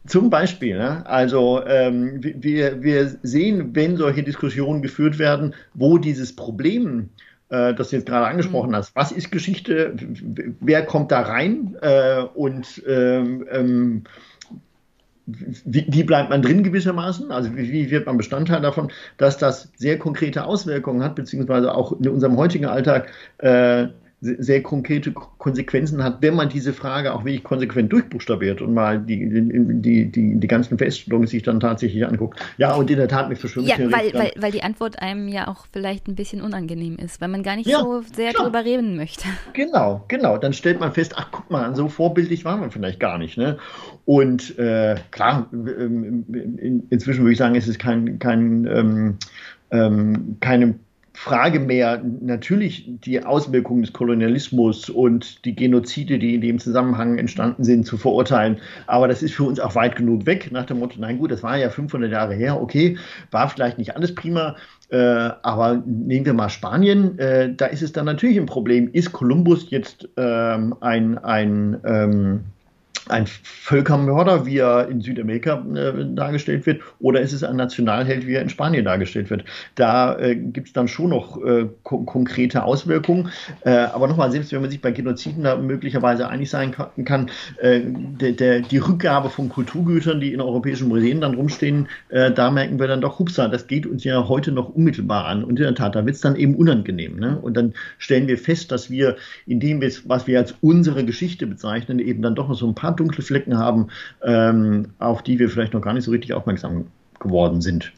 Zum 0.08 0.30
Beispiel, 0.30 0.78
ne? 0.78 1.06
also 1.06 1.64
ähm, 1.66 2.22
wir, 2.22 2.82
wir 2.82 3.18
sehen, 3.22 3.76
wenn 3.76 3.98
solche 3.98 4.24
Diskussionen 4.24 4.82
geführt 4.82 5.20
werden, 5.20 5.54
wo 5.74 5.98
dieses 5.98 6.36
Problem, 6.36 7.10
äh, 7.50 7.74
das 7.74 7.90
du 7.90 7.98
jetzt 7.98 8.08
gerade 8.08 8.28
angesprochen 8.28 8.72
mhm. 8.72 8.76
hast, 8.76 8.96
was 8.96 9.12
ist 9.12 9.32
Geschichte, 9.32 9.96
wer 10.62 10.86
kommt 10.86 11.12
da 11.12 11.22
rein 11.22 11.76
äh, 11.82 12.22
und 12.34 12.82
ähm, 12.88 13.46
ähm, 13.52 14.04
wie, 15.26 15.86
wie, 15.88 16.04
bleibt 16.04 16.30
man 16.30 16.42
drin 16.42 16.64
gewissermaßen? 16.64 17.32
Also 17.32 17.56
wie, 17.56 17.72
wie, 17.72 17.92
wird 17.92 18.06
man 18.06 18.18
Bestandteil 18.18 18.62
davon, 18.62 18.92
dass 19.18 19.38
das 19.38 19.72
sehr 19.76 20.00
konkrete 20.00 20.46
Auswirkungen 20.46 21.04
hat, 21.04 21.16
beziehungsweise 21.16 21.76
auch 21.76 21.92
in 21.92 22.10
unserem 22.10 22.38
heutigen 22.38 22.66
Alltag 22.66 23.12
äh, 23.38 23.88
sehr 24.22 24.62
konkrete 24.62 25.14
Konsequenzen 25.14 26.04
hat, 26.04 26.22
wenn 26.22 26.36
man 26.36 26.50
diese 26.50 26.74
Frage 26.74 27.14
auch 27.14 27.24
wirklich 27.24 27.44
konsequent 27.44 27.91
durchbuchstabiert 27.94 28.62
und 28.62 28.74
mal 28.74 29.00
die, 29.00 29.30
die, 29.30 30.12
die, 30.12 30.40
die 30.40 30.48
ganzen 30.48 30.78
Feststellungen 30.78 31.28
sich 31.28 31.44
dann 31.44 31.62
tatsächlich 31.62 32.06
anguckt. 32.06 32.38
Ja, 32.58 32.74
und 32.76 32.91
in 32.91 32.98
der 32.98 33.08
Tat 33.08 33.30
mit 33.30 33.38
Verschwörungstheorien. 33.38 33.91
Ja, 33.91 33.98
weil, 33.98 34.14
weil, 34.14 34.34
weil 34.38 34.52
die 34.52 34.62
Antwort 34.62 35.02
einem 35.02 35.30
ja 35.30 35.48
auch 35.48 35.68
vielleicht 35.72 36.08
ein 36.08 36.16
bisschen 36.16 36.41
unangenehm 36.41 36.98
ist, 36.98 37.22
weil 37.22 37.30
man 37.30 37.44
gar 37.44 37.56
nicht 37.56 37.68
ja, 37.68 37.80
so 37.80 38.02
sehr 38.14 38.34
klar. 38.34 38.46
drüber 38.46 38.66
reden 38.66 38.96
möchte. 38.96 39.28
Genau, 39.54 40.06
genau. 40.08 40.38
Dann 40.38 40.54
stellt 40.54 40.80
man 40.80 40.94
fest, 40.94 41.14
ach 41.18 41.30
guck 41.32 41.50
mal, 41.50 41.76
so 41.76 41.90
vorbildlich 41.90 42.46
war 42.46 42.56
man 42.58 42.72
vielleicht 42.72 43.00
gar 43.00 43.18
nicht. 43.18 43.38
Ne? 43.38 43.58
Und 44.06 44.58
äh, 44.58 44.96
klar, 45.12 45.48
ähm, 45.52 46.26
in, 46.32 46.88
inzwischen 46.90 47.22
würde 47.22 47.34
ich 47.34 47.38
sagen, 47.38 47.56
es 47.56 47.68
ist 47.68 47.80
kein, 47.80 48.20
kein 48.20 48.66
ähm, 48.66 49.18
ähm, 49.72 50.38
keine 50.40 50.76
Frage 51.22 51.60
mehr 51.60 52.02
natürlich 52.22 52.86
die 52.88 53.22
Auswirkungen 53.26 53.82
des 53.82 53.91
Kolonialismus 53.91 54.90
und 54.90 55.44
die 55.44 55.54
Genozide, 55.54 56.18
die 56.18 56.36
in 56.36 56.40
dem 56.40 56.60
Zusammenhang 56.60 57.18
entstanden 57.18 57.66
sind, 57.66 57.86
zu 57.86 57.98
verurteilen. 57.98 58.60
Aber 58.88 59.10
das 59.10 59.22
ist 59.22 59.34
für 59.34 59.44
uns 59.44 59.60
auch 59.60 59.76
weit 59.76 59.98
genug 59.98 60.26
weg, 60.26 60.50
nach 60.54 60.66
dem 60.66 60.80
Motto, 60.80 60.96
nein 60.98 61.18
gut, 61.18 61.32
das 61.32 61.44
war 61.44 61.58
ja 61.58 61.70
500 61.70 62.10
Jahre 62.10 62.36
her, 62.36 62.62
okay, 62.62 62.98
war 63.32 63.50
vielleicht 63.50 63.78
nicht 63.78 63.98
alles 63.98 64.16
prima, 64.16 64.56
äh, 64.91 64.98
aber 64.98 65.84
nehmen 65.86 66.26
wir 66.26 66.34
mal 66.34 66.48
Spanien, 66.48 67.20
äh, 67.20 67.54
da 67.54 67.66
ist 67.66 67.82
es 67.82 67.91
dann 67.91 68.06
natürlich 68.06 68.38
ein 68.38 68.46
Problem. 68.46 68.90
Ist 68.94 69.12
Kolumbus 69.12 69.70
jetzt 69.72 70.08
ähm, 70.16 70.74
ein, 70.80 71.18
ein 71.18 71.82
ähm, 71.84 72.46
ein 73.10 73.27
Völkermörder, 73.27 74.45
wie 74.45 74.57
er 74.57 74.88
in 74.88 75.02
Südamerika 75.02 75.65
äh, 75.76 76.06
dargestellt 76.15 76.65
wird, 76.65 76.81
oder 76.99 77.22
ist 77.22 77.34
es 77.34 77.44
ein 77.44 77.56
Nationalheld, 77.56 78.27
wie 78.27 78.34
er 78.34 78.41
in 78.41 78.49
Spanien 78.49 78.86
dargestellt 78.86 79.30
wird? 79.30 79.45
Da 79.76 80.18
äh, 80.18 80.36
gibt 80.36 80.68
es 80.68 80.73
dann 80.73 80.88
schon 80.88 81.10
noch 81.10 81.44
äh, 81.44 81.68
ko 81.84 81.99
konkrete 82.03 82.64
Auswirkungen. 82.64 83.30
Äh, 83.61 83.72
aber 83.72 84.07
nochmal, 84.07 84.31
selbst 84.31 84.52
wenn 84.52 84.61
man 84.61 84.69
sich 84.69 84.81
bei 84.81 84.91
Genoziden 84.91 85.44
da 85.44 85.56
möglicherweise 85.56 86.27
einig 86.27 86.49
sein 86.49 86.76
kann, 87.06 87.30
äh, 87.61 87.81
der, 87.84 88.34
der, 88.34 88.60
die 88.61 88.77
Rückgabe 88.77 89.30
von 89.30 89.49
Kulturgütern, 89.49 90.19
die 90.19 90.34
in 90.34 90.41
europäischen 90.41 90.88
Museen 90.88 91.22
dann 91.22 91.36
rumstehen, 91.36 91.88
äh, 92.10 92.31
da 92.31 92.52
merken 92.52 92.80
wir 92.80 92.88
dann 92.88 93.02
doch, 93.02 93.19
hupsa, 93.19 93.48
das 93.48 93.68
geht 93.68 93.86
uns 93.86 94.03
ja 94.03 94.27
heute 94.27 94.52
noch 94.52 94.69
unmittelbar 94.69 95.26
an. 95.26 95.44
Und 95.44 95.60
in 95.60 95.64
der 95.64 95.76
Tat, 95.76 95.95
da 95.95 96.06
wird 96.06 96.15
es 96.15 96.22
dann 96.22 96.36
eben 96.36 96.56
unangenehm. 96.56 97.19
Ne? 97.19 97.38
Und 97.40 97.56
dann 97.57 97.73
stellen 97.98 98.27
wir 98.27 98.38
fest, 98.38 98.72
dass 98.72 98.90
wir 98.90 99.15
in 99.45 99.60
dem, 99.60 99.81
was 100.06 100.27
wir 100.27 100.40
als 100.40 100.56
unsere 100.61 101.06
Geschichte 101.06 101.48
bezeichnen, 101.48 101.99
eben 101.99 102.22
dann 102.22 102.36
doch 102.36 102.48
noch 102.48 102.56
so 102.56 102.68
ein 102.68 102.76
paar 102.76 102.95
dunkle 103.00 103.24
Flecken 103.24 103.58
haben, 103.58 103.88
ähm, 104.24 104.94
auf 105.00 105.24
die 105.24 105.40
wir 105.40 105.50
vielleicht 105.50 105.74
noch 105.74 105.82
gar 105.82 105.94
nicht 105.94 106.04
so 106.04 106.12
richtig 106.12 106.34
aufmerksam 106.34 106.88
geworden 107.20 107.62
sind. 107.62 107.92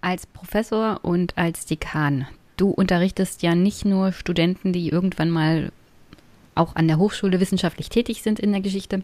Als 0.00 0.26
Professor 0.26 1.00
und 1.02 1.36
als 1.38 1.66
Dekan, 1.66 2.26
du 2.56 2.70
unterrichtest 2.70 3.42
ja 3.42 3.54
nicht 3.54 3.84
nur 3.84 4.12
Studenten, 4.12 4.72
die 4.72 4.88
irgendwann 4.88 5.30
mal 5.30 5.72
auch 6.54 6.76
an 6.76 6.88
der 6.88 6.98
Hochschule 6.98 7.40
wissenschaftlich 7.40 7.88
tätig 7.88 8.22
sind 8.22 8.38
in 8.38 8.52
der 8.52 8.60
Geschichte, 8.60 9.02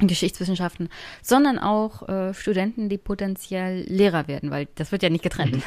in 0.00 0.08
Geschichtswissenschaften, 0.08 0.88
sondern 1.22 1.58
auch 1.58 2.08
äh, 2.08 2.34
Studenten, 2.34 2.88
die 2.88 2.98
potenziell 2.98 3.84
Lehrer 3.88 4.26
werden, 4.26 4.50
weil 4.50 4.68
das 4.74 4.90
wird 4.90 5.02
ja 5.02 5.10
nicht 5.10 5.22
getrennt. 5.22 5.56
Mhm. 5.56 5.62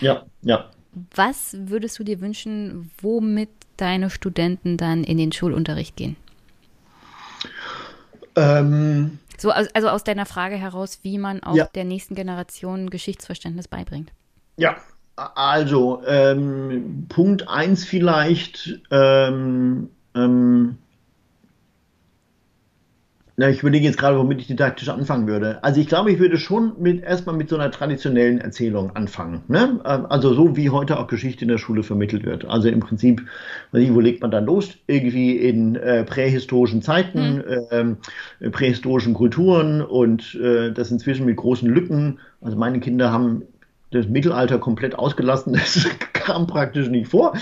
Ja, 0.00 0.26
ja. 0.42 0.70
Was 1.14 1.56
würdest 1.58 1.98
du 1.98 2.04
dir 2.04 2.20
wünschen, 2.20 2.90
womit 3.00 3.48
deine 3.76 4.10
Studenten 4.10 4.76
dann 4.76 5.04
in 5.04 5.18
den 5.18 5.32
Schulunterricht 5.32 5.96
gehen? 5.96 6.16
Ähm, 8.36 9.18
so, 9.38 9.50
also 9.50 9.88
aus 9.88 10.04
deiner 10.04 10.26
Frage 10.26 10.56
heraus, 10.56 11.00
wie 11.02 11.18
man 11.18 11.42
auch 11.42 11.56
ja. 11.56 11.66
der 11.74 11.84
nächsten 11.84 12.14
Generation 12.14 12.90
Geschichtsverständnis 12.90 13.68
beibringt. 13.68 14.12
Ja, 14.56 14.76
also 15.16 16.02
ähm, 16.06 17.06
Punkt 17.08 17.48
1 17.48 17.84
vielleicht, 17.84 18.80
ähm, 18.90 19.90
ähm 20.14 20.78
na, 23.40 23.48
ich 23.48 23.60
überlege 23.60 23.86
jetzt 23.86 23.96
gerade, 23.96 24.18
womit 24.18 24.42
ich 24.42 24.48
didaktisch 24.48 24.90
anfangen 24.90 25.26
würde. 25.26 25.64
Also 25.64 25.80
ich 25.80 25.88
glaube, 25.88 26.12
ich 26.12 26.18
würde 26.18 26.36
schon 26.36 26.74
mit 26.78 27.02
erstmal 27.02 27.34
mit 27.34 27.48
so 27.48 27.56
einer 27.56 27.70
traditionellen 27.70 28.38
Erzählung 28.38 28.94
anfangen. 28.94 29.40
Ne? 29.48 29.80
Ähm, 29.86 30.04
also 30.10 30.34
so 30.34 30.58
wie 30.58 30.68
heute 30.68 30.98
auch 30.98 31.06
Geschichte 31.06 31.46
in 31.46 31.48
der 31.48 31.56
Schule 31.56 31.82
vermittelt 31.82 32.26
wird. 32.26 32.44
Also 32.44 32.68
im 32.68 32.80
Prinzip, 32.80 33.22
wo 33.72 34.00
legt 34.00 34.20
man 34.20 34.30
dann 34.30 34.44
los? 34.44 34.76
Irgendwie 34.86 35.38
in 35.38 35.74
äh, 35.76 36.04
prähistorischen 36.04 36.82
Zeiten, 36.82 37.36
mhm. 37.70 37.96
äh, 38.40 38.50
prähistorischen 38.50 39.14
Kulturen 39.14 39.80
und 39.80 40.34
äh, 40.34 40.70
das 40.70 40.90
inzwischen 40.90 41.24
mit 41.24 41.36
großen 41.38 41.66
Lücken. 41.66 42.18
Also 42.42 42.58
meine 42.58 42.78
Kinder 42.78 43.10
haben 43.10 43.44
das 43.90 44.08
Mittelalter 44.08 44.58
komplett 44.58 44.98
ausgelassen. 44.98 45.52
Das 45.52 45.88
kam 46.12 46.46
praktisch 46.46 46.88
nicht 46.88 47.08
vor. 47.08 47.34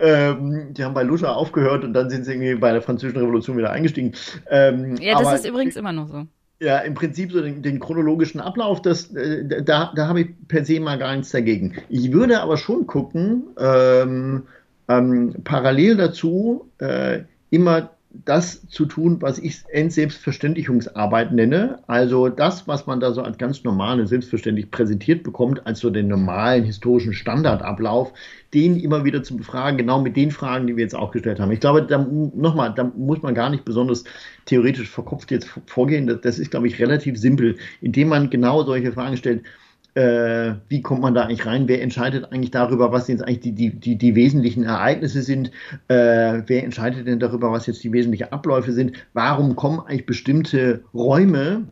Ähm, 0.00 0.72
die 0.72 0.84
haben 0.84 0.94
bei 0.94 1.02
Luscha 1.02 1.32
aufgehört 1.32 1.84
und 1.84 1.92
dann 1.92 2.10
sind 2.10 2.24
sie 2.24 2.32
irgendwie 2.32 2.54
bei 2.54 2.72
der 2.72 2.82
Französischen 2.82 3.20
Revolution 3.20 3.56
wieder 3.56 3.70
eingestiegen. 3.70 4.12
Ähm, 4.50 4.96
ja, 4.96 5.18
das 5.18 5.26
aber, 5.26 5.36
ist 5.36 5.46
übrigens 5.46 5.76
immer 5.76 5.92
noch 5.92 6.08
so. 6.08 6.26
Ja, 6.62 6.78
im 6.78 6.94
Prinzip 6.94 7.32
so 7.32 7.40
den, 7.40 7.62
den 7.62 7.80
chronologischen 7.80 8.40
Ablauf, 8.40 8.82
das, 8.82 9.14
äh, 9.14 9.62
da, 9.62 9.92
da 9.94 10.08
habe 10.08 10.20
ich 10.22 10.28
per 10.48 10.64
se 10.64 10.78
mal 10.78 10.98
gar 10.98 11.14
nichts 11.16 11.30
dagegen. 11.30 11.74
Ich 11.88 12.12
würde 12.12 12.40
aber 12.40 12.56
schon 12.56 12.86
gucken, 12.86 13.44
ähm, 13.58 14.42
ähm 14.88 15.34
parallel 15.42 15.96
dazu 15.96 16.70
äh, 16.78 17.20
immer 17.48 17.90
das 18.12 18.66
zu 18.66 18.86
tun, 18.86 19.22
was 19.22 19.38
ich 19.38 19.62
Endselbstverständigungsarbeit 19.70 21.32
nenne. 21.32 21.78
Also 21.86 22.28
das, 22.28 22.66
was 22.66 22.86
man 22.86 22.98
da 22.98 23.12
so 23.12 23.22
als 23.22 23.38
ganz 23.38 23.62
normal 23.62 24.00
und 24.00 24.08
selbstverständlich 24.08 24.70
präsentiert 24.70 25.22
bekommt, 25.22 25.66
als 25.66 25.78
so 25.78 25.90
den 25.90 26.08
normalen 26.08 26.64
historischen 26.64 27.12
Standardablauf, 27.12 28.12
den 28.52 28.76
immer 28.76 29.04
wieder 29.04 29.22
zu 29.22 29.36
befragen, 29.36 29.78
genau 29.78 30.00
mit 30.00 30.16
den 30.16 30.32
Fragen, 30.32 30.66
die 30.66 30.76
wir 30.76 30.82
jetzt 30.82 30.96
auch 30.96 31.12
gestellt 31.12 31.38
haben. 31.38 31.52
Ich 31.52 31.60
glaube, 31.60 31.82
da, 31.82 31.98
nochmal, 31.98 32.74
da 32.74 32.84
muss 32.84 33.22
man 33.22 33.34
gar 33.34 33.48
nicht 33.48 33.64
besonders 33.64 34.04
theoretisch 34.44 34.88
verkopft 34.88 35.30
jetzt 35.30 35.48
vorgehen. 35.66 36.18
Das 36.22 36.38
ist, 36.38 36.50
glaube 36.50 36.66
ich, 36.66 36.80
relativ 36.80 37.16
simpel, 37.16 37.56
indem 37.80 38.08
man 38.08 38.28
genau 38.28 38.64
solche 38.64 38.92
Fragen 38.92 39.16
stellt 39.16 39.44
äh, 39.94 40.54
wie 40.68 40.82
kommt 40.82 41.02
man 41.02 41.14
da 41.14 41.22
eigentlich 41.22 41.46
rein? 41.46 41.68
Wer 41.68 41.82
entscheidet 41.82 42.32
eigentlich 42.32 42.50
darüber, 42.50 42.92
was 42.92 43.08
jetzt 43.08 43.22
eigentlich 43.22 43.40
die, 43.40 43.52
die, 43.52 43.70
die, 43.70 43.96
die 43.96 44.14
wesentlichen 44.14 44.64
Ereignisse 44.64 45.22
sind? 45.22 45.50
Äh, 45.88 46.42
wer 46.46 46.64
entscheidet 46.64 47.06
denn 47.06 47.20
darüber, 47.20 47.52
was 47.52 47.66
jetzt 47.66 47.82
die 47.82 47.92
wesentlichen 47.92 48.32
Abläufe 48.32 48.72
sind? 48.72 48.92
Warum 49.12 49.56
kommen 49.56 49.80
eigentlich 49.80 50.06
bestimmte 50.06 50.84
Räume 50.94 51.66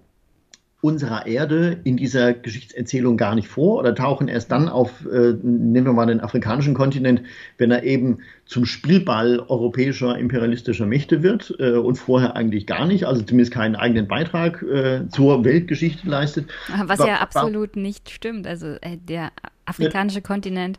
unserer 0.80 1.26
Erde 1.26 1.80
in 1.82 1.96
dieser 1.96 2.32
Geschichtserzählung 2.32 3.16
gar 3.16 3.34
nicht 3.34 3.48
vor 3.48 3.80
oder 3.80 3.96
tauchen 3.96 4.28
erst 4.28 4.52
dann 4.52 4.68
auf, 4.68 5.05
äh, 5.06 5.34
nehmen 5.42 5.86
wir 5.86 5.92
mal 5.92 6.06
den 6.06 6.20
afrikanischen 6.20 6.74
Kontinent, 6.74 7.22
wenn 7.56 7.72
er 7.72 7.82
eben 7.82 8.18
zum 8.46 8.64
Spielball 8.64 9.40
europäischer 9.40 10.16
imperialistischer 10.16 10.86
Mächte 10.86 11.24
wird 11.24 11.52
äh, 11.59 11.72
und 11.72 11.96
vorher 11.96 12.36
eigentlich 12.36 12.66
gar 12.66 12.86
nicht, 12.86 13.06
also 13.06 13.22
zumindest 13.22 13.52
keinen 13.52 13.74
eigenen 13.74 14.06
Beitrag 14.06 14.62
äh, 14.62 15.09
zur 15.09 15.44
Weltgeschichte 15.44 16.09
leistet. 16.09 16.48
Was 16.84 17.00
ja 17.00 17.16
absolut 17.16 17.74
nicht 17.74 18.10
stimmt. 18.10 18.46
Also 18.46 18.76
äh, 18.80 18.98
der 18.98 19.32
afrikanische 19.64 20.20
ja. 20.20 20.24
Kontinent, 20.24 20.78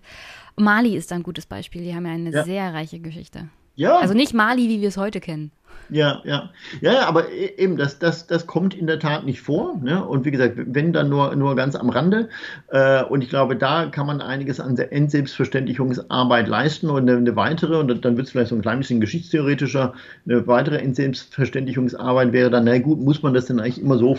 Mali 0.56 0.96
ist 0.96 1.12
ein 1.12 1.24
gutes 1.24 1.46
Beispiel, 1.46 1.84
die 1.84 1.94
haben 1.94 2.06
ja 2.06 2.14
eine 2.14 2.32
ja. 2.32 2.44
sehr 2.46 2.74
reiche 2.74 3.00
Geschichte. 3.00 3.50
Ja. 3.76 3.98
Also 3.98 4.14
nicht 4.14 4.34
Mali, 4.34 4.70
wie 4.70 4.82
wir 4.82 4.90
es 4.90 4.98
heute 4.98 5.20
kennen. 5.20 5.52
Ja, 5.90 6.22
ja. 6.24 6.50
Ja, 6.82 7.08
aber 7.08 7.32
e-, 7.32 7.54
eben, 7.58 7.78
das, 7.78 8.00
das, 8.00 8.28
das 8.28 8.46
kommt 8.46 8.74
in 8.74 8.88
der 8.88 9.00
Tat 9.00 9.26
nicht 9.26 9.42
vor. 9.42 9.78
Ne? 9.82 10.04
Und 10.04 10.26
wie 10.26 10.32
gesagt, 10.32 10.54
wenn 10.58 10.94
dann 10.94 11.10
nur, 11.10 11.36
nur 11.36 11.56
ganz 11.56 11.76
am 11.76 11.90
Rande. 11.90 12.30
Äh, 12.68 13.04
und 13.04 13.24
ich 13.24 13.30
glaube, 13.30 13.56
da 13.56 13.88
kann 13.88 14.06
man 14.06 14.22
einiges 14.22 14.60
an 14.60 14.76
der 14.76 14.94
Endselbstverständigungsarbeit 14.94 16.48
leisten 16.48 16.90
und 16.90 17.10
eine, 17.10 17.36
weitere, 17.36 17.78
und 17.78 18.06
dann 18.06 18.18
wird 18.18 18.28
es 18.28 18.32
vielleicht 18.32 18.50
so 18.50 18.56
ein 18.56 18.62
klein 18.62 18.80
bisschen 18.80 19.02
geschichtstheoretischer, 19.02 19.94
eine 20.26 20.48
weitere 20.48 20.78
Endselbstverständigungsarbeit 20.78 22.34
wäre 22.34 22.50
dann, 22.50 22.66
na 22.66 22.78
gut, 22.80 23.00
muss 23.00 23.24
man 23.24 23.34
das 23.34 23.46
denn 23.46 23.60
eigentlich 23.60 23.82
immer 23.82 23.98
so 23.98 24.18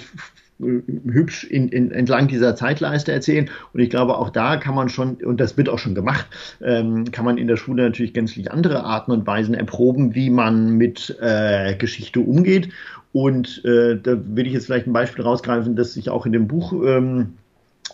hübsch 0.61 1.45
in, 1.45 1.69
in, 1.69 1.91
entlang 1.91 2.29
dieser 2.29 2.55
Zeitleiste 2.55 3.13
erzählen. 3.13 3.51
Und 3.73 3.81
ich 3.81 3.91
glaube, 3.91 4.17
auch 4.17 4.31
da 4.31 4.57
kann 4.57 4.75
man 4.75 4.89
schon, 4.89 5.17
und 5.17 5.41
das 5.41 5.57
wird 5.57 5.69
auch 5.69 5.79
schon 5.79 5.95
gemacht, 5.95 6.27
ähm, 6.63 7.11
kann 7.11 7.25
man 7.25 7.39
in 7.39 7.49
der 7.49 7.57
Schule 7.57 7.83
natürlich 7.85 8.15
gänzlich 8.15 8.53
andere 8.53 8.85
Arten 8.85 9.13
und 9.13 9.27
Weisen 9.27 9.55
erproben, 9.55 10.15
wie 10.15 10.31
man 10.31 10.77
mit 10.77 11.17
äh, 11.21 11.75
Geschichte 11.77 12.21
umgeht. 12.21 12.71
Und 13.13 13.65
äh, 13.65 13.97
da 14.01 14.17
will 14.25 14.47
ich 14.47 14.53
jetzt 14.53 14.67
vielleicht 14.67 14.87
ein 14.87 14.93
Beispiel 14.93 15.25
rausgreifen, 15.25 15.75
das 15.75 15.97
ich 15.97 16.11
auch 16.11 16.27
in 16.27 16.33
dem 16.33 16.47
Buch 16.47 16.73
ähm, 16.73 17.35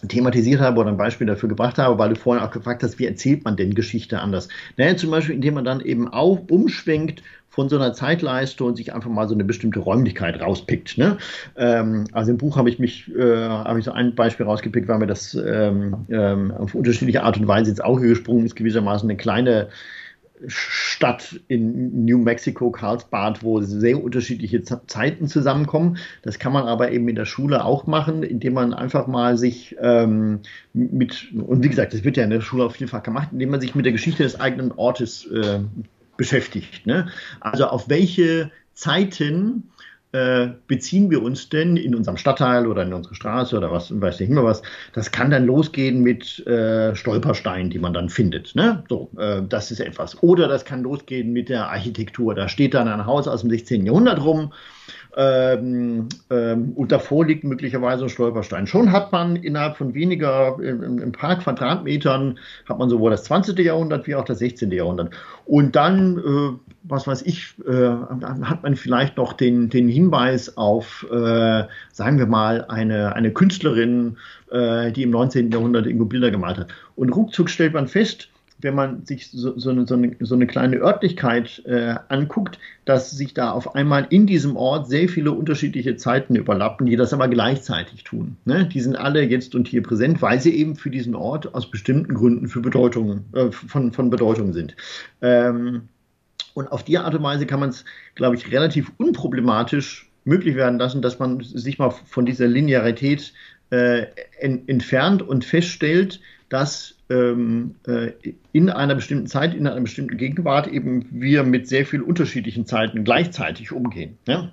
thematisiert 0.08 0.60
habe 0.60 0.80
oder 0.80 0.90
ein 0.90 0.98
Beispiel 0.98 1.26
dafür 1.26 1.48
gebracht 1.48 1.78
habe, 1.78 1.98
weil 1.98 2.10
du 2.10 2.16
vorhin 2.16 2.44
auch 2.44 2.50
gefragt 2.50 2.82
hast, 2.82 2.98
wie 2.98 3.06
erzählt 3.06 3.44
man 3.44 3.56
denn 3.56 3.74
Geschichte 3.74 4.20
anders? 4.20 4.48
Naja, 4.76 4.96
zum 4.96 5.10
Beispiel, 5.10 5.34
indem 5.34 5.54
man 5.54 5.64
dann 5.64 5.80
eben 5.80 6.08
auch 6.08 6.48
umschwenkt 6.50 7.22
von 7.56 7.70
so 7.70 7.76
einer 7.76 7.94
Zeitleiste 7.94 8.62
und 8.64 8.76
sich 8.76 8.94
einfach 8.94 9.08
mal 9.08 9.26
so 9.26 9.34
eine 9.34 9.42
bestimmte 9.42 9.80
Räumlichkeit 9.80 10.38
rauspickt. 10.42 10.98
Ne? 10.98 11.16
Ähm, 11.56 12.04
also 12.12 12.30
im 12.30 12.36
Buch 12.36 12.58
habe 12.58 12.68
ich 12.68 12.78
mich, 12.78 13.10
äh, 13.16 13.48
habe 13.48 13.78
ich 13.78 13.86
so 13.86 13.92
ein 13.92 14.14
Beispiel 14.14 14.44
rausgepickt, 14.44 14.86
weil 14.88 14.98
mir 14.98 15.06
das 15.06 15.32
ähm, 15.34 16.04
ähm, 16.10 16.50
auf 16.52 16.74
unterschiedliche 16.74 17.22
Art 17.22 17.38
und 17.38 17.48
Weise 17.48 17.70
ins 17.70 17.80
Auge 17.80 18.08
gesprungen 18.08 18.44
ist, 18.44 18.56
gewissermaßen 18.56 19.08
eine 19.08 19.16
kleine 19.16 19.68
Stadt 20.48 21.40
in 21.48 22.04
New 22.04 22.18
Mexico, 22.18 22.70
Carlsbad, 22.70 23.42
wo 23.42 23.62
sehr 23.62 24.04
unterschiedliche 24.04 24.62
Zeiten 24.62 25.26
zusammenkommen. 25.26 25.96
Das 26.20 26.38
kann 26.38 26.52
man 26.52 26.64
aber 26.64 26.92
eben 26.92 27.08
in 27.08 27.16
der 27.16 27.24
Schule 27.24 27.64
auch 27.64 27.86
machen, 27.86 28.22
indem 28.22 28.52
man 28.52 28.74
einfach 28.74 29.06
mal 29.06 29.38
sich 29.38 29.76
ähm, 29.80 30.40
mit, 30.74 31.32
und 31.32 31.64
wie 31.64 31.70
gesagt, 31.70 31.94
das 31.94 32.04
wird 32.04 32.18
ja 32.18 32.24
in 32.24 32.30
der 32.30 32.42
Schule 32.42 32.64
jeden 32.76 32.90
Fall 32.90 33.00
gemacht, 33.00 33.28
indem 33.32 33.48
man 33.48 33.62
sich 33.62 33.74
mit 33.74 33.86
der 33.86 33.92
Geschichte 33.92 34.24
des 34.24 34.38
eigenen 34.38 34.72
Ortes 34.72 35.26
äh, 35.26 35.60
beschäftigt. 36.16 36.86
Ne? 36.86 37.08
Also 37.40 37.66
auf 37.66 37.88
welche 37.88 38.50
Zeiten 38.74 39.70
äh, 40.12 40.48
beziehen 40.66 41.10
wir 41.10 41.22
uns 41.22 41.48
denn 41.48 41.76
in 41.76 41.94
unserem 41.94 42.16
Stadtteil 42.16 42.66
oder 42.66 42.84
in 42.84 42.94
unserer 42.94 43.14
Straße 43.14 43.56
oder 43.56 43.70
was, 43.70 44.00
weiß 44.00 44.20
ich 44.20 44.30
immer 44.30 44.44
was. 44.44 44.62
Das 44.94 45.10
kann 45.10 45.30
dann 45.30 45.44
losgehen 45.44 46.02
mit 46.02 46.46
äh, 46.46 46.94
Stolpersteinen, 46.94 47.70
die 47.70 47.78
man 47.78 47.92
dann 47.92 48.08
findet. 48.08 48.54
Ne? 48.54 48.84
So, 48.88 49.10
äh, 49.18 49.42
das 49.46 49.70
ist 49.70 49.80
etwas. 49.80 50.22
Oder 50.22 50.48
das 50.48 50.64
kann 50.64 50.82
losgehen 50.82 51.32
mit 51.32 51.48
der 51.48 51.68
Architektur. 51.68 52.34
Da 52.34 52.48
steht 52.48 52.74
dann 52.74 52.88
ein 52.88 53.04
Haus 53.04 53.28
aus 53.28 53.42
dem 53.42 53.50
16. 53.50 53.84
Jahrhundert 53.84 54.24
rum 54.24 54.52
ähm, 55.16 56.10
ähm, 56.28 56.72
und 56.74 56.92
davor 56.92 57.24
liegt 57.24 57.42
möglicherweise 57.42 58.04
ein 58.04 58.10
Stolperstein. 58.10 58.66
Schon 58.66 58.92
hat 58.92 59.12
man 59.12 59.36
innerhalb 59.36 59.78
von 59.78 59.94
weniger, 59.94 60.58
in, 60.60 61.00
ein 61.00 61.12
paar 61.12 61.38
Quadratmetern, 61.38 62.38
hat 62.68 62.78
man 62.78 62.90
sowohl 62.90 63.12
das 63.12 63.24
20. 63.24 63.58
Jahrhundert 63.58 64.06
wie 64.06 64.14
auch 64.14 64.26
das 64.26 64.40
16. 64.40 64.70
Jahrhundert. 64.70 65.14
Und 65.46 65.74
dann, 65.74 66.18
äh, 66.18 66.58
was 66.82 67.06
weiß 67.06 67.22
ich, 67.22 67.54
äh, 67.66 67.88
hat 68.42 68.62
man 68.62 68.76
vielleicht 68.76 69.16
noch 69.16 69.32
den, 69.32 69.70
den 69.70 69.88
Hinweis 69.88 70.58
auf, 70.58 71.06
äh, 71.10 71.64
sagen 71.92 72.18
wir 72.18 72.26
mal, 72.26 72.66
eine, 72.68 73.14
eine 73.14 73.32
Künstlerin, 73.32 74.18
äh, 74.50 74.92
die 74.92 75.04
im 75.04 75.10
19. 75.10 75.50
Jahrhundert 75.50 75.86
irgendwo 75.86 76.04
Bilder 76.04 76.30
gemalt 76.30 76.58
hat. 76.58 76.68
Und 76.94 77.08
ruckzuck 77.08 77.48
stellt 77.48 77.72
man 77.72 77.88
fest, 77.88 78.28
wenn 78.58 78.74
man 78.74 79.04
sich 79.04 79.30
so, 79.30 79.58
so, 79.58 79.70
eine, 79.70 79.86
so, 79.86 79.94
eine, 79.94 80.16
so 80.20 80.34
eine, 80.34 80.46
kleine 80.46 80.76
Örtlichkeit 80.76 81.62
äh, 81.66 81.94
anguckt, 82.08 82.58
dass 82.84 83.10
sich 83.10 83.34
da 83.34 83.50
auf 83.50 83.74
einmal 83.74 84.06
in 84.10 84.26
diesem 84.26 84.56
Ort 84.56 84.88
sehr 84.88 85.08
viele 85.08 85.32
unterschiedliche 85.32 85.96
Zeiten 85.96 86.36
überlappen, 86.36 86.86
die 86.86 86.96
das 86.96 87.12
aber 87.12 87.28
gleichzeitig 87.28 88.04
tun. 88.04 88.36
Ne? 88.44 88.66
Die 88.66 88.80
sind 88.80 88.96
alle 88.96 89.22
jetzt 89.22 89.54
und 89.54 89.68
hier 89.68 89.82
präsent, 89.82 90.22
weil 90.22 90.40
sie 90.40 90.54
eben 90.54 90.76
für 90.76 90.90
diesen 90.90 91.14
Ort 91.14 91.54
aus 91.54 91.70
bestimmten 91.70 92.14
Gründen 92.14 92.48
für 92.48 92.60
Bedeutung, 92.60 93.24
äh, 93.32 93.50
von, 93.50 93.92
von 93.92 94.10
Bedeutung 94.10 94.52
sind. 94.52 94.74
Ähm, 95.20 95.88
und 96.54 96.72
auf 96.72 96.82
die 96.82 96.96
Art 96.96 97.14
und 97.14 97.22
Weise 97.22 97.44
kann 97.44 97.60
man 97.60 97.68
es, 97.68 97.84
glaube 98.14 98.36
ich, 98.36 98.50
relativ 98.50 98.90
unproblematisch 98.96 100.10
möglich 100.24 100.56
werden 100.56 100.78
lassen, 100.78 101.02
dass 101.02 101.18
man 101.18 101.40
sich 101.42 101.78
mal 101.78 101.90
von 101.90 102.24
dieser 102.24 102.46
Linearität 102.46 103.34
äh, 103.70 104.06
en, 104.40 104.66
entfernt 104.66 105.22
und 105.22 105.44
feststellt, 105.44 106.20
dass 106.48 106.95
ähm, 107.08 107.76
äh, 107.86 108.12
in 108.52 108.70
einer 108.70 108.94
bestimmten 108.94 109.26
Zeit, 109.26 109.54
in 109.54 109.66
einer 109.66 109.80
bestimmten 109.80 110.16
Gegenwart 110.16 110.66
eben 110.66 111.06
wir 111.10 111.44
mit 111.44 111.68
sehr 111.68 111.86
vielen 111.86 112.02
unterschiedlichen 112.02 112.66
Zeiten 112.66 113.04
gleichzeitig 113.04 113.72
umgehen. 113.72 114.18
Ja? 114.26 114.50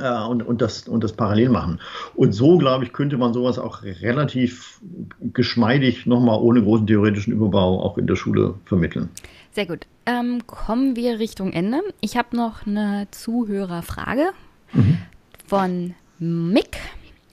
Äh, 0.00 0.28
und, 0.28 0.42
und, 0.42 0.60
das, 0.60 0.88
und 0.88 1.04
das 1.04 1.12
parallel 1.12 1.50
machen. 1.50 1.80
Und 2.14 2.32
so, 2.32 2.58
glaube 2.58 2.84
ich, 2.84 2.92
könnte 2.92 3.16
man 3.16 3.32
sowas 3.32 3.58
auch 3.58 3.82
relativ 3.82 4.80
geschmeidig 5.20 6.06
nochmal 6.06 6.40
ohne 6.40 6.62
großen 6.62 6.86
theoretischen 6.86 7.32
Überbau 7.32 7.82
auch 7.82 7.98
in 7.98 8.06
der 8.06 8.16
Schule 8.16 8.54
vermitteln. 8.64 9.08
Sehr 9.52 9.66
gut. 9.66 9.86
Ähm, 10.06 10.46
kommen 10.46 10.96
wir 10.96 11.18
Richtung 11.18 11.52
Ende. 11.52 11.80
Ich 12.00 12.16
habe 12.16 12.36
noch 12.36 12.66
eine 12.66 13.08
Zuhörerfrage 13.10 14.30
mhm. 14.72 14.98
von 15.46 15.94
Mick. 16.18 16.78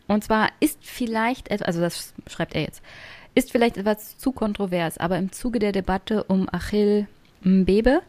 Und 0.08 0.24
zwar 0.24 0.50
ist 0.60 0.80
vielleicht, 0.82 1.52
also 1.66 1.82
das 1.82 2.14
schreibt 2.28 2.54
er 2.56 2.62
jetzt, 2.62 2.82
ist 3.36 3.52
vielleicht 3.52 3.78
etwas 3.78 4.18
zu 4.18 4.32
kontrovers, 4.32 4.98
aber 4.98 5.18
im 5.18 5.32
Zuge 5.32 5.60
der 5.60 5.74
Debatte 5.74 6.24
um 6.24 6.48
Achill 6.52 7.08
Mbebe 7.44 8.02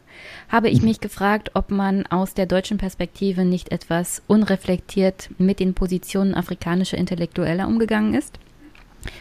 habe 0.49 0.69
ich 0.69 0.81
mich 0.81 0.99
gefragt, 0.99 1.51
ob 1.53 1.69
man 1.69 2.07
aus 2.07 2.33
der 2.33 2.47
deutschen 2.47 2.79
Perspektive 2.79 3.45
nicht 3.45 3.71
etwas 3.71 4.23
unreflektiert 4.25 5.29
mit 5.37 5.59
den 5.59 5.75
Positionen 5.75 6.33
afrikanischer 6.33 6.97
Intellektueller 6.97 7.67
umgegangen 7.67 8.15
ist. 8.15 8.39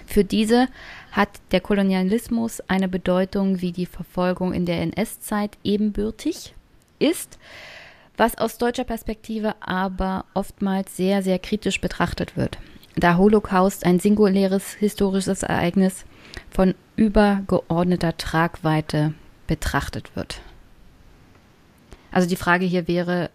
Für 0.06 0.24
diese 0.24 0.68
hat 1.12 1.28
der 1.52 1.60
Kolonialismus 1.60 2.60
eine 2.66 2.88
Bedeutung 2.88 3.60
wie 3.60 3.72
die 3.72 3.86
Verfolgung 3.86 4.54
in 4.54 4.64
der 4.64 4.80
NS-Zeit 4.80 5.58
ebenbürtig 5.64 6.54
ist, 6.98 7.38
was 8.16 8.38
aus 8.38 8.56
deutscher 8.56 8.84
Perspektive 8.84 9.54
aber 9.60 10.24
oftmals 10.32 10.96
sehr, 10.96 11.22
sehr 11.22 11.38
kritisch 11.38 11.80
betrachtet 11.80 12.36
wird 12.38 12.58
da 12.96 13.16
Holocaust 13.16 13.84
ein 13.84 14.00
singuläres 14.00 14.72
historisches 14.74 15.42
Ereignis 15.42 16.04
von 16.50 16.74
übergeordneter 16.96 18.16
Tragweite 18.16 19.14
betrachtet 19.46 20.16
wird. 20.16 20.40
Also 22.10 22.28
die 22.28 22.36
Frage 22.36 22.64
hier 22.64 22.88
wäre, 22.88 23.30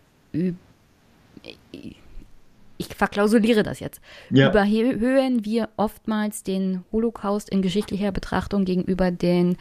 ich 2.78 2.88
verklausuliere 2.96 3.62
das 3.62 3.80
jetzt, 3.80 4.02
ja. 4.32 4.50
überhöhen 4.50 5.46
wir 5.46 5.70
oftmals 5.78 6.42
den 6.44 6.84
Holocaust 6.92 7.50
in 7.50 7.62
geschichtlicher 7.62 8.12
Betrachtung 8.12 8.66
gegenüber 8.66 9.12
den 9.12 9.58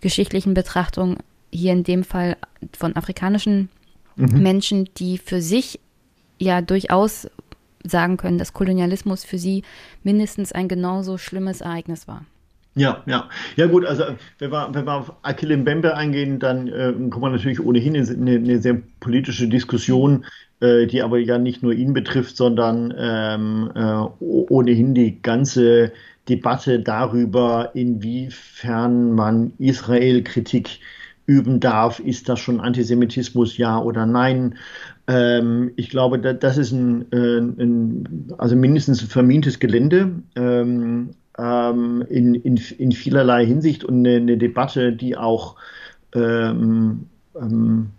geschichtlichen 0.00 0.52
Betrachtungen, 0.54 1.16
hier 1.50 1.72
in 1.72 1.84
dem 1.84 2.04
Fall 2.04 2.36
von 2.76 2.94
afrikanischen 2.96 3.70
mhm. 4.16 4.42
Menschen, 4.42 4.88
die 4.98 5.18
für 5.18 5.40
sich 5.40 5.80
ja 6.38 6.60
durchaus 6.60 7.28
sagen 7.84 8.16
können, 8.16 8.38
dass 8.38 8.52
Kolonialismus 8.52 9.24
für 9.24 9.38
sie 9.38 9.62
mindestens 10.02 10.52
ein 10.52 10.68
genauso 10.68 11.18
schlimmes 11.18 11.60
Ereignis 11.60 12.06
war. 12.08 12.24
Ja, 12.76 13.02
ja. 13.06 13.28
Ja 13.56 13.66
gut, 13.66 13.84
also 13.84 14.04
wenn 14.38 14.52
wir, 14.52 14.68
wenn 14.72 14.84
wir 14.86 14.94
auf 14.94 15.12
Akile 15.22 15.56
Mbembe 15.56 15.96
eingehen, 15.96 16.38
dann 16.38 16.68
äh, 16.68 16.92
kommt 17.10 17.20
man 17.20 17.32
natürlich 17.32 17.60
ohnehin 17.60 17.94
in 17.96 18.08
eine, 18.08 18.36
eine 18.36 18.58
sehr 18.60 18.80
politische 19.00 19.48
Diskussion, 19.48 20.24
äh, 20.60 20.86
die 20.86 21.02
aber 21.02 21.18
ja 21.18 21.38
nicht 21.38 21.62
nur 21.62 21.72
ihn 21.72 21.92
betrifft, 21.92 22.36
sondern 22.36 22.94
ähm, 22.96 23.72
äh, 23.74 24.04
ohnehin 24.20 24.94
die 24.94 25.20
ganze 25.20 25.92
Debatte 26.28 26.78
darüber, 26.78 27.70
inwiefern 27.74 29.14
man 29.14 29.52
Israel-Kritik 29.58 30.78
üben 31.30 31.60
darf. 31.60 32.00
Ist 32.00 32.28
das 32.28 32.40
schon 32.40 32.60
Antisemitismus, 32.60 33.56
ja 33.56 33.80
oder 33.80 34.04
nein? 34.04 34.56
Ähm, 35.06 35.70
ich 35.76 35.88
glaube, 35.88 36.18
da, 36.18 36.32
das 36.32 36.58
ist 36.58 36.72
ein, 36.72 37.06
äh, 37.12 37.38
ein, 37.38 38.34
also 38.36 38.56
mindestens 38.56 39.00
ein 39.02 39.08
vermintes 39.08 39.60
Gelände 39.60 40.10
ähm, 40.34 41.10
ähm, 41.38 42.04
in, 42.08 42.34
in, 42.34 42.56
in 42.78 42.90
vielerlei 42.90 43.46
Hinsicht 43.46 43.84
und 43.84 44.00
eine, 44.00 44.16
eine 44.16 44.36
Debatte, 44.38 44.92
die 44.92 45.16
auch 45.16 45.54
ähm, 46.16 47.06
ähm, 47.40 47.90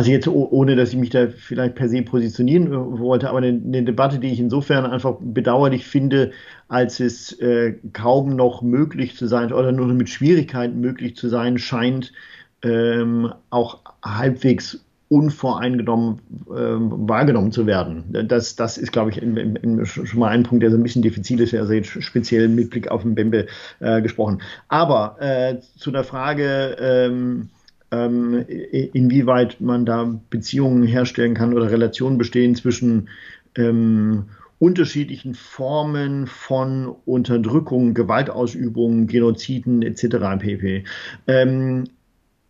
also 0.00 0.12
jetzt 0.12 0.28
ohne, 0.28 0.76
dass 0.76 0.94
ich 0.94 0.96
mich 0.96 1.10
da 1.10 1.28
vielleicht 1.28 1.74
per 1.74 1.86
se 1.90 2.00
positionieren 2.00 2.70
wollte, 2.98 3.28
aber 3.28 3.36
eine, 3.36 3.48
eine 3.48 3.82
Debatte, 3.82 4.18
die 4.18 4.32
ich 4.32 4.40
insofern 4.40 4.86
einfach 4.86 5.16
bedauerlich 5.20 5.86
finde, 5.86 6.30
als 6.68 7.00
es 7.00 7.38
äh, 7.38 7.74
kaum 7.92 8.34
noch 8.34 8.62
möglich 8.62 9.14
zu 9.14 9.26
sein 9.26 9.52
oder 9.52 9.72
nur 9.72 9.88
mit 9.88 10.08
Schwierigkeiten 10.08 10.80
möglich 10.80 11.16
zu 11.16 11.28
sein 11.28 11.58
scheint, 11.58 12.14
ähm, 12.62 13.30
auch 13.50 13.80
halbwegs 14.02 14.82
unvoreingenommen 15.08 16.20
äh, 16.48 16.54
wahrgenommen 16.54 17.52
zu 17.52 17.66
werden. 17.66 18.04
Das, 18.26 18.56
das 18.56 18.78
ist, 18.78 18.92
glaube 18.92 19.10
ich, 19.10 19.20
in, 19.20 19.36
in 19.36 19.84
schon 19.84 20.18
mal 20.18 20.28
ein 20.28 20.44
Punkt, 20.44 20.62
der 20.62 20.70
so 20.70 20.78
ein 20.78 20.82
bisschen 20.82 21.02
diffizil 21.02 21.40
ist, 21.40 21.52
also 21.52 21.74
jetzt 21.74 22.02
speziell 22.02 22.48
mit 22.48 22.70
Blick 22.70 22.90
auf 22.90 23.02
den 23.02 23.14
Bembe 23.14 23.48
äh, 23.80 24.00
gesprochen. 24.00 24.40
Aber 24.68 25.16
äh, 25.20 25.58
zu 25.76 25.90
der 25.90 26.04
Frage, 26.04 26.74
ähm, 26.80 27.50
ähm, 27.90 28.44
inwieweit 28.48 29.60
man 29.60 29.84
da 29.84 30.20
Beziehungen 30.30 30.84
herstellen 30.84 31.34
kann 31.34 31.54
oder 31.54 31.70
Relationen 31.70 32.18
bestehen 32.18 32.54
zwischen 32.54 33.08
ähm, 33.56 34.26
unterschiedlichen 34.58 35.34
Formen 35.34 36.26
von 36.26 36.94
Unterdrückung, 37.04 37.94
Gewaltausübung, 37.94 39.06
Genoziden 39.06 39.82
etc. 39.82 40.38
pp. 40.38 40.84
Ähm, 41.26 41.84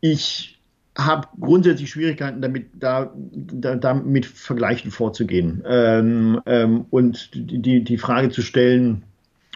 ich 0.01 0.61
habe 0.99 1.29
grundsätzlich 1.41 1.91
Schwierigkeiten 1.91 2.43
damit, 2.43 2.67
da, 2.75 3.13
da, 3.15 3.77
damit 3.77 4.27
Vergleichen 4.27 4.91
vorzugehen 4.91 5.63
ähm, 5.65 6.41
ähm, 6.47 6.87
und 6.91 7.31
die, 7.33 7.85
die 7.85 7.99
Frage 7.99 8.31
zu 8.31 8.43
stellen 8.43 9.05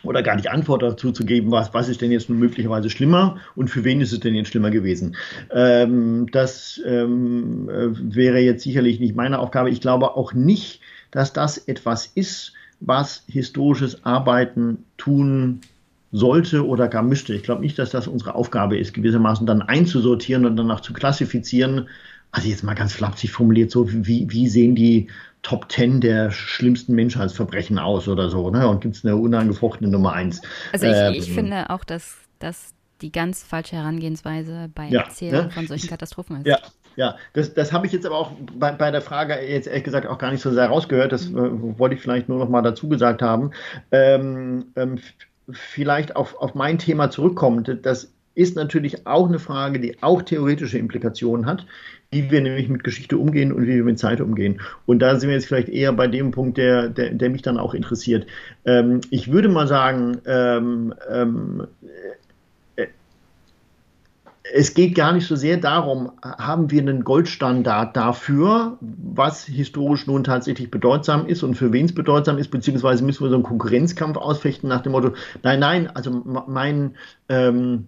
oder 0.05 0.23
gar 0.23 0.37
nicht 0.37 0.51
Antwort 0.51 0.83
dazu 0.83 1.13
zu 1.13 1.25
geben, 1.25 1.51
was, 1.51 1.75
was 1.75 1.89
ist 1.89 2.01
denn 2.01 2.13
jetzt 2.13 2.29
nun 2.29 2.39
möglicherweise 2.39 2.91
schlimmer 2.91 3.39
und 3.57 3.69
für 3.69 3.85
wen 3.85 4.01
ist 4.01 4.13
es 4.13 4.21
denn 4.21 4.35
jetzt 4.35 4.49
schlimmer 4.49 4.71
gewesen. 4.71 5.17
Ähm, 5.51 6.27
das 6.33 6.81
ähm, 6.85 7.69
äh, 7.69 8.15
wäre 8.15 8.39
jetzt 8.39 8.63
sicherlich 8.63 9.01
nicht 9.01 9.17
meine 9.17 9.39
Aufgabe. 9.39 9.71
Ich 9.71 9.81
glaube 9.81 10.17
auch 10.17 10.33
nicht, 10.33 10.81
dass 11.11 11.33
das 11.33 11.59
etwas 11.59 12.07
ist, 12.07 12.53
was 12.81 13.25
historisches 13.29 14.05
Arbeiten 14.05 14.85
tun 14.97 15.61
sollte 16.15 16.65
oder 16.67 16.87
gar 16.89 17.03
müsste. 17.03 17.35
Ich 17.35 17.43
glaube 17.43 17.63
nicht, 17.63 17.79
dass 17.79 17.91
das 17.91 18.07
unsere 18.07 18.37
Aufgabe 18.37 18.79
ist, 18.79 18.95
gewissermaßen 18.95 19.47
dann 19.47 19.63
einzusortieren 19.63 20.47
und 20.47 20.57
danach 20.57 20.81
zu 20.81 20.93
klassifizieren. 20.93 21.89
Also 22.35 22.49
jetzt 22.49 22.65
mal 22.65 22.75
ganz 22.75 22.93
flapsig 22.93 23.31
formuliert, 23.31 23.71
so 23.71 23.87
wie, 23.89 24.29
wie 24.29 24.49
sehen 24.49 24.75
die 24.75 25.09
Top 25.43 25.69
Ten 25.69 26.01
der 26.01 26.33
schlimmsten 26.33 26.95
Menschheitsverbrechen 26.95 27.79
aus 27.79 28.09
oder 28.09 28.29
so, 28.29 28.51
ne? 28.51 28.67
Und 28.67 28.81
gibt 28.81 28.97
es 28.97 29.05
eine 29.05 29.15
unangefochtene 29.15 29.89
Nummer 29.89 30.15
eins. 30.15 30.43
Also 30.73 30.87
ich, 30.87 30.97
ähm, 30.97 31.13
ich 31.13 31.33
finde 31.33 31.71
auch, 31.71 31.85
dass, 31.85 32.17
dass 32.41 32.75
die 33.03 33.13
ganz 33.13 33.45
falsche 33.45 33.77
Herangehensweise 33.77 34.69
bei 34.75 34.89
ja, 34.89 35.03
Erzählung 35.03 35.45
ne? 35.45 35.51
von 35.53 35.69
solchen 35.69 35.89
Katastrophen 35.89 36.39
ist. 36.39 36.47
Ja, 36.47 36.59
ja, 36.97 37.17
das, 37.35 37.55
das 37.55 37.73
habe 37.73 37.87
ich 37.87 37.93
jetzt 37.93 38.05
aber 38.05 38.17
auch 38.17 38.33
bei, 38.57 38.73
bei 38.73 38.91
der 38.91 39.03
Frage 39.03 39.35
jetzt 39.35 39.69
ehrlich 39.69 39.85
gesagt 39.85 40.07
auch 40.07 40.19
gar 40.19 40.33
nicht 40.33 40.43
so 40.43 40.53
sehr 40.53 40.67
rausgehört. 40.67 41.13
Das 41.13 41.29
mhm. 41.29 41.75
äh, 41.75 41.79
wollte 41.79 41.95
ich 41.95 42.01
vielleicht 42.01 42.29
nur 42.29 42.39
noch 42.39 42.49
mal 42.49 42.63
dazu 42.63 42.89
gesagt 42.89 43.23
haben. 43.23 43.53
Ähm, 43.93 44.67
ähm, 44.75 44.99
vielleicht 45.51 46.17
auf, 46.17 46.37
auf 46.37 46.57
mein 46.57 46.79
Thema 46.79 47.11
zurückkommt, 47.11 47.79
das 47.83 48.13
ist 48.35 48.57
natürlich 48.57 49.07
auch 49.07 49.29
eine 49.29 49.39
Frage, 49.39 49.79
die 49.79 50.03
auch 50.03 50.23
theoretische 50.23 50.79
Implikationen 50.79 51.47
hat, 51.47 51.67
wie 52.11 52.31
wir 52.31 52.41
nämlich 52.41 52.69
mit 52.69 52.85
Geschichte 52.85 53.19
umgehen 53.19 53.53
und 53.53 53.65
wie 53.65 53.75
wir 53.75 53.85
mit 53.85 53.99
Zeit 53.99 54.21
umgehen. 54.21 54.61
Und 54.87 55.01
da 55.01 55.19
sind 55.19 55.29
wir 55.29 55.35
jetzt 55.35 55.47
vielleicht 55.47 55.69
eher 55.69 55.93
bei 55.93 56.07
dem 56.07 56.31
Punkt, 56.31 56.59
der, 56.59 56.89
der, 56.89 57.11
der 57.11 57.31
mich 57.31 57.43
dann 57.43 57.59
auch 57.59 57.75
interessiert. 57.75 58.27
Ähm, 58.65 59.01
ich 59.11 59.33
würde 59.33 59.49
mal 59.49 59.67
sagen, 59.67 60.19
ähm, 60.27 60.95
ähm, 61.11 61.67
es 64.53 64.75
geht 64.75 64.95
gar 64.95 65.13
nicht 65.13 65.27
so 65.27 65.37
sehr 65.37 65.57
darum, 65.57 66.13
haben 66.23 66.71
wir 66.71 66.83
einen 66.83 67.03
Goldstandard 67.03 67.97
dafür, 67.97 68.77
was 68.81 69.45
historisch 69.45 70.07
nun 70.07 70.23
tatsächlich 70.23 70.71
bedeutsam 70.71 71.27
ist 71.27 71.43
und 71.43 71.55
für 71.55 71.73
wen 71.73 71.87
es 71.87 71.95
bedeutsam 71.95 72.37
ist, 72.37 72.51
beziehungsweise 72.51 73.05
müssen 73.05 73.25
wir 73.25 73.31
so 73.31 73.37
einen 73.37 73.43
Konkurrenzkampf 73.43 74.19
ausfechten 74.19 74.69
nach 74.69 74.83
dem 74.83 74.93
Motto, 74.93 75.15
nein, 75.43 75.61
nein, 75.61 75.89
also 75.89 76.23
mein, 76.47 76.95
ähm, 77.31 77.87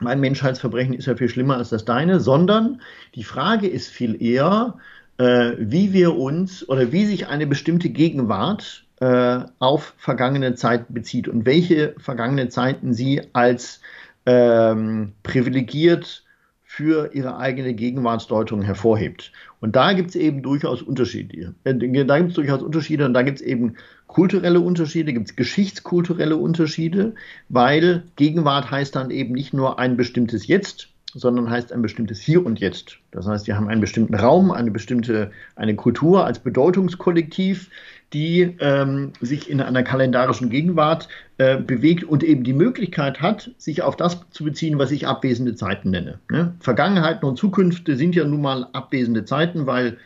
mein 0.00 0.20
Menschheitsverbrechen 0.20 0.94
ist 0.94 1.06
ja 1.06 1.16
viel 1.16 1.28
schlimmer 1.28 1.56
als 1.56 1.70
das 1.70 1.84
deine, 1.84 2.20
sondern 2.20 2.80
die 3.14 3.24
Frage 3.24 3.66
ist 3.66 3.88
viel 3.88 4.20
eher, 4.22 4.74
äh, 5.18 5.52
wie 5.58 5.92
wir 5.92 6.16
uns 6.16 6.68
oder 6.68 6.92
wie 6.92 7.06
sich 7.06 7.28
eine 7.28 7.46
bestimmte 7.46 7.88
Gegenwart 7.88 8.84
äh, 9.00 9.40
auf 9.58 9.94
vergangene 9.98 10.54
Zeiten 10.54 10.92
bezieht 10.94 11.28
und 11.28 11.46
welche 11.46 11.94
vergangene 11.98 12.48
Zeiten 12.48 12.94
sie 12.94 13.22
als 13.32 13.80
ähm, 14.26 15.12
privilegiert 15.22 16.24
für 16.64 17.14
ihre 17.14 17.38
eigene 17.38 17.74
Gegenwartsdeutung 17.74 18.60
hervorhebt. 18.60 19.32
Und 19.60 19.76
da 19.76 19.92
gibt 19.92 20.10
es 20.10 20.16
eben 20.16 20.42
durchaus 20.42 20.82
Unterschiede. 20.82 21.54
Äh, 21.64 21.74
da 21.74 22.18
gibt 22.18 22.30
es 22.30 22.34
durchaus 22.34 22.62
Unterschiede 22.62 23.06
und 23.06 23.14
da 23.14 23.22
gibt 23.22 23.40
es 23.40 23.46
eben 23.46 23.76
kulturelle 24.06 24.60
Unterschiede, 24.60 25.12
gibt 25.12 25.28
es 25.28 25.36
geschichtskulturelle 25.36 26.36
Unterschiede, 26.36 27.14
weil 27.48 28.04
Gegenwart 28.16 28.70
heißt 28.70 28.94
dann 28.96 29.10
eben 29.10 29.34
nicht 29.34 29.52
nur 29.52 29.78
ein 29.78 29.96
bestimmtes 29.96 30.46
Jetzt, 30.46 30.88
sondern 31.14 31.48
heißt 31.50 31.72
ein 31.72 31.82
bestimmtes 31.82 32.20
Hier 32.20 32.44
und 32.44 32.60
Jetzt. 32.60 32.98
Das 33.10 33.26
heißt, 33.26 33.46
wir 33.46 33.56
haben 33.56 33.68
einen 33.68 33.80
bestimmten 33.80 34.14
Raum, 34.14 34.50
eine 34.50 34.70
bestimmte, 34.70 35.30
eine 35.56 35.74
Kultur 35.74 36.24
als 36.24 36.38
Bedeutungskollektiv, 36.38 37.70
die 38.12 38.54
ähm, 38.60 39.12
sich 39.20 39.50
in 39.50 39.60
einer 39.60 39.82
kalendarischen 39.82 40.50
Gegenwart 40.50 41.08
äh, 41.38 41.56
bewegt 41.56 42.04
und 42.04 42.22
eben 42.22 42.44
die 42.44 42.52
Möglichkeit 42.52 43.20
hat, 43.20 43.50
sich 43.58 43.82
auf 43.82 43.96
das 43.96 44.20
zu 44.30 44.44
beziehen, 44.44 44.78
was 44.78 44.92
ich 44.92 45.06
abwesende 45.06 45.54
Zeiten 45.54 45.90
nenne. 45.90 46.20
Ne? 46.30 46.54
Vergangenheiten 46.60 47.28
und 47.28 47.36
Zukünfte 47.36 47.96
sind 47.96 48.14
ja 48.14 48.24
nun 48.24 48.42
mal 48.42 48.68
abwesende 48.72 49.24
Zeiten, 49.24 49.66
weil 49.66 49.96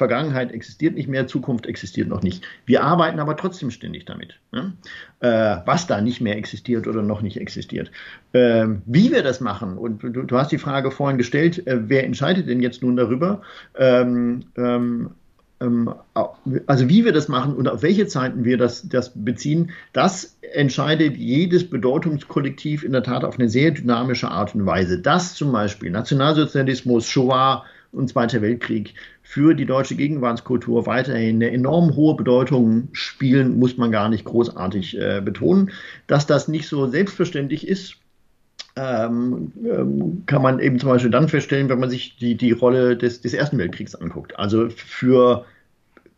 Vergangenheit 0.00 0.50
existiert 0.50 0.94
nicht 0.94 1.08
mehr, 1.08 1.26
Zukunft 1.26 1.66
existiert 1.66 2.08
noch 2.08 2.22
nicht. 2.22 2.42
Wir 2.64 2.82
arbeiten 2.82 3.20
aber 3.20 3.36
trotzdem 3.36 3.70
ständig 3.70 4.06
damit, 4.06 4.40
ne? 4.50 4.72
äh, 5.20 5.58
was 5.66 5.86
da 5.86 6.00
nicht 6.00 6.22
mehr 6.22 6.38
existiert 6.38 6.88
oder 6.88 7.02
noch 7.02 7.20
nicht 7.20 7.36
existiert. 7.36 7.90
Äh, 8.32 8.66
wie 8.86 9.12
wir 9.12 9.22
das 9.22 9.42
machen, 9.42 9.76
und 9.76 10.02
du, 10.02 10.22
du, 10.22 10.38
hast 10.38 10.52
die 10.52 10.58
Frage 10.58 10.90
vorhin 10.90 11.18
gestellt, 11.18 11.66
äh, 11.66 11.90
wer 11.90 12.04
entscheidet 12.04 12.48
denn 12.48 12.62
jetzt 12.62 12.82
nun 12.82 12.96
darüber? 12.96 13.42
Ähm, 13.76 14.46
ähm, 14.56 15.10
ähm, 15.60 15.94
also 16.66 16.88
wie 16.88 17.04
wir 17.04 17.12
das 17.12 17.28
machen 17.28 17.52
und 17.54 17.68
auf 17.68 17.82
welche 17.82 18.06
Zeiten 18.06 18.44
wir 18.44 18.56
das, 18.56 18.88
das 18.88 19.12
beziehen, 19.14 19.72
das 19.92 20.38
entscheidet 20.54 21.18
jedes 21.18 21.68
Bedeutungskollektiv 21.68 22.84
in 22.84 22.92
der 22.92 23.02
Tat 23.02 23.22
auf 23.22 23.38
eine 23.38 23.50
sehr 23.50 23.72
dynamische 23.72 24.30
Art 24.30 24.54
und 24.54 24.64
Weise. 24.64 25.02
Das 25.02 25.34
zum 25.34 25.52
Beispiel 25.52 25.90
Nationalsozialismus, 25.90 27.06
Shoah 27.06 27.66
und 27.92 28.08
Zweiter 28.08 28.42
Weltkrieg 28.42 28.94
für 29.22 29.54
die 29.54 29.66
deutsche 29.66 29.96
Gegenwartskultur 29.96 30.86
weiterhin 30.86 31.36
eine 31.36 31.50
enorm 31.50 31.94
hohe 31.96 32.16
Bedeutung 32.16 32.88
spielen, 32.92 33.58
muss 33.58 33.76
man 33.76 33.90
gar 33.90 34.08
nicht 34.08 34.24
großartig 34.24 34.98
äh, 34.98 35.20
betonen. 35.24 35.70
Dass 36.06 36.26
das 36.26 36.48
nicht 36.48 36.68
so 36.68 36.86
selbstverständlich 36.86 37.66
ist, 37.66 37.96
ähm, 38.76 39.52
ähm, 39.64 40.22
kann 40.26 40.42
man 40.42 40.60
eben 40.60 40.78
zum 40.78 40.90
Beispiel 40.90 41.10
dann 41.10 41.28
feststellen, 41.28 41.68
wenn 41.68 41.80
man 41.80 41.90
sich 41.90 42.16
die, 42.16 42.36
die 42.36 42.52
Rolle 42.52 42.96
des, 42.96 43.20
des 43.20 43.34
Ersten 43.34 43.58
Weltkriegs 43.58 43.94
anguckt. 43.94 44.38
Also 44.38 44.68
für 44.70 45.44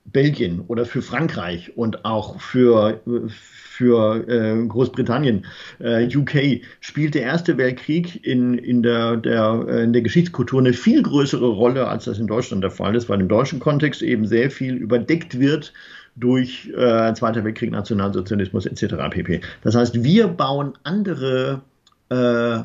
Belgien 0.05 0.65
oder 0.67 0.85
für 0.85 1.01
Frankreich 1.01 1.77
und 1.77 2.05
auch 2.05 2.41
für, 2.41 3.01
für 3.31 4.29
äh, 4.29 4.67
Großbritannien, 4.67 5.47
äh, 5.79 6.05
UK, 6.15 6.63
spielt 6.81 7.15
der 7.15 7.23
Erste 7.23 7.57
Weltkrieg 7.57 8.25
in, 8.27 8.59
in, 8.59 8.83
der, 8.83 9.17
der, 9.17 9.65
äh, 9.69 9.85
in 9.85 9.93
der 9.93 10.03
Geschichtskultur 10.03 10.61
eine 10.61 10.73
viel 10.73 11.03
größere 11.03 11.47
Rolle, 11.47 11.89
als 11.89 12.05
das 12.05 12.19
in 12.19 12.27
Deutschland 12.27 12.63
der 12.65 12.71
Fall 12.71 12.97
ist, 12.97 13.09
weil 13.09 13.21
im 13.21 13.29
deutschen 13.29 13.61
Kontext 13.61 14.03
eben 14.03 14.27
sehr 14.27 14.51
viel 14.51 14.75
überdeckt 14.75 15.39
wird 15.39 15.73
durch 16.17 16.71
äh, 16.77 17.15
Zweiter 17.15 17.45
Weltkrieg, 17.45 17.71
Nationalsozialismus 17.71 18.67
etc. 18.67 18.95
pp. 19.11 19.41
Das 19.63 19.75
heißt, 19.75 20.03
wir 20.03 20.29
bauen 20.29 20.75
andere 20.83 21.63
äh, 22.11 22.59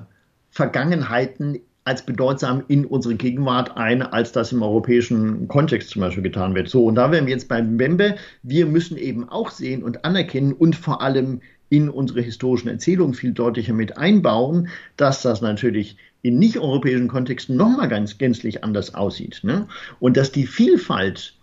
Vergangenheiten 0.49 1.59
als 1.87 2.05
bedeutsam 2.05 2.65
in 2.67 2.85
unsere 2.85 3.15
Gegenwart 3.15 3.77
ein, 3.77 4.01
als 4.01 4.33
das 4.33 4.51
im 4.51 4.61
europäischen 4.61 5.47
Kontext 5.47 5.91
zum 5.91 6.01
Beispiel 6.01 6.21
getan 6.21 6.53
wird. 6.53 6.67
So, 6.67 6.83
und 6.83 6.95
da 6.95 7.11
wären 7.11 7.27
wir 7.27 7.33
jetzt 7.33 7.47
beim 7.47 7.75
Mbembe. 7.75 8.17
Wir 8.43 8.65
müssen 8.65 8.97
eben 8.97 9.29
auch 9.29 9.51
sehen 9.51 9.83
und 9.83 10.03
anerkennen 10.03 10.51
und 10.51 10.75
vor 10.75 11.01
allem 11.01 11.39
in 11.69 11.87
unsere 11.87 12.19
historischen 12.19 12.67
Erzählungen 12.67 13.13
viel 13.13 13.31
deutlicher 13.31 13.71
mit 13.71 13.97
einbauen, 13.97 14.67
dass 14.97 15.21
das 15.21 15.39
natürlich 15.39 15.95
in 16.23 16.37
nicht-europäischen 16.39 17.07
Kontexten 17.07 17.55
nochmal 17.55 17.87
ganz 17.87 18.17
gänzlich 18.17 18.65
anders 18.65 18.93
aussieht. 18.93 19.39
Ne? 19.43 19.69
Und 20.01 20.17
dass 20.17 20.33
die 20.33 20.45
Vielfalt 20.45 21.35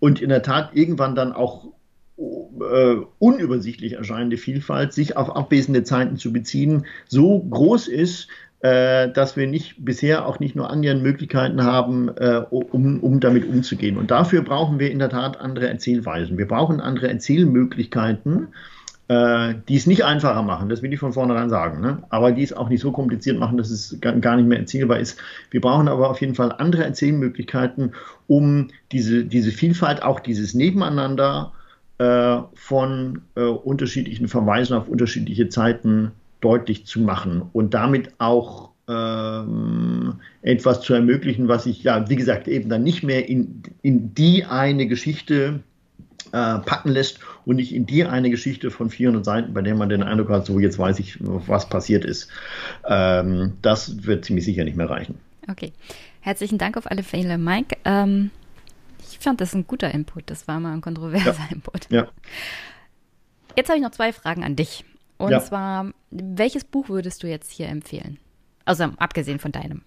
und 0.00 0.22
in 0.22 0.30
der 0.30 0.42
Tat 0.42 0.70
irgendwann 0.72 1.14
dann 1.14 1.32
auch 1.34 1.66
äh, 2.18 2.96
unübersichtlich 3.18 3.92
erscheinende 3.92 4.38
Vielfalt, 4.38 4.94
sich 4.94 5.18
auf 5.18 5.36
abwesende 5.36 5.84
Zeiten 5.84 6.16
zu 6.16 6.32
beziehen, 6.32 6.86
so 7.06 7.40
groß 7.40 7.88
ist, 7.88 8.28
äh, 8.60 9.10
dass 9.10 9.36
wir 9.36 9.46
nicht 9.46 9.76
bisher 9.84 10.26
auch 10.26 10.40
nicht 10.40 10.56
nur 10.56 10.70
annähernd 10.70 11.02
Möglichkeiten 11.02 11.62
haben, 11.62 12.08
äh, 12.16 12.42
um, 12.50 13.00
um 13.00 13.20
damit 13.20 13.48
umzugehen. 13.48 13.96
Und 13.96 14.10
dafür 14.10 14.42
brauchen 14.42 14.78
wir 14.78 14.90
in 14.90 14.98
der 14.98 15.10
Tat 15.10 15.40
andere 15.40 15.68
Erzählweisen. 15.68 16.38
Wir 16.38 16.48
brauchen 16.48 16.80
andere 16.80 17.08
Erzählmöglichkeiten, 17.08 18.48
äh, 19.08 19.54
die 19.68 19.76
es 19.76 19.86
nicht 19.86 20.04
einfacher 20.04 20.42
machen, 20.42 20.68
das 20.68 20.82
will 20.82 20.92
ich 20.92 20.98
von 20.98 21.12
vornherein 21.12 21.48
sagen, 21.48 21.80
ne? 21.80 22.02
aber 22.10 22.32
die 22.32 22.42
es 22.42 22.52
auch 22.52 22.68
nicht 22.68 22.80
so 22.80 22.92
kompliziert 22.92 23.38
machen, 23.38 23.56
dass 23.56 23.70
es 23.70 23.96
gar 24.00 24.36
nicht 24.36 24.48
mehr 24.48 24.58
erzählbar 24.58 24.98
ist. 24.98 25.18
Wir 25.50 25.60
brauchen 25.60 25.88
aber 25.88 26.10
auf 26.10 26.20
jeden 26.20 26.34
Fall 26.34 26.52
andere 26.52 26.84
Erzählmöglichkeiten, 26.84 27.94
um 28.26 28.68
diese, 28.92 29.24
diese 29.24 29.50
Vielfalt, 29.50 30.02
auch 30.02 30.20
dieses 30.20 30.52
Nebeneinander 30.52 31.52
äh, 31.98 32.38
von 32.54 33.22
äh, 33.34 33.40
unterschiedlichen 33.40 34.28
Verweisen 34.28 34.76
auf 34.76 34.88
unterschiedliche 34.88 35.48
Zeiten 35.48 36.12
deutlich 36.40 36.86
zu 36.86 37.00
machen 37.00 37.42
und 37.52 37.74
damit 37.74 38.12
auch 38.18 38.70
ähm, 38.88 40.14
etwas 40.42 40.80
zu 40.80 40.94
ermöglichen, 40.94 41.48
was 41.48 41.66
ich 41.66 41.82
ja, 41.82 42.08
wie 42.08 42.16
gesagt, 42.16 42.48
eben 42.48 42.68
dann 42.68 42.82
nicht 42.82 43.02
mehr 43.02 43.28
in, 43.28 43.62
in 43.82 44.14
die 44.14 44.44
eine 44.44 44.86
Geschichte 44.86 45.60
äh, 46.32 46.58
packen 46.58 46.90
lässt 46.90 47.20
und 47.44 47.56
nicht 47.56 47.74
in 47.74 47.86
die 47.86 48.04
eine 48.04 48.30
Geschichte 48.30 48.70
von 48.70 48.90
400 48.90 49.24
Seiten, 49.24 49.54
bei 49.54 49.62
der 49.62 49.74
man 49.74 49.88
den 49.88 50.02
Eindruck 50.02 50.30
hat, 50.30 50.46
so 50.46 50.58
jetzt 50.58 50.78
weiß 50.78 50.98
ich, 51.00 51.18
was 51.20 51.68
passiert 51.68 52.04
ist. 52.04 52.28
Ähm, 52.86 53.54
das 53.62 54.04
wird 54.06 54.24
ziemlich 54.24 54.44
sicher 54.44 54.64
nicht 54.64 54.76
mehr 54.76 54.90
reichen. 54.90 55.18
Okay. 55.50 55.72
Herzlichen 56.20 56.58
Dank 56.58 56.76
auf 56.76 56.90
alle 56.90 57.02
Fälle, 57.02 57.38
Mike. 57.38 57.76
Ähm, 57.84 58.30
ich 59.10 59.18
fand 59.18 59.40
das 59.40 59.54
ein 59.54 59.66
guter 59.66 59.92
Input. 59.92 60.24
Das 60.26 60.46
war 60.48 60.60
mal 60.60 60.72
ein 60.72 60.80
kontroverser 60.80 61.32
ja. 61.32 61.48
Input. 61.50 61.90
Ja. 61.90 62.08
Jetzt 63.56 63.68
habe 63.68 63.78
ich 63.78 63.82
noch 63.82 63.92
zwei 63.92 64.12
Fragen 64.12 64.44
an 64.44 64.56
dich. 64.56 64.84
Und 65.18 65.32
ja. 65.32 65.40
zwar, 65.40 65.92
welches 66.10 66.64
Buch 66.64 66.88
würdest 66.88 67.22
du 67.22 67.26
jetzt 67.26 67.50
hier 67.50 67.68
empfehlen? 67.68 68.18
Also 68.64 68.84
abgesehen 68.98 69.38
von 69.38 69.52
deinem. 69.52 69.82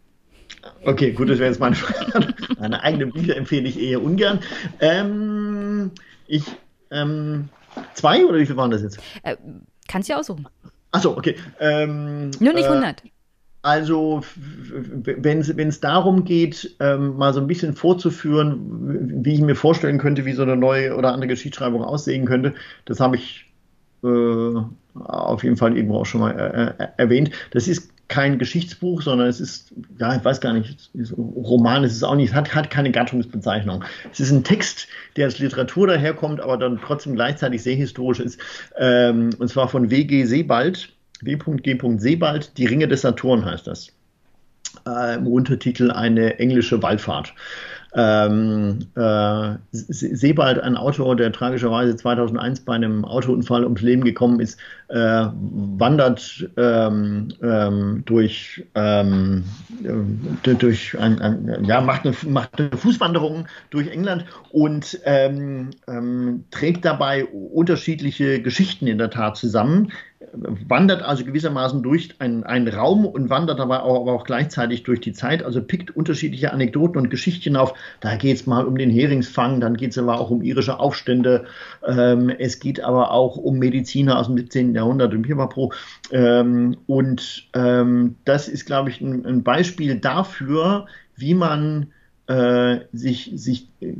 Okay, 0.85 1.11
gut, 1.13 1.29
das 1.29 1.39
wäre 1.39 1.49
jetzt 1.49 1.59
meine 1.59 1.75
Frage. 1.75 2.33
Meine 2.59 2.83
eigenen 2.83 3.11
Bücher 3.11 3.35
empfehle 3.35 3.67
ich 3.67 3.79
eher 3.79 4.01
ungern. 4.03 4.39
Ähm, 4.79 5.91
ich, 6.27 6.43
ähm, 6.91 7.49
zwei 7.93 8.25
oder 8.25 8.37
wie 8.37 8.45
viele 8.45 8.57
waren 8.57 8.71
das 8.71 8.83
jetzt? 8.83 8.99
Äh, 9.23 9.37
kannst 9.87 10.09
du 10.09 10.13
ja 10.13 10.19
aussuchen. 10.19 10.47
Achso, 10.91 11.17
okay. 11.17 11.35
Ähm, 11.59 12.31
Nur 12.39 12.53
nicht 12.53 12.67
100. 12.67 13.03
Äh, 13.03 13.09
also, 13.63 14.23
wenn 14.33 15.39
es 15.39 15.79
darum 15.79 16.23
geht, 16.23 16.75
ähm, 16.79 17.17
mal 17.17 17.33
so 17.33 17.39
ein 17.39 17.47
bisschen 17.47 17.75
vorzuführen, 17.75 19.23
wie 19.23 19.35
ich 19.35 19.41
mir 19.41 19.55
vorstellen 19.55 19.99
könnte, 19.99 20.25
wie 20.25 20.33
so 20.33 20.41
eine 20.41 20.55
neue 20.55 20.95
oder 20.95 21.13
andere 21.13 21.27
Geschichtsschreibung 21.27 21.83
aussehen 21.83 22.25
könnte, 22.25 22.55
das 22.85 22.99
habe 22.99 23.17
ich 23.17 23.45
äh, 24.03 24.07
auf 24.95 25.43
jeden 25.43 25.57
Fall 25.57 25.77
eben 25.77 25.91
auch 25.91 26.05
schon 26.05 26.21
mal 26.21 26.75
äh, 26.79 26.83
äh 26.83 26.87
erwähnt. 26.97 27.31
Das 27.51 27.67
ist 27.67 27.89
kein 28.11 28.37
Geschichtsbuch, 28.37 29.01
sondern 29.01 29.29
es 29.29 29.39
ist, 29.39 29.73
ja, 29.97 30.13
ich 30.13 30.23
weiß 30.23 30.41
gar 30.41 30.51
nicht, 30.51 30.91
Roman 31.17 31.85
ist 31.85 31.95
es 31.95 32.03
auch 32.03 32.15
nicht, 32.15 32.33
hat, 32.33 32.53
hat 32.53 32.69
keine 32.69 32.91
Gattungsbezeichnung. 32.91 33.85
Es 34.11 34.19
ist 34.19 34.31
ein 34.31 34.43
Text, 34.43 34.89
der 35.15 35.25
als 35.25 35.39
Literatur 35.39 35.87
daherkommt, 35.87 36.41
aber 36.41 36.57
dann 36.57 36.77
trotzdem 36.85 37.15
gleichzeitig 37.15 37.63
sehr 37.63 37.75
historisch 37.75 38.19
ist. 38.19 38.37
Ähm, 38.77 39.29
und 39.39 39.47
zwar 39.47 39.69
von 39.69 39.89
W.G. 39.89 40.25
Sebald, 40.25 40.89
W.G. 41.21 41.79
Sebald, 41.99 42.57
Die 42.57 42.65
Ringe 42.65 42.89
des 42.89 43.01
Saturn 43.01 43.45
heißt 43.45 43.65
das. 43.67 43.93
Äh, 44.85 45.15
Im 45.15 45.27
Untertitel 45.27 45.89
eine 45.89 46.37
englische 46.37 46.83
Waldfahrt. 46.83 47.33
Ähm, 47.93 48.79
äh, 48.95 49.55
Sebald, 49.71 50.59
ein 50.59 50.77
Autor, 50.77 51.15
der 51.15 51.31
tragischerweise 51.33 51.95
2001 51.95 52.61
bei 52.61 52.75
einem 52.75 53.03
Autounfall 53.03 53.65
ums 53.65 53.81
Leben 53.81 54.03
gekommen 54.03 54.39
ist, 54.39 54.57
äh, 54.87 54.95
wandert 54.97 56.49
ähm, 56.55 57.29
ähm, 57.41 58.03
durch, 58.05 58.63
ähm, 58.75 59.43
äh, 59.83 60.53
durch 60.55 60.97
ein, 60.97 61.19
ein, 61.19 61.65
ja, 61.65 61.81
macht 61.81 62.05
eine, 62.05 62.15
macht 62.27 62.59
eine 62.59 62.77
Fußwanderung 62.77 63.47
durch 63.71 63.87
England 63.89 64.25
und 64.51 64.99
ähm, 65.03 65.71
ähm, 65.87 66.45
trägt 66.51 66.85
dabei 66.85 67.25
unterschiedliche 67.25 68.41
Geschichten 68.41 68.87
in 68.87 68.99
der 68.99 69.09
Tat 69.09 69.35
zusammen 69.35 69.91
wandert 70.33 71.01
also 71.01 71.25
gewissermaßen 71.25 71.83
durch 71.83 72.15
einen, 72.19 72.43
einen 72.43 72.67
Raum 72.67 73.05
und 73.05 73.29
wandert 73.29 73.59
aber 73.59 73.83
auch, 73.83 74.01
aber 74.01 74.13
auch 74.13 74.23
gleichzeitig 74.23 74.83
durch 74.83 75.01
die 75.01 75.13
Zeit, 75.13 75.43
also 75.43 75.61
pickt 75.61 75.95
unterschiedliche 75.95 76.53
Anekdoten 76.53 76.97
und 76.97 77.09
Geschichten 77.09 77.55
auf. 77.55 77.73
Da 77.99 78.15
geht 78.15 78.37
es 78.37 78.47
mal 78.47 78.65
um 78.65 78.77
den 78.77 78.89
Heringsfang, 78.89 79.59
dann 79.59 79.75
geht 79.75 79.91
es 79.91 79.97
aber 79.97 80.19
auch 80.19 80.29
um 80.29 80.41
irische 80.41 80.79
Aufstände, 80.79 81.45
ähm, 81.85 82.29
es 82.29 82.59
geht 82.59 82.81
aber 82.81 83.11
auch 83.11 83.37
um 83.37 83.59
Mediziner 83.59 84.17
aus 84.17 84.27
dem 84.27 84.37
17. 84.37 84.73
Jahrhundert 84.73 85.13
und 85.13 85.23
Pipapo. 85.23 85.73
Ähm, 86.11 86.77
und 86.87 87.47
ähm, 87.53 88.15
das 88.25 88.47
ist, 88.47 88.65
glaube 88.65 88.89
ich, 88.89 89.01
ein, 89.01 89.25
ein 89.25 89.43
Beispiel 89.43 89.95
dafür, 89.95 90.87
wie 91.15 91.33
man 91.33 91.87
äh, 92.27 92.79
sich, 92.93 93.31
sich 93.35 93.67
äh, 93.81 93.93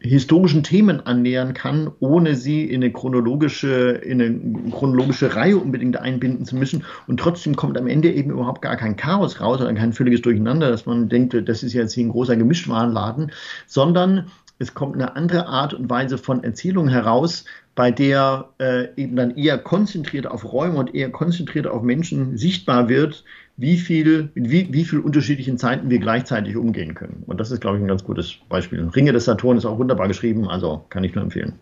historischen 0.00 0.62
Themen 0.62 1.04
annähern 1.04 1.54
kann, 1.54 1.90
ohne 2.00 2.34
sie 2.34 2.64
in 2.64 2.82
eine 2.82 2.92
chronologische, 2.92 4.00
in 4.02 4.22
eine 4.22 4.70
chronologische 4.70 5.34
Reihe 5.34 5.56
unbedingt 5.56 5.96
einbinden 5.96 6.44
zu 6.44 6.56
müssen. 6.56 6.84
Und 7.06 7.18
trotzdem 7.18 7.56
kommt 7.56 7.78
am 7.78 7.86
Ende 7.86 8.12
eben 8.12 8.30
überhaupt 8.30 8.62
gar 8.62 8.76
kein 8.76 8.96
Chaos 8.96 9.40
raus 9.40 9.60
oder 9.60 9.72
kein 9.74 9.92
völliges 9.92 10.22
Durcheinander, 10.22 10.70
dass 10.70 10.86
man 10.86 11.08
denkt, 11.08 11.34
das 11.48 11.62
ist 11.62 11.72
jetzt 11.72 11.94
hier 11.94 12.04
ein 12.04 12.10
großer 12.10 12.36
Gemischtwarenladen, 12.36 13.32
sondern 13.66 14.30
es 14.58 14.74
kommt 14.74 14.94
eine 14.94 15.16
andere 15.16 15.46
Art 15.46 15.74
und 15.74 15.90
Weise 15.90 16.16
von 16.16 16.42
Erzählung 16.42 16.88
heraus, 16.88 17.44
bei 17.74 17.90
der 17.90 18.48
äh, 18.58 18.88
eben 18.96 19.16
dann 19.16 19.36
eher 19.36 19.58
konzentriert 19.58 20.26
auf 20.26 20.50
Räume 20.50 20.78
und 20.78 20.94
eher 20.94 21.10
konzentriert 21.10 21.66
auf 21.66 21.82
Menschen 21.82 22.38
sichtbar 22.38 22.88
wird, 22.88 23.22
wie 23.56 23.78
viel, 23.78 24.30
mit 24.34 24.50
wie, 24.50 24.72
wie 24.72 24.84
viel 24.84 25.00
unterschiedlichen 25.00 25.58
Zeiten 25.58 25.88
wir 25.88 25.98
gleichzeitig 25.98 26.56
umgehen 26.56 26.94
können. 26.94 27.22
Und 27.26 27.40
das 27.40 27.50
ist, 27.50 27.60
glaube 27.60 27.78
ich, 27.78 27.84
ein 27.84 27.88
ganz 27.88 28.04
gutes 28.04 28.36
Beispiel. 28.48 28.86
Ringe 28.94 29.12
des 29.12 29.24
Saturn 29.24 29.56
ist 29.56 29.64
auch 29.64 29.78
wunderbar 29.78 30.08
geschrieben, 30.08 30.48
also 30.48 30.84
kann 30.90 31.04
ich 31.04 31.14
nur 31.14 31.24
empfehlen. 31.24 31.54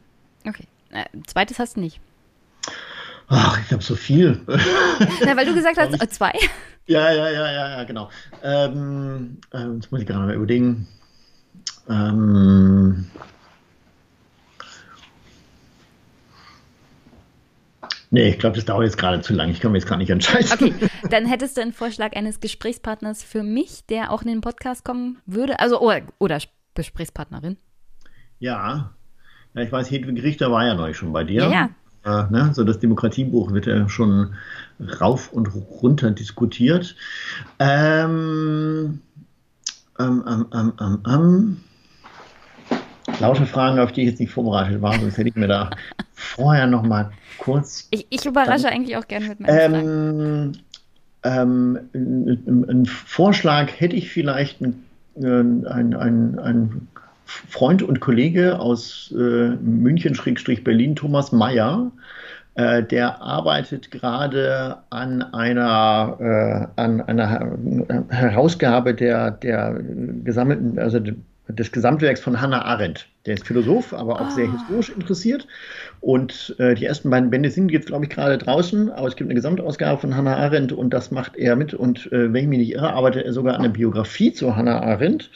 Okay. 0.47 0.65
Äh, 0.91 1.05
zweites 1.27 1.59
hast 1.59 1.77
du 1.77 1.81
nicht. 1.81 2.01
Ach, 3.29 3.59
ich 3.65 3.73
habe 3.73 3.83
so 3.83 3.95
viel. 3.95 4.41
Na, 5.25 5.37
weil 5.37 5.47
du 5.47 5.55
gesagt 5.55 5.79
hast, 5.79 5.95
äh, 6.03 6.09
zwei. 6.09 6.33
Ja, 6.87 7.11
ja, 7.11 7.31
ja, 7.31 7.53
ja, 7.53 7.69
ja, 7.79 7.85
genau. 7.85 8.11
Ähm, 8.43 9.39
äh, 9.53 9.67
jetzt 9.75 9.91
muss 9.91 10.01
ich 10.01 10.07
gerade 10.07 10.27
mal 10.27 10.35
überlegen. 10.35 10.87
Ähm, 11.89 13.07
Nee, 18.15 18.29
ich 18.29 18.39
glaube, 18.39 18.55
das 18.55 18.65
dauert 18.65 18.85
jetzt 18.85 18.97
gerade 18.97 19.23
zu 19.23 19.35
lang. 19.35 19.51
Ich 19.51 19.59
kann 19.59 19.73
mir 19.73 19.79
jetzt 19.79 19.89
gar 19.89 19.97
nicht 19.97 20.09
entscheiden. 20.09 20.49
Okay, 20.53 20.73
dann 21.11 21.27
hättest 21.27 21.57
du 21.57 21.63
einen 21.63 21.73
Vorschlag 21.73 22.15
eines 22.15 22.39
Gesprächspartners 22.39 23.25
für 23.25 23.43
mich, 23.43 23.87
der 23.87 24.13
auch 24.13 24.23
in 24.23 24.29
den 24.29 24.41
Podcast 24.41 24.85
kommen 24.85 25.19
würde? 25.27 25.59
Also, 25.59 25.81
oder, 25.81 26.03
oder 26.21 26.39
Gesprächspartnerin? 26.75 27.57
Ja. 28.39 28.93
ja, 29.55 29.63
ich 29.63 29.73
weiß, 29.73 29.91
Hedwig 29.91 30.23
Richter 30.23 30.53
war 30.53 30.65
ja 30.65 30.75
neu 30.75 30.95
schon 30.95 31.13
bei 31.13 31.25
dir. 31.25 31.43
Ja, 31.43 31.71
ja. 32.05 32.29
Äh, 32.29 32.31
ne? 32.31 32.51
So 32.55 32.63
das 32.63 32.79
Demokratiebuch 32.79 33.53
wird 33.53 33.67
ja 33.67 33.89
schon 33.89 34.37
rauf 35.01 35.33
und 35.33 35.49
runter 35.53 36.13
diskutiert. 36.13 36.95
Ähm, 37.59 39.01
ähm, 39.99 40.25
ähm, 40.29 40.47
ähm, 40.55 40.73
ähm, 40.81 40.99
ähm 41.05 41.57
lauter 43.21 43.47
Fragen, 43.47 43.79
auf 43.79 43.93
die 43.93 44.03
ich 44.03 44.09
jetzt 44.09 44.21
nicht 44.21 44.33
vorbereitet 44.33 44.81
war, 44.83 44.99
sonst 44.99 45.19
hätte 45.19 45.29
ich 45.29 45.37
mir 45.37 45.49
da 45.49 45.71
vorher 46.35 46.67
noch 46.67 46.83
mal 46.83 47.11
kurz. 47.39 47.89
Ich, 47.91 48.07
ich 48.11 48.27
überrasche 48.27 48.65
dann, 48.65 48.75
eigentlich 48.75 48.97
auch 48.97 49.07
gerne 49.07 49.29
mit 49.29 49.41
meinen 49.41 50.59
ähm, 51.25 51.79
ähm, 51.95 52.65
ein, 52.69 52.87
Vorschlag 52.87 53.69
hätte 53.79 53.97
ich 53.97 54.11
vielleicht 54.11 54.61
ein, 54.61 54.85
ein, 55.17 55.95
ein, 55.95 56.39
ein 56.39 56.89
Freund 57.25 57.83
und 57.83 58.01
Kollege 58.01 58.59
aus 58.59 59.13
äh, 59.17 59.51
München-Berlin, 59.57 60.97
Thomas 60.97 61.33
Mayer, 61.33 61.91
äh, 62.57 62.83
der 62.83 63.23
arbeitet 63.23 63.91
gerade 63.91 64.77
an 64.91 65.23
einer, 65.23 66.17
äh, 66.21 66.81
an 66.81 67.01
einer 67.01 67.57
Herausgabe 68.11 68.95
der, 68.95 69.31
der 69.31 69.81
gesammelten, 70.23 70.79
also 70.79 71.01
des 71.49 71.73
Gesamtwerks 71.73 72.21
von 72.21 72.41
Hannah 72.41 72.65
Arendt. 72.65 73.07
Der 73.27 73.35
ist 73.35 73.47
Philosoph, 73.47 73.93
aber 73.93 74.21
auch 74.21 74.29
ah. 74.29 74.31
sehr 74.31 74.51
historisch 74.51 74.91
interessiert. 74.91 75.47
Und 76.01 76.55
äh, 76.59 76.75
die 76.75 76.87
ersten 76.87 77.11
beiden 77.11 77.31
Bände 77.31 77.51
sind 77.51 77.71
jetzt, 77.71 77.87
glaube 77.87 78.05
ich, 78.05 78.11
gerade 78.11 78.39
draußen, 78.39 78.91
aber 78.91 79.09
es 79.09 79.17
gibt 79.17 79.29
eine 79.29 79.35
Gesamtausgabe 79.35 80.01
von 80.01 80.17
Hannah 80.17 80.37
Arendt 80.37 80.73
und 80.73 80.91
das 80.91 81.11
macht 81.11 81.37
er 81.37 81.57
mit. 81.57 81.75
Und 81.75 82.11
äh, 82.13 82.33
wenn 82.33 82.45
ich 82.45 82.49
mich 82.49 82.59
nicht 82.59 82.73
irre, 82.73 82.93
arbeitet 82.93 83.27
er 83.27 83.33
sogar 83.33 83.57
an 83.57 83.63
der 83.63 83.71
Biografie 83.71 84.33
zu 84.33 84.57
Hannah 84.57 84.81
Arendt. 84.81 85.31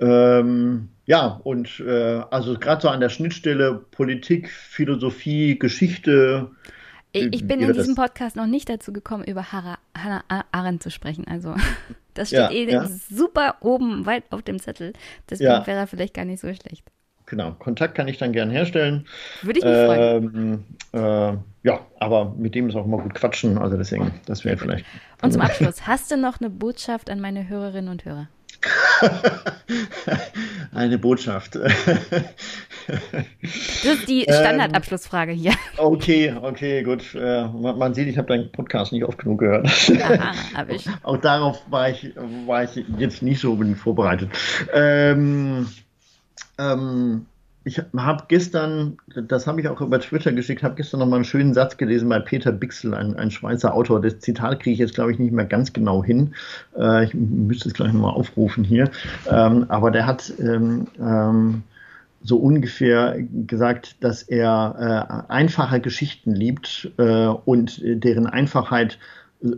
Ähm, 0.00 0.88
ja, 1.06 1.40
und 1.44 1.80
äh, 1.80 2.22
also 2.30 2.58
gerade 2.58 2.82
so 2.82 2.88
an 2.88 3.00
der 3.00 3.10
Schnittstelle 3.10 3.74
Politik, 3.90 4.50
Philosophie, 4.50 5.58
Geschichte. 5.58 6.50
Ich, 7.12 7.28
ich 7.32 7.46
bin 7.46 7.60
in 7.60 7.72
diesem 7.72 7.94
Podcast 7.94 8.36
noch 8.36 8.46
nicht 8.46 8.68
dazu 8.68 8.92
gekommen, 8.92 9.24
über 9.24 9.52
Hannah 9.52 9.78
Arendt 10.52 10.82
zu 10.82 10.90
sprechen. 10.90 11.26
Also 11.28 11.54
das 12.18 12.28
steht 12.28 12.40
ja, 12.40 12.50
eh 12.50 12.70
ja. 12.70 12.86
super 12.86 13.56
oben, 13.60 14.06
weit 14.06 14.24
auf 14.30 14.42
dem 14.42 14.58
Zettel. 14.58 14.92
Deswegen 15.28 15.50
ja. 15.50 15.66
wäre 15.66 15.78
er 15.80 15.86
vielleicht 15.86 16.14
gar 16.14 16.24
nicht 16.24 16.40
so 16.40 16.52
schlecht. 16.52 16.84
Genau, 17.26 17.52
Kontakt 17.58 17.96
kann 17.96 18.06
ich 18.06 18.18
dann 18.18 18.32
gern 18.32 18.50
herstellen. 18.50 19.06
Würde 19.42 19.58
ich 19.58 19.64
mich 19.64 19.74
ähm, 19.74 20.64
freuen. 20.92 21.34
Äh, 21.34 21.38
ja, 21.64 21.80
aber 21.98 22.32
mit 22.36 22.54
dem 22.54 22.68
ist 22.68 22.76
auch 22.76 22.84
immer 22.84 22.98
gut 22.98 23.14
quatschen, 23.14 23.58
also 23.58 23.76
deswegen, 23.76 24.20
das 24.26 24.44
wäre 24.44 24.56
vielleicht. 24.56 24.86
Und 25.22 25.32
zum 25.32 25.42
Abschluss, 25.42 25.86
hast 25.88 26.10
du 26.12 26.16
noch 26.16 26.40
eine 26.40 26.50
Botschaft 26.50 27.10
an 27.10 27.20
meine 27.20 27.48
Hörerinnen 27.48 27.90
und 27.90 28.04
Hörer? 28.04 28.28
Eine 30.72 30.98
Botschaft. 30.98 31.54
Das 31.56 31.72
ist 33.84 34.08
die 34.08 34.22
Standardabschlussfrage 34.28 35.32
hier. 35.32 35.52
Okay, 35.76 36.34
okay, 36.40 36.82
gut. 36.82 37.14
Äh, 37.14 37.46
man 37.48 37.94
sieht, 37.94 38.08
ich 38.08 38.18
habe 38.18 38.28
deinen 38.28 38.52
Podcast 38.52 38.92
nicht 38.92 39.04
oft 39.04 39.18
genug 39.18 39.40
gehört. 39.40 39.66
Aha, 39.66 40.32
hab 40.54 40.70
ich. 40.70 40.86
Auch 41.02 41.16
darauf 41.18 41.62
war 41.70 41.90
ich, 41.90 42.12
war 42.46 42.64
ich 42.64 42.84
jetzt 42.98 43.22
nicht 43.22 43.40
so 43.40 43.58
vorbereitet. 43.74 44.30
Ähm, 44.72 45.68
ähm, 46.58 47.26
ich 47.66 47.82
habe 47.96 48.24
gestern, 48.28 48.96
das 49.08 49.48
habe 49.48 49.60
ich 49.60 49.66
auch 49.66 49.80
über 49.80 49.98
Twitter 49.98 50.30
geschickt, 50.30 50.62
habe 50.62 50.76
gestern 50.76 51.00
noch 51.00 51.08
mal 51.08 51.16
einen 51.16 51.24
schönen 51.24 51.52
Satz 51.52 51.76
gelesen 51.76 52.08
bei 52.08 52.20
Peter 52.20 52.52
Bixel, 52.52 52.94
ein, 52.94 53.16
ein 53.16 53.32
Schweizer 53.32 53.74
Autor. 53.74 54.00
Das 54.00 54.20
Zitat 54.20 54.60
kriege 54.60 54.74
ich 54.74 54.78
jetzt, 54.78 54.94
glaube 54.94 55.10
ich, 55.10 55.18
nicht 55.18 55.32
mehr 55.32 55.46
ganz 55.46 55.72
genau 55.72 56.04
hin. 56.04 56.32
Äh, 56.78 57.06
ich 57.06 57.14
müsste 57.14 57.68
es 57.68 57.74
gleich 57.74 57.92
nochmal 57.92 58.14
aufrufen 58.14 58.62
hier. 58.62 58.88
Ähm, 59.28 59.66
aber 59.68 59.90
der 59.90 60.06
hat 60.06 60.32
ähm, 60.38 60.86
ähm, 61.00 61.64
so 62.22 62.36
ungefähr 62.36 63.16
gesagt, 63.48 63.96
dass 63.98 64.22
er 64.22 65.26
äh, 65.28 65.32
einfache 65.32 65.80
Geschichten 65.80 66.36
liebt 66.36 66.92
äh, 66.98 67.26
und 67.26 67.80
deren 67.82 68.28
Einfachheit 68.28 68.96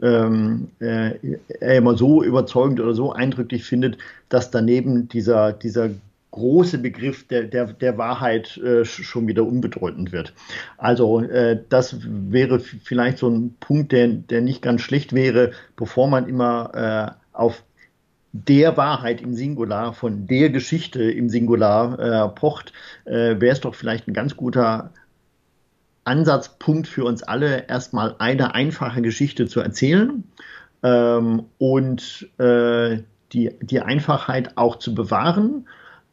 ähm, 0.03 0.69
äh, 0.81 1.13
er 1.61 1.77
immer 1.77 1.95
so 1.95 2.23
überzeugend 2.25 2.81
oder 2.81 2.95
so 2.95 3.13
eindrücklich 3.13 3.65
findet, 3.65 3.99
dass 4.31 4.51
daneben 4.51 5.09
dieser, 5.09 5.53
dieser 5.53 5.91
große 6.31 6.79
Begriff 6.79 7.27
der, 7.27 7.45
der, 7.45 7.73
der 7.73 7.99
Wahrheit 7.99 8.57
äh, 8.59 8.85
schon 8.85 9.27
wieder 9.27 9.45
unbedeutend 9.45 10.13
wird. 10.13 10.35
Also 10.77 11.21
äh, 11.21 11.63
das 11.69 11.97
wäre 12.03 12.61
vielleicht 12.61 13.19
so 13.19 13.29
ein 13.29 13.57
Punkt, 13.61 13.93
der, 13.93 14.09
der 14.09 14.41
nicht 14.41 14.63
ganz 14.63 14.83
schlecht 14.83 15.15
wäre, 15.15 15.53
bevor 15.77 16.09
man 16.09 16.29
immer 16.29 17.17
äh, 17.35 17.37
auf 17.37 17.65
der 18.33 18.77
Wahrheit 18.77 19.23
im 19.23 19.35
Singular, 19.35 19.95
von 19.95 20.27
der 20.27 20.51
Geschichte 20.51 21.03
im 21.11 21.31
Singular 21.31 21.99
äh, 21.99 22.29
pocht, 22.29 22.73
äh, 23.05 23.41
wäre 23.41 23.53
es 23.53 23.61
doch 23.61 23.75
vielleicht 23.75 24.07
ein 24.07 24.15
ganz 24.15 24.37
guter 24.37 24.93
Ansatzpunkt 26.05 26.89
für 26.89 27.05
uns 27.05 27.23
alle, 27.23 27.69
erstmal 27.69 28.17
eine 28.19 28.55
einfache 28.55 29.03
Geschichte 29.03 29.47
zu 29.47 29.61
erzählen 29.61 30.25
ähm, 30.83 31.45
und 31.59 32.29
äh, 32.39 32.99
die, 33.33 33.51
die 33.61 33.81
Einfachheit 33.81 34.57
auch 34.57 34.77
zu 34.77 34.95
bewahren 34.95 35.67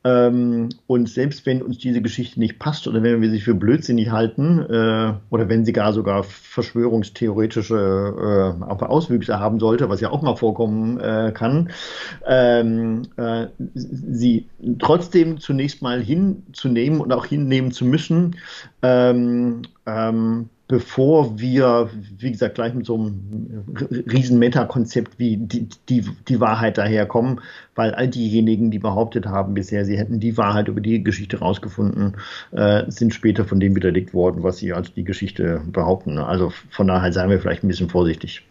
und 0.05 1.09
selbst 1.09 1.47
wenn 1.47 1.63
uns 1.63 1.79
diese 1.79 1.99
Geschichte 1.99 2.39
nicht 2.39 2.59
passt 2.59 2.87
oder 2.87 3.01
wenn 3.01 3.21
wir 3.21 3.31
sie 3.31 3.39
für 3.39 3.55
blödsinnig 3.55 4.11
halten 4.11 4.59
äh, 4.59 5.13
oder 5.31 5.49
wenn 5.49 5.65
sie 5.65 5.73
gar 5.73 5.93
sogar 5.93 6.23
verschwörungstheoretische 6.23 8.53
äh, 8.69 8.85
Auswüchse 8.85 9.39
haben 9.39 9.59
sollte, 9.59 9.89
was 9.89 10.01
ja 10.01 10.11
auch 10.11 10.21
mal 10.21 10.35
vorkommen 10.35 10.99
äh, 10.99 11.31
kann, 11.33 11.71
ähm, 12.27 13.07
äh, 13.17 13.47
sie 13.73 14.45
trotzdem 14.77 15.39
zunächst 15.39 15.81
mal 15.81 15.99
hinzunehmen 15.99 17.01
und 17.01 17.11
auch 17.11 17.25
hinnehmen 17.25 17.71
zu 17.71 17.85
müssen, 17.85 18.35
ähm, 18.83 19.63
ähm 19.87 20.49
bevor 20.67 21.39
wir, 21.39 21.89
wie 22.17 22.31
gesagt, 22.31 22.55
gleich 22.55 22.73
mit 22.73 22.85
so 22.85 22.95
einem 22.95 23.65
riesen 24.11 24.39
Meta-Konzept 24.39 25.19
wie 25.19 25.37
die, 25.37 25.67
die, 25.89 26.05
die 26.27 26.39
Wahrheit 26.39 26.77
daherkommen, 26.77 27.41
weil 27.75 27.93
all 27.93 28.07
diejenigen, 28.07 28.71
die 28.71 28.79
behauptet 28.79 29.27
haben 29.27 29.53
bisher, 29.53 29.85
sie 29.85 29.97
hätten 29.97 30.19
die 30.19 30.37
Wahrheit 30.37 30.67
über 30.67 30.81
die 30.81 31.03
Geschichte 31.03 31.39
rausgefunden, 31.39 32.15
äh, 32.51 32.83
sind 32.89 33.13
später 33.13 33.45
von 33.45 33.59
dem 33.59 33.75
widerlegt 33.75 34.13
worden, 34.13 34.41
was 34.43 34.57
sie 34.57 34.73
als 34.73 34.93
die 34.93 35.03
Geschichte 35.03 35.61
behaupten. 35.71 36.17
Also 36.17 36.51
von 36.71 36.87
daher 36.87 37.13
seien 37.13 37.29
wir 37.29 37.39
vielleicht 37.39 37.63
ein 37.63 37.67
bisschen 37.67 37.89
vorsichtig. 37.89 38.43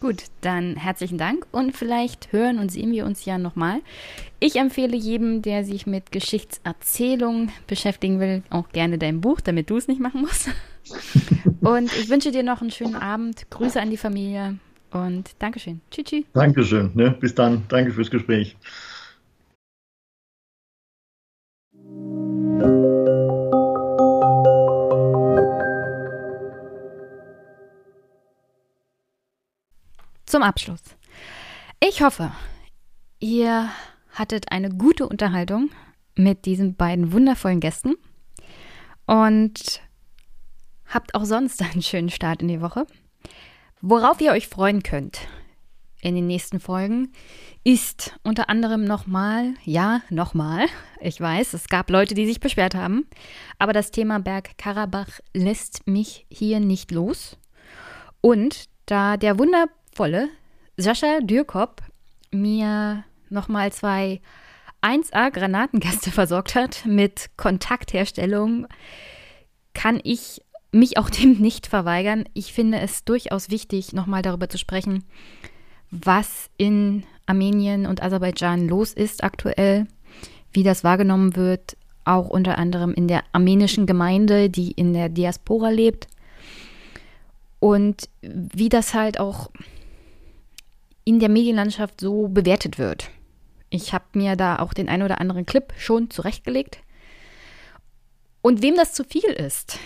Gut, 0.00 0.24
dann 0.42 0.76
herzlichen 0.76 1.16
Dank 1.18 1.46
und 1.50 1.74
vielleicht 1.74 2.32
hören 2.32 2.58
und 2.58 2.70
sehen 2.70 2.92
wir 2.92 3.06
uns 3.06 3.24
ja 3.24 3.38
nochmal. 3.38 3.80
Ich 4.38 4.56
empfehle 4.56 4.96
jedem, 4.96 5.40
der 5.40 5.64
sich 5.64 5.86
mit 5.86 6.12
Geschichtserzählung 6.12 7.50
beschäftigen 7.66 8.20
will, 8.20 8.42
auch 8.50 8.68
gerne 8.70 8.98
dein 8.98 9.20
Buch, 9.20 9.40
damit 9.40 9.70
du 9.70 9.76
es 9.76 9.88
nicht 9.88 10.00
machen 10.00 10.20
musst. 10.20 10.50
Und 11.60 11.92
ich 11.96 12.08
wünsche 12.08 12.30
dir 12.30 12.42
noch 12.42 12.60
einen 12.60 12.70
schönen 12.70 12.96
Abend. 12.96 13.50
Grüße 13.50 13.80
an 13.80 13.90
die 13.90 13.96
Familie 13.96 14.58
und 14.90 15.30
Dankeschön. 15.38 15.80
Tschüss. 15.90 16.04
tschüss. 16.04 16.24
Dankeschön. 16.32 16.90
Ne? 16.94 17.10
Bis 17.20 17.34
dann. 17.34 17.64
Danke 17.68 17.92
fürs 17.92 18.10
Gespräch. 18.10 18.56
Zum 30.26 30.42
Abschluss. 30.42 30.80
Ich 31.80 32.02
hoffe, 32.02 32.32
ihr 33.20 33.68
hattet 34.10 34.50
eine 34.50 34.70
gute 34.70 35.06
Unterhaltung 35.06 35.70
mit 36.16 36.44
diesen 36.44 36.74
beiden 36.74 37.12
wundervollen 37.12 37.60
Gästen 37.60 37.94
und 39.06 39.80
habt 40.94 41.14
auch 41.14 41.24
sonst 41.24 41.60
einen 41.60 41.82
schönen 41.82 42.10
Start 42.10 42.40
in 42.40 42.48
die 42.48 42.60
Woche. 42.60 42.86
Worauf 43.80 44.20
ihr 44.20 44.32
euch 44.32 44.48
freuen 44.48 44.82
könnt 44.82 45.26
in 46.00 46.14
den 46.14 46.26
nächsten 46.26 46.60
Folgen 46.60 47.12
ist 47.64 48.14
unter 48.22 48.50
anderem 48.50 48.84
nochmal, 48.84 49.54
ja, 49.64 50.02
nochmal, 50.10 50.66
ich 51.00 51.18
weiß, 51.18 51.54
es 51.54 51.68
gab 51.68 51.88
Leute, 51.88 52.14
die 52.14 52.26
sich 52.26 52.40
beschwert 52.40 52.74
haben, 52.74 53.06
aber 53.58 53.72
das 53.72 53.90
Thema 53.90 54.20
Bergkarabach 54.20 55.20
lässt 55.32 55.86
mich 55.86 56.26
hier 56.30 56.60
nicht 56.60 56.90
los. 56.90 57.38
Und 58.20 58.66
da 58.84 59.16
der 59.16 59.38
wundervolle 59.38 60.28
Sascha 60.76 61.20
Dürkop 61.20 61.82
mir 62.30 63.04
nochmal 63.30 63.72
zwei 63.72 64.20
1A 64.82 65.30
Granatengäste 65.30 66.10
versorgt 66.12 66.54
hat 66.54 66.84
mit 66.84 67.30
Kontaktherstellung, 67.38 68.66
kann 69.72 70.00
ich 70.04 70.43
mich 70.74 70.98
auch 70.98 71.10
dem 71.18 71.40
nicht 71.40 71.66
verweigern. 71.66 72.24
Ich 72.34 72.52
finde 72.52 72.80
es 72.80 73.04
durchaus 73.04 73.50
wichtig, 73.50 73.92
nochmal 73.92 74.22
darüber 74.22 74.48
zu 74.48 74.58
sprechen, 74.58 75.04
was 75.90 76.50
in 76.56 77.04
Armenien 77.26 77.86
und 77.86 78.02
Aserbaidschan 78.02 78.68
los 78.68 78.92
ist 78.92 79.24
aktuell, 79.24 79.86
wie 80.52 80.62
das 80.62 80.84
wahrgenommen 80.84 81.36
wird, 81.36 81.76
auch 82.04 82.28
unter 82.28 82.58
anderem 82.58 82.92
in 82.92 83.08
der 83.08 83.22
armenischen 83.32 83.86
Gemeinde, 83.86 84.50
die 84.50 84.72
in 84.72 84.92
der 84.92 85.08
Diaspora 85.08 85.70
lebt. 85.70 86.06
Und 87.60 88.10
wie 88.20 88.68
das 88.68 88.92
halt 88.92 89.18
auch 89.18 89.50
in 91.04 91.18
der 91.18 91.30
Medienlandschaft 91.30 92.00
so 92.00 92.28
bewertet 92.28 92.78
wird. 92.78 93.10
Ich 93.70 93.92
habe 93.92 94.04
mir 94.14 94.36
da 94.36 94.58
auch 94.58 94.74
den 94.74 94.88
ein 94.88 95.02
oder 95.02 95.20
anderen 95.20 95.46
Clip 95.46 95.72
schon 95.78 96.10
zurechtgelegt. 96.10 96.78
Und 98.42 98.62
wem 98.62 98.76
das 98.76 98.92
zu 98.92 99.04
viel 99.04 99.30
ist, 99.30 99.78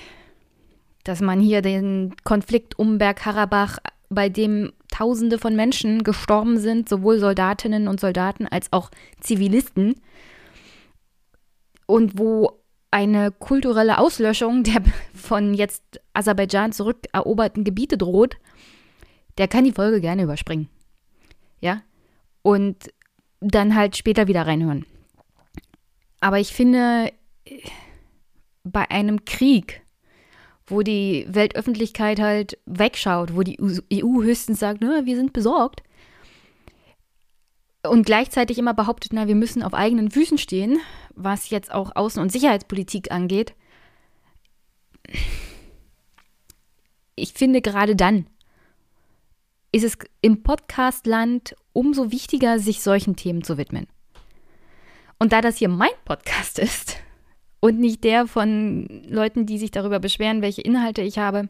dass 1.09 1.21
man 1.21 1.41
hier 1.41 1.63
den 1.63 2.15
Konflikt 2.25 2.79
um 2.79 2.99
Bergkarabach, 2.99 3.79
bei 4.11 4.29
dem 4.29 4.73
Tausende 4.91 5.39
von 5.39 5.55
Menschen 5.55 6.03
gestorben 6.03 6.59
sind, 6.59 6.89
sowohl 6.89 7.19
Soldatinnen 7.19 7.89
und 7.89 8.01
Soldaten 8.01 8.47
als 8.47 8.73
auch 8.73 8.91
Zivilisten, 9.21 9.95
und 11.87 12.19
wo 12.19 12.61
eine 12.91 13.33
kulturelle 13.33 13.99
Auslöschung 13.99 14.63
der 14.63 14.83
von 15.15 15.55
jetzt 15.55 15.83
Aserbaidschan 16.13 16.73
zurückeroberten 16.73 17.65
Gebiete 17.65 17.97
droht, 17.99 18.37
der 19.39 19.49
kann 19.49 19.65
die 19.65 19.73
Folge 19.73 20.01
gerne 20.01 20.23
überspringen. 20.23 20.69
Ja? 21.61 21.83
Und 22.43 22.91
dann 23.41 23.75
halt 23.75 23.97
später 23.97 24.27
wieder 24.27 24.47
reinhören. 24.47 24.85
Aber 26.21 26.39
ich 26.39 26.53
finde, 26.53 27.13
bei 28.65 28.91
einem 28.91 29.25
Krieg, 29.25 29.81
wo 30.69 30.83
die 30.83 31.27
Weltöffentlichkeit 31.29 32.21
halt 32.21 32.59
wegschaut, 32.67 33.35
wo 33.35 33.43
die 33.43 33.59
EU 33.61 34.23
höchstens 34.23 34.61
sagt, 34.61 34.81
na, 34.81 35.07
wir 35.07 35.17
sind 35.17 35.33
besorgt. 35.33 35.83
Und 37.83 38.05
gleichzeitig 38.05 38.59
immer 38.59 38.75
behauptet, 38.75 39.13
na, 39.13 39.29
wir 39.29 39.35
müssen 39.35 39.63
auf 39.63 39.75
eigenen 39.75 40.11
Füßen 40.11 40.39
stehen, 40.39 40.79
was 41.15 41.51
jetzt 41.51 41.73
auch 41.73 41.95
Außen- 41.95 42.21
und 42.21 42.33
Sicherheitspolitik 42.33 43.11
angeht. 43.11 43.55
Ich 47.15 47.33
finde, 47.33 47.63
gerade 47.63 47.97
dann 47.97 48.27
ist 49.73 49.85
es 49.85 49.99
im 50.21 50.43
Podcastland 50.43 51.55
umso 51.73 52.11
wichtiger, 52.11 52.59
sich 52.59 52.83
solchen 52.83 53.17
Themen 53.17 53.43
zu 53.43 53.59
widmen. 53.59 53.87
Und 55.19 55.33
da 55.33 55.41
das 55.41 55.57
hier 55.57 55.69
mein 55.69 55.91
Podcast 56.05 56.59
ist, 56.59 56.97
und 57.61 57.79
nicht 57.79 58.05
der 58.05 58.27
von 58.27 59.03
Leuten, 59.09 59.47
die 59.47 59.59
sich 59.59 59.71
darüber 59.71 59.99
beschweren, 60.01 60.43
welche 60.43 60.63
Inhalte 60.63 61.03
ich 61.03 61.19
habe, 61.19 61.49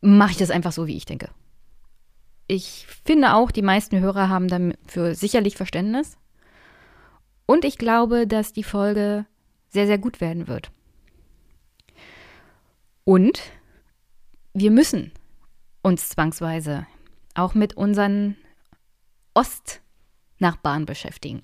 mache 0.00 0.32
ich 0.32 0.36
das 0.36 0.50
einfach 0.50 0.72
so, 0.72 0.86
wie 0.86 0.96
ich 0.96 1.04
denke. 1.04 1.30
Ich 2.46 2.86
finde 3.04 3.34
auch, 3.34 3.50
die 3.50 3.62
meisten 3.62 4.00
Hörer 4.00 4.28
haben 4.28 4.48
dafür 4.48 5.14
sicherlich 5.14 5.56
Verständnis. 5.56 6.16
Und 7.46 7.64
ich 7.64 7.78
glaube, 7.78 8.26
dass 8.26 8.52
die 8.52 8.64
Folge 8.64 9.26
sehr, 9.68 9.86
sehr 9.86 9.98
gut 9.98 10.20
werden 10.20 10.48
wird. 10.48 10.70
Und 13.04 13.40
wir 14.54 14.70
müssen 14.70 15.12
uns 15.82 16.08
zwangsweise 16.08 16.86
auch 17.34 17.54
mit 17.54 17.76
unseren 17.76 18.36
Nachbarn 20.38 20.84
beschäftigen. 20.86 21.42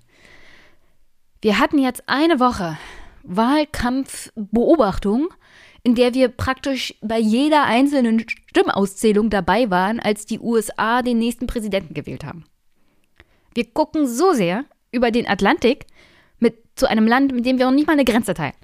Wir 1.40 1.58
hatten 1.58 1.78
jetzt 1.78 2.02
eine 2.06 2.40
Woche 2.40 2.76
Wahlkampfbeobachtung, 3.24 5.28
in 5.82 5.94
der 5.94 6.14
wir 6.14 6.28
praktisch 6.28 6.94
bei 7.02 7.18
jeder 7.18 7.64
einzelnen 7.64 8.24
Stimmauszählung 8.28 9.30
dabei 9.30 9.70
waren, 9.70 10.00
als 10.00 10.26
die 10.26 10.40
USA 10.40 11.02
den 11.02 11.18
nächsten 11.18 11.46
Präsidenten 11.46 11.94
gewählt 11.94 12.24
haben. 12.24 12.44
Wir 13.54 13.64
gucken 13.64 14.06
so 14.06 14.32
sehr 14.32 14.64
über 14.92 15.10
den 15.10 15.28
Atlantik 15.28 15.86
mit, 16.38 16.56
zu 16.76 16.88
einem 16.88 17.06
Land, 17.06 17.32
mit 17.32 17.46
dem 17.46 17.58
wir 17.58 17.66
noch 17.66 17.72
nicht 17.72 17.86
mal 17.86 17.94
eine 17.94 18.04
Grenze 18.04 18.34
teilen 18.34 18.54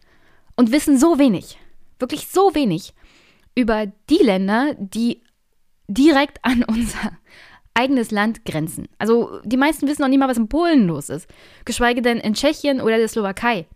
und 0.57 0.73
wissen 0.73 0.99
so 0.99 1.19
wenig, 1.19 1.59
wirklich 1.99 2.29
so 2.29 2.55
wenig 2.55 2.95
über 3.55 3.87
die 4.09 4.23
Länder, 4.23 4.75
die 4.79 5.23
direkt 5.89 6.45
an 6.45 6.65
unser 6.65 7.19
eigenes 7.75 8.11
Land 8.11 8.45
grenzen. 8.45 8.89
Also 8.99 9.41
die 9.45 9.57
meisten 9.57 9.87
wissen 9.87 10.03
noch 10.03 10.09
nicht 10.09 10.19
mal, 10.19 10.29
was 10.29 10.37
in 10.37 10.49
Polen 10.49 10.87
los 10.87 11.09
ist, 11.09 11.29
geschweige 11.65 12.03
denn 12.03 12.19
in 12.19 12.35
Tschechien 12.35 12.81
oder 12.81 12.99
der 12.99 13.09
Slowakei. 13.09 13.67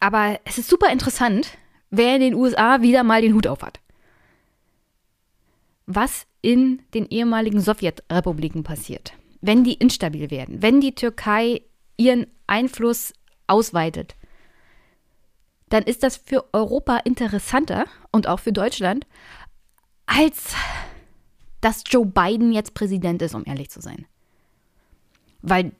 Aber 0.00 0.40
es 0.44 0.56
ist 0.56 0.68
super 0.68 0.90
interessant, 0.90 1.58
wer 1.90 2.14
in 2.16 2.22
den 2.22 2.34
USA 2.34 2.80
wieder 2.80 3.04
mal 3.04 3.20
den 3.20 3.34
Hut 3.34 3.46
auf 3.46 3.62
hat. 3.62 3.80
Was 5.86 6.26
in 6.40 6.82
den 6.94 7.06
ehemaligen 7.06 7.60
Sowjetrepubliken 7.60 8.62
passiert, 8.62 9.12
wenn 9.40 9.62
die 9.62 9.74
instabil 9.74 10.30
werden, 10.30 10.62
wenn 10.62 10.80
die 10.80 10.94
Türkei 10.94 11.62
ihren 11.96 12.26
Einfluss 12.46 13.12
ausweitet, 13.46 14.16
dann 15.68 15.82
ist 15.84 16.02
das 16.02 16.16
für 16.16 16.46
Europa 16.52 16.98
interessanter 16.98 17.84
und 18.10 18.26
auch 18.26 18.40
für 18.40 18.52
Deutschland, 18.52 19.06
als 20.06 20.54
dass 21.60 21.84
Joe 21.86 22.06
Biden 22.06 22.52
jetzt 22.52 22.74
Präsident 22.74 23.20
ist, 23.22 23.34
um 23.34 23.44
ehrlich 23.46 23.70
zu 23.70 23.80
sein. 23.80 24.06
Weil 25.42 25.72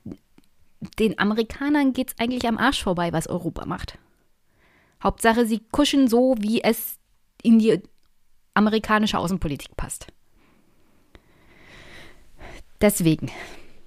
den 0.99 1.19
Amerikanern 1.19 1.93
geht 1.93 2.11
es 2.11 2.19
eigentlich 2.19 2.47
am 2.47 2.59
Arsch 2.59 2.83
vorbei, 2.83 3.13
was 3.13 3.27
Europa 3.27 3.67
macht. 3.67 3.99
Hauptsache, 5.03 5.47
sie 5.47 5.61
kuschen 5.71 6.09
so, 6.09 6.35
wie 6.39 6.63
es 6.63 6.99
in 7.43 7.59
die 7.59 7.81
amerikanische 8.55 9.19
Außenpolitik 9.19 9.77
passt. 9.77 10.07
Deswegen 12.81 13.31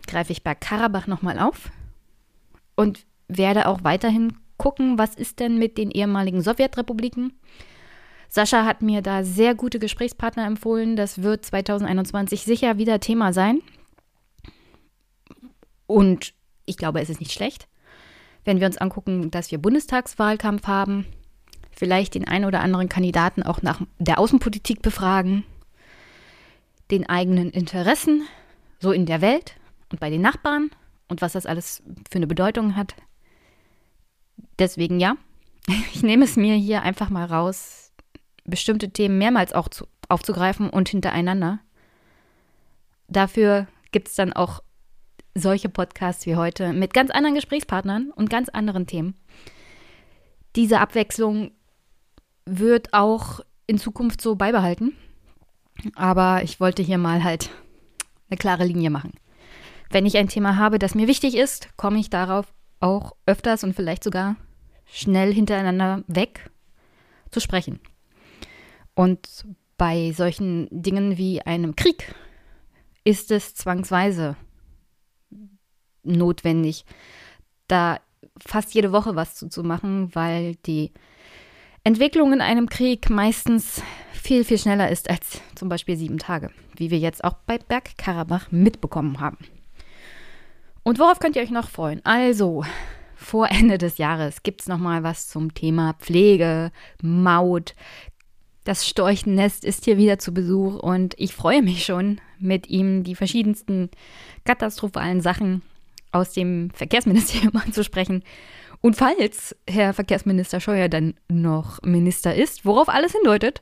greife 0.08 0.32
ich 0.32 0.44
bei 0.44 0.56
Karabach 0.56 1.08
nochmal 1.08 1.40
auf 1.40 1.72
und 2.76 3.06
werde 3.28 3.68
auch 3.68 3.84
weiterhin 3.84 4.38
gucken, 4.58 4.98
was 4.98 5.16
ist 5.16 5.40
denn 5.40 5.58
mit 5.58 5.78
den 5.78 5.92
ehemaligen 5.92 6.42
Sowjetrepubliken. 6.42 7.34
Sascha 8.30 8.66
hat 8.66 8.82
mir 8.82 9.02
da 9.02 9.24
sehr 9.24 9.54
gute 9.56 9.80
Gesprächspartner 9.80 10.46
empfohlen. 10.46 10.96
Das 10.96 11.22
wird 11.22 11.46
2021 11.46 12.44
sicher 12.44 12.78
wieder 12.78 13.00
Thema 13.00 13.34
sein. 13.34 13.62
Und 15.86 16.34
ich 16.66 16.78
glaube, 16.78 17.02
es 17.02 17.10
ist 17.10 17.20
nicht 17.20 17.32
schlecht 17.32 17.68
wenn 18.46 18.60
wir 18.60 18.68
uns 18.68 18.78
angucken, 18.78 19.32
dass 19.32 19.52
wir 19.52 19.58
Bundestagswahlkampf 19.58 20.68
haben, 20.68 21.06
vielleicht 21.72 22.16
den 22.16 22.28
einen 22.28 22.46
oder 22.46 22.62
anderen 22.62 22.90
Kandidaten 22.90 23.44
auch 23.44 23.62
nach 23.62 23.82
der 24.00 24.20
Außenpolitik 24.20 24.82
befragen, 24.82 25.44
den 26.92 27.08
eigenen 27.08 27.50
Interessen, 27.50 28.24
so 28.80 28.92
in 28.92 29.06
der 29.06 29.22
Welt 29.22 29.56
und 29.92 30.00
bei 30.00 30.10
den 30.10 30.22
Nachbarn 30.22 30.70
und 31.08 31.22
was 31.22 31.34
das 31.34 31.46
alles 31.46 31.82
für 32.10 32.18
eine 32.18 32.28
Bedeutung 32.28 32.76
hat. 32.76 32.96
Deswegen 34.60 35.00
ja, 35.00 35.16
ich 35.94 36.04
nehme 36.04 36.26
es 36.26 36.36
mir 36.36 36.56
hier 36.56 36.82
einfach 36.84 37.10
mal 37.10 37.26
raus, 37.26 37.92
bestimmte 38.46 38.90
Themen 38.90 39.18
mehrmals 39.18 39.54
auch 39.54 39.70
zu, 39.70 39.88
aufzugreifen 40.10 40.70
und 40.70 40.90
hintereinander. 40.90 41.60
Dafür 43.08 43.68
gibt 43.92 44.10
es 44.10 44.16
dann 44.16 44.34
auch 44.34 44.62
solche 45.36 45.70
Podcasts 45.70 46.26
wie 46.26 46.36
heute 46.36 46.74
mit 46.74 46.94
ganz 46.94 47.12
anderen 47.12 47.36
Gesprächspartnern 47.36 48.12
und 48.12 48.30
ganz 48.30 48.50
anderen 48.50 48.88
Themen. 48.88 49.16
Diese 50.56 50.80
Abwechslung 50.80 51.52
wird 52.46 52.94
auch 52.94 53.40
in 53.66 53.78
Zukunft 53.78 54.22
so 54.22 54.36
beibehalten. 54.36 54.96
Aber 55.96 56.44
ich 56.44 56.60
wollte 56.60 56.84
hier 56.84 56.98
mal 56.98 57.24
halt 57.24 57.50
eine 58.30 58.38
klare 58.38 58.66
Linie 58.66 58.90
machen. 58.90 59.14
Wenn 59.90 60.06
ich 60.06 60.18
ein 60.18 60.28
Thema 60.28 60.58
habe, 60.58 60.80
das 60.80 60.96
mir 60.96 61.08
wichtig 61.08 61.36
ist, 61.36 61.76
komme 61.78 62.00
ich 62.00 62.10
darauf 62.10 62.54
auch 62.80 63.14
öfters 63.26 63.64
und 63.64 63.76
vielleicht 63.76 64.04
sogar 64.04 64.36
schnell 64.86 65.34
hintereinander 65.34 66.04
weg 66.08 66.52
zu 67.32 67.40
sprechen. 67.40 67.80
Und 68.96 69.46
bei 69.78 70.12
solchen 70.12 70.68
Dingen 70.70 71.18
wie 71.18 71.42
einem 71.42 71.76
Krieg 71.76 72.14
ist 73.04 73.32
es 73.32 73.56
zwangsweise 73.56 74.36
notwendig, 76.04 76.86
da 77.68 78.00
fast 78.40 78.74
jede 78.74 78.92
Woche 78.92 79.16
was 79.16 79.36
zu, 79.36 79.50
zu 79.50 79.64
machen, 79.64 80.14
weil 80.14 80.56
die 80.66 80.92
Entwicklung 81.84 82.34
in 82.34 82.42
einem 82.42 82.70
Krieg 82.70 83.10
meistens 83.10 83.82
viel, 84.14 84.46
viel 84.46 84.58
schneller 84.58 84.90
ist 84.90 85.10
als 85.10 85.42
zum 85.56 85.70
Beispiel 85.70 85.98
sieben 85.98 86.18
Tage, 86.18 86.50
wie 86.78 86.92
wir 86.92 87.00
jetzt 87.00 87.24
auch 87.24 87.34
bei 87.46 87.58
Bergkarabach 87.58 88.52
mitbekommen 88.52 89.20
haben. 89.20 89.38
Und 90.84 91.00
worauf 91.00 91.20
könnt 91.20 91.36
ihr 91.36 91.42
euch 91.42 91.52
noch 91.52 91.70
freuen? 91.70 92.02
Also, 92.06 92.64
vor 93.16 93.50
Ende 93.50 93.78
des 93.78 93.98
Jahres 93.98 94.44
gibt 94.44 94.62
es 94.62 94.68
nochmal 94.68 95.04
was 95.04 95.28
zum 95.28 95.54
Thema 95.54 95.94
Pflege, 96.00 96.72
Maut. 97.02 97.76
Das 98.66 98.88
Storchennest 98.88 99.66
ist 99.66 99.86
hier 99.86 99.98
wieder 99.98 100.20
zu 100.20 100.34
Besuch 100.34 100.80
und 100.80 101.16
ich 101.18 101.34
freue 101.34 101.62
mich 101.62 101.84
schon, 101.84 102.22
mit 102.40 102.68
ihm 102.70 103.04
die 103.04 103.16
verschiedensten 103.16 103.90
katastrophalen 104.46 105.20
Sachen 105.22 105.62
aus 106.14 106.32
dem 106.32 106.70
Verkehrsministerium 106.72 107.56
anzusprechen. 107.66 108.24
Und 108.82 108.96
falls 108.96 109.56
Herr 109.70 109.94
Verkehrsminister 109.94 110.60
Scheuer 110.60 110.90
dann 110.90 111.16
noch 111.30 111.82
Minister 111.84 112.36
ist, 112.36 112.66
worauf 112.66 112.90
alles 112.90 113.14
hindeutet, 113.14 113.62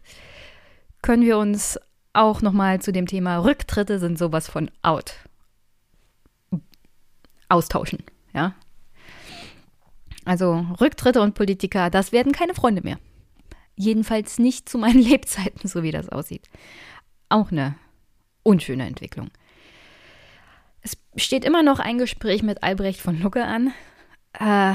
können 1.02 1.24
wir 1.24 1.38
uns 1.38 1.80
auch 2.14 2.42
nochmal 2.42 2.82
zu 2.82 2.92
dem 2.92 3.08
Thema 3.08 3.40
Rücktritte 3.40 4.00
sind 4.00 4.18
sowas 4.18 4.50
von 4.50 4.70
out 4.82 5.16
austauschen. 7.52 8.04
Ja? 8.34 8.56
Also 10.26 10.66
Rücktritte 10.80 11.22
und 11.22 11.36
Politiker, 11.36 11.90
das 11.90 12.12
werden 12.12 12.32
keine 12.32 12.54
Freunde 12.54 12.82
mehr. 12.82 13.00
Jedenfalls 13.76 14.40
nicht 14.40 14.70
zu 14.70 14.78
meinen 14.78 15.00
Lebzeiten, 15.02 15.68
so 15.68 15.84
wie 15.84 15.92
das 15.92 16.10
aussieht. 16.10 16.50
Auch 17.30 17.52
eine 17.52 17.76
unschöne 18.44 18.86
Entwicklung. 18.86 19.30
Es 20.82 20.98
steht 21.16 21.46
immer 21.46 21.64
noch 21.64 21.80
ein 21.80 21.98
Gespräch 21.98 22.44
mit 22.44 22.64
Albrecht 22.64 23.00
von 23.00 23.22
Lucke 23.22 23.46
an. 23.46 23.74
Äh, 24.34 24.74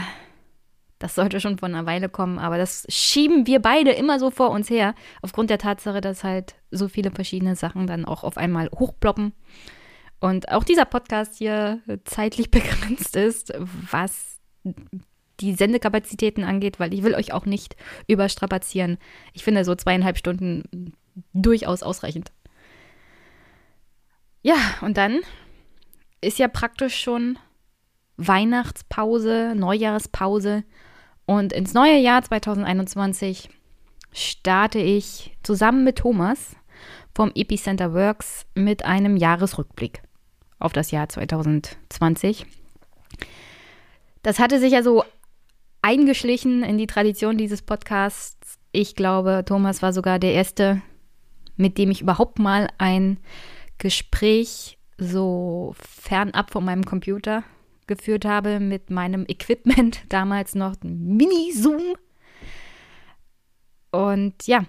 das 0.98 1.14
sollte 1.14 1.40
schon 1.40 1.58
vor 1.58 1.68
einer 1.68 1.84
Weile 1.84 2.08
kommen, 2.08 2.38
aber 2.38 2.56
das 2.56 2.86
schieben 2.88 3.46
wir 3.46 3.60
beide 3.60 3.90
immer 3.90 4.18
so 4.18 4.30
vor 4.30 4.50
uns 4.50 4.70
her, 4.70 4.94
aufgrund 5.20 5.50
der 5.50 5.58
Tatsache, 5.58 6.00
dass 6.00 6.24
halt 6.24 6.54
so 6.70 6.88
viele 6.88 7.10
verschiedene 7.10 7.54
Sachen 7.54 7.86
dann 7.86 8.04
auch 8.04 8.24
auf 8.24 8.38
einmal 8.38 8.70
hochploppen. 8.70 9.32
Und 10.20 10.50
auch 10.50 10.64
dieser 10.64 10.86
Podcast 10.86 11.36
hier 11.36 11.82
zeitlich 12.04 12.50
begrenzt 12.50 13.16
ist, 13.16 13.52
was 13.90 14.40
die 15.40 15.52
Sendekapazitäten 15.52 16.44
angeht, 16.44 16.80
weil 16.80 16.94
ich 16.94 17.02
will 17.02 17.14
euch 17.14 17.32
auch 17.32 17.44
nicht 17.44 17.76
überstrapazieren. 18.06 18.96
Ich 19.34 19.44
finde 19.44 19.64
so 19.64 19.74
zweieinhalb 19.74 20.16
Stunden 20.16 20.94
durchaus 21.34 21.82
ausreichend. 21.82 22.32
Ja, 24.42 24.56
und 24.80 24.96
dann 24.96 25.20
ist 26.26 26.38
ja 26.38 26.48
praktisch 26.48 27.00
schon 27.00 27.38
Weihnachtspause, 28.16 29.54
Neujahrspause. 29.56 30.64
Und 31.24 31.52
ins 31.52 31.74
neue 31.74 31.98
Jahr 31.98 32.22
2021 32.22 33.48
starte 34.12 34.78
ich 34.78 35.36
zusammen 35.42 35.84
mit 35.84 35.98
Thomas 35.98 36.56
vom 37.14 37.32
Epicenter 37.34 37.94
Works 37.94 38.46
mit 38.54 38.84
einem 38.84 39.16
Jahresrückblick 39.16 40.02
auf 40.58 40.72
das 40.72 40.90
Jahr 40.90 41.08
2020. 41.08 42.46
Das 44.22 44.38
hatte 44.38 44.58
sich 44.58 44.72
ja 44.72 44.82
so 44.82 45.04
eingeschlichen 45.82 46.62
in 46.62 46.78
die 46.78 46.86
Tradition 46.86 47.38
dieses 47.38 47.62
Podcasts. 47.62 48.58
Ich 48.72 48.96
glaube, 48.96 49.44
Thomas 49.46 49.82
war 49.82 49.92
sogar 49.92 50.18
der 50.18 50.32
Erste, 50.32 50.82
mit 51.56 51.78
dem 51.78 51.90
ich 51.90 52.02
überhaupt 52.02 52.38
mal 52.38 52.68
ein 52.78 53.18
Gespräch 53.78 54.75
so 54.98 55.74
fernab 55.78 56.50
von 56.50 56.64
meinem 56.64 56.84
Computer 56.84 57.44
geführt 57.86 58.24
habe 58.24 58.60
mit 58.60 58.90
meinem 58.90 59.24
Equipment, 59.28 60.02
damals 60.08 60.54
noch 60.54 60.74
Mini-Zoom. 60.82 61.94
Und 63.90 64.46
ja, 64.46 64.64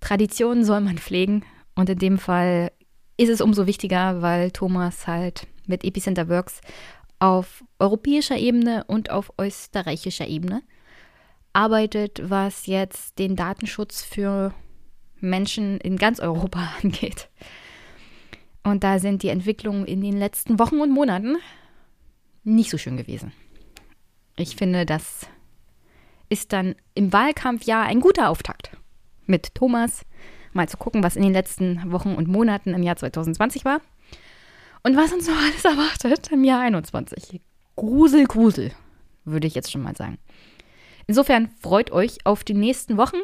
Traditionen 0.00 0.64
soll 0.64 0.80
man 0.80 0.98
pflegen. 0.98 1.44
Und 1.74 1.90
in 1.90 1.98
dem 1.98 2.18
Fall 2.18 2.72
ist 3.16 3.28
es 3.28 3.40
umso 3.40 3.66
wichtiger, 3.66 4.22
weil 4.22 4.50
Thomas 4.50 5.06
halt 5.06 5.46
mit 5.66 5.84
Epicenter 5.84 6.28
Works 6.28 6.60
auf 7.18 7.64
europäischer 7.78 8.36
Ebene 8.36 8.84
und 8.86 9.10
auf 9.10 9.32
österreichischer 9.40 10.26
Ebene 10.26 10.62
arbeitet, 11.52 12.20
was 12.24 12.66
jetzt 12.66 13.18
den 13.18 13.36
Datenschutz 13.36 14.02
für 14.02 14.54
Menschen 15.20 15.78
in 15.78 15.96
ganz 15.96 16.20
Europa 16.20 16.70
angeht. 16.82 17.28
Und 18.68 18.84
da 18.84 18.98
sind 18.98 19.22
die 19.22 19.30
Entwicklungen 19.30 19.86
in 19.86 20.02
den 20.02 20.18
letzten 20.18 20.58
Wochen 20.58 20.80
und 20.80 20.90
Monaten 20.90 21.38
nicht 22.44 22.70
so 22.70 22.76
schön 22.76 22.98
gewesen. 22.98 23.32
Ich 24.36 24.56
finde, 24.56 24.84
das 24.84 25.26
ist 26.28 26.52
dann 26.52 26.74
im 26.94 27.10
Wahlkampfjahr 27.10 27.84
ein 27.84 28.00
guter 28.00 28.28
Auftakt. 28.28 28.76
Mit 29.24 29.54
Thomas 29.54 30.04
mal 30.52 30.68
zu 30.68 30.76
gucken, 30.76 31.02
was 31.02 31.16
in 31.16 31.22
den 31.22 31.32
letzten 31.32 31.90
Wochen 31.92 32.14
und 32.14 32.28
Monaten 32.28 32.74
im 32.74 32.82
Jahr 32.82 32.96
2020 32.96 33.64
war. 33.64 33.80
Und 34.82 34.98
was 34.98 35.14
uns 35.14 35.26
noch 35.26 35.38
alles 35.38 35.64
erwartet 35.64 36.30
im 36.30 36.44
Jahr 36.44 36.60
21. 36.60 37.40
Grusel, 37.74 38.26
Grusel, 38.26 38.72
würde 39.24 39.46
ich 39.46 39.54
jetzt 39.54 39.72
schon 39.72 39.82
mal 39.82 39.96
sagen. 39.96 40.18
Insofern 41.06 41.48
freut 41.62 41.90
euch 41.90 42.18
auf 42.26 42.44
die 42.44 42.52
nächsten 42.52 42.98
Wochen 42.98 43.16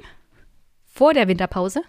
vor 0.87 1.13
der 1.13 1.29
Winterpause 1.29 1.83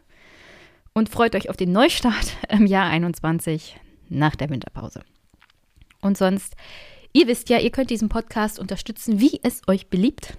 und 0.95 1.09
freut 1.09 1.35
euch 1.35 1.49
auf 1.49 1.57
den 1.57 1.71
Neustart 1.71 2.37
im 2.49 2.65
Jahr 2.65 2.87
21 2.87 3.79
nach 4.09 4.35
der 4.35 4.49
Winterpause. 4.49 5.03
Und 6.01 6.17
sonst, 6.17 6.55
ihr 7.13 7.27
wisst 7.27 7.49
ja, 7.49 7.59
ihr 7.59 7.69
könnt 7.69 7.89
diesen 7.89 8.09
Podcast 8.09 8.57
unterstützen, 8.57 9.19
wie 9.19 9.39
es 9.43 9.61
euch 9.67 9.89
beliebt. 9.89 10.37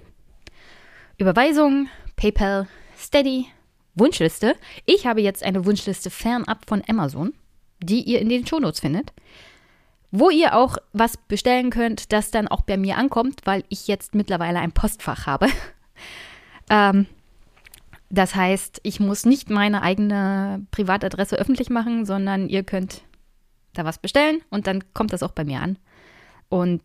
Überweisung, 1.19 1.89
PayPal, 2.17 2.69
Steady, 2.99 3.47
Wunschliste. 3.95 4.57
Ich 4.87 5.07
habe 5.07 5.21
jetzt 5.21 5.43
eine 5.43 5.65
Wunschliste 5.65 6.11
fernab 6.11 6.65
von 6.67 6.83
Amazon, 6.89 7.35
die 7.83 8.01
ihr 8.01 8.21
in 8.21 8.29
den 8.29 8.47
Shownotes 8.47 8.81
findet, 8.81 9.13
wo 10.11 10.31
ihr 10.31 10.57
auch 10.57 10.79
was 10.93 11.17
bestellen 11.17 11.71
könnt, 11.71 12.13
das 12.13 12.31
dann 12.31 12.49
auch 12.49 12.63
bei 12.63 12.77
mir 12.77 12.97
ankommt, 12.97 13.41
weil 13.45 13.65
ich 13.69 13.89
jetzt 13.89 14.15
mittlerweile 14.15 14.61
ein 14.61 14.73
Postfach 14.73 15.27
habe. 15.27 15.49
ähm, 16.71 17.07
das 18.09 18.35
heißt, 18.35 18.81
ich 18.83 19.01
muss 19.01 19.25
nicht 19.25 19.51
meine 19.51 19.83
eigene 19.83 20.65
Privatadresse 20.71 21.37
öffentlich 21.37 21.71
machen, 21.71 22.07
sondern 22.07 22.49
ihr 22.49 22.63
könnt 22.63 23.03
da 23.75 23.85
was 23.85 23.99
bestellen 23.99 24.41
und 24.51 24.67
dann 24.67 24.85
kommt 24.95 25.13
das 25.13 25.23
auch 25.23 25.33
bei 25.33 25.45
mir 25.45 25.61
an. 25.61 25.79
Und 26.49 26.83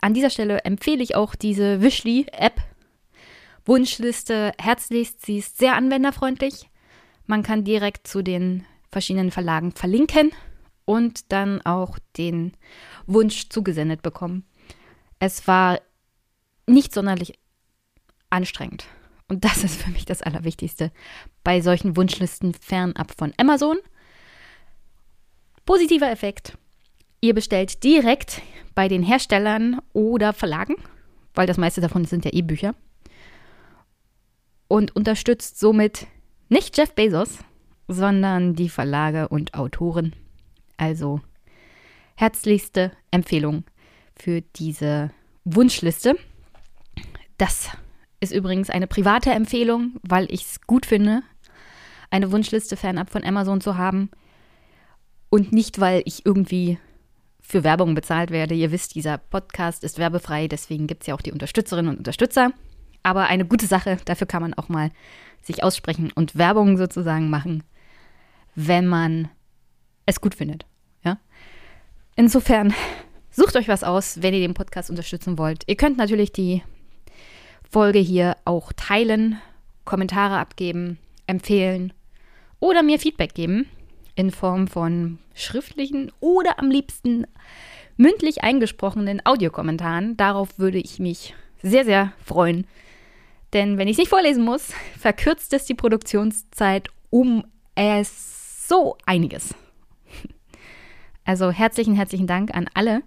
an 0.00 0.14
dieser 0.14 0.30
Stelle 0.30 0.58
empfehle 0.64 1.02
ich 1.02 1.14
auch 1.14 1.34
diese 1.34 1.80
Wishly-App. 1.80 2.60
Wunschliste 3.66 4.52
herzlichst, 4.60 5.24
sie 5.24 5.38
ist 5.38 5.56
sehr 5.56 5.74
anwenderfreundlich. 5.74 6.68
Man 7.26 7.42
kann 7.42 7.64
direkt 7.64 8.06
zu 8.06 8.22
den 8.22 8.66
verschiedenen 8.92 9.30
Verlagen 9.30 9.72
verlinken 9.72 10.32
und 10.84 11.32
dann 11.32 11.62
auch 11.62 11.98
den 12.18 12.52
Wunsch 13.06 13.48
zugesendet 13.48 14.02
bekommen. 14.02 14.44
Es 15.18 15.48
war 15.48 15.80
nicht 16.66 16.92
sonderlich 16.92 17.38
anstrengend. 18.28 18.86
Und 19.28 19.44
das 19.44 19.64
ist 19.64 19.80
für 19.80 19.90
mich 19.90 20.04
das 20.04 20.22
Allerwichtigste 20.22 20.92
bei 21.42 21.60
solchen 21.60 21.96
Wunschlisten 21.96 22.54
fernab 22.54 23.12
von 23.16 23.32
Amazon. 23.36 23.78
Positiver 25.64 26.10
Effekt. 26.10 26.58
Ihr 27.20 27.34
bestellt 27.34 27.82
direkt 27.84 28.42
bei 28.74 28.86
den 28.86 29.02
Herstellern 29.02 29.80
oder 29.94 30.34
Verlagen, 30.34 30.76
weil 31.34 31.46
das 31.46 31.56
meiste 31.56 31.80
davon 31.80 32.04
sind 32.04 32.26
ja 32.26 32.32
E-Bücher. 32.32 32.74
Und 34.68 34.94
unterstützt 34.94 35.58
somit 35.58 36.06
nicht 36.50 36.76
Jeff 36.76 36.94
Bezos, 36.94 37.38
sondern 37.88 38.54
die 38.54 38.68
Verlage 38.68 39.28
und 39.28 39.54
Autoren. 39.54 40.14
Also 40.76 41.20
herzlichste 42.16 42.92
Empfehlung 43.10 43.64
für 44.16 44.42
diese 44.42 45.10
Wunschliste. 45.44 46.18
Das 47.38 47.70
ist 48.24 48.32
übrigens 48.32 48.70
eine 48.70 48.86
private 48.86 49.30
Empfehlung, 49.30 49.92
weil 50.02 50.26
ich 50.32 50.42
es 50.42 50.60
gut 50.66 50.86
finde, 50.86 51.22
eine 52.10 52.32
Wunschliste 52.32 52.76
fernab 52.76 53.10
von 53.10 53.24
Amazon 53.24 53.60
zu 53.60 53.76
haben. 53.76 54.10
Und 55.30 55.52
nicht, 55.52 55.80
weil 55.80 56.02
ich 56.04 56.26
irgendwie 56.26 56.78
für 57.40 57.62
Werbung 57.62 57.94
bezahlt 57.94 58.30
werde. 58.30 58.54
Ihr 58.54 58.72
wisst, 58.72 58.94
dieser 58.94 59.18
Podcast 59.18 59.84
ist 59.84 59.98
werbefrei, 59.98 60.48
deswegen 60.48 60.86
gibt 60.86 61.02
es 61.02 61.06
ja 61.08 61.14
auch 61.14 61.20
die 61.20 61.32
Unterstützerinnen 61.32 61.90
und 61.90 61.98
Unterstützer. 61.98 62.52
Aber 63.02 63.26
eine 63.26 63.44
gute 63.44 63.66
Sache, 63.66 63.98
dafür 64.06 64.26
kann 64.26 64.42
man 64.42 64.54
auch 64.54 64.68
mal 64.68 64.90
sich 65.42 65.62
aussprechen 65.62 66.10
und 66.14 66.36
Werbung 66.36 66.78
sozusagen 66.78 67.28
machen, 67.28 67.62
wenn 68.54 68.86
man 68.86 69.28
es 70.06 70.20
gut 70.20 70.34
findet. 70.34 70.66
Ja? 71.04 71.18
Insofern, 72.16 72.72
sucht 73.30 73.56
euch 73.56 73.68
was 73.68 73.84
aus, 73.84 74.22
wenn 74.22 74.32
ihr 74.32 74.40
den 74.40 74.54
Podcast 74.54 74.88
unterstützen 74.88 75.36
wollt. 75.36 75.64
Ihr 75.66 75.76
könnt 75.76 75.98
natürlich 75.98 76.32
die 76.32 76.62
Folge 77.74 77.98
hier 77.98 78.36
auch 78.44 78.72
teilen, 78.72 79.40
Kommentare 79.84 80.38
abgeben, 80.38 80.96
empfehlen 81.26 81.92
oder 82.60 82.84
mir 82.84 83.00
Feedback 83.00 83.34
geben 83.34 83.68
in 84.14 84.30
Form 84.30 84.68
von 84.68 85.18
schriftlichen 85.34 86.12
oder 86.20 86.60
am 86.60 86.70
liebsten 86.70 87.26
mündlich 87.96 88.44
eingesprochenen 88.44 89.26
Audiokommentaren. 89.26 90.16
Darauf 90.16 90.56
würde 90.56 90.78
ich 90.78 91.00
mich 91.00 91.34
sehr, 91.64 91.84
sehr 91.84 92.12
freuen. 92.24 92.64
Denn 93.52 93.76
wenn 93.76 93.88
ich 93.88 93.94
es 93.94 93.98
nicht 93.98 94.10
vorlesen 94.10 94.44
muss, 94.44 94.72
verkürzt 94.96 95.52
es 95.52 95.64
die 95.64 95.74
Produktionszeit 95.74 96.90
um 97.10 97.44
es 97.74 98.68
so 98.68 98.96
einiges. 99.04 99.52
Also 101.24 101.50
herzlichen, 101.50 101.96
herzlichen 101.96 102.28
Dank 102.28 102.54
an 102.54 102.68
alle 102.74 103.02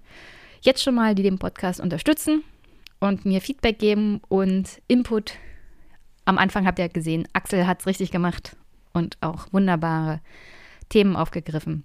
jetzt 0.60 0.84
schon 0.84 0.96
mal, 0.96 1.16
die 1.16 1.24
den 1.24 1.38
Podcast 1.38 1.80
unterstützen 1.80 2.44
und 3.00 3.26
mir 3.26 3.42
Feedback 3.42 3.80
geben 3.80 4.22
und 4.28 4.82
Input. 4.88 5.34
Am 6.26 6.38
Anfang 6.38 6.66
habt 6.66 6.80
ihr 6.80 6.90
gesehen, 6.90 7.28
Axel 7.34 7.68
hat 7.68 7.82
es 7.82 7.88
richtig 7.88 8.12
gemacht 8.12 8.56
und 8.94 9.18
auch 9.22 9.52
wunderbare 9.52 10.22
Themen 10.90 11.16
aufgegriffen. 11.16 11.84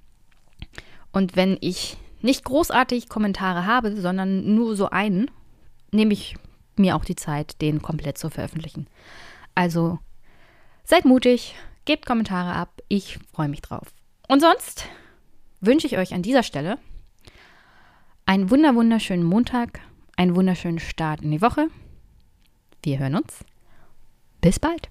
Und 1.12 1.36
wenn 1.36 1.58
ich 1.60 1.97
nicht 2.23 2.44
großartig 2.44 3.08
Kommentare 3.08 3.66
habe, 3.66 3.97
sondern 4.00 4.55
nur 4.55 4.76
so 4.76 4.91
einen, 4.91 5.31
nehme 5.91 6.12
ich 6.12 6.36
mir 6.76 6.97
auch 6.97 7.05
die 7.05 7.16
Zeit, 7.16 7.60
den 7.60 7.82
komplett 7.82 8.16
zu 8.16 8.31
veröffentlichen. 8.31 8.86
Also 9.55 9.99
seid 10.84 11.05
mutig, 11.05 11.55
gebt 11.84 12.07
Kommentare 12.07 12.55
ab, 12.55 12.81
ich 12.89 13.18
freue 13.32 13.49
mich 13.49 13.60
drauf. 13.60 13.89
Und 14.28 14.41
sonst 14.41 14.86
wünsche 15.60 15.86
ich 15.86 15.99
euch 15.99 16.15
an 16.15 16.23
dieser 16.23 16.42
Stelle 16.42 16.78
einen 18.24 18.50
wunder 18.50 18.74
wunderschönen 18.74 19.24
Montag 19.24 19.81
einen 20.16 20.36
wunderschönen 20.36 20.78
Start 20.78 21.23
in 21.23 21.31
die 21.31 21.42
Woche. 21.42 21.68
Wir 22.82 22.99
hören 22.99 23.16
uns. 23.16 23.44
Bis 24.41 24.58
bald. 24.58 24.91